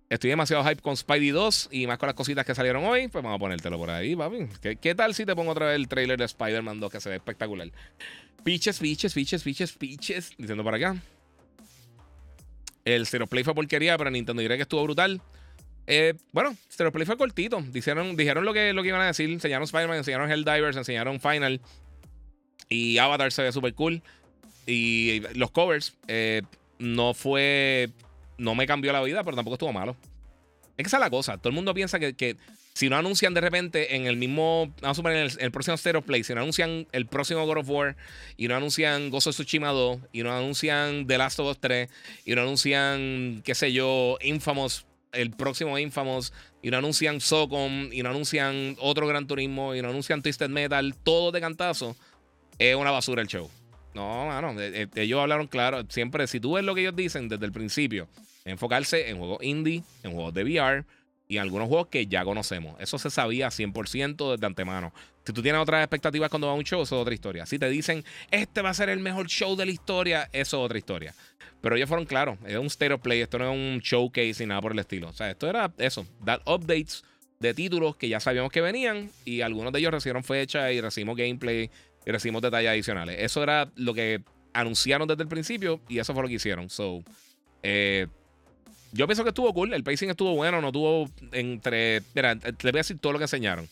Estoy 0.09 0.29
demasiado 0.29 0.63
hype 0.63 0.81
con 0.81 0.95
Spidey 0.95 1.31
2 1.31 1.69
y 1.71 1.85
más 1.85 1.97
con 1.97 2.07
las 2.07 2.15
cositas 2.15 2.45
que 2.45 2.55
salieron 2.55 2.85
hoy. 2.85 3.09
Pues 3.09 3.23
vamos 3.23 3.35
a 3.35 3.39
ponértelo 3.39 3.77
por 3.77 3.89
ahí, 3.89 4.15
papi. 4.15 4.47
¿Qué, 4.79 4.95
tal 4.95 5.13
si 5.13 5.25
te 5.25 5.35
pongo 5.35 5.51
otra 5.51 5.67
vez 5.67 5.75
el 5.75 5.87
trailer 5.89 6.17
de 6.17 6.25
Spider-Man 6.25 6.79
2 6.79 6.91
que 6.91 7.01
se 7.01 7.09
ve 7.09 7.15
espectacular? 7.17 7.69
Piches, 8.43 8.79
piches, 8.79 9.13
piches, 9.13 9.43
piches, 9.43 9.73
piches. 9.73 10.31
Diciendo 10.37 10.63
por 10.63 10.75
acá. 10.75 10.95
El 12.85 13.05
Zero 13.05 13.27
Play 13.27 13.43
fue 13.43 13.53
porquería, 13.53 13.97
pero 13.97 14.09
Nintendo 14.09 14.41
que 14.47 14.61
estuvo 14.61 14.83
brutal. 14.83 15.21
Eh, 15.87 16.13
bueno, 16.33 16.55
Stereo 16.71 16.91
Play 16.91 17.05
fue 17.05 17.17
cortito. 17.17 17.61
Dijeron, 17.61 18.15
dijeron 18.17 18.45
lo, 18.45 18.53
que, 18.53 18.73
lo 18.73 18.83
que 18.83 18.89
iban 18.89 19.01
a 19.01 19.07
decir. 19.07 19.29
Enseñaron 19.29 19.63
Spider-Man, 19.63 19.97
enseñaron 19.97 20.29
Helldivers, 20.29 20.75
enseñaron 20.75 21.19
Final. 21.19 21.61
Y 22.69 22.97
Avatar 22.97 23.31
se 23.31 23.41
ve 23.41 23.51
súper 23.51 23.73
cool. 23.73 24.03
Y 24.65 25.21
los 25.35 25.49
covers 25.51 25.95
eh, 26.07 26.41
no 26.77 27.13
fue. 27.13 27.89
No 28.37 28.53
me 28.53 28.67
cambió 28.67 28.91
la 28.91 29.01
vida, 29.01 29.23
pero 29.23 29.35
tampoco 29.35 29.55
estuvo 29.55 29.73
malo. 29.73 29.95
Es 30.75 30.83
que 30.83 30.87
esa 30.87 30.97
es 30.97 31.01
la 31.01 31.09
cosa. 31.09 31.37
Todo 31.37 31.49
el 31.49 31.55
mundo 31.55 31.73
piensa 31.73 31.97
que, 31.99 32.35
si 32.73 32.89
no 32.89 32.97
anuncian 32.97 33.33
de 33.33 33.41
repente 33.41 33.95
en 33.95 34.05
el 34.05 34.17
mismo. 34.17 34.73
Vamos 34.81 34.95
a 34.95 34.99
suponer 34.99 35.31
en 35.31 35.31
el, 35.39 35.51
próximo 35.51 35.75
State 35.75 35.97
of 35.97 36.05
Play. 36.05 36.25
Si 36.25 36.35
no 36.35 36.41
anuncian 36.41 36.85
el 36.91 37.05
próximo 37.07 37.45
God 37.45 37.59
of 37.59 37.69
War. 37.69 37.95
Y 38.35 38.49
no 38.49 38.57
anuncian 38.57 39.09
Gozo 39.09 39.31
Tsushima 39.31 39.69
2. 39.69 39.99
Y 40.11 40.21
no 40.21 40.35
anuncian 40.35 41.07
The 41.07 41.17
Last 41.17 41.39
of 41.39 41.47
Us 41.47 41.59
3. 41.61 41.89
Y 42.25 42.35
no 42.35 42.41
anuncian, 42.41 43.41
qué 43.45 43.55
sé 43.55 43.71
yo, 43.71 44.17
Infamous. 44.21 44.85
El 45.11 45.31
próximo 45.31 45.77
Infamous. 45.77 46.33
Y 46.61 46.71
no 46.71 46.77
anuncian 46.77 47.21
Socom. 47.21 47.91
Y 47.91 48.03
no 48.03 48.09
anuncian 48.09 48.75
otro 48.79 49.07
Gran 49.07 49.27
Turismo. 49.27 49.75
Y 49.75 49.81
no 49.81 49.89
anuncian 49.89 50.21
Twisted 50.21 50.49
Metal. 50.49 50.95
Todo 51.03 51.31
de 51.31 51.41
cantazo. 51.41 51.95
Es 52.57 52.75
una 52.75 52.91
basura 52.91 53.21
el 53.21 53.27
show. 53.27 53.49
No, 53.97 54.27
mano, 54.27 54.59
eh, 54.61 54.83
eh, 54.83 54.87
ellos 55.01 55.19
hablaron 55.19 55.47
claro. 55.47 55.83
Siempre, 55.89 56.27
si 56.27 56.39
tú 56.39 56.53
ves 56.53 56.63
lo 56.63 56.75
que 56.75 56.81
ellos 56.81 56.95
dicen 56.95 57.27
desde 57.29 57.45
el 57.45 57.51
principio, 57.51 58.07
enfocarse 58.45 59.09
en 59.09 59.17
juegos 59.17 59.39
indie, 59.41 59.83
en 60.03 60.11
juegos 60.13 60.35
de 60.35 60.43
VR 60.43 60.85
y 61.27 61.37
en 61.37 61.41
algunos 61.41 61.67
juegos 61.67 61.87
que 61.87 62.05
ya 62.05 62.23
conocemos. 62.23 62.79
Eso 62.79 62.99
se 62.99 63.09
sabía 63.09 63.47
100% 63.47 64.31
desde 64.31 64.45
antemano. 64.45 64.93
Si 65.27 65.33
tú 65.33 65.41
tienes 65.41 65.59
otras 65.59 65.83
expectativas 65.83 66.29
cuando 66.29 66.47
va 66.47 66.53
a 66.53 66.55
un 66.55 66.63
show, 66.63 66.81
eso 66.81 66.95
es 66.95 67.01
otra 67.01 67.13
historia. 67.13 67.45
Si 67.45 67.59
te 67.59 67.67
dicen, 67.67 68.05
este 68.31 68.61
va 68.61 68.69
a 68.69 68.73
ser 68.73 68.87
el 68.87 68.99
mejor 68.99 69.27
show 69.27 69.57
de 69.57 69.65
la 69.65 69.73
historia, 69.73 70.29
eso 70.31 70.57
es 70.57 70.63
otra 70.63 70.77
historia. 70.77 71.13
Pero 71.59 71.75
ellos 71.75 71.89
fueron 71.89 72.05
claros, 72.05 72.39
es 72.45 72.55
un 72.55 72.67
state 72.67 72.93
of 72.93 73.01
play, 73.01 73.19
esto 73.19 73.37
no 73.37 73.51
es 73.51 73.53
un 73.53 73.79
showcase 73.79 74.35
ni 74.39 74.45
nada 74.45 74.61
por 74.61 74.71
el 74.71 74.79
estilo. 74.79 75.09
O 75.09 75.11
sea, 75.11 75.29
esto 75.29 75.49
era 75.49 75.69
eso, 75.79 76.07
dar 76.21 76.41
updates 76.45 77.03
de 77.41 77.53
títulos 77.53 77.97
que 77.97 78.07
ya 78.07 78.21
sabíamos 78.21 78.53
que 78.53 78.61
venían 78.61 79.11
y 79.25 79.41
algunos 79.41 79.73
de 79.73 79.79
ellos 79.79 79.91
recibieron 79.91 80.23
fecha 80.23 80.71
y 80.71 80.79
recibimos 80.79 81.17
gameplay 81.17 81.69
y 82.05 82.09
recibimos 82.09 82.41
detalles 82.41 82.69
adicionales. 82.69 83.17
Eso 83.19 83.43
era 83.43 83.69
lo 83.75 83.93
que 83.93 84.21
anunciaron 84.53 85.09
desde 85.09 85.23
el 85.23 85.27
principio 85.27 85.81
y 85.89 85.99
eso 85.99 86.13
fue 86.13 86.23
lo 86.23 86.29
que 86.29 86.35
hicieron. 86.35 86.69
So, 86.69 87.03
eh, 87.63 88.07
yo 88.93 89.05
pienso 89.07 89.23
que 89.23 89.31
estuvo 89.31 89.53
cool. 89.53 89.73
El 89.73 89.83
pacing 89.83 90.09
estuvo 90.09 90.35
bueno, 90.35 90.61
no 90.61 90.71
tuvo 90.71 91.09
entre. 91.33 92.01
Mira, 92.15 92.37
te 92.37 92.71
voy 92.71 92.77
a 92.79 92.79
decir 92.79 92.97
todo 92.97 93.11
lo 93.11 93.19
que 93.19 93.25
enseñaron. 93.25 93.67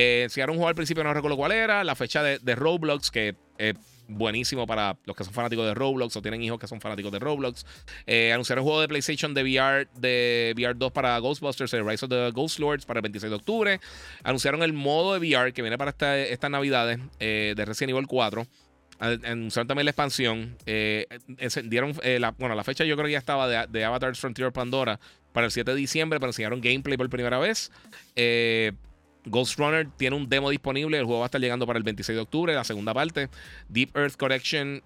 Eh, 0.00 0.22
enseñaron 0.22 0.52
un 0.54 0.58
juego 0.58 0.68
al 0.68 0.76
principio, 0.76 1.02
no 1.02 1.12
recuerdo 1.12 1.36
cuál 1.36 1.50
era. 1.50 1.82
La 1.82 1.96
fecha 1.96 2.22
de, 2.22 2.38
de 2.38 2.54
Roblox, 2.54 3.10
que 3.10 3.34
es 3.58 3.74
buenísimo 4.06 4.64
para 4.64 4.96
los 5.04 5.16
que 5.16 5.24
son 5.24 5.34
fanáticos 5.34 5.66
de 5.66 5.74
Roblox 5.74 6.16
o 6.16 6.22
tienen 6.22 6.40
hijos 6.40 6.60
que 6.60 6.68
son 6.68 6.80
fanáticos 6.80 7.10
de 7.10 7.18
Roblox. 7.18 7.66
Eh, 8.06 8.32
anunciaron 8.32 8.62
un 8.62 8.68
juego 8.68 8.80
de 8.80 8.86
PlayStation 8.86 9.34
de 9.34 9.42
VR, 9.42 9.88
de 9.96 10.54
VR 10.56 10.78
2 10.78 10.92
para 10.92 11.18
Ghostbusters, 11.18 11.74
el 11.74 11.84
Rise 11.84 12.04
of 12.04 12.10
the 12.10 12.30
Ghost 12.30 12.60
Lords 12.60 12.86
para 12.86 12.98
el 12.98 13.02
26 13.02 13.28
de 13.28 13.36
octubre. 13.36 13.80
Anunciaron 14.22 14.62
el 14.62 14.72
modo 14.72 15.14
de 15.14 15.18
VR 15.18 15.52
que 15.52 15.62
viene 15.62 15.76
para 15.76 15.90
estas 15.90 16.50
navidades 16.50 17.00
eh, 17.18 17.54
de 17.56 17.64
Resident 17.64 17.90
Evil 17.90 18.06
4 18.06 18.46
anunciaron 19.00 19.68
también 19.68 19.84
la 19.84 19.90
expansión. 19.90 20.56
Eh, 20.66 21.06
encendieron, 21.38 21.94
eh, 22.02 22.18
la, 22.18 22.32
bueno, 22.32 22.54
la 22.54 22.64
fecha 22.64 22.84
yo 22.84 22.96
creo 22.96 23.06
que 23.06 23.12
ya 23.12 23.18
estaba 23.18 23.48
de, 23.48 23.66
de 23.68 23.84
Avatar 23.84 24.14
Frontier 24.16 24.52
Pandora 24.52 24.98
para 25.32 25.46
el 25.46 25.52
7 25.52 25.70
de 25.70 25.76
diciembre, 25.76 26.18
pero 26.18 26.30
enseñaron 26.30 26.60
gameplay 26.60 26.96
por 26.96 27.08
primera 27.08 27.38
vez. 27.38 27.70
Eh, 28.16 28.72
Ghost 29.24 29.58
Runner 29.58 29.86
tiene 29.96 30.16
un 30.16 30.28
demo 30.28 30.50
disponible. 30.50 30.98
El 30.98 31.04
juego 31.04 31.20
va 31.20 31.26
a 31.26 31.28
estar 31.28 31.40
llegando 31.40 31.66
para 31.66 31.76
el 31.76 31.82
26 31.82 32.16
de 32.16 32.22
octubre, 32.22 32.54
la 32.54 32.64
segunda 32.64 32.94
parte. 32.94 33.28
Deep 33.68 33.96
Earth 33.96 34.16
Correction 34.16 34.82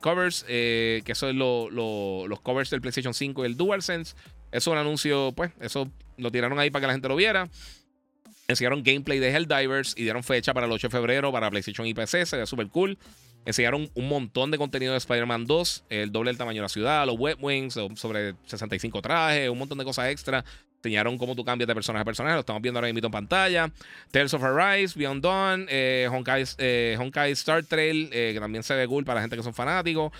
Covers, 0.00 0.44
que 0.44 1.04
eso 1.06 1.28
es 1.28 1.34
los 1.34 2.40
covers 2.40 2.70
del 2.70 2.80
PlayStation 2.80 3.14
5 3.14 3.42
y 3.42 3.46
el 3.46 3.56
DualSense. 3.56 4.14
Eso 4.52 4.70
es 4.70 4.74
un 4.74 4.78
anuncio, 4.78 5.32
pues, 5.34 5.52
eso 5.60 5.90
lo 6.16 6.30
tiraron 6.30 6.58
ahí 6.58 6.70
para 6.70 6.82
que 6.82 6.86
la 6.88 6.92
gente 6.92 7.08
lo 7.08 7.16
viera. 7.16 7.48
Enseñaron 8.46 8.82
gameplay 8.82 9.18
de 9.18 9.30
Helldivers 9.30 9.94
y 9.96 10.02
dieron 10.02 10.22
fecha 10.22 10.52
para 10.52 10.66
el 10.66 10.72
8 10.72 10.88
de 10.88 10.90
febrero 10.90 11.32
para 11.32 11.50
PlayStation 11.50 11.86
y 11.86 11.94
PC. 11.94 12.26
Se 12.26 12.46
súper 12.46 12.68
cool. 12.68 12.98
Enseñaron 13.44 13.90
un 13.94 14.08
montón 14.08 14.50
de 14.50 14.58
contenido 14.58 14.92
de 14.92 14.98
Spider-Man 14.98 15.46
2, 15.46 15.84
el 15.90 16.12
doble 16.12 16.30
del 16.30 16.38
tamaño 16.38 16.58
de 16.58 16.62
la 16.62 16.68
ciudad, 16.68 17.06
los 17.06 17.18
wet 17.18 17.36
wings, 17.40 17.74
sobre 17.94 18.34
65 18.46 19.02
trajes, 19.02 19.50
un 19.50 19.58
montón 19.58 19.78
de 19.78 19.84
cosas 19.84 20.08
extra. 20.08 20.44
Enseñaron 20.78 21.16
cómo 21.16 21.34
tú 21.34 21.44
cambias 21.44 21.66
de 21.66 21.74
personaje 21.74 22.02
a 22.02 22.04
personaje, 22.04 22.34
lo 22.34 22.40
estamos 22.40 22.60
viendo 22.60 22.78
ahora 22.78 22.92
mismo 22.92 23.06
en 23.06 23.12
pantalla. 23.12 23.72
Tales 24.10 24.34
of 24.34 24.42
Arise, 24.42 24.98
Beyond 24.98 25.22
Dawn, 25.22 25.66
eh, 25.70 26.08
Honkai, 26.10 26.44
eh, 26.58 26.96
Honkai, 26.98 27.32
Star 27.32 27.64
Trail, 27.64 28.10
eh, 28.12 28.32
que 28.34 28.40
también 28.40 28.62
se 28.62 28.74
ve 28.74 28.86
cool 28.86 29.04
para 29.04 29.16
la 29.16 29.22
gente 29.22 29.36
que 29.36 29.42
son 29.42 29.54
fanáticos. 29.54 30.12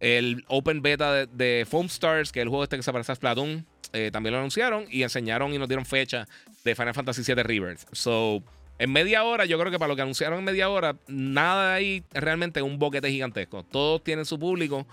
El 0.00 0.44
Open 0.48 0.80
Beta 0.80 1.26
de, 1.26 1.66
Foam 1.68 1.86
Stars, 1.86 2.32
que 2.32 2.40
es 2.40 2.44
el 2.44 2.48
juego 2.48 2.64
este 2.64 2.76
que 2.76 2.82
se 2.82 2.92
parece 2.92 3.12
a 3.12 3.14
Splatoon, 3.14 3.66
también 4.12 4.32
lo 4.32 4.38
anunciaron 4.38 4.84
y 4.90 5.04
enseñaron 5.04 5.54
y 5.54 5.58
nos 5.58 5.68
dieron 5.68 5.86
fecha 5.86 6.28
de 6.64 6.74
Final 6.74 6.92
Fantasy 6.92 7.22
VII 7.22 7.42
Rebirth. 7.42 7.80
So, 7.92 8.42
en 8.78 8.92
media 8.92 9.24
hora, 9.24 9.44
yo 9.46 9.58
creo 9.58 9.70
que 9.70 9.78
para 9.78 9.88
lo 9.88 9.96
que 9.96 10.02
anunciaron 10.02 10.38
en 10.38 10.44
media 10.44 10.68
hora, 10.68 10.96
nada 11.08 11.70
de 11.70 11.74
ahí 11.76 12.04
es 12.12 12.22
realmente 12.22 12.60
un 12.62 12.78
boquete 12.78 13.10
gigantesco. 13.10 13.62
Todos 13.64 14.04
tienen 14.04 14.24
su 14.24 14.38
público. 14.38 14.86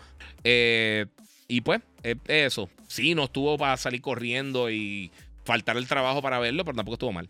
Eh, 0.44 1.06
y 1.48 1.62
pues, 1.62 1.82
eso. 2.28 2.70
Sí, 2.88 3.14
no 3.16 3.26
estuvo 3.26 3.58
para 3.58 3.76
salir 3.78 4.02
corriendo 4.02 4.70
y 4.70 5.12
faltar 5.44 5.78
el 5.78 5.88
trabajo 5.88 6.22
para 6.22 6.40
verlo, 6.40 6.64
pero 6.64 6.76
tampoco 6.76 6.94
estuvo 6.94 7.12
mal. 7.12 7.30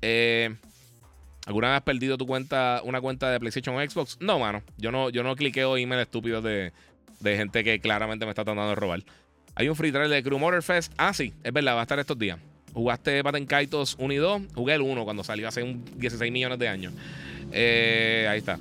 Eh, 0.00 0.54
¿Alguna 1.46 1.68
vez 1.68 1.76
has 1.76 1.82
perdido 1.82 2.16
tu 2.16 2.26
cuenta, 2.26 2.80
una 2.84 3.00
cuenta 3.00 3.30
de 3.30 3.40
PlayStation 3.40 3.76
o 3.76 3.90
Xbox? 3.90 4.18
No, 4.20 4.38
mano. 4.38 4.62
Yo 4.76 4.90
no, 4.92 5.10
yo 5.10 5.22
no 5.22 5.36
cliqueo 5.36 5.76
email 5.76 6.00
estúpidos 6.00 6.42
de, 6.44 6.72
de 7.20 7.36
gente 7.36 7.64
que 7.64 7.80
claramente 7.80 8.24
me 8.24 8.30
está 8.30 8.44
tratando 8.44 8.68
de 8.68 8.74
robar. 8.74 9.02
Hay 9.54 9.68
un 9.68 9.76
free 9.76 9.90
trial 9.90 10.10
de 10.10 10.22
Crew 10.22 10.38
Motorfest. 10.38 10.92
Ah, 10.96 11.12
sí, 11.12 11.34
es 11.42 11.52
verdad, 11.52 11.74
va 11.74 11.80
a 11.80 11.82
estar 11.82 11.98
estos 11.98 12.18
días. 12.18 12.38
¿Jugaste 12.78 13.24
Kaitos 13.48 13.96
1 13.98 14.14
y 14.14 14.16
2? 14.18 14.42
Jugué 14.54 14.74
el 14.74 14.82
1 14.82 15.02
cuando 15.02 15.24
salió 15.24 15.48
hace 15.48 15.64
un 15.64 15.84
16 15.96 16.30
millones 16.30 16.60
de 16.60 16.68
años. 16.68 16.92
Eh, 17.50 18.28
ahí 18.30 18.38
está. 18.38 18.56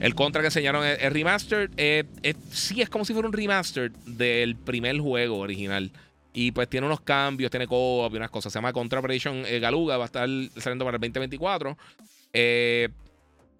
El 0.00 0.14
contra 0.14 0.40
que 0.40 0.46
enseñaron 0.46 0.82
es, 0.86 1.12
remastered. 1.12 1.70
Eh, 1.76 2.04
sí, 2.50 2.80
es 2.80 2.88
como 2.88 3.04
si 3.04 3.12
fuera 3.12 3.28
un 3.28 3.34
remaster 3.34 3.92
del 4.06 4.56
primer 4.56 4.98
juego 4.98 5.40
original. 5.40 5.90
Y 6.32 6.52
pues 6.52 6.70
tiene 6.70 6.86
unos 6.86 7.02
cambios, 7.02 7.50
tiene 7.50 7.66
co-op 7.66 8.10
y 8.14 8.16
unas 8.16 8.30
cosas. 8.30 8.50
Se 8.50 8.56
llama 8.56 8.72
Contra 8.72 8.98
Operation 8.98 9.44
eh, 9.44 9.58
Galuga. 9.60 9.98
Va 9.98 10.04
a 10.04 10.06
estar 10.06 10.26
saliendo 10.56 10.86
para 10.86 10.96
el 10.96 11.00
2024. 11.02 11.76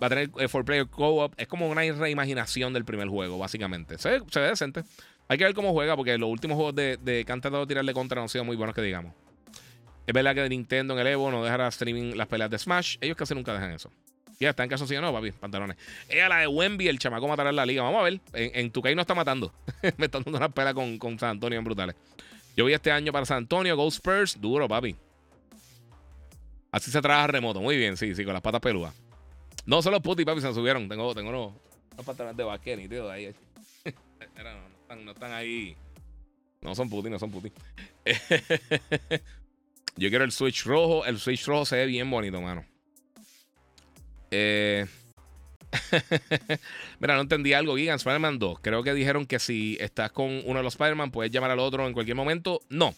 va 0.02 0.06
a 0.06 0.08
tener 0.08 0.30
for 0.48 0.64
player 0.64 0.86
co-op. 0.86 1.34
Es 1.36 1.46
como 1.46 1.68
una 1.68 1.82
reimaginación 1.82 2.72
del 2.72 2.86
primer 2.86 3.08
juego, 3.08 3.36
básicamente. 3.36 3.98
Se, 3.98 4.20
ve 4.20 4.48
decente. 4.48 4.82
Hay 5.28 5.36
que 5.36 5.44
ver 5.44 5.52
cómo 5.52 5.72
juega, 5.72 5.94
porque 5.94 6.16
los 6.16 6.30
últimos 6.30 6.56
juegos 6.56 6.74
de, 6.74 6.96
de 6.96 7.26
que 7.26 7.32
han 7.32 7.42
tratado 7.42 7.66
de 7.66 7.68
tirarle 7.68 7.92
contra 7.92 8.16
no 8.16 8.22
han 8.22 8.28
sido 8.30 8.46
muy 8.46 8.56
buenos 8.56 8.74
que 8.74 8.80
digamos. 8.80 9.12
Es 10.10 10.14
verdad 10.14 10.34
que 10.34 10.48
Nintendo 10.48 10.94
en 10.94 10.98
el 10.98 11.06
Evo 11.06 11.30
no 11.30 11.44
dejará 11.44 11.68
streaming 11.68 12.16
las 12.16 12.26
peleas 12.26 12.50
de 12.50 12.58
Smash. 12.58 12.96
Ellos 13.00 13.16
casi 13.16 13.32
nunca 13.32 13.52
dejan 13.52 13.70
eso. 13.70 13.92
Ya 14.40 14.50
está 14.50 14.64
en 14.64 14.68
caso 14.68 14.84
sí 14.84 14.96
o 14.96 15.00
no, 15.00 15.12
papi, 15.12 15.30
pantalones. 15.30 15.76
Ella 16.08 16.28
la 16.28 16.38
de 16.38 16.48
Wemby, 16.48 16.88
el 16.88 16.98
chamaco 16.98 17.28
matará 17.28 17.50
en 17.50 17.54
la 17.54 17.64
liga. 17.64 17.84
Vamos 17.84 18.00
a 18.00 18.02
ver. 18.02 18.20
En, 18.32 18.72
tu 18.72 18.82
no 18.82 19.00
está 19.02 19.14
matando. 19.14 19.54
Me 19.98 20.06
están 20.06 20.24
dando 20.24 20.36
una 20.36 20.48
pelea 20.48 20.74
con, 20.74 20.98
con, 20.98 21.16
San 21.16 21.30
Antonio 21.30 21.60
en 21.60 21.64
brutales. 21.64 21.94
Yo 22.56 22.64
vi 22.64 22.72
este 22.72 22.90
año 22.90 23.12
para 23.12 23.24
San 23.24 23.36
Antonio, 23.36 23.76
Ghost 23.76 23.98
Spurs, 23.98 24.40
duro, 24.40 24.66
papi. 24.66 24.96
Así 26.72 26.90
se 26.90 27.00
trabaja 27.00 27.28
remoto. 27.28 27.60
Muy 27.60 27.76
bien, 27.76 27.96
sí, 27.96 28.12
sí, 28.16 28.24
con 28.24 28.32
las 28.32 28.42
patas 28.42 28.60
peludas. 28.60 28.92
No, 29.64 29.80
solo 29.80 30.02
puti, 30.02 30.24
papi, 30.24 30.40
se 30.40 30.52
subieron. 30.52 30.88
Tengo, 30.88 31.14
tengo 31.14 31.30
unos, 31.30 31.52
pantalones 32.04 32.36
de 32.36 32.42
vaquero, 32.42 32.82
tío, 32.88 33.08
ahí. 33.08 33.32
no, 33.84 34.42
no, 34.42 34.50
están, 34.82 35.04
no 35.04 35.12
están 35.12 35.32
ahí. 35.34 35.76
No 36.62 36.74
son 36.74 36.90
puti, 36.90 37.08
no 37.08 37.18
son 37.20 37.30
puti. 37.30 37.52
Yo 40.00 40.08
quiero 40.08 40.24
el 40.24 40.32
Switch 40.32 40.64
rojo. 40.64 41.04
El 41.04 41.18
Switch 41.18 41.44
rojo 41.44 41.66
se 41.66 41.76
ve 41.76 41.84
bien 41.84 42.10
bonito, 42.10 42.40
mano. 42.40 42.64
Eh... 44.30 44.86
Mira, 47.00 47.16
no 47.16 47.20
entendí 47.20 47.52
algo. 47.52 47.76
Gigan, 47.76 47.96
Spider-Man 47.96 48.38
2. 48.38 48.60
Creo 48.62 48.82
que 48.82 48.94
dijeron 48.94 49.26
que 49.26 49.38
si 49.38 49.76
estás 49.78 50.10
con 50.10 50.40
uno 50.46 50.58
de 50.58 50.62
los 50.62 50.72
Spider-Man, 50.72 51.10
puedes 51.10 51.30
llamar 51.30 51.50
al 51.50 51.58
otro 51.58 51.86
en 51.86 51.92
cualquier 51.92 52.16
momento. 52.16 52.60
No. 52.70 52.94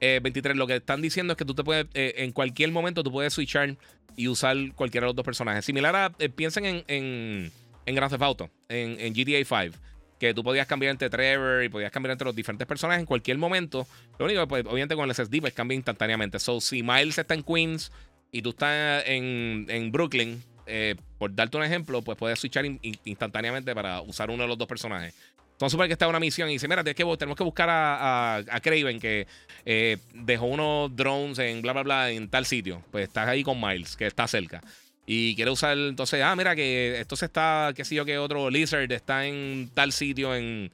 23. 0.00 0.54
Eh, 0.54 0.56
lo 0.56 0.66
que 0.66 0.76
están 0.76 1.02
diciendo 1.02 1.34
es 1.34 1.36
que 1.36 1.44
tú 1.44 1.54
te 1.54 1.62
puedes, 1.62 1.84
eh, 1.92 2.14
en 2.16 2.32
cualquier 2.32 2.72
momento, 2.72 3.02
tú 3.02 3.12
puedes 3.12 3.34
switchar 3.34 3.76
y 4.16 4.28
usar 4.28 4.56
cualquiera 4.74 5.04
de 5.04 5.08
los 5.08 5.16
dos 5.16 5.26
personajes. 5.26 5.66
Similar 5.66 5.94
a, 5.96 6.12
eh, 6.18 6.30
piensen 6.30 6.64
en, 6.64 6.84
en, 6.88 7.52
en 7.84 7.94
Grand 7.94 8.10
Theft 8.10 8.22
Auto, 8.22 8.50
en, 8.70 8.98
en 8.98 9.12
GTA 9.12 9.44
5 9.44 9.78
que 10.18 10.34
tú 10.34 10.42
podías 10.42 10.66
cambiar 10.66 10.90
entre 10.90 11.08
Trevor 11.08 11.62
y 11.62 11.68
podías 11.68 11.90
cambiar 11.90 12.12
entre 12.12 12.26
los 12.26 12.34
diferentes 12.34 12.66
personajes 12.66 13.00
en 13.00 13.06
cualquier 13.06 13.38
momento. 13.38 13.86
Lo 14.18 14.26
único 14.26 14.40
que, 14.40 14.46
pues, 14.46 14.64
obviamente, 14.66 14.96
con 14.96 15.08
el 15.08 15.14
SSD, 15.14 15.40
pues 15.40 15.52
cambia 15.54 15.76
instantáneamente. 15.76 16.38
So, 16.38 16.60
si 16.60 16.82
Miles 16.82 17.18
está 17.18 17.34
en 17.34 17.42
Queens 17.42 17.92
y 18.32 18.42
tú 18.42 18.50
estás 18.50 19.04
en, 19.06 19.66
en 19.68 19.92
Brooklyn, 19.92 20.42
eh, 20.66 20.96
por 21.18 21.34
darte 21.34 21.56
un 21.56 21.62
ejemplo, 21.62 22.02
pues 22.02 22.18
puedes 22.18 22.38
switchar 22.38 22.64
instantáneamente 23.04 23.74
para 23.74 24.00
usar 24.02 24.30
uno 24.30 24.42
de 24.42 24.48
los 24.48 24.58
dos 24.58 24.68
personajes. 24.68 25.14
Entonces, 25.52 25.72
super 25.72 25.86
que 25.88 25.94
está 25.94 26.04
en 26.04 26.10
una 26.10 26.20
misión 26.20 26.48
y 26.50 26.52
dice: 26.52 26.68
Mira, 26.68 26.84
que, 26.84 26.94
tenemos 26.94 27.36
que 27.36 27.44
buscar 27.44 27.68
a, 27.68 28.36
a, 28.36 28.60
Craven 28.60 29.00
que 29.00 29.26
eh, 29.64 29.96
dejó 30.14 30.46
unos 30.46 30.94
drones 30.94 31.38
en 31.40 31.62
bla, 31.62 31.72
bla, 31.72 31.82
bla 31.82 32.10
en 32.10 32.28
tal 32.28 32.46
sitio. 32.46 32.82
Pues 32.92 33.08
estás 33.08 33.28
ahí 33.28 33.42
con 33.42 33.60
Miles, 33.60 33.96
que 33.96 34.06
está 34.06 34.28
cerca 34.28 34.62
y 35.10 35.34
quiere 35.36 35.50
usar, 35.50 35.78
entonces, 35.78 36.22
ah, 36.22 36.36
mira 36.36 36.54
que 36.54 37.00
esto 37.00 37.16
se 37.16 37.24
está, 37.24 37.72
qué 37.74 37.82
sé 37.86 37.94
yo, 37.94 38.04
que 38.04 38.18
otro 38.18 38.50
Lizard 38.50 38.92
está 38.92 39.24
en 39.24 39.70
tal 39.72 39.90
sitio 39.90 40.36
en, 40.36 40.70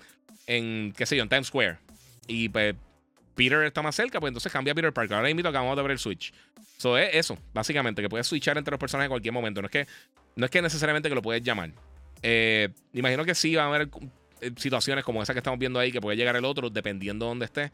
en 0.48 0.92
qué 0.96 1.06
sé 1.06 1.16
yo, 1.16 1.22
en 1.22 1.28
Times 1.28 1.46
Square. 1.46 1.76
Y 2.26 2.48
pues 2.48 2.74
Peter 3.36 3.62
está 3.62 3.80
más 3.80 3.94
cerca, 3.94 4.18
pues 4.18 4.30
entonces 4.30 4.50
cambia 4.50 4.72
a 4.72 4.74
Peter 4.74 4.92
Parker. 4.92 5.18
Ahora 5.18 5.30
invito 5.30 5.48
a 5.48 5.52
que 5.52 5.58
vamos 5.58 5.78
a 5.78 5.82
ver 5.82 5.92
el 5.92 6.00
Switch. 6.00 6.34
Eso 6.76 6.98
es 6.98 7.10
eso, 7.14 7.38
básicamente, 7.52 8.02
que 8.02 8.08
puedes 8.08 8.26
switchar 8.26 8.58
entre 8.58 8.72
los 8.72 8.80
personajes 8.80 9.06
en 9.06 9.10
cualquier 9.10 9.32
momento. 9.32 9.62
No 9.62 9.66
es 9.66 9.70
que 9.70 9.86
no 10.34 10.46
es 10.46 10.50
que 10.50 10.60
necesariamente 10.60 11.08
que 11.08 11.14
lo 11.14 11.22
puedes 11.22 11.44
llamar. 11.44 11.70
Eh, 12.20 12.70
imagino 12.92 13.24
que 13.24 13.36
sí 13.36 13.54
va 13.54 13.62
a 13.62 13.66
haber 13.66 13.88
eh, 14.40 14.50
situaciones 14.56 15.04
como 15.04 15.22
esa 15.22 15.32
que 15.32 15.38
estamos 15.38 15.60
viendo 15.60 15.78
ahí, 15.78 15.92
que 15.92 16.00
puede 16.00 16.16
llegar 16.16 16.34
el 16.34 16.44
otro, 16.44 16.70
dependiendo 16.70 17.26
de 17.26 17.28
dónde 17.28 17.44
esté. 17.44 17.70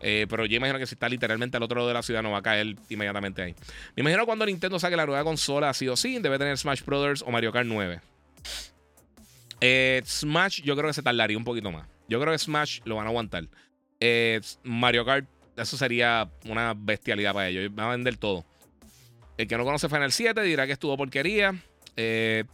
Eh, 0.00 0.26
pero 0.28 0.46
yo 0.46 0.56
imagino 0.56 0.78
que 0.78 0.86
si 0.86 0.94
está 0.94 1.08
literalmente 1.08 1.56
al 1.56 1.62
otro 1.62 1.76
lado 1.76 1.88
de 1.88 1.94
la 1.94 2.02
ciudad, 2.02 2.22
no 2.22 2.30
va 2.30 2.38
a 2.38 2.42
caer 2.42 2.76
inmediatamente 2.88 3.42
ahí. 3.42 3.54
Me 3.96 4.00
imagino 4.00 4.24
cuando 4.26 4.46
Nintendo 4.46 4.78
saque 4.78 4.96
la 4.96 5.06
nueva 5.06 5.22
consola, 5.24 5.72
sí 5.74 5.88
o 5.88 5.96
sí, 5.96 6.18
debe 6.18 6.38
tener 6.38 6.56
Smash 6.56 6.82
Brothers 6.84 7.22
o 7.22 7.30
Mario 7.30 7.52
Kart 7.52 7.66
9. 7.66 8.00
Smash, 10.04 10.62
yo 10.62 10.74
creo 10.74 10.88
que 10.88 10.94
se 10.94 11.02
tardaría 11.02 11.36
un 11.36 11.44
poquito 11.44 11.70
más. 11.70 11.86
Yo 12.08 12.20
creo 12.20 12.32
que 12.32 12.38
Smash 12.38 12.80
lo 12.84 12.96
van 12.96 13.06
a 13.06 13.10
aguantar. 13.10 13.44
Mario 14.64 15.04
Kart, 15.04 15.28
eso 15.56 15.76
sería 15.76 16.30
una 16.46 16.74
bestialidad 16.74 17.34
para 17.34 17.48
ellos. 17.48 17.74
Van 17.74 17.86
a 17.86 17.90
vender 17.90 18.16
todo. 18.16 18.44
El 19.36 19.48
que 19.48 19.56
no 19.56 19.64
conoce 19.64 19.88
Final 19.88 20.12
7 20.12 20.42
dirá 20.42 20.66
que 20.66 20.72
estuvo 20.72 20.96
porquería. 20.98 21.54
Eh, 21.96 22.44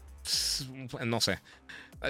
no 1.05 1.21
sé. 1.21 1.41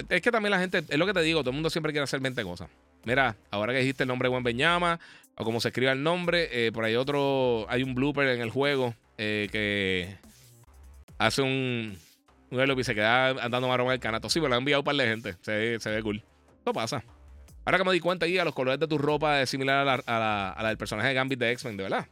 Es 0.09 0.21
que 0.21 0.31
también 0.31 0.51
la 0.51 0.59
gente, 0.59 0.83
es 0.87 0.97
lo 0.97 1.05
que 1.05 1.13
te 1.13 1.21
digo, 1.21 1.41
todo 1.41 1.49
el 1.49 1.55
mundo 1.55 1.69
siempre 1.69 1.91
quiere 1.91 2.03
hacer 2.03 2.19
20 2.19 2.43
cosas. 2.43 2.69
Mira, 3.03 3.35
ahora 3.49 3.73
que 3.73 3.79
dijiste 3.79 4.03
el 4.03 4.07
nombre 4.07 4.27
de 4.27 4.31
Buen 4.31 4.43
Beñama, 4.43 4.99
o 5.37 5.43
como 5.43 5.59
se 5.59 5.69
escribe 5.69 5.91
el 5.91 6.03
nombre, 6.03 6.49
eh, 6.51 6.71
por 6.71 6.83
ahí 6.83 6.95
otro, 6.95 7.65
hay 7.69 7.83
un 7.83 7.93
blooper 7.95 8.27
en 8.27 8.41
el 8.41 8.49
juego 8.49 8.95
eh, 9.17 9.47
que 9.51 10.17
hace 11.17 11.41
un, 11.41 11.97
un 12.51 12.79
y 12.79 12.83
se 12.83 12.95
queda 12.95 13.29
andando 13.29 13.67
marrón 13.67 13.91
el 13.91 13.99
canato. 13.99 14.29
Sí, 14.29 14.39
pero 14.39 14.49
lo 14.49 14.55
han 14.55 14.61
enviado 14.61 14.81
un 14.81 14.85
par 14.85 14.95
de 14.95 15.05
gente. 15.05 15.35
Se, 15.41 15.79
se 15.79 15.89
ve 15.89 16.01
cool. 16.01 16.23
Eso 16.61 16.73
pasa. 16.73 17.03
Ahora 17.65 17.77
que 17.77 17.83
me 17.83 17.91
di 17.91 17.99
cuenta 17.99 18.25
a 18.25 18.45
los 18.45 18.53
colores 18.53 18.79
de 18.79 18.87
tu 18.87 18.97
ropa 18.97 19.41
es 19.41 19.49
similar 19.49 19.79
a 19.79 19.83
la, 19.83 20.53
a 20.55 20.63
la, 20.63 20.69
del 20.69 20.77
personaje 20.77 21.09
de 21.09 21.13
Gambit 21.13 21.37
de 21.37 21.51
X-Men, 21.51 21.75
de 21.75 21.83
verdad. 21.83 22.07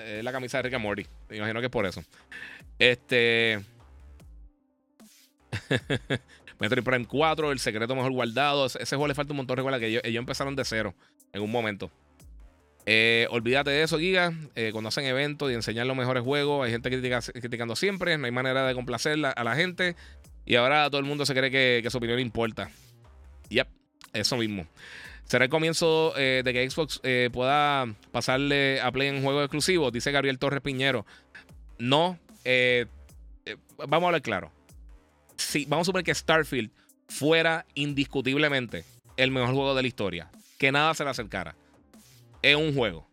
Es 0.00 0.24
la 0.24 0.32
camisa 0.32 0.58
de 0.58 0.64
Rick 0.64 0.74
and 0.74 0.82
Morty. 0.82 1.06
Me 1.28 1.36
imagino 1.36 1.60
que 1.60 1.66
es 1.66 1.72
por 1.72 1.86
eso. 1.86 2.02
Este. 2.78 3.60
Metroid 6.58 6.82
Prime 6.82 7.06
4, 7.06 7.52
El 7.52 7.58
Secreto 7.60 7.94
Mejor 7.94 8.10
Guardado. 8.10 8.66
Ese, 8.66 8.84
juego 8.96 9.06
le 9.06 9.14
falta 9.14 9.32
un 9.32 9.36
montón. 9.36 9.56
Recuerda 9.56 9.78
que 9.78 9.86
ellos, 9.86 10.02
empezaron 10.04 10.56
de 10.56 10.64
cero 10.64 10.92
en 11.32 11.42
un 11.42 11.52
momento. 11.52 11.90
Eh, 12.86 13.26
olvídate 13.30 13.70
de 13.70 13.82
eso, 13.82 13.98
Giga. 13.98 14.32
Eh, 14.54 14.70
cuando 14.72 14.88
hacen 14.88 15.04
eventos 15.04 15.50
y 15.50 15.54
enseñan 15.54 15.88
los 15.88 15.96
mejores 15.96 16.22
juegos, 16.22 16.64
hay 16.64 16.72
gente 16.72 16.90
criticando 16.90 17.76
siempre. 17.76 18.18
No 18.18 18.26
hay 18.26 18.32
manera 18.32 18.66
de 18.66 18.74
complacer 18.74 19.18
a 19.24 19.44
la 19.44 19.56
gente. 19.56 19.96
Y 20.44 20.56
ahora 20.56 20.88
todo 20.90 21.00
el 21.00 21.06
mundo 21.06 21.24
se 21.24 21.34
cree 21.34 21.50
que, 21.50 21.90
su 21.90 21.98
opinión 21.98 22.18
importa. 22.18 22.70
Yep, 23.48 23.68
eso 24.12 24.36
mismo. 24.36 24.66
¿Será 25.24 25.44
el 25.44 25.50
comienzo 25.50 26.12
eh, 26.18 26.42
de 26.44 26.52
que 26.52 26.68
Xbox 26.68 27.00
pueda 27.32 27.86
pasarle 28.12 28.80
a 28.80 28.92
Play 28.92 29.08
en 29.08 29.22
juegos 29.22 29.44
exclusivos? 29.44 29.92
Dice 29.92 30.12
Gabriel 30.12 30.38
Torres 30.38 30.60
Piñero. 30.60 31.06
No. 31.78 32.18
vamos 33.78 34.02
a 34.02 34.06
hablar 34.06 34.22
claro 34.22 34.52
si 35.36 35.64
vamos 35.66 35.84
a 35.84 35.86
suponer 35.86 36.04
que 36.04 36.14
Starfield 36.14 36.70
fuera 37.08 37.66
indiscutiblemente 37.74 38.84
el 39.16 39.30
mejor 39.30 39.54
juego 39.54 39.74
de 39.74 39.82
la 39.82 39.88
historia, 39.88 40.30
que 40.58 40.72
nada 40.72 40.94
se 40.94 41.04
le 41.04 41.10
acercara, 41.10 41.54
es 42.50 42.56
un 42.56 42.74
juego. 42.74 43.06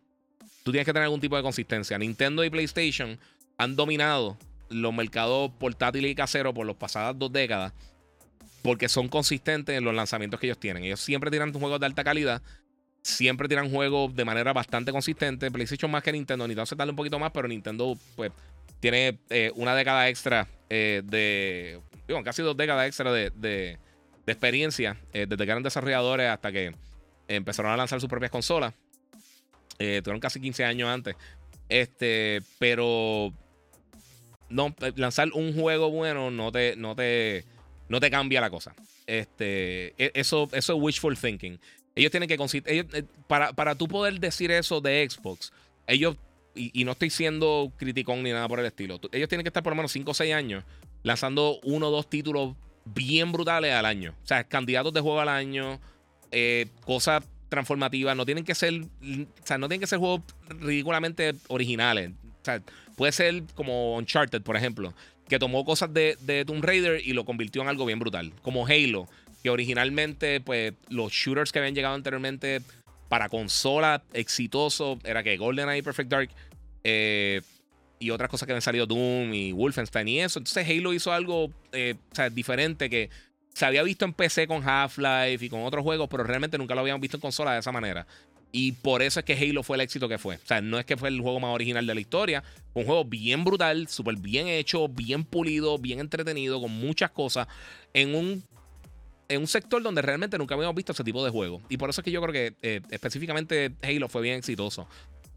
Tú 0.63 0.71
tienes 0.71 0.85
que 0.85 0.93
tener 0.93 1.05
algún 1.05 1.21
tipo 1.21 1.35
de 1.35 1.43
consistencia. 1.43 1.97
Nintendo 1.97 2.43
y 2.43 2.49
PlayStation 2.49 3.17
han 3.57 3.75
dominado 3.75 4.37
los 4.69 4.93
mercados 4.93 5.51
portátiles 5.59 6.11
y 6.11 6.15
caseros 6.15 6.53
por 6.53 6.65
las 6.65 6.75
pasadas 6.75 7.17
dos 7.17 7.31
décadas 7.31 7.73
porque 8.61 8.89
son 8.89 9.07
consistentes 9.07 9.77
en 9.77 9.83
los 9.83 9.93
lanzamientos 9.93 10.39
que 10.39 10.47
ellos 10.47 10.59
tienen. 10.59 10.83
Ellos 10.83 10.99
siempre 10.99 11.31
tiran 11.31 11.51
juegos 11.51 11.79
de 11.79 11.85
alta 11.87 12.03
calidad, 12.03 12.41
siempre 13.01 13.47
tiran 13.47 13.71
juegos 13.71 14.15
de 14.15 14.23
manera 14.23 14.53
bastante 14.53 14.91
consistente. 14.91 15.49
PlayStation 15.49 15.89
más 15.89 16.03
que 16.03 16.11
Nintendo, 16.11 16.47
Nintendo 16.47 16.65
se 16.65 16.75
tarda 16.75 16.91
un 16.91 16.95
poquito 16.95 17.17
más, 17.17 17.31
pero 17.31 17.47
Nintendo 17.47 17.97
pues 18.15 18.31
tiene 18.79 19.19
eh, 19.29 19.51
una 19.55 19.75
década 19.75 20.09
extra 20.09 20.47
eh, 20.69 21.01
de 21.03 21.79
digo, 22.07 22.23
casi 22.23 22.41
dos 22.41 22.55
décadas 22.55 22.87
extra 22.87 23.11
de, 23.11 23.77
experiencia, 24.27 24.97
eh, 25.13 25.25
desde 25.27 25.43
que 25.43 25.51
eran 25.51 25.63
desarrolladores 25.63 26.29
hasta 26.29 26.51
que 26.51 26.73
empezaron 27.27 27.71
a 27.71 27.77
lanzar 27.77 27.99
sus 27.99 28.09
propias 28.09 28.31
consolas. 28.31 28.73
Eh, 29.79 30.01
tuvieron 30.03 30.19
casi 30.19 30.39
15 30.39 30.63
años 30.65 30.89
antes. 30.89 31.15
Este, 31.69 32.41
pero 32.59 33.33
no, 34.49 34.75
eh, 34.81 34.91
lanzar 34.95 35.29
un 35.33 35.53
juego 35.53 35.89
bueno 35.89 36.29
no 36.29 36.51
te, 36.51 36.75
no 36.75 36.95
te, 36.95 37.45
no 37.89 37.99
te 37.99 38.11
cambia 38.11 38.41
la 38.41 38.49
cosa. 38.49 38.75
Este, 39.07 39.93
e, 39.97 40.11
eso, 40.13 40.49
eso 40.53 40.75
es 40.75 40.81
wishful 40.81 41.17
thinking. 41.17 41.59
Ellos 41.95 42.11
tienen 42.11 42.29
que 42.29 42.37
ellos, 42.67 42.85
para, 43.27 43.53
para 43.53 43.75
tú 43.75 43.87
poder 43.87 44.19
decir 44.19 44.51
eso 44.51 44.79
de 44.79 45.05
Xbox, 45.09 45.51
ellos, 45.87 46.15
y, 46.55 46.71
y, 46.79 46.85
no 46.85 46.93
estoy 46.93 47.09
siendo 47.09 47.73
criticón 47.77 48.23
ni 48.23 48.31
nada 48.31 48.47
por 48.47 48.61
el 48.61 48.65
estilo, 48.65 48.97
ellos 49.11 49.27
tienen 49.27 49.43
que 49.43 49.49
estar 49.49 49.61
por 49.61 49.71
lo 49.71 49.75
menos 49.75 49.91
5 49.91 50.11
o 50.11 50.13
6 50.13 50.33
años 50.33 50.63
lanzando 51.03 51.59
uno 51.63 51.87
o 51.87 51.91
dos 51.91 52.09
títulos 52.09 52.55
bien 52.85 53.31
brutales 53.31 53.73
al 53.73 53.85
año. 53.85 54.15
O 54.23 54.27
sea, 54.27 54.43
candidatos 54.43 54.93
de 54.93 55.01
juego 55.01 55.19
al 55.19 55.29
año, 55.29 55.79
eh, 56.31 56.67
cosas 56.85 57.23
transformativas. 57.51 58.15
No 58.15 58.25
tienen 58.25 58.45
que 58.45 58.55
ser, 58.55 58.73
o 58.81 59.43
sea, 59.43 59.57
no 59.57 59.67
tienen 59.67 59.81
que 59.81 59.87
ser 59.87 59.99
juegos 59.99 60.21
ridículamente 60.47 61.33
originales. 61.49 62.11
O 62.41 62.45
sea, 62.45 62.61
puede 62.95 63.11
ser 63.11 63.43
como 63.55 63.97
Uncharted, 63.97 64.41
por 64.41 64.55
ejemplo, 64.55 64.93
que 65.27 65.37
tomó 65.37 65.65
cosas 65.65 65.93
de, 65.93 66.17
de 66.21 66.45
Tomb 66.45 66.63
Raider 66.63 67.05
y 67.05 67.11
lo 67.11 67.25
convirtió 67.25 67.61
en 67.61 67.67
algo 67.67 67.85
bien 67.85 67.99
brutal. 67.99 68.31
Como 68.41 68.65
Halo, 68.65 69.07
que 69.43 69.49
originalmente, 69.49 70.39
pues, 70.39 70.73
los 70.89 71.11
shooters 71.11 71.51
que 71.51 71.59
habían 71.59 71.75
llegado 71.75 71.93
anteriormente 71.93 72.61
para 73.09 73.27
consola 73.27 74.01
exitoso 74.13 74.97
era 75.03 75.21
que 75.21 75.35
GoldenEye 75.35 75.83
Perfect 75.83 76.09
Dark. 76.09 76.29
Eh, 76.85 77.41
y 77.99 78.09
otras 78.09 78.29
cosas 78.29 78.47
que 78.47 78.53
han 78.53 78.61
salido 78.61 78.87
Doom 78.87 79.33
y 79.33 79.51
Wolfenstein 79.51 80.07
y 80.07 80.21
eso. 80.21 80.39
Entonces 80.39 80.67
Halo 80.67 80.93
hizo 80.93 81.11
algo 81.11 81.51
eh, 81.73 81.95
diferente 82.31 82.89
que 82.89 83.09
se 83.53 83.65
había 83.65 83.83
visto 83.83 84.05
en 84.05 84.13
PC 84.13 84.47
con 84.47 84.67
Half-Life 84.67 85.45
y 85.45 85.49
con 85.49 85.63
otros 85.63 85.83
juegos, 85.83 86.07
pero 86.09 86.23
realmente 86.23 86.57
nunca 86.57 86.75
lo 86.75 86.81
habíamos 86.81 87.01
visto 87.01 87.17
en 87.17 87.21
consola 87.21 87.53
de 87.53 87.59
esa 87.59 87.71
manera. 87.71 88.07
Y 88.51 88.73
por 88.73 89.01
eso 89.01 89.19
es 89.19 89.25
que 89.25 89.33
Halo 89.33 89.63
fue 89.63 89.77
el 89.77 89.81
éxito 89.81 90.09
que 90.09 90.17
fue. 90.17 90.35
O 90.35 90.45
sea, 90.45 90.61
no 90.61 90.77
es 90.77 90.85
que 90.85 90.97
fue 90.97 91.09
el 91.09 91.21
juego 91.21 91.39
más 91.39 91.53
original 91.53 91.87
de 91.87 91.95
la 91.95 92.01
historia. 92.01 92.43
Fue 92.73 92.81
un 92.81 92.85
juego 92.85 93.05
bien 93.05 93.43
brutal, 93.43 93.87
súper 93.87 94.17
bien 94.17 94.47
hecho, 94.47 94.89
bien 94.89 95.23
pulido, 95.23 95.77
bien 95.77 95.99
entretenido, 95.99 96.59
con 96.59 96.71
muchas 96.71 97.11
cosas. 97.11 97.47
En 97.93 98.13
un, 98.13 98.43
en 99.29 99.41
un 99.41 99.47
sector 99.47 99.81
donde 99.81 100.01
realmente 100.01 100.37
nunca 100.37 100.55
habíamos 100.55 100.75
visto 100.75 100.91
ese 100.91 101.03
tipo 101.03 101.23
de 101.23 101.31
juego. 101.31 101.61
Y 101.69 101.77
por 101.77 101.89
eso 101.89 102.01
es 102.01 102.05
que 102.05 102.11
yo 102.11 102.21
creo 102.21 102.33
que 102.33 102.55
eh, 102.61 102.81
específicamente 102.89 103.71
Halo 103.81 104.09
fue 104.09 104.21
bien 104.21 104.35
exitoso. 104.35 104.85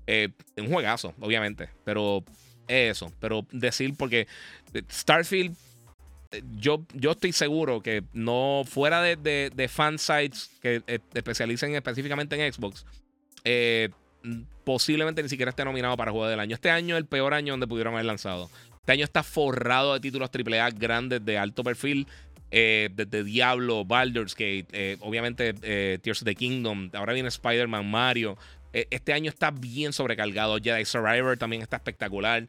Eh, 0.07 0.31
un 0.57 0.69
juegazo, 0.69 1.15
obviamente. 1.21 1.69
Pero 1.85 2.25
eso, 2.67 3.13
pero 3.21 3.47
decir 3.53 3.95
porque 3.97 4.27
Starfield, 4.91 5.55
yo, 6.57 6.85
yo 6.95 7.13
estoy 7.13 7.33
seguro 7.33 7.83
que 7.83 8.05
no 8.13 8.63
fuera 8.67 9.03
de, 9.03 9.17
de, 9.17 9.51
de 9.55 9.69
fan 9.69 9.99
sites 9.99 10.51
que 10.61 10.83
eh, 10.87 10.99
especialicen 11.15 11.75
específicamente 11.75 12.37
en 12.37 12.53
Xbox, 12.53 12.87
eh, 13.45 13.91
posiblemente 14.65 15.23
ni 15.23 15.29
siquiera 15.29 15.51
esté 15.51 15.65
nominado 15.65 15.97
para 15.97 16.11
Juego 16.11 16.29
del 16.29 16.41
Año. 16.41 16.55
Este 16.55 16.71
año 16.71 16.97
es 16.97 17.01
el 17.01 17.07
peor 17.07 17.35
año 17.35 17.53
donde 17.53 17.67
pudieron 17.67 17.95
haber 17.95 18.07
lanzado. 18.07 18.51
Este 18.81 18.93
año 18.93 19.05
está 19.05 19.23
forrado 19.23 19.95
de 19.95 20.01
títulos 20.01 20.31
AAA 20.31 20.71
grandes 20.71 21.25
de 21.25 21.39
alto 21.39 21.63
perfil. 21.63 22.07
Eh, 22.51 22.89
desde 22.95 23.25
Diablo, 23.25 23.85
Baldur's 23.85 24.35
Gate, 24.35 24.99
obviamente 25.01 25.55
Tears 25.99 26.23
of 26.23 26.27
the 26.27 26.37
Kingdom, 26.37 26.89
ahora 26.93 27.13
viene 27.13 27.29
Spider-Man, 27.29 27.91
Mario. 27.91 28.39
E, 28.75 28.89
este 28.91 29.13
año 29.13 29.31
está 29.31 29.53
bien 29.53 29.93
sobrecargado. 29.93 30.59
Jedi 30.59 30.85
Survivor 30.85 31.39
también 31.39 31.63
está 31.63 31.77
espectacular. 31.77 32.47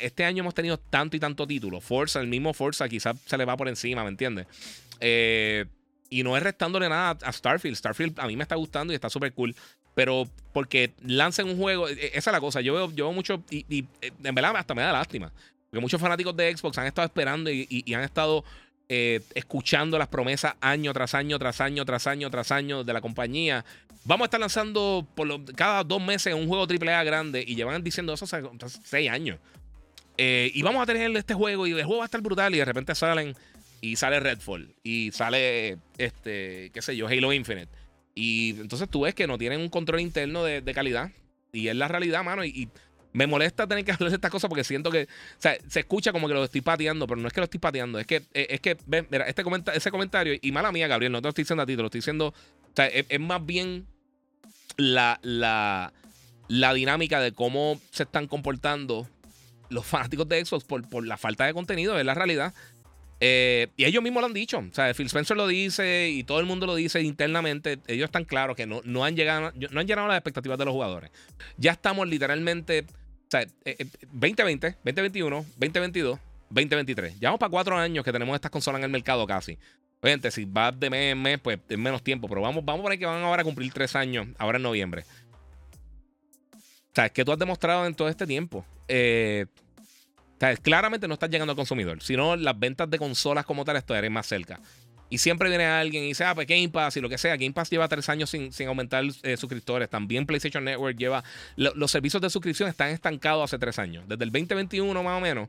Este 0.00 0.24
año 0.24 0.42
hemos 0.42 0.54
tenido 0.54 0.76
tanto 0.76 1.16
y 1.16 1.20
tanto 1.20 1.46
título. 1.46 1.80
Forza, 1.80 2.20
el 2.20 2.26
mismo 2.26 2.52
Forza, 2.52 2.88
quizás 2.88 3.16
se 3.24 3.38
le 3.38 3.44
va 3.44 3.56
por 3.56 3.68
encima, 3.68 4.02
¿me 4.02 4.10
entiendes? 4.10 4.46
Eh, 5.00 5.64
y 6.10 6.24
no 6.24 6.36
es 6.36 6.42
restándole 6.42 6.88
nada 6.88 7.16
a 7.22 7.32
Starfield. 7.32 7.76
Starfield 7.76 8.18
a 8.18 8.26
mí 8.26 8.36
me 8.36 8.42
está 8.42 8.56
gustando 8.56 8.92
y 8.92 8.96
está 8.96 9.08
súper 9.08 9.32
cool. 9.32 9.54
Pero 9.94 10.28
porque 10.52 10.92
lancen 11.04 11.48
un 11.48 11.56
juego, 11.56 11.88
e, 11.88 11.92
e, 11.92 12.06
esa 12.14 12.30
es 12.30 12.32
la 12.32 12.40
cosa. 12.40 12.60
Yo 12.60 12.74
veo, 12.74 12.92
yo 12.92 13.12
mucho, 13.12 13.42
y, 13.50 13.84
en 14.00 14.34
verdad 14.34 14.56
hasta 14.56 14.74
me 14.74 14.82
da 14.82 14.92
lástima. 14.92 15.32
Porque 15.70 15.80
muchos 15.80 16.00
fanáticos 16.00 16.36
de 16.36 16.56
Xbox 16.56 16.78
han 16.78 16.86
estado 16.86 17.06
esperando 17.06 17.50
y, 17.50 17.84
han 17.94 18.02
estado 18.02 18.44
eh, 18.90 19.20
escuchando 19.34 19.98
las 19.98 20.08
promesas 20.08 20.54
año 20.60 20.94
tras 20.94 21.14
año, 21.14 21.38
tras 21.38 21.60
año, 21.60 21.84
tras 21.84 22.06
año, 22.06 22.30
tras 22.30 22.52
año 22.52 22.84
de 22.84 22.92
la 22.92 23.02
compañía. 23.02 23.64
Vamos 24.04 24.24
a 24.24 24.26
estar 24.26 24.40
lanzando 24.40 25.06
cada 25.54 25.84
dos 25.84 26.02
meses 26.02 26.32
un 26.32 26.48
juego 26.48 26.66
AAA 26.66 27.04
grande 27.04 27.44
y 27.46 27.54
llevan 27.54 27.84
diciendo 27.84 28.14
eso 28.14 28.24
hace 28.24 28.42
seis 28.84 29.10
años. 29.10 29.38
Eh, 30.16 30.50
y 30.54 30.62
vamos 30.62 30.82
a 30.82 30.86
tener 30.86 31.14
este 31.16 31.34
juego 31.34 31.66
y 31.66 31.72
el 31.72 31.84
juego 31.84 31.98
va 31.98 32.04
a 32.04 32.06
estar 32.06 32.22
brutal 32.22 32.54
y 32.54 32.58
de 32.58 32.64
repente 32.64 32.94
salen 32.94 33.36
y 33.80 33.96
sale 33.96 34.20
Redfall 34.20 34.74
y 34.82 35.10
sale 35.12 35.76
este, 35.98 36.70
qué 36.72 36.80
sé 36.80 36.96
yo, 36.96 37.08
Halo 37.08 37.32
Infinite. 37.32 37.68
Y 38.14 38.58
entonces 38.58 38.88
tú 38.88 39.02
ves 39.02 39.14
que 39.14 39.26
no 39.26 39.36
tienen 39.36 39.60
un 39.60 39.68
control 39.68 40.00
interno 40.00 40.44
de, 40.44 40.62
calidad 40.72 41.10
y 41.52 41.68
es 41.68 41.76
la 41.76 41.88
realidad, 41.88 42.24
mano. 42.24 42.44
y 42.44 42.68
me 43.18 43.26
molesta 43.26 43.66
tener 43.66 43.84
que 43.84 43.92
hablar 43.92 44.10
de 44.10 44.14
estas 44.14 44.30
cosas 44.30 44.48
porque 44.48 44.64
siento 44.64 44.90
que, 44.90 45.02
o 45.02 45.40
sea, 45.40 45.58
se 45.66 45.80
escucha 45.80 46.12
como 46.12 46.28
que 46.28 46.34
lo 46.34 46.44
estoy 46.44 46.60
pateando, 46.60 47.06
pero 47.06 47.20
no 47.20 47.26
es 47.26 47.34
que 47.34 47.40
lo 47.40 47.44
estoy 47.44 47.58
pateando, 47.58 47.98
es 47.98 48.06
que, 48.06 48.22
eh, 48.32 48.46
es 48.50 48.60
que, 48.60 48.76
ven, 48.86 49.08
mira, 49.10 49.24
este 49.24 49.42
ese 49.74 49.90
comentario, 49.90 50.38
y 50.40 50.52
mala 50.52 50.70
mía, 50.70 50.86
Gabriel, 50.86 51.10
no 51.10 51.18
te 51.18 51.24
lo 51.24 51.28
estoy 51.30 51.42
diciendo 51.42 51.62
a 51.64 51.66
ti, 51.66 51.74
te 51.74 51.82
lo 51.82 51.86
estoy 51.86 51.98
diciendo, 51.98 52.28
o 52.28 52.76
sea, 52.76 52.86
es, 52.86 53.20
más 53.20 53.44
bien 53.44 53.86
la, 54.76 55.18
la, 55.22 55.92
la 56.46 56.74
dinámica 56.74 57.20
de 57.20 57.32
cómo 57.32 57.80
se 57.90 58.04
están 58.04 58.28
comportando 58.28 59.08
los 59.68 59.84
fanáticos 59.84 60.28
de 60.28 60.44
Xbox 60.44 60.64
por, 60.64 60.88
por 60.88 61.04
la 61.04 61.16
falta 61.16 61.44
de 61.44 61.52
contenido, 61.52 61.98
es 61.98 62.06
la 62.06 62.14
realidad. 62.14 62.54
Eh, 63.20 63.66
y 63.76 63.84
ellos 63.84 64.02
mismos 64.02 64.20
lo 64.20 64.28
han 64.28 64.32
dicho. 64.32 64.58
O 64.58 64.72
sea, 64.74 64.94
Phil 64.94 65.06
Spencer 65.06 65.36
lo 65.36 65.46
dice 65.46 66.08
y 66.08 66.24
todo 66.24 66.40
el 66.40 66.46
mundo 66.46 66.66
lo 66.66 66.74
dice 66.74 67.00
internamente. 67.00 67.78
Ellos 67.86 68.06
están 68.06 68.24
claros 68.24 68.56
que 68.56 68.66
no, 68.66 68.80
no, 68.84 69.04
han, 69.04 69.16
llegado, 69.16 69.52
no 69.70 69.80
han 69.80 69.86
llenado 69.86 70.08
las 70.08 70.16
expectativas 70.16 70.58
de 70.58 70.64
los 70.64 70.72
jugadores. 70.72 71.10
Ya 71.56 71.72
estamos 71.72 72.06
literalmente. 72.06 72.86
O 73.28 73.30
sea, 73.30 73.46
2020, 74.12 74.76
2021, 74.84 75.36
2022, 75.58 76.18
2023. 76.48 77.20
Ya 77.20 77.28
vamos 77.28 77.38
para 77.38 77.50
cuatro 77.50 77.76
años 77.76 78.02
que 78.02 78.10
tenemos 78.10 78.34
estas 78.34 78.50
consolas 78.50 78.78
en 78.78 78.84
el 78.84 78.90
mercado 78.90 79.26
casi. 79.26 79.58
Obviamente, 80.00 80.30
si 80.30 80.46
va 80.46 80.72
de 80.72 80.88
mes 80.88 81.12
en 81.12 81.20
mes, 81.20 81.38
pues 81.38 81.58
es 81.68 81.78
menos 81.78 82.02
tiempo. 82.02 82.26
Pero 82.26 82.40
vamos, 82.40 82.64
vamos 82.64 82.80
por 82.80 82.90
ahí 82.90 82.96
que 82.96 83.04
van 83.04 83.22
ahora 83.22 83.42
a 83.42 83.44
cumplir 83.44 83.70
tres 83.70 83.94
años, 83.96 84.28
ahora 84.38 84.56
en 84.56 84.62
noviembre. 84.62 85.04
O 86.54 86.94
sea, 86.94 87.06
es 87.06 87.12
que 87.12 87.22
tú 87.22 87.32
has 87.32 87.38
demostrado 87.38 87.84
en 87.84 87.94
todo 87.94 88.08
este 88.08 88.26
tiempo. 88.26 88.64
Eh, 88.88 89.44
o 89.78 90.40
sea, 90.40 90.56
claramente 90.56 91.06
no 91.06 91.14
estás 91.14 91.28
llegando 91.28 91.50
al 91.50 91.56
consumidor, 91.56 92.02
sino 92.02 92.34
las 92.34 92.58
ventas 92.58 92.88
de 92.88 92.98
consolas 92.98 93.44
como 93.44 93.66
tal 93.66 93.76
estarían 93.76 94.12
más 94.12 94.26
cerca. 94.26 94.58
Y 95.10 95.18
siempre 95.18 95.48
viene 95.48 95.64
alguien 95.64 96.04
y 96.04 96.08
dice, 96.08 96.24
ah, 96.24 96.34
pues 96.34 96.46
Game 96.46 96.68
Pass 96.68 96.96
y 96.96 97.00
lo 97.00 97.08
que 97.08 97.18
sea. 97.18 97.36
Game 97.36 97.52
Pass 97.52 97.70
lleva 97.70 97.88
tres 97.88 98.08
años 98.08 98.30
sin, 98.30 98.50
aumentar 98.66 99.04
eh, 99.22 99.36
suscriptores. 99.36 99.88
También 99.88 100.26
PlayStation 100.26 100.64
Network 100.64 100.96
lleva. 100.96 101.24
los 101.56 101.90
servicios 101.90 102.20
de 102.20 102.30
suscripción 102.30 102.68
están 102.68 102.90
estancados 102.90 103.44
hace 103.44 103.58
tres 103.58 103.78
años. 103.78 104.04
Desde 104.06 104.24
el 104.24 104.32
2021, 104.32 105.02
más 105.02 105.18
o 105.18 105.20
menos, 105.20 105.48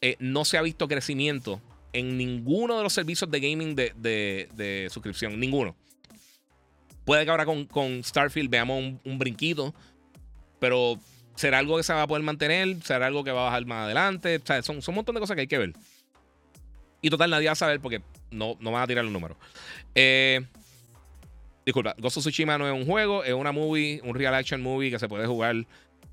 eh, 0.00 0.16
no 0.18 0.44
se 0.44 0.56
ha 0.56 0.62
visto 0.62 0.88
crecimiento 0.88 1.60
en 1.92 2.16
ninguno 2.16 2.76
de 2.76 2.82
los 2.82 2.92
servicios 2.92 3.30
de 3.30 3.40
gaming 3.40 3.74
de, 3.74 4.88
suscripción. 4.90 5.38
Ninguno. 5.38 5.76
Puede 7.04 7.24
que 7.24 7.30
ahora 7.30 7.44
con, 7.44 8.02
Starfield 8.02 8.50
veamos 8.50 8.78
un, 8.78 9.00
un 9.04 9.18
brinquito, 9.18 9.74
pero 10.58 10.98
¿Será 11.36 11.58
algo 11.58 11.76
que 11.76 11.82
se 11.82 11.92
va 11.92 12.02
a 12.02 12.06
poder 12.06 12.24
mantener? 12.24 12.82
¿Será 12.82 13.06
algo 13.06 13.22
que 13.22 13.30
va 13.30 13.42
a 13.42 13.44
bajar 13.44 13.66
más 13.66 13.84
adelante? 13.84 14.36
O 14.42 14.46
sea, 14.46 14.62
son, 14.62 14.80
son 14.80 14.92
un 14.92 14.96
montón 14.96 15.14
de 15.14 15.20
cosas 15.20 15.34
que 15.34 15.42
hay 15.42 15.46
que 15.46 15.58
ver. 15.58 15.74
Y 17.06 17.10
total, 17.10 17.30
nadie 17.30 17.46
va 17.46 17.52
a 17.52 17.54
saber 17.54 17.78
porque 17.78 18.02
no, 18.32 18.56
no 18.58 18.72
van 18.72 18.82
a 18.82 18.86
tirar 18.88 19.04
los 19.04 19.12
números. 19.12 19.36
Eh, 19.94 20.44
disculpa, 21.64 21.94
Ghost 21.98 22.16
of 22.16 22.24
Tsushima 22.24 22.58
no 22.58 22.66
es 22.66 22.74
un 22.74 22.84
juego, 22.84 23.22
es 23.22 23.32
una 23.32 23.52
movie, 23.52 24.00
un 24.02 24.16
real 24.16 24.34
action 24.34 24.60
movie 24.60 24.90
que 24.90 24.98
se 24.98 25.06
puede 25.06 25.24
jugar. 25.24 25.54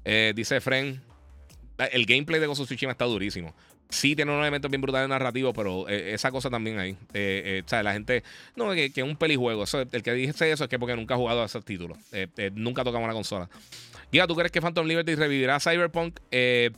Eh, 0.06 0.34
dice 0.36 0.62
Fren, 0.62 1.02
el 1.92 2.06
gameplay 2.06 2.40
de 2.40 2.46
Ghost 2.46 2.62
of 2.62 2.68
Tsushima 2.68 2.92
está 2.92 3.06
durísimo. 3.06 3.56
Sí 3.90 4.16
tiene 4.16 4.34
unos 4.34 4.44
elementos 4.44 4.70
bien 4.70 4.82
brutales 4.82 5.10
narrativos, 5.10 5.52
pero 5.56 5.90
eh, 5.90 6.14
esa 6.14 6.30
cosa 6.30 6.52
también 6.52 6.78
hay. 6.78 6.92
o 6.92 7.68
sea, 7.68 7.82
la 7.82 7.94
gente, 7.94 8.24
no, 8.56 8.70
que, 8.70 8.92
es 8.96 8.98
un 9.00 9.16
pelijuego. 9.16 9.64
el 9.92 10.04
que 10.04 10.14
dice 10.14 10.52
eso 10.52 10.66
es 10.66 10.70
que 10.70 10.78
porque 10.78 10.96
nunca 10.96 11.16
ha 11.16 11.18
jugado 11.18 11.42
a 11.42 11.46
esos 11.46 11.66
títulos. 11.66 11.98
nunca 12.54 12.84
tocamos 12.84 13.06
una 13.06 13.16
consola. 13.16 13.50
Giga, 14.12 14.28
¿tú 14.28 14.36
crees 14.36 14.52
que 14.52 14.62
Phantom 14.62 14.86
Liberty 14.86 15.16
revivirá 15.16 15.60
Cyberpunk? 15.60 16.20
Eh, 16.30 16.70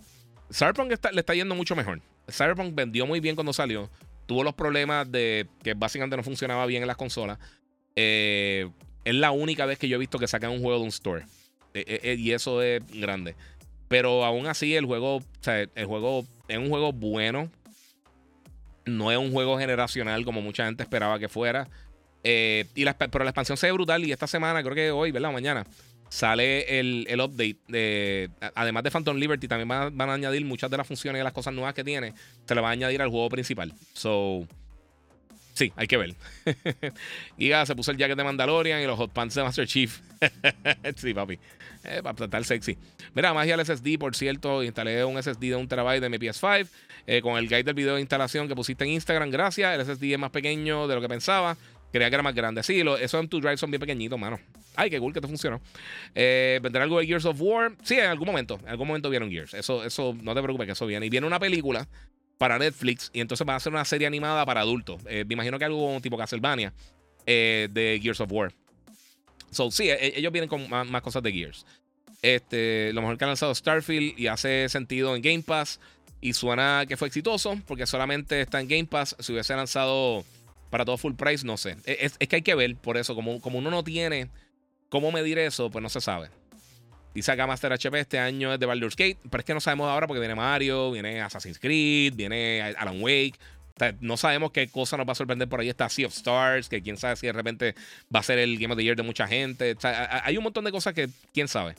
Cyberpunk 0.54 0.94
le 1.12 1.20
está 1.20 1.34
yendo 1.34 1.54
mucho 1.54 1.76
mejor. 1.76 2.00
Cyberpunk 2.32 2.74
vendió 2.74 3.06
muy 3.06 3.20
bien 3.20 3.36
cuando 3.36 3.52
salió. 3.52 3.90
Tuvo 4.26 4.44
los 4.44 4.54
problemas 4.54 5.12
de 5.12 5.48
que 5.64 5.74
básicamente 5.74 6.18
no 6.18 6.24
funcionaba 6.24 6.66
bien 6.66 6.82
en 6.84 6.88
las 6.88 6.98
consolas. 6.98 7.38
Eh, 7.96 8.70
es 9.04 9.16
la 9.16 9.32
única 9.32 9.66
vez 9.66 9.78
que 9.78 9.88
yo 9.88 9.96
he 9.96 10.00
visto 10.00 10.20
que 10.20 10.28
sacan 10.28 10.52
un 10.52 10.62
juego 10.62 10.80
de 10.80 10.84
un 10.84 10.90
store. 10.90 11.26
Eh, 11.74 12.16
y 12.18 12.32
eso 12.32 12.62
es 12.62 12.82
grande. 12.92 13.36
Pero 13.88 14.26
aún 14.26 14.48
así, 14.48 14.76
el 14.76 14.86
juego, 14.86 15.22
el 15.46 15.86
juego 15.86 16.26
es 16.48 16.58
un 16.58 16.70
juego 16.70 16.92
bueno. 16.92 17.52
No 18.86 19.12
es 19.12 19.18
un 19.18 19.32
juego 19.32 19.58
generacional 19.58 20.26
como 20.26 20.42
mucha 20.42 20.66
gente 20.66 20.84
esperaba 20.84 21.20
que 21.20 21.30
fuera. 21.30 21.68
y 22.24 22.86
pero 23.12 23.24
la 23.24 23.30
expansión 23.30 23.58
se 23.58 23.68
ve 23.68 23.74
brutal. 23.74 24.04
Y 24.04 24.12
esta 24.12 24.28
semana, 24.28 24.64
creo 24.64 24.76
que 24.76 24.92
hoy, 24.92 25.12
¿verdad? 25.12 25.32
Mañana 25.32 25.66
sale 26.16 26.80
el, 26.80 27.20
update. 27.20 27.58
De, 27.68 28.30
además 28.56 28.84
de 28.84 28.92
Phantom 28.92 29.18
Liberty, 29.18 29.50
también 29.50 29.68
van, 29.68 30.10
a 30.10 30.14
añadir 30.14 30.46
muchas 30.46 30.72
de 30.72 30.78
las 30.78 30.88
funciones 30.88 31.20
y 31.20 31.24
las 31.24 31.34
cosas 31.34 31.54
nuevas 31.54 31.74
que 31.74 31.84
tiene. 31.84 32.14
Se 32.46 32.56
le 32.56 32.62
va 32.62 32.70
a 32.70 32.72
añadir 32.72 33.02
al 33.02 33.10
juego 33.10 33.28
principal. 33.28 33.74
So, 33.94 34.48
sí, 35.54 35.74
hay 35.76 35.88
que 35.88 35.98
ver. 35.98 36.16
Giga 37.38 37.66
se 37.66 37.76
puso 37.76 37.92
el 37.92 37.98
jacket 37.98 38.16
de 38.16 38.24
Mandalorian 38.24 38.82
y 38.82 38.86
los 38.86 38.98
hot 38.98 39.12
pants 39.12 39.36
de 39.36 39.44
Master 39.44 39.68
Chief. 39.68 40.00
sí, 40.96 41.14
papi. 41.14 41.38
Eh, 41.84 42.02
para 42.02 42.26
estar 42.26 42.46
sexy. 42.46 42.78
Mira, 43.14 43.34
magia 43.34 43.56
el 43.56 43.66
SSD, 43.66 44.00
por 44.00 44.16
cierto. 44.16 44.64
Instalé 44.64 45.04
un 45.04 45.22
SSD 45.22 45.42
de 45.42 45.56
un 45.58 45.68
terabyte 45.68 46.02
de 46.02 46.10
mi 46.10 46.18
PS5. 46.18 46.68
Eh, 47.08 47.22
con 47.22 47.38
el 47.38 47.50
guide 47.50 47.64
del 47.64 47.76
video 47.76 47.96
de 47.96 48.02
instalación 48.02 48.48
que 48.48 48.56
pusiste 48.56 48.86
en 48.86 48.92
Instagram. 48.92 49.30
Gracias. 49.32 49.78
El 49.78 49.86
SSD 49.86 50.14
es 50.14 50.20
más 50.20 50.32
pequeño 50.32 50.88
de 50.88 50.96
lo 50.96 51.02
que 51.02 51.10
pensaba. 51.10 51.58
Creía 51.92 52.10
que 52.10 52.16
era 52.16 52.24
más 52.24 52.34
grande. 52.34 52.64
Sí, 52.64 52.84
lo, 52.84 52.98
esos 52.98 53.22
M2 53.22 53.42
Drive 53.42 53.58
son 53.58 53.70
bien 53.70 53.82
pequeñitos, 53.82 54.18
mano. 54.18 54.40
Ay, 54.76 54.90
qué 54.90 55.00
cool 55.00 55.14
que 55.14 55.22
te 55.22 55.28
funcionó. 55.28 55.62
Eh, 56.14 56.60
¿Vendrá 56.62 56.84
algo 56.84 57.00
de 57.00 57.08
Gears 57.08 57.26
of 57.26 57.38
War? 57.40 57.74
Sí, 57.84 57.96
en 57.96 58.06
algún 58.06 58.28
momento. 58.28 58.60
En 58.64 58.70
algún 58.70 58.88
momento 58.88 59.10
vieron 59.10 59.30
Gears. 59.30 59.54
Eso, 59.54 59.84
eso, 59.84 60.16
no 60.22 60.34
te 60.34 60.42
preocupes 60.42 60.66
que 60.66 60.74
eso 60.74 60.86
viene. 60.86 61.06
Y 61.06 61.10
viene 61.10 61.28
una 61.28 61.40
película 61.40 61.88
para 62.38 62.60
Netflix 62.60 63.12
y 63.14 63.22
entonces 63.22 63.46
van 63.46 63.56
a 63.56 63.58
hacer 63.58 63.72
una 63.72 63.86
serie 63.86 64.08
animada 64.08 64.46
para 64.46 64.62
adultos. 64.62 65.02
Eh, 65.08 65.26
me 65.26 65.34
imagino 65.34 65.58
que 65.58 65.66
algo 65.66 66.00
tipo 66.02 66.18
Castlevania 66.18 66.74
eh, 67.26 67.70
de 67.72 68.00
Gears 68.02 68.22
of 68.22 68.32
War. 68.32 68.54
So, 69.52 69.72
sí, 69.72 69.90
e, 69.90 70.20
ellos 70.20 70.32
vienen 70.32 70.50
con 70.50 70.70
más, 70.70 71.02
cosas 71.02 71.24
de 71.24 71.32
Gears. 71.32 71.66
Este, 72.22 72.92
lo 72.94 73.02
mejor 73.02 73.18
que 73.18 73.24
han 73.24 73.30
lanzado 73.30 73.54
Starfield 73.54 74.20
y 74.20 74.28
hace 74.28 74.68
sentido 74.70 75.16
en 75.16 75.22
Game 75.22 75.44
Pass. 75.44 75.80
Y 76.22 76.34
suena 76.34 76.86
que 76.88 76.98
fue 76.98 77.08
exitoso 77.08 77.60
porque 77.68 77.86
solamente 77.86 78.42
está 78.42 78.60
en 78.60 78.68
Game 78.68 78.86
Pass. 78.86 79.16
Si 79.20 79.32
hubiese 79.32 79.56
lanzado 79.56 80.26
para 80.70 80.86
todo 80.86 80.98
full 80.98 81.14
price, 81.14 81.46
no 81.46 81.58
sé. 81.58 81.78
E, 81.86 81.98
es, 82.02 82.18
que 82.18 82.38
hay 82.38 82.42
que 82.42 82.56
ver 82.56 82.76
por 82.76 82.98
eso. 82.98 83.16
Como, 83.16 83.40
como 83.40 83.60
uno 83.60 83.72
no 83.72 83.84
tiene 83.84 84.30
cómo 84.90 85.12
medir 85.12 85.38
eso, 85.38 85.70
pues 85.70 85.82
no 85.82 85.90
se 85.90 86.02
sabe. 86.02 86.30
Dice 87.16 87.32
acá 87.32 87.48
Master 87.48 87.72
HP 87.72 87.98
este 87.98 88.20
año 88.20 88.53
es 88.53 88.60
de 88.60 88.66
Baldur's 88.66 88.98
Gate, 88.98 89.18
pero 89.30 89.40
es 89.40 89.45
que 89.45 89.53
no 89.53 89.62
sabemos 89.62 89.88
ahora 89.88 90.06
porque 90.06 90.20
viene 90.20 90.36
Mario, 90.36 90.91
viene 90.91 91.22
Assassin's 91.22 91.60
Creed, 91.60 92.14
viene 92.14 92.62
Alan 92.62 93.02
Wake. 93.02 93.36
no 94.02 94.18
sabemos 94.18 94.52
qué 94.52 94.68
cosa 94.68 94.98
nos 94.98 95.07
va 95.07 95.14
a 95.14 95.16
sorprender 95.16 95.48
por 95.48 95.62
ahí. 95.62 95.70
Está 95.70 95.88
Sea 95.88 96.07
of 96.07 96.14
Stars, 96.14 96.68
que 96.68 96.82
quién 96.82 96.98
sabe 96.98 97.16
si 97.16 97.28
de 97.28 97.32
repente 97.32 97.74
va 98.14 98.20
a 98.20 98.24
ser 98.24 98.38
el 98.40 98.57
Game 98.60 98.74
of 98.74 98.78
the 98.78 98.84
Year 98.84 98.98
de 98.98 99.03
mucha 99.03 99.28
gente. 99.28 99.78
hay 99.82 100.36
un 100.36 100.44
montón 100.44 100.66
de 100.66 100.72
cosas 100.72 100.94
que 100.94 101.07
quién 101.34 101.48
sabe. 101.48 101.76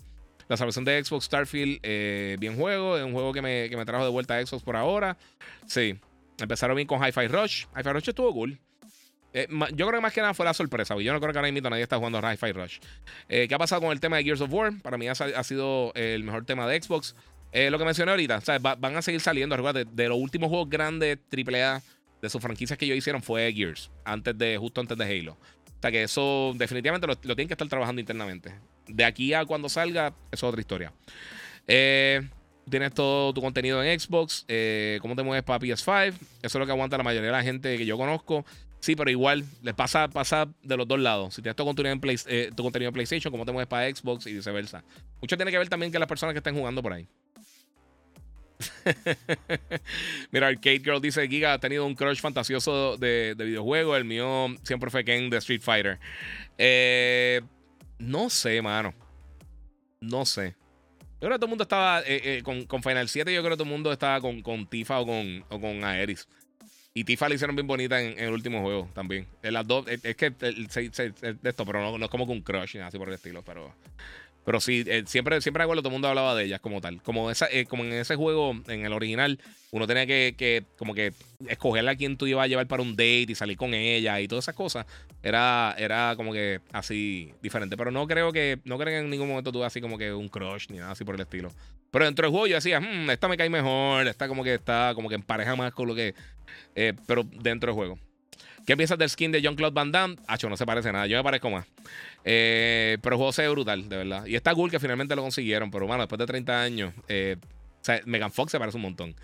La 0.49 0.57
salvación 0.57 0.87
de 0.87 1.05
Xbox 1.05 1.27
Starfield, 1.27 1.81
eh, 1.83 2.37
bien 2.41 2.57
juego. 2.57 2.97
Es 2.97 3.05
un 3.05 3.13
juego 3.13 3.35
que 3.35 3.43
me, 3.43 3.69
que 3.69 3.77
me 3.77 3.85
trajo 3.85 4.05
de 4.05 4.11
vuelta 4.11 4.39
a 4.39 4.47
Xbox 4.47 4.63
por 4.63 4.77
ahora. 4.77 5.19
Sí. 5.67 5.99
Empezaron 6.39 6.77
bien 6.77 6.87
con 6.87 7.05
Hi-Fi 7.05 7.29
Rush. 7.29 7.67
Hi-Fi 7.77 7.93
Rush 7.93 8.09
estuvo 8.09 8.33
cool. 8.33 8.59
Eh, 9.33 9.49
yo 9.51 9.87
creo 9.87 9.99
que 9.99 10.01
más 10.01 10.13
que 10.13 10.21
nada 10.21 10.35
fue 10.35 10.47
la 10.47 10.55
sorpresa. 10.55 10.97
Yo 10.99 11.13
no 11.13 11.21
creo 11.21 11.33
que 11.33 11.39
ahora 11.39 11.53
mismo 11.53 11.69
nadie 11.69 11.83
está 11.83 11.97
jugando 11.97 12.21
Hi-Fi 12.21 12.53
Rush. 12.53 12.79
Eh, 13.29 13.47
¿Qué 13.49 13.55
ha 13.55 13.59
pasado 13.59 13.83
con 13.83 13.93
el 13.93 14.01
tema 14.01 14.17
de 14.17 14.25
Gears 14.25 14.41
of 14.41 14.53
War? 14.53 14.73
Para 14.83 14.97
mí 14.97 15.09
ha, 15.09 15.15
sido 15.15 15.93
el 15.95 16.25
mejor 16.25 16.47
tema 16.47 16.67
de 16.67 16.81
Xbox. 16.81 17.15
Eh, 17.53 17.71
lo 17.71 17.79
que 17.79 17.85
mencioné 17.85 18.13
ahorita, 18.13 18.41
van 18.59 18.97
a 18.97 19.03
seguir 19.03 19.21
saliendo. 19.21 19.57
Recuerda, 19.57 19.85
de, 19.85 20.09
los 20.09 20.19
últimos 20.19 20.49
juegos 20.49 20.71
grandes 20.71 21.19
AAA 21.31 21.83
de 22.23 22.31
sus 22.31 22.41
franquicias 22.41 22.79
que 22.79 22.87
ellos 22.87 22.97
hicieron 22.97 23.23
fue 23.23 23.53
Gears, 23.53 23.91
antes 24.05 24.37
de, 24.39 24.57
justo 24.57 24.81
antes 24.81 24.97
de 24.97 25.05
Halo. 25.05 25.33
O 25.33 25.83
sea 25.83 25.91
que 25.91 26.03
eso 26.03 26.55
definitivamente 26.57 27.07
lo, 27.07 27.17
tienen 27.17 27.47
que 27.47 27.55
estar 27.55 27.69
trabajando 27.69 28.01
internamente. 28.01 28.55
De 28.89 29.05
aquí 29.05 29.35
a 29.35 29.45
cuando 29.45 29.69
salga, 29.69 30.15
eso 30.33 30.47
es 30.47 30.51
otra 30.51 30.61
historia. 30.61 30.93
tienes 31.67 32.95
todo 32.95 33.35
tu 33.35 33.43
contenido 33.43 33.83
en 33.85 34.01
Xbox. 34.01 34.47
¿Cómo 35.03 35.15
te 35.15 35.23
mueves 35.23 35.45
para 35.45 35.61
PS5? 35.61 36.09
Eso 36.09 36.19
es 36.43 36.55
lo 36.55 36.65
que 36.65 36.73
aguanta 36.73 36.97
la 36.97 37.05
mayoría 37.05 37.31
de 37.31 37.37
la 37.37 37.43
gente 37.43 37.77
que 37.77 37.85
yo 37.85 37.99
conozco. 37.99 38.47
Sí, 38.87 38.95
pero 38.95 39.11
igual, 39.11 39.45
les 39.63 39.75
pasa, 39.75 40.07
pasa 40.07 40.47
de 40.63 40.77
los 40.77 40.87
dos 40.87 41.01
lados. 41.01 41.35
Si 41.35 41.43
tienes 41.43 41.57
tu 41.57 41.65
contenido, 41.65 41.93
en 41.93 42.01
eh, 42.29 42.53
tu 42.55 42.63
contenido 42.63 42.91
en 42.91 42.93
PlayStation, 42.93 43.33
cómo 43.33 43.45
te 43.45 43.51
mueves 43.51 43.67
para 43.67 43.93
Xbox 43.93 44.29
y 44.29 44.33
viceversa. 44.33 44.85
Mucho 45.21 45.37
tiene 45.37 45.51
que 45.51 45.59
ver 45.59 45.69
también 45.69 45.91
que 45.91 45.99
las 45.99 46.07
personas 46.07 46.35
que 46.35 46.39
estén 46.39 46.55
jugando 46.55 46.85
por 46.85 46.93
ahí. 46.93 47.09
Mira, 50.31 50.47
Arcade 50.47 50.79
Girl 50.79 51.01
dice: 51.01 51.27
Giga 51.27 51.55
ha 51.55 51.59
tenido 51.59 51.85
un 51.85 51.97
crush 51.97 52.21
fantasioso 52.21 52.97
de, 52.97 53.35
de 53.37 53.45
videojuego. 53.45 53.97
El 53.97 54.05
mío 54.05 54.55
siempre 54.63 54.89
fue 54.89 55.05
Ken 55.05 55.31
de 55.31 55.39
Street 55.39 55.63
Fighter. 55.63 55.99
Eh, 56.57 57.41
no 57.99 58.31
sé, 58.31 58.63
mano. 58.63 58.95
No 60.01 60.25
sé. 60.25 60.55
Yo 61.21 61.27
creo 61.27 61.33
que 61.33 61.39
todo 61.39 61.47
el 61.47 61.51
mundo 61.51 61.65
estaba 61.65 62.03
eh, 62.07 62.41
con, 62.45 62.83
Final 62.85 63.09
7. 63.09 63.35
Yo 63.35 63.41
creo 63.41 63.51
que 63.51 63.57
todo 63.57 63.65
el 63.65 63.71
mundo 63.71 63.91
estaba 63.91 64.21
con, 64.21 64.67
Tifa 64.69 65.01
o 65.01 65.07
con 65.07 65.83
Aeris. 65.83 66.29
Y 66.97 67.05
Tifa 67.05 67.29
la 67.29 67.35
hicieron 67.35 67.55
bien 67.55 67.67
bonita 67.67 68.01
en, 68.01 68.19
el 68.19 68.33
último 68.33 68.63
juego 68.63 68.89
también. 68.95 69.27
En 69.43 69.53
las 69.53 69.67
dos, 69.67 69.87
es, 69.87 70.17
que 70.17 70.31
de 70.31 71.37
esto, 71.43 71.67
pero 71.67 71.83
no, 71.83 71.99
no, 71.99 72.07
es 72.07 72.11
como 72.11 72.27
con 72.27 72.39
un 72.39 72.43
crush, 72.43 72.79
así 72.79 72.97
por 72.97 73.09
el 73.09 73.15
estilo, 73.17 73.43
pero. 73.43 73.75
Pero 74.47 74.61
sí, 74.61 74.85
eh, 74.87 75.03
siempre, 75.07 75.41
siempre 75.41 75.65
recuerdo 75.65 75.83
todo 75.83 75.89
el 75.89 75.95
mundo 75.95 76.07
hablaba 76.07 76.37
de 76.37 76.45
ellas 76.45 76.61
como 76.61 76.81
tal. 76.81 77.03
Como, 77.03 77.33
esa, 77.33 77.49
eh, 77.51 77.67
como 77.67 77.83
en 77.83 77.93
ese 77.95 78.15
juego, 78.15 78.55
en 78.69 78.87
el 78.87 78.93
original, 78.93 79.41
uno 79.73 79.89
tenía 79.89 80.07
que, 80.07 80.37
que, 80.39 80.63
como 80.79 80.95
que 80.95 81.13
escogerle 81.49 81.91
a 81.91 81.97
quién 81.97 82.17
tú 82.17 82.29
ibas 82.29 82.45
a 82.45 82.47
llevar 82.47 82.69
para 82.69 82.81
un 82.81 82.93
date 82.93 83.27
y 83.29 83.35
salir 83.35 83.57
con 83.57 83.75
ella 83.75 84.21
y 84.21 84.29
todas 84.29 84.45
esas 84.45 84.55
cosas. 84.55 84.87
Era, 85.21 85.75
era 85.77 86.15
como 86.17 86.33
que 86.33 86.61
así 86.73 87.33
diferente. 87.43 87.77
Pero 87.77 87.91
no 87.91 88.07
creo 88.07 88.31
que, 88.31 88.61
no 88.65 88.79
creo 88.79 88.93
que 88.93 88.99
en 88.99 89.11
ningún 89.11 89.27
momento 89.27 89.51
tuve 89.51 89.67
así 89.67 89.81
como 89.81 89.99
que 89.99 90.13
un 90.13 90.29
crush 90.29 90.67
ni 90.69 90.79
nada 90.79 90.93
así 90.93 91.03
por 91.03 91.17
el 91.17 91.23
estilo. 91.23 91.51
Pero 91.91 92.05
dentro 92.05 92.23
del 92.23 92.31
juego 92.31 92.47
yo 92.47 92.55
decía, 92.55 92.79
hmm, 92.79 93.11
esta 93.11 93.27
me 93.27 93.37
cae 93.37 93.51
mejor, 93.51 94.07
esta 94.07 94.29
como 94.29 94.45
que 94.45 94.55
está 94.55 94.93
como 94.95 95.09
que 95.09 95.17
empareja 95.17 95.57
más 95.57 95.73
con 95.73 95.89
lo 95.89 95.97
que. 95.97 96.15
Eh, 96.77 96.93
pero 97.09 97.25
dentro 97.25 97.73
del 97.73 97.75
juego. 97.75 97.99
¿Qué 98.67 98.77
piensas 98.77 98.99
del 98.99 99.09
skin 99.09 99.31
de 99.31 99.41
John 99.43 99.55
Claude 99.55 99.75
Van 99.75 99.93
Damme? 99.93 100.17
Hacho, 100.27 100.49
no 100.51 100.57
se 100.57 100.67
parece 100.67 100.93
nada. 100.93 101.07
Yo 101.07 101.17
me 101.17 101.23
parezco 101.23 101.49
más. 101.49 101.67
Eh, 102.25 102.99
pero 103.01 103.15
el 103.15 103.19
juego 103.19 103.33
se 103.33 103.43
ve 103.43 103.49
brutal, 103.49 103.89
de 103.89 103.97
verdad. 103.97 104.27
Y 104.27 104.35
está 104.35 104.53
cool 104.55 104.73
que 104.73 104.81
finalmente 104.81 105.15
lo 105.15 105.23
consiguieron. 105.23 105.71
Pero 105.71 105.87
bueno, 105.87 106.03
después 106.03 106.19
de 106.19 106.27
30 106.27 106.63
años, 106.63 106.93
eh, 107.07 107.37
o 107.41 107.85
sea, 107.85 108.01
Megan 108.05 108.33
Fox 108.33 108.51
se 108.51 108.59
parece 108.59 108.77
un 108.77 108.83
montón. 108.83 109.15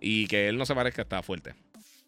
Y 0.00 0.26
que 0.26 0.48
él 0.48 0.58
no 0.58 0.66
se 0.66 0.74
parezca 0.74 1.02
está 1.02 1.22
fuerte. 1.22 1.54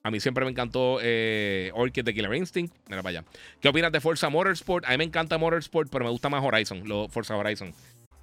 A 0.03 0.11
mí 0.11 0.19
siempre 0.19 0.45
me 0.45 0.51
encantó 0.51 0.99
eh, 1.01 1.71
Orchid 1.75 2.05
de 2.05 2.13
Killer 2.13 2.35
Instinct. 2.35 2.75
Mira 2.89 3.03
para 3.03 3.21
allá. 3.21 3.25
¿Qué 3.61 3.69
opinas 3.69 3.93
de 3.93 4.01
Forza 4.01 4.29
Motorsport? 4.29 4.85
A 4.87 4.91
mí 4.91 4.99
me 4.99 5.05
encanta 5.05 5.39
Motorsport, 5.39 5.91
pero 5.93 6.05
me 6.05 6.11
gusta 6.11 6.29
más 6.29 6.43
Horizon, 6.43 6.89
lo, 6.89 7.09
Forza 7.09 7.37
Horizon. 7.37 7.73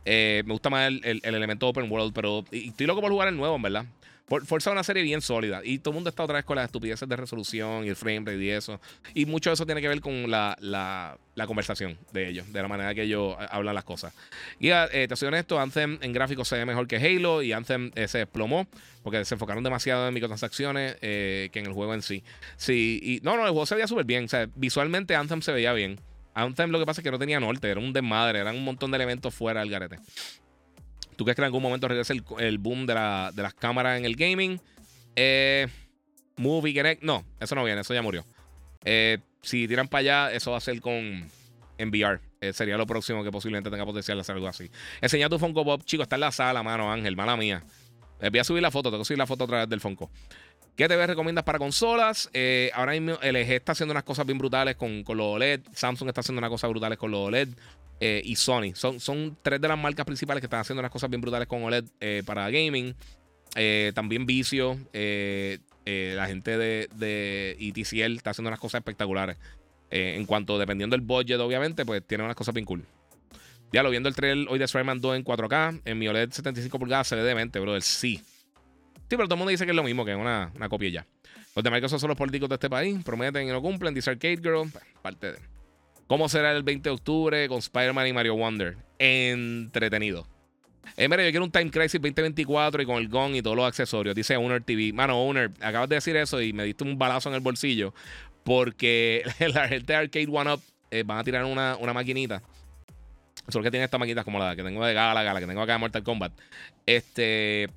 Eh, 0.03 0.43
me 0.45 0.53
gusta 0.53 0.69
más 0.69 0.87
el, 0.87 1.21
elemento 1.23 1.67
Open 1.67 1.91
World, 1.91 2.13
pero 2.13 2.43
estoy 2.51 2.85
loco 2.87 2.99
por 2.99 3.11
jugar 3.11 3.27
el 3.27 3.37
nuevo, 3.37 3.55
en 3.55 3.61
verdad. 3.61 3.85
Forza 4.27 4.69
es 4.69 4.73
una 4.73 4.83
serie 4.83 5.03
bien 5.03 5.21
sólida. 5.21 5.61
Y 5.63 5.79
todo 5.79 5.91
el 5.91 5.95
mundo 5.95 6.09
está 6.09 6.23
otra 6.23 6.35
vez 6.35 6.43
con 6.43 6.57
las 6.57 6.65
estupideces 6.65 7.07
de 7.07 7.15
resolución 7.15 7.85
y 7.85 7.89
el 7.89 7.95
frame 7.95 8.19
rate 8.19 8.43
y 8.43 8.49
eso. 8.49 8.81
Y 9.13 9.25
mucho 9.25 9.49
de 9.49 9.53
eso 9.53 9.65
tiene 9.65 9.81
que 9.81 9.87
ver 9.87 10.01
con 10.01 10.29
la, 10.29 11.17
conversación 11.45 11.97
de 12.11 12.27
ellos, 12.27 12.51
de 12.51 12.61
la 12.61 12.67
manera 12.67 12.93
que 12.93 13.03
ellos 13.03 13.37
eh, 13.39 13.47
hablan 13.49 13.73
las 13.73 13.85
cosas. 13.85 14.13
Y 14.59 14.69
eh, 14.69 15.07
te 15.07 15.15
soy 15.15 15.29
honesto, 15.29 15.57
Anthem 15.59 15.97
en 16.01 16.11
gráficos 16.11 16.49
se 16.49 16.57
ve 16.57 16.65
mejor 16.65 16.87
que 16.87 16.97
Halo 16.97 17.41
y 17.41 17.53
Anthem 17.53 17.91
eh, 17.95 18.09
se 18.09 18.17
desplomó 18.17 18.67
porque 19.01 19.23
se 19.23 19.35
enfocaron 19.35 19.63
demasiado 19.63 20.09
en 20.09 20.13
microtransacciones 20.13 20.97
que 20.97 21.49
en 21.53 21.65
el 21.65 21.71
juego 21.71 21.93
en 21.93 22.01
sí. 22.01 22.21
Sí, 22.57 22.99
y 23.01 23.19
no, 23.23 23.37
no, 23.37 23.43
el 23.43 23.51
juego 23.51 23.65
se 23.65 23.75
veía 23.75 23.87
súper 23.87 24.03
bien. 24.03 24.25
O 24.25 24.27
sea, 24.27 24.49
visualmente 24.55 25.15
Anthem 25.15 25.41
se 25.41 25.53
veía 25.53 25.71
bien. 25.71 26.01
Anthem 26.33 26.71
lo 26.71 26.79
que 26.79 26.85
pasa 26.85 26.99
es 26.99 27.03
que 27.03 27.11
no 27.11 27.17
tenía 27.17 27.39
norte, 27.39 27.69
era 27.69 27.79
un 27.79 27.93
desmadre, 27.93 28.39
eran 28.39 28.57
un 28.57 28.65
montón 28.65 28.91
de 28.91 28.97
elementos 28.97 29.33
fuera 29.33 29.61
del 29.61 29.69
garete. 29.69 29.99
¿Tú 31.17 31.25
crees 31.25 31.35
que 31.35 31.41
en 31.41 31.45
algún 31.45 31.63
momento 31.63 31.87
regrese 31.87 32.13
el, 32.13 32.57
boom 32.59 32.85
de, 32.85 32.93
las 32.93 33.53
cámaras 33.55 33.97
en 33.97 34.05
el 34.05 34.15
gaming? 34.15 34.61
Eh, 35.15 35.67
Movie 36.37 36.75
Connect. 36.75 37.01
No, 37.01 37.25
eso 37.39 37.55
no 37.55 37.63
viene, 37.63 37.81
eso 37.81 37.93
ya 37.93 38.03
murió. 38.03 38.23
Eh, 38.85 39.17
si 39.41 39.67
tiran 39.67 39.87
para 39.87 39.99
allá, 39.99 40.31
eso 40.31 40.51
va 40.51 40.57
a 40.57 40.61
ser 40.61 40.79
con 40.79 41.27
VR. 41.79 42.19
Eh, 42.39 42.53
sería 42.53 42.77
lo 42.77 42.85
próximo 42.85 43.23
que 43.23 43.31
posiblemente 43.31 43.71
tenga 43.71 43.83
potencial 43.83 44.15
de 44.15 44.21
hacer 44.21 44.35
algo 44.35 44.47
así. 44.47 44.69
Enseña 45.01 45.27
tu 45.27 45.39
Funko 45.39 45.65
Pop, 45.65 45.81
chico, 45.85 46.03
está 46.03 46.17
en 46.17 46.21
la 46.21 46.31
sala, 46.31 46.61
mano, 46.61 46.91
Ángel, 46.91 47.15
mala 47.15 47.35
mía. 47.35 47.63
voy 48.21 48.39
a 48.39 48.43
subir 48.43 48.61
la 48.61 48.69
foto, 48.69 48.89
tengo 48.91 49.01
que 49.01 49.05
subir 49.05 49.17
la 49.17 49.25
foto 49.25 49.45
a 49.45 49.47
través 49.47 49.69
del 49.69 49.81
Funko. 49.81 50.11
¿Qué 50.77 50.87
TV 50.87 51.07
recomiendas 51.07 51.43
para 51.43 51.57
consolas? 51.57 52.29
ahora 52.73 52.91
mismo 52.91 53.13
LG 53.21 53.51
está 53.51 53.71
haciendo 53.71 53.93
unas 53.93 54.03
cosas 54.03 54.25
bien 54.25 54.37
brutales 54.37 54.75
con, 54.75 55.03
con 55.03 55.17
los 55.17 55.25
OLED. 55.25 55.61
Samsung 55.73 56.07
está 56.07 56.21
haciendo 56.21 56.39
unas 56.39 56.51
cosas 56.51 56.69
brutales 56.69 56.99
con 56.99 57.11
los 57.11 57.27
OLED. 57.27 57.49
Eh, 57.99 58.21
y 58.23 58.35
Sony. 58.35 58.75
Son, 58.75 58.99
son 58.99 59.37
tres 59.41 59.59
de 59.59 59.67
las 59.67 59.77
marcas 59.77 60.05
principales 60.05 60.41
que 60.41 60.45
están 60.45 60.59
haciendo 60.59 60.81
unas 60.81 60.91
cosas 60.91 61.09
bien 61.09 61.19
brutales 61.19 61.47
con 61.47 61.63
OLED 61.63 61.85
eh, 61.99 62.21
para 62.25 62.49
gaming. 62.49 62.93
Eh, 63.55 63.91
también 63.95 64.27
Vicio, 64.27 64.77
la 64.93 66.27
gente 66.27 66.57
de, 66.57 66.89
de, 66.93 67.57
ETCL 67.59 68.17
está 68.17 68.31
haciendo 68.31 68.49
unas 68.49 68.59
cosas 68.59 68.79
espectaculares. 68.79 69.37
en 69.89 70.25
cuanto, 70.25 70.59
dependiendo 70.59 70.95
del 70.95 71.05
budget, 71.05 71.39
obviamente, 71.39 71.85
pues 71.85 72.05
tiene 72.05 72.23
unas 72.23 72.35
cosas 72.35 72.53
bien 72.53 72.65
cool. 72.65 72.85
Ya 73.73 73.81
lo 73.81 73.89
viendo 73.89 74.09
el 74.09 74.15
trailer 74.15 74.47
hoy 74.47 74.59
de 74.59 74.65
Spider-Man 74.65 75.01
2 75.01 75.15
en 75.17 75.25
4K, 75.25 75.81
en 75.85 75.97
mi 75.97 76.07
OLED 76.07 76.31
75 76.31 76.77
pulgadas 76.77 77.07
se 77.07 77.15
ve 77.15 77.23
demente, 77.23 77.59
bro. 77.59 77.75
El 77.75 77.81
sí. 77.81 78.21
Sí, 79.09 79.15
pero 79.15 79.25
todo 79.25 79.35
el 79.35 79.39
mundo 79.39 79.51
dice 79.51 79.65
que 79.65 79.71
es 79.71 79.75
lo 79.75 79.83
mismo, 79.83 80.03
que 80.03 80.11
es 80.11 80.17
una, 80.17 80.51
una 80.55 80.67
copia 80.67 80.89
ya. 80.89 81.07
Los 81.55 81.63
de 81.63 81.71
Microsoft 81.71 82.01
son 82.01 82.09
los 82.09 82.17
políticos 82.17 82.49
de 82.49 82.55
este 82.55 82.69
país, 82.69 83.01
prometen 83.03 83.47
y 83.47 83.51
no 83.51 83.61
cumplen. 83.61 83.93
Dice 83.93 84.11
Arcade 84.11 84.37
Girl, 84.37 84.69
parte 85.01 85.31
de. 85.33 85.39
¿Cómo 86.07 86.29
será 86.29 86.51
el 86.51 86.63
20 86.63 86.89
de 86.89 86.93
octubre 86.93 87.47
con 87.47 87.59
Spider-Man 87.59 88.07
y 88.07 88.13
Mario 88.13 88.35
Wonder? 88.35 88.77
Entretenido. 88.99 90.27
Eh, 90.95 91.09
mira, 91.09 91.23
yo 91.23 91.31
quiero 91.31 91.43
un 91.43 91.51
Time 91.51 91.69
Crisis 91.69 92.01
2024 92.01 92.81
y 92.81 92.85
con 92.85 92.97
el 92.97 93.09
gong 93.09 93.35
y 93.35 93.41
todos 93.41 93.57
los 93.57 93.67
accesorios. 93.67 94.15
Dice 94.15 94.37
Owner 94.37 94.63
TV. 94.63 94.93
Mano, 94.93 95.17
Owner, 95.21 95.51
acabas 95.59 95.89
de 95.89 95.95
decir 95.95 96.15
eso 96.15 96.41
y 96.41 96.53
me 96.53 96.63
diste 96.63 96.83
un 96.83 96.97
balazo 96.97 97.29
en 97.29 97.35
el 97.35 97.41
bolsillo. 97.41 97.93
Porque 98.43 99.23
la 99.53 99.67
gente 99.67 99.93
de 99.93 99.99
Arcade 99.99 100.27
One 100.31 100.53
Up 100.53 100.61
eh, 100.91 101.03
van 101.05 101.17
a 101.17 101.23
tirar 101.23 101.43
una, 101.45 101.75
una 101.77 101.93
maquinita. 101.93 102.41
Solo 103.49 103.63
que 103.63 103.71
tiene 103.71 103.85
estas 103.85 103.99
maquinitas 103.99 104.25
como 104.25 104.39
la 104.39 104.55
que 104.55 104.63
tengo 104.63 104.85
de 104.85 104.93
Gala, 104.93 105.23
la 105.23 105.39
que 105.39 105.47
tengo 105.47 105.61
acá 105.61 105.73
de 105.73 105.79
Mortal 105.79 106.03
Kombat. 106.03 106.33
Este. 106.85 107.69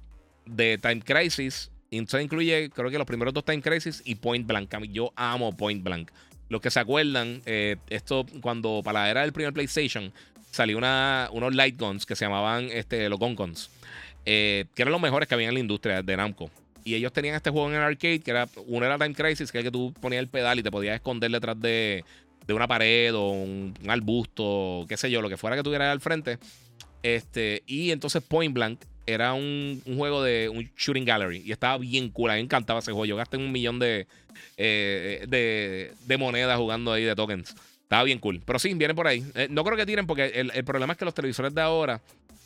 De 0.51 0.79
Time 0.79 1.01
Crisis. 1.01 1.71
Entonces 1.91 2.25
incluye, 2.25 2.71
creo 2.71 2.91
que 2.91 2.99
los 2.99 3.07
primeros 3.07 3.35
dos 3.35 3.45
Time 3.45 3.63
Crisis 3.63 4.03
y 4.05 4.17
Point 4.17 4.47
Blank. 4.47 4.75
Yo 4.91 5.13
amo 5.17 5.57
Point 5.57 5.83
Blank. 5.83 6.11
Los 6.49 6.61
que 6.61 6.71
se 6.71 6.81
acuerdan, 6.81 7.43
eh, 7.47 7.77
esto 7.89 8.27
cuando 8.41 8.83
para 8.85 9.01
la 9.01 9.11
era 9.11 9.21
del 9.23 9.33
primer 9.33 9.53
PlayStation 9.53 10.13
salió 10.51 10.79
una, 10.79 11.29
unos 11.33 11.55
light 11.55 11.79
guns 11.79 12.07
que 12.07 12.17
se 12.17 12.25
llamaban 12.25 12.69
este, 12.73 13.09
los 13.09 13.19
gun 13.19 13.37
eh, 14.27 14.67
que 14.75 14.83
eran 14.83 14.93
los 14.93 15.01
mejores 15.01 15.29
que 15.29 15.35
había 15.35 15.49
en 15.49 15.55
la 15.55 15.61
industria 15.61 16.03
de 16.03 16.17
Namco. 16.17 16.51
Y 16.85 16.95
ellos 16.95 17.13
tenían 17.13 17.37
este 17.37 17.51
juego 17.51 17.69
en 17.69 17.77
el 17.77 17.83
arcade, 17.83 18.21
que 18.21 18.31
era 18.31 18.49
uno 18.67 18.85
era 18.85 18.99
Time 18.99 19.15
Crisis, 19.15 19.53
que 19.53 19.59
es 19.59 19.65
que 19.65 19.71
tú 19.71 19.93
ponías 20.01 20.21
el 20.21 20.29
pedal 20.29 20.59
y 20.59 20.63
te 20.63 20.71
podías 20.71 20.97
esconder 20.97 21.31
detrás 21.31 21.61
de, 21.61 22.05
una 22.49 22.67
pared 22.67 23.15
o 23.15 23.29
un, 23.29 23.75
arbusto, 23.87 24.85
qué 24.89 24.97
sé 24.97 25.11
yo, 25.11 25.23
lo 25.23 25.29
que 25.29 25.37
fuera 25.37 25.57
que 25.57 25.63
tuviera 25.63 25.93
al 25.93 26.01
frente. 26.01 26.39
Este, 27.03 27.63
y 27.67 27.93
entonces 27.93 28.23
Point 28.23 28.53
Blank 28.53 28.81
era 29.07 29.33
un, 29.35 29.83
juego 29.97 30.23
de 30.23 30.49
un 30.49 30.71
shooting 30.77 31.05
gallery 31.05 31.43
y 31.45 31.53
estaba 31.53 31.79
bien 31.79 32.11
cool. 32.11 32.31
A 32.31 32.35
mí 32.35 32.41
me 32.41 32.45
encantaba 32.45 32.81
ese 32.81 32.93
juego. 32.93 33.07
Yo 33.07 33.17
gasté 33.17 33.37
un 33.37 33.51
millón 33.53 33.79
de, 33.79 34.07
eh, 34.57 35.27
de, 35.29 36.17
monedas 36.17 36.59
jugando 36.59 36.93
ahí 36.93 37.05
de 37.05 37.15
tokens. 37.15 37.55
Estaba 37.83 38.05
bien 38.05 38.19
cool. 38.19 38.41
Pero 38.45 38.59
sí, 38.59 38.73
viene 38.75 38.95
por 38.95 39.07
ahí. 39.07 39.25
Eh, 39.35 39.49
no 39.51 39.65
creo 39.65 39.77
que 39.77 39.87
tiren 39.87 40.07
porque 40.07 40.27
el, 40.27 40.65
problema 40.65 40.93
es 40.93 40.99
que 40.99 41.05
los 41.05 41.15
televisores 41.15 41.55
de 41.55 41.61
ahora 41.61 42.01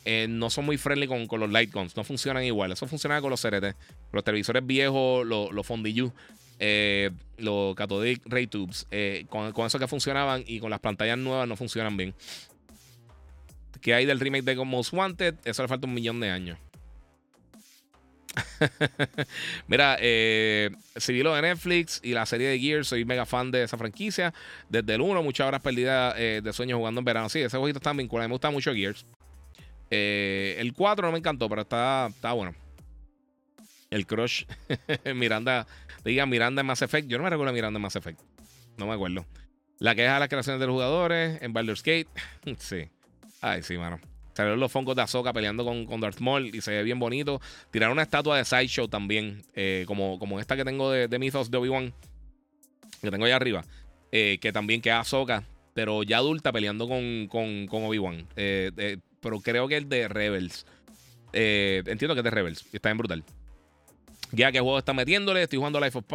eh, 0.05 0.27
no 0.27 0.49
son 0.49 0.65
muy 0.65 0.77
friendly 0.77 1.07
con, 1.07 1.27
los 1.39 1.51
light 1.51 1.71
guns. 1.71 1.95
No 1.95 2.03
funcionan 2.03 2.43
igual. 2.43 2.71
Eso 2.71 2.87
funciona 2.87 3.21
con 3.21 3.29
los 3.29 3.41
CRT. 3.41 3.75
Los 4.11 4.23
televisores 4.23 4.65
viejos, 4.65 5.25
los, 5.25 5.51
los 5.51 5.65
Fondillu, 5.65 6.11
los 7.37 7.75
Cathodic 7.75 8.21
Ray 8.25 8.47
Tubes, 8.47 8.87
con, 9.29 9.51
con 9.51 9.67
eso 9.67 9.77
que 9.77 9.87
funcionaban 9.87 10.43
y 10.47 10.59
con 10.59 10.69
las 10.69 10.79
pantallas 10.79 11.17
nuevas 11.17 11.47
no 11.47 11.55
funcionan 11.55 11.95
bien 11.95 12.15
que 13.85 13.93
hay 13.93 14.07
del 14.07 14.19
remake 14.19 14.43
de 14.43 14.55
Most 14.55 14.93
Wanted, 14.93 15.35
eso 15.45 15.61
le 15.61 15.67
falta 15.67 15.85
un 15.85 15.93
millón 15.93 16.19
de 16.19 16.31
años. 16.31 16.57
Mira, 19.67 19.97
eh, 19.99 20.71
lo 21.07 21.35
de 21.35 21.41
Netflix 21.43 22.01
y 22.03 22.13
la 22.13 22.25
serie 22.25 22.47
de 22.47 22.57
Gears, 22.57 22.87
soy 22.87 23.05
mega 23.05 23.27
fan 23.27 23.51
de 23.51 23.61
esa 23.61 23.77
franquicia. 23.77 24.33
Desde 24.69 24.95
el 24.95 25.01
1, 25.01 25.21
muchas 25.21 25.47
horas 25.47 25.61
perdidas 25.61 26.15
eh, 26.17 26.41
de 26.43 26.51
sueño 26.51 26.79
jugando 26.79 26.97
en 26.97 27.05
verano. 27.05 27.29
Sí, 27.29 27.41
ese 27.41 27.59
jueguito 27.59 27.77
está 27.77 27.93
vinculado. 27.93 28.27
Me 28.27 28.33
gusta 28.33 28.49
mucho 28.49 28.73
Gears. 28.73 29.05
Eh, 29.91 30.55
el 30.57 30.73
4 30.73 31.05
no 31.05 31.11
me 31.11 31.19
encantó, 31.19 31.47
pero 31.47 31.61
está, 31.61 32.07
está 32.07 32.33
bueno. 32.33 32.55
El 33.91 34.07
Crush. 34.07 34.45
Miranda. 35.13 35.67
Diga 36.03 36.25
Miranda 36.25 36.61
en 36.61 36.65
Mass 36.65 36.81
Effect. 36.81 37.07
Yo 37.07 37.19
no 37.19 37.23
me 37.23 37.29
recuerdo 37.29 37.53
Miranda 37.53 37.77
en 37.77 37.83
Mass 37.83 37.97
Effect. 37.97 38.19
No 38.77 38.87
me 38.87 38.93
acuerdo. 38.95 39.27
La 39.77 39.93
que 39.93 40.01
deja 40.01 40.17
las 40.17 40.29
creaciones 40.29 40.59
de 40.59 40.65
los 40.65 40.73
jugadores 40.73 41.39
en 41.43 41.53
Baldur's 41.53 41.83
Gate. 41.83 42.07
sí. 42.57 42.89
Ay, 43.45 43.61
sí, 43.61 43.77
mano. 43.77 43.99
Salieron 44.33 44.59
los 44.59 44.71
fongos 44.71 44.95
de 44.95 45.03
Azoka 45.03 45.31
peleando 45.31 45.63
con, 45.63 45.85
con, 45.85 46.01
Darth 46.01 46.19
Maul 46.19 46.47
y 46.47 46.61
se 46.61 46.71
ve 46.71 46.81
bien 46.81 46.97
bonito. 46.97 47.39
Tiraron 47.69 47.93
una 47.93 48.01
estatua 48.01 48.37
de 48.37 48.43
Sideshow 48.43 48.87
también, 48.87 49.43
eh, 49.53 49.83
como, 49.85 50.17
como 50.17 50.39
esta 50.39 50.55
que 50.55 50.65
tengo 50.65 50.89
de, 50.89 51.07
de 51.07 51.19
Mythos 51.19 51.51
de 51.51 51.57
Obi-Wan, 51.59 51.93
que 53.03 53.11
tengo 53.11 53.25
allá 53.25 53.35
arriba, 53.35 53.63
eh, 54.11 54.39
que 54.41 54.51
también 54.51 54.81
queda 54.81 54.99
Ahsoka, 54.99 55.43
pero 55.75 56.01
ya 56.01 56.17
adulta 56.17 56.51
peleando 56.51 56.87
con, 56.87 57.27
con, 57.27 57.67
Obi-Wan. 57.69 58.27
Eh, 58.35 58.97
pero 59.21 59.39
creo 59.41 59.67
que 59.67 59.77
es 59.77 59.87
de 59.87 60.07
Rebels. 60.07 60.65
entiendo 61.31 62.15
que 62.15 62.21
es 62.21 62.23
de 62.23 62.31
Rebels 62.31 62.65
está 62.73 62.89
bien 62.89 62.97
brutal. 62.97 63.23
Ya 64.31 64.51
que 64.51 64.59
juego 64.59 64.79
está 64.79 64.93
metiéndole, 64.93 65.43
estoy 65.43 65.57
jugando 65.57 65.79
Life 65.79 65.99
of, 65.99 66.05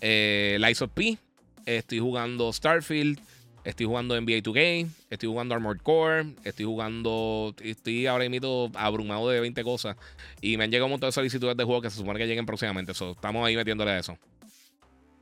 Life 0.00 0.84
of 0.84 0.90
P, 0.90 1.18
estoy 1.66 2.00
jugando 2.00 2.52
Starfield. 2.52 3.20
Estoy 3.62 3.86
jugando 3.86 4.18
NBA 4.18 4.38
2K, 4.38 4.88
estoy 5.10 5.28
jugando 5.28 5.54
Armored 5.54 5.82
Core, 5.82 6.34
estoy 6.44 6.64
jugando. 6.64 7.54
Estoy 7.62 8.06
ahora 8.06 8.26
mismo 8.28 8.70
abrumado 8.74 9.28
de 9.28 9.40
20 9.40 9.62
cosas. 9.62 9.96
Y 10.40 10.56
me 10.56 10.64
han 10.64 10.70
llegado 10.70 10.86
un 10.86 10.92
montón 10.92 11.08
de 11.08 11.12
solicitudes 11.12 11.56
de 11.56 11.64
juegos 11.64 11.82
que 11.82 11.90
se 11.90 11.96
supone 11.96 12.18
que 12.18 12.26
lleguen 12.26 12.46
próximamente. 12.46 12.92
estamos 12.92 13.46
ahí 13.46 13.56
metiéndole 13.56 13.90
a 13.90 13.98
eso. 13.98 14.16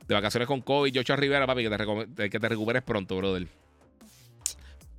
De 0.07 0.15
vacaciones 0.15 0.47
con 0.47 0.61
COVID, 0.61 0.95
Joshua 0.95 1.17
Rivera, 1.17 1.45
papi, 1.45 1.63
que 1.63 1.69
te, 2.15 2.29
que 2.29 2.39
te 2.39 2.49
recuperes 2.49 2.81
pronto, 2.81 3.17
brother. 3.17 3.47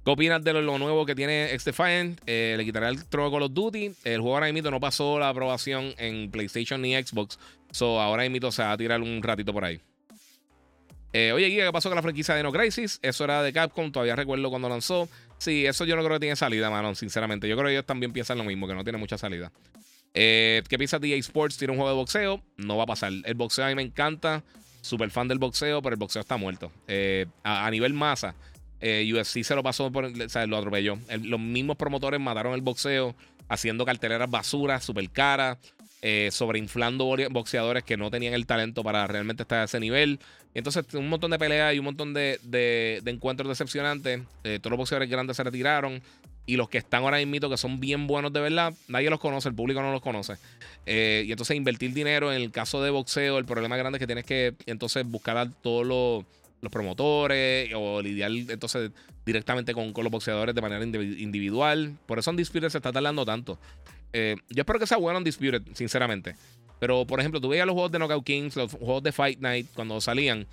¿Qué 0.05 0.11
opinas 0.11 0.43
de 0.45 0.53
lo, 0.53 0.79
nuevo 0.79 1.05
que 1.05 1.15
tiene 1.15 1.53
X-Defiant? 1.55 2.21
Eh, 2.27 2.55
le 2.57 2.65
quitaré 2.65 2.89
el 2.89 3.05
trono 3.07 3.31
Call 3.31 3.43
of 3.43 3.53
Duty. 3.53 3.93
El 4.05 4.21
juego 4.21 4.35
ahora 4.35 4.53
mismo 4.53 4.71
no 4.71 4.81
pasó 4.81 5.19
la 5.19 5.31
aprobación 5.31 5.95
en 5.99 6.31
PlayStation 6.31 6.81
ni 6.81 6.95
Xbox. 6.95 7.39
So 7.71 8.01
ahora 8.01 8.29
mismo 8.29 8.53
se 8.53 8.63
va 8.63 8.73
a 8.73 8.77
tirar 8.77 9.01
un 9.01 9.23
ratito 9.23 9.53
por 9.53 9.65
ahí. 9.65 9.81
Eh, 11.13 11.33
oye, 11.33 11.51
¿qué 11.51 11.71
pasó 11.73 11.89
con 11.89 11.97
la 11.97 12.03
franquicia 12.03 12.35
de 12.35 12.43
No 12.43 12.53
Crisis? 12.53 13.01
Eso 13.03 13.25
era 13.25 13.43
de 13.43 13.53
Capcom, 13.53 13.91
todavía 13.91 14.15
recuerdo 14.15 14.49
cuando 14.51 14.69
lanzó. 14.69 15.09
Sí, 15.39 15.67
eso 15.67 15.85
yo 15.85 15.97
no 15.97 16.03
creo 16.03 16.17
que 16.17 16.21
tiene 16.21 16.37
salida, 16.37 16.71
mano, 16.71 16.95
sinceramente. 16.95 17.49
Yo 17.49 17.57
creo 17.57 17.67
que 17.67 17.73
ellos 17.73 17.87
también 17.87 18.13
piensan 18.13 18.39
lo 18.39 18.45
mismo, 18.45 18.69
que 18.69 18.75
no 18.75 18.85
tiene 18.85 18.99
mucha 18.99 19.19
salida. 19.19 19.51
Eh, 20.15 20.63
¿Qué 20.69 20.79
piensas 20.79 21.01
de 21.01 21.13
EA 21.13 21.17
Sports? 21.17 21.57
Tiene 21.57 21.73
un 21.73 21.79
juego 21.79 21.91
de 21.91 21.97
boxeo. 21.97 22.43
No 22.57 22.77
va 22.77 22.85
a 22.85 22.87
pasar. 22.87 23.13
El 23.25 23.35
boxeo 23.35 23.65
a 23.65 23.69
mí 23.69 23.75
me 23.75 23.83
encanta. 23.83 24.45
Super 24.83 25.11
fan 25.11 25.29
del 25.29 25.39
boxeo, 25.39 25.83
pero 25.83 25.95
el 25.95 25.99
boxeo 25.99 26.21
está 26.21 26.37
muerto. 26.37 26.73
Eh, 26.89 27.27
a, 27.43 27.71
nivel 27.71 27.93
masa, 27.93 28.35
UFC 28.81 29.43
se 29.43 29.55
lo 29.55 29.63
pasó 29.63 29.91
por. 29.91 30.11
Lo 30.11 30.57
atropelló. 30.57 30.99
los 31.23 31.41
mismos 31.41 31.77
promotores 31.77 32.19
mataron 32.19 32.55
el 32.55 32.63
boxeo 32.63 33.15
haciendo 33.49 33.85
carteleras 33.85 34.31
basuras, 34.31 34.85
súper 34.85 35.11
caras. 35.11 35.59
Eh, 36.03 36.31
sobreinflando 36.33 37.15
boxeadores 37.31 37.85
que 37.85 37.99
no 37.99 38.11
tenían 38.11 38.33
el 38.33 38.47
talento 38.47 38.83
para 38.83 39.07
realmente 39.07 39.43
estar 39.43 39.59
a 39.59 39.65
ese 39.65 39.79
nivel. 39.81 40.19
entonces, 40.55 40.95
un 40.95 41.11
montón 41.11 41.31
de 41.31 41.39
peleas 41.39 41.75
y 41.75 41.79
un 41.79 41.85
montón 41.85 42.15
de, 42.15 43.03
encuentros 43.05 43.49
decepcionantes. 43.49 44.23
Eh, 44.45 44.59
todos 44.61 44.71
los 44.71 44.79
boxeadores 44.79 45.11
grandes 45.11 45.37
se 45.37 45.45
retiraron. 45.45 46.01
Y 46.47 46.57
los 46.57 46.71
que 46.71 46.79
están 46.79 47.03
ahora 47.03 47.19
mismo, 47.25 47.51
que 47.51 47.57
son 47.59 47.81
bien 47.81 48.07
buenos 48.07 48.33
de 48.33 48.41
verdad, 48.41 48.73
nadie 48.89 49.11
los 49.11 49.21
conoce, 49.21 49.51
el 49.51 49.55
público 49.55 49.83
no 49.83 49.93
los 49.93 50.01
conoce. 50.01 50.37
Eh, 50.87 51.25
y 51.27 51.33
entonces 51.33 51.55
invertir 51.55 51.93
dinero 51.93 52.33
en 52.33 52.41
el 52.41 52.51
caso 52.51 52.83
de 52.83 52.91
boxeo, 52.91 53.37
el 53.39 53.45
problema 53.45 53.77
grande 53.77 53.99
es 53.99 54.01
que 54.01 54.07
tienes 54.07 54.25
que 54.25 54.55
entonces 54.65 55.07
buscar 55.07 55.37
a 55.37 55.51
todos 55.51 55.87
los, 55.87 56.25
promotores 56.71 57.71
o 57.75 58.03
lidiar 58.03 58.31
entonces 58.33 58.91
directamente 59.25 59.73
con, 59.75 59.93
los 59.97 60.11
boxeadores 60.11 60.55
de 60.55 60.63
manera 60.63 60.83
individual. 60.83 61.95
Por 62.07 62.19
eso 62.19 62.31
en 62.31 62.37
Disputed 62.37 62.71
se 62.71 62.79
está 62.79 62.91
tardando 62.91 63.25
tanto. 63.27 63.59
Eh, 64.13 64.37
yo 64.49 64.63
espero 64.63 64.79
que 64.79 64.87
sea 64.87 64.99
bueno 64.99 65.19
en 65.19 65.25
Disputed, 65.25 65.63
sinceramente. 65.75 66.35
Pero, 66.79 67.07
por 67.07 67.21
ejemplo, 67.21 67.41
tú 67.41 67.49
veías 67.49 67.67
los 67.67 67.75
juegos 67.75 67.93
de 67.93 67.99
Knockout 67.99 68.25
Kings, 68.25 68.57
los 68.57 68.73
juegos 68.73 69.03
de 69.03 69.13
Fight 69.13 69.39
Night, 69.39 69.69
cuando 69.75 70.01
salían. 70.01 70.47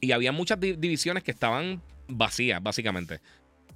Y 0.00 0.12
había 0.12 0.32
muchas 0.32 0.58
divisiones 0.58 1.22
que 1.22 1.30
estaban 1.30 1.82
vacías, 2.08 2.62
básicamente. 2.62 3.20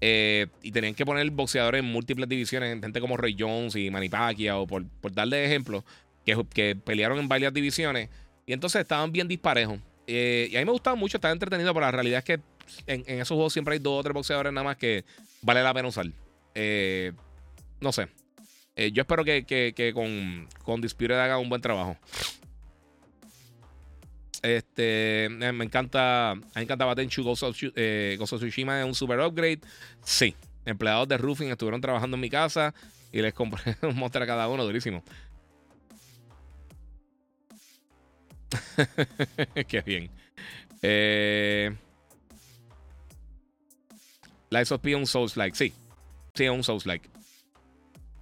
Eh, 0.01 0.47
y 0.63 0.73
tenían 0.73 0.95
que 0.95 1.05
poner 1.05 1.31
boxeadores 1.31 1.81
en 1.81 1.85
múltiples 1.85 2.27
divisiones, 2.29 2.81
gente 2.81 3.01
como 3.01 3.19
Roy 3.19 3.37
Jones 3.39 3.77
y 3.77 3.91
Manny 3.91 4.09
Pacquiao, 4.09 4.67
por, 4.67 4.87
por 4.87 5.13
darle 5.13 5.45
ejemplo, 5.45 5.85
que, 6.25 6.43
que, 6.55 6.77
pelearon 6.77 7.19
en 7.19 7.29
varias 7.29 7.53
divisiones. 7.53 8.09
Y 8.47 8.55
entonces 8.55 8.81
estaban 8.81 9.13
bien 9.13 9.29
disparejos. 9.29 9.79
Eh, 10.07 10.49
y 10.51 10.57
a 10.57 10.61
mí 10.61 10.65
me 10.65 10.73
gustaba 10.73 10.97
mucho, 10.97 11.19
estaba 11.19 11.33
entretenido, 11.33 11.75
pero 11.75 11.85
la 11.85 11.93
realidad 11.93 12.19
es 12.19 12.25
que 12.25 12.41
en, 12.87 13.05
esos 13.07 13.35
juegos 13.35 13.53
siempre 13.53 13.75
hay 13.75 13.81
dos 13.81 14.01
o 14.01 14.03
tres 14.03 14.15
boxeadores 14.15 14.53
nada 14.53 14.65
más 14.65 14.77
que 14.79 15.05
vale 15.43 15.63
la 15.63 15.75
pena 15.75 15.89
usar. 15.89 16.07
No 17.81 17.93
sé. 17.93 18.09
Yo 18.89 19.03
espero 19.03 19.25
que, 19.25 19.93
con, 19.95 20.49
con 20.65 20.81
Disputed 20.81 21.19
haga 21.19 21.39
un 21.39 21.49
buen 21.49 21.61
trabajo. 21.61 21.97
Este, 24.43 25.25
eh, 25.27 25.53
me 25.53 25.65
encanta, 25.65 26.35
me 26.55 26.63
encanta 26.63 26.87
Batenchu 26.87 27.23
Gozo, 27.23 27.53
eh, 27.77 28.19
Tsushima 28.19 28.81
es 28.81 28.87
un 28.87 28.95
super 28.95 29.21
upgrade. 29.21 29.61
Sí, 30.03 30.35
empleados 30.65 31.09
de 31.09 31.19
roofing 31.19 31.51
estuvieron 31.51 31.81
trabajando 31.81 32.17
en 32.17 32.23
mi 32.23 32.31
casa 32.31 32.75
y 33.13 33.21
les 33.21 33.35
compré 33.35 33.77
un 33.83 33.97
monster 33.97 34.23
a 34.23 34.27
cada 34.27 34.49
uno, 34.49 34.65
durísimo. 34.65 35.05
Qué 39.69 39.81
bien. 39.83 40.11
Eh, 40.83 41.71
Lies 44.51 44.73
of 44.73 44.85
un 44.85 45.07
Souls 45.07 45.37
like, 45.37 45.57
sí. 45.57 45.73
Sí, 46.35 46.49
un 46.49 46.65
Souls 46.65 46.87
like. 46.87 47.09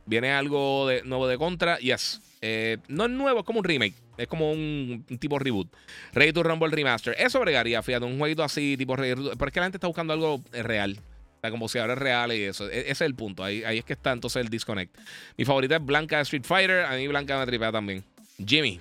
Viene 0.09 0.31
algo 0.31 0.87
de, 0.89 1.03
nuevo 1.03 1.29
de 1.29 1.37
contra, 1.37 1.79
yes. 1.81 2.23
Eh, 2.41 2.79
no 2.89 3.05
es 3.05 3.11
nuevo, 3.11 3.41
es 3.41 3.45
como 3.45 3.59
un 3.59 3.65
remake. 3.65 3.95
Es 4.17 4.27
como 4.27 4.51
un, 4.51 5.05
tipo 5.21 5.39
reboot. 5.39 5.69
Ready 6.15 6.33
to 6.33 6.43
Rumble 6.43 6.71
Remaster. 6.71 7.15
Eso 7.19 7.39
bregaría, 7.41 7.83
fíjate, 7.83 8.07
un 8.07 8.19
jueguito 8.19 8.43
así, 8.43 8.77
tipo 8.79 8.97
Pero 8.97 9.33
es 9.33 9.53
que 9.53 9.61
la 9.61 9.67
gente 9.67 9.77
está 9.77 9.87
buscando 9.87 10.15
algo 10.15 10.41
eh, 10.55 10.63
real. 10.63 10.99
O 11.37 11.41
sea, 11.43 11.51
como 11.51 11.69
si 11.69 11.79
ahora 11.79 11.93
es 11.93 11.99
real 11.99 12.33
y 12.33 12.45
eso. 12.45 12.71
E, 12.71 12.81
ese 12.81 12.91
es 12.91 13.01
el 13.03 13.15
punto. 13.15 13.45
Ahí, 13.45 13.63
ahí 13.65 13.79
es 13.79 13.85
que 13.85 13.93
está 13.93 14.13
entonces 14.13 14.43
el 14.43 14.49
disconnect. 14.49 14.97
Mi 15.37 15.45
favorita 15.45 15.77
es 15.77 15.85
Blanca 15.85 16.23
Street 16.23 16.45
Fighter. 16.45 16.87
A 16.87 16.97
mí 16.97 17.07
Blanca 17.07 17.39
me 17.39 17.45
tripea 17.45 17.71
también. 17.71 18.03
Jimmy. 18.45 18.81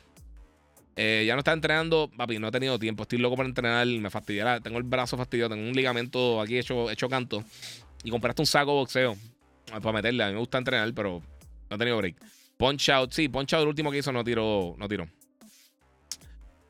Eh, 0.96 1.26
ya 1.28 1.34
no 1.34 1.40
está 1.40 1.52
entrenando, 1.52 2.10
papi, 2.16 2.40
no 2.40 2.48
he 2.48 2.52
tenido 2.52 2.80
tiempo. 2.80 3.04
Estoy 3.04 3.20
loco 3.20 3.36
para 3.36 3.50
entrenar, 3.50 3.86
me 3.86 4.10
fastidiará. 4.10 4.62
Tengo 4.62 4.78
el 4.78 4.84
brazo 4.84 5.18
fastidiado, 5.18 5.50
tengo 5.54 5.68
un 5.68 5.76
ligamento 5.76 6.40
aquí 6.40 6.58
hecho, 6.58 6.90
hecho 6.90 7.10
canto. 7.10 7.44
Y 8.06 8.12
compraste 8.12 8.42
un 8.42 8.46
saco 8.46 8.72
de 8.72 8.78
boxeo 8.78 9.18
para 9.68 9.92
meterle. 9.92 10.24
A 10.24 10.28
mí 10.28 10.34
me 10.34 10.40
gusta 10.40 10.58
entrenar, 10.58 10.94
pero 10.94 11.22
no 11.70 11.76
he 11.76 11.78
tenido 11.78 11.98
break. 11.98 12.16
Punch 12.58 12.90
Out, 12.90 13.12
sí, 13.12 13.30
Punch 13.30 13.54
Out 13.54 13.64
el 13.64 13.68
último 13.70 13.92
que 13.92 14.00
hizo 14.00 14.12
no 14.12 14.24
tiró. 14.24 14.76
No 14.78 14.88
tiró. 14.88 15.08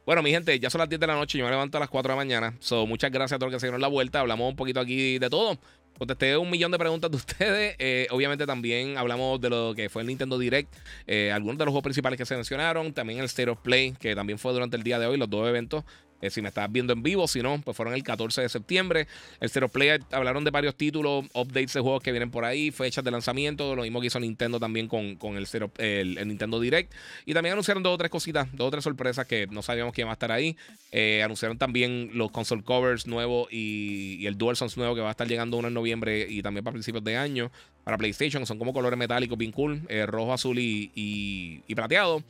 Bueno, 0.06 0.24
mi 0.24 0.32
gente, 0.32 0.58
ya 0.58 0.70
son 0.70 0.80
las 0.80 0.88
10 0.88 1.02
de 1.02 1.08
la 1.08 1.16
noche. 1.16 1.38
Yo 1.38 1.44
me 1.44 1.52
levanto 1.52 1.78
a 1.78 1.82
las 1.82 1.90
4 1.90 2.10
de 2.10 2.14
la 2.14 2.16
mañana. 2.16 2.56
So, 2.60 2.86
muchas 2.88 3.12
gracias 3.12 3.36
a 3.36 3.40
todos 3.40 3.52
los 3.52 3.58
que 3.58 3.62
se 3.62 3.68
dieron 3.68 3.82
la 3.82 3.90
vuelta. 3.90 4.22
Hablamos 4.22 4.50
un 4.50 4.56
poquito 4.56 4.80
aquí 4.80 5.20
de 5.20 5.30
todo. 5.30 5.60
Contesté 5.98 6.38
un 6.38 6.50
millón 6.50 6.72
de 6.72 6.78
preguntas 6.78 7.12
de 7.12 7.18
ustedes. 7.18 7.76
Eh, 7.78 8.08
obviamente 8.12 8.46
también 8.46 8.98
hablamos 8.98 9.42
de 9.42 9.50
lo 9.50 9.74
que 9.76 9.90
fue 9.90 10.04
el 10.04 10.08
Nintendo 10.08 10.38
Direct. 10.38 10.74
Eh, 11.08 11.32
algunos 11.34 11.58
de 11.58 11.66
los 11.66 11.72
juegos 11.72 11.84
principales 11.84 12.18
que 12.18 12.26
se 12.26 12.36
mencionaron. 12.36 12.94
También 12.94 13.20
el 13.20 13.26
State 13.26 13.50
of 13.50 13.60
Play, 13.60 13.94
que 14.00 14.16
también 14.16 14.40
fue 14.40 14.54
durante 14.54 14.78
el 14.78 14.84
día 14.84 14.98
de 14.98 15.08
hoy, 15.08 15.18
los 15.18 15.30
dos 15.30 15.48
eventos. 15.48 15.84
Eh, 16.22 16.30
si 16.30 16.42
me 16.42 16.48
estás 16.48 16.72
viendo 16.72 16.94
en 16.94 17.04
vivo, 17.04 17.28
si 17.28 17.42
no, 17.42 17.62
pues 17.62 17.78
fueron 17.78 17.94
el 17.94 18.04
14 18.04 18.42
de 18.42 18.50
septiembre. 18.50 19.08
El 19.40 19.50
Zero 19.50 19.70
Play 19.70 20.00
hablaron 20.12 20.44
de 20.44 20.52
varios 20.52 20.76
títulos, 20.76 21.26
updates 21.34 21.74
de 21.74 21.82
juegos 21.82 22.02
que 22.02 22.12
vienen 22.12 22.32
por 22.32 22.46
ahí, 22.46 22.72
fechas 22.72 23.04
de 23.04 23.12
lanzamiento, 23.12 23.76
lo 23.76 23.84
mismo 23.84 24.02
que 24.02 24.08
hizo 24.08 24.20
Nintendo 24.20 24.60
también 24.60 24.88
con, 24.88 25.16
con 25.16 25.38
el, 25.38 25.48
el, 25.78 26.28
Nintendo 26.28 26.60
Direct. 26.60 26.92
Y 27.26 27.34
también 27.34 27.54
anunciaron 27.54 27.84
dos 27.84 27.94
o 27.94 27.98
tres 27.98 28.10
cositas, 28.10 28.48
dos 28.54 28.68
o 28.68 28.72
tres 28.72 28.84
sorpresas 28.84 29.28
que 29.28 29.48
no 29.48 29.62
sabíamos 29.62 29.94
que 29.94 30.02
iban 30.02 30.10
a 30.10 30.14
estar 30.14 30.32
ahí. 30.32 30.58
Eh, 30.92 31.22
anunciaron 31.24 31.58
también 31.58 32.12
los 32.14 32.32
console 32.32 32.64
covers 32.64 33.06
nuevos 33.08 33.48
y, 33.52 34.26
el 34.28 34.38
DualSense 34.38 34.78
nuevo 34.78 34.94
que 34.94 35.02
va 35.02 35.08
a 35.08 35.12
estar 35.12 35.28
llegando 35.28 35.58
uno 35.58 35.70
en 35.70 35.74
noviembre 35.74 36.28
y 36.30 36.42
también 36.42 36.64
para 36.64 36.74
principios 36.74 37.04
de 37.04 37.16
año 37.16 37.52
para 37.84 37.98
PlayStation. 37.98 38.46
Son 38.46 38.58
como 38.58 38.74
colores 38.74 38.98
metálicos 38.98 39.38
bien 39.38 39.52
cool, 39.52 39.82
eh, 39.88 40.06
rojo, 40.06 40.34
azul 40.34 40.58
y, 40.60 40.92
y 40.96 41.76
plateado. 41.76 42.24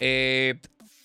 en 0.00 0.58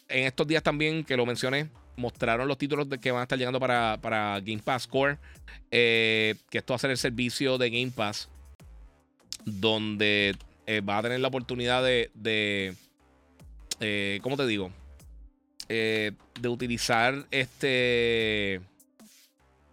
estos 0.07 0.47
días 0.47 0.63
también 0.63 1.03
que 1.03 1.15
lo 1.15 1.25
mencioné, 1.27 1.69
mostraron 1.99 2.47
los 2.47 2.57
títulos 2.57 2.89
de 2.89 2.99
que 2.99 3.11
van 3.11 3.21
a 3.21 3.23
estar 3.23 3.37
llegando 3.37 3.59
para, 3.59 3.99
para 4.01 4.39
Game 4.39 4.61
Pass 4.63 4.87
Core. 4.87 5.17
Eh, 5.71 6.35
que 6.49 6.57
esto 6.57 6.73
va 6.73 6.77
a 6.77 6.79
ser 6.79 6.91
el 6.91 6.97
servicio 6.97 7.57
de 7.57 7.69
Game 7.69 7.91
Pass. 7.91 8.29
Donde 9.45 10.35
eh, 10.65 10.81
va 10.81 10.97
a 10.97 11.01
tener 11.03 11.19
la 11.19 11.27
oportunidad 11.27 11.83
de. 11.83 12.09
de 12.13 12.73
eh, 13.79 14.19
¿Cómo 14.23 14.37
te 14.37 14.47
digo? 14.47 14.71
de 15.67 16.47
utilizar 16.47 17.27
este. 17.29 18.59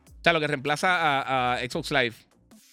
O 0.07 0.23
sea, 0.23 0.35
lo 0.35 0.41
que 0.41 0.47
reemplaza 0.47 1.55
a 1.55 1.59
Xbox 1.61 1.91
Live 1.91 2.15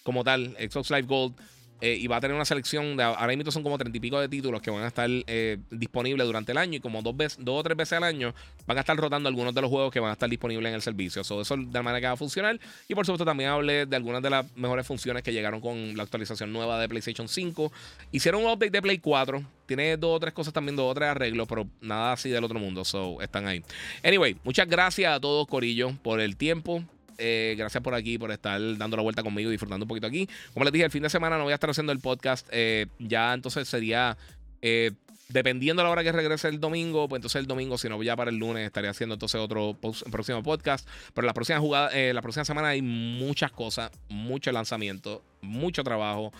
como 0.02 0.22
tal, 0.22 0.54
Xbox 0.58 0.90
Live 0.90 1.06
Gold 1.06 1.34
eh, 1.80 1.98
y 2.00 2.06
va 2.06 2.16
a 2.16 2.20
tener 2.20 2.34
una 2.34 2.44
selección 2.44 2.96
de 2.96 3.02
ahora 3.02 3.26
mismo 3.28 3.50
son 3.50 3.62
como 3.62 3.76
treinta 3.76 3.96
y 3.96 4.00
pico 4.00 4.20
de 4.20 4.28
títulos 4.28 4.62
que 4.62 4.70
van 4.70 4.82
a 4.84 4.86
estar 4.86 5.08
eh, 5.10 5.58
disponibles 5.70 6.26
durante 6.26 6.52
el 6.52 6.58
año 6.58 6.76
y 6.76 6.80
como 6.80 7.02
dos, 7.02 7.16
veces, 7.16 7.38
dos 7.44 7.60
o 7.60 7.62
tres 7.62 7.76
veces 7.76 7.94
al 7.94 8.04
año 8.04 8.34
van 8.66 8.78
a 8.78 8.80
estar 8.80 8.96
rotando 8.96 9.28
algunos 9.28 9.54
de 9.54 9.60
los 9.60 9.70
juegos 9.70 9.92
que 9.92 10.00
van 10.00 10.10
a 10.10 10.12
estar 10.14 10.28
disponibles 10.30 10.68
en 10.68 10.74
el 10.76 10.82
servicio. 10.82 11.22
eso 11.22 11.56
de 11.56 11.72
la 11.72 11.82
manera 11.82 12.00
que 12.00 12.06
va 12.06 12.12
a 12.12 12.16
funcionar. 12.16 12.58
Y 12.88 12.94
por 12.94 13.04
supuesto 13.04 13.24
también 13.24 13.50
hablé 13.50 13.86
de 13.86 13.96
algunas 13.96 14.22
de 14.22 14.30
las 14.30 14.56
mejores 14.56 14.86
funciones 14.86 15.22
que 15.22 15.32
llegaron 15.32 15.60
con 15.60 15.96
la 15.96 16.04
actualización 16.04 16.52
nueva 16.52 16.78
de 16.78 16.88
PlayStation 16.88 17.28
5. 17.28 17.72
Hicieron 18.12 18.42
un 18.42 18.50
update 18.50 18.70
de 18.70 18.82
Play 18.82 18.98
4. 18.98 19.42
Tiene 19.66 19.96
dos 19.96 20.16
o 20.16 20.20
tres 20.20 20.32
cosas 20.32 20.52
también, 20.52 20.76
dos 20.76 20.90
o 20.90 20.94
tres 20.94 21.08
arreglos, 21.08 21.46
pero 21.48 21.66
nada 21.80 22.12
así 22.12 22.30
del 22.30 22.44
otro 22.44 22.58
mundo. 22.58 22.84
So, 22.84 23.20
están 23.20 23.46
ahí. 23.46 23.62
Anyway, 24.02 24.36
muchas 24.44 24.68
gracias 24.68 25.14
a 25.14 25.20
todos, 25.20 25.46
Corillo, 25.46 25.92
por 26.02 26.20
el 26.20 26.36
tiempo. 26.36 26.84
Eh, 27.18 27.54
gracias 27.56 27.82
por 27.82 27.94
aquí, 27.94 28.18
por 28.18 28.30
estar 28.30 28.60
dando 28.76 28.96
la 28.96 29.02
vuelta 29.02 29.22
conmigo, 29.22 29.50
disfrutando 29.50 29.84
un 29.84 29.88
poquito 29.88 30.06
aquí. 30.06 30.28
Como 30.52 30.64
les 30.64 30.72
dije, 30.72 30.84
el 30.84 30.90
fin 30.90 31.02
de 31.02 31.10
semana 31.10 31.38
no 31.38 31.44
voy 31.44 31.52
a 31.52 31.54
estar 31.54 31.70
haciendo 31.70 31.92
el 31.92 32.00
podcast. 32.00 32.46
Eh, 32.50 32.86
ya 32.98 33.34
entonces 33.34 33.68
sería. 33.68 34.16
Eh, 34.62 34.92
dependiendo 35.28 35.82
de 35.82 35.84
la 35.84 35.90
hora 35.90 36.02
que 36.02 36.12
regrese 36.12 36.48
el 36.48 36.60
domingo, 36.60 37.08
pues 37.08 37.18
entonces 37.18 37.40
el 37.40 37.46
domingo, 37.46 37.78
si 37.78 37.88
no 37.88 38.02
ya 38.02 38.14
para 38.14 38.30
el 38.30 38.36
lunes, 38.36 38.66
estaré 38.66 38.88
haciendo 38.88 39.14
entonces 39.14 39.40
otro 39.40 39.76
próximo 40.10 40.42
podcast. 40.42 40.88
Pero 41.14 41.26
la 41.26 41.34
próxima 41.34 41.58
jugada, 41.58 41.90
la 42.12 42.22
próxima 42.22 42.44
semana 42.44 42.68
hay 42.68 42.82
muchas 42.82 43.50
cosas, 43.50 43.90
mucho 44.08 44.52
lanzamiento, 44.52 45.24
mucho 45.40 45.82
trabajo. 45.82 46.32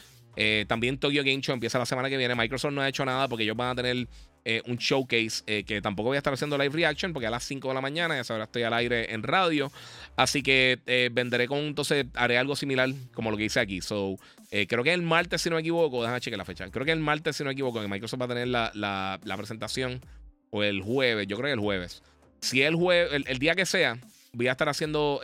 también 0.67 0.99
Tokyo 0.99 1.23
Game 1.25 1.41
Show 1.41 1.55
empieza 1.55 1.79
la 1.79 1.87
semana 1.87 2.09
que 2.09 2.17
viene. 2.17 2.35
Microsoft 2.35 2.73
no 2.73 2.83
ha 2.83 2.89
hecho 2.89 3.05
nada 3.05 3.29
porque 3.29 3.45
ellos 3.45 3.57
van 3.57 3.71
a 3.71 3.75
tener 3.75 4.07
eh, 4.47 4.61
un 4.67 4.77
showcase 4.77 5.43
eh, 5.47 5.65
que 5.65 5.81
tampoco 5.81 6.11
voy 6.11 6.17
a 6.17 6.19
estar 6.19 6.35
haciendo 6.35 6.59
live 6.59 6.75
reaction 6.75 7.15
porque 7.15 7.27
a 7.27 7.31
las 7.31 7.45
5 7.45 7.67
de 7.67 7.75
la 7.75 7.81
mañana, 7.81 8.15
ya 8.15 8.25
sabrás, 8.25 8.49
estoy 8.49 8.63
al 8.63 8.75
aire 8.75 9.15
en 9.15 9.23
radio. 9.23 9.73
Así 10.17 10.43
que 10.43 10.81
eh, 10.87 11.09
vendré 11.11 11.49
con, 11.49 11.61
entonces 11.61 12.07
haré 12.15 12.37
algo 12.37 12.55
similar 12.55 12.91
como 13.15 13.31
lo 13.31 13.39
que 13.39 13.45
hice 13.45 13.61
aquí. 13.61 13.81
So, 13.81 14.19
creo 14.69 14.85
que 14.85 14.93
el 14.93 15.01
martes, 15.01 15.41
si 15.41 15.49
no 15.49 15.57
me 15.57 15.63
equivoco, 15.63 16.03
déjame 16.03 16.21
chequear 16.21 16.39
la 16.39 16.45
fecha. 16.45 16.71
Creo 16.71 16.85
que 16.85 16.93
el 16.93 17.01
martes, 17.01 17.37
si 17.37 17.43
no 17.43 17.49
me 17.49 17.55
equivoco, 17.55 17.81
que 17.81 17.89
Microsoft 17.89 18.21
va 18.21 18.27
a 18.27 18.29
tener 18.29 18.49
la, 18.49 18.71
la, 18.75 19.37
presentación 19.37 20.01
o 20.51 20.63
el 20.63 20.83
jueves, 20.83 21.27
yo 21.27 21.37
creo 21.37 21.49
que 21.49 21.55
el 21.55 21.61
jueves. 21.61 22.03
Si 22.41 22.61
el 22.63 22.75
jueves, 22.75 23.25
el, 23.27 23.39
día 23.39 23.55
que 23.55 23.65
sea, 23.65 23.99
voy 24.35 24.49
a 24.49 24.53
estar 24.53 24.69
haciendo, 24.69 25.21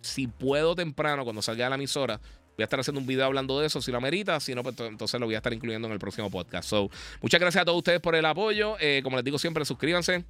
si 0.00 0.26
puedo 0.26 0.74
temprano, 0.74 1.22
cuando 1.22 1.40
salga 1.40 1.64
de 1.64 1.70
la 1.70 1.76
emisora, 1.76 2.20
Voy 2.60 2.64
a 2.64 2.66
estar 2.66 2.78
haciendo 2.78 3.00
un 3.00 3.06
video 3.06 3.24
hablando 3.24 3.58
de 3.58 3.68
eso 3.68 3.80
si 3.80 3.90
lo 3.90 3.96
amerita. 3.96 4.38
Si 4.38 4.54
no, 4.54 4.62
pues 4.62 4.78
entonces 4.80 5.18
lo 5.18 5.24
voy 5.24 5.34
a 5.34 5.38
estar 5.38 5.50
incluyendo 5.54 5.88
en 5.88 5.94
el 5.94 5.98
próximo 5.98 6.30
podcast. 6.30 6.68
So, 6.68 6.90
muchas 7.22 7.40
gracias 7.40 7.62
a 7.62 7.64
todos 7.64 7.78
ustedes 7.78 8.00
por 8.00 8.14
el 8.14 8.26
apoyo. 8.26 8.76
Eh, 8.80 9.00
como 9.02 9.16
les 9.16 9.24
digo 9.24 9.38
siempre, 9.38 9.64
suscríbanse 9.64 10.26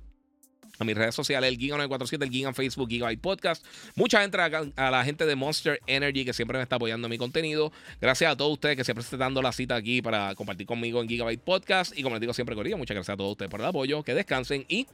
a 0.78 0.84
mis 0.84 0.96
redes 0.96 1.12
sociales, 1.12 1.50
el 1.50 1.58
Giga947, 1.58 2.22
el 2.22 2.30
Giga 2.30 2.52
Facebook, 2.52 2.88
Gigabyte 2.88 3.20
Podcast. 3.20 3.66
Mucha 3.96 4.20
gente 4.20 4.38
a, 4.38 4.90
la 4.92 5.04
gente 5.04 5.26
de 5.26 5.34
Monster 5.34 5.80
Energy 5.88 6.24
que 6.24 6.32
siempre 6.32 6.56
me 6.56 6.62
está 6.62 6.76
apoyando 6.76 7.08
en 7.08 7.10
mi 7.10 7.18
contenido. 7.18 7.72
Gracias 8.00 8.30
a 8.30 8.36
todos 8.36 8.52
ustedes 8.52 8.76
que 8.76 8.84
siempre 8.84 9.02
están 9.02 9.18
dando 9.18 9.42
la 9.42 9.50
cita 9.50 9.74
aquí 9.74 10.00
para 10.00 10.32
compartir 10.36 10.68
conmigo 10.68 11.02
en 11.02 11.08
Gigabyte 11.08 11.42
Podcast. 11.42 11.98
Y 11.98 12.04
como 12.04 12.14
les 12.14 12.20
digo 12.20 12.32
siempre, 12.32 12.54
Corillo, 12.54 12.78
muchas 12.78 12.94
gracias 12.94 13.14
a 13.14 13.16
todos 13.16 13.32
ustedes 13.32 13.50
por 13.50 13.58
el 13.58 13.66
apoyo. 13.66 14.04
Que 14.04 14.14
descansen 14.14 14.66
y 14.68 14.86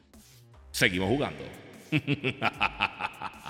seguimos 0.70 1.10
jugando. 1.10 1.44